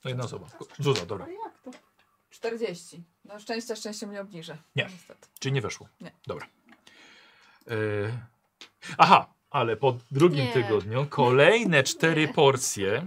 No 0.04 0.08
jedna 0.08 0.24
osoba. 0.24 0.46
Zuza, 0.78 1.06
dobra. 1.06 1.24
Ale 1.24 1.34
jak 1.34 1.58
to? 1.62 1.70
40. 2.30 3.02
No 3.24 3.38
szczęścia, 3.40 3.76
szczęście 3.76 4.06
mnie 4.06 4.20
obniżę. 4.20 4.58
Nie. 4.76 4.84
Niestety. 4.84 5.28
Czyli 5.40 5.52
nie 5.52 5.60
weszło? 5.60 5.88
Nie. 6.00 6.10
Dobra. 6.26 6.46
Yy, 7.66 8.18
aha, 8.98 9.26
ale 9.50 9.76
po 9.76 9.98
drugim 10.10 10.44
Nie. 10.44 10.52
tygodniu 10.52 11.06
kolejne 11.10 11.82
cztery 11.82 12.28
porcje. 12.28 13.06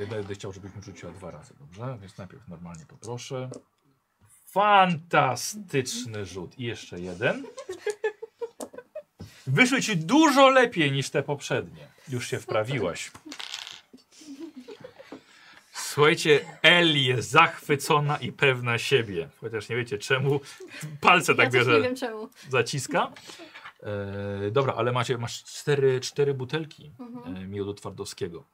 Ja 0.00 0.06
Będę 0.06 0.34
chciał, 0.34 0.52
żebyśmy 0.52 0.82
rzuciła 0.82 1.12
dwa 1.12 1.30
razy, 1.30 1.54
dobrze? 1.58 1.98
Więc 2.00 2.18
najpierw 2.18 2.48
normalnie 2.48 2.86
poproszę. 2.86 3.50
Fantastyczny 4.46 6.26
rzut. 6.26 6.58
I 6.58 6.64
jeszcze 6.64 7.00
jeden. 7.00 7.46
Wyszły 9.46 9.82
ci 9.82 9.96
dużo 9.96 10.48
lepiej 10.48 10.92
niż 10.92 11.10
te 11.10 11.22
poprzednie. 11.22 11.88
Już 12.08 12.28
się 12.28 12.38
wprawiłaś. 12.38 13.10
Słuchajcie, 15.92 16.40
Eli 16.62 17.04
jest 17.04 17.30
zachwycona 17.30 18.16
i 18.16 18.32
pewna 18.32 18.78
siebie. 18.78 19.28
Chociaż 19.40 19.68
nie 19.68 19.76
wiecie 19.76 19.98
czemu. 19.98 20.40
Palce 21.00 21.34
tak 21.34 21.44
ja 21.44 21.50
bierze, 21.50 21.72
nie 21.76 21.80
wiem 21.82 21.96
czemu. 21.96 22.28
zaciska. 22.48 23.12
E, 23.82 24.50
dobra, 24.50 24.74
ale 24.74 24.92
macie, 24.92 25.18
masz 25.18 25.44
cztery, 25.44 26.00
cztery 26.00 26.34
butelki 26.34 26.92
Mhm. 26.98 27.36
e, 27.36 27.46
miodu 27.46 27.74
twardowskiego. 27.74 28.44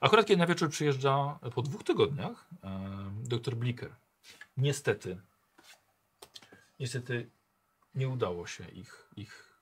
Akurat 0.00 0.26
kiedy 0.26 0.38
na 0.38 0.46
wieczór 0.46 0.70
przyjeżdża 0.70 1.38
po 1.54 1.62
dwóch 1.62 1.84
tygodniach 1.84 2.48
e, 2.64 2.80
doktor 3.24 3.54
Bliker. 3.54 3.90
Niestety, 4.56 5.20
niestety 6.80 7.30
nie 7.94 8.08
udało 8.08 8.46
się 8.46 8.64
ich, 8.68 9.08
ich 9.16 9.54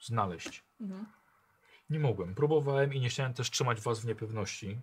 znaleźć. 0.00 0.62
Mhm. 0.80 1.06
Nie 1.90 1.98
mogłem. 1.98 2.34
Próbowałem 2.34 2.94
i 2.94 3.00
nie 3.00 3.08
chciałem 3.08 3.34
też 3.34 3.50
trzymać 3.50 3.80
was 3.80 4.00
w 4.00 4.06
niepewności. 4.06 4.78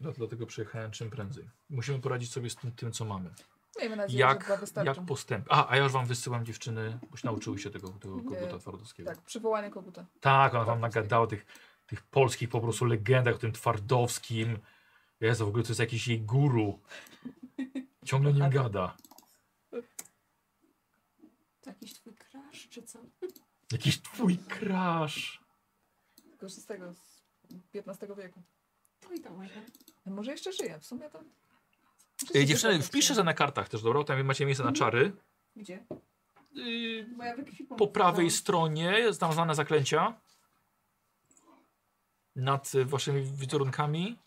No, 0.00 0.12
dlatego 0.12 0.46
przyjechałem 0.46 0.90
czym 0.90 1.10
prędzej. 1.10 1.48
Musimy 1.70 1.98
poradzić 1.98 2.32
sobie 2.32 2.50
z 2.50 2.56
tym, 2.56 2.72
tym 2.72 2.92
co 2.92 3.04
mamy. 3.04 3.30
Miejmy 3.80 3.96
nadzieję, 3.96 4.18
że 4.24 4.28
Jak, 4.28 4.60
wystarczą. 4.60 4.92
jak 4.94 5.06
postęp. 5.06 5.46
A, 5.50 5.68
a 5.70 5.76
ja 5.76 5.82
już 5.82 5.92
wam 5.92 6.06
wysyłam 6.06 6.44
dziewczyny, 6.46 6.98
boś 7.10 7.24
nauczyły 7.24 7.58
się 7.58 7.70
tego, 7.70 7.88
tego 7.88 8.16
koguta 8.16 8.58
twardowskiego. 8.58 9.10
Tak, 9.10 9.20
przywołanie 9.22 9.70
koguta. 9.70 10.06
Tak, 10.20 10.54
ona 10.54 10.64
wam 10.64 10.78
Twardowskiego. 10.78 11.00
nagadała 11.02 11.26
tych, 11.26 11.46
tych 11.86 12.02
polskich 12.02 12.48
po 12.48 12.60
prostu 12.60 12.84
legendach 12.84 13.34
o 13.34 13.38
tym 13.38 13.52
twardowskim. 13.52 14.58
Jezu, 15.20 15.44
w 15.46 15.48
ogóle 15.48 15.62
to 15.64 15.68
jest 15.70 15.80
jakiś 15.80 16.08
jej 16.08 16.20
guru. 16.20 16.80
Ciągle 18.04 18.32
nim 18.32 18.50
gada. 18.50 18.96
To 21.60 21.70
jakiś 21.70 21.94
twój 21.94 22.14
crush, 22.14 22.68
czy 22.68 22.82
co? 22.82 22.98
Jakiś 23.72 24.02
twój 24.02 24.38
crush. 24.38 25.40
Tylko 26.30 26.48
z 26.48 26.66
tego, 26.66 26.92
z 26.92 27.22
XV 27.74 28.16
wieku. 28.16 28.42
To 29.00 29.12
i 29.14 29.20
to 29.20 29.30
może. 29.30 29.62
Może 30.06 30.30
jeszcze 30.30 30.52
żyje, 30.52 30.78
w 30.78 30.86
sumie 30.86 31.10
to... 31.10 31.20
Ej, 32.34 32.46
dziewczyny, 32.46 32.82
wpiszę 32.82 33.14
sobie 33.14 33.24
na 33.24 33.34
kartach 33.34 33.68
też, 33.68 33.82
dobra? 33.82 34.04
Tam 34.04 34.24
macie 34.24 34.46
miejsce 34.46 34.64
na 34.64 34.72
czary. 34.72 35.12
Gdzie? 35.56 35.86
Yy, 36.52 37.06
ekwipunku 37.22 37.76
po 37.76 37.92
prawej 37.92 38.26
czytałam. 38.26 38.40
stronie 38.40 39.12
znam 39.12 39.32
znane 39.32 39.54
zaklęcia. 39.54 40.20
Nad 42.36 42.74
y, 42.74 42.84
waszymi 42.84 43.22
wizerunkami. 43.22 44.18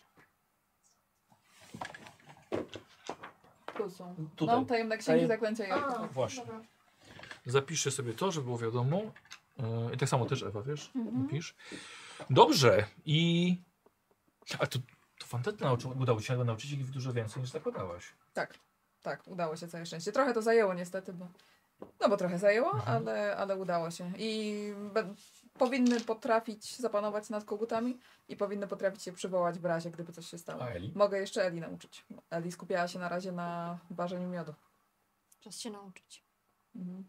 Tu 3.76 3.90
są. 3.90 4.28
Tutaj. 4.36 4.60
No, 4.60 4.64
tajemne 4.64 4.98
księgi 4.98 5.20
Tajem- 5.20 5.28
zaklęcia 5.28 5.66
i 5.66 5.70
A. 5.70 6.06
Właśnie. 6.06 6.44
dobra. 6.44 6.60
Zapiszcie 7.46 7.90
sobie 7.90 8.12
to, 8.14 8.32
żeby 8.32 8.44
było 8.44 8.58
wiadomo. 8.58 8.96
Yy, 8.98 9.94
I 9.94 9.96
tak 9.96 10.08
samo 10.08 10.26
też 10.26 10.42
Ewa, 10.42 10.62
wiesz? 10.62 10.90
Mhm. 10.94 11.22
Napisz. 11.22 11.54
Dobrze. 12.30 12.86
I... 13.04 13.56
A 14.58 14.66
to, 14.66 14.78
Fantetę 15.30 15.64
nauczył, 15.64 15.98
udało 15.98 16.20
ci 16.20 16.26
się 16.26 16.44
nauczyć 16.44 16.70
ich 16.72 16.90
dużo 16.90 17.12
więcej 17.12 17.42
niż 17.42 17.50
zakładałaś. 17.50 18.04
Tak, 18.34 18.58
tak, 19.02 19.22
udało 19.26 19.56
się 19.56 19.68
całe 19.68 19.86
szczęście. 19.86 20.12
Trochę 20.12 20.34
to 20.34 20.42
zajęło 20.42 20.74
niestety, 20.74 21.12
bo... 21.12 21.28
No 22.00 22.08
bo 22.08 22.16
trochę 22.16 22.38
zajęło, 22.38 22.72
Mhm. 22.72 22.96
ale, 22.96 23.36
ale 23.36 23.56
udało 23.56 23.90
się. 23.90 24.12
I 24.18 24.54
be... 24.94 25.14
powinny 25.58 26.00
potrafić 26.00 26.76
zapanować 26.76 27.30
nad 27.30 27.44
kogutami 27.44 27.98
i 28.28 28.36
powinny 28.36 28.68
potrafić 28.68 29.02
się 29.02 29.12
przywołać 29.12 29.58
w 29.58 29.64
razie, 29.64 29.90
gdyby 29.90 30.12
coś 30.12 30.26
się 30.26 30.38
stało. 30.38 30.62
A 30.62 30.68
Eli? 30.68 30.92
Mogę 30.94 31.18
jeszcze 31.20 31.44
Eli 31.46 31.60
nauczyć. 31.60 32.04
Eli 32.30 32.52
skupiała 32.52 32.88
się 32.88 32.98
na 32.98 33.08
razie 33.08 33.32
na 33.32 33.78
ważeniu 33.90 34.28
miodu. 34.28 34.54
Czas 35.40 35.58
się 35.58 35.70
nauczyć. 35.70 36.22
Mhm. 36.76 37.04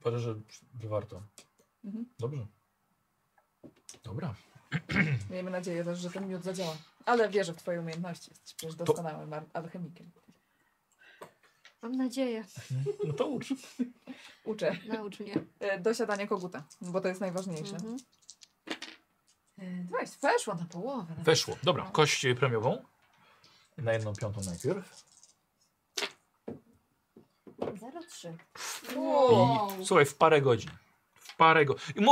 Uważam, 0.00 0.20
że, 0.20 0.34
że 0.82 0.88
warto. 0.88 1.22
Mhm. 1.84 2.06
Dobrze. 2.18 2.46
Dobra. 4.04 4.34
Miejmy 5.30 5.50
nadzieję 5.50 5.84
też, 5.84 5.98
że 5.98 6.10
ten 6.10 6.28
miód 6.28 6.42
zadziała. 6.44 6.76
Ale 7.06 7.28
wierzę 7.28 7.52
w 7.52 7.56
twoje 7.56 7.80
umiejętności. 7.80 8.30
Jesteś 8.30 8.54
przecież 8.54 8.74
doskonałym 8.76 9.32
al- 9.32 9.46
alchemikiem. 9.52 10.10
Mam 11.82 11.92
nadzieję. 11.96 12.44
No 13.04 13.12
to 13.12 13.26
ucz. 13.26 13.46
Uczę. 14.44 14.76
Naucz 14.88 15.20
mnie. 15.20 15.34
E, 15.60 15.80
Dosiadanie 15.80 16.26
koguta, 16.28 16.64
bo 16.80 17.00
to 17.00 17.08
jest 17.08 17.20
najważniejsze. 17.20 17.76
Mhm. 17.76 17.96
E, 19.58 19.62
Weź, 20.00 20.10
weszło 20.22 20.54
na 20.54 20.64
połowę. 20.64 21.06
nawet. 21.08 21.24
Weszło. 21.24 21.56
Dobra, 21.62 21.90
kość 21.92 22.26
premiową. 22.38 22.82
Na 23.78 23.92
jedną 23.92 24.14
piątą 24.14 24.40
najpierw. 24.46 25.04
0,3. 27.58 28.36
Wow. 28.96 29.80
I 29.80 29.86
słuchaj, 29.86 30.06
w 30.06 30.14
parę 30.14 30.42
godzin. 30.42 30.70
Parę 31.36 31.64
godzin. 31.64 32.06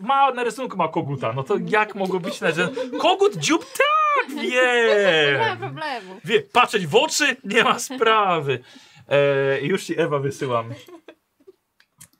Ma 0.00 0.30
na 0.32 0.44
rysunku 0.44 0.76
ma 0.76 0.88
koguta. 0.88 1.32
No 1.32 1.42
to 1.42 1.56
jak 1.66 1.94
mogło 1.94 2.20
być 2.20 2.40
na 2.40 2.50
że 2.50 2.68
Kogut 3.00 3.36
dziób? 3.36 3.64
Tak, 3.64 4.28
Nie 4.36 5.38
ma 5.38 5.50
wie. 5.50 5.56
problemu. 5.60 6.20
Wie, 6.24 6.40
patrzeć 6.42 6.86
w 6.86 6.94
oczy? 6.94 7.36
Nie 7.44 7.64
ma 7.64 7.78
sprawy. 7.78 8.64
E, 9.08 9.60
już 9.60 9.84
ci 9.84 10.00
Ewa 10.00 10.18
wysyłam. 10.18 10.74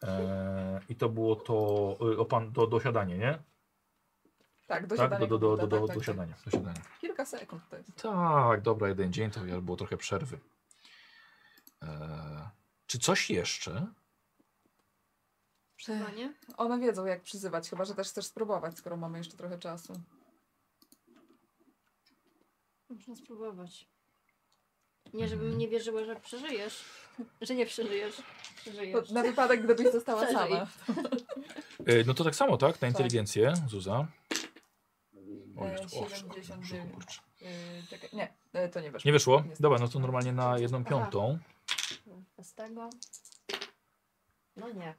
E, 0.03 0.81
I 0.89 0.97
to 0.97 1.09
było 1.09 1.37
to, 1.37 1.55
o 2.19 2.25
pan, 2.25 2.53
to 2.53 2.67
dosiadanie, 2.67 3.19
nie? 3.19 3.33
Tak, 3.33 3.43
Tak, 4.81 4.87
dosiadanie 4.87 5.27
do, 5.27 5.39
do, 5.39 5.57
do, 5.57 5.57
do, 5.57 5.67
do, 5.67 5.79
tak, 5.79 5.87
tak, 5.89 5.97
dosiadania, 5.97 6.35
dosiadania. 6.45 6.75
tak. 6.81 6.99
Kilka 7.01 7.25
sekund 7.25 7.63
to 7.71 7.77
jest. 7.77 8.03
Tak, 8.03 8.61
dobra, 8.61 8.89
jeden 8.89 9.13
dzień 9.13 9.31
to 9.31 9.41
było 9.63 9.77
trochę 9.77 9.97
przerwy. 9.97 10.39
E, 11.83 12.51
czy 12.87 12.99
coś 12.99 13.31
jeszcze? 13.31 13.87
Chyba 15.87 16.11
nie? 16.11 16.35
One 16.57 16.79
wiedzą 16.79 17.07
jak 17.07 17.23
przyzywać, 17.23 17.71
chyba 17.71 17.85
że 17.85 17.95
też 17.95 18.09
chcesz 18.09 18.27
spróbować, 18.27 18.79
skoro 18.79 18.97
mamy 18.97 19.19
jeszcze 19.19 19.37
trochę 19.37 19.59
czasu. 19.59 19.93
Można 22.89 23.17
spróbować. 23.17 23.89
Nie, 25.15 25.29
żebym 25.29 25.59
nie 25.59 25.69
wierzyła, 25.69 26.05
że 26.05 26.17
przeżyjesz. 26.17 26.85
Że 27.41 27.55
nie 27.55 27.67
przeżyjesz. 27.67 28.23
Przeżyjesz. 28.57 29.11
na 29.11 29.23
wypadek, 29.23 29.65
gdybyś 29.65 29.93
została 29.93 30.23
Przeżyj. 30.27 30.37
sama. 30.37 30.67
E, 31.87 32.05
no 32.07 32.15
to 32.15 32.25
tak 32.25 32.35
samo, 32.35 32.57
tak? 32.57 32.83
Na 32.83 32.89
inteligencję, 32.89 33.53
Zuza. 33.69 34.07
O, 35.57 35.67
E, 35.67 35.73
jest, 35.73 35.95
o, 35.97 36.09
79. 36.09 36.95
kurczę. 36.95 37.21
Yy, 37.41 37.49
czekaj, 37.91 38.11
nie, 38.13 38.35
e, 38.53 38.69
to 38.69 38.81
nie 38.81 38.91
weszło. 38.91 39.09
Nie 39.09 39.13
wyszło? 39.13 39.37
Niestety. 39.41 39.63
Dobra, 39.63 39.79
no 39.79 39.89
to 39.89 39.99
normalnie 39.99 40.33
na 40.33 40.59
jedną 40.59 40.79
Aha. 40.79 40.91
piątą. 40.91 41.39
Bez 42.37 42.55
tego. 42.55 42.91
No 44.57 44.73
nie. 44.73 44.95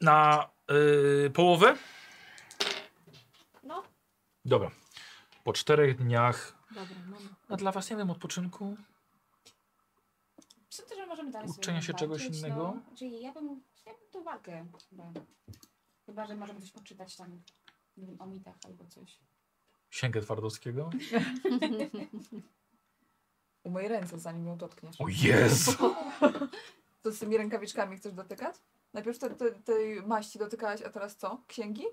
Na 0.00 0.50
y, 1.26 1.30
połowę? 1.30 1.76
No. 3.62 3.82
Dobra. 4.44 4.70
Po 5.44 5.52
czterech 5.52 5.96
dniach. 5.96 6.54
Dobra, 6.74 6.96
mamy. 7.06 7.28
A 7.48 7.56
dla 7.56 7.72
was 7.72 7.90
nie 7.90 7.96
wiem, 7.96 8.10
odpoczynku? 8.10 8.76
Myślę, 10.66 10.96
że 10.96 11.06
możemy 11.06 11.30
dalej 11.30 11.48
sobie 11.48 11.60
Uczenia 11.60 11.82
się 11.82 11.94
czegoś 11.94 12.22
walczyć, 12.22 12.38
innego? 12.38 12.56
No. 12.56 12.96
Czyli 12.96 13.20
ja 13.20 13.32
bym, 13.32 13.62
ja 13.86 13.92
bym 13.92 14.10
tą 14.10 14.24
walkę 14.24 14.66
chyba. 14.90 15.12
Chyba, 16.06 16.26
że 16.26 16.36
możemy 16.36 16.60
coś 16.60 16.70
poczytać 16.70 17.16
tam 17.16 17.42
nie 17.96 18.06
wiem, 18.06 18.16
o 18.20 18.26
mitach 18.26 18.54
albo 18.64 18.84
coś. 18.84 19.18
Księgę 19.90 20.20
Twardowskiego? 20.20 20.90
Umyj 23.64 23.88
ręce, 23.88 24.18
zanim 24.18 24.46
ją 24.46 24.56
dotkniesz. 24.56 25.00
O 25.00 25.04
Jezu! 25.08 25.72
To 27.02 27.12
z 27.12 27.18
tymi 27.18 27.36
rękawiczkami 27.36 27.96
chcesz 27.96 28.12
dotykać? 28.12 28.56
Najpierw 28.92 29.18
te, 29.18 29.30
te, 29.30 29.50
tej 29.50 30.02
maści 30.02 30.38
dotykałaś, 30.38 30.82
a 30.82 30.90
teraz 30.90 31.16
co? 31.16 31.42
Księgi? 31.46 31.84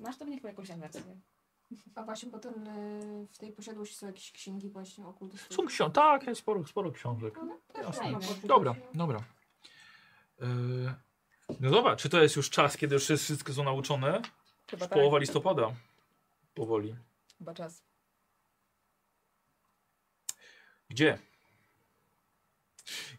Masz 0.00 0.16
do 0.16 0.24
mnie 0.24 0.36
chyba 0.36 0.48
jakąś 0.48 0.70
awersję. 0.70 1.20
A 1.94 2.02
właśnie 2.02 2.30
potem 2.30 2.68
y, 2.68 3.26
w 3.32 3.38
tej 3.38 3.52
posiadłości 3.52 3.96
są 3.96 4.06
jakieś 4.06 4.32
księgi 4.32 4.70
właśnie 4.70 5.06
okultystów. 5.06 5.56
Są 5.56 5.66
książki, 5.66 5.94
tak, 5.94 6.26
jest 6.26 6.40
sporo, 6.40 6.66
sporo 6.66 6.92
książek. 6.92 7.38
Jasne. 7.74 7.92
fajne. 7.92 8.18
Dobra, 8.44 8.74
dobra. 8.94 9.20
Yy, 10.40 10.94
no 11.60 11.70
dobra, 11.70 11.96
czy 11.96 12.08
to 12.08 12.22
jest 12.22 12.36
już 12.36 12.50
czas, 12.50 12.76
kiedy 12.76 12.94
już 12.94 13.10
jest 13.10 13.24
wszystko 13.24 13.52
są 13.52 13.64
nauczone? 13.64 14.22
Chyba 14.70 14.86
tak. 14.86 14.98
Połowa 14.98 15.18
listopada. 15.18 15.74
Powoli. 16.54 16.96
Chyba 17.38 17.54
czas. 17.54 17.82
Gdzie? 20.88 21.18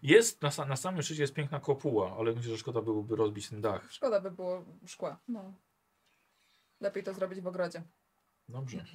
Jest, 0.04 0.42
na, 0.42 0.66
na 0.66 0.76
samym 0.76 1.02
szczycie 1.02 1.22
jest 1.22 1.34
piękna 1.34 1.60
kopuła, 1.60 2.16
ale 2.18 2.34
myślę, 2.34 2.52
że 2.52 2.58
szkoda 2.58 2.82
byłoby 2.82 3.16
rozbić 3.16 3.50
ten 3.50 3.62
dach. 3.62 3.92
Szkoda 3.92 4.22
by 4.22 4.32
było 4.32 4.66
szkła. 4.86 5.20
No. 5.28 5.54
Lepiej 6.82 7.04
to 7.04 7.14
zrobić 7.14 7.42
w 7.42 7.48
ogrodzie. 7.48 7.84
Dobrze. 8.50 8.86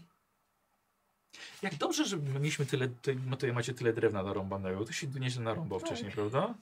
Jak 1.63 1.75
dobrze, 1.75 2.05
że 2.05 2.17
mieliśmy 2.17 2.67
tyle, 2.67 2.89
tutaj, 2.89 3.17
no 3.27 3.37
tutaj 3.37 3.53
macie 3.53 3.75
tyle 3.75 3.93
drewna 3.93 4.23
narąbanego. 4.23 4.85
To 4.85 4.93
się 4.93 5.07
nieźle 5.07 5.43
narąbał 5.43 5.81
Tak. 5.81 5.89
wcześniej, 5.89 6.13
prawda? 6.13 6.55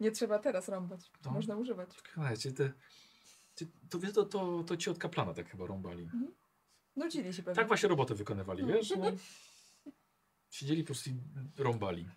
Nie 0.00 0.10
trzeba 0.10 0.38
teraz 0.38 0.68
rąbać. 0.68 1.10
No. 1.24 1.30
Można 1.30 1.56
używać. 1.56 1.90
Słuchajcie, 2.12 2.52
te, 2.52 2.72
te, 3.54 3.66
to, 3.90 3.98
to, 4.12 4.24
to, 4.24 4.64
to 4.64 4.76
ci 4.76 4.90
od 4.90 4.98
kaplana 4.98 5.34
tak 5.34 5.48
chyba 5.50 5.66
rąbali. 5.66 6.10
Nudzili 6.96 7.34
się 7.34 7.42
pewnie. 7.42 7.56
Tak 7.56 7.68
właśnie 7.68 7.88
robotę 7.88 8.14
wykonywali, 8.14 8.66
wiesz? 8.66 8.90
No. 8.90 9.12
Siedzieli 10.50 10.82
po 10.82 10.86
prostu 10.86 11.10
i 11.10 11.14
rąbali. 11.56 12.08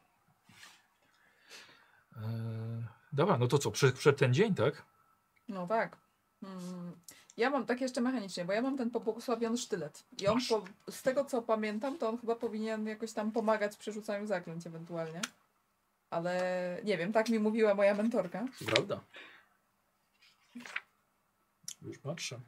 Eee, 2.15 2.83
dobra, 3.13 3.37
no 3.37 3.47
to 3.47 3.57
co, 3.57 3.71
przed, 3.71 3.95
przed 3.95 4.17
ten 4.17 4.33
dzień, 4.33 4.55
tak? 4.55 4.85
No 5.47 5.67
tak. 5.67 5.97
Mm. 6.43 6.95
Ja 7.37 7.49
mam 7.49 7.65
tak 7.65 7.81
jeszcze 7.81 8.01
mechanicznie, 8.01 8.45
bo 8.45 8.53
ja 8.53 8.61
mam 8.61 8.77
ten 8.77 8.91
pobłogosławiony 8.91 9.57
sztylet. 9.57 10.05
I 10.21 10.27
on, 10.27 10.39
po, 10.49 10.63
z 10.91 11.01
tego 11.01 11.25
co 11.25 11.41
pamiętam, 11.41 11.97
to 11.97 12.09
on 12.09 12.17
chyba 12.17 12.35
powinien 12.35 12.87
jakoś 12.87 13.13
tam 13.13 13.31
pomagać 13.31 13.75
w 13.75 13.77
przerzucaniu 13.77 14.27
zaklęć 14.27 14.67
ewentualnie. 14.67 15.21
Ale 16.09 16.41
nie 16.83 16.97
wiem, 16.97 17.13
tak 17.13 17.29
mi 17.29 17.39
mówiła 17.39 17.75
moja 17.75 17.93
mentorka. 17.93 18.45
Prawda. 18.65 19.01
Już 21.81 21.97
patrzę. 21.97 22.39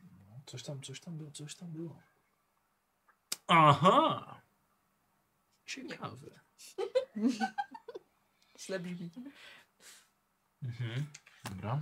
No, 0.00 0.40
coś 0.46 0.62
tam, 0.62 0.82
coś 0.82 1.00
tam 1.00 1.18
było, 1.18 1.30
coś 1.30 1.54
tam 1.54 1.72
było. 1.72 2.02
Aha! 3.46 4.40
Ciekawe. 5.66 6.45
Źle 8.58 8.80
brzmi. 8.80 9.10
Mhm. 10.62 11.06
Dobra. 11.50 11.80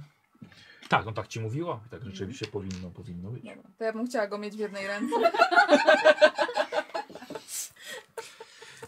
Tak, 0.88 1.06
no 1.06 1.12
tak 1.12 1.28
ci 1.28 1.40
mówiła. 1.40 1.80
I 1.86 1.90
Tak 1.90 2.04
rzeczywiście 2.04 2.46
powinno, 2.46 2.90
powinno 2.90 3.30
być. 3.30 3.44
Dobra. 3.44 3.70
To 3.78 3.84
ja 3.84 3.92
bym 3.92 4.06
chciała 4.06 4.26
go 4.26 4.38
mieć 4.38 4.56
w 4.56 4.58
jednej 4.58 4.86
ręce. 4.86 5.14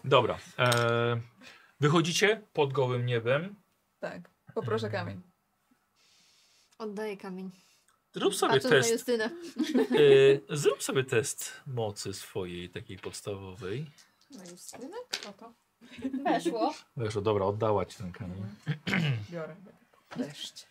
Dobra. 0.03 0.39
E, 0.59 1.21
wychodzicie 1.79 2.41
pod 2.53 2.73
gołym 2.73 3.05
niebem. 3.05 3.55
Tak. 3.99 4.29
Poproszę 4.55 4.89
kamień. 4.89 5.21
Oddaję 6.77 7.17
kamień. 7.17 7.51
Zrób 8.13 8.35
sobie 8.35 8.53
Patrząc 8.53 8.73
na 8.73 8.79
test. 8.79 8.91
Justynę. 8.91 9.25
E, 10.49 10.57
zrób 10.57 10.83
sobie 10.83 11.03
test 11.03 11.61
mocy 11.67 12.13
swojej, 12.13 12.69
takiej 12.69 12.97
podstawowej. 12.97 13.85
Na 14.31 14.45
Justynę? 14.45 14.97
O 15.29 15.33
Weszło. 16.23 16.73
Wiesz, 16.97 17.17
o, 17.17 17.21
dobra, 17.21 17.45
oddała 17.45 17.85
ci 17.85 17.97
ten 17.97 18.11
kamień. 18.11 18.45
Biorę. 19.31 19.55
Deszcz. 20.17 20.65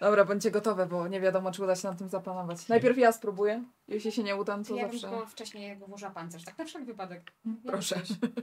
Dobra, 0.00 0.24
bądźcie 0.24 0.50
gotowe, 0.50 0.86
bo 0.86 1.08
nie 1.08 1.20
wiadomo, 1.20 1.52
czy 1.52 1.62
uda 1.64 1.76
się 1.76 1.88
nad 1.88 1.98
tym 1.98 2.08
zapanować. 2.08 2.68
Najpierw 2.68 2.98
ja 2.98 3.12
spróbuję. 3.12 3.64
Jeśli 3.88 4.12
się 4.12 4.22
nie 4.22 4.36
uda, 4.36 4.56
no 4.56 4.64
to 4.64 4.74
ja 4.76 4.82
bym 4.88 4.92
zawsze. 4.98 5.08
tylko 5.16 5.26
wcześniej 5.26 5.68
jakby 5.68 5.86
włożyła 5.86 6.10
pancerz, 6.10 6.44
tak 6.44 6.58
na 6.58 6.64
wszelki 6.64 6.86
wypadek. 6.86 7.32
Proszę. 7.66 7.96
Jakby 7.96 8.10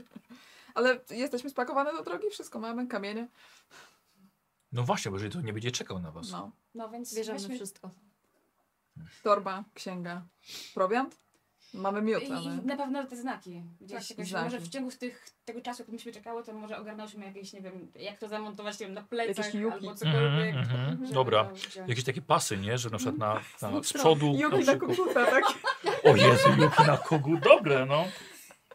Ale 0.74 1.00
jesteśmy 1.10 1.50
spakowane 1.50 1.92
do 1.92 2.02
drogi, 2.02 2.30
wszystko 2.30 2.58
mamy, 2.58 2.86
kamienie. 2.86 3.28
No 4.72 4.82
właśnie, 4.82 5.10
bo 5.10 5.16
jeżeli 5.16 5.32
to 5.32 5.40
nie 5.40 5.52
będzie 5.52 5.70
czekał 5.70 5.98
na 5.98 6.10
was. 6.10 6.30
No. 6.30 6.50
No 6.74 6.88
więc 6.90 7.14
Bierzemy 7.14 7.38
weźmy- 7.38 7.54
wszystko. 7.54 7.90
Torba, 9.22 9.64
księga, 9.74 10.22
prowiant. 10.74 11.16
Mamy 11.74 12.02
miód, 12.02 12.22
I 12.22 12.32
ale... 12.32 12.56
na 12.56 12.76
pewno 12.76 13.06
te 13.06 13.16
znaki. 13.16 13.62
Gdzieś 13.80 13.98
Tak, 14.08 14.10
jakoś, 14.10 14.28
znaki. 14.28 14.44
może 14.44 14.60
w 14.60 14.68
ciągu 14.68 14.90
tych, 14.90 15.26
tego 15.44 15.60
czasu, 15.60 15.82
jak 15.82 15.88
myśmy 15.88 16.12
czekały, 16.12 16.44
to 16.44 16.52
może 16.52 16.78
ogarnęłyśmy 16.78 17.24
jakieś, 17.26 17.52
nie 17.52 17.60
wiem, 17.60 17.92
jak 17.94 18.18
to 18.18 18.28
zamontować 18.28 18.80
nie 18.80 18.86
wiem, 18.86 18.94
na 18.94 19.02
plecach 19.02 19.36
Jakieś 19.46 19.60
juki. 19.60 19.74
albo 19.74 19.94
cokolwiek. 19.94 20.56
Mhm, 20.56 20.80
mhm. 20.80 20.98
żeby 21.00 21.14
Dobra. 21.14 21.50
Jakieś 21.86 22.04
takie 22.04 22.22
pasy, 22.22 22.56
nie? 22.56 22.78
Że 22.78 22.90
na 22.90 22.98
przykład 22.98 23.18
na, 23.18 23.40
na 23.62 23.70
No, 23.70 23.82
z 23.82 23.92
przodu. 23.92 24.26
Juki 24.26 24.56
na 24.56 24.62
przykład- 24.62 24.96
koguta, 24.96 25.26
tak? 25.26 25.44
O 26.04 26.16
Jezu, 26.16 26.48
Juki 26.58 26.82
na 26.86 26.96
kogut. 26.96 27.40
Dobre, 27.40 27.86
no. 27.86 28.04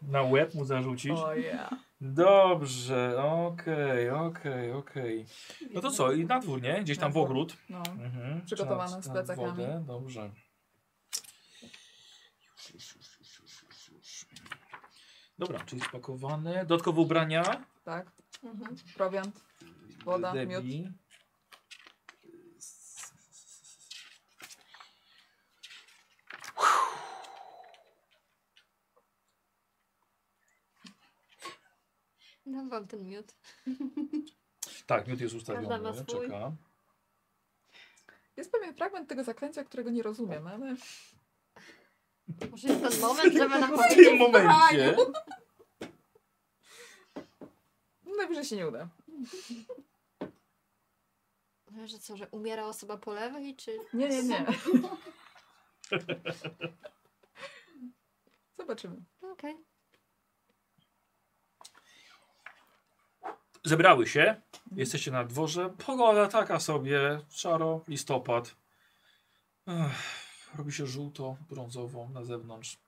Na 0.02 0.22
łeb 0.22 0.54
mu 0.54 0.64
zarzucisz. 0.64 1.20
O 1.20 1.34
ja. 1.34 1.70
Dobrze, 2.00 3.22
okej, 3.24 4.10
okej, 4.10 4.72
okej. 4.72 5.26
No 5.70 5.80
to 5.80 5.90
co, 5.90 6.12
i 6.12 6.24
na 6.24 6.38
dwór, 6.38 6.62
nie? 6.62 6.80
Gdzieś 6.82 6.98
tam 6.98 7.12
w 7.12 7.16
ogród. 7.16 7.56
No. 7.68 7.78
Mhm. 7.78 8.42
Przygotowane 8.46 9.02
z 9.02 9.06
na 9.06 9.12
plecakami. 9.12 9.46
Wodę. 9.48 9.84
Dobrze. 9.86 10.20
Już, 10.20 10.22
już, 10.22 10.32
już, 10.32 10.32
już, 11.12 11.62
już, 11.62 11.62
już, 11.62 11.76
już. 12.55 12.55
Dobra, 15.38 15.60
czyli 15.64 15.80
spakowane. 15.82 16.66
Dodatkowe 16.66 17.00
ubrania. 17.00 17.66
Tak, 17.84 18.10
Mhm. 18.42 18.76
prowiant. 18.96 19.40
Woda, 20.04 20.34
miód. 20.34 20.64
Dam 32.46 32.68
wam 32.70 32.86
ten 32.86 33.08
miód. 33.08 33.34
Tak, 34.86 35.08
miód 35.08 35.20
jest 35.20 35.34
ustawiony. 35.34 35.68
Każda 35.68 35.90
ma 35.90 35.94
swój. 35.94 36.26
Czeka. 36.26 36.52
Jest 38.36 38.52
pewien 38.52 38.74
fragment 38.74 39.08
tego 39.08 39.24
zaklęcia, 39.24 39.64
którego 39.64 39.90
nie 39.90 40.02
rozumiem, 40.02 40.46
ale... 40.46 40.76
Może 42.50 42.68
jest 42.68 42.82
ten 42.82 43.00
moment, 43.08 43.32
żeby 43.32 43.48
nam 43.60 43.72
W 43.72 43.74
powiedzieć. 43.74 44.06
tym 44.08 44.18
momencie. 44.18 44.96
Najwyżej 48.16 48.44
się 48.44 48.56
nie 48.56 48.68
uda. 48.68 48.88
Że 51.84 51.98
co, 51.98 52.16
że 52.16 52.28
umiera 52.30 52.64
osoba 52.64 52.96
po 52.96 53.12
lewej, 53.12 53.56
czy... 53.56 53.78
Nie, 53.94 54.08
nie, 54.08 54.22
nie. 54.22 54.46
Zobaczymy. 58.58 58.96
Okej. 59.32 59.56
Zebrały 63.64 64.06
się. 64.06 64.40
Jesteście 64.76 65.10
na 65.10 65.24
dworze. 65.24 65.70
Pogoda 65.86 66.28
taka 66.28 66.60
sobie. 66.60 67.20
Szaro, 67.30 67.80
listopad. 67.88 68.56
Ech, 69.68 70.25
robi 70.54 70.72
się 70.72 70.86
żółto, 70.86 71.36
brązowo 71.48 72.08
na 72.08 72.24
zewnątrz. 72.24 72.78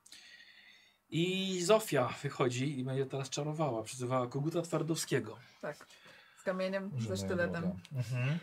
I 1.09 1.61
Zofia 1.63 2.13
wychodzi 2.23 2.79
i 2.79 2.83
będzie 2.83 3.05
teraz 3.05 3.29
czarowała. 3.29 3.83
Przyzywała 3.83 4.27
koguta 4.27 4.61
twardowskiego. 4.61 5.37
Tak. 5.61 5.87
Z 6.37 6.43
kamieniem, 6.43 6.91
ze 6.97 7.17
sztyletem. 7.17 7.63
Mhm. 7.95 8.39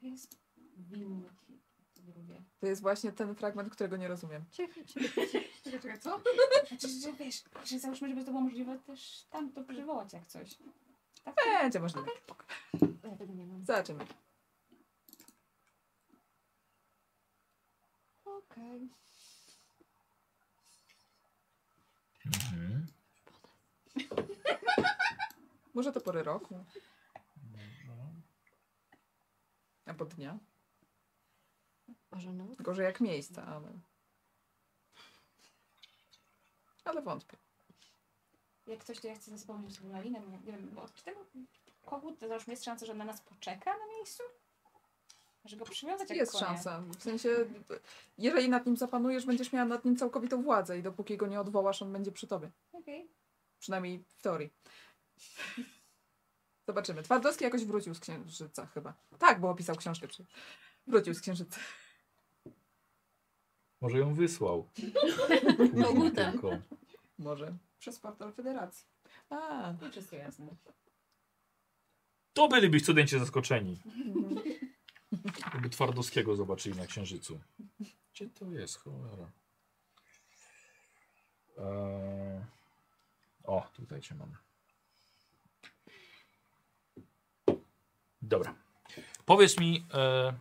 To 0.00 0.06
jest 0.06 0.38
winnik. 0.76 1.32
to 1.94 2.02
drugie. 2.02 2.42
To 2.60 2.66
jest 2.66 2.82
właśnie 2.82 3.12
ten 3.12 3.34
fragment, 3.34 3.72
którego 3.72 3.96
nie 3.96 4.08
rozumiem. 4.08 4.44
Cicho. 4.50 4.80
Czekaj, 5.82 6.00
co? 6.00 6.20
Znaczy, 6.68 6.88
że 6.88 7.12
wiesz, 7.12 7.42
że 7.64 7.78
załóżmy, 7.78 8.08
żeby 8.08 8.24
to 8.24 8.30
było 8.30 8.40
możliwe 8.40 8.78
też 8.78 9.26
tam 9.30 9.52
to 9.52 9.64
przywołać 9.64 10.12
jak 10.12 10.26
coś. 10.26 10.58
Będzie 11.62 11.80
możliwe. 11.80 12.10
Ja 13.04 13.16
tego 13.16 13.34
nie 13.34 13.46
mam. 13.46 13.64
Zobaczymy. 13.64 14.04
Okej. 18.56 18.88
Mhm. 22.26 22.86
Może 25.74 25.92
to 25.92 26.00
pory 26.00 26.22
roku. 26.22 26.64
Albo 29.86 30.04
dnia. 30.04 30.38
Może 32.10 32.32
noc? 32.32 32.62
Gorzej 32.62 32.84
jak 32.84 33.00
miejsca, 33.00 33.46
ale... 33.46 33.72
Ale 36.84 37.02
wątpię. 37.02 37.36
Jak 38.66 38.80
ktoś 38.80 39.00
to 39.00 39.08
ja 39.08 39.14
chcę 39.14 39.36
wspomnieć 39.36 39.72
z 39.72 39.80
bo 39.80 39.92
nie 39.92 40.40
wiem, 40.44 40.70
bo 40.74 40.88
czy 40.88 41.04
tego 41.04 41.26
kogut, 41.84 42.18
to 42.18 42.26
już 42.26 42.48
jest 42.48 42.64
szansa, 42.64 42.86
że 42.86 42.94
na 42.94 43.04
nas 43.04 43.20
poczeka 43.20 43.70
na 43.78 43.86
miejscu? 43.86 44.22
Że 45.46 45.56
go 45.56 45.64
przywiązać 45.64 46.10
jak 46.10 46.18
Jest 46.18 46.32
konia? 46.32 46.46
szansa. 46.46 46.82
W 46.98 47.02
sensie, 47.02 47.28
jeżeli 48.18 48.48
nad 48.48 48.66
nim 48.66 48.76
zapanujesz, 48.76 49.26
będziesz 49.26 49.52
miała 49.52 49.66
nad 49.66 49.84
nim 49.84 49.96
całkowitą 49.96 50.42
władzę 50.42 50.78
i 50.78 50.82
dopóki 50.82 51.16
go 51.16 51.26
nie 51.26 51.40
odwołasz, 51.40 51.82
on 51.82 51.92
będzie 51.92 52.12
przy 52.12 52.26
tobie. 52.26 52.50
Okej. 52.72 53.08
Przynajmniej 53.58 54.04
w 54.16 54.22
teorii. 54.22 54.50
Zobaczymy. 56.66 57.02
Twardowski 57.02 57.44
jakoś 57.44 57.64
wrócił 57.64 57.94
z 57.94 58.00
księżyca 58.00 58.66
chyba. 58.66 58.94
Tak, 59.18 59.40
bo 59.40 59.50
opisał 59.50 59.76
książkę. 59.76 60.08
Przy... 60.08 60.24
Wrócił 60.86 61.14
z 61.14 61.20
księżyca. 61.20 61.60
Może 63.80 63.98
ją 63.98 64.14
wysłał. 64.14 64.68
Kogutem. 65.84 66.40
Może. 67.18 67.56
Przez 67.78 67.98
portal 67.98 68.32
Federacji. 68.32 68.86
A. 69.30 69.74
Wszystko 69.90 70.16
jasne. 70.16 70.46
To 72.32 72.48
byliby 72.48 72.80
studenci 72.80 73.18
zaskoczeni. 73.18 73.78
Gdyby 75.52 75.70
Twardowskiego 75.70 76.36
zobaczyli 76.36 76.78
na 76.78 76.86
Księżycu. 76.86 77.40
Gdzie 78.12 78.30
to 78.30 78.50
jest, 78.50 78.76
cholera? 78.76 79.30
Eee... 81.58 82.56
O, 83.46 83.70
tutaj 83.72 84.00
cię 84.00 84.14
mam. 84.14 84.36
Dobra. 88.22 88.54
Powiedz 89.24 89.58
mi, 89.58 89.86
e, 89.94 90.34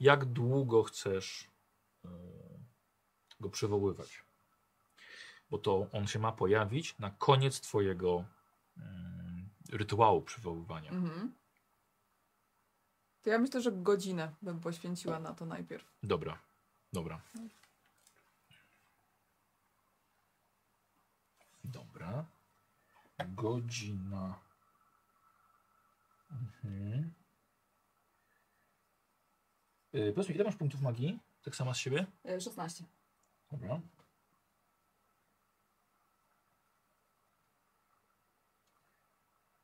jak 0.00 0.24
długo 0.24 0.82
chcesz 0.82 1.48
e, 2.04 2.08
go 3.40 3.50
przywoływać? 3.50 4.24
Bo 5.50 5.58
to 5.58 5.86
on 5.92 6.06
się 6.06 6.18
ma 6.18 6.32
pojawić 6.32 6.98
na 6.98 7.10
koniec 7.10 7.60
twojego 7.60 8.24
mm, 8.76 9.48
rytuału 9.70 10.22
przywoływania. 10.22 10.90
Mhm. 10.90 11.34
To 13.22 13.30
ja 13.30 13.38
myślę, 13.38 13.60
że 13.60 13.72
godzinę 13.72 14.32
bym 14.42 14.60
poświęciła 14.60 15.18
na 15.18 15.34
to 15.34 15.46
najpierw. 15.46 15.92
Dobra, 16.02 16.38
dobra. 16.92 17.20
Dobra. 21.64 22.24
Godzina. 23.28 24.38
Mhm. 26.30 27.12
Yy, 29.92 30.12
powiedz 30.12 30.28
mi, 30.28 30.34
ile 30.34 30.44
masz 30.44 30.56
punktów 30.56 30.80
magii? 30.80 31.18
Tak 31.42 31.56
sama 31.56 31.74
z 31.74 31.78
siebie? 31.78 32.06
E, 32.24 32.40
16. 32.40 32.84
Dobra. 33.52 33.80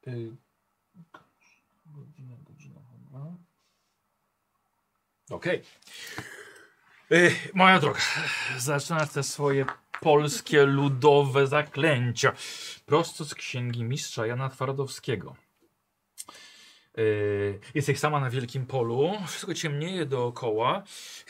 Yy, 0.07 0.37
godzina, 1.87 2.37
godzina, 2.45 2.81
dobra. 2.81 3.37
Okej. 5.31 5.63
Yy, 7.11 7.31
Moja 7.55 7.81
droga, 7.81 8.01
zaczynasz 8.59 9.11
te 9.11 9.23
swoje 9.23 9.67
polskie 10.01 10.67
ludowe 10.67 11.47
zaklęcia 11.47 12.33
prosto 12.87 13.25
z 13.25 13.35
księgi 13.35 13.85
mistrza 13.85 14.27
Jana 14.27 14.49
Twardowskiego. 14.49 15.37
Yy, 16.97 17.61
jesteś 17.75 17.99
sama 17.99 18.21
na 18.21 18.31
wielkim 18.31 18.67
polu, 18.67 19.13
wszystko 19.27 19.55
ciemnieje 19.55 20.07
dookoła. 20.07 20.83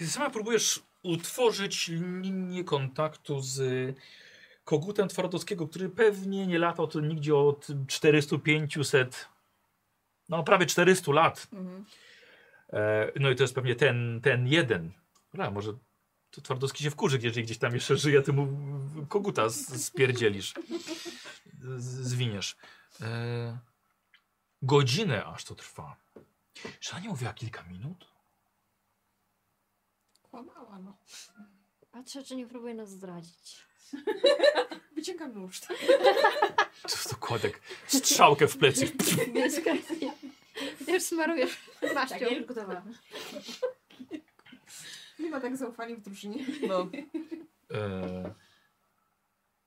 Sama 0.06 0.30
próbujesz 0.30 0.82
utworzyć 1.02 1.88
linię 1.88 2.64
kontaktu 2.64 3.40
z 3.40 3.60
kogutem 4.64 5.08
Twardowskiego, 5.08 5.68
który 5.68 5.88
pewnie 5.88 6.46
nie 6.46 6.58
latał 6.58 6.88
tu 6.88 7.00
nigdzie 7.00 7.36
od 7.36 7.66
400-500, 7.66 9.06
no 10.28 10.44
prawie 10.44 10.66
400 10.66 11.12
lat. 11.12 11.48
Mhm. 11.52 11.84
E, 12.72 13.12
no 13.20 13.30
i 13.30 13.36
to 13.36 13.42
jest 13.44 13.54
pewnie 13.54 13.74
ten, 13.74 14.20
ten 14.22 14.46
jeden. 14.46 14.92
Dobra, 15.32 15.50
może 15.50 15.72
to 16.30 16.40
Twardowski 16.40 16.84
się 16.84 16.90
wkurzy, 16.90 17.18
jeżeli 17.22 17.44
gdzieś 17.44 17.58
tam 17.58 17.74
jeszcze 17.74 17.96
żyje, 17.96 18.22
ty 18.22 18.32
mu 18.32 18.48
koguta 19.08 19.50
spierdzielisz. 19.50 20.54
Zwiniesz. 21.78 22.56
E, 23.00 23.58
godzinę 24.62 25.24
aż 25.24 25.44
to 25.44 25.54
trwa. 25.54 25.96
Czy 26.80 26.92
ona 26.92 27.00
nie 27.00 27.08
mówiła 27.08 27.32
kilka 27.32 27.62
minut? 27.62 28.06
Kłamała, 30.22 30.78
no. 30.78 30.96
Patrzę, 31.90 32.22
czy 32.22 32.36
nie 32.36 32.46
próbuje 32.46 32.74
nas 32.74 32.90
zdradzić. 32.90 33.56
Wyciągam 34.96 35.34
nóż. 35.34 35.60
To, 35.60 37.08
to 37.08 37.16
kodek. 37.16 37.60
Strzałkę 37.86 38.48
w 38.48 38.58
plecy. 38.58 38.92
Dyskretnie. 39.32 40.12
Już 40.88 41.02
smarujesz 41.02 41.56
Tak, 41.80 41.94
maścią. 41.94 42.16
ja 42.20 42.28
już 42.28 42.46
gotowa. 42.46 42.82
Nie 45.18 45.30
ma 45.30 45.40
tak 45.40 45.56
zaufania 45.56 45.96
w 45.96 46.00
drużynie. 46.00 46.44
No. 46.68 46.86
E, 47.74 48.34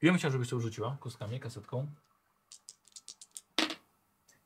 ja 0.01 0.11
bym 0.11 0.17
chciał, 0.17 0.31
żebyś 0.31 0.49
to 0.49 0.59
rzuciła 0.59 0.97
kostkami, 0.99 1.39
kasetką. 1.39 1.87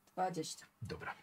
20. 0.08 0.66
Dobra. 0.82 1.16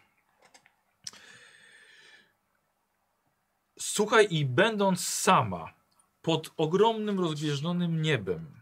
Słuchaj, 3.79 4.27
i 4.29 4.45
będąc 4.45 5.07
sama 5.07 5.73
pod 6.21 6.51
ogromnym, 6.57 7.19
rozwieżonym 7.19 8.01
niebem, 8.01 8.61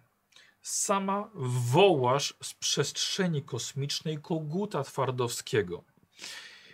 sama 0.62 1.30
wołasz 1.34 2.34
z 2.44 2.54
przestrzeni 2.54 3.44
kosmicznej 3.44 4.22
koguta 4.22 4.84
twardowskiego. 4.84 5.84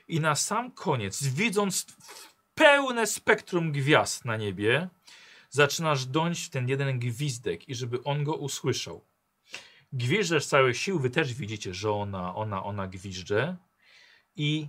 I 0.08 0.20
na 0.20 0.36
sam 0.36 0.72
koniec, 0.72 1.24
widząc 1.24 1.86
pełne 2.56 3.08
spektrum 3.08 3.72
gwiazd 3.72 4.26
na 4.26 4.38
niebie, 4.38 4.90
zaczynasz 5.50 6.06
dąć 6.06 6.46
w 6.46 6.50
ten 6.50 6.70
jeden 6.70 7.00
gwizdek 7.00 7.70
i 7.70 7.76
żeby 7.76 8.04
on 8.04 8.24
go 8.24 8.36
usłyszał. 8.36 9.06
Gwiżdżesz 9.94 10.46
z 10.46 10.48
całych 10.48 10.78
sił, 10.78 11.00
wy 11.00 11.10
też 11.10 11.34
widzicie, 11.34 11.74
że 11.74 11.92
ona, 11.92 12.36
ona, 12.36 12.64
ona 12.64 12.88
gwizdże 12.88 13.58
i 14.36 14.68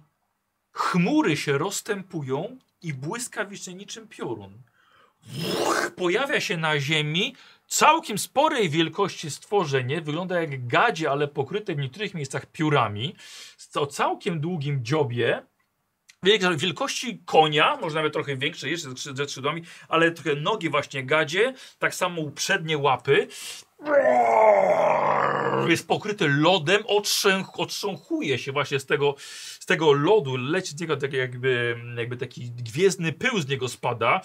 chmury 0.72 1.36
się 1.36 1.58
rozstępują 1.58 2.58
i 2.82 2.94
błyskawicznie 2.94 3.74
niczym 3.74 4.08
piorun. 4.08 4.62
Pojawia 5.96 6.40
się 6.40 6.56
na 6.56 6.80
ziemi 6.80 7.36
całkiem 7.68 8.18
sporej 8.18 8.70
wielkości 8.70 9.30
stworzenie, 9.30 10.00
wygląda 10.00 10.40
jak 10.40 10.66
gadzie, 10.66 11.10
ale 11.10 11.28
pokryte 11.28 11.74
w 11.74 11.78
niektórych 11.78 12.14
miejscach 12.14 12.46
piórami, 12.46 13.14
o 13.74 13.86
całkiem 13.86 14.40
długim 14.40 14.84
dziobie, 14.84 15.42
wielkości 16.56 17.22
konia, 17.26 17.76
może 17.80 17.94
nawet 17.96 18.12
trochę 18.12 18.36
większe 18.36 18.68
jeszcze 18.68 18.88
ze 18.88 18.94
skrzyd- 18.94 19.16
ze 19.16 19.24
skrzydłami, 19.24 19.62
ale 19.88 20.10
trochę 20.10 20.34
nogi 20.34 20.68
właśnie 20.68 21.04
gadzie, 21.04 21.54
tak 21.78 21.94
samo 21.94 22.30
przednie 22.30 22.78
łapy. 22.78 23.28
Jest 25.68 25.88
pokryty 25.88 26.28
lodem, 26.28 26.82
otrzęch, 26.86 27.60
otrząchuje 27.60 28.38
się 28.38 28.52
właśnie 28.52 28.80
z 28.80 28.86
tego, 28.86 29.14
z 29.60 29.66
tego 29.66 29.92
lodu, 29.92 30.36
leci 30.36 30.70
z 30.70 30.80
niego 30.80 30.96
tak 30.96 31.12
jakby, 31.12 31.76
jakby 31.96 32.16
taki 32.16 32.50
gwiezdny 32.50 33.12
pył 33.12 33.40
z 33.40 33.48
niego 33.48 33.68
spada. 33.68 34.20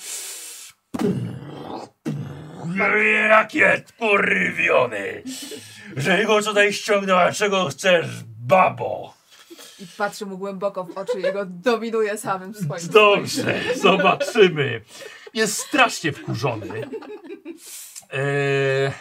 Jak 3.29 3.53
jest 3.53 3.91
porywiony, 3.93 5.23
że 5.97 6.25
go 6.25 6.41
tutaj 6.41 6.73
ściągnęła, 6.73 7.31
czego 7.31 7.65
chcesz, 7.65 8.07
babo? 8.39 9.13
I 9.79 9.85
patrzy 9.97 10.25
mu 10.25 10.37
głęboko 10.37 10.83
w 10.83 10.97
oczy, 10.97 11.19
jego 11.21 11.45
dominuje 11.45 12.17
samym 12.17 12.53
swoim. 12.53 12.87
Dobrze, 12.91 13.61
zobaczymy. 13.75 14.81
Jest 15.33 15.57
strasznie 15.57 16.11
wkurzony. 16.11 16.89
Eee, 18.11 18.91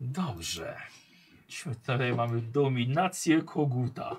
dobrze. 0.00 0.76
Tutaj 1.86 2.14
mamy 2.14 2.40
dominację 2.40 3.42
koguta. 3.42 4.16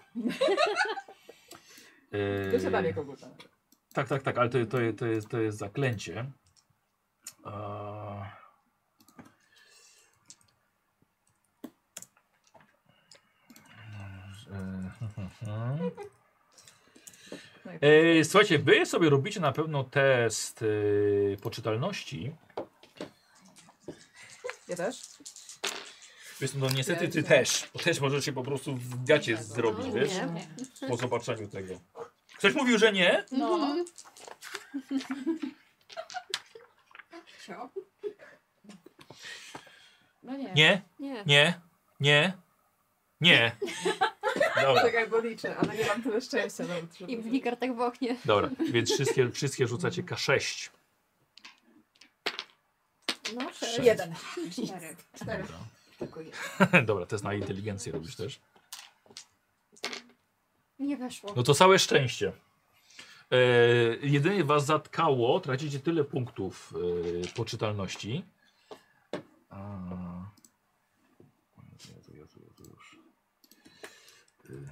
Eee, 2.11 2.51
To 2.51 2.59
się 2.59 2.71
bawię 2.71 2.93
koguta. 2.93 3.27
tak, 3.93 4.07
tak, 4.07 4.23
tak, 4.23 4.37
ale 4.37 4.49
to, 4.49 4.65
to, 4.65 4.77
to, 4.97 5.05
jest, 5.05 5.29
to 5.29 5.39
jest 5.39 5.57
zaklęcie. 5.57 6.25
Mhm. 14.51 15.91
E, 17.81 18.23
słuchajcie, 18.23 18.59
wy 18.59 18.85
sobie 18.85 19.09
robicie 19.09 19.39
na 19.39 19.51
pewno 19.51 19.83
test 19.83 20.61
e, 21.33 21.37
poczytalności. 21.37 22.35
Ja 24.67 24.75
też? 24.75 25.01
Wiesz, 26.41 26.53
no 26.53 26.69
niestety 26.69 27.07
ty 27.07 27.23
też. 27.23 27.69
Bo 27.73 27.79
też 27.79 27.99
możecie 27.99 28.33
po 28.33 28.43
prostu 28.43 28.75
w 28.75 29.05
gacie 29.05 29.37
zrobić, 29.37 29.85
No, 29.87 29.93
wiesz? 29.93 30.11
nie. 30.81 30.87
Po 30.87 30.97
zobaczeniu 30.97 31.47
tego. 31.47 31.79
Ktoś 32.37 32.53
mówił, 32.53 32.77
że 32.77 32.93
nie? 32.93 33.25
No. 33.31 33.75
No 40.23 40.37
nie. 40.37 40.53
Nie, 40.53 40.81
Nie. 40.99 41.23
nie, 41.25 41.53
nie, 41.99 42.33
nie. 43.21 43.51
Dobra, 44.61 44.81
Czekaj, 44.81 45.07
bo 45.09 45.19
liczę, 45.19 45.57
ale 45.57 45.75
nie 45.77 45.85
mam 45.85 46.03
tyle 46.03 46.21
szczęścia 46.21 46.63
nawet, 46.63 46.97
żeby... 46.97 47.11
I 47.11 47.17
w 47.39 47.43
kartach 47.43 47.75
w 47.75 47.81
oknie. 47.81 48.15
dobra, 48.25 48.49
więc 48.71 48.91
wszystkie, 48.93 49.31
wszystkie 49.31 49.67
rzucacie 49.67 50.03
K6. 50.03 50.69
No, 53.35 53.53
Sześć. 53.53 53.79
Jeden. 53.79 54.13
Cztery. 54.51 54.95
Cztery. 55.15 55.43
Dobra. 55.43 55.57
Tylko 55.99 56.21
jeden. 56.61 56.85
Dobra, 56.85 57.05
test 57.05 57.23
na 57.23 57.33
inteligencję 57.33 57.91
robisz 57.91 58.15
też. 58.15 58.39
Nie 60.79 60.97
weszło. 60.97 61.33
No 61.35 61.43
to 61.43 61.53
całe 61.53 61.79
szczęście. 61.79 62.31
E, 63.31 63.37
jedynie 64.01 64.43
was 64.43 64.65
zatkało, 64.65 65.39
tracicie 65.39 65.79
tyle 65.79 66.03
punktów 66.03 66.73
e, 67.23 67.33
poczytalności. 67.33 68.25
A... 69.49 69.59
O 71.57 71.61
Jezu, 71.71 71.93
Jezu, 71.95 72.13
Jezu, 72.15 72.39
Jezu, 72.39 72.63
już. 72.71 72.97
Y. 74.49 74.69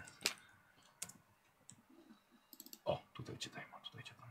O, 2.85 3.01
tutaj 3.13 3.37
cię 3.37 3.49
mam, 3.71 3.81
tutaj 3.81 4.03
cię 4.03 4.13
mam. 4.19 4.29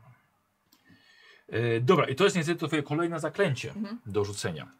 E, 1.49 1.79
dobra, 1.81 2.09
i 2.09 2.15
to 2.15 2.23
jest 2.23 2.35
niestety 2.35 2.67
twoje 2.67 2.83
kolejne 2.83 3.19
zaklęcie 3.19 3.69
Mhm. 3.69 3.99
do 4.05 4.25
rzucenia. 4.25 4.71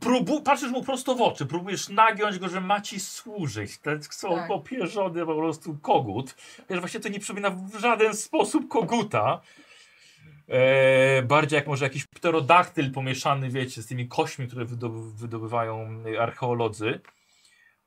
Próbu, 0.00 0.42
patrzysz 0.42 0.70
mu 0.70 0.82
prosto 0.82 1.14
w 1.14 1.22
oczy, 1.22 1.46
próbujesz 1.46 1.88
nagiąć 1.88 2.38
go, 2.38 2.48
że 2.48 2.60
ma 2.60 2.80
ci 2.80 3.00
służyć. 3.00 3.78
Ten 3.78 4.02
są 4.02 4.34
Tak. 4.34 4.48
popierzony 4.48 5.26
po 5.26 5.34
prostu 5.34 5.78
kogut. 5.82 6.34
Wiesz, 6.70 6.80
właśnie 6.80 7.00
to 7.00 7.08
nie 7.08 7.20
przypomina 7.20 7.50
w 7.50 7.78
żaden 7.78 8.16
sposób 8.16 8.68
koguta. 8.68 9.40
E, 10.48 11.22
bardziej 11.22 11.56
jak 11.56 11.66
może 11.66 11.84
jakiś 11.84 12.06
pterodaktyl 12.06 12.92
pomieszany, 12.92 13.50
wiecie, 13.50 13.82
z 13.82 13.86
tymi 13.86 14.08
kośćmi, 14.08 14.46
które 14.46 14.64
wydob 14.64 14.92
wydobywają 14.92 16.02
archeolodzy. 16.20 17.00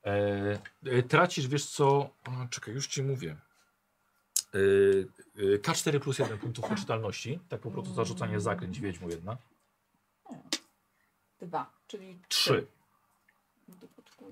E, 0.04 0.58
e, 0.86 1.02
tracisz, 1.02 1.48
wiesz 1.48 1.66
co, 1.66 1.86
o, 1.88 2.10
czekaj, 2.50 2.74
już 2.74 2.86
ci 2.86 3.02
mówię. 3.02 3.36
E, 4.54 4.58
e, 5.54 5.58
K4 5.58 6.00
plus 6.00 6.18
1 6.18 6.38
punktów 6.38 6.68
poczytalności, 6.68 7.40
tak 7.48 7.60
po 7.60 7.70
prostu 7.70 7.94
zarzucanie 7.94 8.40
zaklęć 8.40 8.80
wiedźmu 8.80 9.08
jedna. 9.08 9.36
Dwa, 11.40 11.70
czyli 11.92 12.18
3. 12.28 12.66
To 13.80 13.86
poczekaj. 13.96 14.28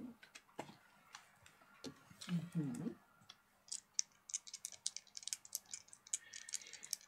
Mhm. 2.29 2.95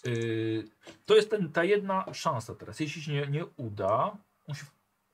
Yy, 0.04 0.64
to 1.06 1.16
jest 1.16 1.30
ten, 1.30 1.52
ta 1.52 1.64
jedna 1.64 2.14
szansa 2.14 2.54
teraz. 2.54 2.80
Jeśli 2.80 3.02
się 3.02 3.12
nie, 3.12 3.26
nie 3.26 3.46
uda, 3.46 4.16
on 4.46 4.54
się 4.54 4.64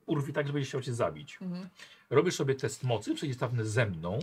urwi 0.07 0.33
tak, 0.33 0.47
że 0.47 0.52
będzie 0.52 0.68
chciał 0.68 0.81
cię 0.83 0.94
zabić. 0.94 1.39
Mhm. 1.42 1.68
Robisz 2.10 2.34
sobie 2.34 2.55
test 2.55 2.84
mocy 2.84 3.15
przeciwstawny 3.15 3.65
ze 3.67 3.86
mną. 3.86 4.18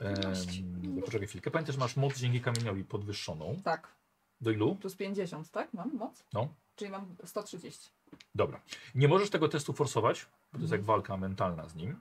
Ehm, 0.00 1.00
poczekaj 1.04 1.26
chwilkę. 1.26 1.50
Pamiętaj, 1.50 1.72
że 1.72 1.78
masz 1.78 1.96
moc 1.96 2.16
dzięki 2.16 2.40
kamieniowi 2.40 2.84
podwyższoną. 2.84 3.60
Tak, 3.64 3.94
Do 4.40 4.50
ilu? 4.50 4.76
plus 4.76 4.96
50, 4.96 5.50
tak? 5.50 5.74
Mam 5.74 5.94
moc? 5.94 6.24
No. 6.32 6.54
Czyli 6.76 6.90
mam 6.90 7.16
130. 7.24 7.97
Dobra. 8.34 8.60
Nie 8.94 9.08
możesz 9.08 9.30
tego 9.30 9.48
testu 9.48 9.72
forsować, 9.72 10.24
bo 10.24 10.58
to 10.58 10.62
jest 10.62 10.72
Mhm. 10.72 10.80
jak 10.80 10.84
walka 10.86 11.16
mentalna 11.16 11.68
z 11.68 11.74
nim. 11.74 12.00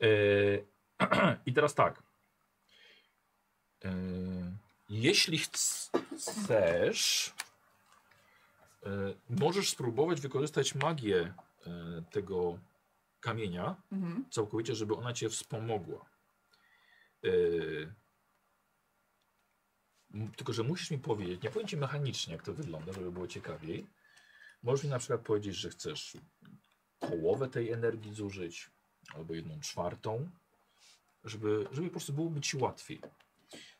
Yy, 0.00 0.66
I 1.46 1.52
teraz 1.52 1.74
tak. 1.74 2.02
Yy, 3.84 3.90
jeśli 4.88 5.38
chc- 5.38 5.90
chcesz, 6.18 7.34
yy, 8.82 9.16
możesz 9.30 9.70
spróbować 9.70 10.20
wykorzystać 10.20 10.74
magię 10.74 11.34
tego 12.10 12.58
kamienia 13.20 13.76
Mhm. 13.92 14.24
całkowicie, 14.30 14.74
żeby 14.74 14.94
ona 14.94 15.12
cię 15.12 15.28
wspomogła. 15.28 16.04
Tylko, 20.36 20.52
że 20.52 20.62
musisz 20.62 20.90
mi 20.90 20.98
powiedzieć, 20.98 21.42
nie 21.42 21.50
powiem 21.50 21.68
ci 21.68 21.76
mechanicznie, 21.76 22.32
jak 22.32 22.42
to 22.42 22.52
wygląda, 22.54 22.92
żeby 22.92 23.12
było 23.12 23.26
ciekawiej. 23.26 23.86
Możesz 24.64 24.84
mi 24.84 24.90
na 24.90 24.98
przykład 24.98 25.20
powiedzieć, 25.20 25.56
że 25.56 25.70
chcesz 25.70 26.16
połowę 26.98 27.48
tej 27.48 27.70
energii 27.72 28.14
zużyć, 28.14 28.70
albo 29.14 29.34
jedną 29.34 29.60
czwartą, 29.60 30.30
żeby, 31.24 31.66
żeby 31.72 31.86
po 31.86 31.92
prostu 31.92 32.12
byłoby 32.12 32.40
ci 32.40 32.56
łatwiej. 32.56 33.00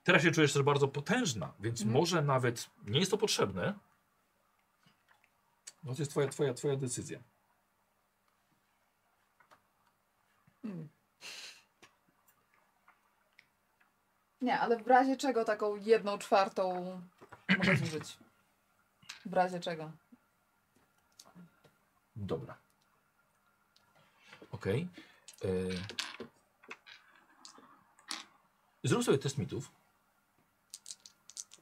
Teraz 0.02 0.22
się 0.22 0.30
czujesz 0.30 0.52
też 0.52 0.62
bardzo 0.62 0.88
potężna, 0.88 1.52
więc 1.60 1.80
Mhm. 1.80 1.98
może 2.00 2.22
nawet 2.22 2.70
nie 2.86 2.98
jest 2.98 3.10
to 3.10 3.18
potrzebne. 3.18 3.74
No 5.84 5.94
to 5.94 6.02
jest 6.02 6.10
twoja, 6.10 6.28
twoja, 6.28 6.54
twoja 6.54 6.76
decyzja. 6.76 7.18
Hmm. 10.62 10.88
Nie, 14.40 14.60
ale 14.60 14.76
w 14.82 14.86
razie 14.86 15.16
czego 15.16 15.44
taką 15.44 15.76
jedną 15.76 16.18
czwartą 16.18 16.84
mogę 17.58 17.76
zużyć? 17.76 18.16
W 19.26 19.32
razie 19.32 19.60
czego? 19.60 19.92
Dobra. 22.16 22.58
Okej. 24.52 24.88
Okay. 25.40 26.04
Zrób 28.84 29.04
sobie 29.04 29.18
test 29.18 29.38
mitów. 29.38 29.70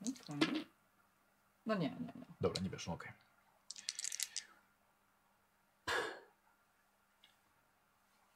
Okej. 0.01 0.67
No 1.67 1.75
nie, 1.75 1.91
nie, 1.91 2.13
nie. 2.15 2.27
Dobra, 2.41 2.63
nie 2.63 2.71
wiesz, 2.71 2.89
okej. 2.89 3.13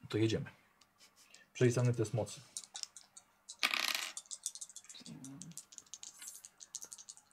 To 0.09 0.17
jedziemy. 0.17 0.49
Przejdziemy 1.53 1.93
test 1.93 2.13
mocy. 2.13 2.41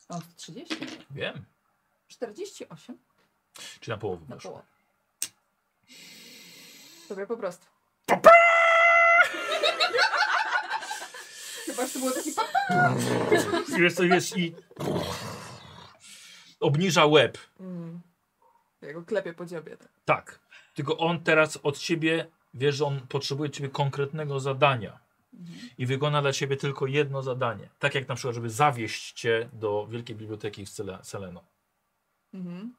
Mam 0.08 0.22
30? 0.36 0.76
Wiem. 1.10 1.44
48? 2.08 2.98
Czy 3.80 3.90
na 3.90 3.96
połowę 3.98 4.26
Na 4.28 4.36
połowę. 4.36 4.73
Sobie 7.08 7.26
po 7.26 7.36
prostu. 7.36 7.66
Chyba, 11.66 11.86
że 11.86 11.92
to 11.92 11.98
było 11.98 12.10
taki 12.10 12.32
pa- 12.32 12.94
Wiesz 13.78 13.94
co, 13.94 14.02
wiesz 14.02 14.36
i... 14.36 14.54
Obniża 16.60 17.06
łeb. 17.06 17.38
Mm. 17.60 18.00
Ja 18.82 18.92
go 18.92 19.02
klepię 19.02 19.34
po 19.34 19.46
dziobie. 19.46 19.76
Tak. 19.76 19.88
Tak. 20.04 20.40
Tylko 20.74 20.98
on 20.98 21.22
teraz 21.24 21.58
od 21.62 21.78
ciebie, 21.78 22.26
wiesz, 22.54 22.74
że 22.76 22.84
on 22.84 23.06
potrzebuje 23.08 23.50
ciebie 23.50 23.68
konkretnego 23.68 24.40
zadania. 24.40 24.98
Mhm. 25.34 25.58
I 25.78 25.86
wykona 25.86 26.22
dla 26.22 26.32
ciebie 26.32 26.56
tylko 26.56 26.86
jedno 26.86 27.22
zadanie. 27.22 27.68
Tak 27.78 27.94
jak 27.94 28.08
na 28.08 28.14
przykład, 28.14 28.34
żeby 28.34 28.50
zawieść 28.50 29.12
cię 29.12 29.48
do 29.52 29.86
Wielkiej 29.90 30.16
Biblioteki 30.16 30.66
w 30.66 30.68
Sele- 30.68 31.04
Seleno. 31.04 31.44
Mhm. 32.34 32.74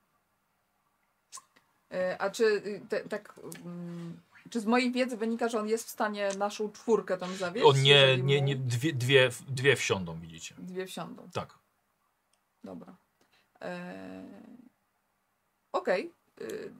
E, 1.95 2.17
A 2.21 2.29
czy 2.29 2.43
y, 2.45 2.81
te, 2.89 2.99
tak. 3.01 3.33
mm, 3.65 4.19
Czy 4.49 4.59
z 4.59 4.65
mojej 4.65 4.91
wiedzy 4.91 5.17
wynika, 5.17 5.49
że 5.49 5.59
on 5.59 5.67
jest 5.67 5.87
w 5.87 5.89
stanie 5.89 6.29
naszą 6.37 6.71
czwórkę 6.71 7.17
tam 7.17 7.35
zawieść? 7.35 7.65
On 7.67 7.81
nie, 7.81 8.17
nie, 8.17 8.41
nie 8.41 8.55
dwie, 8.55 8.93
dwie, 8.93 9.29
dwie 9.47 9.75
wsiądą, 9.75 10.19
widzicie. 10.19 10.55
Dwie 10.57 10.85
wsiądą. 10.85 11.29
Tak. 11.33 11.55
Dobra. 12.63 12.95
E, 13.61 14.23
Okej. 15.71 16.11
Y, 16.41 16.71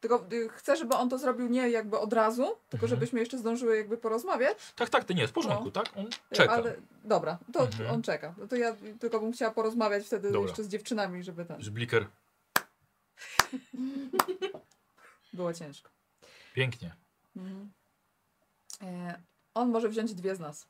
Tylko 0.00 0.26
y, 0.32 0.48
chcę, 0.48 0.76
żeby 0.76 0.94
on 0.94 1.08
to 1.08 1.18
zrobił 1.18 1.48
nie 1.48 1.70
jakby 1.70 1.98
od 1.98 2.12
razu, 2.12 2.42
tylko 2.68 2.86
Mhm. 2.86 2.88
żebyśmy 2.90 3.20
jeszcze 3.20 3.38
zdążyły 3.38 3.76
jakby 3.76 3.96
porozmawiać. 3.98 4.72
Tak, 4.76 4.88
tak, 4.90 5.04
to 5.04 5.12
nie 5.12 5.20
jest 5.20 5.32
w 5.32 5.34
porządku, 5.34 5.64
No. 5.64 5.70
tak? 5.70 5.86
On 5.96 6.06
czeka. 6.32 6.52
Ale 6.52 6.76
dobra, 7.04 7.38
to 7.52 7.60
Mhm. 7.60 7.90
on 7.90 8.02
czeka. 8.02 8.34
No 8.38 8.46
to 8.48 8.56
ja 8.56 8.76
tylko 9.00 9.20
bym 9.20 9.32
chciała 9.32 9.50
porozmawiać 9.50 10.06
wtedy 10.06 10.30
Dobra. 10.32 10.48
jeszcze 10.48 10.64
z 10.64 10.68
dziewczynami, 10.68 11.22
żeby 11.22 11.44
ten. 11.44 11.62
Że 11.62 11.70
Bliker, 11.70 12.06
Było 15.32 15.52
ciężko. 15.54 15.90
pięknie. 16.54 16.94
Mhm. 17.36 17.72
E, 18.82 19.20
on 19.54 19.70
może 19.70 19.88
wziąć 19.88 20.14
dwie 20.14 20.36
z 20.36 20.40
nas. 20.40 20.66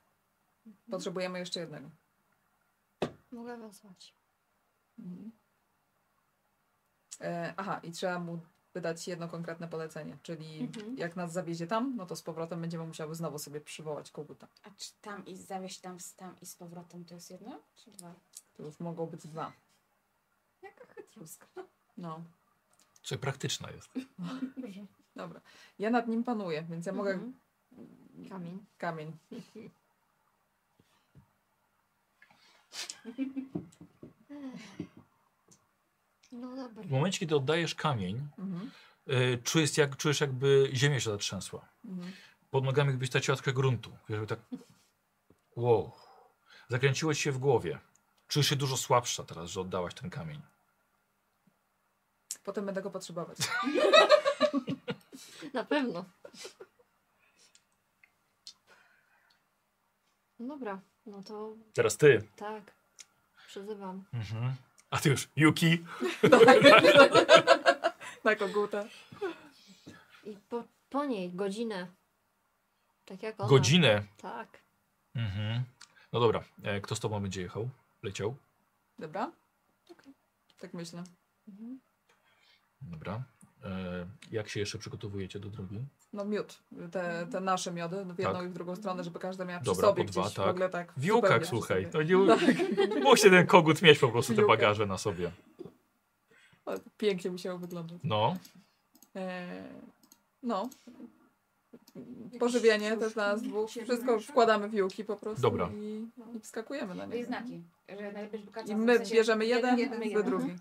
Potrzebujemy 0.90 1.38
jeszcze 1.38 1.60
jednego. 1.60 1.90
Mogę 3.32 3.56
wezwać. 3.56 4.14
Mhm. 4.98 5.32
E, 7.20 7.54
aha, 7.56 7.80
i 7.82 7.92
trzeba 7.92 8.18
mu 8.18 8.40
wydać 8.74 9.08
jedno 9.08 9.28
konkretne 9.28 9.68
polecenie, 9.68 10.18
czyli 10.22 10.60
Mhm. 10.60 10.98
jak 10.98 11.16
nas 11.16 11.32
zawiezie 11.32 11.66
tam, 11.66 11.96
no 11.96 12.06
to 12.06 12.16
z 12.16 12.22
powrotem 12.22 12.60
będziemy 12.60 12.86
musiały 12.86 13.14
znowu 13.14 13.38
sobie 13.38 13.60
przywołać 13.60 14.10
koguta. 14.10 14.46
A 14.62 14.70
czy 14.76 14.90
tam 15.00 15.26
i 15.26 15.36
zawieźć 15.36 15.80
tam, 15.80 16.00
z- 16.00 16.14
tam 16.14 16.36
i 16.42 16.46
z 16.46 16.54
powrotem 16.54 17.04
to 17.04 17.14
jest 17.14 17.30
jedno? 17.30 17.60
Czy 17.76 17.90
dwa? 17.90 18.14
To 18.56 18.62
już 18.62 18.80
mogą 18.80 19.06
być 19.06 19.26
dwa. 19.26 19.52
Jaka 20.62 20.86
chytruska. 20.94 21.46
No, 21.96 22.24
Co 23.06 23.18
praktyczna 23.18 23.70
jest. 23.70 23.90
dobra. 25.16 25.40
Ja 25.78 25.90
nad 25.90 26.08
nim 26.08 26.24
panuję, 26.24 26.66
więc 26.70 26.86
ja 26.86 26.92
mogę 26.92 27.10
Mhm. 27.10 27.34
Kamień. 28.28 28.64
kamień. 28.78 29.12
No 36.32 36.56
dobra. 36.56 36.82
W 36.82 36.90
momencie, 36.90 37.18
kiedy 37.18 37.36
oddajesz 37.36 37.74
kamień, 37.74 38.28
Mhm. 38.38 38.70
y, 39.08 39.38
czujesz, 39.44 39.76
jak, 39.76 39.96
czujesz 39.96 40.20
jakby 40.20 40.70
ziemia 40.74 41.00
się 41.00 41.10
zatrzęsła. 41.10 41.68
Mhm. 41.84 42.12
Pod 42.50 42.64
nogami 42.64 42.90
jakbyś 42.90 43.10
ta 43.10 43.20
ciotkę 43.20 43.52
gruntu. 43.52 43.96
Jakby 44.08 44.26
tak... 44.26 44.38
Wow. 45.56 45.92
Zakręciło 46.68 47.14
ci 47.14 47.22
się 47.22 47.32
w 47.32 47.38
głowie. 47.38 47.78
Czujesz 48.28 48.46
się 48.48 48.56
dużo 48.56 48.76
słabsza 48.76 49.24
teraz, 49.24 49.50
że 49.50 49.60
oddałaś 49.60 49.94
ten 49.94 50.10
kamień. 50.10 50.40
Potem 52.46 52.66
będę 52.66 52.82
go 52.82 52.90
potrzebować. 52.90 53.38
Na 55.54 55.64
pewno. 55.64 56.04
No 60.38 60.46
dobra, 60.48 60.80
no 61.06 61.22
to 61.22 61.56
Teraz 61.74 61.96
ty. 61.96 62.22
tak. 62.36 62.62
Przyzywam. 63.46 64.04
Mhm. 64.12 64.54
A 64.90 64.98
ty 64.98 65.08
już, 65.08 65.28
Yuki. 65.36 65.84
Na 68.24 68.36
koguta. 68.36 68.84
I 70.24 70.36
po, 70.48 70.64
po 70.90 71.04
niej 71.04 71.32
godzinę. 71.32 71.86
Tak 73.04 73.22
jak 73.22 73.40
ona. 73.40 73.48
Godzinę. 73.48 74.02
Tak. 74.16 74.48
Mhm. 75.14 75.64
No 76.12 76.20
dobra, 76.20 76.44
e, 76.62 76.80
kto 76.80 76.96
z 76.96 77.00
tobą 77.00 77.20
będzie 77.20 77.42
jechał? 77.42 77.68
Leciał? 78.02 78.36
Dobra? 78.98 79.32
Tak 80.60 80.74
myślę. 80.74 81.04
Mhm. 81.48 81.80
Dobra. 82.82 83.22
E, 83.64 84.06
jak 84.30 84.48
się 84.48 84.60
jeszcze 84.60 84.78
przygotowujecie 84.78 85.40
do 85.40 85.48
drogi? 85.48 85.80
No 86.12 86.24
miód. 86.24 86.62
Te, 86.92 87.26
te 87.32 87.40
nasze 87.40 87.72
miody 87.72 88.04
w 88.04 88.18
jedną 88.18 88.34
Tak. 88.34 88.44
i 88.44 88.48
w 88.48 88.52
drugą 88.52 88.76
stronę, 88.76 89.04
żeby 89.04 89.18
każda 89.18 89.44
miała 89.44 89.60
przy 89.60 89.70
Dobra, 89.70 89.88
sobie 89.88 90.04
po 90.04 90.10
dwa, 90.10 90.22
gdzieś 90.22 90.34
tak. 90.34 90.46
w 90.46 90.48
ogóle 90.48 90.68
tak 90.68 90.92
W 90.96 91.04
jukach, 91.04 91.40
przy 91.40 91.48
słuchaj. 91.50 91.82
sobie. 91.82 91.92
To 91.92 92.02
nie, 92.02 92.16
musi 93.10 93.30
ten 93.30 93.46
kogut 93.46 93.82
mieć 93.82 93.98
po 93.98 94.08
prostu 94.08 94.34
te 94.34 94.40
Juka. 94.40 94.52
bagaże 94.52 94.86
na 94.86 94.98
sobie. 94.98 95.30
O, 96.66 96.74
Pięknie 96.98 97.30
musiało 97.30 97.58
wyglądać. 97.58 97.98
No. 98.04 98.36
Eee, 99.14 99.62
no. 100.42 100.70
Pożywienie 102.40 102.96
też 102.96 103.14
dla 103.14 103.32
nas 103.32 103.42
dwóch. 103.42 103.70
Wszystko 103.70 104.20
wkładamy 104.20 104.68
w 104.68 104.74
juki 104.74 105.04
po 105.04 105.16
prostu 105.16 105.42
Dobra. 105.42 105.70
I, 105.74 106.08
i 106.36 106.40
wskakujemy 106.40 106.94
na 106.94 107.04
I 107.04 107.08
nie. 107.08 107.24
znaki. 107.24 107.62
Że 107.88 108.12
najlepiej, 108.12 108.40
żeby 108.40 108.52
każda 108.52 108.72
I 108.72 108.76
w 108.76 108.78
my 108.78 108.96
sensie 108.96 109.14
bierzemy 109.14 109.46
jeden, 109.46 109.78
jeden, 109.78 109.98
wy 109.98 110.06
jeden. 110.06 110.24
drugi. 110.24 110.54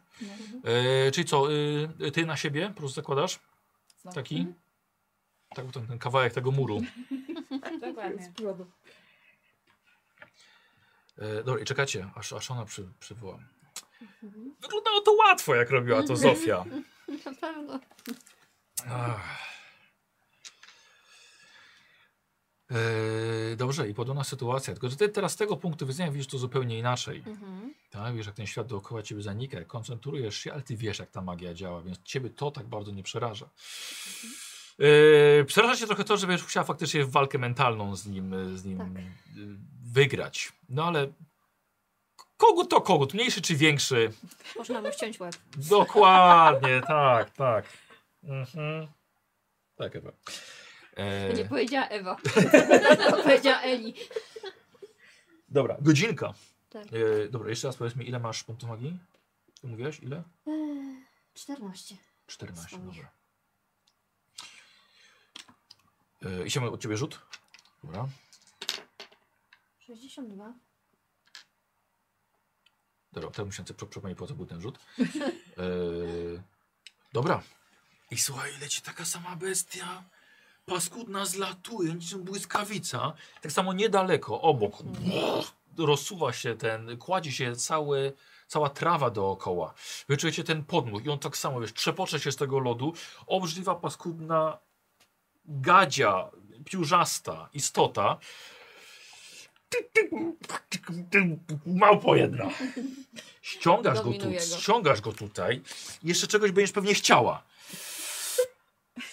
E, 0.63 1.11
czyli 1.11 1.25
co, 1.25 1.51
y, 2.01 2.11
ty 2.11 2.25
na 2.25 2.37
siebie 2.37 2.67
po 2.67 2.73
prostu 2.79 2.95
zakładasz? 2.95 3.39
Znowu. 4.01 4.15
Taki? 4.15 4.47
Tak, 5.55 5.65
ten, 5.71 5.87
ten 5.87 5.99
kawałek 5.99 6.33
tego 6.33 6.51
muru. 6.51 6.81
Dokładnie. 7.81 8.23
Z 8.23 8.29
przodu. 8.29 8.65
E, 11.17 11.43
dobra, 11.43 11.61
i 11.61 11.65
czekacie, 11.65 12.09
aż, 12.15 12.33
aż 12.33 12.51
ona 12.51 12.65
przy, 12.65 12.87
przywoła. 12.99 13.39
Mhm. 14.23 14.55
Wyglądało 14.61 15.01
to 15.01 15.11
łatwo, 15.13 15.55
jak 15.55 15.69
robiła 15.69 16.03
to 16.03 16.15
Zofia. 16.15 16.65
Na 17.25 17.33
pewno. 17.41 17.79
Ach. 18.89 19.54
E, 22.71 23.55
dobrze, 23.55 23.89
i 23.89 23.93
podobna 23.93 24.23
sytuacja. 24.23 24.73
Tylko, 24.73 24.89
że 24.89 24.95
ty 24.95 25.09
teraz 25.09 25.31
z 25.31 25.35
tego 25.35 25.57
punktu 25.57 25.87
widzenia 25.87 26.11
widzisz 26.11 26.27
to 26.27 26.37
zupełnie 26.37 26.79
inaczej. 26.79 27.23
Mhm. 27.25 27.73
Tak? 27.89 28.15
Wiesz, 28.15 28.25
jak 28.25 28.35
ten 28.35 28.47
świat 28.47 28.67
dookoła 28.67 29.03
ciebie 29.03 29.21
zanika, 29.21 29.63
koncentrujesz 29.65 30.37
się, 30.37 30.53
ale 30.53 30.61
ty 30.61 30.75
wiesz, 30.77 30.99
jak 30.99 31.11
ta 31.11 31.21
magia 31.21 31.53
działa, 31.53 31.81
więc 31.81 32.03
ciebie 32.03 32.29
to 32.29 32.51
tak 32.51 32.65
bardzo 32.67 32.91
nie 32.91 33.03
przeraża. 33.03 33.49
Yy, 34.79 35.45
przeraża 35.47 35.75
cię 35.75 35.87
trochę 35.87 36.03
to, 36.03 36.17
że 36.17 36.27
będziesz 36.27 36.45
musiała 36.45 36.63
faktycznie 36.65 37.05
w 37.05 37.11
walkę 37.11 37.37
mentalną 37.37 37.95
z 37.95 38.05
nim, 38.07 38.57
z 38.57 38.65
nim 38.65 38.77
Tak. 38.77 38.87
y, 38.87 39.01
wygrać. 39.91 40.53
No 40.69 40.85
ale 40.85 41.07
kogut 42.37 42.69
to 42.69 42.81
kogut, 42.81 43.13
mniejszy 43.13 43.41
czy 43.41 43.55
większy. 43.55 44.11
Można 44.57 44.81
mu 44.81 44.91
ściąć 44.91 45.19
łeb. 45.19 45.35
Dokładnie, 45.57 46.81
tak, 46.87 47.29
tak. 47.29 47.65
Mhm. 48.23 48.87
Tak, 49.75 49.95
Ewa. 49.95 50.11
E, 50.95 51.33
Nie 51.33 51.45
powiedziała 51.45 51.87
Ewa. 51.87 52.15
Powiedziała 53.23 53.61
Eli. 53.61 53.93
dobra, 55.49 55.77
godzinka. 55.81 56.33
Tak. 56.69 56.83
E, 56.93 57.29
dobra, 57.29 57.49
jeszcze 57.49 57.67
raz 57.67 57.75
powiedz 57.75 57.95
mi, 57.95 58.07
ile 58.07 58.19
masz 58.19 58.43
punktów 58.43 58.69
magii? 58.69 58.97
Ty 59.61 59.67
mówiłaś, 59.67 59.99
ile? 59.99 60.23
Eee, 60.47 61.05
14. 61.33 61.95
14, 62.27 62.67
Swoich. 62.77 62.85
dobra. 62.85 63.11
E, 66.41 66.45
I 66.45 66.51
się 66.51 66.65
od 66.71 66.81
ciebie 66.81 66.97
rzut? 66.97 67.21
Dobra. 67.83 68.07
62. 69.79 70.53
Dobra, 73.11 73.29
teraz 73.31 73.45
muszę 73.45 73.63
sobie 73.67 73.89
przypomnieć, 73.89 74.17
po 74.19 74.27
co 74.27 74.35
był 74.35 74.45
ten 74.45 74.61
rzut. 74.61 74.79
E, 74.99 75.03
dobra. 77.13 77.41
I 78.11 78.17
słuchaj, 78.17 78.51
leci 78.61 78.81
taka 78.81 79.05
sama 79.05 79.35
bestia. 79.35 80.03
Paskudna 80.65 81.25
zlatuje, 81.25 81.93
niczym 81.93 82.23
błyskawica. 82.23 83.13
Tak 83.41 83.51
samo 83.51 83.73
niedaleko, 83.73 84.41
obok. 84.41 84.73
Rozsuwa 85.77 86.33
się 86.33 86.55
ten, 86.55 86.97
kładzie 86.97 87.31
się 87.31 87.55
cały, 87.55 88.13
cała 88.47 88.69
trawa 88.69 89.09
dookoła. 89.09 89.73
Wy 90.09 90.17
czujecie 90.17 90.43
ten 90.43 90.63
podmuch 90.63 91.05
i 91.05 91.09
on 91.09 91.19
tak 91.19 91.37
samo, 91.37 91.61
wiesz, 91.61 91.73
trzepocze 91.73 92.19
się 92.19 92.31
z 92.31 92.35
tego 92.35 92.59
lodu. 92.59 92.93
Obrzydliwa, 93.27 93.75
paskudna 93.75 94.57
gadzia, 95.45 96.29
piórzasta 96.65 97.49
istota. 97.53 98.17
Małpo 101.65 102.15
jedna. 102.15 102.49
Ściągasz 103.41 104.01
go, 104.01 104.13
tu, 104.13 104.57
ściągasz 104.59 105.01
go 105.01 105.13
tutaj. 105.13 105.61
Jeszcze 106.03 106.27
czegoś 106.27 106.51
będziesz 106.51 106.71
pewnie 106.71 106.93
chciała. 106.93 107.43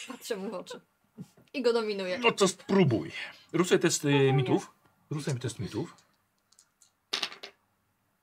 Patrzę 0.09 0.37
mu 0.37 0.51
w 0.51 0.55
oczy. 0.55 0.92
I 1.55 1.63
go 1.63 1.73
dominuje. 1.73 2.19
No 2.19 2.33
to 2.33 2.49
spróbuj. 2.49 3.13
Rzucaj 3.53 3.79
test 3.79 4.05
y, 4.05 4.33
mitów. 4.33 4.71
Rzucaj 5.11 5.35
mi 5.35 5.41
test 5.41 5.59
mitów. 5.59 5.97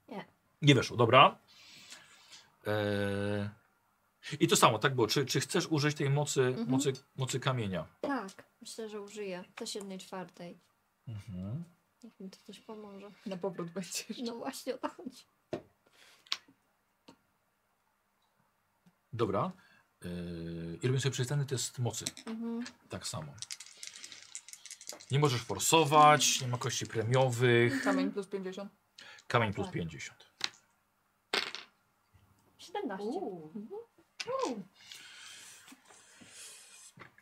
Nie. 0.08 0.25
Nie 0.61 0.75
weszło, 0.75 0.98
dobra. 0.98 1.38
Eee, 2.66 3.49
I 4.40 4.48
to 4.48 4.56
samo, 4.56 4.80
tak 4.80 4.95
było. 4.95 5.08
Czy, 5.08 5.25
czy 5.25 5.40
chcesz 5.40 5.67
użyć 5.67 5.98
tej 5.98 6.09
mocy, 6.09 6.41
Mhm. 6.41 6.69
mocy, 6.69 6.93
mocy 7.17 7.40
kamienia? 7.40 7.85
Tak, 8.01 8.43
myślę, 8.61 8.90
że 8.90 9.01
użyję. 9.01 9.43
Też 9.56 9.75
jednej 9.75 9.99
czwartej. 9.99 10.58
Mhm. 11.08 11.64
Niech 12.03 12.19
mi 12.19 12.30
to 12.30 12.38
coś 12.48 12.59
pomoże. 12.59 13.11
Na 13.25 13.38
powrót 13.38 13.69
będziesz. 13.69 14.17
No 14.25 14.35
właśnie 14.35 14.75
o 14.75 14.77
to 14.77 14.90
chodzi. 14.90 15.24
Dobra. 19.14 19.51
Eee, 20.05 20.09
I 20.75 20.81
robimy 20.81 20.99
sobie 20.99 21.13
przystępny 21.13 21.45
test 21.45 21.79
mocy. 21.79 22.05
Mhm. 22.25 22.65
Tak 22.89 23.07
samo. 23.07 23.33
Nie 25.11 25.19
możesz 25.19 25.41
forsować, 25.41 26.41
nie 26.41 26.47
ma 26.47 26.57
kości 26.57 26.85
premiowych. 26.85 27.83
Kamień 27.83 28.11
plus 28.11 28.27
50. 28.27 28.71
Kamień 29.27 29.53
plus 29.53 29.67
Tak. 29.67 29.73
50. 29.73 30.25
17. 32.57 33.03
Uuu. 33.07 33.53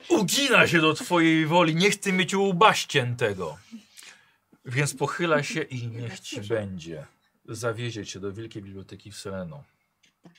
Ugina 0.09 0.67
się 0.67 0.81
do 0.81 0.93
twojej 0.93 1.45
woli, 1.45 1.75
nie 1.75 1.91
chce 1.91 2.11
mieć 2.13 2.35
łba 2.35 2.73
ściętego. 2.73 3.57
Więc 4.65 4.93
pochyla 4.93 5.43
się 5.43 5.61
i 5.61 5.87
niech 5.87 6.19
ci 6.19 6.41
będzie. 6.41 7.07
Zawiezie 7.45 8.05
cię 8.05 8.19
do 8.19 8.33
Wielkiej 8.33 8.61
Biblioteki 8.61 9.11
w 9.11 9.17
Seleno. 9.17 9.63
Tak. 10.23 10.33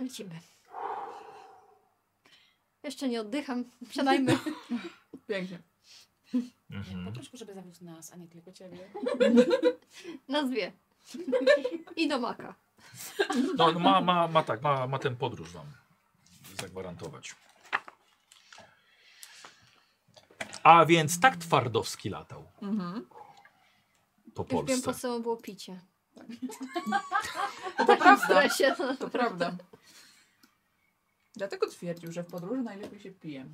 Lecimy. 0.00 0.40
Jeszcze 2.82 3.08
nie 3.08 3.20
oddycham. 3.20 3.64
Siadajmy. 3.90 4.38
Pięknie. 5.28 5.58
Mhm. 6.70 7.04
Poproszę, 7.04 7.30
żeby 7.36 7.54
zawiózł 7.54 7.84
nas, 7.84 8.12
a 8.12 8.16
nie 8.16 8.28
tylko 8.28 8.52
ciebie. 8.52 8.78
Na 10.28 10.42
dwie. 10.42 10.72
I 11.96 12.08
do 12.08 12.18
maka. 12.18 12.54
No, 13.56 13.72
no 13.72 13.78
ma, 13.78 14.00
ma, 14.00 14.28
ma 14.28 14.42
tak, 14.42 14.62
ma, 14.62 14.86
ma 14.86 14.98
ten 14.98 15.16
podróż 15.16 15.50
wam 15.52 15.66
zagwarantować. 16.60 17.34
A 20.62 20.86
więc 20.86 21.20
tak 21.20 21.36
Twardowski 21.36 22.10
latał 22.10 22.44
Mhm. 22.62 23.06
po 24.34 24.42
Już 24.42 24.50
wiem, 24.50 24.66
Polsce. 24.66 24.82
po 24.82 24.94
co 24.94 25.20
było 25.20 25.36
picie. 25.36 25.80
To 27.76 27.96
prawda. 27.96 28.16
Stresie. 28.48 28.74
To 28.98 29.10
prawda. 29.10 29.56
Dlatego 31.36 31.66
twierdził, 31.66 32.12
że 32.12 32.22
w 32.22 32.26
podróży 32.26 32.62
najlepiej 32.62 33.00
się 33.00 33.10
pije. 33.10 33.46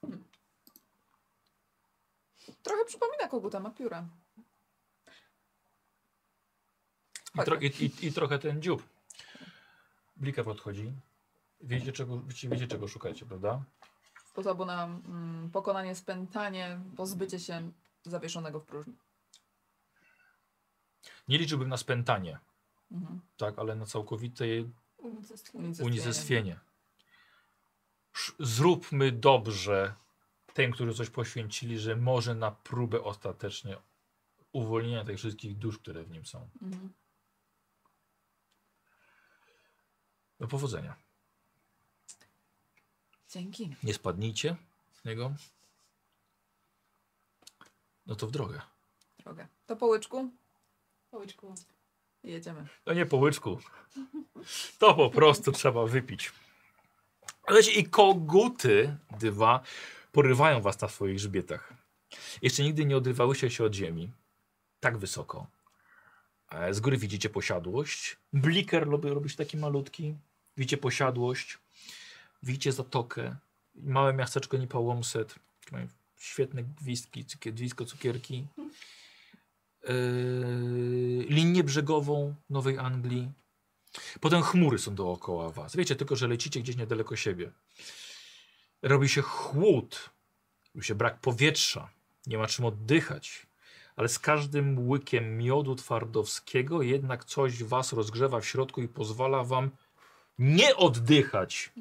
Hmm. 0.00 0.24
Trochę 2.62 2.84
przypomina 2.84 3.28
koguta, 3.28 3.60
ma 3.60 3.70
pióra. 3.70 4.08
I, 7.34 7.44
tro, 7.44 7.56
i, 7.56 7.66
i, 7.66 8.06
I 8.06 8.12
trochę 8.12 8.38
ten 8.38 8.62
dziób. 8.62 8.82
Blika 10.16 10.44
podchodzi. 10.44 10.92
Wiecie 11.60 11.92
czego, 11.92 12.22
wiecie, 12.48 12.66
czego 12.66 12.88
szukacie, 12.88 13.26
prawda? 13.26 13.62
Sposobu 14.26 14.64
na 14.64 14.84
mm, 14.84 15.50
pokonanie, 15.50 15.94
spętanie, 15.94 16.80
pozbycie 16.96 17.40
się 17.40 17.72
zawieszonego 18.04 18.60
w 18.60 18.64
próżni. 18.64 18.96
Nie 21.28 21.38
liczyłbym 21.38 21.68
na 21.68 21.76
spętanie, 21.76 22.38
Mhm. 22.92 23.20
tak, 23.36 23.58
ale 23.58 23.74
na 23.74 23.86
całkowite 23.86 24.44
Unicestwienie. 25.82 26.60
Zróbmy 28.38 29.12
dobrze 29.12 29.94
tym, 30.54 30.72
którzy 30.72 30.94
coś 30.94 31.10
poświęcili, 31.10 31.78
że 31.78 31.96
może 31.96 32.34
na 32.34 32.50
próbę 32.50 33.02
ostatecznie 33.02 33.76
uwolnienia 34.52 35.04
tych 35.04 35.18
wszystkich 35.18 35.58
dusz, 35.58 35.78
które 35.78 36.04
w 36.04 36.10
nim 36.10 36.26
są. 36.26 36.48
Mhm. 36.62 36.92
Do 40.40 40.48
powodzenia. 40.48 40.96
Dzięki. 43.30 43.76
Nie 43.82 43.94
spadnijcie 43.94 44.56
z 44.92 45.04
niego. 45.04 45.34
No 48.06 48.16
to 48.16 48.26
w 48.26 48.30
drogę. 48.30 48.60
Drogę. 49.18 49.48
To 49.66 49.76
po 49.76 49.86
łyczku 49.86 50.30
Połyczku. 51.10 51.54
Jedziemy. 52.30 52.66
To 52.84 52.92
nie 52.94 53.06
po 53.06 53.16
łyczku. 53.16 53.58
To 54.78 54.94
po 54.94 55.10
prostu 55.10 55.52
trzeba 55.52 55.86
wypić. 55.86 56.32
Wiecie, 57.54 57.72
i 57.72 57.84
koguty 57.84 58.96
dwa 59.20 59.60
porywają 60.12 60.60
was 60.60 60.80
na 60.80 60.88
swoich 60.88 61.16
grzbietach. 61.16 61.72
Jeszcze 62.42 62.62
nigdy 62.62 62.84
nie 62.84 62.96
odrywałyście 62.96 63.50
się 63.50 63.64
od 63.64 63.74
ziemi. 63.74 64.12
Tak 64.80 64.98
wysoko. 64.98 65.46
E, 66.50 66.74
Z 66.74 66.80
góry 66.80 66.96
widzicie 66.96 67.28
posiadłość. 67.30 68.16
Bliker 68.32 68.88
robi, 68.88 69.08
robi 69.08 69.30
się 69.30 69.36
taki 69.36 69.56
malutki. 69.56 70.14
Widzicie 70.56 70.76
posiadłość. 70.76 71.58
Widzicie 72.42 72.72
zatokę. 72.72 73.36
Małe 73.74 74.12
miasteczko 74.12 74.56
Nipołomset. 74.56 75.34
Mają 75.72 75.88
świetne 76.18 76.62
gwizdki, 76.62 77.24
cukier, 77.24 77.54
gwizdko 77.54 77.84
cukierki. 77.84 78.46
Yy, 79.88 81.26
linię 81.28 81.64
brzegową 81.64 82.34
Nowej 82.50 82.78
Anglii. 82.78 83.32
Potem 84.20 84.42
chmury 84.42 84.78
są 84.78 84.94
dookoła 84.94 85.50
was. 85.50 85.76
Wiecie 85.76 85.96
tylko, 85.96 86.16
że 86.16 86.28
lecicie 86.28 86.60
gdzieś 86.60 86.76
niedaleko 86.76 87.16
siebie. 87.16 87.50
Robi 88.82 89.08
się 89.08 89.22
chłód. 89.22 90.10
Robi 90.74 90.86
się 90.86 90.94
brak 90.94 91.20
powietrza. 91.20 91.88
Nie 92.26 92.38
ma 92.38 92.46
czym 92.46 92.64
oddychać. 92.64 93.46
Ale 93.96 94.08
z 94.08 94.18
każdym 94.18 94.88
łykiem 94.88 95.38
miodu 95.38 95.74
twardowskiego 95.74 96.82
jednak 96.82 97.24
coś 97.24 97.64
was 97.64 97.92
rozgrzewa 97.92 98.40
w 98.40 98.46
środku 98.46 98.82
i 98.82 98.88
pozwala 98.88 99.44
wam 99.44 99.70
nie 100.38 100.76
oddychać 100.76 101.72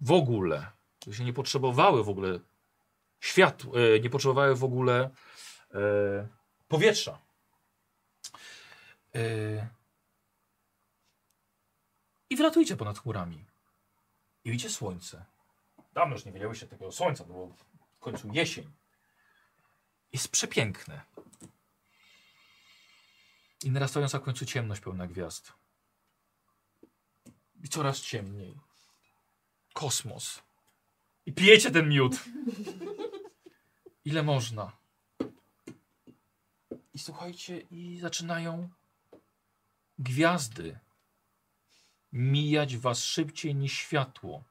w 0.00 0.12
ogóle. 0.12 0.66
Się 1.12 1.24
nie 1.24 1.32
potrzebowały 1.32 2.04
w 2.04 2.08
ogóle 2.08 2.38
światła, 3.20 3.72
e, 3.78 4.00
nie 4.00 4.10
potrzebowały 4.10 4.56
w 4.56 4.64
ogóle 4.64 5.10
e, 5.74 6.28
powietrza. 6.72 7.18
E, 9.14 9.20
I 12.30 12.36
wylatujcie 12.36 12.76
ponad 12.76 12.98
chmurami. 12.98 13.44
I 14.44 14.50
widzicie 14.50 14.70
słońce. 14.70 15.24
Dawno 15.92 16.14
już 16.14 16.24
nie 16.24 16.32
widziałyście 16.32 16.66
tego 16.66 16.92
słońca, 16.92 17.24
było 17.24 17.56
w 17.96 17.98
końcu 17.98 18.28
jesień. 18.32 18.72
Jest 20.12 20.28
przepiękne. 20.28 21.00
I 23.64 23.70
narastająca 23.70 24.18
w 24.18 24.22
końcu 24.22 24.46
ciemność 24.46 24.80
pełna 24.80 25.06
gwiazd. 25.06 25.52
I 27.64 27.68
coraz 27.68 28.00
ciemniej. 28.00 28.60
Kosmos. 29.72 30.42
I 31.26 31.32
pijecie 31.32 31.70
ten 31.70 31.88
miód. 31.88 32.14
Ile 34.04 34.22
można. 34.22 34.81
I 36.94 36.98
słuchajcie, 36.98 37.60
i 37.70 37.98
zaczynają 37.98 38.68
gwiazdy 39.98 40.78
mijać 42.12 42.76
was 42.76 43.04
szybciej 43.04 43.54
niż 43.54 43.72
światło. 43.72 44.44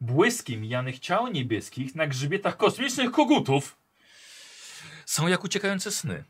Błyski 0.00 0.56
mijanych 0.56 0.98
ciał 0.98 1.28
niebieskich 1.28 1.94
na 1.94 2.06
grzbietach 2.06 2.56
kosmicznych 2.56 3.10
kogutów 3.10 3.76
są 5.06 5.26
jak 5.26 5.44
uciekające 5.44 5.90
sny. 5.90 6.24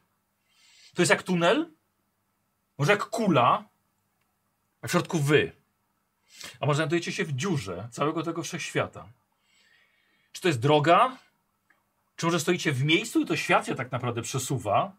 To 0.94 1.02
jest 1.02 1.10
jak 1.10 1.22
tunel, 1.22 1.70
może 2.78 2.92
jak 2.92 3.04
kula, 3.04 3.68
a 4.82 4.88
w 4.88 4.90
środku 4.90 5.18
wy. 5.18 5.52
A 6.60 6.66
może 6.66 6.76
znajdujecie 6.76 7.12
się 7.12 7.24
w 7.24 7.32
dziurze 7.32 7.88
całego 7.92 8.22
tego 8.22 8.42
wszechświata. 8.42 9.08
Czy 10.32 10.40
to 10.40 10.48
jest 10.48 10.60
droga? 10.60 11.18
Czy 12.16 12.26
może 12.26 12.40
stoicie 12.40 12.72
w 12.72 12.84
miejscu 12.84 13.20
i 13.20 13.26
to 13.26 13.36
świat 13.36 13.66
się 13.66 13.74
tak 13.74 13.92
naprawdę 13.92 14.22
przesuwa? 14.22 14.92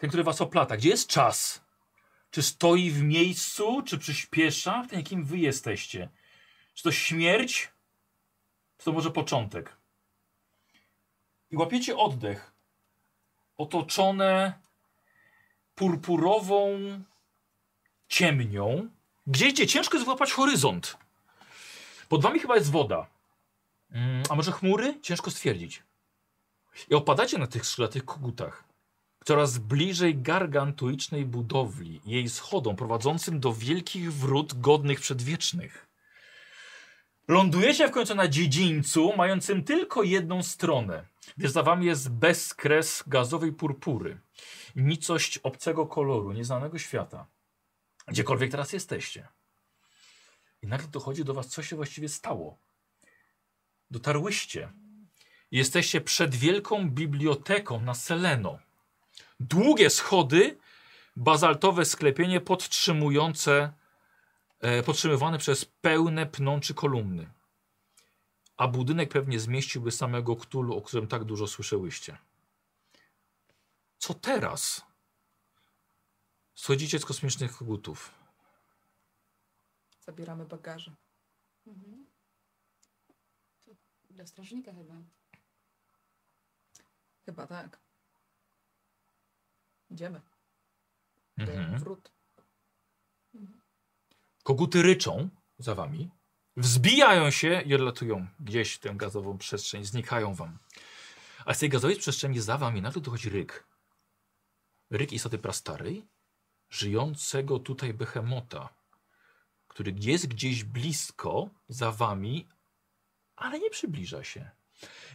Ten, 0.00 0.10
który 0.10 0.24
was 0.24 0.40
oplata. 0.40 0.76
Gdzie 0.76 0.88
jest 0.88 1.08
czas? 1.08 1.60
Czy 2.30 2.42
stoi 2.42 2.90
w 2.90 3.02
miejscu, 3.02 3.82
czy 3.82 3.98
przyspiesza? 3.98 4.82
W 4.82 4.88
tym, 4.88 4.98
jakim 4.98 5.24
wy 5.24 5.38
jesteście. 5.38 6.08
Czy 6.74 6.82
to 6.82 6.92
śmierć? 6.92 7.68
Czy 8.78 8.84
to 8.84 8.92
może 8.92 9.10
początek? 9.10 9.76
I 11.50 11.56
łapiecie 11.56 11.96
oddech. 11.96 12.52
Otoczone 13.56 14.52
purpurową 15.74 16.78
ciemnią. 18.08 18.88
Gdzie 19.26 19.66
ciężko 19.66 19.96
jest 19.96 20.04
złapać 20.04 20.32
horyzont. 20.32 20.96
Pod 22.08 22.22
wami 22.22 22.40
chyba 22.40 22.56
jest 22.56 22.70
woda. 22.70 23.06
Mm, 23.90 24.22
a 24.30 24.34
może 24.34 24.52
chmury? 24.52 25.00
Ciężko 25.02 25.30
stwierdzić. 25.30 25.82
I 26.90 26.94
opadacie 26.94 27.38
na 27.38 27.46
tych 27.46 27.66
skrzydlatych 27.66 28.04
kogutach. 28.04 28.69
Coraz 29.24 29.58
bliżej 29.58 30.16
gargantuicznej 30.16 31.24
budowli, 31.24 32.00
jej 32.06 32.28
schodom 32.28 32.76
prowadzącym 32.76 33.40
do 33.40 33.52
wielkich 33.52 34.12
wrót 34.12 34.60
godnych 34.60 35.00
przedwiecznych. 35.00 35.86
Lądujecie 37.28 37.88
w 37.88 37.90
końcu 37.90 38.14
na 38.14 38.28
dziedzińcu, 38.28 39.12
mającym 39.16 39.64
tylko 39.64 40.02
jedną 40.02 40.42
stronę, 40.42 41.06
gdzie 41.36 41.48
za 41.48 41.62
wami 41.62 41.86
jest 41.86 42.10
bezkres 42.10 43.04
gazowej 43.06 43.52
purpury. 43.52 44.20
Nicość 44.76 45.38
obcego 45.38 45.86
koloru, 45.86 46.32
nieznanego 46.32 46.78
świata. 46.78 47.26
Gdziekolwiek 48.08 48.50
teraz 48.50 48.72
jesteście. 48.72 49.28
I 50.62 50.66
nagle 50.66 50.88
dochodzi 50.88 51.24
do 51.24 51.34
was, 51.34 51.48
co 51.48 51.62
się 51.62 51.76
właściwie 51.76 52.08
stało. 52.08 52.58
Dotarłyście. 53.90 54.72
Jesteście 55.50 56.00
przed 56.00 56.34
wielką 56.34 56.90
biblioteką 56.90 57.80
na 57.80 57.94
Seleno. 57.94 58.58
Długie 59.40 59.90
schody, 59.90 60.58
bazaltowe 61.16 61.84
sklepienie 61.84 62.40
podtrzymujące, 62.40 63.72
e, 64.60 64.82
podtrzymywane 64.82 65.38
przez 65.38 65.64
pełne 65.64 66.26
pnączy 66.26 66.74
kolumny. 66.74 67.30
A 68.56 68.68
budynek 68.68 69.12
pewnie 69.12 69.40
zmieściłby 69.40 69.90
samego 69.90 70.36
Ktulu, 70.36 70.76
o 70.76 70.82
którym 70.82 71.08
tak 71.08 71.24
dużo 71.24 71.46
słyszałyście. 71.46 72.18
Co 73.98 74.14
teraz? 74.14 74.82
Schodzicie 76.54 76.98
z 76.98 77.04
kosmicznych 77.04 77.56
kogutów. 77.56 78.14
Zabieramy 80.00 80.44
bagaże. 80.44 80.94
Mhm. 81.66 82.06
To 83.64 83.70
do 84.10 84.26
strażnika 84.26 84.72
chyba. 84.72 84.94
Chyba 87.26 87.46
tak. 87.46 87.89
Idziemy. 89.90 90.20
Mhm. 91.38 91.78
wrót. 91.78 92.10
Koguty 94.42 94.82
ryczą 94.82 95.28
za 95.58 95.74
wami, 95.74 96.10
wzbijają 96.56 97.30
się 97.30 97.62
i 97.66 97.74
odlatują 97.74 98.26
gdzieś 98.40 98.74
w 98.74 98.78
tę 98.78 98.94
gazową 98.94 99.38
przestrzeń, 99.38 99.84
znikają 99.84 100.34
wam. 100.34 100.58
A 101.44 101.54
z 101.54 101.58
tej 101.58 101.68
gazowej 101.68 101.96
przestrzeni 101.96 102.40
za 102.40 102.58
wami 102.58 102.82
nagle 102.82 103.02
dochodzi 103.02 103.30
ryk. 103.30 103.66
Ryk 104.90 105.12
istoty 105.12 105.38
prastarej, 105.38 106.06
żyjącego 106.70 107.58
tutaj 107.58 107.94
behemota, 107.94 108.68
który 109.68 109.94
jest 109.96 110.26
gdzieś 110.26 110.64
blisko 110.64 111.50
za 111.68 111.92
wami, 111.92 112.48
ale 113.36 113.58
nie 113.58 113.70
przybliża 113.70 114.24
się. 114.24 114.50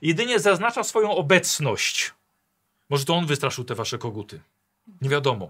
Jedynie 0.01 0.39
zaznacza 0.39 0.83
swoją 0.83 1.11
obecność. 1.11 2.13
Może 2.89 3.05
to 3.05 3.15
on 3.15 3.25
wystraszył 3.25 3.63
te 3.63 3.75
wasze 3.75 3.97
koguty. 3.97 4.41
Nie 5.01 5.09
wiadomo. 5.09 5.47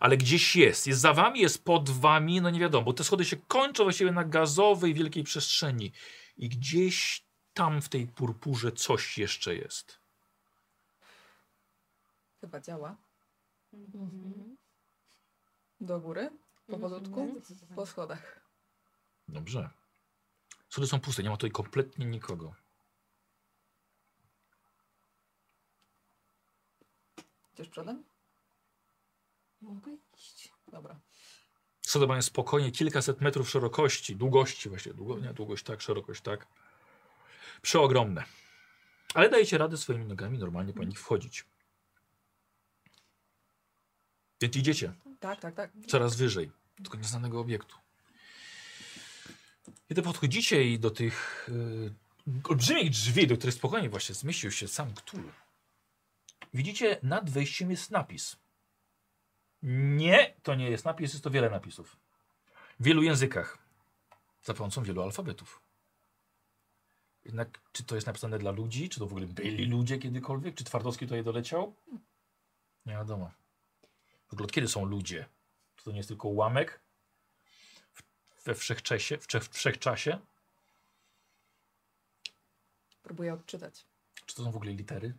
Ale 0.00 0.16
gdzieś 0.16 0.56
jest. 0.56 0.86
Jest 0.86 1.00
za 1.00 1.12
wami, 1.12 1.40
jest 1.40 1.64
pod 1.64 1.90
wami, 1.90 2.40
no 2.40 2.50
nie 2.50 2.60
wiadomo. 2.60 2.84
Bo 2.84 2.92
te 2.92 3.04
schody 3.04 3.24
się 3.24 3.36
kończą 3.36 3.82
właściwie 3.84 4.12
na 4.12 4.24
gazowej, 4.24 4.94
wielkiej 4.94 5.24
przestrzeni. 5.24 5.92
I 6.36 6.48
gdzieś 6.48 7.24
tam 7.54 7.82
w 7.82 7.88
tej 7.88 8.06
purpurze 8.06 8.72
coś 8.72 9.18
jeszcze 9.18 9.54
jest. 9.54 9.98
Chyba 12.40 12.60
działa. 12.60 12.96
Mhm. 13.72 14.56
Do 15.80 16.00
góry, 16.00 16.30
powolutku, 16.66 17.20
Mhm. 17.20 17.42
po 17.76 17.86
schodach. 17.86 18.40
Dobrze. 19.28 19.70
Schody 20.68 20.86
są 20.86 21.00
puste, 21.00 21.22
nie 21.22 21.30
ma 21.30 21.36
tutaj 21.36 21.50
kompletnie 21.50 22.06
nikogo. 22.06 22.54
Idziesz 27.54 27.68
przodem? 27.68 28.04
Mogę 29.60 29.96
iść. 30.16 30.52
Dobra. 30.68 31.00
Schody 31.86 32.06
mają 32.06 32.22
spokojnie 32.22 32.72
kilkaset 32.72 33.20
metrów 33.20 33.50
szerokości, 33.50 34.16
długości 34.16 34.68
właściwie. 34.68 34.94
Długo, 34.94 35.18
nie, 35.18 35.34
długość 35.34 35.64
tak, 35.64 35.80
szerokość 35.80 36.20
tak. 36.20 36.46
Przeogromne. 37.62 38.24
Ale 39.14 39.28
dajecie 39.28 39.58
radę 39.58 39.76
swoimi 39.76 40.04
nogami 40.04 40.38
normalnie 40.38 40.72
po 40.72 40.84
nich 40.84 41.00
wchodzić. 41.00 41.44
Więc 44.40 44.56
idziecie. 44.56 44.92
Tak, 45.20 45.40
tak, 45.40 45.54
tak. 45.54 45.70
coraz 45.88 46.16
wyżej, 46.16 46.50
tego 46.84 46.98
nieznanego 46.98 47.40
obiektu. 47.40 47.76
Kiedy 49.88 50.02
podchodzicie 50.02 50.64
i 50.64 50.78
do 50.78 50.90
tych 50.90 51.48
y, 51.48 51.92
olbrzymich 52.44 52.90
drzwi, 52.90 53.26
do 53.26 53.36
których 53.36 53.54
spokojnie 53.54 53.88
właśnie 53.88 54.14
zmieścił 54.14 54.50
się 54.50 54.68
sam 54.68 54.94
Cthulhu, 54.94 55.30
widzicie 56.54 56.98
nad 57.02 57.30
wejściem 57.30 57.70
jest 57.70 57.90
napis. 57.90 58.36
Nie, 59.68 60.34
to 60.42 60.54
nie 60.54 60.70
jest 60.70 60.84
napis, 60.84 61.12
jest 61.12 61.24
to 61.24 61.30
wiele 61.30 61.50
napisów. 61.50 61.96
W 62.80 62.84
wielu 62.84 63.02
językach. 63.02 63.58
Za 64.42 64.54
pomocą 64.54 64.82
wielu 64.82 65.02
alfabetów. 65.02 65.60
Jednak, 67.24 67.60
czy 67.72 67.84
to 67.84 67.94
jest 67.94 68.06
napisane 68.06 68.38
dla 68.38 68.50
ludzi? 68.50 68.88
Czy 68.88 68.98
to 68.98 69.06
w 69.06 69.10
ogóle 69.12 69.26
byli 69.26 69.66
ludzie 69.66 69.98
kiedykolwiek? 69.98 70.54
Czy 70.54 70.64
Twardowski 70.64 71.06
tutaj 71.06 71.24
doleciał? 71.24 71.74
Nie 72.86 72.92
wiadomo. 72.92 73.30
W 74.28 74.32
ogóle 74.32 74.44
od 74.44 74.52
kiedy 74.52 74.68
są 74.68 74.84
ludzie? 74.84 75.26
Czy 75.76 75.84
to 75.84 75.90
nie 75.90 75.96
jest 75.96 76.08
tylko 76.08 76.28
ułamek 76.28 76.80
w- 77.94 78.44
we 78.44 78.54
wszechczasie? 78.54 79.18
W, 79.18 79.26
cze- 79.26 79.40
w 79.40 79.48
wszechczasie? 79.48 80.18
Próbuję 83.02 83.34
odczytać. 83.34 83.86
Czy 84.26 84.34
to 84.36 84.44
są 84.44 84.50
w 84.52 84.56
ogóle 84.56 84.72
litery? 84.72 85.14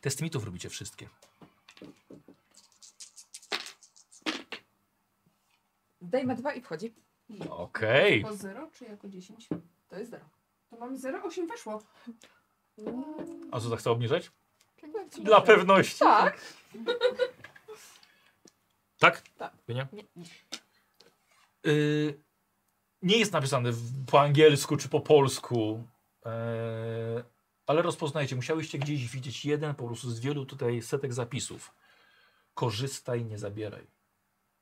Test 0.00 0.22
mitów 0.22 0.44
robicie 0.44 0.70
wszystkie. 0.70 1.08
Zdejmę 6.00 6.34
dwa 6.34 6.52
i 6.54 6.60
wchodzi. 6.60 6.94
Okej. 7.50 8.22
Po 8.22 8.36
0 8.36 8.70
czy 8.72 8.84
jako 8.84 9.08
10? 9.08 9.48
To 9.88 9.98
jest 9.98 10.10
zero. 10.10 10.24
To 10.70 10.76
mam 10.76 10.96
0,8 10.96 11.48
weszło. 11.48 11.82
A 13.50 13.60
co, 13.60 13.68
zechce 13.68 13.90
obniżać? 13.90 14.30
Czyli- 15.10 15.24
Dla 15.24 15.40
pewności. 15.40 15.98
Tak. 15.98 16.38
Tak? 18.98 19.22
Tak. 19.38 19.52
Nie, 19.68 19.74
nie. 19.92 20.04
Y, 21.66 22.20
nie 23.02 23.18
jest 23.18 23.32
napisane 23.32 23.72
w, 23.72 24.06
po 24.10 24.20
angielsku 24.20 24.76
czy 24.76 24.88
po 24.88 25.00
polsku, 25.00 25.84
e, 26.26 27.24
ale 27.66 27.82
rozpoznajcie, 27.82 28.36
musiałyście 28.36 28.78
gdzieś 28.78 29.08
widzieć 29.08 29.44
jeden 29.44 29.74
po 29.74 29.86
prostu 29.86 30.10
z 30.10 30.20
wielu 30.20 30.46
tutaj 30.46 30.82
setek 30.82 31.14
zapisów. 31.14 31.74
Korzystaj, 32.54 33.24
nie 33.24 33.38
zabieraj. 33.38 33.86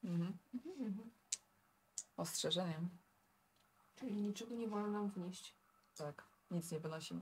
Mhm. 0.05 0.37
Mhm. 0.55 1.11
Ostrzeżeniem. 2.17 2.89
Czyli 3.97 4.13
niczego 4.13 4.55
nie 4.55 4.69
wolno 4.69 4.89
nam 4.89 5.11
wnieść. 5.11 5.55
Tak. 5.97 6.25
Nic 6.51 6.73
nie 6.73 6.81
wynosimy. 6.81 7.21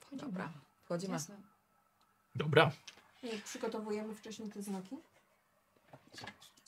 Wchodzimy. 0.00 0.22
Dobra. 0.22 0.52
Wchodzimy. 0.84 1.12
Jasne. 1.12 1.36
Dobra. 2.34 2.72
Nie, 3.22 3.38
przygotowujemy 3.38 4.14
wcześniej 4.14 4.50
te 4.50 4.62
znaki? 4.62 4.96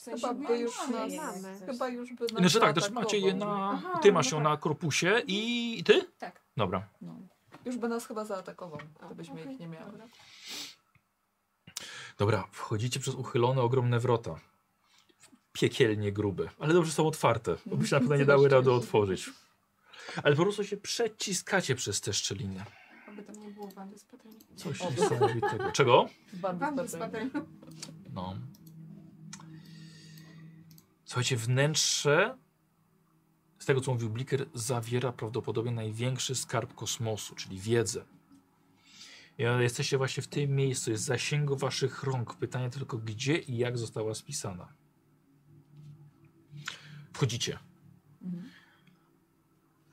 W 0.01 0.03
sensie 0.03 0.27
Chyba 0.27 0.47
by 0.47 0.57
już 0.57 0.77
mamy, 0.77 1.15
nas... 1.15 1.41
mamy. 1.41 1.59
Chyba 1.65 1.89
już 1.89 2.13
by 2.13 2.23
nas 2.23 2.39
Znaczy 2.39 2.59
tak, 2.59 2.75
też 2.75 2.89
macie 2.89 3.17
je 3.17 3.33
na... 3.33 3.71
Aha, 3.73 3.99
Ty 4.01 4.11
masz 4.11 4.31
no 4.31 4.37
ją 4.37 4.43
tak. 4.43 4.51
na 4.51 4.57
korpusie 4.57 5.21
i 5.27 5.83
ty? 5.85 6.05
Tak. 6.19 6.41
Dobra. 6.57 6.87
No. 7.01 7.15
Już 7.65 7.77
by 7.77 7.87
nas 7.87 8.05
chyba 8.05 8.25
zaatakował, 8.25 8.79
gdybyśmy 9.05 9.41
okej, 9.41 9.53
ich 9.53 9.59
nie 9.59 9.67
miały. 9.67 9.91
dobra. 9.91 10.07
Dobra, 12.17 12.47
wchodzicie 12.51 12.99
przez 12.99 13.15
uchylone 13.15 13.61
ogromne 13.61 13.99
wrota. 13.99 14.39
Piekielnie 15.53 16.11
grube, 16.11 16.49
ale 16.59 16.73
dobrze 16.73 16.91
są 16.91 17.07
otwarte, 17.07 17.55
bo 17.65 17.77
by 17.77 17.87
się 17.87 17.95
na 17.95 17.99
pewno 17.99 18.15
nie 18.15 18.25
dały 18.35 18.49
rady 18.49 18.71
otworzyć. 18.71 19.29
Ale 20.23 20.35
po 20.35 20.43
prostu 20.43 20.63
się 20.63 20.77
przeciskacie 20.77 21.75
przez 21.75 22.01
te 22.01 22.13
szczeliny. 22.13 22.63
Aby 23.07 23.23
tam 23.23 23.35
nie 23.35 23.49
było 23.49 23.67
wandy 23.67 23.97
z. 23.99 24.05
Coś 24.55 24.81
niesamowitego. 24.89 25.71
Czego? 25.71 26.09
Bandy 26.33 26.59
Wandy 26.65 26.87
z. 26.87 26.97
No. 28.13 28.35
Słuchajcie, 31.11 31.37
wnętrze, 31.37 32.37
z 33.59 33.65
tego 33.65 33.81
co 33.81 33.93
mówił 33.93 34.09
Bliker, 34.09 34.45
zawiera 34.53 35.11
prawdopodobnie 35.11 35.71
największy 35.71 36.35
skarb 36.35 36.73
kosmosu, 36.75 37.35
czyli 37.35 37.59
wiedzę. 37.59 38.05
Jesteście 39.37 39.97
właśnie 39.97 40.23
w 40.23 40.27
tym 40.27 40.55
miejscu, 40.55 40.91
jest 40.91 41.03
zasięgu 41.03 41.57
waszych 41.57 42.03
rąk. 42.03 42.35
Pytanie 42.35 42.69
tylko, 42.69 42.97
gdzie 42.97 43.37
i 43.37 43.57
jak 43.57 43.77
została 43.77 44.15
spisana. 44.15 44.73
Wchodzicie. 47.13 47.59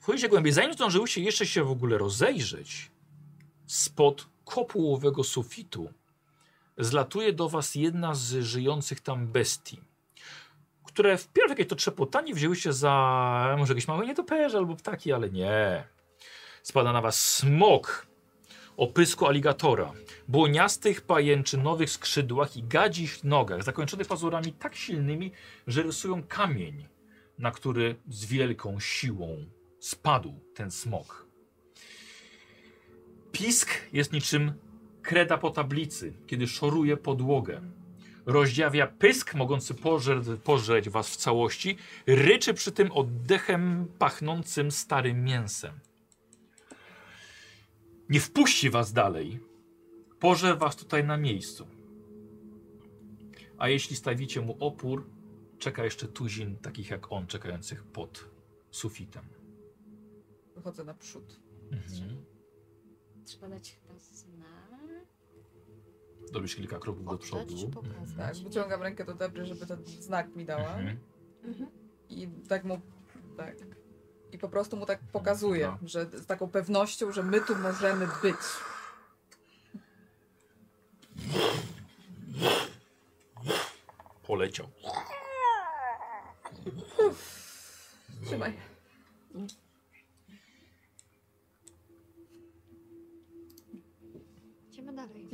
Wchodzicie 0.01 0.29
głębiej. 0.29 0.53
Zanim 0.53 0.75
zdążyłyście 0.75 1.23
jeszcze 1.23 1.47
się 1.47 1.65
w 1.65 1.71
ogóle 1.71 1.99
rozejrzeć, 1.99 2.91
spod 3.67 4.29
kopułowego 4.45 5.25
sufitu 5.25 5.93
zlatuje 6.79 7.33
do 7.33 7.49
was 7.49 7.75
jedna 7.75 8.15
z 8.15 8.45
żyjących 8.45 9.01
tam 9.01 9.27
bestii, 9.27 9.88
które 10.99 11.19
wpierw 11.19 11.51
jakieś 11.51 11.67
to 11.67 11.77
trzepotanie 11.77 12.35
wzięłyście 12.35 12.73
za 12.73 13.55
może 13.59 13.73
jakieś 13.73 13.89
małe 13.89 14.07
nietoperze 14.07 14.59
albo 14.59 14.77
ptaki, 14.77 15.13
ale 15.13 15.31
nie. 15.31 15.85
Spada 16.63 16.93
na 16.93 17.01
was 17.01 17.37
smok 17.37 18.07
o 18.77 18.87
pysku 18.87 19.27
aligatora, 19.27 19.93
błoniastych 20.29 21.01
pajęczynowych 21.01 21.91
skrzydłach 21.91 22.57
i 22.57 22.63
gadzich 22.63 23.25
nogach, 23.25 23.63
zakończonych 23.63 24.07
pazurami 24.07 24.53
tak 24.53 24.75
silnymi, 24.75 25.33
że 25.67 25.83
rysują 25.83 26.23
kamień, 26.23 26.89
na 27.39 27.51
który 27.51 27.97
z 28.09 28.25
wielką 28.25 28.81
siłą 28.81 29.47
spadł 29.81 30.41
ten 30.55 30.71
smok. 30.71 31.27
Pisk 33.33 33.71
jest 33.93 34.13
niczym 34.13 34.53
kreda 35.03 35.39
po 35.39 35.51
tablicy, 35.51 36.13
kiedy 36.27 36.49
szoruje 36.49 36.97
podłogę. 36.97 37.78
Rozdziawia 38.29 38.87
pysk, 38.87 39.35
mogący 39.35 39.75
pożreć, 39.75 40.27
pożreć 40.45 40.89
was 40.89 41.11
w 41.11 41.17
całości, 41.17 41.77
ryczy 42.07 42.55
przy 42.55 42.73
tym 42.73 42.93
oddechem 42.93 43.89
pachnącym 43.99 44.71
starym 44.71 45.25
mięsem. 45.25 45.81
Nie 48.09 48.21
wpuści 48.21 48.71
was 48.71 48.93
dalej. 48.93 49.41
Pożer 50.21 50.59
was 50.59 50.77
tutaj 50.77 51.05
na 51.05 51.17
miejscu. 51.17 51.67
A 53.59 53.69
jeśli 53.69 53.97
stawicie 53.97 54.41
mu 54.41 54.57
opór, 54.61 55.11
czeka 55.59 55.85
jeszcze 55.85 56.09
tuzin 56.09 56.57
takich 56.57 56.91
jak 56.91 57.13
on, 57.13 57.27
czekających 57.27 57.85
pod 57.85 58.25
sufitem. 58.71 59.25
Wychodzę 60.55 60.85
naprzód. 60.85 61.41
Mhm. 61.71 62.25
Trzeba 63.25 63.49
dać 63.49 63.73
chyba. 63.73 63.99
Robisz 66.33 66.57
kilka 66.57 66.79
kroków 66.79 67.05
do 67.05 67.11
Oddać 67.11 67.27
przodu. 67.27 67.57
czy 67.59 67.67
pokazać? 67.69 67.97
Mhm. 67.99 68.17
Tak, 68.35 68.37
wyciągam 68.45 68.83
rękę 68.83 69.05
do 69.05 69.15
Debry, 69.15 69.47
żeby 69.47 69.67
ten 69.67 69.85
znak 69.87 70.37
mi 70.37 70.45
dała. 70.45 70.75
Mhm. 70.75 70.99
Mhm. 71.45 71.71
I 72.09 72.29
tak 72.49 72.65
mu. 72.65 72.81
Tak. 73.37 73.57
I 74.33 74.39
po 74.39 74.49
prostu 74.49 74.77
mu 74.77 74.87
tak 74.87 75.01
pokazuję, 75.13 75.65
Dobra. 75.65 75.79
że 75.89 76.07
z 76.07 76.27
taką 76.27 76.49
pewnością, 76.51 77.13
że 77.13 77.23
my 77.23 77.41
tu 77.41 77.57
możemy 77.57 78.07
być. 78.23 78.37
Poleciał. 84.27 84.67
Trzymaj. 88.27 88.53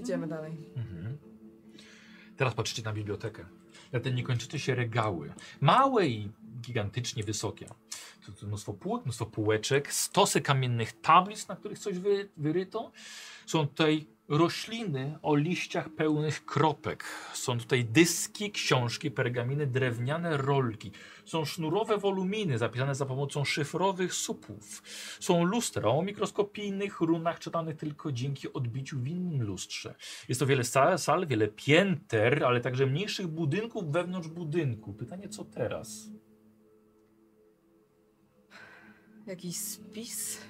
Idziemy 0.04 0.26
dalej. 0.26 0.52
Mhm. 0.76 1.18
Teraz 2.36 2.54
patrzycie 2.54 2.82
na 2.82 2.92
bibliotekę. 2.92 3.44
Na 3.92 4.00
te 4.00 4.12
niekończące 4.12 4.58
się 4.58 4.74
regały. 4.74 5.32
Małe 5.60 6.06
i 6.06 6.30
gigantycznie 6.60 7.24
wysokie. 7.24 7.66
tu, 8.26 8.32
tu 8.32 8.46
mnóstwo 8.46 8.72
półek, 8.72 9.04
mnóstwo 9.04 9.26
półeczek, 9.26 9.92
stosy 9.92 10.40
kamiennych 10.40 11.00
tablic, 11.00 11.48
na 11.48 11.56
których 11.56 11.78
coś 11.78 11.98
wy, 11.98 12.28
wyryto. 12.36 12.92
Są 13.46 13.68
tutaj 13.68 14.06
rośliny 14.28 15.18
o 15.22 15.36
liściach 15.36 15.88
pełnych 15.88 16.44
kropek. 16.44 17.04
Są 17.32 17.58
tutaj 17.58 17.84
dyski, 17.84 18.50
książki, 18.50 19.10
pergaminy, 19.10 19.66
drewniane 19.66 20.36
rolki. 20.36 20.90
Są 21.24 21.44
sznurowe 21.44 21.98
woluminy 21.98 22.58
zapisane 22.58 22.94
za 22.94 23.06
pomocą 23.06 23.44
szyfrowych 23.44 24.14
supów. 24.14 24.82
Są 25.20 25.44
lustra 25.44 25.88
o 25.88 26.02
mikroskopijnych 26.02 27.00
runach 27.00 27.38
czytanych 27.38 27.76
tylko 27.76 28.12
dzięki 28.12 28.52
odbiciu 28.52 28.98
w 28.98 29.08
innym 29.08 29.42
lustrze. 29.42 29.94
Jest 30.28 30.40
to 30.40 30.46
wiele 30.46 30.64
sal, 30.64 30.98
sal, 30.98 31.26
wiele 31.26 31.48
pięter, 31.48 32.44
ale 32.44 32.60
także 32.60 32.86
mniejszych 32.86 33.26
budynków 33.26 33.92
wewnątrz 33.92 34.28
budynku. 34.28 34.94
Pytanie, 34.94 35.28
co 35.28 35.44
teraz? 35.44 36.10
Jakiś 39.26 39.56
spis? 39.56 40.40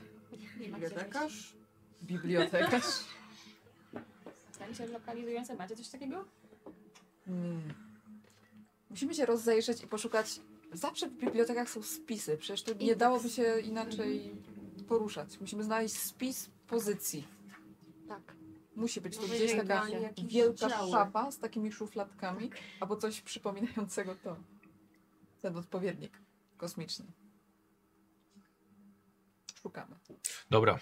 Bibliotekarz? 0.58 1.56
Bibliotekarz? 2.02 2.84
Zdjęcie 4.54 4.86
lokalizujące, 4.86 5.54
macie 5.54 5.76
coś 5.76 5.88
takiego? 5.88 6.24
Hmm. 7.24 7.74
Musimy 8.90 9.14
się 9.14 9.26
rozejrzeć 9.26 9.82
i 9.82 9.86
poszukać. 9.86 10.40
Zawsze 10.72 11.08
w 11.08 11.12
bibliotekach 11.12 11.70
są 11.70 11.82
spisy, 11.82 12.36
przecież 12.36 12.62
to 12.62 12.74
nie 12.74 12.96
dałoby 12.96 13.30
się 13.30 13.60
inaczej 13.60 14.36
poruszać. 14.88 15.40
Musimy 15.40 15.64
znaleźć 15.64 15.96
spis 15.96 16.50
pozycji. 16.66 17.28
Tak. 18.08 18.34
Musi 18.76 19.00
być 19.00 19.16
tu 19.16 19.28
gdzieś 19.28 19.56
taka 19.56 19.86
wielka 20.26 20.68
działy. 20.68 20.90
szafa 20.90 21.30
z 21.30 21.38
takimi 21.38 21.72
szufladkami, 21.72 22.50
albo 22.80 22.96
coś 22.96 23.20
przypominającego 23.20 24.14
to. 24.14 24.36
Ten 25.42 25.56
odpowiednik 25.56 26.20
kosmiczny. 26.56 27.04
Szukamy. 29.62 29.96
Dobra. 30.50 30.78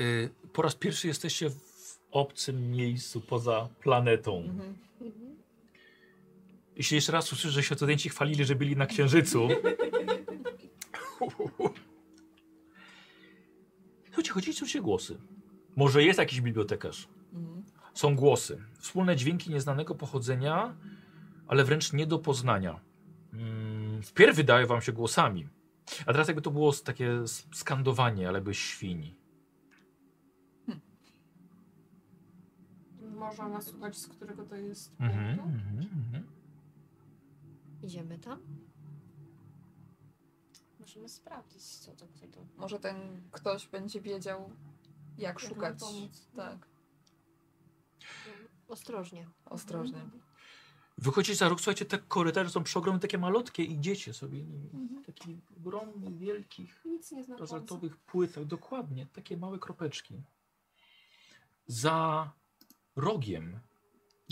Y, 0.00 0.30
po 0.52 0.62
raz 0.62 0.74
pierwszy 0.74 1.08
jesteście 1.08 1.50
w 1.50 1.75
obcym 2.16 2.70
miejscu 2.70 3.20
poza 3.20 3.68
planetą. 3.80 4.48
Jeśli 6.76 6.94
jeszcze 6.94 7.12
raz 7.12 7.32
usłyszę, 7.32 7.50
że 7.50 7.62
światodenci 7.62 8.08
chwalili, 8.08 8.44
że 8.44 8.54
byli 8.54 8.76
na 8.76 8.86
Księżycu. 8.86 9.48
Słuchajcie, 14.06 14.32
chodzi, 14.32 14.52
słyszycie 14.52 14.82
głosy. 14.82 15.18
Może 15.76 16.02
jest 16.02 16.18
jakiś 16.18 16.40
bibliotekarz. 16.40 17.08
Są 17.94 18.16
głosy. 18.16 18.62
Wspólne 18.78 19.16
dźwięki 19.16 19.50
nieznanego 19.50 19.94
pochodzenia, 19.94 20.76
ale 21.46 21.64
wręcz 21.64 21.92
nie 21.92 22.06
do 22.06 22.18
poznania. 22.18 22.80
Mm, 23.32 24.02
wpierw 24.02 24.36
wydaje 24.36 24.66
wam 24.66 24.82
się 24.82 24.92
głosami. 24.92 25.48
A 26.06 26.12
teraz 26.12 26.28
jakby 26.28 26.42
to 26.42 26.50
było 26.50 26.72
takie 26.72 27.10
skandowanie, 27.52 28.28
ale 28.28 28.40
bez 28.40 28.56
świni. 28.56 29.16
Można 33.26 33.48
nasłuchać, 33.48 33.96
z 33.98 34.06
którego 34.08 34.44
to 34.44 34.56
jest 34.56 34.92
Mhm, 35.00 35.36
punktu? 35.38 35.54
mhm, 35.54 35.78
mhm. 35.78 36.26
Idziemy 37.82 38.18
tam? 38.18 38.40
Możemy 40.80 41.08
sprawdzić, 41.08 41.62
co 41.62 41.92
to 41.92 42.06
kto 42.08 42.26
to. 42.26 42.46
Może 42.56 42.78
ten 42.78 43.22
ktoś 43.30 43.66
będzie 43.68 44.00
wiedział, 44.00 44.50
jak 45.18 45.18
Jak 45.18 45.40
szukać. 45.40 45.78
pomóc. 45.80 46.28
Tak, 46.36 46.66
Ostrożnie. 48.68 49.26
ostrożnie. 49.44 50.00
Wychodzicie 50.98 51.36
za 51.36 51.48
róg, 51.48 51.60
słuchajcie, 51.60 51.84
te 51.84 51.98
korytarze 51.98 52.50
są 52.50 52.62
przeogromne, 52.62 53.00
takie 53.00 53.18
malutkie, 53.18 53.64
idziecie 53.64 54.14
sobie 54.14 54.42
nimi. 54.42 54.70
Mhm. 54.74 55.04
Takich 55.04 55.38
ogromnych, 55.56 56.18
wielkich, 56.18 56.82
Nic 56.84 57.12
nie 57.12 57.24
płytach. 57.96 58.44
Dokładnie, 58.44 59.06
takie 59.06 59.36
małe 59.36 59.58
kropeczki. 59.58 60.22
Za 61.66 62.30
rogiem 62.96 63.60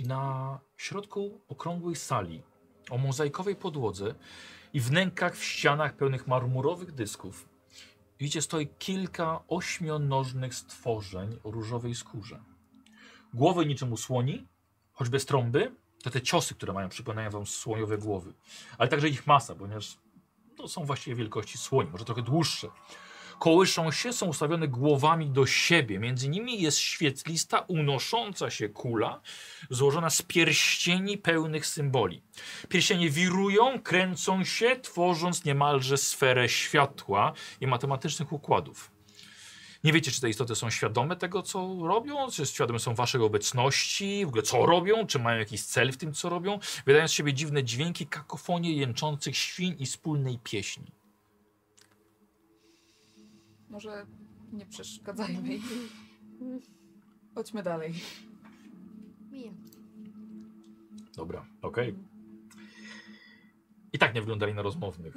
na 0.07 0.61
środku 0.77 1.41
okrągłej 1.49 1.97
sali 1.97 2.43
o 2.91 2.99
mozaikowej 2.99 3.57
podłodze 3.57 4.15
i 4.73 4.81
wnękach 4.81 5.37
w 5.37 5.45
ścianach 5.45 5.97
pełnych 5.97 6.27
marmurowych 6.27 6.93
dysków 6.93 7.49
widzicie 8.19 8.43
stoi 8.43 8.67
kilka 8.67 9.41
ośmionożnych 9.49 10.55
stworzeń 10.55 11.39
o 11.45 11.51
różowej 11.51 11.95
skórze. 11.95 12.41
Głowy 13.35 13.67
niczym 13.67 13.93
u 13.93 13.97
słoni, 13.97 14.47
choć 14.93 15.09
bez 15.09 15.27
trąby, 15.27 15.75
to 16.03 16.11
te 16.11 16.23
ciosy, 16.23 16.55
które 16.55 16.73
mają, 16.73 16.89
przypominają 16.89 17.31
wam 17.31 17.47
słoniowe 17.47 17.99
głowy. 17.99 18.35
Ale 18.79 18.89
także 18.89 19.09
ich 19.09 19.27
masa, 19.27 19.55
ponieważ 19.55 19.99
to 20.57 20.69
są 20.69 20.85
właściwie 20.85 21.17
wielkości 21.17 21.59
słoni, 21.59 21.91
może 21.91 22.05
trochę 22.05 22.23
dłuższe. 22.23 22.69
Kołyszą 23.39 23.91
się, 23.91 24.13
są 24.13 24.27
ustawione 24.27 24.69
głowami 24.69 25.31
do 25.31 25.47
siebie. 25.47 25.99
Między 25.99 26.29
nimi 26.29 26.63
jest 26.63 26.79
świetlista, 26.79 27.59
unosząca 27.61 28.51
się 28.51 28.69
kula, 28.69 29.21
złożona 29.71 30.11
z 30.11 30.23
pierścieni 30.23 31.19
pełnych 31.19 31.67
symboli. 31.67 32.23
Pierścienie 32.69 33.11
wirują, 33.11 33.81
kręcą 33.81 34.45
się, 34.45 34.77
tworząc 34.77 35.45
niemalże 35.45 35.97
sferę 35.97 36.49
światła 36.49 37.33
i 37.61 37.67
matematycznych 37.67 38.33
układów. 38.33 38.91
Nie 39.85 39.93
wiecie, 39.93 40.11
czy 40.11 40.21
te 40.21 40.29
istoty 40.29 40.55
są 40.55 40.71
świadome 40.71 41.17
tego, 41.17 41.43
co 41.43 41.77
robią, 41.83 42.31
czy 42.31 42.47
świadome 42.47 42.79
są 42.79 42.95
waszej 42.95 43.21
obecności, 43.21 44.25
w 44.25 44.29
ogóle 44.29 44.43
co 44.43 44.67
robią, 44.67 45.07
czy 45.07 45.19
mają 45.19 45.39
jakiś 45.39 45.63
cel 45.63 45.93
w 45.93 45.97
tym, 45.97 46.13
co 46.13 46.29
robią, 46.29 46.59
wydając 46.87 47.11
z 47.11 47.15
siebie 47.15 47.35
dziwne 47.35 47.65
dźwięki, 47.65 48.07
kakofonie 48.07 48.73
jęczących 48.73 49.37
świń 49.37 49.77
i 49.79 49.87
wspólnej 49.87 50.39
pieśni. 50.39 51.04
Może 53.75 54.07
nie 54.53 54.67
przeszkadzajmy. 54.67 55.59
Chodźmy 57.35 57.63
dalej. 57.63 57.95
Mija. 59.33 59.53
Dobra, 61.17 61.47
okej. 61.63 61.95
I 63.93 63.99
tak 63.99 64.15
nie 64.15 64.21
wyglądali 64.21 64.55
na 64.55 64.63
rozmownych. 64.63 65.15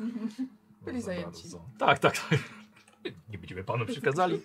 Byli 0.86 1.02
Za 1.02 1.06
zajęci. 1.06 1.42
bardzo. 1.42 1.66
Tak, 1.78 2.00
tak, 2.00 2.14
tak. 2.30 2.40
Nie 3.30 3.38
będziemy 3.38 3.64
panu 3.64 3.86
przykazali. 3.86 4.42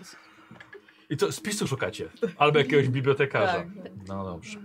I 1.11 1.17
to 1.17 1.33
spisu 1.33 1.67
szukacie. 1.69 2.09
Albo 2.39 2.59
jakiegoś 2.59 2.89
bibliotekarza. 2.89 3.53
Tak. 3.53 3.69
No 4.09 4.25
dobrze. 4.25 4.59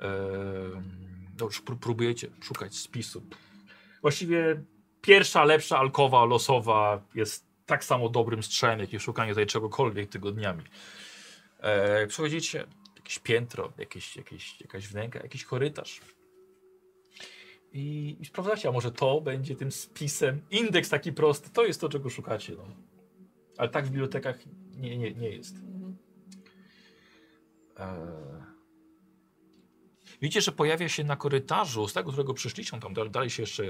Ehm, 0.00 0.82
dobrze, 1.36 1.60
pró- 1.62 1.76
próbujecie 1.78 2.30
szukać 2.40 2.76
spisu. 2.76 3.22
Właściwie 4.02 4.62
pierwsza, 5.00 5.44
lepsza 5.44 5.78
alkowa 5.78 6.24
losowa 6.24 7.02
jest 7.14 7.47
tak 7.68 7.84
samo 7.84 8.08
dobrym 8.08 8.42
strzałem, 8.42 8.80
jak 8.80 8.92
i 8.92 9.00
szukanie 9.00 9.30
tutaj 9.30 9.46
czegokolwiek 9.46 10.08
tygodniami. 10.10 10.64
E, 11.60 12.06
przechodzicie 12.06 12.66
jakieś 12.96 13.18
piętro, 13.18 13.72
jakieś, 13.78 14.16
jakieś, 14.16 14.60
jakaś 14.60 14.88
wnęka, 14.88 15.18
jakiś 15.18 15.44
korytarz. 15.44 16.00
I, 17.72 18.16
I 18.20 18.24
sprawdzacie, 18.24 18.68
a 18.68 18.72
może 18.72 18.92
to 18.92 19.20
będzie 19.20 19.56
tym 19.56 19.72
spisem. 19.72 20.42
Indeks 20.50 20.88
taki 20.88 21.12
prosty, 21.12 21.50
to 21.50 21.64
jest 21.64 21.80
to, 21.80 21.88
czego 21.88 22.10
szukacie. 22.10 22.54
No. 22.56 22.64
Ale 23.58 23.68
tak 23.68 23.86
w 23.86 23.90
bibliotekach 23.90 24.38
nie, 24.76 24.98
nie, 24.98 25.14
nie 25.14 25.30
jest. 25.30 25.56
Eee. 27.76 27.98
Widzicie, 30.22 30.40
że 30.40 30.52
pojawia 30.52 30.88
się 30.88 31.04
na 31.04 31.16
korytarzu, 31.16 31.88
z 31.88 31.92
tego, 31.92 32.10
którego 32.10 32.34
przyszliście, 32.34 32.80
tam 32.80 32.94
dal- 32.94 33.10
dalej 33.10 33.30
się 33.30 33.42
jeszcze 33.42 33.64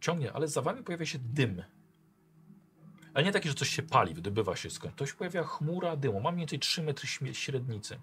ciągnie, 0.00 0.32
ale 0.32 0.48
za 0.48 0.62
wami 0.62 0.82
pojawia 0.82 1.06
się 1.06 1.18
dym. 1.18 1.62
Ale 3.18 3.24
nie 3.24 3.32
taki, 3.32 3.48
że 3.48 3.54
coś 3.54 3.68
się 3.68 3.82
pali, 3.82 4.14
wydobywa 4.14 4.56
się 4.56 4.70
skąd. 4.70 4.96
To 4.96 5.06
się 5.06 5.14
pojawia 5.14 5.42
chmura 5.44 5.96
dymu. 5.96 6.20
Ma 6.20 6.30
mniej 6.30 6.40
więcej 6.40 6.58
3 6.58 6.82
metry 6.82 7.08
średnicy. 7.32 7.98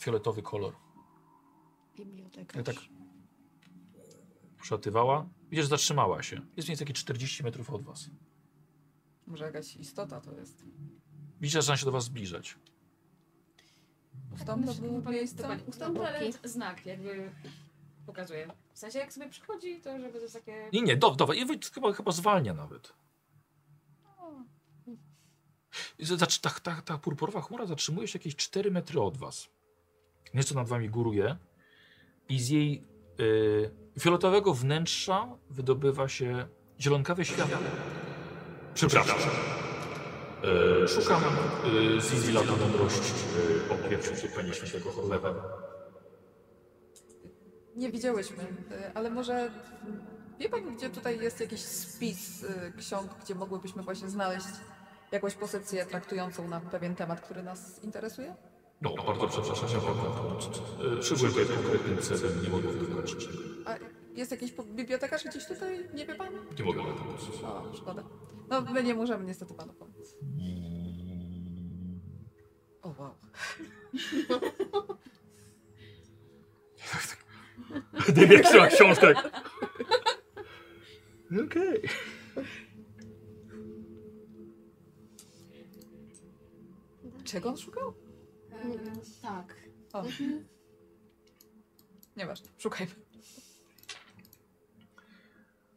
Fioletowy 0.00 0.42
kolor. 0.42 0.74
Biblioteka. 1.96 2.58
Ja 2.58 2.64
tak 2.64 2.76
przelatywała. 4.62 5.26
Widzisz, 5.50 5.64
że 5.64 5.68
zatrzymała 5.68 6.22
się. 6.22 6.36
Jest 6.36 6.46
mniej 6.56 6.66
więcej 6.66 6.84
jakieś 6.84 6.98
40 7.02 7.42
metrów 7.42 7.70
od 7.70 7.82
was. 7.82 8.10
Może 9.26 9.44
jakaś 9.44 9.76
istota 9.76 10.20
to 10.20 10.32
jest. 10.32 10.64
Widzicie, 11.40 11.58
że 11.58 11.62
zaczyna 11.62 11.76
się 11.76 11.84
do 11.86 11.92
was 11.92 12.04
zbliżać. 12.04 12.58
Ustąp 14.34 14.66
do? 14.66 14.72
Ustąp, 15.68 15.98
ale 16.00 16.20
znak 16.44 16.86
jakby 16.86 17.30
pokazuje. 18.06 18.48
W 18.72 18.78
sensie 18.78 18.98
jak 18.98 19.12
sobie 19.12 19.28
przychodzi, 19.28 19.80
to 19.80 19.98
żeby 19.98 20.12
to 20.12 20.18
jest 20.18 20.34
takie... 20.34 20.68
Nie, 20.72 20.82
nie, 20.82 20.96
do, 20.96 21.14
wy- 21.26 21.58
chyba, 21.74 21.92
chyba 21.92 22.12
zwalnia 22.12 22.54
nawet. 22.54 23.03
I 25.98 26.06
Ta, 26.40 26.50
ta, 26.50 26.82
ta 26.82 26.98
purpurowa 26.98 27.40
chmura 27.40 27.66
zatrzymuje 27.66 28.08
się 28.08 28.18
jakieś 28.18 28.36
4 28.36 28.70
metry 28.70 29.00
od 29.00 29.16
was. 29.16 29.48
Nieco 30.34 30.54
nad 30.54 30.68
wami 30.68 30.90
góruje 30.90 31.36
i 32.28 32.40
z 32.40 32.48
jej 32.48 32.84
y, 33.20 33.70
fioletowego 34.00 34.54
wnętrza 34.54 35.28
wydobywa 35.50 36.08
się 36.08 36.48
zielonkawe 36.80 37.24
światło. 37.24 37.58
Przepraszam. 38.74 39.18
E, 40.84 40.88
szukam 40.88 41.22
y, 41.22 42.00
Zizi 42.00 42.32
Lata 42.32 42.56
Mądrości 42.56 43.12
y, 43.70 43.72
o 43.74 43.88
pierwszym 43.88 44.16
Świętego. 44.16 44.90
Nie 47.76 47.90
widziałyśmy, 47.90 48.42
y, 48.42 48.94
ale 48.94 49.10
może 49.10 49.50
wie 50.38 50.48
pan, 50.48 50.76
gdzie 50.76 50.90
tutaj 50.90 51.20
jest 51.20 51.40
jakiś 51.40 51.60
spis 51.60 52.42
y, 52.42 52.72
ksiąg, 52.78 53.10
gdzie 53.24 53.34
mogłybyśmy 53.34 53.82
właśnie 53.82 54.08
znaleźć 54.08 54.46
jakąś 55.12 55.34
pozycję 55.34 55.86
traktującą 55.86 56.48
na 56.48 56.60
pewien 56.60 56.96
temat, 56.96 57.20
który 57.20 57.42
nas 57.42 57.84
interesuje? 57.84 58.34
No, 58.82 58.90
bardzo 59.06 59.28
przepraszam, 59.28 59.68
ja 59.68 59.80
Przybyłem 61.00 61.32
tutaj 61.32 61.46
z 61.46 61.48
konkretnym 61.48 61.98
celem, 61.98 62.42
nie 62.42 62.48
mogę 62.48 62.68
tego. 62.68 63.02
A 63.66 63.76
jest 64.14 64.30
jakiś 64.30 64.52
po- 64.52 64.62
bibliotekarz 64.62 65.24
gdzieś 65.24 65.46
tutaj? 65.46 65.88
Nie 65.94 66.06
wie 66.06 66.14
pan? 66.14 66.32
Nie 66.58 66.64
mogę 66.64 66.82
wam 66.82 66.94
pomóc. 66.94 67.20
O, 67.44 67.74
szkoda. 67.76 68.02
No, 68.48 68.60
my 68.60 68.82
nie 68.82 68.94
możemy 68.94 69.24
niestety 69.24 69.54
panu 69.54 69.72
pomóc. 69.72 70.16
O, 72.82 72.94
wow. 72.98 73.14
Gdyby 78.08 78.34
jak 78.38 78.44
trzyma 78.46 78.66
książkę. 78.66 79.14
Okej. 81.42 81.82
Czego 87.24 87.48
on 87.48 87.56
szukał? 87.56 87.94
Em, 88.50 89.00
tak. 89.22 89.54
O. 89.92 90.04
Nieważne, 92.16 92.48
szukajmy. 92.58 92.92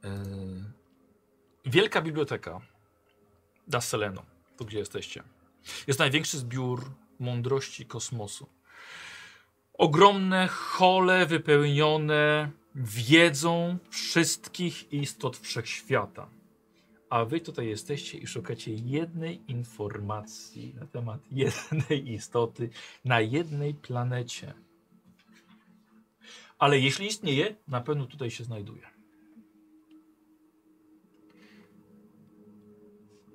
E, 0.04 0.10
Wielka 1.66 2.02
biblioteka 2.02 2.62
da 3.68 3.82
Seleno, 3.82 4.24
tu 4.58 4.66
gdzie 4.66 4.80
jesteście. 4.80 5.24
Jest 5.88 6.00
największy 6.00 6.38
zbiór 6.38 6.92
mądrości 7.20 7.86
kosmosu. 7.86 8.48
Ogromne 9.74 10.48
hole 10.48 11.26
wypełnione 11.26 12.52
wiedzą 12.78 13.78
wszystkich 13.90 14.94
istot 14.94 15.38
wszechświata. 15.38 16.30
A 17.10 17.26
wy 17.26 17.42
tutaj 17.42 17.68
jesteście 17.68 18.18
i 18.18 18.28
szukacie 18.28 18.74
jednej 18.74 19.52
informacji 19.52 20.76
na 20.80 20.86
temat 20.86 21.22
jednej 21.32 22.12
istoty 22.12 22.70
na 23.06 23.22
jednej 23.22 23.74
planecie. 23.74 24.54
Ale 26.60 26.80
jeśli 26.80 27.08
istnieje, 27.08 27.56
na 27.68 27.82
pewno 27.82 28.06
tutaj 28.06 28.32
się 28.32 28.44
znajduje. 28.44 28.88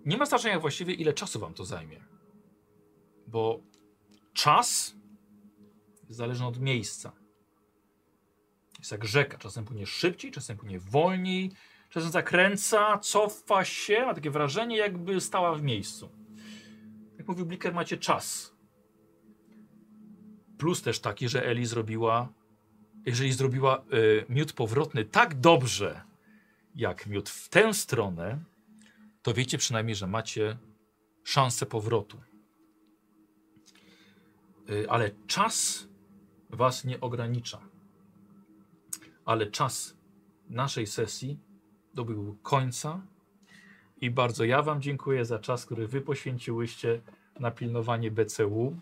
Nie 0.04 0.16
ma 0.16 0.26
znaczenia 0.26 0.60
właściwie, 0.60 0.94
ile 0.94 1.12
czasu 1.12 1.40
wam 1.40 1.54
to 1.54 1.64
zajmie. 1.64 2.00
Bo 3.26 3.60
czas 4.32 4.94
jest 6.08 6.16
zależny 6.16 6.46
od 6.46 6.60
miejsca. 6.60 7.21
Jest 8.82 8.92
jak 8.92 9.04
rzeka. 9.04 9.38
Czasem 9.38 9.64
płynie 9.64 9.86
szybciej, 9.86 10.30
czasem 10.30 10.56
płynie 10.56 10.80
wolniej, 10.80 11.50
czasem 11.88 12.10
zakręca, 12.10 12.98
cofa 12.98 13.64
się. 13.64 14.06
Ma 14.06 14.14
takie 14.14 14.30
wrażenie, 14.30 14.76
jakby 14.76 15.20
stała 15.20 15.54
w 15.54 15.62
miejscu. 15.62 16.10
Jak 17.18 17.28
mówił 17.28 17.46
Bliker, 17.46 17.74
macie 17.74 17.98
czas. 17.98 18.54
Plus 20.58 20.82
też 20.82 21.00
taki, 21.00 21.28
że 21.28 21.46
Eli 21.46 21.66
zrobiła, 21.66 22.32
jeżeli 23.06 23.32
zrobiła 23.32 23.84
y, 23.92 24.24
miód 24.28 24.52
powrotny 24.52 25.04
tak 25.04 25.40
dobrze, 25.40 26.02
jak 26.74 27.06
miód 27.06 27.30
w 27.30 27.48
tę 27.48 27.74
stronę, 27.74 28.44
to 29.22 29.34
wiecie 29.34 29.58
przynajmniej, 29.58 29.96
że 29.96 30.06
macie 30.06 30.58
szansę 31.24 31.66
powrotu. 31.66 32.20
Y, 34.70 34.90
Ale 34.90 35.10
czas 35.26 35.88
was 36.50 36.84
nie 36.84 37.00
ogranicza. 37.00 37.71
Ale 39.24 39.46
czas 39.46 39.96
naszej 40.48 40.86
sesji 40.86 41.38
dobił 41.94 42.38
końca 42.42 43.00
i 44.00 44.10
bardzo 44.10 44.44
ja 44.44 44.62
wam 44.62 44.82
dziękuję 44.82 45.24
za 45.24 45.38
czas, 45.38 45.66
który 45.66 45.88
wy 45.88 46.00
poświęciłyście 46.00 47.00
na 47.40 47.50
pilnowanie 47.50 48.10
BCU 48.10 48.76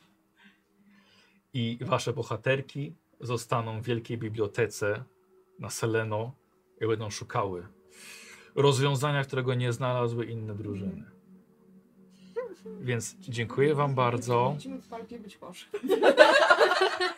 i 1.53 1.79
wasze 1.81 2.13
bohaterki 2.13 2.95
zostaną 3.21 3.81
w 3.81 3.85
Wielkiej 3.85 4.19
Bibliotece 4.19 5.05
na 5.59 5.71
Seleno 5.71 6.33
i 6.81 6.87
będą 6.87 7.11
szukały 7.11 7.67
rozwiązania, 8.55 9.25
którego 9.25 9.55
nie 9.55 9.73
znalazły 9.73 10.27
inne 10.27 10.55
drużyny. 10.55 11.20
Więc 12.81 13.17
dziękuję 13.21 13.75
wam 13.75 13.95
bardzo. 13.95 14.57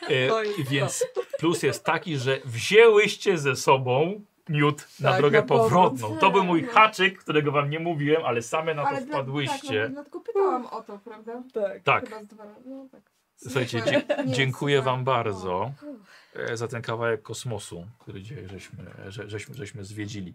E, 0.09 0.65
więc 0.71 1.07
plus 1.39 1.63
jest 1.63 1.85
taki, 1.85 2.17
że 2.19 2.39
wzięłyście 2.45 3.39
ze 3.39 3.57
sobą 3.57 4.21
miód 4.49 4.89
na 5.01 5.11
Tak, 5.11 5.21
drogę 5.21 5.41
na 5.41 5.47
powrotną. 5.47 6.17
To 6.17 6.31
był 6.31 6.45
mój 6.45 6.63
haczyk, 6.65 7.19
którego 7.19 7.53
wam 7.53 7.71
nie 7.71 7.81
mówiłem, 7.81 8.23
ale 8.25 8.43
same 8.43 8.75
na 8.75 8.83
to 8.83 8.89
Ale 8.89 9.01
dla- 9.03 9.17
wpadłyście. 9.17 9.83
Tak, 9.83 9.89
no, 9.89 9.95
dlatego 9.95 10.21
pytałam 10.21 10.67
o 10.67 10.83
to, 10.83 10.99
prawda? 10.99 11.43
Tak. 11.53 11.83
Tak, 11.83 12.05
Chyba 12.09 12.23
z 12.23 12.27
dwa. 12.27 12.45
No, 12.65 12.87
tak. 12.93 13.12
Słuchajcie, 13.43 13.83
dzie 13.83 14.07
dziękuję 14.27 14.83
wam 14.83 15.05
bardzo 15.05 15.73
e, 16.35 16.57
za 16.57 16.69
ten 16.69 16.83
kawałek 16.83 17.23
kosmosu, 17.23 17.87
który 17.99 18.23
dzisiaj 18.23 18.49
żeśmy, 18.49 18.85
że, 19.09 19.31
żeśmy, 19.31 19.55
żeśmy 19.55 19.85
zwiedzili. 19.85 20.35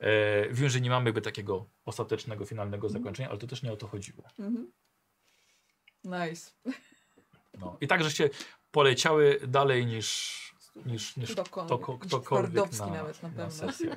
E, 0.00 0.48
wiem, 0.48 0.68
że 0.68 0.80
nie 0.80 0.90
mamy 0.90 1.04
jakby 1.08 1.22
takiego 1.22 1.66
ostatecznego, 1.84 2.44
finalnego 2.44 2.88
zakończenia, 2.88 3.28
ale 3.28 3.38
to 3.38 3.46
też 3.46 3.62
nie 3.62 3.72
o 3.72 3.76
to 3.76 3.86
chodziło. 3.86 4.22
Mhm. 4.38 4.70
Nice. 6.04 6.50
No. 7.60 7.76
I 7.80 7.86
tak, 7.86 8.04
żeście 8.04 8.30
poleciały 8.70 9.40
dalej 9.48 9.86
niż, 9.86 10.36
niż, 10.86 11.16
niż 11.16 11.32
Ktokolwiek. 11.32 12.00
ktokolwiek 12.00 12.72
na, 12.78 12.86
nawet 12.86 13.22
na 13.22 13.28
na 13.28 13.34
pewno. 13.34 13.50
sesję. 13.50 13.96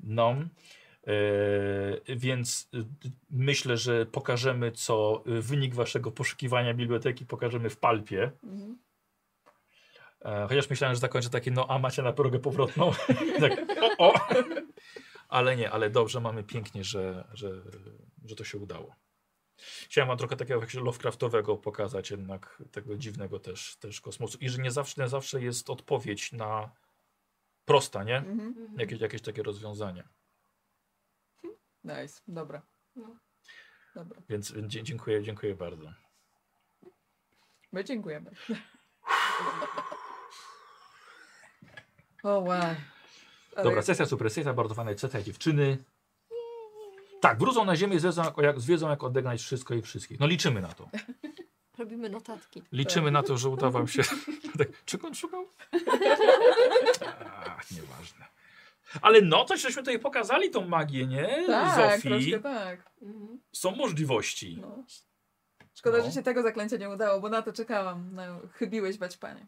No, 0.00 0.36
więc 2.16 2.68
e, 2.74 2.84
myślę, 3.30 3.76
że 3.76 4.06
pokażemy, 4.06 4.72
co 4.72 5.24
e, 5.26 5.40
wynik 5.40 5.74
waszego 5.74 6.10
poszukiwania 6.10 6.74
biblioteki 6.74 7.26
pokażemy 7.26 7.70
w 7.70 7.76
palpie. 7.76 8.32
Mhm. 8.44 8.78
E, 10.20 10.46
chociaż 10.48 10.70
myślałem, 10.70 10.94
że 10.94 11.00
zakończę 11.00 11.30
takie, 11.30 11.50
no 11.50 11.66
a 11.68 11.78
macie 11.78 12.02
na 12.02 12.12
drogę 12.12 12.38
powrotną. 12.38 12.92
tak, 13.40 13.52
o. 13.98 14.14
Ale 15.28 15.56
nie, 15.56 15.70
ale 15.70 15.90
dobrze, 15.90 16.20
mamy 16.20 16.44
pięknie, 16.44 16.84
że, 16.84 17.28
że, 17.32 17.50
że 18.24 18.36
to 18.36 18.44
się 18.44 18.58
udało. 18.58 18.94
Chciałem 19.88 20.08
wam 20.08 20.18
trochę 20.18 20.36
takiego 20.36 20.62
Lovecraftowego 20.74 21.56
pokazać, 21.56 22.10
jednak 22.10 22.62
tego 22.70 22.96
dziwnego 22.96 23.38
też, 23.38 23.76
też 23.76 24.00
kosmosu. 24.00 24.38
I 24.40 24.48
że 24.48 24.62
nie 24.62 24.70
zawsze, 24.70 25.02
nie 25.02 25.08
zawsze 25.08 25.42
jest 25.42 25.70
odpowiedź 25.70 26.32
na 26.32 26.70
prosta, 27.64 28.04
nie? 28.04 28.16
Mhm. 28.16 28.74
Jakieś, 28.78 29.00
jakieś 29.00 29.22
takie 29.22 29.42
rozwiązanie. 29.42 30.04
Nice. 31.88 32.20
Dobra. 32.28 32.62
No. 32.96 33.16
Dobra. 33.94 34.20
Więc 34.28 34.52
dzie- 34.66 34.82
dziękuję, 34.82 35.22
dziękuję 35.22 35.54
bardzo. 35.54 35.92
My 37.72 37.84
dziękujemy. 37.84 38.30
O 42.22 42.40
wow. 42.40 42.60
Ale 43.56 43.64
Dobra, 43.64 43.82
sesja 43.82 44.06
supresyjna, 44.06 44.54
bardzo 44.54 44.74
fajna 44.74 44.98
sesja 44.98 45.22
dziewczyny. 45.22 45.84
Tak, 47.20 47.38
wrócą 47.38 47.64
na 47.64 47.76
ziemię, 47.76 48.00
zwiedzą 48.00 48.22
jak, 48.38 48.60
zwiedzą 48.60 48.88
jak 48.88 49.04
odegnać 49.04 49.40
wszystko 49.42 49.74
i 49.74 49.82
wszystkich. 49.82 50.20
No 50.20 50.26
liczymy 50.26 50.60
na 50.60 50.68
to. 50.68 50.88
Robimy 51.78 52.08
notatki. 52.10 52.62
Liczymy 52.72 53.10
na 53.10 53.22
to, 53.22 53.38
że 53.38 53.48
uda 53.48 53.70
wam 53.70 53.88
się. 53.88 54.02
czego 54.84 55.06
on 55.08 55.14
szukał? 55.14 55.46
Ach, 57.46 57.70
nieważne. 57.70 58.26
Ale 59.02 59.20
no, 59.22 59.44
coś 59.44 59.60
żeśmy 59.60 59.82
tutaj 59.82 59.98
pokazali 59.98 60.50
tą 60.50 60.68
magię, 60.68 61.06
nie? 61.06 61.44
Tak, 61.46 62.00
Zofii. 62.00 62.40
tak. 62.42 62.90
Mhm. 63.02 63.40
Są 63.52 63.70
możliwości. 63.70 64.58
No. 64.60 64.84
Szkoda, 65.74 65.98
No. 65.98 66.04
że 66.04 66.12
się 66.12 66.22
tego 66.22 66.42
zaklęcia 66.42 66.76
nie 66.76 66.88
udało, 66.90 67.20
bo 67.20 67.28
na 67.28 67.42
to 67.42 67.52
czekałam. 67.52 68.10
No, 68.12 68.22
chybiłeś 68.52 68.98
bać 68.98 69.16
panie. 69.16 69.46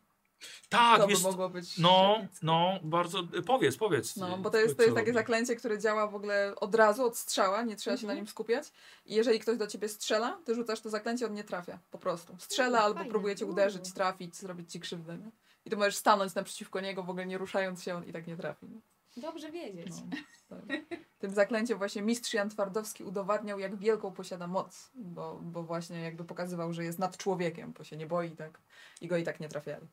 Tak, 0.69 1.01
to 1.01 1.07
by 1.07 1.13
jest. 1.13 1.23
mogło 1.23 1.49
być. 1.49 1.79
No, 1.79 2.19
no, 2.43 2.79
bardzo. 2.83 3.19
Powiedz, 3.47 3.77
powiedz. 3.77 4.17
No, 4.17 4.39
bo 4.39 4.51
to 4.51 4.59
jest, 4.59 4.77
to 4.77 4.83
jest 4.83 4.95
takie 4.95 5.07
robi. 5.07 5.19
zaklęcie, 5.19 5.57
które 5.57 5.79
działa 5.79 6.07
w 6.07 6.15
ogóle 6.15 6.53
od 6.57 6.75
razu, 6.75 7.05
od 7.05 7.19
strzała, 7.19 7.63
nie 7.63 7.77
trzeba 7.77 7.97
się 7.97 8.07
na 8.07 8.13
Mhm. 8.13 8.17
nim 8.19 8.27
skupiać. 8.29 8.65
I 9.07 9.15
jeżeli 9.15 9.39
ktoś 9.41 9.59
do 9.59 9.67
ciebie 9.67 9.89
strzela, 9.89 10.39
ty 10.45 10.55
rzucasz 10.55 10.81
to 10.81 10.91
zaklęcie, 10.91 11.27
on 11.27 11.35
nie 11.35 11.45
trafia, 11.45 11.79
po 11.91 11.99
prostu. 11.99 12.37
Strzela 12.39 12.79
O, 12.79 12.83
albo 12.83 12.97
fajne. 12.99 13.11
próbuje 13.11 13.37
cię 13.37 13.47
uderzyć, 13.47 13.93
trafić, 13.93 14.37
zrobić 14.37 14.73
ci 14.73 14.81
krzywdę. 14.81 15.19
Nie? 15.19 15.31
I 15.65 15.71
ty 15.71 15.77
możesz 15.77 15.97
stanąć 15.97 16.35
naprzeciwko 16.35 16.81
niego, 16.81 17.03
w 17.03 17.11
ogóle 17.11 17.27
nie 17.27 17.39
ruszając 17.39 17.83
się, 17.83 17.95
on 17.95 18.05
i 18.05 18.13
tak 18.13 18.27
nie 18.27 18.37
trafi. 18.37 18.67
Nie? 18.67 18.81
Dobrze 19.17 19.53
wiedzieć. 19.53 19.89
No, 19.89 20.17
tak. 20.49 20.81
Tym 21.19 21.35
zaklęciem 21.35 21.79
właśnie 21.79 22.03
mistrz 22.03 22.35
Jan 22.35 22.51
Twardowski 22.51 23.05
udowadniał, 23.05 23.59
jak 23.59 23.77
wielką 23.77 24.13
posiada 24.13 24.47
moc, 24.47 24.91
bo, 24.95 25.41
bo 25.43 25.63
właśnie 25.63 26.01
jakby 26.01 26.25
pokazywał, 26.25 26.73
że 26.73 26.85
jest 26.85 26.99
nad 26.99 27.17
człowiekiem, 27.17 27.73
bo 27.73 27.85
się 27.85 27.97
nie 27.97 28.07
boi 28.07 28.31
tak 28.31 28.61
i 29.01 29.09
go 29.09 29.17
i 29.17 29.23
tak 29.23 29.41
nie 29.41 29.49
trafiali. 29.49 29.89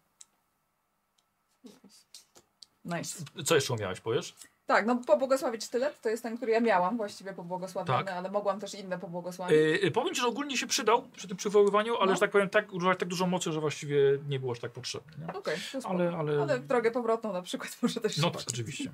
Nice. 2.86 3.24
Co 3.46 3.56
jeszcze 3.56 3.74
umiałeś, 3.74 4.00
powiesz? 4.00 4.36
Tak, 4.68 4.86
no 4.86 4.96
pobłogosławić 4.96 5.64
sztylet 5.64 6.02
to 6.02 6.10
jest 6.10 6.24
ten, 6.24 6.38
który 6.38 6.52
ja 6.52 6.60
miałam 6.60 6.98
właściwie 6.98 7.34
pobłogosławiony, 7.34 8.06
Tak. 8.06 8.16
ale 8.16 8.32
mogłam 8.32 8.60
też 8.60 8.74
inne 8.74 9.00
pobłogosławić. 9.00 9.58
Yy, 9.84 9.92
powiem 9.92 10.16
ci, 10.16 10.22
że 10.22 10.28
ogólnie 10.28 10.58
się 10.58 10.68
przydał 10.68 11.04
przy 11.16 11.28
tym 11.28 11.38
przywoływaniu, 11.38 11.96
ale 11.98 12.06
No. 12.06 12.14
że 12.14 12.20
tak 12.20 12.32
powiem, 12.32 12.50
tak, 12.50 12.74
używać 12.74 13.00
tak 13.00 13.08
dużo 13.08 13.28
mocy, 13.28 13.52
że 13.52 13.60
właściwie 13.62 13.98
nie 14.30 14.40
było 14.40 14.52
aż 14.52 14.60
tak 14.60 14.72
potrzebne. 14.72 15.34
Okej, 15.34 15.58
spoko. 15.58 15.90
Ale, 15.90 16.18
ale. 16.18 16.42
ale 16.42 16.60
drogę 16.60 16.92
powrotną 16.92 17.34
na 17.34 17.42
przykład 17.42 17.78
może 17.82 18.02
też 18.02 18.16
się 18.16 18.22
No 18.22 18.30
tak, 18.32 18.42
oczywiście. 18.48 18.94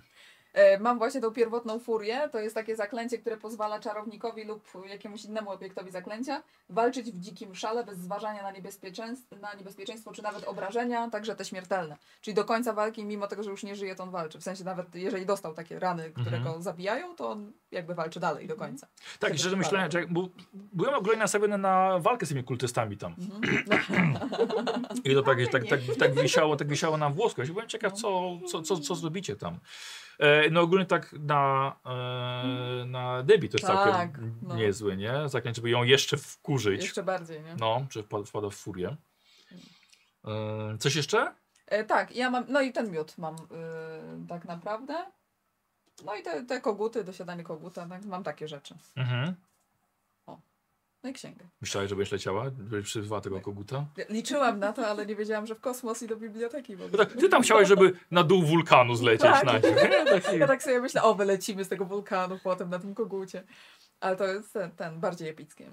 E, 0.53 0.79
Mam 0.79 0.97
właśnie 0.97 1.21
tą 1.21 1.31
pierwotną 1.31 1.79
furię. 1.79 2.29
To 2.31 2.39
jest 2.39 2.55
takie 2.55 2.75
zaklęcie, 2.75 3.17
które 3.17 3.37
pozwala 3.37 3.79
czarownikowi 3.79 4.43
lub 4.43 4.63
jakiemuś 4.89 5.25
innemu 5.25 5.51
obiektowi 5.51 5.91
zaklęcia 5.91 6.43
walczyć 6.69 7.11
w 7.11 7.19
dzikim 7.19 7.55
szale 7.55 7.83
bez 7.83 7.97
zważania 7.97 8.43
na 8.43 8.51
niebezpieczeństwo, 8.51 9.35
na 9.35 9.53
niebezpieczeństwo 9.53 10.11
czy 10.11 10.23
nawet 10.23 10.43
obrażenia, 10.43 11.09
także 11.09 11.35
te 11.35 11.45
śmiertelne. 11.45 11.97
Czyli 12.21 12.33
do 12.35 12.45
końca 12.45 12.73
walki, 12.73 13.05
mimo 13.05 13.27
tego, 13.27 13.43
że 13.43 13.51
już 13.51 13.63
nie 13.63 13.75
żyje, 13.75 13.95
to 13.95 14.03
on 14.03 14.11
walczy. 14.11 14.39
W 14.39 14.43
sensie 14.43 14.63
nawet 14.63 14.95
jeżeli 14.95 15.25
dostał 15.25 15.53
takie 15.53 15.79
rany, 15.79 16.11
które 16.11 16.37
Mhm. 16.37 16.43
go 16.43 16.61
zabijają, 16.61 17.15
to 17.15 17.29
on 17.29 17.51
jakby 17.71 17.95
walczy 17.95 18.19
dalej 18.19 18.47
do 18.47 18.55
końca. 18.55 18.87
Tak, 19.19 19.29
Żeby 19.29 19.39
szczerze 19.39 19.55
myślałem, 19.57 19.91
że 19.91 20.07
bo 20.09 20.29
byłem 20.53 20.95
ogólnie 20.95 21.19
nastawiony 21.19 21.57
na 21.57 21.99
walkę 21.99 22.25
z 22.25 22.29
tymi 22.29 22.43
kultystami 22.43 22.97
tam. 22.97 23.15
Mhm. 23.19 23.41
I 25.03 25.13
to 25.13 25.21
tak, 25.23 25.37
tak, 25.51 25.63
tak, 25.67 25.79
tak, 25.99 26.13
wisiało, 26.21 26.55
tak 26.55 26.67
wisiało 26.67 26.97
na 26.97 27.09
włosku. 27.09 27.41
Ja 27.41 27.47
się 27.47 27.53
byłem 27.53 27.67
ciekaw, 27.69 27.93
co, 27.93 28.39
co, 28.51 28.61
co, 28.61 28.77
co 28.77 28.95
zrobicie 28.95 29.35
tam. 29.35 29.59
E, 30.19 30.49
no 30.49 30.61
ogólnie 30.61 30.85
tak 30.85 31.13
na, 31.13 31.75
e, 31.85 32.85
na 32.85 33.23
Debbie 33.23 33.49
to 33.49 33.57
jest 33.57 33.67
Tak, 33.67 33.91
całkiem 33.91 34.39
no. 34.41 34.55
niezły, 34.55 34.97
nie? 34.97 35.29
Zaklęcie, 35.29 35.55
żeby 35.55 35.69
ją 35.69 35.83
jeszcze 35.83 36.17
wkurzyć. 36.17 36.81
Jeszcze 36.81 37.03
bardziej, 37.03 37.41
nie? 37.41 37.55
No, 37.59 37.85
że 37.89 38.03
wpada, 38.03 38.25
wpada 38.25 38.49
w 38.49 38.55
furię. 38.55 38.95
E, 40.25 40.77
coś 40.79 40.95
jeszcze? 40.95 41.33
E, 41.67 41.83
tak, 41.83 42.15
ja 42.15 42.29
mam, 42.29 42.45
no 42.49 42.61
i 42.61 42.71
ten 42.71 42.91
miód 42.91 43.17
mam 43.17 43.35
tak 44.29 44.45
naprawdę. 44.45 45.05
No 46.05 46.15
i 46.15 46.23
te, 46.23 46.43
te 46.43 46.61
koguty, 46.61 47.03
dosiadanie 47.03 47.43
koguta, 47.43 47.85
tak, 47.85 48.05
mam 48.05 48.23
takie 48.23 48.47
rzeczy. 48.47 48.75
Mhm. 48.95 49.35
No 51.03 51.09
i 51.09 51.13
księgę. 51.13 51.45
Myślałeś, 51.61 51.89
że 51.89 51.95
będziesz 51.95 52.11
leciała? 52.11 52.43
Żebyś 52.45 52.85
przyzwała 52.85 53.21
tego 53.21 53.41
koguta? 53.41 53.85
Liczyłam 54.09 54.59
na 54.59 54.73
to, 54.73 54.87
ale 54.87 55.05
nie 55.05 55.15
wiedziałam, 55.15 55.47
że 55.47 55.55
w 55.55 55.59
kosmos 55.59 56.03
i 56.03 56.07
do 56.07 56.15
biblioteki. 56.17 56.77
Bo 56.77 56.83
No 56.91 56.97
tak, 56.97 57.13
ty 57.13 57.29
tam 57.29 57.41
chciałeś, 57.43 57.67
żeby 57.67 57.93
na 58.11 58.23
dół 58.23 58.43
wulkanu 58.43 58.95
zlecieć 58.95 59.21
Tak. 59.31 59.43
najpierw. 59.43 59.83
nie? 59.83 60.05
Taki- 60.21 60.37
Ja 60.37 60.47
tak 60.47 60.63
sobie 60.63 60.81
myślę, 60.81 61.03
o, 61.03 61.15
wylecimy 61.15 61.63
z 61.65 61.69
tego 61.69 61.85
wulkanu 61.85 62.39
potem 62.43 62.69
na 62.69 62.79
tym 62.79 62.95
kogucie. 62.95 63.43
Ale 63.99 64.15
to 64.15 64.25
jest 64.27 64.53
ten, 64.53 64.71
ten 64.71 64.99
bardziej 64.99 65.29
epicki 65.29 65.63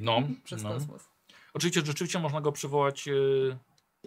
No, 0.00 0.22
przez 0.44 0.62
no. 0.62 0.72
kosmos. 0.72 1.08
Oczywiście, 1.54 1.80
rzeczywiście 1.86 2.18
można 2.18 2.40
go 2.40 2.52
przywołać 2.52 3.08
e, 3.08 3.12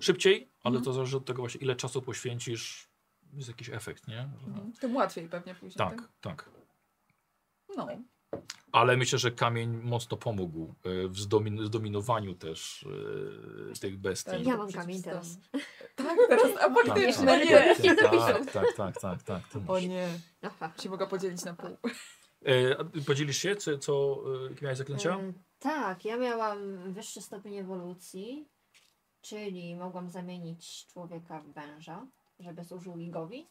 szybciej, 0.01 0.49
ale 0.63 0.75
Mhm. 0.77 0.85
to 0.85 0.93
zależy 0.93 1.17
od 1.17 1.25
tego 1.25 1.41
właśnie, 1.41 1.61
ile 1.61 1.75
czasu 1.75 2.01
poświęcisz. 2.01 2.87
Jest 3.33 3.47
jakiś 3.47 3.69
efekt, 3.69 4.07
nie? 4.07 4.19
Mhm. 4.47 4.73
Tym 4.79 4.95
łatwiej 4.95 5.29
pewnie 5.29 5.55
później. 5.55 5.77
Tak, 5.89 6.01
tak. 6.21 6.49
No. 7.77 7.87
Ale 8.71 8.97
myślę, 8.97 9.19
że 9.19 9.31
kamień 9.31 9.69
mocno 9.83 10.17
pomógł 10.17 10.73
e, 10.83 11.07
w 11.07 11.19
zdomin 11.19 11.65
zdominowaniu 11.65 12.35
też 12.35 12.85
e, 13.71 13.79
tych 13.79 13.97
bestii. 13.97 14.31
Tak. 14.31 14.45
Ja 14.45 14.57
mam 14.57 14.71
kamień 14.71 15.03
teraz. 15.03 15.37
Tak, 15.95 16.17
teraz, 16.29 16.51
a 16.55 16.69
Tak, 16.69 16.85
faktycznie, 16.85 17.25
tak, 17.25 17.45
nie. 17.45 17.95
tak, 17.95 18.51
tak, 18.51 18.73
tak, 18.75 18.99
tak, 19.01 19.23
tak, 19.23 19.47
ty 19.47 19.57
O 19.67 19.73
masz. 19.73 19.83
nie, 19.83 20.07
się 20.83 20.89
mogę 20.89 21.07
podzielić 21.07 21.43
na 21.43 21.53
pół. 21.53 21.69
E, 22.45 23.01
podzielisz 23.07 23.37
się, 23.37 23.55
co, 23.55 23.77
co 23.77 24.17
e, 24.25 24.49
jakie 24.49 24.61
miałeś 24.65 24.77
zaklęcia? 24.77 25.15
E, 25.19 25.33
tak, 25.59 26.05
ja 26.05 26.17
miałam 26.17 26.77
wyższy 26.93 27.21
stopień 27.21 27.57
ewolucji, 27.57 28.47
czyli 29.21 29.75
mogłam 29.75 30.09
zamienić 30.09 30.87
człowieka 30.87 31.39
w 31.41 31.53
węża, 31.53 32.07
żeby 32.39 32.63
służył 32.63 32.97
ligowi. 32.97 33.47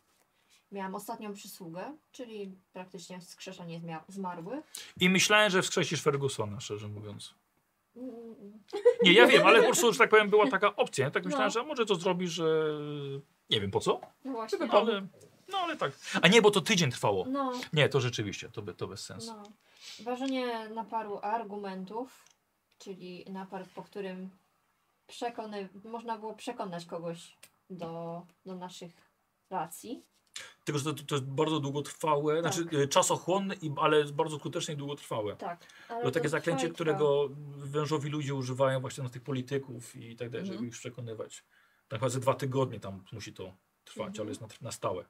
Miałam 0.73 0.95
ostatnią 0.95 1.35
przysługę, 1.35 1.97
czyli 2.13 2.55
praktycznie 2.73 3.21
wskrzeszenie 3.21 3.81
zmarłych. 4.09 4.65
I 5.01 5.09
myślałem, 5.11 5.51
że 5.51 5.63
wskrzesisz 5.63 6.03
Fergusona, 6.03 6.61
szczerze 6.61 6.89
mówiąc. 6.89 7.35
Mm, 7.97 8.13
Nie, 9.03 9.13
ja 9.13 9.27
wiem, 9.27 9.47
ale 9.47 9.59
po 9.61 9.67
prostu, 9.67 9.93
że 9.93 9.99
tak 9.99 10.11
powiem, 10.11 10.31
była 10.31 10.51
taka 10.57 10.77
opcja. 10.77 11.11
Tak 11.11 11.25
myślałem, 11.25 11.47
No. 11.47 11.51
że 11.51 11.63
może 11.63 11.87
to 11.87 11.95
zrobisz, 11.95 12.31
że 12.31 12.79
nie 13.51 13.61
wiem 13.61 13.71
po 13.71 13.81
co, 13.81 14.01
No 14.25 14.33
właśnie. 14.33 14.71
Ale 14.71 15.07
no 15.49 15.59
ale 15.59 15.77
tak. 15.77 15.93
A 16.23 16.29
nie, 16.29 16.43
bo 16.43 16.51
to 16.51 16.61
tydzień 16.61 16.91
trwało. 16.91 17.25
No, 17.29 17.53
Nie, 17.73 17.89
to 17.89 18.01
rzeczywiście, 18.01 18.49
to, 18.49 18.63
to 18.63 18.87
bez 18.87 19.05
sensu. 19.05 19.27
no. 19.37 19.43
Ważenie 20.05 20.69
naparu 20.69 21.19
argumentów, 21.23 22.25
czyli 22.79 23.25
napar, 23.31 23.65
po 23.75 23.83
którym 23.83 24.31
przekony, 25.07 25.69
można 25.85 26.19
było 26.19 26.35
przekonać 26.35 26.85
kogoś 26.85 27.37
do, 27.71 28.23
do 28.47 28.55
naszych 28.55 28.93
racji. 29.51 30.03
Tylko, 30.65 30.79
że 30.79 30.95
to, 30.95 31.03
to 31.05 31.15
jest 31.15 31.27
bardzo 31.27 31.61
długotrwałe, 31.61 32.43
Tak. 32.43 32.55
znaczy 32.55 32.77
y, 32.77 32.89
czasochłonne, 32.89 33.55
i, 33.55 33.71
ale 33.77 34.05
bardzo 34.05 34.39
skutecznie 34.39 34.75
i 34.75 34.77
długotrwałe. 34.77 35.37
Tak. 35.37 35.67
ale 35.89 36.03
To 36.05 36.11
takie 36.11 36.29
zaklęcie, 36.29 36.65
trwa 36.65 36.75
którego 36.75 37.29
wężowi 37.57 38.11
ludzie 38.11 38.35
używają 38.35 38.81
właśnie 38.81 39.05
na 39.05 39.11
tych 39.11 39.23
polityków 39.23 39.97
i 39.97 40.17
tak 40.17 40.31
dalej, 40.31 40.47
żeby 40.47 40.55
Mhm. 40.57 40.69
ich 40.69 40.75
przekonywać. 40.75 41.45
Tak 41.89 41.97
naprawdę 42.01 42.21
dwa 42.21 42.35
tygodnie 42.35 42.81
tam 42.81 43.05
musi 43.13 43.33
to 43.33 43.55
trwać, 43.85 44.07
Mhm. 44.09 44.21
ale 44.21 44.29
jest 44.29 44.41
na, 44.41 44.49
na 44.61 44.73
stałe. 44.73 45.05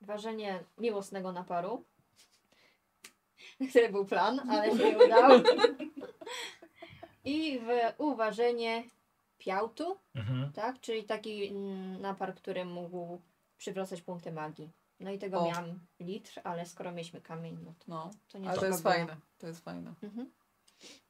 ważenie 0.00 0.64
miłosnego 0.78 1.32
naparu. 1.32 1.84
Który 3.70 3.88
był 3.88 4.04
plan, 4.04 4.50
ale 4.50 4.70
się 4.78 4.84
nie 4.96 5.04
udało. 5.06 5.40
I 7.24 7.58
w 7.58 7.68
uważenie 7.98 8.84
piałtu, 9.38 9.98
Mhm. 10.14 10.52
tak? 10.52 10.80
Czyli 10.80 11.04
taki 11.04 11.46
mm, 11.46 12.00
napar, 12.00 12.34
który 12.34 12.64
mógł 12.64 13.20
przywracać 13.64 14.02
punkty 14.02 14.32
magii. 14.32 14.70
No 15.00 15.10
i 15.10 15.18
tego 15.18 15.38
O. 15.40 15.46
miałam 15.48 15.80
litr, 16.00 16.40
ale 16.44 16.66
skoro 16.66 16.92
mieliśmy 16.92 17.20
kamień, 17.20 17.58
no 17.64 17.74
to, 17.78 17.84
No, 17.88 18.10
to 18.28 18.38
nie 18.38 18.48
ale 18.48 18.54
to 18.54 18.60
trzeba 18.60 18.72
jest 18.72 18.82
było. 18.82 18.94
fajne. 18.94 19.16
To 19.38 19.46
jest 19.46 19.64
fajne. 19.64 19.94
Mhm. 20.02 20.30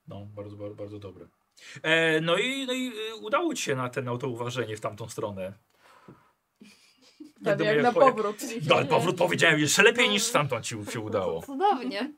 No, 0.08 0.26
bardzo, 0.26 0.56
bardzo, 0.56 0.74
bardzo 0.74 0.98
dobre. 0.98 1.26
E, 1.82 2.20
no, 2.20 2.36
i, 2.36 2.66
no 2.66 2.72
i 2.72 2.92
y, 3.10 3.14
udało 3.14 3.54
ci 3.54 3.62
się 3.62 3.74
na 3.74 3.88
ten 3.88 4.08
autouważenie 4.08 4.76
w 4.76 4.80
tamtą 4.80 5.08
stronę. 5.08 5.52
Tak 7.44 7.60
jak 7.60 7.82
na 7.82 7.92
powrót. 7.92 8.36
No, 8.68 8.76
ale 8.76 8.86
powrót 8.86 9.16
powiedziałem 9.16 9.60
jeszcze 9.60 9.82
lepiej 9.82 10.08
niż 10.08 10.22
stamtąd 10.22 10.64
ci 10.66 10.76
się 10.92 11.00
udało. 11.00 11.42
Cudownie. 11.42 12.12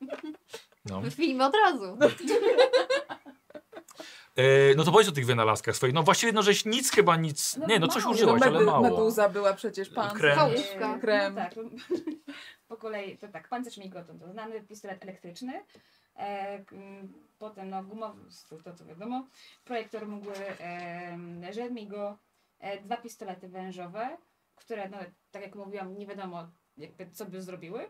No. 0.85 1.11
Film 1.11 1.41
od 1.41 1.53
razu. 1.65 1.97
E, 4.37 4.75
no 4.75 4.83
to 4.83 4.91
powiedz 4.91 5.09
o 5.09 5.11
tych 5.11 5.25
wynalazkach 5.25 5.75
swoich. 5.75 5.93
No 5.93 6.03
właściwie 6.03 6.31
no, 6.31 6.41
żeś 6.43 6.65
nic 6.65 6.91
chyba 6.91 7.15
nic. 7.15 7.57
No 7.57 7.67
Nie, 7.67 7.79
no 7.79 7.87
coś 7.87 8.03
mało. 8.03 8.15
użyłaś, 8.15 8.41
ale 8.41 8.51
Medy- 8.51 8.65
mało. 8.65 8.81
Meduza 8.81 9.29
była 9.29 9.53
przecież 9.53 9.89
pan. 9.89 10.15
Krem. 10.15 10.35
Chałówka. 10.35 10.99
Krem. 10.99 11.35
No 11.35 11.41
tak. 11.41 11.53
Po 12.67 12.77
kolei 12.77 13.17
to 13.17 13.27
tak, 13.27 13.47
pancerz 13.47 13.77
migoton 13.77 14.19
to 14.19 14.31
znany 14.31 14.61
pistolet 14.61 15.03
elektryczny. 15.03 15.63
E, 16.17 16.63
potem 17.39 17.69
no 17.69 17.83
gumowy, 17.83 18.21
to, 18.49 18.57
to 18.57 18.73
co 18.73 18.85
wiadomo. 18.85 19.27
Projektor 19.65 20.07
mgły 20.07 20.33
e, 20.59 21.17
Żelmigo. 21.51 22.17
E, 22.59 22.81
dwa 22.81 22.97
pistolety 22.97 23.47
wężowe, 23.47 24.17
które 24.55 24.89
no 24.89 24.97
tak 25.31 25.41
jak 25.41 25.55
mówiłam, 25.55 25.97
nie 25.97 26.07
wiadomo 26.07 26.47
jakby 26.77 27.11
co 27.11 27.25
by 27.25 27.41
zrobiły. 27.41 27.89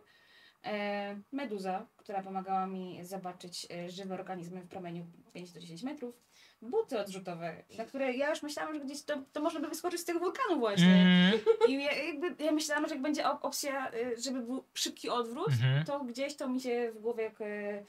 E, 0.66 1.20
meduza, 1.32 1.86
która 1.98 2.24
pomagała 2.24 2.68
mi 2.68 3.06
zobaczyć 3.06 3.68
e, 3.72 3.90
żywe 3.90 4.14
organizmy 4.14 4.62
w 4.62 4.68
promieniu 4.68 5.06
5 5.34 5.52
do 5.52 5.60
10 5.60 5.84
metrów. 5.84 6.16
Buty 6.62 7.00
odrzutowe, 7.00 7.64
na 7.78 7.86
które 7.86 8.14
ja 8.14 8.30
już 8.30 8.42
myślałam, 8.42 8.74
że 8.74 8.80
gdzieś 8.80 9.04
to, 9.04 9.14
to 9.34 9.42
można 9.42 9.60
by 9.60 9.68
wyskoczyć 9.68 10.00
z 10.02 10.06
tego 10.06 10.20
wulkanu 10.20 10.60
właśnie. 10.60 10.94
Mm, 10.94 11.40
I 11.68 11.84
ja, 11.84 11.92
jakby, 11.92 12.44
ja 12.44 12.52
myślałam, 12.52 12.88
że 12.88 12.94
jak 12.94 13.02
będzie 13.02 13.24
op- 13.24 13.38
opcja, 13.42 13.92
y, 13.94 14.16
żeby 14.22 14.42
był 14.42 14.64
szybki 14.74 15.10
odwrót, 15.10 15.48
mhm. 15.48 15.86
to 15.86 16.00
gdzieś 16.00 16.36
to 16.36 16.50
mi 16.50 16.62
się 16.62 16.92
w 16.96 17.00
głowie 17.00 17.24
jak, 17.24 17.42
y, 17.42 17.86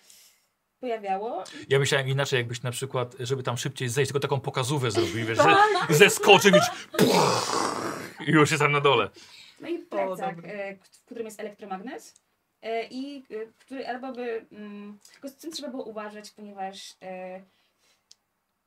pojawiało. 0.81 1.45
Ja 1.69 1.79
myślałem 1.79 2.09
inaczej, 2.09 2.37
jakbyś 2.37 2.63
na 2.63 2.71
przykład, 2.71 3.15
żeby 3.21 3.43
tam 3.43 3.57
szybciej 3.57 3.89
zejść, 3.89 4.09
tylko 4.13 4.21
taką 4.21 4.41
pokazówę 4.41 4.91
zrobił, 4.91 5.27
wiesz, 5.27 5.39
że 5.39 5.57
zeskoczył 6.05 6.51
i 6.51 6.61
i 8.27 8.31
już 8.31 8.51
jest 8.51 8.63
tam 8.63 8.73
na 8.73 8.81
dole. 8.81 9.09
No 9.61 9.69
i 9.69 9.79
plecak, 9.79 10.37
dobre. 10.37 10.71
y, 10.71 10.79
w 10.83 11.05
którym 11.05 11.27
jest 11.27 11.41
elektromagnes. 11.41 12.15
I 12.91 13.25
który 13.59 13.87
albo 13.87 14.13
by. 14.13 14.47
mm, 14.53 14.99
Tylko 15.13 15.29
z 15.29 15.37
tym 15.37 15.53
trzeba 15.53 15.69
było 15.69 15.85
uważać, 15.85 16.31
ponieważ 16.31 16.95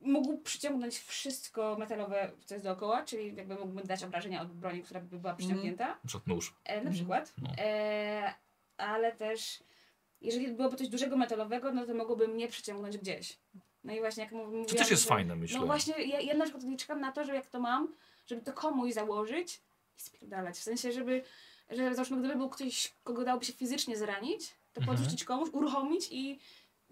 mógł 0.01 0.37
przyciągnąć 0.37 0.97
wszystko 0.99 1.75
metalowe, 1.79 2.31
co 2.45 2.55
jest 2.55 2.65
dookoła, 2.65 3.03
czyli 3.03 3.35
jakby 3.35 3.55
mógłby 3.55 3.83
dać 3.83 4.03
obrażenia 4.03 4.41
od 4.41 4.47
broni, 4.51 4.83
która 4.83 4.99
by 4.99 5.19
była 5.19 5.33
przyciągnięta. 5.33 5.87
Na 5.87 5.95
przykład 6.07 6.27
nóż. 6.27 6.55
E, 6.65 6.71
na 6.73 6.77
Mhm. 6.77 6.95
przykład. 6.95 7.33
No. 7.41 7.49
E, 7.57 8.33
ale 8.77 9.11
też, 9.11 9.63
jeżeli 10.21 10.47
byłoby 10.47 10.77
coś 10.77 10.87
dużego 10.89 11.17
metalowego, 11.17 11.71
no 11.71 11.85
to 11.85 11.93
mogłoby 11.93 12.27
mnie 12.27 12.47
przyciągnąć 12.47 12.97
gdzieś. 12.97 13.37
No 13.83 13.93
i 13.93 13.99
właśnie 13.99 14.23
jak 14.23 14.31
mów- 14.31 14.45
mówiłam, 14.45 14.65
To 14.65 14.75
też 14.75 14.91
jest 14.91 15.03
że, 15.03 15.09
fajne, 15.09 15.35
myślę. 15.35 15.59
No 15.59 15.65
właśnie, 15.65 15.93
ja, 16.03 16.19
ja 16.19 16.33
na 16.33 16.43
przykład 16.43 16.63
nie 16.63 16.77
czekam 16.77 17.01
na 17.01 17.11
to, 17.11 17.23
że 17.25 17.35
jak 17.35 17.45
to 17.47 17.59
mam, 17.59 17.87
żeby 18.27 18.41
to 18.41 18.53
komuś 18.53 18.93
założyć 18.93 19.59
i 19.97 20.01
spierdalać. 20.01 20.55
W 20.57 20.63
sensie, 20.63 20.91
żeby, 20.91 21.23
że 21.69 21.95
załóżmy, 21.95 22.17
gdyby 22.19 22.35
był 22.35 22.49
ktoś, 22.49 22.93
kogo 23.03 23.23
dałoby 23.25 23.45
się 23.45 23.53
fizycznie 23.53 23.97
zranić, 23.97 24.49
to 24.73 24.81
Mhm. 24.81 24.97
podrzucić 24.97 25.23
komuś, 25.23 25.49
uruchomić 25.51 26.07
i. 26.11 26.39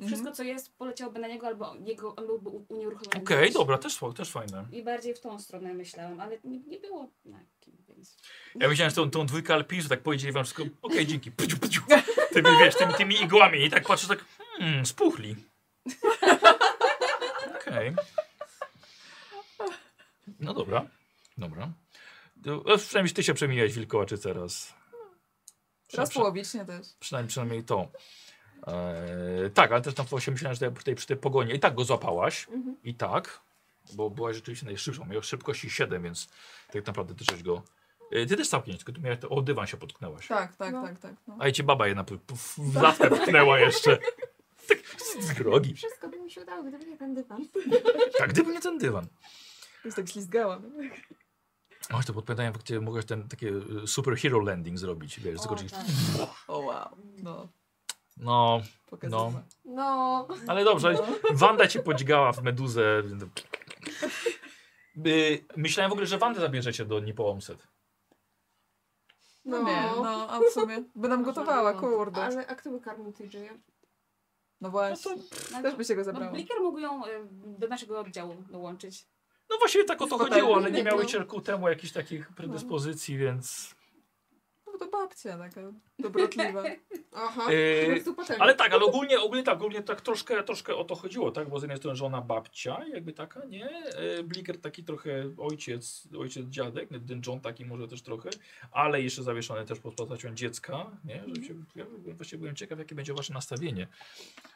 wszystko, 0.08 0.32
co 0.32 0.44
jest, 0.44 0.78
poleciałoby 0.78 1.19
na 1.19 1.28
niego, 1.28 1.48
albo 1.48 1.76
jego, 1.85 2.15
on 2.15 2.28
byłby 2.28 2.49
unieruchomiony. 2.49 3.24
Okej, 3.24 3.42
gdzieś. 3.42 3.53
dobra, 3.53 3.78
też, 3.78 3.99
też 4.15 4.32
fajne. 4.32 4.65
I 4.72 4.83
bardziej 4.83 5.14
w 5.14 5.19
tą 5.19 5.40
stronę 5.40 5.74
myślałam, 5.74 6.19
ale 6.19 6.38
nie, 6.44 6.60
nie 6.60 6.80
było 6.80 7.10
na 7.26 7.40
kim, 7.60 7.78
więc... 7.88 8.17
Ja 8.56 8.67
myślałem, 8.67 8.90
że 8.90 8.96
tą, 8.96 9.12
tą 9.12 9.26
dwójkę 9.26 9.53
alpinistów 9.53 9.90
tak 9.90 10.01
powiedzieli 10.01 10.33
wam 10.33 10.44
wszystko, 10.44 10.64
okej, 10.82 11.08
dzięki, 11.08 11.32
pyciu, 11.32 11.58
pyciu. 11.58 11.82
Tymi, 12.33 12.49
wiesz, 12.60 12.76
tymi, 12.76 12.94
tymi 12.94 13.22
igłami 13.22 13.65
i 13.65 13.69
tak 13.69 13.88
patrzę, 13.88 14.08
tak, 14.08 14.26
hmm, 14.38 14.85
spuchli. 14.85 15.35
Okej. 17.56 17.96
No 20.40 20.53
dobra, 20.53 20.85
dobra. 21.38 21.72
To, 22.44 22.78
przynajmniej 22.78 23.14
ty 23.14 23.24
się 23.24 23.33
przemieniłeś 23.33 23.74
wilkołaczycę 23.74 24.33
raz. 24.33 24.74
Raz 25.94 26.14
połowicznie 26.14 26.65
też. 26.65 26.88
Przynajmniej, 26.99 27.30
przynajmniej 27.30 27.64
to. 27.64 27.92
Eee, 28.67 29.51
tak, 29.53 29.72
ale 29.72 29.81
też 29.81 29.93
tam 29.93 30.06
właśnie 30.06 30.31
myślałem, 30.33 30.56
że 30.56 30.72
tutaj 30.72 30.95
przy 30.95 31.08
tej 31.08 31.17
pogonie 31.17 31.53
i 31.53 31.59
tak 31.59 31.75
go 31.75 31.83
złapałaś. 31.83 32.47
Mhm. 32.51 32.75
I 32.83 32.95
tak, 32.95 33.42
bo 33.93 34.09
byłaś 34.09 34.35
rzeczywiście 34.35 34.65
najszybszą. 34.65 35.06
Miał 35.06 35.22
szybkości 35.24 35.69
7, 35.69 36.03
więc 36.03 36.29
tak 36.74 36.88
naprawdę 36.88 37.15
ty 37.15 37.24
żeś 37.31 37.43
go... 37.43 37.61
E, 38.11 38.25
ty 38.25 38.38
też 38.38 38.49
całkiem, 38.49 38.77
tylko 38.77 39.01
miałeś, 39.01 39.19
o 39.29 39.42
dywan 39.42 39.67
się 39.67 39.77
potknęłaś. 39.77 40.27
Tak, 40.27 40.56
tak, 40.56 40.74
No. 40.74 40.83
tak, 40.83 40.99
tak. 40.99 41.13
No. 41.27 41.35
A 41.40 41.47
i 41.47 41.53
cię 41.53 41.63
baba 41.63 41.88
jedna 41.88 42.03
w 42.35 42.74
latkę 42.81 43.09
pchnęła 43.09 43.59
jeszcze. 43.59 43.97
Tak 44.67 44.77
z 44.97 45.19
z 45.27 45.33
drogi. 45.33 45.74
Wszystko 45.74 46.09
by 46.09 46.19
mi 46.19 46.31
się 46.31 46.42
udało, 46.42 46.63
gdyby 46.63 46.85
nie 46.85 46.97
ten 46.97 47.13
dywan. 47.15 47.45
Tak, 48.17 48.29
gdyby 48.29 48.53
nie 48.53 48.61
ten 48.61 48.77
dywan. 48.77 49.06
Już 49.85 49.95
tak 49.95 50.09
ślizgałam. 50.09 50.72
Oj, 51.93 52.03
to 52.03 52.13
podpowiadają, 52.13 52.53
faktycznie 52.53 52.79
mogłeś 52.81 53.06
ten 53.06 53.27
takie 53.27 53.47
y, 53.83 53.88
superhero 53.88 54.40
landing 54.40 54.77
zrobić, 54.77 55.19
wiesz, 55.19 55.40
O, 55.40 55.43
skoczyć. 55.43 55.72
tak. 55.72 55.81
O 56.47 56.58
wow. 56.59 56.97
No, 57.24 57.47
No, 58.19 58.62
pokazała. 58.90 59.32
No, 59.66 60.28
ale 60.48 60.64
dobrze, 60.64 60.96
Wanda 61.32 61.68
cię 61.68 61.80
podźgała 61.80 62.32
w 62.32 62.44
meduzę. 62.44 63.03
Myślałem 65.56 65.90
w 65.90 65.94
ogóle, 65.94 66.08
że 66.08 66.18
Wandę 66.18 66.42
zabierzecie 66.42 66.85
do 66.85 67.00
Nipołomset. 67.00 67.68
No 69.46 69.64
nie, 69.64 69.82
no 69.96 70.30
a 70.30 70.40
w 70.40 70.53
sumie 70.53 70.84
by 70.96 71.08
nam 71.08 71.24
gotowała, 71.24 71.74
kurde. 71.74 72.24
ale 72.24 72.48
a 72.48 72.56
kto 72.56 72.72
by 72.72 72.82
karmił 72.82 73.14
TJ? 73.14 73.38
No 74.62 74.69
właśnie, 74.69 75.12
No, 75.52 75.62
też 75.62 75.76
by 75.76 75.85
się 75.85 75.96
go 75.96 76.02
no, 76.02 76.06
zabrało. 76.06 76.32
Bliker 76.32 76.58
mógł 76.62 76.80
ją 76.80 77.06
y, 77.06 77.10
do 77.32 77.68
naszego 77.68 78.00
oddziału 78.00 78.35
dołączyć. 78.52 79.06
No 79.50 79.58
właściwie 79.58 79.84
tak 79.84 80.02
o 80.02 80.08
to 80.08 80.18
chodziło, 80.18 80.56
ale 80.56 80.72
nie 80.72 80.84
no. 80.84 80.92
miały 80.92 81.06
ku 81.28 81.42
temu 81.42 81.69
jakichś 81.69 81.94
takich 81.94 82.30
predyspozycji, 82.30 83.18
więc... 83.18 83.76
To 84.79 84.88
babcia 84.88 85.38
taka 85.38 85.62
dobrotliwa. 85.99 86.63
Aha, 87.15 87.51
Yy. 87.51 88.03
Ale 88.40 88.56
tak, 88.56 88.74
ale 88.74 88.85
ogólnie, 88.85 89.19
ogólnie 89.19 89.44
tak, 89.44 89.56
ogólnie 89.56 89.83
tak 89.83 90.01
troszkę, 90.01 90.44
troszkę 90.44 90.76
o 90.76 90.83
to 90.83 90.95
chodziło, 90.95 91.31
tak? 91.31 91.49
Bo 91.49 91.60
z 91.60 91.63
jednej 91.63 91.78
strony 91.78 91.95
żona 91.95 92.22
babcia, 92.22 92.85
jakby 92.94 93.13
taka, 93.13 93.45
nie? 93.45 93.69
E, 93.69 94.24
Bliker 94.24 94.62
taki 94.62 94.83
trochę 94.83 95.33
ojciec, 95.38 96.08
ojciec 96.19 96.45
dziadek, 96.45 96.90
ten 97.08 97.22
John 97.28 97.42
taki 97.42 97.65
może 97.65 97.88
też 97.88 98.01
trochę, 98.01 98.29
ale 98.72 99.01
jeszcze 99.01 99.24
zawieszony 99.24 99.65
też 99.65 99.79
pod 99.79 99.95
postacią 99.95 100.35
dziecka, 100.35 100.92
nie? 101.06 101.24
Że 101.35 101.44
się, 101.44 101.53
ja 101.76 101.85
właśnie 102.17 102.38
byłem 102.38 102.56
ciekaw, 102.56 102.79
jakie 102.79 102.95
będzie 102.95 103.13
wasze 103.13 103.33
nastawienie 103.33 103.88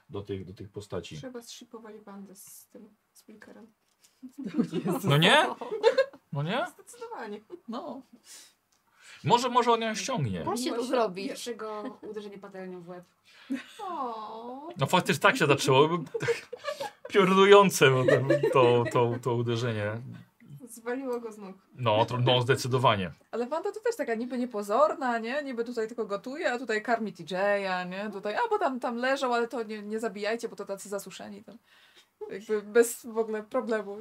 do 0.10 0.22
tych, 0.22 0.46
do 0.46 0.54
tych 0.54 0.70
postaci. 0.70 1.18
Trzeba 1.18 1.42
zshipować 1.42 2.00
bandę 2.00 2.36
z 2.36 2.68
tym 2.68 2.90
speakerem. 3.14 3.68
No 5.04 5.18
nie? 5.18 5.38
No 6.34 6.44
nie? 6.44 6.66
Zdecydowanie. 6.74 7.42
No, 7.68 8.02
Może, 9.24 9.50
może 9.50 9.72
on 9.72 9.82
ją 9.82 9.96
ściągnie. 9.96 10.44
Da 10.44 10.58
się 10.58 10.72
to 10.72 10.84
zrobić. 10.84 11.28
Pierwszego 11.28 11.84
uderzenie 12.02 12.38
patelnią 12.38 12.82
w 12.82 12.90
łeb. 12.90 13.04
O, 13.80 14.70
No 14.78 14.86
faktycznie 14.86 15.22
tak 15.22 15.38
się 15.38 15.48
zaczęło. 15.48 15.90
Piorunujące 17.10 17.90
no, 17.90 18.04
to, 18.54 18.84
to, 18.94 19.14
to, 19.22 19.34
uderzenie. 19.34 19.92
zwaliło 20.70 21.20
go 21.20 21.32
z 21.32 21.38
nóg. 21.38 21.56
No, 21.76 22.06
to, 22.06 22.18
no 22.18 22.42
zdecydowanie. 22.42 23.12
ale 23.32 23.46
Wanda 23.48 23.72
to 23.72 23.80
też 23.80 23.96
taka 23.96 24.16
niby 24.16 24.38
niepozorna, 24.38 25.20
nie? 25.20 25.44
Niby 25.44 25.64
tutaj 25.64 25.88
tylko 25.88 26.06
gotuje, 26.06 26.52
a 26.52 26.58
tutaj 26.58 26.82
karmi 26.82 27.14
TJ-a, 27.14 27.84
nie? 27.84 28.10
Tutaj, 28.14 28.36
a 28.36 28.50
bo 28.50 28.60
tam, 28.60 28.80
tam 28.80 28.98
leżą, 28.98 29.34
ale 29.36 29.48
to 29.48 29.64
nie, 29.64 29.82
nie 29.82 30.00
zabijajcie, 30.00 30.50
bo 30.50 30.56
to 30.56 30.66
tacy 30.66 30.90
zasuszeni. 30.90 31.44
Tam. 31.44 31.58
Jakby 32.30 32.62
bez 32.62 33.06
w 33.06 33.18
ogóle 33.18 33.44
problemu. 33.44 33.98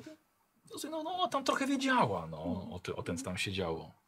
No, 0.90 1.02
no, 1.02 1.28
tam 1.28 1.44
trochę 1.44 1.66
wiedziała, 1.66 2.26
no, 2.30 2.68
o, 2.72 2.80
ty, 2.82 2.96
o 2.96 3.02
tym, 3.02 3.16
co 3.16 3.24
tam 3.24 3.36
się 3.36 3.52
działo. 3.52 4.01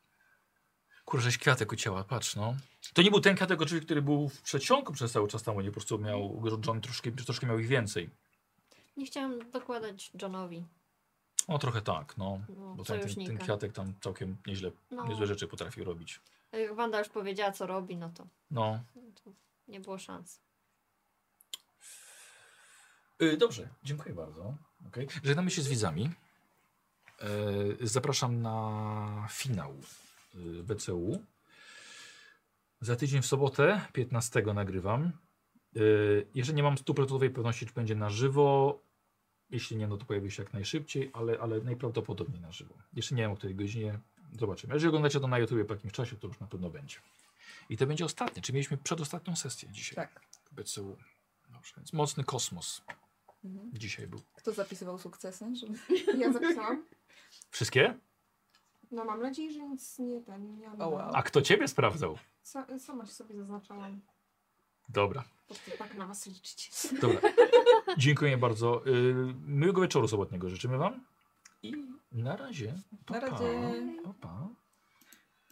Kurczę, 1.04 1.30
kwiatek 1.30 1.72
ucięła, 1.72 2.04
patrz, 2.04 2.36
no. 2.36 2.54
To 2.92 3.02
nie 3.02 3.10
był 3.10 3.20
ten 3.20 3.36
kwiatek 3.36 3.62
oczywiście, 3.62 3.84
który 3.86 4.02
był 4.02 4.28
w 4.28 4.42
przedsionku 4.42 4.92
przez 4.92 5.12
cały 5.12 5.28
czas 5.28 5.42
tam, 5.42 5.54
bo 5.54 5.62
nie 5.62 5.68
po 5.68 5.72
prostu 5.74 5.98
miał, 5.98 6.42
John 6.66 6.80
troszkę, 6.80 7.12
troszkę 7.12 7.46
miał 7.46 7.58
ich 7.58 7.66
więcej. 7.66 8.10
Nie 8.96 9.06
chciałam 9.06 9.50
dokładać 9.50 10.10
Johnowi. 10.22 10.64
O, 11.48 11.58
trochę 11.58 11.82
tak, 11.82 12.16
no. 12.16 12.40
No, 12.48 12.74
Bo 12.74 12.84
ten, 12.84 13.00
ten, 13.00 13.26
ten 13.26 13.38
kwiatek 13.38 13.72
tam 13.72 13.94
całkiem 14.00 14.36
nieźle, 14.46 14.70
No. 14.90 15.06
niezłe 15.06 15.26
rzeczy 15.26 15.46
potrafi 15.48 15.84
robić. 15.84 16.20
Jak 16.52 16.74
Wanda 16.74 16.98
już 16.98 17.08
powiedziała, 17.08 17.52
co 17.52 17.66
robi, 17.66 17.96
no 17.96 18.10
to, 18.14 18.26
No. 18.50 18.80
to 19.24 19.30
nie 19.68 19.80
było 19.80 19.98
szans. 19.98 20.40
Y, 23.22 23.36
dobrze, 23.36 23.68
dziękuję 23.84 24.14
bardzo. 24.14 24.54
Okay. 24.88 25.06
Żegnamy 25.24 25.50
się 25.50 25.62
z 25.62 25.68
widzami. 25.68 26.10
Y, 27.80 27.86
zapraszam 27.88 28.42
na 28.42 29.28
finał 29.30 29.74
BCU. 30.62 31.24
Za 32.80 32.96
tydzień 32.96 33.22
w 33.22 33.26
sobotę, 33.26 33.80
15 33.92 34.42
nagrywam. 34.54 35.12
Y, 35.76 36.26
jeżeli 36.34 36.56
nie 36.56 36.62
mam 36.62 36.78
stuprocentowej 36.78 37.30
pewności, 37.30 37.66
czy 37.66 37.72
będzie 37.72 37.94
na 37.94 38.10
żywo, 38.10 38.80
jeśli 39.50 39.76
nie, 39.76 39.86
no 39.86 39.96
to 39.96 40.04
pojawi 40.04 40.30
się 40.30 40.42
jak 40.42 40.52
najszybciej, 40.52 41.10
ale, 41.12 41.38
ale 41.40 41.60
najprawdopodobniej 41.60 42.40
na 42.40 42.52
żywo. 42.52 42.74
Jeszcze 42.92 43.14
nie 43.14 43.22
wiem 43.22 43.30
o 43.30 43.36
której 43.36 43.56
godzinie, 43.56 43.98
zobaczymy. 44.40 44.74
Jeżeli 44.74 44.88
oglądacie 44.88 45.20
to 45.20 45.26
na 45.26 45.38
YouTube 45.38 45.66
po 45.66 45.74
jakimś 45.74 45.92
czasie, 45.92 46.16
to 46.16 46.26
już 46.26 46.40
na 46.40 46.46
pewno 46.46 46.70
będzie. 46.70 46.96
I 47.68 47.76
to 47.76 47.86
będzie 47.86 48.04
ostatnie, 48.04 48.42
czyli 48.42 48.54
mieliśmy 48.54 48.76
przedostatnią 48.76 49.36
sesję 49.36 49.68
dzisiaj 49.72 49.96
Tak. 49.96 50.20
BCU. 50.52 50.96
Dobrze, 51.48 51.72
więc 51.76 51.92
mocny 51.92 52.24
kosmos 52.24 52.82
Mhm. 53.44 53.70
dzisiaj 53.74 54.06
był. 54.06 54.20
Kto 54.36 54.52
zapisywał 54.52 54.98
sukcesy? 54.98 55.56
Żeby... 55.56 55.78
Ja 56.22 56.32
zapisałam. 56.32 56.84
Wszystkie? 57.50 57.98
No 58.94 59.04
mam 59.04 59.20
nadzieję, 59.22 59.52
że 59.52 59.68
nic 59.68 59.98
nie 59.98 60.20
ten. 60.20 60.58
Nie 60.58 60.72
O, 60.72 60.88
wow. 60.88 61.10
A 61.14 61.22
kto 61.22 61.42
ciebie 61.42 61.68
sprawdzał? 61.68 62.18
Sa, 62.44 62.78
sama 62.78 63.06
się 63.06 63.12
sobie 63.12 63.34
zaznaczałam. 63.34 64.00
Dobra, 64.88 65.24
Po 65.48 65.54
prostu 65.54 65.70
tak 65.78 65.94
na 65.94 66.06
was 66.06 66.26
liczyć. 66.26 66.70
dobra. 67.00 67.20
Dziękuję 67.98 68.36
bardzo. 68.38 68.86
Y, 68.86 69.14
miłego 69.46 69.80
wieczoru 69.82 70.08
sobotniego 70.08 70.50
życzymy 70.50 70.78
wam. 70.78 71.04
I 71.62 71.74
na 72.12 72.36
razie. 72.36 72.74
Pa, 73.06 73.14
Na 73.14 73.20
pa. 73.20 73.26
razie. 73.28 73.60
Pa, 74.04 74.12
pa. 74.20 74.48